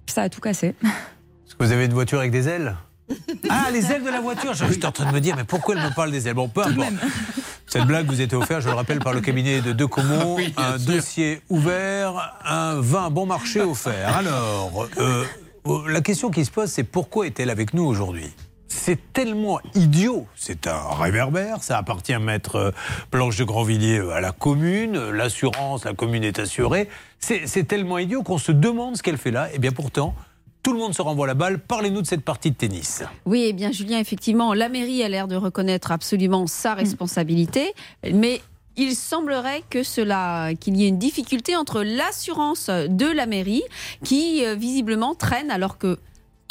ça 0.06 0.22
a 0.22 0.28
tout 0.28 0.40
cassé. 0.40 0.74
Est-ce 0.84 1.54
que 1.54 1.64
vous 1.64 1.72
avez 1.72 1.86
une 1.86 1.92
voiture 1.92 2.18
avec 2.18 2.30
des 2.30 2.48
ailes 2.48 2.76
Ah, 3.48 3.68
les 3.72 3.90
ailes 3.90 4.04
de 4.04 4.10
la 4.10 4.20
voiture 4.20 4.54
J'étais 4.54 4.86
en 4.86 4.92
train 4.92 5.08
de 5.10 5.14
me 5.14 5.20
dire, 5.20 5.36
mais 5.36 5.44
pourquoi 5.44 5.74
elle 5.74 5.82
me 5.82 5.94
parle 5.94 6.10
des 6.10 6.28
ailes 6.28 6.34
Bon, 6.34 6.48
peu 6.48 6.62
importe. 6.62 6.92
Cette 7.66 7.84
blague 7.84 8.06
vous 8.06 8.20
était 8.20 8.36
offerte, 8.36 8.60
je 8.62 8.68
le 8.68 8.74
rappelle, 8.74 8.98
par 8.98 9.14
le 9.14 9.20
cabinet 9.22 9.60
de 9.62 9.72
De 9.72 9.84
Comont. 9.86 10.36
un 10.58 10.76
dossier 10.78 11.40
ouvert, 11.48 12.38
un 12.44 12.80
vin 12.80 13.08
bon 13.10 13.24
marché 13.24 13.60
offert. 13.62 14.14
Alors, 14.14 14.86
euh, 14.98 15.24
la 15.88 16.00
question 16.02 16.30
qui 16.30 16.44
se 16.44 16.50
pose, 16.50 16.70
c'est 16.70 16.84
pourquoi 16.84 17.26
est-elle 17.26 17.48
avec 17.50 17.72
nous 17.72 17.84
aujourd'hui? 17.84 18.30
C'est 18.72 19.12
tellement 19.12 19.60
idiot, 19.74 20.26
c'est 20.34 20.66
un 20.66 20.88
réverbère, 20.94 21.62
ça 21.62 21.78
appartient 21.78 22.14
à 22.14 22.18
Maître 22.18 22.56
euh, 22.56 22.70
Blanche 23.12 23.36
de 23.36 23.44
Grandvilliers 23.44 23.98
euh, 23.98 24.14
à 24.14 24.20
la 24.20 24.32
commune, 24.32 24.96
euh, 24.96 25.12
l'assurance, 25.12 25.84
la 25.84 25.92
commune 25.92 26.24
est 26.24 26.38
assurée. 26.38 26.88
C'est 27.20 27.68
tellement 27.68 27.98
idiot 27.98 28.24
qu'on 28.24 28.38
se 28.38 28.50
demande 28.50 28.96
ce 28.96 29.02
qu'elle 29.02 29.18
fait 29.18 29.30
là. 29.30 29.52
Et 29.54 29.60
bien 29.60 29.70
pourtant, 29.70 30.12
tout 30.64 30.72
le 30.72 30.78
monde 30.80 30.92
se 30.92 31.02
renvoie 31.02 31.28
la 31.28 31.34
balle. 31.34 31.60
Parlez-nous 31.60 32.02
de 32.02 32.06
cette 32.06 32.24
partie 32.24 32.50
de 32.50 32.56
tennis. 32.56 33.04
Oui, 33.26 33.44
eh 33.46 33.52
bien 33.52 33.70
Julien, 33.70 34.00
effectivement, 34.00 34.54
la 34.54 34.68
mairie 34.68 35.04
a 35.04 35.08
l'air 35.08 35.28
de 35.28 35.36
reconnaître 35.36 35.92
absolument 35.92 36.48
sa 36.48 36.74
responsabilité, 36.74 37.74
mais 38.12 38.40
il 38.76 38.94
semblerait 38.94 39.62
que 39.68 39.82
cela, 39.82 40.54
qu'il 40.58 40.76
y 40.76 40.84
ait 40.84 40.88
une 40.88 40.98
difficulté 40.98 41.56
entre 41.56 41.82
l'assurance 41.82 42.70
de 42.70 43.06
la 43.06 43.26
mairie 43.26 43.62
qui 44.04 44.44
euh, 44.44 44.54
visiblement 44.54 45.14
traîne 45.14 45.50
alors 45.50 45.78
que 45.78 45.98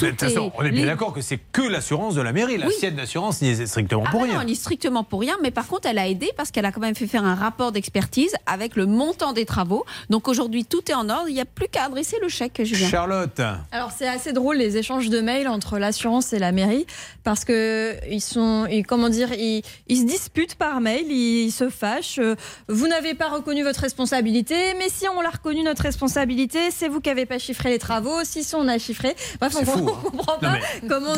De 0.05 0.09
toute 0.11 0.19
façon, 0.21 0.51
on 0.57 0.63
est 0.63 0.71
bien 0.71 0.81
les- 0.81 0.87
d'accord 0.87 1.13
que 1.13 1.21
c'est 1.21 1.39
que 1.51 1.61
l'assurance 1.61 2.15
de 2.15 2.21
la 2.21 2.33
mairie. 2.33 2.57
La 2.57 2.67
Oui. 2.67 2.73
sienne 2.77 2.95
d'assurance 2.95 3.41
n'y 3.41 3.49
est 3.49 3.65
strictement 3.67 4.03
Ah 4.07 4.11
pour 4.11 4.19
bah 4.21 4.25
rien. 4.25 4.35
non, 4.35 4.41
elle 4.41 4.51
est 4.51 4.55
strictement 4.55 5.03
pour 5.03 5.19
rien, 5.21 5.35
mais 5.41 5.51
par 5.51 5.67
contre, 5.67 5.87
elle 5.87 5.97
a 5.99 6.07
aidé 6.07 6.31
parce 6.37 6.51
qu'elle 6.51 6.65
a 6.65 6.71
quand 6.71 6.81
même 6.81 6.95
fait 6.95 7.07
faire 7.07 7.23
un 7.25 7.35
rapport 7.35 7.71
d'expertise 7.71 8.33
avec 8.45 8.75
le 8.75 8.85
montant 8.85 9.33
des 9.33 9.45
travaux. 9.45 9.85
Donc 10.09 10.27
aujourd'hui, 10.27 10.65
tout 10.65 10.81
est 10.89 10.93
en 10.93 11.09
ordre. 11.09 11.25
Il 11.27 11.33
n'y 11.33 11.41
a 11.41 11.45
plus 11.45 11.67
qu'à 11.67 11.85
adresser 11.85 12.17
le 12.21 12.29
chèque, 12.29 12.61
Julien. 12.63 12.87
Charlotte. 12.89 13.39
Alors 13.71 13.91
c'est 13.91 14.07
assez 14.07 14.33
drôle 14.33 14.57
les 14.57 14.77
échanges 14.77 15.09
de 15.09 15.21
mails 15.21 15.47
entre 15.47 15.77
l'assurance 15.77 16.33
et 16.33 16.39
la 16.39 16.51
mairie 16.51 16.85
parce 17.23 17.45
que 17.45 17.95
ils 18.09 18.21
sont, 18.21 18.65
ils- 18.69 18.85
comment 18.85 19.09
dire, 19.09 19.31
ils, 19.33 19.61
ils 19.87 19.97
se 19.97 20.03
disputent 20.05 20.55
par 20.55 20.81
mail, 20.81 21.05
ils, 21.11 21.51
se 21.51 21.69
fâchent. 21.69 22.19
Euh, 22.19 22.35
Vous 22.67 22.87
n'avez 22.87 23.13
pas 23.13 23.29
reconnu 23.29 23.63
votre 23.63 23.81
responsabilité, 23.81 24.55
mais 24.77 24.89
si 24.89 25.05
on 25.07 25.21
l'a 25.21 25.29
reconnu 25.29 25.63
notre 25.63 25.83
responsabilité, 25.83 26.71
c'est 26.71 26.87
vous 26.87 27.01
qui 27.01 27.09
n'avez 27.09 27.25
pas 27.25 27.39
chiffré 27.39 27.69
les 27.69 27.79
travaux. 27.79 28.19
Si 28.23 28.43
si, 28.43 28.55
on 28.55 28.67
a 28.67 28.77
chiffré, 28.77 29.15
bref, 29.39 29.53
on, 29.55 29.59
C'est 29.59 29.65
fou, 29.65 29.90
on 29.91 30.07
hein. 30.07 30.11
comprend 30.11 30.37
pas 30.39 30.53
mais- 30.53 30.87
comment 30.87 31.15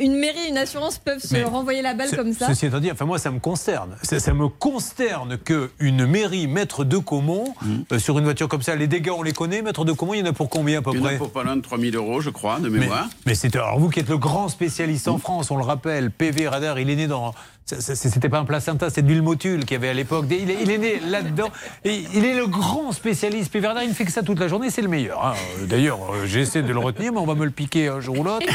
une 0.00 0.16
mairie, 0.16 0.48
une 0.48 0.58
assurance 0.58 0.98
peuvent 0.98 1.20
se 1.20 1.32
Mais 1.34 1.42
renvoyer 1.44 1.82
la 1.82 1.94
balle 1.94 2.10
comme 2.14 2.32
ça. 2.32 2.46
Ceci 2.48 2.66
étant 2.66 2.80
dit, 2.80 2.90
enfin 2.90 3.04
moi 3.04 3.18
ça 3.18 3.30
me 3.30 3.38
consterne. 3.38 3.96
Ça, 4.02 4.18
ça 4.20 4.32
me 4.34 4.48
consterne 4.48 5.38
que 5.38 5.70
une 5.78 6.06
mairie, 6.06 6.46
maître 6.46 6.84
de 6.84 6.98
Caumont, 6.98 7.54
euh, 7.92 7.98
sur 7.98 8.18
une 8.18 8.24
voiture 8.24 8.48
comme 8.48 8.62
ça, 8.62 8.74
les 8.76 8.86
dégâts 8.86 9.10
on 9.16 9.22
les 9.22 9.32
connaît. 9.32 9.62
Maître 9.62 9.84
de 9.84 9.92
Caumont, 9.92 10.14
il 10.14 10.20
y 10.20 10.22
en 10.22 10.26
a 10.26 10.32
pour 10.32 10.48
combien 10.48 10.78
à 10.78 10.82
peu 10.82 10.90
Il 10.92 10.98
y 10.98 11.00
en 11.00 11.04
a 11.04 11.08
près 11.08 11.18
pour 11.18 11.30
pas 11.30 11.42
loin 11.44 11.56
de 11.56 11.62
3000 11.62 11.96
euros, 11.96 12.20
je 12.20 12.30
crois, 12.30 12.58
de 12.60 12.68
mais, 12.68 12.80
mémoire. 12.80 13.08
mais 13.26 13.34
c'est 13.34 13.54
alors 13.56 13.78
vous 13.78 13.88
qui 13.88 14.00
êtes 14.00 14.08
le 14.08 14.18
grand 14.18 14.48
spécialiste 14.48 15.08
en 15.08 15.18
France, 15.18 15.50
on 15.50 15.56
le 15.56 15.64
rappelle, 15.64 16.10
PV 16.10 16.48
Radar, 16.48 16.78
il 16.78 16.90
est 16.90 16.96
né 16.96 17.06
dans. 17.06 17.34
C'était 17.78 18.28
pas 18.28 18.38
un 18.38 18.44
placenta, 18.44 18.88
c'était 18.88 19.02
de 19.02 19.08
Vilmotul 19.12 19.64
qui 19.64 19.74
avait 19.74 19.88
à 19.90 19.94
l'époque. 19.94 20.26
Il 20.30 20.50
est, 20.50 20.78
né 20.78 21.00
là-dedans. 21.08 21.50
Il 21.84 22.24
est 22.24 22.34
le 22.34 22.46
grand 22.46 22.92
spécialiste. 22.92 23.52
Radar, 23.54 23.82
il 23.82 23.90
ne 23.90 23.94
fait 23.94 24.04
que 24.04 24.12
ça 24.12 24.22
toute 24.22 24.40
la 24.40 24.48
journée, 24.48 24.70
c'est 24.70 24.82
le 24.82 24.88
meilleur. 24.88 25.24
hein. 25.24 25.34
D'ailleurs, 25.68 25.98
euh, 26.14 26.26
j'essaie 26.26 26.62
de 26.62 26.72
le 26.72 26.78
retenir, 26.78 27.12
mais 27.12 27.18
on 27.18 27.26
va 27.26 27.34
me 27.34 27.44
le 27.44 27.50
piquer 27.50 27.88
un 27.88 28.00
jour 28.00 28.18
ou 28.18 28.24
l'autre. 28.24 28.46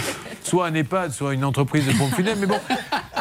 Soit 0.44 0.68
un 0.68 0.74
EHPAD, 0.74 1.12
soit 1.12 1.34
une 1.34 1.44
entreprise 1.46 1.86
de 1.86 1.92
pompes 1.94 2.14
funèbres. 2.16 2.40
Mais 2.42 2.48
bon, 2.48 2.60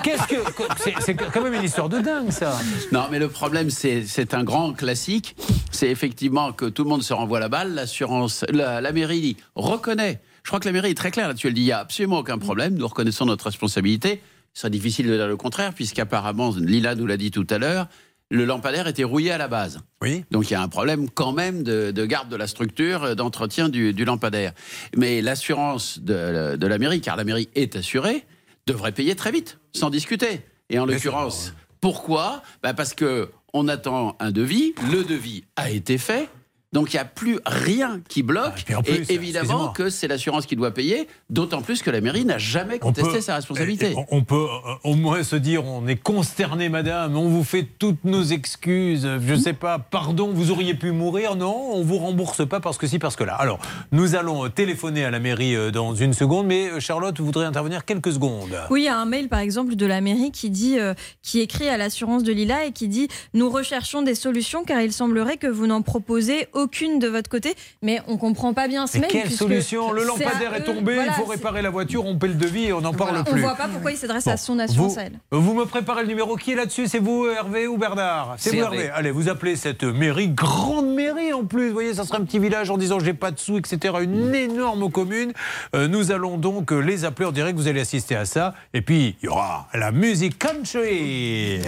qu'est-ce 0.03 0.27
que. 0.27 0.37
c'est- 0.79 0.95
C'est 1.01 1.15
quand 1.15 1.43
même 1.43 1.55
une 1.55 1.63
histoire 1.65 1.89
de 1.89 1.99
dingue, 2.01 2.31
ça. 2.31 2.59
Non, 2.93 3.05
mais 3.11 3.19
le 3.19 3.29
problème, 3.29 3.71
c'est 3.71 4.05
c'est 4.07 4.35
un 4.35 4.45
grand 4.45 4.73
classique. 4.73 5.37
C'est 5.71 5.89
effectivement 5.91 6.53
que 6.53 6.67
tout 6.67 6.85
le 6.85 6.89
monde 6.91 7.03
se 7.03 7.13
renvoie 7.15 7.41
la 7.41 7.49
balle. 7.49 7.75
L'assurance, 7.75 8.45
la, 8.51 8.81
la 8.81 8.93
mairie 8.93 9.37
reconnaît. 9.55 10.21
Je 10.43 10.51
crois 10.51 10.61
que 10.61 10.67
la 10.67 10.73
mairie 10.73 10.91
est 10.91 10.95
très 10.95 11.11
claire 11.11 11.29
là-dessus. 11.29 11.49
Elle 11.49 11.55
dit 11.55 11.63
il 11.63 11.67
n'y 11.67 11.73
a 11.73 11.79
absolument 11.79 12.19
aucun 12.19 12.39
problème. 12.39 12.75
Nous 12.75 12.87
reconnaissons 12.87 13.25
notre 13.25 13.45
responsabilité. 13.47 14.21
Ce 14.55 14.63
serait 14.63 14.71
difficile 14.71 15.09
de 15.09 15.17
dire 15.17 15.27
le 15.27 15.37
contraire, 15.37 15.75
puisqu'apparemment, 15.75 16.55
Lila 16.57 16.95
nous 16.95 17.07
l'a 17.07 17.17
dit 17.17 17.31
tout 17.31 17.47
à 17.51 17.59
l'heure, 17.59 17.89
le 18.31 18.45
lampadaire 18.45 18.87
était 18.87 19.05
rouillé 19.05 19.33
à 19.33 19.39
la 19.39 19.49
base. 19.49 19.81
Oui. 20.01 20.25
Donc 20.31 20.49
il 20.51 20.55
y 20.55 20.57
a 20.57 20.63
un 20.63 20.69
problème 20.69 21.11
quand 21.11 21.33
même 21.33 21.63
de, 21.63 21.91
de 21.91 22.07
garde 22.07 22.29
de 22.29 22.37
la 22.37 22.47
structure, 22.47 23.05
euh, 23.05 23.15
d'entretien 23.15 23.69
du, 23.69 23.93
du 23.93 24.05
lampadaire. 24.05 24.53
Mais 24.97 25.21
l'assurance 25.23 25.99
de, 25.99 26.57
de 26.57 26.67
la 26.67 26.79
mairie, 26.79 27.01
car 27.01 27.17
la 27.17 27.25
mairie 27.25 27.49
est 27.55 27.77
assurée, 27.77 28.25
devrait 28.67 28.93
payer 28.93 29.15
très 29.15 29.31
vite, 29.31 29.59
sans 29.75 29.91
discuter. 29.91 30.41
Et 30.71 30.79
en 30.79 30.87
l'occurrence, 30.87 31.53
pourquoi? 31.81 32.43
Bah, 32.63 32.73
Parce 32.75 32.95
que 32.95 33.31
on 33.53 33.69
attend 33.69 34.17
un 34.21 34.31
devis, 34.33 34.75
le 34.91 35.05
devis 35.05 35.45
a 35.57 35.71
été 35.71 35.99
fait. 35.99 36.29
Donc 36.75 36.93
il 36.93 36.97
n'y 36.97 37.01
a 37.01 37.05
plus 37.05 37.39
rien 37.47 38.01
qui 38.09 38.23
bloque. 38.25 38.65
plus, 38.65 38.93
et 39.09 39.15
évidemment 39.15 39.69
que 39.69 39.89
c'est 39.91 40.09
l'assurance 40.09 40.45
qui 40.45 40.57
doit 40.57 40.73
payer, 40.73 41.07
d'autant 41.31 41.63
plus 41.63 41.83
que 41.83 41.91
la 41.91 42.01
mairie 42.01 42.25
n'a 42.25 42.37
jamais 42.37 42.81
contesté 42.81 43.13
peut- 43.13 43.21
sa 43.21 43.37
responsabilité. 43.37 43.95
On 43.97 44.05
on 44.11 44.23
peut 44.25 44.35
euh, 44.35 44.75
au 44.83 44.97
moins 44.97 45.23
se 45.23 45.37
dire 45.37 45.65
on 45.65 45.87
est 45.87 45.97
consterné, 45.97 46.69
madame, 46.69 47.17
on 47.17 47.29
vous 47.29 47.45
fait 47.45 47.67
toutes 47.79 48.05
nos 48.05 48.25
excuses. 48.25 49.09
Je 49.25 49.35
sais 49.37 49.53
pas, 49.53 49.79
pardon, 49.79 50.33
vous 50.33 50.51
auriez 50.51 50.75
pu 50.75 50.91
mourir. 50.91 51.37
Non, 51.37 51.71
on 51.73 51.83
vous 51.83 51.99
rembourse 51.99 52.47
pas 52.47 52.59
parce 52.59 52.77
que 52.77 52.89
si, 52.89 52.99
parce 52.99 53.15
que 53.15 53.23
là. 53.23 53.35
Alors, 53.35 53.61
nous 53.93 54.17
allons 54.17 54.47
euh, 54.47 54.49
téléphoner 54.49 55.05
à 55.05 55.13
la 55.13 55.21
mairie 55.21 55.55
euh, 55.55 55.71
dans 55.71 55.95
une 55.95 56.13
seconde, 56.13 56.49
mais 56.49 56.81
Charlotte 56.81 57.19
voudrait 57.21 57.47
intervenir 57.47 57.85
quelques 57.85 58.13
secondes. 58.13 58.59
Oui, 58.71 58.81
il 58.83 58.85
y 58.87 58.89
a 58.89 58.99
un 58.99 59.05
mail 59.05 59.29
par 59.29 59.39
exemple 59.39 59.77
de 59.77 59.87
la 59.87 60.01
mairie 60.01 60.33
qui 60.33 60.51
dit, 60.51 60.79
euh, 60.81 60.93
qui 61.23 61.39
écrit 61.41 61.69
à 61.69 61.77
l'assurance 61.77 62.25
de 62.25 62.33
Lila 62.33 62.65
et 62.67 62.73
qui 62.73 62.89
dit 62.89 63.07
nous 63.33 63.49
recherchons 63.49 64.03
des 64.03 64.17
solutions 64.17 64.65
car 64.65 64.81
il 64.81 64.93
semblerait 64.93 65.37
que 65.37 65.47
vous 65.47 65.69
n'en 65.69 65.81
proposez 65.83 66.49
aucune 66.53 66.64
de 66.65 67.09
votre 67.09 67.31
côté, 67.31 67.55
mais 67.83 68.01
on 68.09 68.17
comprend 68.17 68.55
pas 68.55 68.69
bien 68.69 68.87
ce 68.87 68.99
mail. 68.99 69.11
quelle 69.11 69.31
solution 69.31 69.93
Le 69.93 70.05
lampadaire 70.05 70.55
est 70.55 70.65
tombé, 70.65 70.95
voilà, 70.95 71.13
il 71.13 71.15
faut 71.15 71.29
réparer 71.29 71.63
la 71.63 71.71
voiture, 71.71 72.05
on 72.05 72.19
paie 72.19 72.29
le 72.29 72.35
devis 72.35 72.67
et 72.67 72.73
on 72.73 72.81
n'en 72.81 72.93
parle 72.93 73.11
Voilà, 73.11 73.25
plus. 73.25 73.41
On 73.41 73.47
voit 73.47 73.55
pas 73.55 73.69
pourquoi 73.69 73.93
il 73.93 73.97
s'adresse 73.97 74.27
à 74.27 74.37
son 74.37 74.59
assurance 74.59 74.95
vous, 74.95 74.99
à 74.99 75.03
elle. 75.03 75.19
vous 75.31 75.55
me 75.55 75.65
préparez 75.67 76.03
le 76.03 76.09
numéro 76.09 76.37
qui 76.37 76.53
est 76.53 76.55
là-dessus? 76.55 76.89
C'est 76.89 76.99
vous, 76.99 77.27
Hervé 77.27 77.67
ou 77.67 77.77
Bernard? 77.77 78.35
C'est 78.39 78.51
vous, 78.51 78.57
Hervé. 78.57 78.77
Hervé. 78.77 78.91
Allez, 78.91 79.11
vous 79.11 79.29
appelez 79.29 79.57
cette 79.57 79.85
mairie, 79.85 80.29
grande 80.29 80.93
mairie 80.95 81.33
en 81.33 81.45
plus. 81.45 81.69
Vous 81.69 81.75
voyez, 81.75 81.95
ça 81.95 82.05
sera 82.05 82.19
un 82.19 82.25
petit 82.25 82.39
village 82.39 82.71
en 82.71 82.79
disant 82.79 82.99
j'ai 82.99 83.15
pas 83.15 83.31
de 83.31 83.39
sous, 83.39 83.59
etc. 83.59 83.95
Une 84.03 84.35
énorme 84.35 84.91
commune. 84.91 85.33
Euh, 85.75 85.89
nous 85.89 86.13
allons 86.13 86.39
donc 86.39 86.73
euh, 86.73 86.79
les 86.81 87.05
appeler 87.05 87.29
en 87.29 87.33
direct. 87.33 87.59
Vous 87.59 87.69
allez 87.69 87.81
assister 87.81 88.17
à 88.17 88.25
ça. 88.25 88.55
Et 88.73 88.83
puis, 88.83 89.17
il 89.23 89.27
y 89.27 89.29
aura 89.29 89.69
la 89.75 89.93
musique 89.93 90.39
country. 90.39 91.61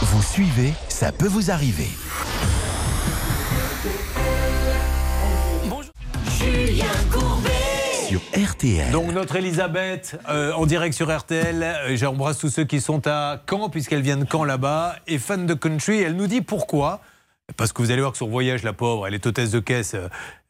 Vous 0.00 0.22
suivez, 0.22 0.72
ça 0.88 1.12
peut 1.12 1.26
vous 1.28 1.50
arriver. 1.50 1.88
Julien 6.52 6.86
Courbet. 7.12 7.50
Sur 8.08 8.20
RTL. 8.34 8.90
Donc 8.90 9.12
notre 9.12 9.36
Elisabeth 9.36 10.18
euh, 10.28 10.52
en 10.52 10.64
direct 10.66 10.94
sur 10.94 11.14
RTL, 11.14 11.62
euh, 11.62 11.96
j'embrasse 11.96 12.38
tous 12.38 12.48
ceux 12.48 12.64
qui 12.64 12.80
sont 12.80 13.02
à 13.06 13.42
Caen 13.48 13.68
puisqu'elle 13.68 14.00
vient 14.02 14.16
de 14.16 14.24
Caen 14.30 14.44
là-bas 14.44 14.96
et 15.06 15.18
fan 15.18 15.46
de 15.46 15.54
country, 15.54 16.00
elle 16.00 16.16
nous 16.16 16.26
dit 16.26 16.40
pourquoi. 16.40 17.00
Parce 17.56 17.72
que 17.72 17.80
vous 17.80 17.90
allez 17.90 18.00
voir 18.02 18.12
que 18.12 18.18
son 18.18 18.28
voyage, 18.28 18.62
la 18.62 18.74
pauvre, 18.74 19.06
elle 19.06 19.14
est 19.14 19.26
hôtesse 19.26 19.50
de 19.50 19.58
caisse, 19.60 19.96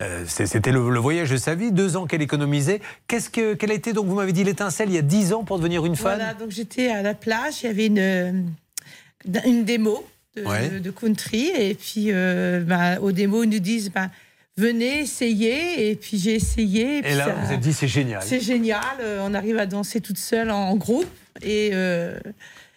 euh, 0.03 0.25
c'était 0.27 0.73
le, 0.73 0.91
le 0.91 0.99
voyage 0.99 1.31
de 1.31 1.37
sa 1.37 1.55
vie, 1.55 1.71
deux 1.71 1.97
ans 1.97 2.07
qu'elle 2.07 2.23
économisait. 2.23 2.81
Qu'est-ce 3.07 3.31
que, 3.31 3.55
quelle 3.55 3.71
a 3.71 3.75
été, 3.75 3.93
donc 3.93 4.07
vous 4.07 4.17
m'avez 4.17 4.33
dit 4.33 4.43
l'étincelle 4.43 4.89
il 4.89 4.95
y 4.97 4.99
a 4.99 5.03
dix 5.03 5.33
ans 5.33 5.45
pour 5.45 5.59
devenir 5.59 5.87
une 5.87 5.95
fan? 5.95 6.17
Voilà, 6.19 6.35
donc 6.35 6.51
j'étais 6.51 6.89
à 6.91 7.03
la 7.03 7.15
plage, 7.15 7.63
il 7.63 7.67
y 7.67 7.69
avait 7.69 7.87
une, 7.87 8.53
une 9.47 9.65
démo 9.65 10.05
de, 10.37 10.43
Ouais. 10.45 10.71
de- 10.71 10.79
de 10.81 10.91
country, 10.91 11.53
et 11.57 11.75
puis 11.75 12.07
euh, 12.09 12.65
bah, 12.67 12.99
au 13.01 13.13
démo, 13.13 13.45
ils 13.45 13.49
nous 13.51 13.59
disent 13.61 13.93
bah, 13.93 14.09
venez, 14.59 15.01
essayez, 15.01 15.91
et 15.91 15.95
puis 15.97 16.19
j'ai 16.19 16.35
essayé. 16.35 16.99
Et 16.99 17.03
puis 17.03 17.15
là, 17.15 17.25
ça- 17.27 17.33
vous 17.45 17.53
êtes 17.53 17.61
dit 17.61 17.73
c'est 17.73 17.89
génial. 17.89 18.23
C'est 18.25 18.41
génial, 18.41 18.83
euh, 19.01 19.25
on 19.27 19.33
arrive 19.33 19.57
à 19.59 19.67
danser 19.67 20.01
toute 20.01 20.19
seule 20.19 20.51
en 20.51 20.75
groupe, 20.77 21.07
et, 21.43 21.71
euh, 21.73 22.19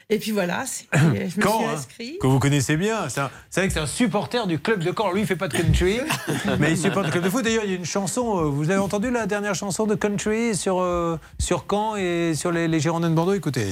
et 0.09 0.19
puis 0.19 0.31
voilà, 0.31 0.63
je 0.93 1.07
me 1.17 1.29
suis 1.29 1.41
hein, 1.41 1.75
que 2.21 2.27
vous 2.27 2.39
connaissez 2.39 2.77
bien. 2.77 3.07
C'est 3.09 3.21
vrai 3.61 3.67
que 3.67 3.73
c'est 3.73 3.79
un 3.79 3.85
supporter 3.87 4.45
du 4.47 4.59
club 4.59 4.83
de 4.83 4.93
Caen. 4.95 5.11
Lui, 5.11 5.21
il 5.21 5.27
fait 5.27 5.35
pas 5.35 5.47
de 5.47 5.57
country, 5.57 5.99
mais 6.59 6.71
il 6.71 6.77
supporte 6.77 7.05
le 7.07 7.11
club 7.11 7.23
de 7.23 7.29
foot. 7.29 7.43
D'ailleurs, 7.43 7.63
il 7.65 7.71
y 7.71 7.73
a 7.73 7.77
une 7.77 7.85
chanson. 7.85 8.37
euh, 8.39 8.43
Vous 8.49 8.69
avez 8.69 8.79
entendu 8.79 9.09
la 9.09 9.25
dernière 9.25 9.55
chanson 9.55 9.85
de 9.87 9.95
country 9.95 10.55
sur, 10.55 10.79
euh, 10.81 11.17
sur 11.39 11.65
Caen 11.69 11.95
et 11.95 12.33
sur 12.35 12.51
les, 12.51 12.67
les 12.67 12.79
Girondins 12.79 13.09
de 13.09 13.15
Bordeaux? 13.15 13.33
Écoutez. 13.33 13.67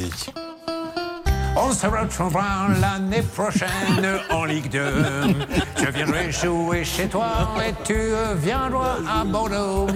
On 1.55 1.71
se 1.73 1.88
retrouvera 1.88 2.67
l'année 2.80 3.21
prochaine 3.21 3.67
en 4.30 4.45
Ligue 4.45 4.69
2. 4.71 4.80
Je 5.84 5.89
viendrai 5.91 6.31
jouer 6.31 6.84
chez 6.84 7.07
toi 7.07 7.27
et 7.67 7.73
tu 7.84 7.95
viendras 8.38 8.97
à 9.07 9.23
Bordeaux. 9.26 9.88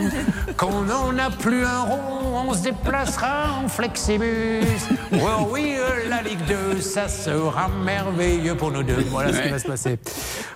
Quand 0.57 0.69
on 1.07 1.13
n'a 1.13 1.30
plus 1.30 1.63
un 1.65 1.81
rond, 1.81 2.43
on 2.49 2.53
se 2.53 2.63
déplacera 2.63 3.59
en 3.63 3.67
flexibus. 3.67 4.65
Oh 5.13 5.47
oui, 5.51 5.75
la 6.09 6.21
Ligue 6.21 6.43
2, 6.73 6.81
ça 6.81 7.07
sera 7.07 7.69
merveilleux 7.69 8.55
pour 8.55 8.71
nous 8.71 8.84
deux. 8.84 9.03
Voilà 9.09 9.31
ce 9.34 9.41
qui 9.41 9.49
va 9.49 9.59
se 9.59 9.67
passer. 9.67 9.99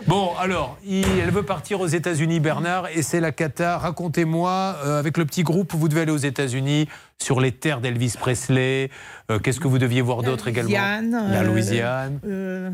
Bon, 0.08 0.32
alors, 0.40 0.78
il- 0.86 1.06
elle 1.20 1.32
veut 1.32 1.44
partir 1.44 1.82
aux 1.82 1.88
États-Unis, 1.88 2.40
Bernard, 2.40 2.88
et 2.94 3.02
c'est 3.02 3.20
la 3.20 3.32
cata. 3.32 3.78
Racontez-moi, 3.78 4.76
euh, 4.86 5.00
avec 5.00 5.18
le 5.18 5.26
petit 5.26 5.44
groupe, 5.44 5.74
vous 5.74 5.88
devez 5.90 6.02
aller 6.02 6.12
aux 6.12 6.18
États-Unis, 6.18 6.88
sur 7.22 7.40
les 7.42 7.52
terres 7.52 7.82
d'Elvis 7.82 8.16
Presley. 8.20 8.90
Euh, 9.32 9.40
Qu'est-ce 9.40 9.60
que 9.60 9.68
vous 9.68 9.80
deviez 9.80 10.02
voir 10.02 10.24
d'autre 10.24 10.48
également 10.48 10.70
Louisiane, 10.70 11.12
La 11.12 11.42
euh, 11.42 11.44
Louisiane. 11.44 12.20
euh, 12.26 12.70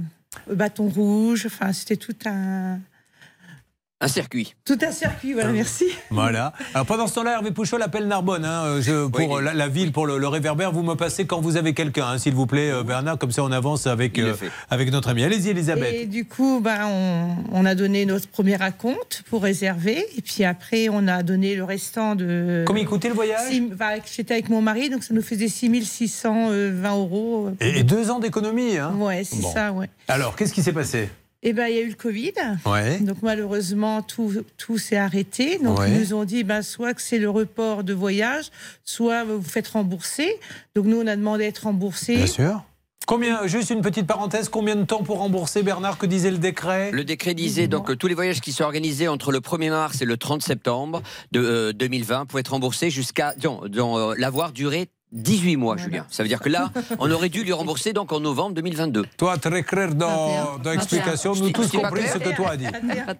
Bâton 0.51 0.87
Rouge, 0.89 1.45
enfin 1.45 1.73
c'était 1.73 1.97
tout 1.97 2.15
un. 2.25 2.79
Un 4.03 4.09
circuit. 4.09 4.53
Tout 4.65 4.77
un 4.85 4.91
circuit, 4.91 5.31
voilà, 5.31 5.53
merci. 5.53 5.85
Voilà. 6.09 6.51
Alors 6.73 6.85
pendant 6.85 7.07
ce 7.07 7.15
temps-là, 7.15 7.35
Hervé 7.35 7.51
Pouchol 7.51 7.81
appelle 7.81 8.05
Narbonne 8.07 8.43
hein, 8.43 8.63
euh, 8.65 8.81
je- 8.81 9.07
pour 9.07 9.39
la, 9.39 9.53
la 9.53 9.67
ville, 9.69 9.93
pour 9.93 10.05
le, 10.05 10.17
le 10.17 10.27
réverbère. 10.27 10.73
Vous 10.73 10.83
me 10.83 10.95
passez 10.95 11.25
quand 11.25 11.39
vous 11.39 11.55
avez 11.55 11.73
quelqu'un, 11.73 12.07
hein, 12.07 12.17
s'il 12.17 12.33
vous 12.33 12.45
plaît, 12.45 12.69
euh, 12.69 12.83
Bernard. 12.83 13.17
Comme 13.17 13.31
ça, 13.31 13.43
on 13.45 13.51
avance 13.53 13.87
avec, 13.87 14.19
euh, 14.19 14.33
avec 14.69 14.91
notre 14.91 15.07
ami. 15.07 15.23
Allez-y, 15.23 15.51
Elisabeth. 15.51 15.93
Et 15.93 16.05
du 16.05 16.25
coup, 16.25 16.59
ben, 16.61 16.85
on, 16.85 17.35
on 17.53 17.65
a 17.65 17.75
donné 17.75 18.05
notre 18.05 18.27
premier 18.27 18.61
acompte 18.61 19.23
pour 19.29 19.41
réserver. 19.43 20.05
Et 20.17 20.21
puis 20.21 20.43
après, 20.43 20.89
on 20.91 21.07
a 21.07 21.23
donné 21.23 21.55
le 21.55 21.63
restant 21.63 22.15
de. 22.15 22.65
Combien 22.67 22.83
il 22.83 22.87
coûtait 22.89 23.07
le 23.07 23.15
voyage 23.15 23.39
ben, 23.71 23.99
J'étais 24.13 24.33
avec 24.33 24.49
mon 24.49 24.61
mari, 24.61 24.89
donc 24.89 25.03
ça 25.05 25.13
nous 25.13 25.21
faisait 25.21 25.47
6620 25.47 26.91
euros. 26.93 27.51
Et, 27.61 27.79
et 27.79 27.83
deux 27.83 28.09
ans 28.11 28.19
d'économie. 28.19 28.77
Hein 28.77 28.93
Ouais, 28.97 29.23
c'est 29.23 29.39
Bon. 29.41 29.53
ça, 29.53 29.71
ouais. 29.71 29.89
Alors, 30.09 30.35
qu'est-ce 30.35 30.53
qui 30.53 30.61
s'est 30.61 30.73
passé? 30.73 31.09
Et 31.45 31.51
ben, 31.53 31.67
il 31.67 31.75
y 31.75 31.77
a 31.77 31.81
eu 31.81 31.89
le 31.89 31.95
Covid. 31.95 32.31
Ouais. 32.65 32.99
Donc 32.99 33.17
malheureusement, 33.21 34.01
tout, 34.01 34.33
tout 34.57 34.77
s'est 34.77 34.95
arrêté. 34.97 35.59
Donc 35.59 35.77
Ouais. 35.79 35.91
ils 35.91 35.99
nous 35.99 36.13
ont 36.13 36.23
dit, 36.23 36.43
ben, 36.43 36.61
soit 36.61 36.93
que 36.93 37.01
c'est 37.01 37.19
le 37.19 37.29
report 37.29 37.83
de 37.83 37.93
voyage, 37.93 38.45
soit 38.85 39.23
vous 39.25 39.41
faites 39.43 39.67
rembourser. 39.67 40.39
Donc 40.75 40.85
nous, 40.85 40.99
on 41.01 41.07
a 41.07 41.15
demandé 41.15 41.43
à 41.43 41.47
être 41.47 41.63
remboursé. 41.65 42.15
Bien 42.15 42.27
sûr. 42.27 42.63
Combien, 43.05 43.45
juste 43.47 43.69
une 43.69 43.81
petite 43.81 44.07
parenthèse, 44.07 44.47
combien 44.47 44.77
de 44.77 44.85
temps 44.85 45.03
pour 45.03 45.17
rembourser, 45.17 45.61
Bernard, 45.61 45.97
que 45.97 46.05
disait 46.05 46.31
le 46.31 46.37
décret? 46.37 46.89
Le 46.91 47.03
décret 47.03 47.33
disait 47.33 47.67
donc 47.67 47.87
que 47.87 47.91
tous 47.91 48.07
les 48.07 48.13
voyages 48.15 48.39
qui 48.39 48.53
sont 48.53 48.63
organisés 48.63 49.09
entre 49.09 49.33
le 49.33 49.41
1er 49.41 49.71
mars 49.71 50.01
et 50.01 50.05
le 50.05 50.15
30 50.15 50.41
septembre 50.41 51.03
de 51.33 51.41
euh, 51.41 51.73
2020 51.73 52.25
pouvaient 52.27 52.39
être 52.39 52.51
remboursés 52.53 52.89
jusqu'à 52.89 53.33
dans, 53.35 53.67
dans, 53.67 53.97
euh, 53.97 54.13
l'avoir 54.17 54.53
duré 54.53 54.87
18 55.13 55.57
mois, 55.57 55.77
Julien. 55.77 56.05
Ça 56.09 56.23
veut 56.23 56.29
dire 56.29 56.39
que 56.39 56.49
là, 56.49 56.71
on 56.99 57.09
aurait 57.11 57.29
dû 57.29 57.43
lui 57.43 57.53
rembourser 57.53 57.93
donc 57.93 58.11
en 58.11 58.19
novembre 58.19 58.55
2022. 58.55 59.05
Toi, 59.17 59.37
très 59.37 59.63
clair 59.63 59.93
dans, 59.93 60.57
dans 60.57 60.71
l'explication, 60.71 61.33
nous 61.35 61.51
tous 61.51 61.71
compris 61.71 62.01
ce 62.11 62.17
que 62.17 62.35
toi 62.35 62.49
as 62.51 62.57
dit. 62.57 62.65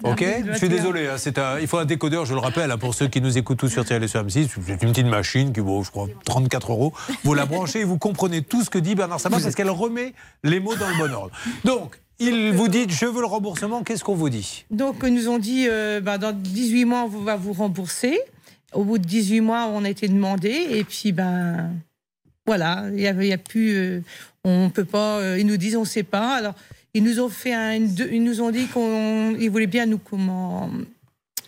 Ok 0.03 0.26
Je 0.52 0.57
suis 0.57 0.70
désolé, 0.70 1.07
hein, 1.07 1.15
c'est 1.18 1.38
un- 1.38 1.60
il 1.60 1.68
faut 1.68 1.78
un 1.78 1.86
décodeur, 1.86 2.26
je 2.26 2.34
le 2.34 2.40
rappelle, 2.40 2.72
hein, 2.72 2.78
pour 2.78 2.94
ceux 2.95 3.07
qui 3.07 3.22
nous 3.22 3.38
écoutent 3.38 3.60
tous 3.60 3.70
sur 3.70 3.86
TLS 3.86 4.07
sur 4.10 4.24
M6. 4.24 4.49
C'est 4.65 4.82
une 4.84 4.91
petite 4.91 5.06
machine 5.07 5.53
qui 5.53 5.60
vaut, 5.60 5.84
je 5.84 5.91
crois, 5.91 6.07
34 6.26 6.72
euros. 6.72 6.94
Vous 7.24 7.34
la 7.36 7.45
branchez 7.45 7.82
et 7.82 7.84
vous 7.84 7.98
comprenez 7.99 8.41
tout 8.41 8.64
ce 8.64 8.70
que 8.70 8.80
dit 8.80 8.95
Bernard 8.95 9.20
Sabat 9.20 9.40
parce 9.40 9.53
qu'elle 9.56 9.70
remet 9.70 10.14
les 10.44 10.60
mots 10.60 10.76
dans 10.76 10.90
le 10.90 10.95
bon 10.98 11.14
ordre. 11.14 11.32
Donc, 11.64 11.99
il 12.20 12.52
vous 12.53 12.68
dit 12.70 12.86
je 12.90 13.06
veux 13.06 13.20
le 13.22 13.28
remboursement, 13.28 13.84
qu'est-ce 13.84 14.03
qu'on 14.03 14.15
vous 14.15 14.30
dit? 14.30 14.65
Donc 14.72 14.95
ils 15.03 15.14
nous 15.14 15.28
ont 15.30 15.40
dit, 15.40 15.68
euh, 15.70 15.99
ben, 16.02 16.18
dans 16.18 16.32
18 16.32 16.86
mois, 16.86 17.03
on 17.03 17.07
va 17.22 17.36
vous 17.36 17.53
rembourser. 17.53 18.20
Au 18.74 18.84
bout 18.84 18.98
de 18.98 19.06
18 19.06 19.41
mois, 19.41 19.68
on 19.72 19.84
a 19.86 19.90
été 19.90 20.08
demandé. 20.08 20.50
Et 20.72 20.84
puis, 20.84 21.12
ben, 21.12 21.72
voilà, 22.45 22.86
il 22.94 23.00
y 23.00 23.08
avait, 23.08 23.28
y 23.28 23.34
a 23.34 23.38
plus, 23.38 23.76
euh, 23.76 24.02
on 24.44 24.70
peut 24.70 24.86
pas. 24.86 25.18
euh, 25.20 25.38
ils 25.40 25.45
nous 25.45 25.58
disent, 25.58 25.76
on 25.78 25.86
sait 25.86 26.04
pas. 26.04 26.36
Alors, 26.36 26.56
ils 26.94 27.04
nous 27.04 27.20
ont 27.20 27.30
fait 27.30 27.54
un, 27.54 27.76
une- 27.76 27.94
deux- 27.94 28.10
ils 28.12 28.24
nous 28.24 28.41
ont 28.41 28.52
dit 28.52 28.68
qu'on, 28.68 29.36
ils 29.40 29.50
voulaient 29.50 29.68
bien 29.68 29.86
nous 29.86 29.98
comment, 29.98 30.70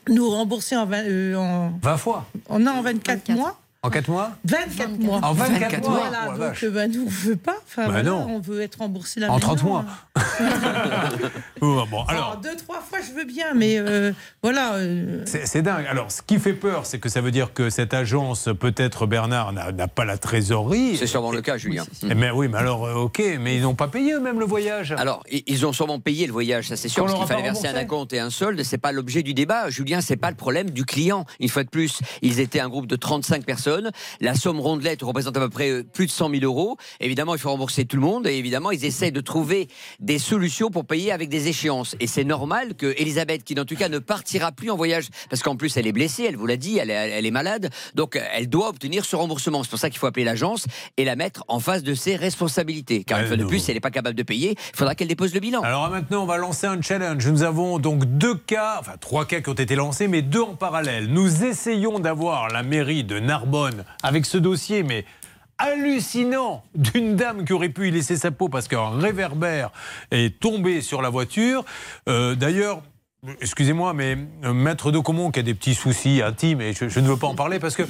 nous 0.08 0.30
rembourser 0.30 0.76
en, 0.76 0.86
20, 0.86 1.04
euh, 1.04 1.36
en, 1.36 1.72
20 1.82 1.98
fois 1.98 2.28
en, 2.50 2.60
non, 2.60 2.72
en 2.74 2.82
24, 2.82 3.30
mois. 3.32 3.60
En 3.86 3.90
4 3.91 4.07
mois 4.10 4.32
24 4.45 4.99
mois. 4.99 5.20
En 5.24 5.34
24 5.34 5.88
mois 5.90 5.99
Voilà, 5.99 6.28
Oh 6.28 6.40
la 6.40 6.48
donc 6.49 6.64
euh, 6.64 6.70
ben, 6.72 6.91
nous, 6.91 7.03
on 7.06 7.10
veut 7.10 7.36
pas. 7.36 7.56
Enfin, 7.68 7.84
Bah 7.84 7.91
voilà, 7.91 8.03
non. 8.10 8.28
on 8.30 8.40
veut 8.40 8.62
être 8.62 8.80
remboursé 8.80 9.20
là 9.20 9.32
En 9.32 9.40
30 9.40 9.64
maintenant. 9.64 9.70
mois. 9.72 9.86
Bon, 11.62 11.82
alors. 11.82 12.10
Alors, 12.10 12.38
deux, 12.38 12.56
trois 12.56 12.80
fois, 12.82 12.99
je 13.02 13.12
veux 13.18 13.26
bien, 13.26 13.53
mais 13.56 13.78
euh, 13.78 14.12
voilà. 14.44 14.74
euh, 14.76 15.24
C'est 15.26 15.62
dingue. 15.62 15.86
Alors, 15.90 16.12
ce 16.12 16.22
qui 16.22 16.38
fait 16.40 16.53
peur, 16.53 16.86
c'est 16.86 16.99
que 16.99 17.10
ça 17.10 17.22
veut 17.22 17.32
dire 17.32 17.53
que 17.53 17.70
cette 17.70 17.94
agence, 17.94 18.49
peut-être 18.60 19.07
Bernard, 19.07 19.52
n'a 19.53 19.88
pas 19.88 20.06
la 20.06 20.18
trésorerie. 20.18 20.95
C'est 20.98 21.07
sûrement 21.07 21.32
le 21.32 21.41
cas, 21.41 21.57
Julien. 21.57 21.84
Eh, 22.03 22.14
Mais 22.14 22.30
oui, 22.32 22.48
mais 22.48 22.57
alors, 22.57 22.82
ok, 22.95 23.22
mais 23.40 23.56
ils 23.56 23.62
n'ont 23.64 23.74
pas 23.76 23.88
payé 23.88 24.14
eux-mêmes 24.14 24.40
le 24.40 24.45
voyage. 24.45 24.94
Alors, 24.98 25.24
ils 25.30 25.66
ont 25.66 25.74
sûrement 25.74 25.99
payé 25.99 26.28
le 26.28 26.34
voyage, 26.34 26.68
ça 26.68 26.76
c'est 26.76 26.90
sûr, 26.90 27.06
parce 27.06 27.18
qu'il 27.18 27.28
fallait 27.28 27.41
verser 27.44 27.68
un 27.68 27.76
acompte 27.76 28.14
et 28.14 28.20
un 28.20 28.30
solde. 28.30 28.62
C'est 28.64 28.78
pas 28.78 28.91
l'objet 28.91 29.24
du 29.24 29.34
débat, 29.34 29.70
Julien. 29.70 30.02
C'est 30.02 30.18
pas 30.18 30.30
le 30.30 30.36
problème 30.38 30.70
du 30.70 30.86
client. 30.86 31.26
Une 31.40 31.49
fois 31.49 31.64
de 31.64 31.70
plus, 31.70 31.99
ils 32.22 32.40
étaient 32.40 32.60
un 32.60 32.70
groupe 32.70 32.88
de 32.88 32.95
35 32.95 33.44
personnes. 33.45 33.75
La 34.22 34.36
somme 34.36 34.60
rondelette 34.60 35.02
représente 35.02 35.38
à 35.38 35.40
peu 35.40 35.50
près 35.50 35.70
euh, 35.70 35.84
plus 35.84 36.06
de 36.06 36.12
100 36.12 36.30
000 36.30 36.44
euros. 36.44 36.78
Évidemment, 37.00 37.36
il 37.36 37.40
faut 37.40 37.50
rembourser 37.50 37.86
tout 37.86 37.98
le 37.98 38.02
monde 38.02 38.28
et 38.28 38.38
évidemment, 38.38 38.72
ils 38.72 38.86
essaient 38.86 39.12
de 39.12 39.22
trouver 39.22 39.68
des 40.00 40.20
solutions 40.20 40.70
pour 40.70 40.86
payer 40.86 41.12
avec 41.12 41.30
des 41.30 41.48
échéances. 41.48 41.96
Et 42.00 42.08
c'est 42.08 42.24
normal 42.24 42.76
que 42.76 42.94
Elisabeth, 42.98 43.44
qui 43.44 43.60
en 43.60 43.66
tout 43.66 43.76
cas 43.76 43.90
ne 43.90 44.00
partira 44.00 44.52
plus 44.52 44.70
en 44.72 44.76
voyage, 44.76 45.08
parce 45.30 45.42
qu'en 45.42 45.56
plus 45.56 45.76
elle 45.78 45.88
est 45.88 45.92
blessée, 45.92 46.26
elle 46.28 46.38
vous 46.38 46.46
l'a 46.46 46.58
dit, 46.58 46.78
elle 46.78 46.90
est, 46.90 46.94
elle 46.94 47.26
est 47.26 47.32
malade, 47.32 47.70
donc 47.94 48.20
elle 48.34 48.50
doit 48.50 48.70
obtenir 48.70 49.06
ce 49.06 49.16
remboursement. 49.16 49.64
C'est 49.64 49.70
pour 49.70 49.80
ça 49.80 49.90
qu'il 49.90 50.00
faut 50.00 50.08
appeler 50.08 50.26
l'agence 50.26 50.66
et 50.98 51.06
la 51.06 51.16
mettre 51.16 51.44
en 51.48 51.60
face 51.60 51.84
de 51.84 51.94
ses 51.94 52.16
responsabilités. 52.16 53.04
Car 53.04 53.20
une 53.20 53.28
fois 53.28 53.38
de 53.38 53.46
plus, 53.46 53.60
si 53.60 53.72
elle 53.72 53.78
n'est 53.78 53.82
pas 53.82 53.92
capable 53.92 54.16
de 54.16 54.24
payer, 54.24 54.56
il 54.58 54.78
faudra 54.78 54.96
qu'elle 54.96 55.08
dépose 55.08 55.34
le 55.34 55.40
bilan. 55.40 55.62
Alors 55.62 55.90
maintenant, 55.90 56.24
on 56.24 56.26
va 56.26 56.38
lancer 56.38 56.68
un 56.68 56.82
challenge. 56.82 57.28
Nous 57.28 57.44
avons 57.44 57.80
donc 57.80 58.06
deux 58.06 58.36
cas, 58.36 58.78
enfin 58.80 58.94
trois 59.00 59.26
cas 59.26 59.42
qui 59.42 59.50
ont 59.50 59.54
été 59.54 59.76
lancés, 59.76 60.08
mais 60.08 60.22
deux 60.22 60.42
en 60.42 60.56
parallèle. 60.56 61.08
Nous 61.08 61.44
essayons 61.44 62.00
d'avoir 62.00 62.50
la 62.50 62.64
mairie 62.64 63.04
de 63.04 63.20
Narbonne 63.20 63.65
avec 64.04 64.26
ce 64.26 64.38
dossier, 64.38 64.84
mais 64.84 65.06
hallucinant 65.58 66.64
d'une 66.76 67.16
dame 67.16 67.46
qui 67.46 67.54
aurait 67.54 67.70
pu 67.70 67.88
y 67.88 67.92
laisser 67.92 68.18
sa 68.18 68.32
peau 68.32 68.50
parce 68.50 68.68
qu'un 68.68 68.90
réverbère 68.90 69.72
est 70.12 70.40
tombé 70.40 70.82
sur 70.82 71.02
la 71.02 71.10
voiture. 71.10 71.66
Euh, 72.10 72.36
D'ailleurs. 72.36 72.82
Excusez-moi, 73.42 73.94
mais 73.96 74.20
euh, 74.44 74.54
Maître 74.54 74.92
de 74.92 75.00
Comont 75.00 75.32
qui 75.32 75.40
a 75.40 75.42
des 75.42 75.56
petits 75.56 75.74
soucis 75.74 76.22
intimes, 76.22 76.62
et 76.62 76.74
je, 76.74 76.90
je 76.90 77.00
ne 77.00 77.08
veux 77.08 77.18
pas 77.18 77.26
en 77.26 77.34
parler 77.34 77.58
parce 77.58 77.76
que 77.76 77.82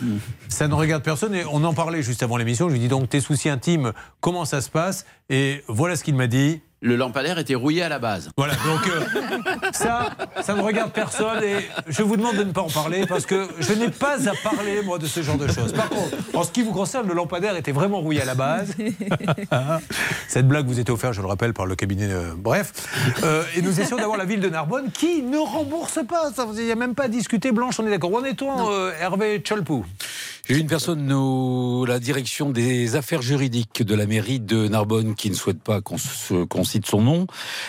ça 0.47 0.69
ne 0.69 0.73
regarde 0.73 1.03
personne, 1.03 1.35
et 1.35 1.43
on 1.51 1.61
en 1.65 1.73
parlait 1.73 2.01
juste 2.01 2.23
avant 2.23 2.37
l'émission, 2.37 2.69
je 2.69 2.73
lui 2.73 2.79
dis 2.79 2.87
donc 2.87 3.09
tes 3.09 3.19
soucis 3.19 3.49
intimes, 3.49 3.91
comment 4.21 4.45
ça 4.45 4.61
se 4.61 4.69
passe? 4.69 5.05
Et 5.29 5.61
voilà 5.67 5.97
ce 5.97 6.05
qu'il 6.05 6.15
m'a 6.15 6.27
dit. 6.27 6.61
Le 6.85 6.95
lampadaire 6.95 7.39
était 7.39 7.55
rouillé 7.55 7.81
à 7.81 7.89
la 7.89 7.97
base. 7.97 8.29
Voilà, 8.37 8.53
donc 8.53 8.87
euh, 8.87 9.39
ça, 9.71 10.11
ça 10.41 10.53
ne 10.53 10.61
regarde 10.61 10.91
personne 10.91 11.43
et 11.43 11.67
je 11.87 12.03
vous 12.03 12.15
demande 12.15 12.35
de 12.35 12.43
ne 12.43 12.51
pas 12.51 12.61
en 12.61 12.69
parler 12.69 13.07
parce 13.07 13.25
que 13.25 13.47
je 13.59 13.73
n'ai 13.73 13.89
pas 13.89 14.17
à 14.29 14.33
parler, 14.43 14.83
moi, 14.83 14.99
de 14.99 15.07
ce 15.07 15.23
genre 15.23 15.39
de 15.39 15.47
choses. 15.47 15.73
Par 15.73 15.89
contre, 15.89 16.15
en 16.35 16.43
ce 16.43 16.51
qui 16.51 16.61
vous 16.61 16.71
concerne, 16.73 17.07
le 17.07 17.15
lampadaire 17.15 17.55
était 17.55 17.71
vraiment 17.71 18.01
rouillé 18.01 18.21
à 18.21 18.25
la 18.25 18.35
base. 18.35 18.75
Cette 20.27 20.47
blague 20.47 20.67
vous 20.67 20.79
était 20.79 20.91
offerte, 20.91 21.13
je 21.13 21.21
le 21.21 21.27
rappelle, 21.27 21.53
par 21.55 21.65
le 21.65 21.75
cabinet. 21.75 22.07
euh, 22.11 22.33
bref. 22.37 22.71
Euh, 23.23 23.41
et 23.55 23.63
nous 23.63 23.79
essayons 23.79 23.97
d'avoir 23.97 24.17
la 24.17 24.25
ville 24.25 24.39
de 24.39 24.49
Narbonne 24.49 24.91
qui 24.91 25.23
ne 25.23 25.39
rembourse 25.39 25.99
pas. 26.07 26.31
Ça, 26.35 26.45
Il 26.55 26.65
n'y 26.65 26.71
a 26.71 26.75
même 26.75 26.93
pas 26.93 27.05
à 27.05 27.07
discuter. 27.07 27.51
Blanche, 27.51 27.79
on 27.79 27.87
est 27.87 27.89
d'accord. 27.89 28.11
Où 28.11 28.19
en 28.19 28.23
est-on, 28.23 28.69
euh, 28.71 28.91
Hervé 29.01 29.41
Cholpou 29.41 29.85
J'ai 30.47 30.59
une 30.59 30.67
personne 30.67 31.11
au 31.11 31.85
la 31.85 31.97
direction 31.99 32.51
des 32.51 32.95
affaires 32.95 33.23
juridiques 33.23 33.81
de 33.81 33.95
la 33.95 34.05
mairie 34.05 34.39
de 34.39 34.67
Narbonne 34.67 35.15
qui 35.15 35.31
ne 35.31 35.35
souhaite 35.35 35.61
pas 35.61 35.81
qu'on 35.81 36.63
cite 36.63 36.85
son 36.85 37.01
nom. 37.01 37.25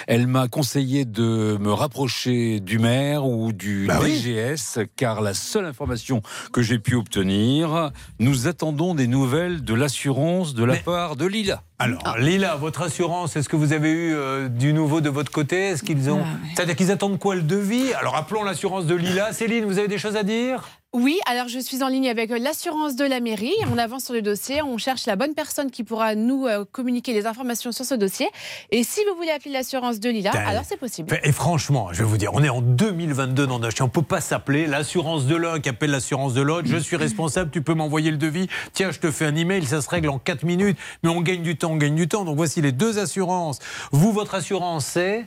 Elle 0.06 0.26
m'a 0.26 0.46
conseillé 0.46 1.06
de 1.06 1.56
me 1.58 1.72
rapprocher 1.72 2.60
du 2.60 2.78
maire 2.78 3.24
ou 3.24 3.54
du 3.54 3.86
Bah 3.86 3.98
oui. 4.02 4.20
DGS 4.20 4.80
car 4.94 5.22
la 5.22 5.32
seule 5.32 5.64
information 5.64 6.20
que 6.52 6.60
j'ai 6.60 6.78
pu 6.78 6.96
obtenir, 6.96 7.92
nous 8.18 8.46
attendons 8.46 8.94
des 8.94 9.06
nouvelles 9.06 9.64
de 9.64 9.72
l'assurance 9.72 10.54
de 10.54 10.64
la 10.64 10.76
part 10.76 11.16
de 11.16 11.24
Lila. 11.24 11.62
Alors, 11.78 12.16
Lila, 12.18 12.56
votre 12.56 12.82
assurance, 12.82 13.36
est-ce 13.36 13.48
que 13.50 13.56
vous 13.56 13.74
avez 13.74 13.90
eu 13.90 14.14
euh, 14.14 14.48
du 14.48 14.72
nouveau 14.72 15.02
de 15.02 15.10
votre 15.10 15.30
côté? 15.30 15.68
Est-ce 15.68 15.82
qu'ils 15.82 16.08
ont. 16.10 16.24
C'est-à-dire 16.54 16.74
qu'ils 16.74 16.90
attendent 16.90 17.18
quoi 17.18 17.34
le 17.34 17.42
devis? 17.42 17.92
Alors, 17.94 18.16
appelons 18.16 18.44
l'assurance 18.44 18.86
de 18.86 18.94
Lila. 18.94 19.34
Céline, 19.34 19.66
vous 19.66 19.78
avez 19.78 19.88
des 19.88 19.98
choses 19.98 20.16
à 20.16 20.22
dire? 20.22 20.66
Oui, 20.96 21.20
alors 21.26 21.46
je 21.46 21.58
suis 21.58 21.82
en 21.82 21.88
ligne 21.88 22.08
avec 22.08 22.30
euh, 22.30 22.38
l'assurance 22.38 22.96
de 22.96 23.04
la 23.04 23.20
mairie. 23.20 23.52
On 23.70 23.76
avance 23.76 24.04
sur 24.04 24.14
le 24.14 24.22
dossier, 24.22 24.62
on 24.62 24.78
cherche 24.78 25.04
la 25.04 25.14
bonne 25.14 25.34
personne 25.34 25.70
qui 25.70 25.84
pourra 25.84 26.14
nous 26.14 26.46
euh, 26.46 26.64
communiquer 26.64 27.12
les 27.12 27.26
informations 27.26 27.70
sur 27.70 27.84
ce 27.84 27.94
dossier. 27.94 28.26
Et 28.70 28.82
si 28.82 29.00
vous 29.04 29.14
voulez 29.14 29.28
appeler 29.30 29.50
l'assurance 29.50 30.00
de 30.00 30.08
Lila, 30.08 30.30
alors 30.30 30.62
c'est 30.64 30.78
possible. 30.78 31.20
Et 31.22 31.32
franchement, 31.32 31.88
je 31.92 31.98
vais 31.98 32.08
vous 32.08 32.16
dire, 32.16 32.30
on 32.32 32.42
est 32.42 32.48
en 32.48 32.62
2022 32.62 33.46
dans 33.46 33.58
Dacia. 33.58 33.84
On 33.84 33.90
peut 33.90 34.00
pas 34.00 34.22
s'appeler 34.22 34.66
l'assurance 34.66 35.26
de 35.26 35.36
l'un 35.36 35.60
qui 35.60 35.68
appelle 35.68 35.90
l'assurance 35.90 36.32
de 36.32 36.40
l'autre. 36.40 36.66
Je 36.66 36.78
suis 36.78 36.96
responsable, 36.96 37.50
tu 37.50 37.60
peux 37.60 37.74
m'envoyer 37.74 38.10
le 38.10 38.16
devis. 38.16 38.48
Tiens, 38.72 38.90
je 38.90 38.98
te 38.98 39.10
fais 39.10 39.26
un 39.26 39.36
email, 39.36 39.66
ça 39.66 39.82
se 39.82 39.90
règle 39.90 40.08
en 40.08 40.18
4 40.18 40.44
minutes. 40.44 40.78
Mais 41.02 41.10
on 41.10 41.20
gagne 41.20 41.42
du 41.42 41.58
temps, 41.58 41.72
on 41.72 41.76
gagne 41.76 41.94
du 41.94 42.08
temps. 42.08 42.24
Donc 42.24 42.38
voici 42.38 42.62
les 42.62 42.72
deux 42.72 42.98
assurances. 42.98 43.58
Vous, 43.92 44.12
votre 44.12 44.34
assurance, 44.34 44.86
c'est 44.86 45.26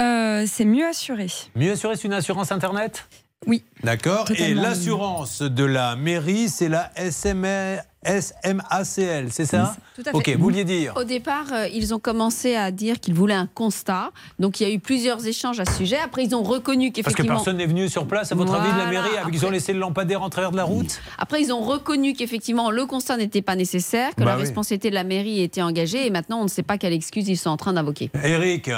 Euh, 0.00 0.46
c'est 0.46 0.64
mieux 0.64 0.86
assuré. 0.86 1.26
Mieux 1.56 1.72
assuré, 1.72 1.96
c'est 1.96 2.04
une 2.04 2.14
assurance 2.14 2.52
Internet? 2.52 3.06
Oui. 3.46 3.62
D'accord. 3.82 4.30
Et 4.36 4.54
l'assurance 4.54 5.42
de 5.42 5.64
la 5.64 5.96
mairie, 5.96 6.48
c'est 6.48 6.68
la 6.68 6.90
SMR 6.96 7.78
SMACL, 8.06 9.28
c'est 9.30 9.46
ça 9.46 9.74
Tout 9.94 10.02
à 10.02 10.10
fait. 10.10 10.16
Ok, 10.16 10.28
vous 10.36 10.42
vouliez 10.44 10.64
dire 10.64 10.92
Au 10.96 11.04
départ, 11.04 11.46
euh, 11.52 11.68
ils 11.68 11.94
ont 11.94 11.98
commencé 11.98 12.54
à 12.54 12.70
dire 12.70 13.00
qu'ils 13.00 13.14
voulaient 13.14 13.32
un 13.34 13.46
constat. 13.46 14.10
Donc 14.38 14.60
il 14.60 14.68
y 14.68 14.70
a 14.70 14.74
eu 14.74 14.78
plusieurs 14.78 15.26
échanges 15.26 15.58
à 15.60 15.64
ce 15.64 15.72
sujet. 15.72 15.96
Après, 16.04 16.24
ils 16.24 16.34
ont 16.34 16.42
reconnu 16.42 16.88
Parce 16.92 16.96
que 16.96 17.02
qu'effectivement. 17.02 17.34
personne 17.36 17.56
n'est 17.56 17.66
venu 17.66 17.88
sur 17.88 18.06
place, 18.06 18.30
à 18.30 18.34
votre 18.34 18.54
avis, 18.54 18.72
de 18.72 18.78
la 18.78 18.86
mairie, 18.90 19.16
avec 19.16 19.34
ils 19.34 19.46
ont 19.46 19.50
laissé 19.50 19.72
le 19.72 19.78
lampadaire 19.78 20.22
en 20.22 20.28
travers 20.30 20.50
de 20.52 20.56
la 20.56 20.64
route 20.64 21.00
Après, 21.18 21.40
ils 21.42 21.52
ont 21.52 21.62
reconnu 21.62 22.12
qu'effectivement 22.12 22.70
le 22.70 22.84
constat 22.86 23.16
n'était 23.16 23.42
pas 23.42 23.56
nécessaire, 23.56 24.10
que 24.14 24.20
Bah 24.20 24.26
la 24.26 24.34
oui. 24.36 24.42
responsabilité 24.42 24.90
de 24.90 24.94
la 24.94 25.04
mairie 25.04 25.42
était 25.42 25.62
engagée, 25.62 26.06
et 26.06 26.10
maintenant 26.10 26.40
on 26.40 26.44
ne 26.44 26.48
sait 26.48 26.62
pas 26.62 26.76
quelle 26.78 26.92
excuse 26.92 27.26
ils 27.28 27.36
sont 27.38 27.50
en 27.50 27.56
train 27.56 27.72
d'invoquer. 27.72 28.10
Eric, 28.22 28.70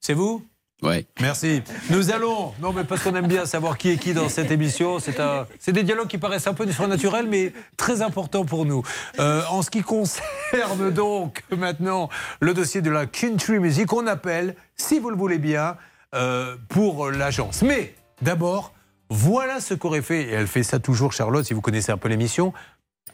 c'est 0.00 0.14
vous 0.14 0.42
Ouais. 0.82 1.06
Merci. 1.20 1.62
Nous 1.90 2.10
allons, 2.10 2.52
non 2.60 2.72
mais 2.72 2.84
parce 2.84 3.02
qu'on 3.02 3.14
aime 3.14 3.26
bien 3.26 3.44
savoir 3.44 3.76
qui 3.76 3.90
est 3.90 3.96
qui 3.96 4.14
dans 4.14 4.28
cette 4.28 4.50
émission, 4.50 4.98
c'est 4.98 5.20
un, 5.20 5.46
des 5.66 5.82
dialogues 5.82 6.08
qui 6.08 6.18
paraissent 6.18 6.46
un 6.46 6.54
peu 6.54 6.70
surnaturels 6.70 7.26
mais 7.28 7.52
très 7.76 8.02
importants 8.02 8.44
pour 8.44 8.64
nous. 8.64 8.82
Euh, 9.18 9.42
en 9.50 9.62
ce 9.62 9.70
qui 9.70 9.82
concerne 9.82 10.90
donc 10.94 11.42
maintenant 11.56 12.08
le 12.40 12.54
dossier 12.54 12.80
de 12.80 12.90
la 12.90 13.06
country 13.06 13.58
music, 13.58 13.92
on 13.92 14.06
appelle, 14.06 14.56
si 14.76 14.98
vous 14.98 15.10
le 15.10 15.16
voulez 15.16 15.38
bien, 15.38 15.76
euh, 16.14 16.56
pour 16.68 17.10
l'agence. 17.10 17.62
Mais 17.62 17.94
d'abord, 18.22 18.72
voilà 19.10 19.60
ce 19.60 19.74
qu'aurait 19.74 20.02
fait, 20.02 20.22
et 20.22 20.30
elle 20.30 20.46
fait 20.46 20.62
ça 20.62 20.78
toujours, 20.78 21.12
Charlotte, 21.12 21.44
si 21.44 21.52
vous 21.52 21.60
connaissez 21.60 21.92
un 21.92 21.98
peu 21.98 22.08
l'émission, 22.08 22.52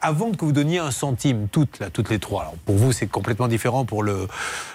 avant 0.01 0.31
que 0.31 0.45
vous 0.45 0.51
donniez 0.51 0.79
un 0.79 0.91
centime, 0.91 1.47
toutes, 1.51 1.79
là, 1.79 1.89
toutes 1.89 2.09
les 2.09 2.19
trois. 2.19 2.41
Alors, 2.43 2.55
pour 2.65 2.75
vous, 2.75 2.91
c'est 2.91 3.07
complètement 3.07 3.47
différent 3.47 3.85
pour 3.85 4.03
le, 4.03 4.27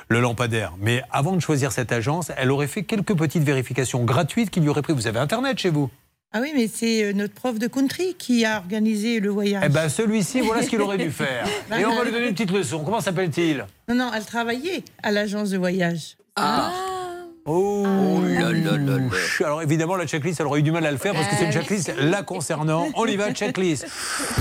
le 0.09 0.21
lampadaire. 0.21 0.73
Mais 0.81 1.03
avant 1.11 1.33
de 1.33 1.41
choisir 1.41 1.73
cette 1.73 1.93
agence, 1.93 2.31
elle 2.37 2.51
aurait 2.51 2.67
fait 2.67 2.83
quelques 2.85 3.17
petites 3.17 3.43
vérifications 3.45 4.05
gratuites 4.05 4.51
qui 4.51 4.61
lui 4.61 4.69
auraient 4.69 4.83
pris. 4.83 4.93
Vous 4.93 5.07
avez 5.07 5.19
Internet 5.19 5.59
chez 5.59 5.71
vous 5.71 5.91
Ah 6.33 6.41
oui, 6.41 6.53
mais 6.55 6.69
c'est 6.69 7.05
euh, 7.05 7.13
notre 7.13 7.35
prof 7.35 7.59
de 7.59 7.67
country 7.67 8.15
qui 8.19 8.45
a 8.45 8.59
organisé 8.59 9.21
le 9.21 9.31
voyage. 9.31 9.63
Eh 9.67 9.69
ben, 9.69 9.89
celui-ci, 9.89 10.41
voilà 10.41 10.63
ce 10.63 10.69
qu'il 10.69 10.81
aurait 10.81 10.99
dû 10.99 11.11
faire. 11.23 11.47
Et 11.79 11.85
on 11.85 11.95
va 11.97 12.05
lui 12.05 12.13
donner 12.13 12.27
une 12.29 12.35
petite 12.35 12.51
leçon. 12.53 12.85
Comment 12.85 13.01
s'appelle-t-il? 13.01 13.67
Non, 13.89 13.95
non, 13.95 14.11
elle 14.15 14.25
travaillait 14.25 14.83
à 15.03 15.11
l'agence 15.11 15.51
de 15.51 15.59
voyage. 15.59 16.17
Ah. 16.37 16.73
Oh, 17.45 17.85
là 18.23 18.53
là 18.53 18.77
là 18.77 18.99
là. 18.99 19.45
Alors 19.45 19.63
évidemment, 19.63 19.97
la 19.97 20.07
checklist, 20.07 20.39
elle 20.39 20.47
aurait 20.47 20.61
eu 20.61 20.63
du 20.63 20.71
mal 20.71 20.87
à 20.87 20.93
le 20.93 20.97
faire 20.97 21.13
parce 21.13 21.27
que 21.27 21.35
c'est 21.35 21.47
une 21.47 21.53
checklist 21.53 21.93
la 21.99 22.23
concernant. 22.23 22.87
On 22.95 23.05
y 23.05 23.17
va, 23.17 23.33
checklist. 23.33 23.85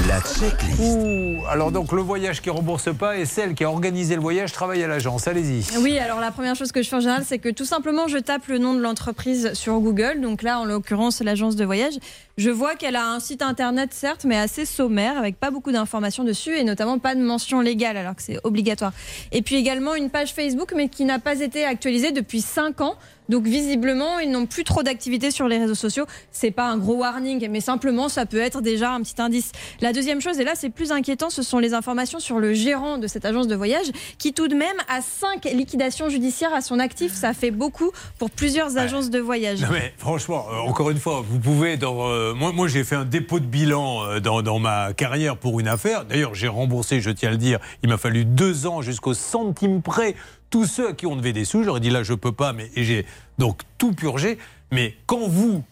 La 0.08 0.22
checklist. 0.22 0.80
Ouh, 0.80 1.44
alors 1.50 1.72
donc 1.72 1.94
le 1.94 2.02
voyage 2.04 2.42
qui 2.42 2.52
rembourse 2.52 2.94
pas 2.96 3.18
et 3.18 3.26
celle 3.26 3.56
qui 3.56 3.64
a 3.64 3.70
organisé 3.70 4.14
le 4.14 4.22
voyage 4.22 4.52
travaille 4.52 4.84
à 4.84 4.88
l'agence. 4.88 5.28
Allez-y. 5.28 5.66
Oui, 5.80 5.98
alors 5.98 6.20
la 6.20 6.30
première 6.30 6.56
chose 6.56 6.72
que 6.72 6.84
je 6.84 6.90
fais 6.90 6.98
en 6.98 7.00
général, 7.00 7.24
c'est 7.26 7.40
que 7.40 7.50
tout 7.50 7.66
simplement, 7.66 8.08
je 8.08 8.20
tape 8.20 8.46
le 8.46 8.60
nom 8.60 8.76
de 8.76 8.82
l'entreprise 8.82 9.54
sur 9.54 9.80
Google. 9.80 10.22
Donc 10.22 10.44
là, 10.44 10.60
en 10.60 10.66
l'occurrence, 10.66 11.24
l'agence 11.24 11.56
de 11.56 11.66
voyage. 11.66 11.96
Je 12.42 12.50
vois 12.50 12.74
qu'elle 12.74 12.96
a 12.96 13.08
un 13.08 13.20
site 13.20 13.44
internet, 13.44 13.94
certes, 13.94 14.26
mais 14.26 14.36
assez 14.36 14.66
sommaire, 14.66 15.16
avec 15.16 15.40
pas 15.40 15.52
beaucoup 15.52 15.72
d'informations 15.72 16.24
dessus, 16.24 16.58
et 16.58 16.64
notamment 16.64 16.98
pas 16.98 17.14
de 17.14 17.22
mention 17.22 17.62
légale, 17.62 17.98
alors 17.98 18.16
que 18.16 18.24
c'est 18.24 18.40
obligatoire. 18.44 18.94
Et 19.32 19.44
puis 19.44 19.58
également 19.58 19.94
une 19.94 20.10
page 20.10 20.34
Facebook, 20.34 20.74
mais 20.76 20.90
qui 20.90 21.06
n'a 21.06 21.20
pas 21.20 21.40
été 21.40 21.66
actualisée 21.66 22.12
depuis 22.12 22.42
5 22.42 22.82
ans. 22.82 22.96
Donc 23.32 23.46
visiblement, 23.46 24.20
ils 24.20 24.30
n'ont 24.30 24.46
plus 24.46 24.66
trop 24.66 24.84
d'activité 24.84 25.32
sur 25.32 25.48
les 25.48 25.58
réseaux 25.58 25.74
sociaux. 25.74 26.06
C'est 26.32 26.52
pas 26.52 26.68
un 26.70 26.78
gros 26.78 26.96
warning, 26.96 27.48
mais 27.50 27.62
simplement, 27.62 28.10
ça 28.10 28.26
peut 28.26 28.42
être 28.42 28.60
déjà 28.60 28.92
un 28.92 29.02
petit 29.02 29.22
indice. 29.22 29.54
La 29.80 29.94
deuxième 29.94 30.20
chose, 30.20 30.38
et 30.42 30.44
là 30.44 30.52
c'est 30.54 30.70
plus 30.70 30.92
inquiétant, 30.92 31.30
ce 31.30 31.42
sont 31.42 31.58
les 31.58 31.74
informations 31.74 32.20
sur 32.20 32.40
le 32.40 32.54
gérant 32.54 32.98
de 32.98 33.08
cette 33.08 33.24
agence 33.24 33.48
de 33.48 33.56
voyage, 33.56 33.86
qui 34.18 34.34
tout 34.34 34.50
de 34.50 34.56
même 34.56 34.76
a 34.90 35.00
5 35.00 35.46
liquidations 35.46 36.10
judiciaires 36.10 36.54
à 36.54 36.60
son 36.60 36.78
actif. 36.78 37.14
Ça 37.14 37.34
fait 37.34 37.52
beaucoup 37.52 37.92
pour 38.20 38.32
plusieurs 38.32 38.78
agences 38.78 39.10
de 39.10 39.20
voyage. 39.20 39.62
Non 39.62 39.70
mais 39.72 39.94
franchement, 39.98 40.48
euh, 40.52 40.70
encore 40.70 40.90
une 40.90 41.00
fois, 41.00 41.24
vous 41.26 41.40
pouvez 41.40 41.78
dans 41.78 42.10
euh, 42.10 42.34
moi, 42.34 42.52
moi 42.52 42.68
j'ai 42.68 42.84
fait 42.84 42.98
un 42.98 43.06
dépôt 43.06 43.40
de 43.40 43.46
bilan 43.46 44.04
euh, 44.04 44.20
dans, 44.20 44.42
dans 44.42 44.60
ma 44.60 44.92
carrière 44.92 45.38
pour 45.38 45.62
une 45.62 45.70
affaire. 45.70 46.04
D'ailleurs, 46.04 46.36
j'ai 46.36 46.50
remboursé, 46.50 47.00
je 47.00 47.12
tiens 47.12 47.30
à 47.30 47.32
le 47.32 47.38
dire, 47.38 47.60
il 47.82 47.88
m'a 47.88 47.98
fallu 47.98 48.26
deux 48.26 48.68
ans 48.68 48.82
jusqu'au 48.82 49.14
centime 49.14 49.82
près. 49.82 50.16
Tous 50.52 50.66
ceux 50.66 50.90
à 50.90 50.94
qui 50.94 51.08
on 51.08 51.16
devait 51.16 51.34
des 51.34 51.46
sous, 51.46 51.64
j'aurais 51.64 51.80
dit 51.80 51.90
là 51.90 52.04
je 52.04 52.14
peux 52.14 52.34
pas, 52.34 52.54
mais 52.54 52.70
j'ai 52.76 53.06
donc 53.40 53.62
tout 53.80 53.94
purgé. 53.94 54.38
Mais 54.72 54.96
quand 55.08 55.28
vous 55.28 55.64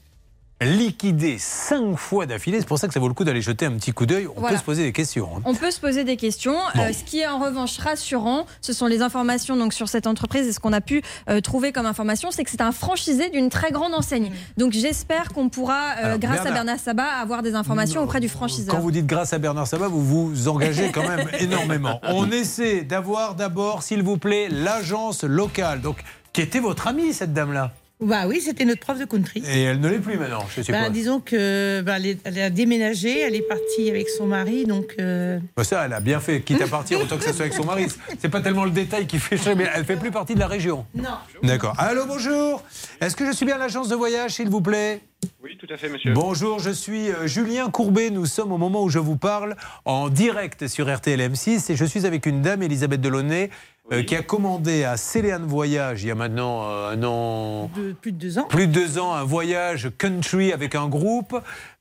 liquidez 0.62 1.38
cinq 1.40 1.96
fois 1.96 2.26
d'affilée, 2.26 2.60
c'est 2.60 2.68
pour 2.68 2.80
ça 2.80 2.88
que 2.88 2.94
ça 2.94 3.00
vaut 3.00 3.08
le 3.08 3.14
coup 3.14 3.24
d'aller 3.24 3.42
jeter 3.42 3.66
un 3.66 3.72
petit 3.72 3.92
coup 3.94 4.06
d'œil. 4.06 4.28
On 4.28 4.40
Voilà. 4.42 4.56
peut 4.56 4.60
se 4.60 4.66
poser 4.66 4.84
des 4.84 4.92
questions. 4.92 5.30
hein. 5.38 5.42
On 5.46 5.56
peut 5.56 5.72
se 5.72 5.80
poser 5.80 6.04
des 6.04 6.18
questions. 6.18 6.56
Bon. 6.76 6.82
Euh, 6.82 6.92
ce 6.94 7.04
qui 7.04 7.20
est 7.20 7.28
en 7.28 7.40
revanche 7.40 7.78
rassurant, 7.78 8.46
ce 8.62 8.74
sont 8.74 8.86
les 8.88 9.02
informations 9.02 9.56
donc 9.56 9.74
sur 9.74 9.88
cette 9.88 10.06
entreprise 10.08 10.48
et 10.48 10.52
ce 10.54 10.60
qu'on 10.60 10.74
a 10.74 10.82
pu 10.82 11.02
euh, 11.30 11.40
trouver 11.42 11.72
comme 11.72 11.86
information, 11.86 12.30
c'est 12.32 12.44
que 12.44 12.50
c'est 12.52 12.62
un 12.62 12.72
franchisé 12.74 13.30
d'une 13.30 13.50
très 13.50 13.72
grande 13.72 13.94
enseigne. 13.94 14.32
Donc 14.58 14.74
j'espère 14.74 15.30
qu'on 15.30 15.50
pourra, 15.50 15.92
euh, 16.00 16.06
Alors, 16.06 16.20
grâce 16.20 16.40
à 16.40 16.44
Bernard- 16.44 16.54
Bernard 16.66 16.80
Sabat, 16.80 17.08
avoir 17.22 17.42
des 17.42 17.56
informations 17.56 18.04
auprès 18.04 18.20
du 18.20 18.28
franchiseur. 18.30 18.76
Quand 18.76 18.82
vous 18.82 18.92
dites 18.92 19.08
grâce 19.08 19.32
à 19.34 19.38
Bernard 19.38 19.68
Sabat, 19.68 19.88
vous 19.88 20.04
vous 20.04 20.48
engagez 20.50 20.92
quand 20.92 21.08
même 21.08 21.28
énormément. 21.40 22.02
On 22.04 22.30
essaie 22.32 22.82
d'avoir 22.82 23.36
d'abord, 23.36 23.82
s'il 23.84 24.04
vous 24.04 24.18
plaît, 24.18 24.48
l'agence 24.50 25.24
locale. 25.24 25.80
Donc, 25.82 25.98
qui 26.34 26.42
était 26.42 26.60
votre 26.60 26.88
amie, 26.88 27.14
cette 27.14 27.34
dame-là 27.34 27.72
Bah 28.02 28.28
oui, 28.28 28.40
c'était 28.40 28.64
notre 28.64 28.80
prof 28.80 28.98
de 28.98 29.04
country. 29.04 29.44
Et 29.46 29.64
elle 29.64 29.82
ne 29.82 29.90
l'est 29.90 30.00
plus 30.00 30.18
maintenant, 30.18 30.46
je 30.56 30.62
sais 30.62 30.72
Bah, 30.72 30.84
pas. 30.84 30.90
disons 30.90 31.20
que 31.20 31.82
bah, 31.82 31.96
elle, 31.98 32.06
est- 32.06 32.20
elle 32.24 32.40
a 32.40 32.50
déménagé, 32.50 33.20
elle 33.20 33.36
est 33.36 33.42
partie 33.46 33.90
avec 33.90 34.08
son 34.08 34.26
mari, 34.26 34.64
donc. 34.66 34.96
euh, 35.02 35.38
Bah, 35.58 35.66
ça, 35.66 35.86
elle 35.86 35.92
a 35.92 36.00
bien 36.00 36.22
fait, 36.22 36.40
quitte 36.42 36.62
à 36.62 36.68
partir, 36.68 37.02
autant 37.02 37.18
que 37.18 37.24
ça 37.26 37.34
soit 37.34 37.42
avec 37.42 37.54
son 37.54 37.66
mari. 37.66 37.88
C'est 38.20 38.30
pas 38.30 38.40
tellement 38.40 38.64
le 38.64 38.72
détail 38.72 39.06
qui 39.06 39.20
fait 39.20 39.36
chier, 39.36 39.54
mais 39.54 39.68
elle 39.76 39.84
fait 39.84 39.98
plus 39.98 40.12
partie 40.12 40.34
de 40.34 40.40
la 40.40 40.48
région. 40.48 40.86
Non. 40.96 41.10
D'accord. 41.44 41.76
Allô, 41.78 42.06
bonjour. 42.06 42.64
Est-ce 43.02 43.18
que 43.18 43.26
je 43.26 43.34
suis 43.34 43.46
bien 43.46 43.56
à 43.56 43.60
l'agence 43.60 43.90
de 43.90 43.96
voyage, 43.96 44.32
s'il 44.32 44.50
vous 44.50 44.62
plaît? 44.62 45.02
Oui, 45.44 45.58
tout 45.60 45.68
à 45.70 45.76
fait, 45.76 45.90
monsieur. 45.90 46.14
Bonjour, 46.14 46.60
je 46.60 46.70
suis 46.70 47.10
euh, 47.12 47.28
Julien 47.28 47.70
Courbet. 47.70 48.10
Nous 48.12 48.26
sommes 48.26 48.54
au 48.54 48.58
moment 48.58 48.82
où 48.84 48.90
je 48.90 49.00
vous 49.00 49.18
parle 49.18 49.58
en 49.84 50.08
direct 50.08 50.70
sur 50.70 50.88
RTL 50.94 51.20
M6 51.20 51.70
et 51.70 51.76
je 51.76 51.84
suis 51.84 52.06
avec 52.06 52.26
une 52.26 52.42
dame, 52.42 52.64
Elisabeth 52.64 53.02
Delaunay, 53.02 53.50
euh, 53.92 54.04
qui 54.04 54.16
a 54.16 54.22
commandé 54.22 54.84
à 54.84 54.98
Céléane 54.98 55.46
Voyage 55.46 56.04
il 56.04 56.08
y 56.08 56.12
a 56.12 56.16
maintenant 56.16 56.64
euh, 56.70 56.92
un 56.94 57.04
an. 57.04 57.70
de 57.76 57.94
plus 57.94 58.12
de 58.12 58.18
deux 58.18 58.38
ans. 58.40 58.46
Plus 58.50 58.68
de 58.68 58.72
deux 58.74 59.00
ans, 59.00 59.14
un 59.14 59.24
voyage 59.24 59.90
country 59.98 60.52
avec 60.54 60.76
un 60.76 60.88
groupe. 60.88 61.36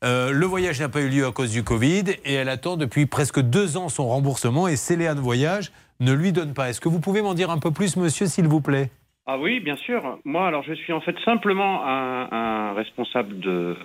Euh, 0.05 0.31
le 0.33 0.47
voyage 0.47 0.81
n'a 0.81 0.89
pas 0.89 1.01
eu 1.01 1.09
lieu 1.09 1.27
à 1.27 1.33
cause 1.33 1.51
du 1.51 1.63
Covid 1.65 2.05
et 2.25 2.35
elle 2.35 2.49
attend 2.49 2.77
depuis 2.77 3.07
presque 3.07 3.41
deux 3.41 3.77
ans 3.77 3.89
son 3.89 4.09
remboursement 4.09 4.69
et 4.69 4.77
Céléane 4.77 5.21
Voyage 5.21 5.73
ne 6.01 6.13
lui 6.13 6.33
donne 6.33 6.55
pas. 6.55 6.71
Est-ce 6.71 6.81
que 6.81 6.89
vous 6.89 7.01
pouvez 7.01 7.23
m'en 7.23 7.35
dire 7.35 7.51
un 7.51 7.59
peu 7.59 7.71
plus, 7.73 7.97
monsieur, 7.97 8.27
s'il 8.27 8.47
vous 8.47 8.61
plaît? 8.61 8.91
Ah 9.31 9.37
oui, 9.39 9.61
bien 9.61 9.77
sûr. 9.77 10.19
Moi, 10.25 10.47
alors, 10.47 10.63
je 10.63 10.73
suis 10.73 10.93
en 10.95 11.03
fait 11.03 11.15
simplement 11.23 11.85
un, 11.87 12.29
un 12.33 12.73
responsable 12.73 13.39
de, 13.41 13.77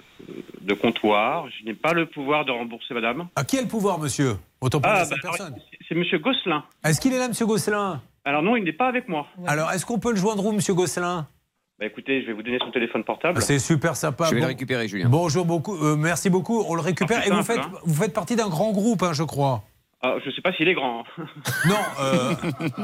de 0.61 0.73
comptoir. 0.73 1.47
Je 1.59 1.65
n'ai 1.65 1.73
pas 1.73 1.91
le 1.91 2.05
pouvoir 2.05 2.45
de 2.45 2.51
rembourser 2.51 2.93
madame. 2.93 3.27
À 3.35 3.43
qui 3.43 3.57
a 3.57 3.61
le 3.61 3.67
pouvoir, 3.67 3.99
monsieur? 3.99 4.37
Autant 4.61 4.79
pour 4.79 4.89
Ah, 4.89 5.03
bah, 5.09 5.15
personne. 5.21 5.53
c'est- 5.69 5.77
c'est 5.89 5.95
monsieur 5.95 6.19
Gosselin. 6.19 6.63
Est-ce 6.85 7.01
qu'il 7.01 7.11
est 7.11 7.17
là, 7.17 7.27
monsieur 7.27 7.45
Gosselin? 7.45 8.01
Alors 8.25 8.41
non, 8.41 8.55
il 8.55 8.63
n'est 8.63 8.71
pas 8.73 8.87
avec 8.87 9.07
moi. 9.09 9.27
Alors, 9.47 9.71
est-ce 9.71 9.85
qu'on 9.85 9.99
peut 9.99 10.11
le 10.11 10.15
joindre 10.17 10.45
où, 10.45 10.51
monsieur 10.51 10.73
Gosselin? 10.73 11.27
Bah 11.79 11.87
écoutez, 11.87 12.21
je 12.21 12.27
vais 12.27 12.33
vous 12.33 12.43
donner 12.43 12.59
son 12.59 12.71
téléphone 12.71 13.03
portable. 13.03 13.41
C'est 13.41 13.59
super 13.59 13.95
sympa. 13.95 14.25
Je 14.29 14.35
vais 14.35 14.41
le 14.41 14.45
récupérer, 14.47 14.87
Julien. 14.87 15.09
Bonjour 15.09 15.43
beaucoup, 15.45 15.75
euh, 15.75 15.95
merci 15.97 16.29
beaucoup. 16.29 16.63
On 16.67 16.75
le 16.75 16.81
récupère 16.81 17.19
Ah, 17.23 17.27
et 17.27 17.29
vous 17.31 17.41
simple, 17.43 17.61
faites, 17.61 17.65
hein. 17.73 17.79
vous 17.83 18.01
faites 18.01 18.13
partie 18.13 18.35
d'un 18.35 18.47
grand 18.47 18.71
groupe, 18.71 19.01
hein, 19.03 19.11
je 19.13 19.23
crois. 19.23 19.63
Ah, 20.01 20.15
je 20.23 20.29
ne 20.29 20.33
sais 20.35 20.41
pas 20.41 20.53
s'il 20.53 20.67
est 20.67 20.73
grand. 20.73 21.03
Non, 21.67 21.75
euh, 22.01 22.33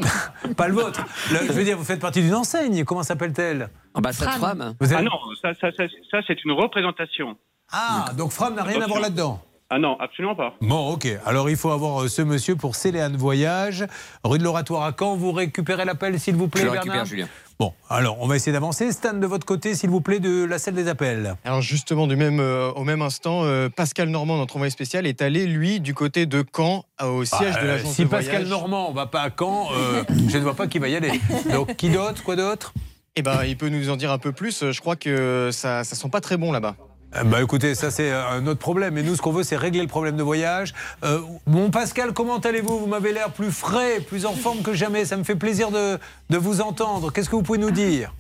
pas 0.58 0.68
le 0.68 0.74
vôtre. 0.74 1.06
Le- 1.32 1.48
je 1.48 1.52
veux 1.54 1.64
dire, 1.64 1.78
vous 1.78 1.84
faites 1.84 2.00
partie 2.02 2.22
d'une 2.22 2.36
enseigne. 2.36 2.84
Comment 2.84 3.04
s'appelle-t-elle? 3.04 3.70
Ambassade 3.94 4.30
Fram. 4.40 4.74
Vous 4.80 4.92
êtes- 4.92 5.00
Ah 5.00 5.04
non, 5.04 5.12
ça, 5.42 5.54
ça, 5.54 5.72
ça, 5.72 5.84
ça, 6.10 6.20
c'est 6.26 6.44
une 6.44 6.52
représentation. 6.52 7.38
Ah, 7.72 8.06
donc 8.18 8.32
Fram 8.32 8.56
n'a 8.56 8.64
rien 8.64 8.82
à 8.82 8.88
voir 8.88 9.00
là-dedans. 9.02 9.40
Ah 9.72 9.78
non, 9.78 9.98
absolument 10.00 10.36
pas. 10.36 10.56
Bon, 10.62 10.94
ok. 10.94 11.08
Alors 11.26 11.48
il 11.50 11.56
faut 11.56 11.70
avoir 11.70 12.02
euh, 12.02 12.08
ce 12.08 12.24
monsieur 12.24 12.56
pour 12.56 12.76
Céléane 12.76 13.16
Voyage, 13.16 13.86
rue 14.24 14.40
de 14.40 14.44
l'Oratoire 14.44 14.84
à 14.84 14.94
Caen. 14.98 15.16
Vous 15.16 15.32
récupérez 15.32 15.86
l'appel, 15.86 16.20
s'il 16.20 16.36
vous 16.36 16.48
plaît, 16.48 16.62
Je 16.62 16.66
le 16.66 16.72
Bernard 16.72 16.86
récupère, 16.94 17.06
Julien. 17.06 17.28
Bon, 17.60 17.74
alors 17.90 18.18
on 18.20 18.26
va 18.28 18.36
essayer 18.38 18.52
d'avancer. 18.52 18.92
Stan, 18.92 19.14
de 19.14 19.28
votre 19.28 19.46
côté, 19.46 19.76
s'il 19.76 19.90
vous 19.92 20.02
plaît, 20.02 20.20
de 20.20 20.44
la 20.46 20.58
salle 20.58 20.74
des 20.74 20.88
appels. 20.88 21.36
Alors 21.46 21.62
justement, 21.62 22.08
du 22.08 22.16
même, 22.16 22.40
euh, 22.40 22.72
au 22.72 22.84
même 22.84 23.04
instant, 23.04 23.44
euh, 23.44 23.70
Pascal 23.70 24.10
Normand, 24.10 24.38
notre 24.38 24.56
envoyé 24.56 24.72
spécial, 24.72 25.06
est 25.06 25.22
allé, 25.22 25.46
lui, 25.46 25.80
du 25.80 25.94
côté 25.94 26.26
de 26.26 26.44
Caen, 26.56 26.86
euh, 27.02 27.08
au 27.08 27.26
siège 27.26 27.54
Ah, 27.58 27.62
de 27.62 27.68
euh, 27.68 27.72
l'agence 27.74 27.94
Si 27.94 28.04
de 28.06 28.08
Pascal 28.08 28.46
voyage. 28.46 28.50
Normand, 28.50 28.90
on 28.90 28.94
va 28.94 29.06
pas 29.06 29.22
à 29.22 29.30
Caen, 29.38 29.68
euh, 29.74 30.04
je 30.30 30.38
ne 30.38 30.44
vois 30.44 30.56
pas 30.56 30.66
qui 30.68 30.80
va 30.80 30.88
y 30.88 30.96
aller. 30.96 31.12
Donc 31.54 31.76
qui 31.76 31.90
d'autre 31.90 32.24
Quoi 32.24 32.36
d'autre? 32.36 32.74
Eh 33.16 33.22
ben, 33.22 33.44
il 33.46 33.58
peut 33.58 33.70
nous 33.70 33.90
en 33.92 33.98
dire 33.98 34.12
un 34.12 34.18
peu 34.20 34.32
plus. 34.32 34.72
Je 34.72 34.80
crois 34.80 34.96
que 34.96 35.50
ça, 35.52 35.84
ça 35.84 35.96
sent 35.96 36.10
pas 36.10 36.22
très 36.22 36.38
bon 36.38 36.52
là-bas. 36.52 36.76
Euh, 37.16 37.24
Bah 37.24 37.42
écoutez, 37.42 37.76
ça 37.76 37.92
c'est 37.92 38.12
euh, 38.12 38.30
un 38.30 38.46
autre 38.48 38.60
problème. 38.60 38.98
Et 38.98 39.04
nous, 39.04 39.16
ce 39.16 39.22
qu'on 39.22 39.32
veut, 39.32 39.44
c'est 39.44 39.58
régler 39.58 39.82
le 39.82 39.88
problème 39.88 40.18
de 40.18 40.24
voyage. 40.24 40.74
Euh, 41.04 41.22
bon, 41.48 41.72
Pascal, 41.72 42.14
comment 42.14 42.38
allez-vous? 42.38 42.80
Vous 42.80 42.88
m'avez 42.88 43.14
l'air 43.14 43.32
plus 43.32 43.52
frais, 43.52 44.00
plus 44.00 44.26
en 44.26 44.34
forme 44.34 44.62
que 44.62 44.74
jamais. 44.74 45.06
Ça 45.06 45.18
me 45.18 45.24
fait 45.24 45.36
plaisir 45.36 45.72
de, 45.72 45.98
vous 46.30 46.62
entendre. 46.62 47.12
Qu'est-ce 47.12 47.30
que 47.30 47.36
vous 47.36 47.44
pouvez 47.44 47.60
nous 47.60 47.72
dire? 47.72 48.14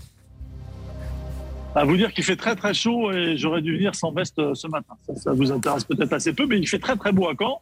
À 1.75 1.85
vous 1.85 1.95
dire 1.95 2.11
qu'il 2.11 2.23
fait 2.23 2.35
très 2.35 2.55
très 2.55 2.73
chaud 2.73 3.11
et 3.11 3.37
j'aurais 3.37 3.61
dû 3.61 3.75
venir 3.75 3.93
sans 3.93 4.11
veste 4.11 4.55
ce 4.55 4.67
matin. 4.67 4.95
Ça, 5.15 5.33
vous 5.33 5.51
intéresse 5.51 5.83
peut-être 5.83 6.11
assez 6.11 6.33
peu, 6.33 6.47
mais 6.47 6.57
il 6.57 6.67
fait 6.67 6.79
très 6.79 6.95
très 6.95 7.11
beau 7.11 7.29
à 7.29 7.33
Caen. 7.37 7.61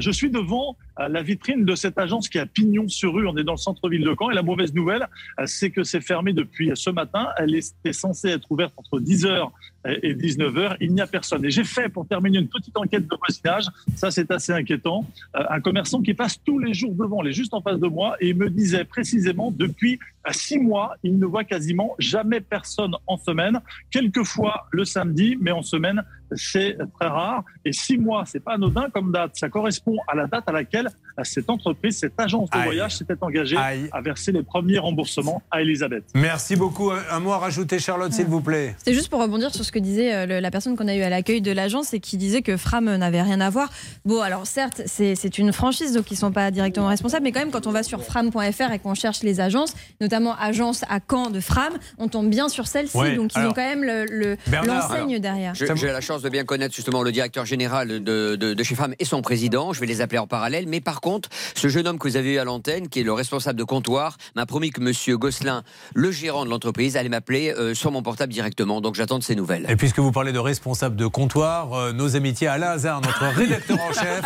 Je 0.00 0.10
suis 0.10 0.28
devant 0.28 0.76
la 0.98 1.22
vitrine 1.22 1.64
de 1.64 1.76
cette 1.76 1.96
agence 1.96 2.28
qui 2.28 2.40
a 2.40 2.46
pignon 2.46 2.88
sur 2.88 3.14
rue. 3.14 3.28
On 3.28 3.36
est 3.36 3.44
dans 3.44 3.52
le 3.52 3.58
centre-ville 3.58 4.02
de 4.02 4.14
Caen 4.18 4.30
et 4.30 4.34
la 4.34 4.42
mauvaise 4.42 4.74
nouvelle, 4.74 5.08
c'est 5.46 5.70
que 5.70 5.84
c'est 5.84 6.00
fermé 6.00 6.32
depuis 6.32 6.72
ce 6.74 6.90
matin. 6.90 7.28
Elle 7.38 7.54
était 7.54 7.92
censée 7.92 8.30
être 8.30 8.50
ouverte 8.50 8.74
entre 8.76 8.98
10h 8.98 9.52
et 9.84 10.14
19h. 10.14 10.76
Il 10.80 10.94
n'y 10.94 11.00
a 11.00 11.06
personne. 11.06 11.44
Et 11.44 11.50
j'ai 11.50 11.64
fait, 11.64 11.88
pour 11.88 12.06
terminer, 12.06 12.38
une 12.38 12.48
petite 12.48 12.76
enquête 12.76 13.06
de 13.06 13.16
voisinage. 13.16 13.66
Ça, 13.96 14.10
c'est 14.10 14.30
assez 14.30 14.52
inquiétant. 14.52 15.06
Euh, 15.36 15.44
un 15.50 15.60
commerçant 15.60 16.00
qui 16.00 16.14
passe 16.14 16.40
tous 16.42 16.58
les 16.58 16.74
jours 16.74 16.94
devant, 16.94 17.22
il 17.22 17.30
est 17.30 17.32
juste 17.32 17.54
en 17.54 17.60
face 17.60 17.78
de 17.78 17.88
moi, 17.88 18.16
et 18.20 18.28
il 18.30 18.36
me 18.36 18.50
disait 18.50 18.84
précisément, 18.84 19.50
depuis 19.50 19.98
euh, 20.26 20.30
six 20.32 20.58
mois, 20.58 20.96
il 21.02 21.18
ne 21.18 21.26
voit 21.26 21.44
quasiment 21.44 21.94
jamais 21.98 22.40
personne 22.40 22.94
en 23.06 23.16
semaine, 23.16 23.60
quelquefois 23.90 24.66
le 24.70 24.84
samedi, 24.84 25.36
mais 25.40 25.50
en 25.50 25.62
semaine, 25.62 26.02
c'est 26.36 26.76
très 26.98 27.08
rare. 27.08 27.42
Et 27.64 27.72
six 27.72 27.98
mois, 27.98 28.24
c'est 28.26 28.40
pas 28.40 28.54
anodin 28.54 28.88
comme 28.92 29.12
date. 29.12 29.32
Ça 29.34 29.48
correspond 29.48 29.96
à 30.08 30.14
la 30.14 30.26
date 30.26 30.44
à 30.48 30.52
laquelle 30.52 30.88
cette 31.22 31.48
entreprise, 31.48 31.98
cette 31.98 32.18
agence 32.18 32.50
de 32.50 32.56
Aïe. 32.58 32.64
voyage 32.64 32.96
s'était 32.96 33.14
engagée 33.20 33.56
Aïe. 33.56 33.88
à 33.92 34.00
verser 34.00 34.32
les 34.32 34.42
premiers 34.42 34.78
remboursements 34.78 35.42
à 35.50 35.62
Elisabeth. 35.62 36.04
Merci 36.14 36.56
beaucoup. 36.56 36.90
Un 36.90 37.20
mot 37.20 37.32
à 37.32 37.38
rajouter, 37.38 37.78
Charlotte, 37.78 38.12
s'il 38.12 38.26
vous 38.26 38.40
plaît. 38.40 38.74
C'est 38.84 38.94
juste 38.94 39.08
pour 39.08 39.20
rebondir 39.20 39.54
sur 39.54 39.64
ce 39.64 39.72
que 39.72 39.78
disait 39.78 40.14
euh, 40.14 40.26
le- 40.26 40.40
la 40.40 40.50
personne 40.50 40.76
qu'on 40.76 40.88
a 40.88 40.94
eu 40.94 41.02
à 41.02 41.08
l'accueil 41.08 41.40
de 41.40 41.52
l'agence 41.52 41.94
et 41.94 42.00
qui 42.00 42.16
disait 42.16 42.42
que 42.42 42.56
Fram 42.56 42.96
n'avait 42.96 43.22
rien 43.22 43.40
à 43.40 43.50
voir. 43.50 43.70
Bon, 44.04 44.20
alors 44.20 44.46
certes, 44.46 44.82
c'est 44.86 45.38
une 45.38 45.52
franchise, 45.52 45.92
donc 45.92 46.10
ils 46.10 46.14
ne 46.14 46.18
sont 46.18 46.32
pas 46.32 46.50
directement 46.50 46.88
responsables, 46.88 47.22
mais 47.24 47.32
quand 47.32 47.40
même, 47.40 47.50
quand 47.50 47.66
on 47.66 47.72
va 47.72 47.82
sur 47.82 48.02
fram.fr 48.02 48.72
et 48.72 48.78
qu'on 48.78 48.94
cherche 48.94 49.22
les 49.22 49.40
agences, 49.40 49.74
notamment 50.00 50.34
agence 50.38 50.82
à 50.88 50.98
Caen 51.08 51.30
de 51.30 51.40
Fram, 51.40 51.72
on 51.98 52.08
tombe 52.08 52.28
bien 52.28 52.48
sur 52.48 52.66
celle-ci. 52.66 52.96
Ouais, 52.96 53.16
donc 53.16 53.32
ils 53.34 53.38
alors, 53.38 53.50
ont 53.52 53.54
quand 53.54 53.62
même 53.64 53.84
le- 53.84 54.04
le- 54.06 54.36
l'enseigne 54.66 55.10
alors, 55.10 55.20
derrière. 55.20 55.54
J'ai 55.54 55.66
la 55.86 56.00
chance 56.00 56.22
de 56.22 56.23
bien 56.30 56.44
connaître 56.44 56.74
justement 56.74 57.02
le 57.02 57.12
directeur 57.12 57.44
général 57.44 57.88
de, 57.88 58.36
de, 58.36 58.54
de 58.54 58.62
chez 58.62 58.74
FAM 58.74 58.94
et 58.98 59.04
son 59.04 59.22
président. 59.22 59.72
Je 59.72 59.80
vais 59.80 59.86
les 59.86 60.00
appeler 60.00 60.18
en 60.18 60.26
parallèle. 60.26 60.66
Mais 60.68 60.80
par 60.80 61.00
contre, 61.00 61.28
ce 61.54 61.68
jeune 61.68 61.86
homme 61.86 61.98
que 61.98 62.08
vous 62.08 62.16
avez 62.16 62.34
eu 62.34 62.38
à 62.38 62.44
l'antenne, 62.44 62.88
qui 62.88 63.00
est 63.00 63.04
le 63.04 63.12
responsable 63.12 63.58
de 63.58 63.64
comptoir, 63.64 64.16
m'a 64.34 64.46
promis 64.46 64.70
que 64.70 64.80
Monsieur 64.80 65.16
Gosselin, 65.16 65.62
le 65.94 66.10
gérant 66.10 66.44
de 66.44 66.50
l'entreprise, 66.50 66.96
allait 66.96 67.08
m'appeler 67.08 67.52
euh, 67.52 67.74
sur 67.74 67.90
mon 67.90 68.02
portable 68.02 68.32
directement. 68.32 68.80
Donc 68.80 68.94
j'attends 68.94 69.18
de 69.18 69.24
ses 69.24 69.34
nouvelles. 69.34 69.66
Et 69.68 69.76
puisque 69.76 69.98
vous 69.98 70.12
parlez 70.12 70.32
de 70.32 70.38
responsable 70.38 70.96
de 70.96 71.06
comptoir, 71.06 71.72
euh, 71.72 71.92
nos 71.92 72.16
amitiés 72.16 72.48
à 72.48 72.54
Hazard, 72.54 73.00
notre 73.00 73.24
rédacteur 73.36 73.78
en 73.80 73.92
chef, 73.92 74.22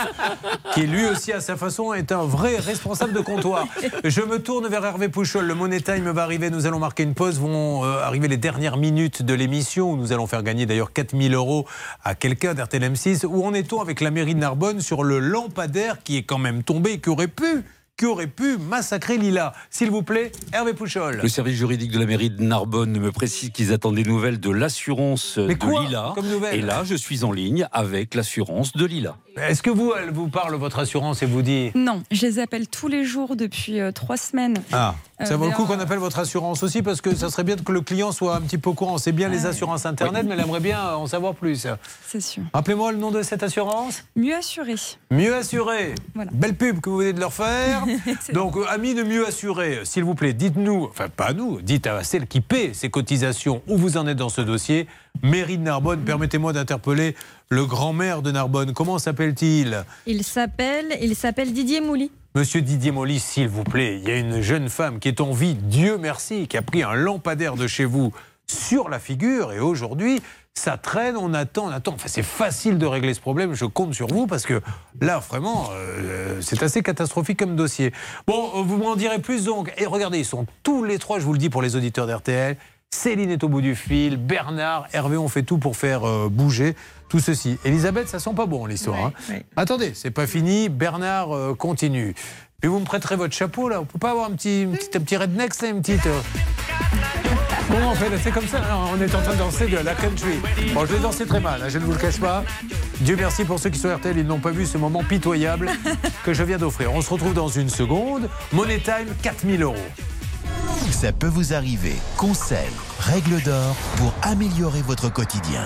qui 0.74 0.82
lui 0.86 1.06
aussi 1.06 1.32
à 1.32 1.40
sa 1.40 1.56
façon 1.56 1.92
est 1.92 2.12
un 2.12 2.24
vrai 2.24 2.56
responsable 2.58 3.12
de 3.12 3.20
comptoir. 3.20 3.66
Je 4.04 4.20
me 4.20 4.40
tourne 4.40 4.66
vers 4.68 4.84
Hervé 4.84 5.08
Pouchol. 5.08 5.46
Le 5.46 5.54
Money 5.54 5.80
Time 5.80 6.08
va 6.10 6.22
arriver. 6.22 6.50
Nous 6.50 6.66
allons 6.66 6.78
marquer 6.78 7.02
une 7.02 7.14
pause. 7.14 7.38
Vont 7.38 7.84
euh, 7.84 8.02
arriver 8.02 8.28
les 8.28 8.36
dernières 8.36 8.76
minutes 8.76 9.22
de 9.22 9.34
l'émission 9.34 9.92
où 9.92 9.96
nous 9.96 10.12
allons 10.12 10.26
faire 10.26 10.42
gagner 10.42 10.66
d'ailleurs 10.66 10.92
4000 10.92 11.34
euros 11.34 11.66
à 12.04 12.14
quelqu'un 12.14 12.54
d'RTL 12.54 12.82
M6. 12.92 13.26
Où 13.26 13.44
en 13.44 13.54
est-on 13.54 13.80
avec 13.80 14.00
la 14.00 14.10
mairie 14.10 14.34
de 14.34 14.40
Narbonne 14.40 14.80
sur 14.80 15.04
le 15.04 15.18
lampadaire 15.18 16.02
qui 16.02 16.16
est 16.16 16.22
quand 16.22 16.38
même 16.38 16.62
tombé 16.62 16.92
et 16.92 17.00
qui 17.00 17.08
aurait 17.08 17.28
pu 17.28 17.64
qui 17.96 18.06
aurait 18.06 18.28
pu 18.28 18.58
massacrer 18.58 19.18
Lila? 19.18 19.52
S'il 19.70 19.90
vous 19.90 20.04
plaît, 20.04 20.30
Hervé 20.52 20.72
Pouchol. 20.72 21.18
Le 21.20 21.28
service 21.28 21.56
juridique 21.56 21.90
de 21.90 21.98
la 21.98 22.06
mairie 22.06 22.30
de 22.30 22.40
Narbonne 22.40 22.96
me 22.96 23.10
précise 23.10 23.50
qu'ils 23.50 23.72
attendent 23.72 23.96
des 23.96 24.04
nouvelles 24.04 24.38
de 24.38 24.50
l'assurance 24.50 25.36
de 25.36 25.52
quoi 25.54 25.82
Lila. 25.82 26.12
comme 26.14 26.28
nouvelles 26.28 26.60
Et 26.60 26.62
là, 26.62 26.84
je 26.84 26.94
suis 26.94 27.24
en 27.24 27.32
ligne 27.32 27.66
avec 27.72 28.14
l'assurance 28.14 28.72
de 28.74 28.84
Lila. 28.84 29.16
Est-ce 29.36 29.62
que 29.62 29.70
vous, 29.70 29.92
elle 30.00 30.12
vous 30.12 30.28
parle, 30.28 30.54
votre 30.54 30.78
assurance, 30.78 31.24
et 31.24 31.26
vous 31.26 31.42
dit? 31.42 31.72
Non, 31.74 32.04
je 32.12 32.24
les 32.24 32.38
appelle 32.38 32.68
tous 32.68 32.86
les 32.86 33.04
jours 33.04 33.34
depuis 33.34 33.80
euh, 33.80 33.90
trois 33.90 34.16
semaines. 34.16 34.58
Ah, 34.70 34.94
ça 35.24 35.34
Euh, 35.34 35.36
vaut 35.36 35.46
le 35.46 35.52
coup 35.52 35.64
qu'on 35.64 35.78
appelle 35.80 35.98
votre 35.98 36.18
assurance 36.18 36.62
aussi 36.62 36.82
parce 36.82 37.00
que 37.00 37.14
ça 37.14 37.30
serait 37.30 37.44
bien 37.44 37.56
que 37.56 37.72
le 37.72 37.80
client 37.80 38.12
soit 38.12 38.36
un 38.36 38.40
petit 38.40 38.58
peu 38.58 38.70
au 38.70 38.74
courant. 38.74 38.98
C'est 38.98 39.12
bien 39.12 39.28
les 39.28 39.46
assurances 39.46 39.84
internet, 39.86 40.24
mais 40.26 40.34
elle 40.34 40.40
aimerait 40.40 40.60
bien 40.60 40.94
en 40.94 41.06
savoir 41.06 41.34
plus. 41.34 41.66
C'est 42.06 42.20
sûr. 42.20 42.42
Rappelez-moi 42.52 42.92
le 42.92 42.98
nom 42.98 43.10
de 43.10 43.22
cette 43.22 43.42
assurance 43.42 44.04
Mieux 44.16 44.34
assuré. 44.36 44.74
Mieux 45.10 45.34
assuré. 45.34 45.94
Voilà. 46.14 46.30
Belle 46.32 46.54
pub 46.54 46.80
que 46.80 46.90
vous 46.90 46.98
venez 46.98 47.12
de 47.12 47.20
leur 47.20 47.32
faire. 47.32 47.84
Donc, 48.32 48.56
euh, 48.56 48.64
amis 48.68 48.94
de 48.94 49.02
mieux 49.02 49.26
assuré, 49.26 49.80
s'il 49.84 50.04
vous 50.04 50.14
plaît, 50.14 50.32
dites-nous, 50.32 50.84
enfin 50.90 51.08
pas 51.08 51.26
à 51.26 51.32
nous, 51.32 51.60
dites 51.60 51.86
à 51.86 52.04
celle 52.04 52.26
qui 52.26 52.40
paie 52.40 52.70
ces 52.74 52.90
cotisations 52.90 53.62
où 53.66 53.76
vous 53.76 53.96
en 53.96 54.06
êtes 54.06 54.18
dans 54.18 54.28
ce 54.28 54.40
dossier. 54.40 54.86
Mairie 55.22 55.58
de 55.58 55.62
Narbonne, 55.64 56.00
permettez-moi 56.04 56.52
d'interpeller 56.52 57.16
le 57.48 57.66
grand-maire 57.66 58.22
de 58.22 58.30
Narbonne. 58.30 58.72
Comment 58.72 58.98
s'appelle-t-il? 58.98 59.84
Il 60.06 60.22
s'appelle 60.22 60.96
il 61.00 61.16
s'appelle 61.16 61.52
Didier 61.52 61.80
Mouly. 61.80 62.12
Monsieur 62.34 62.60
Didier 62.60 62.92
Molly, 62.92 63.20
s'il 63.20 63.48
vous 63.48 63.64
plaît, 63.64 63.96
il 63.96 64.06
y 64.06 64.12
a 64.12 64.16
une 64.18 64.42
jeune 64.42 64.68
femme 64.68 64.98
qui 64.98 65.08
est 65.08 65.22
en 65.22 65.32
vie, 65.32 65.54
Dieu 65.54 65.96
merci, 65.96 66.46
qui 66.46 66.58
a 66.58 66.62
pris 66.62 66.82
un 66.82 66.92
lampadaire 66.92 67.56
de 67.56 67.66
chez 67.66 67.86
vous 67.86 68.12
sur 68.46 68.90
la 68.90 68.98
figure 68.98 69.52
et 69.52 69.60
aujourd'hui, 69.60 70.20
ça 70.52 70.76
traîne, 70.76 71.16
on 71.16 71.32
attend, 71.32 71.68
on 71.68 71.70
attend. 71.70 71.94
Enfin, 71.94 72.08
c'est 72.08 72.22
facile 72.22 72.76
de 72.76 72.84
régler 72.84 73.14
ce 73.14 73.20
problème, 73.20 73.54
je 73.54 73.64
compte 73.64 73.94
sur 73.94 74.08
vous 74.08 74.26
parce 74.26 74.44
que 74.44 74.60
là, 75.00 75.20
vraiment, 75.20 75.70
euh, 75.72 76.40
c'est 76.42 76.62
assez 76.62 76.82
catastrophique 76.82 77.38
comme 77.38 77.56
dossier. 77.56 77.94
Bon, 78.26 78.62
vous 78.62 78.76
m'en 78.76 78.94
direz 78.94 79.20
plus 79.20 79.44
donc. 79.44 79.72
Et 79.78 79.86
regardez, 79.86 80.18
ils 80.18 80.26
sont 80.26 80.44
tous 80.62 80.84
les 80.84 80.98
trois, 80.98 81.20
je 81.20 81.24
vous 81.24 81.32
le 81.32 81.38
dis 81.38 81.48
pour 81.48 81.62
les 81.62 81.76
auditeurs 81.76 82.06
d'RTL. 82.06 82.58
Céline 82.90 83.30
est 83.30 83.42
au 83.42 83.48
bout 83.48 83.62
du 83.62 83.74
fil, 83.74 84.18
Bernard, 84.18 84.86
Hervé, 84.92 85.16
on 85.16 85.28
fait 85.28 85.42
tout 85.42 85.58
pour 85.58 85.76
faire 85.76 86.04
euh, 86.04 86.28
bouger 86.30 86.76
tout 87.08 87.20
ceci. 87.20 87.58
Elisabeth, 87.64 88.08
ça 88.08 88.18
sent 88.18 88.34
pas 88.36 88.46
bon 88.46 88.66
l'histoire. 88.66 89.06
hein. 89.06 89.12
Attendez, 89.56 89.92
c'est 89.94 90.10
pas 90.10 90.26
fini. 90.26 90.68
Bernard 90.68 91.34
euh, 91.34 91.54
continue. 91.54 92.14
Puis 92.60 92.68
vous 92.68 92.80
me 92.80 92.84
prêterez 92.84 93.16
votre 93.16 93.34
chapeau 93.34 93.68
là. 93.68 93.80
On 93.80 93.84
peut 93.84 93.98
pas 93.98 94.10
avoir 94.10 94.26
un 94.26 94.32
petit, 94.32 94.66
un 94.70 94.76
petit, 94.76 94.96
un 94.96 95.00
petit 95.00 95.16
redneck, 95.16 95.60
là, 95.62 95.68
une 95.68 95.80
petite. 95.80 96.06
euh, 96.06 96.20
Comment 97.70 97.90
on 97.92 97.94
fait 97.94 98.10
C'est 98.22 98.30
comme 98.30 98.46
ça. 98.48 98.62
On 98.92 99.00
est 99.00 99.14
en 99.14 99.20
train 99.20 99.32
de 99.34 99.38
danser 99.38 99.66
de 99.68 99.76
la 99.76 99.94
country. 99.94 100.40
Bon, 100.74 100.86
je 100.86 100.92
vais 100.94 100.98
danser 101.00 101.26
très 101.26 101.40
mal. 101.40 101.60
hein, 101.62 101.68
je 101.68 101.78
ne 101.78 101.84
vous 101.84 101.92
le 101.92 101.98
cache 101.98 102.18
pas. 102.18 102.42
Dieu 103.00 103.14
merci 103.16 103.44
pour 103.44 103.58
ceux 103.60 103.68
qui 103.70 103.78
sont 103.78 103.94
RTL. 103.94 104.16
Ils 104.16 104.26
n'ont 104.26 104.38
pas 104.40 104.50
vu 104.50 104.64
ce 104.66 104.78
moment 104.78 105.04
pitoyable 105.04 105.70
que 106.24 106.32
je 106.32 106.42
viens 106.42 106.56
d'offrir. 106.58 106.92
On 106.94 107.02
se 107.02 107.10
retrouve 107.10 107.34
dans 107.34 107.48
une 107.48 107.68
seconde. 107.68 108.28
Money 108.52 108.80
Time, 108.80 109.14
4000 109.22 109.62
euros. 109.62 109.76
Ça 110.90 111.12
peut 111.12 111.28
vous 111.28 111.52
arriver. 111.52 111.94
Conseils, 112.16 112.58
règles 113.00 113.40
d'or 113.42 113.76
pour 113.98 114.14
améliorer 114.22 114.80
votre 114.82 115.12
quotidien. 115.12 115.62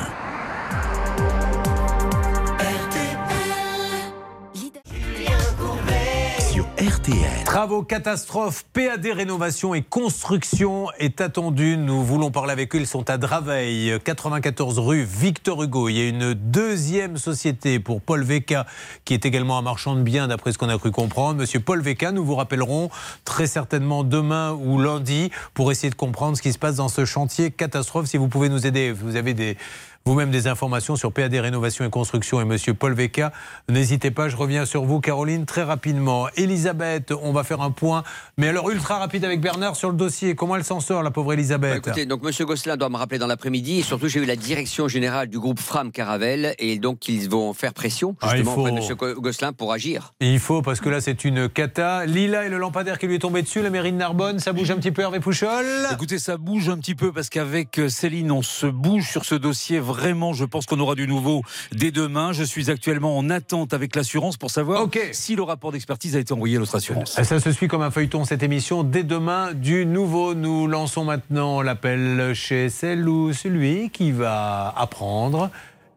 Travaux, 7.45 7.83
catastrophes, 7.83 8.65
PAD 8.73 9.07
rénovation 9.07 9.75
et 9.75 9.83
construction 9.83 10.87
est 10.99 11.21
attendu. 11.21 11.77
Nous 11.77 12.05
voulons 12.05 12.31
parler 12.31 12.53
avec 12.53 12.75
eux. 12.75 12.79
Ils 12.79 12.87
sont 12.87 13.09
à 13.11 13.19
Draveil, 13.19 13.99
94 14.05 14.79
rue 14.79 15.03
Victor 15.03 15.63
Hugo. 15.63 15.89
Il 15.89 15.97
y 15.97 16.01
a 16.03 16.09
une 16.09 16.35
deuxième 16.35 17.17
société 17.17 17.81
pour 17.81 18.01
Paul 18.01 18.23
Vecca, 18.23 18.67
qui 19.05 19.15
est 19.15 19.27
également 19.27 19.59
un 19.59 19.63
marchand 19.63 19.97
de 19.97 20.03
biens, 20.03 20.29
d'après 20.29 20.53
ce 20.53 20.59
qu'on 20.59 20.69
a 20.69 20.79
cru 20.79 20.91
comprendre. 20.91 21.41
Monsieur 21.41 21.61
Paul 21.61 21.81
Vecca, 21.81 22.13
nous 22.13 22.25
vous 22.25 22.37
rappellerons 22.37 22.91
très 23.25 23.47
certainement 23.47 24.05
demain 24.05 24.53
ou 24.53 24.81
lundi 24.81 25.31
pour 25.55 25.73
essayer 25.73 25.91
de 25.91 25.95
comprendre 25.95 26.37
ce 26.37 26.43
qui 26.43 26.53
se 26.53 26.59
passe 26.59 26.77
dans 26.77 26.89
ce 26.89 27.05
chantier 27.05 27.51
catastrophe. 27.51 28.07
Si 28.07 28.17
vous 28.17 28.29
pouvez 28.29 28.49
nous 28.49 28.67
aider, 28.67 28.93
vous 28.93 29.17
avez 29.17 29.35
des 29.35 29.57
vous-même 30.05 30.31
des 30.31 30.47
informations 30.49 30.97
sur 30.97 31.13
PAD 31.13 31.33
Rénovation 31.35 31.85
et 31.85 31.91
Construction 31.91 32.41
et 32.41 32.45
Monsieur 32.45 32.75
Paul 32.75 32.93
Vecca. 32.95 33.33
N'hésitez 33.69 34.11
pas, 34.11 34.29
je 34.29 34.37
reviens 34.37 34.65
sur 34.67 34.85
vous, 34.85 35.01
Caroline, 35.01 35.47
très 35.47 35.63
rapidement. 35.63 36.27
Elisabeth, 36.37 37.13
on 37.23 37.33
va 37.33 37.45
faire 37.45 37.61
un 37.61 37.71
point, 37.71 38.03
mais 38.37 38.49
alors 38.49 38.69
ultra 38.71 38.99
rapide 38.99 39.25
avec 39.25 39.41
Bernard 39.41 39.77
sur 39.77 39.91
le 39.91 39.97
dossier. 39.97 40.35
Comment 40.35 40.57
elle 40.57 40.65
s'en 40.65 40.81
sort, 40.81 41.03
la 41.03 41.11
pauvre 41.11 41.29
Bah, 41.29 41.35
Elisabeth 41.35 41.77
écoutez, 41.87 42.05
donc 42.07 42.23
Monsieur 42.23 42.45
Gosselin 42.45 42.77
doit 42.77 42.89
me 42.89 42.97
rappeler 42.97 43.19
dans 43.19 43.27
l'après-midi 43.29 43.79
et 43.79 43.83
surtout 43.83 44.09
j'ai 44.09 44.21
eu 44.21 44.25
la 44.27 44.37
direction 44.37 44.89
générale 44.89 45.29
du 45.29 45.39
groupe 45.39 45.61
Fram 45.61 45.93
Caravel 45.93 46.55
et 46.59 46.79
donc 46.79 47.09
ils 47.09 47.29
vont 47.31 47.53
faire 47.53 47.73
pression 47.73 48.17
Ah, 48.21 48.31
justement 48.31 48.55
faut- 48.55 48.61
auprès 48.63 48.73
de 48.73 48.77
Monsieur 48.77 48.95
Go- 48.97 49.15
Gosselin 49.21 49.53
pour 49.53 49.73
agir. 49.73 50.13
Il 50.21 50.41
faut, 50.41 50.63
parce 50.63 50.81
que 50.81 50.89
là, 50.89 51.01
c'est 51.01 51.25
une 51.25 51.49
cata. 51.49 52.07
Lila 52.07 52.45
et 52.47 52.49
le 52.49 52.59
lampadaire 52.59 52.99
qui 52.99 53.07
lui 53.07 53.15
est 53.15 53.21
tombé 53.21 53.43
dessus, 53.43 53.63
la 53.63 53.71
mairie 53.71 53.93
de 53.93 53.97
Narbonne, 53.99 54.41
ça 54.41 54.53
bouge 54.53 54.71
un 54.73 54.77
petit 54.77 54.91
peu, 54.91 55.03
Hervé 55.03 55.21
Pouchol? 55.21 55.65
Écoutez, 55.93 56.19
ça 56.19 56.37
bouge 56.37 56.69
un 56.69 56.79
petit 56.79 56.95
peu 56.97 57.13
parce 57.13 57.29
qu'avec 57.29 57.79
euh, 57.79 57.89
Céline, 57.89 58.33
on 58.33 58.43
se 58.43 58.67
bouge 58.67 59.09
sur 59.09 59.25
ce 59.25 59.35
dossier. 59.37 59.79
Vraiment, 59.79 59.92
je 60.33 60.45
pense 60.45 60.67
qu'on 60.67 60.81
aura 60.81 60.95
du 60.95 61.07
nouveau 61.07 61.43
dès 61.73 61.91
demain. 61.91 62.33
Je 62.33 62.45
suis 62.45 62.71
actuellement 62.71 63.17
en 63.17 63.31
attente 63.31 63.75
avec 63.75 63.95
l'assurance 63.97 64.37
pour 64.37 64.51
savoir 64.51 64.87
si 65.13 65.37
le 65.37 65.43
rapport 65.43 65.73
d'expertise 65.73 66.17
a 66.17 66.21
été 66.21 66.33
envoyé 66.33 66.57
à 66.57 66.59
notre 66.61 66.75
assurance. 66.77 67.13
Ça 67.23 67.41
se 67.41 67.53
suit 67.53 67.69
comme 67.69 67.83
un 67.83 67.91
feuilleton 67.91 68.25
cette 68.25 68.43
émission. 68.43 68.83
Dès 68.85 69.03
demain, 69.05 69.53
du 69.55 69.87
nouveau. 69.87 70.35
Nous 70.35 70.67
lançons 70.67 71.05
maintenant 71.05 71.63
l'appel 71.63 72.35
chez 72.35 72.69
celle 72.69 73.09
ou 73.09 73.33
celui 73.33 73.91
qui 73.91 74.13
va 74.13 74.69
apprendre 74.77 75.51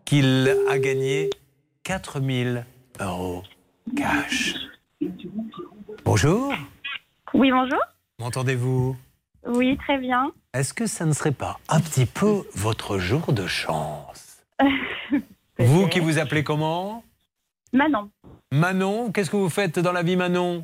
qu'il 0.06 0.56
a 0.70 0.78
gagné 0.78 1.30
4000 1.84 2.66
euros 3.00 3.44
cash. 3.96 4.56
Bonjour, 6.04 6.54
Oui, 7.34 7.52
bonjour. 7.52 7.80
m'entendez-vous? 8.20 8.96
Oui, 9.48 9.78
très 9.78 9.98
bien. 10.00 10.32
Est-ce 10.56 10.74
que 10.74 10.88
ça 10.88 11.06
ne 11.06 11.11
serait 11.11 11.34
pas 11.34 11.59
un 11.67 11.82
petit 11.82 12.06
peu 12.06 12.43
votre 12.53 12.98
jour 12.98 13.34
de 13.34 13.45
chance 13.45 14.42
Vous 15.59 15.90
qui 15.90 16.00
vous 16.00 16.17
appelez 16.17 16.45
comment? 16.45 17.03
Manon, 17.74 18.09
Manon, 18.53 19.11
qu'est-ce 19.11 19.30
que 19.30 19.35
vous 19.35 19.50
faites 19.50 19.80
dans 19.80 19.92
la 19.92 20.01
vie 20.01 20.16
Manon? 20.16 20.64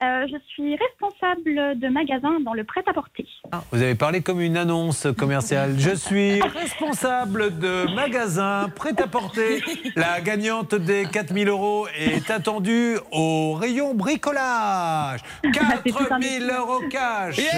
Euh, 0.00 0.28
je 0.30 0.36
suis 0.52 0.76
responsable 0.76 1.76
de 1.76 1.88
magasin 1.88 2.38
dans 2.44 2.54
le 2.54 2.62
prêt-à-porter. 2.62 3.26
Vous 3.72 3.82
avez 3.82 3.96
parlé 3.96 4.20
comme 4.20 4.40
une 4.40 4.56
annonce 4.56 5.08
commerciale. 5.18 5.74
Je 5.76 5.92
suis 5.92 6.40
responsable 6.40 7.58
de 7.58 7.92
magasin 7.96 8.68
prêt-à-porter. 8.76 9.60
La 9.96 10.20
gagnante 10.20 10.76
des 10.76 11.04
4000 11.10 11.48
euros 11.48 11.88
est 11.98 12.30
attendue 12.30 12.96
au 13.10 13.54
rayon 13.54 13.94
bricolage. 13.94 15.20
4000 15.52 16.48
euros 16.56 16.80
cash. 16.88 17.40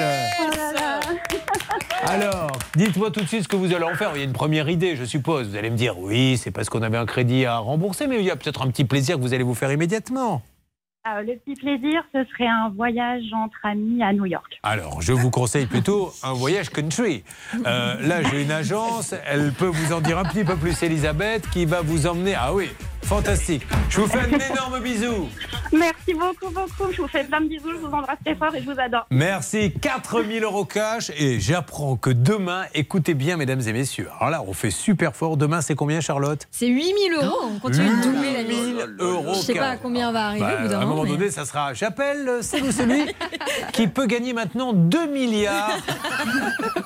Alors, 2.07 2.53
dites-moi 2.75 3.11
tout 3.11 3.21
de 3.21 3.27
suite 3.27 3.43
ce 3.43 3.49
que 3.49 3.57
vous 3.57 3.75
allez 3.75 3.85
en 3.85 3.95
faire. 3.95 4.13
Il 4.15 4.19
y 4.19 4.23
a 4.23 4.25
une 4.25 4.33
première 4.33 4.71
idée, 4.71 4.97
je 4.97 5.05
suppose. 5.05 5.51
Vous 5.51 5.57
allez 5.57 5.69
me 5.69 5.77
dire, 5.77 5.99
oui, 5.99 6.39
c'est 6.39 6.51
parce 6.51 6.71
qu'on 6.71 6.81
avait 6.81 6.97
un 6.97 7.05
crédit 7.05 7.45
à 7.45 7.59
rembourser, 7.59 8.07
mais 8.07 8.19
il 8.19 8.25
y 8.25 8.31
a 8.31 8.37
peut-être 8.37 8.63
un 8.63 8.71
petit 8.71 8.85
plaisir 8.85 9.17
que 9.17 9.21
vous 9.21 9.35
allez 9.35 9.45
vous 9.45 9.55
faire 9.55 9.71
immédiatement. 9.71 10.41
Euh, 11.09 11.23
le 11.23 11.35
petit 11.37 11.55
plaisir, 11.55 12.03
ce 12.13 12.23
serait 12.25 12.47
un 12.47 12.69
voyage 12.77 13.23
entre 13.35 13.57
amis 13.63 14.03
à 14.03 14.13
New 14.13 14.27
York. 14.27 14.61
Alors, 14.63 15.01
je 15.01 15.15
vous 15.15 15.31
conseille 15.31 15.65
plutôt 15.65 16.13
un 16.23 16.35
voyage 16.35 16.69
country. 16.69 17.25
Euh, 17.55 18.07
là, 18.07 18.23
j'ai 18.23 18.43
une 18.43 18.51
agence, 18.51 19.15
elle 19.27 19.51
peut 19.53 19.65
vous 19.65 19.95
en 19.95 20.03
dire 20.03 20.19
un 20.19 20.25
petit 20.25 20.45
peu 20.45 20.57
plus, 20.57 20.83
Elisabeth, 20.83 21.49
qui 21.49 21.65
va 21.65 21.81
vous 21.81 22.07
emmener. 22.07 22.35
Ah 22.37 22.53
oui, 22.53 22.69
fantastique. 23.03 23.67
Je 23.89 24.01
vous 24.01 24.07
fais 24.07 24.21
un 24.21 24.53
énorme 24.53 24.81
bisou. 24.81 25.29
Merci 25.73 26.15
beaucoup, 26.15 26.53
beaucoup. 26.53 26.93
Je 26.93 27.01
vous 27.03 27.09
fais 27.09 27.25
plein 27.25 27.41
de 27.41 27.47
bisous, 27.49 27.71
je 27.73 27.77
vous 27.79 27.87
embrasse 27.93 28.19
très 28.25 28.35
fort 28.35 28.55
et 28.55 28.61
je 28.61 28.67
vous 28.71 28.79
adore. 28.81 29.07
Merci, 29.11 29.73
4000 29.81 30.43
euros 30.45 30.65
cash. 30.65 31.11
Et 31.17 31.39
j'apprends 31.41 31.97
que 31.97 32.11
demain, 32.11 32.65
écoutez 32.75 33.15
bien, 33.15 33.37
mesdames 33.37 33.61
et 33.67 33.73
messieurs. 33.73 34.09
Alors 34.19 34.31
là, 34.31 34.43
on 34.47 34.53
fait 34.53 34.71
super 34.71 35.15
fort. 35.15 35.37
Demain, 35.37 35.61
c'est 35.61 35.75
combien, 35.75 36.01
Charlotte? 36.01 36.47
C'est 36.51 36.67
8000 36.67 37.15
euros. 37.23 37.51
On 37.55 37.59
continue 37.59 37.89
de 37.89 38.03
doubler 38.03 38.33
la 38.33 38.43
mise. 38.43 38.59
1000 38.75 38.97
euros. 38.99 39.35
Je 39.35 39.41
sais 39.41 39.55
pas 39.55 39.71
à 39.71 39.77
combien 39.77 40.09
on 40.09 40.13
va 40.13 40.27
arriver 40.27 40.45
Bah, 40.47 40.57
au 40.59 40.63
bout 40.63 40.69
d'un 40.69 40.79
à 40.81 40.83
un 40.83 40.87
moment 40.87 41.03
mais- 41.05 41.11
donné, 41.11 41.31
ça 41.31 41.45
sera. 41.45 41.75
J'appelle 41.75 42.29
ou 42.29 42.43
celui 42.43 43.07
qui 43.73 43.87
peut 43.87 44.07
gagner 44.07 44.33
maintenant 44.33 44.73
2 44.73 45.07
milliards. 45.07 45.77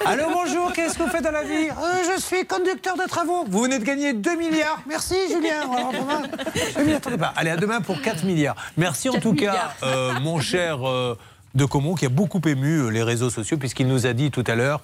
Allô, 0.06 0.24
bonjour, 0.32 0.72
qu'est-ce 0.72 0.98
que 0.98 1.02
vous 1.04 1.08
faites 1.08 1.24
dans 1.24 1.30
la 1.30 1.42
vie? 1.44 1.68
Euh, 1.70 2.14
Je 2.14 2.20
suis 2.20 2.44
conducteur 2.46 2.96
de 2.96 3.08
travaux. 3.08 3.44
Vous 3.48 3.62
venez 3.62 3.78
de 3.78 3.84
gagner 3.84 4.12
2 4.12 4.36
milliards. 4.36 4.80
Merci, 4.86 5.14
Julien. 5.30 5.62
Alors, 5.72 5.92
demain, 6.04 6.22
je 6.76 6.82
m'y 6.82 6.92
attendais 6.92 7.18
pas. 7.18 7.32
Allez, 7.36 7.50
à 7.50 7.56
demain 7.56 7.80
pour 7.80 8.00
4 8.00 8.24
milliards. 8.24 8.56
Merci 8.76 9.08
en 9.08 9.14
4 9.14 9.22
tout 9.22 9.34
cas, 9.34 9.74
euh, 9.82 10.20
mon 10.20 10.40
cher. 10.40 10.86
euh, 10.88 11.16
de 11.54 11.64
Comont 11.64 11.94
qui 11.94 12.04
a 12.04 12.08
beaucoup 12.08 12.40
ému 12.46 12.78
euh, 12.78 12.88
les 12.88 13.02
réseaux 13.02 13.30
sociaux 13.30 13.56
puisqu'il 13.58 13.86
nous 13.86 14.06
a 14.06 14.12
dit 14.12 14.30
tout 14.30 14.44
à 14.46 14.54
l'heure, 14.54 14.80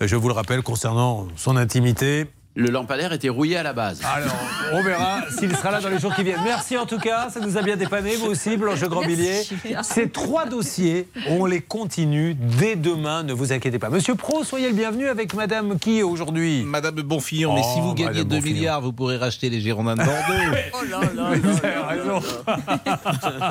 euh, 0.00 0.06
je 0.06 0.16
vous 0.16 0.28
le 0.28 0.34
rappelle, 0.34 0.62
concernant 0.62 1.26
son 1.36 1.56
intimité. 1.56 2.26
Le 2.54 2.68
lampadaire 2.68 3.14
était 3.14 3.30
rouillé 3.30 3.56
à 3.56 3.62
la 3.62 3.72
base. 3.72 4.02
Alors, 4.04 4.36
on 4.74 4.82
verra 4.82 5.22
s'il 5.38 5.56
sera 5.56 5.70
là 5.70 5.80
dans 5.80 5.88
les 5.88 5.98
jours 5.98 6.14
qui 6.14 6.22
viennent. 6.22 6.42
Merci 6.44 6.76
en 6.76 6.84
tout 6.84 6.98
cas, 6.98 7.30
ça 7.30 7.40
nous 7.40 7.56
a 7.56 7.62
bien 7.62 7.78
dépanné, 7.78 8.14
vous 8.16 8.26
aussi, 8.26 8.58
Blanche 8.58 8.82
Grandvilliers. 8.82 9.40
Merci. 9.70 9.92
Ces 9.94 10.10
trois 10.10 10.44
dossiers, 10.44 11.08
on 11.30 11.46
les 11.46 11.62
continue 11.62 12.34
dès 12.34 12.76
demain, 12.76 13.22
ne 13.22 13.32
vous 13.32 13.54
inquiétez 13.54 13.78
pas. 13.78 13.88
Monsieur 13.88 14.16
Pro, 14.16 14.44
soyez 14.44 14.68
le 14.68 14.74
bienvenu 14.74 15.08
avec 15.08 15.32
Madame 15.32 15.78
qui 15.78 16.02
aujourd'hui? 16.02 16.62
Madame 16.66 16.96
Bonfillon, 16.96 17.54
mais 17.54 17.62
si 17.62 17.68
Oh, 17.78 17.80
vous 17.84 17.94
gagnez 17.94 18.10
Madame 18.10 18.24
2 18.28 18.36
Bonfillon. 18.36 18.54
milliards, 18.54 18.80
vous 18.82 18.92
pourrez 18.92 19.16
racheter 19.16 19.48
les 19.48 19.60
Girondins 19.62 19.94
de 19.96 20.02
Bordeaux. 20.04 20.58
oh 20.74 20.84
là 20.90 21.00
là, 21.16 21.30
vous 21.42 21.58
avez 21.64 22.00
raison. 22.02 22.20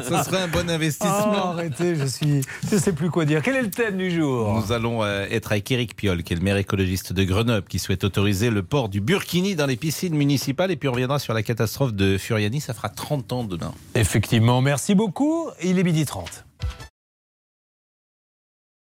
Ce 0.04 0.24
serait 0.30 0.44
un 0.44 0.48
bon 0.48 0.70
investissement. 0.70 1.34
Oh, 1.34 1.48
arrêtez, 1.54 1.96
je 1.96 2.06
suis, 2.06 2.42
je 2.72 2.78
sais 2.78 2.94
plus 2.94 3.10
quoi 3.10 3.26
dire. 3.26 3.42
Quel 3.42 3.56
est 3.56 3.64
le 3.64 3.72
thème 3.72 3.98
du 3.98 4.12
jour? 4.12 4.62
Nous 4.64 4.72
allons 4.72 5.04
euh, 5.04 5.26
être 5.32 5.52
avec 5.54 5.72
Éric 5.72 5.96
Piolle, 5.96 6.22
qui 6.22 6.34
est 6.34 6.36
le 6.36 6.44
maire 6.44 6.58
écologiste 6.58 7.14
de 7.14 7.24
Grenoble, 7.24 7.66
qui 7.68 7.80
souhaite 7.80 8.04
autoriser 8.04 8.52
le 8.52 8.62
port 8.62 8.90
du 8.92 9.02
burkini 9.02 9.56
dans 9.56 9.66
les 9.66 9.78
piscines 9.78 10.14
municipales. 10.14 10.70
Et 10.70 10.76
puis 10.76 10.90
on 10.90 10.92
reviendra 10.92 11.18
sur 11.18 11.34
la 11.34 11.42
catastrophe 11.42 11.94
de 11.94 12.18
Furiani. 12.18 12.62
Ça 12.62 12.74
fera 12.74 12.90
30 12.90 13.34
ans 13.34 13.44
demain. 13.44 13.74
Effectivement, 13.96 14.62
merci 14.62 14.94
beaucoup. 14.94 15.48
Il 15.64 15.80
est 15.80 15.84
midi 15.84 16.06
30. 16.06 16.46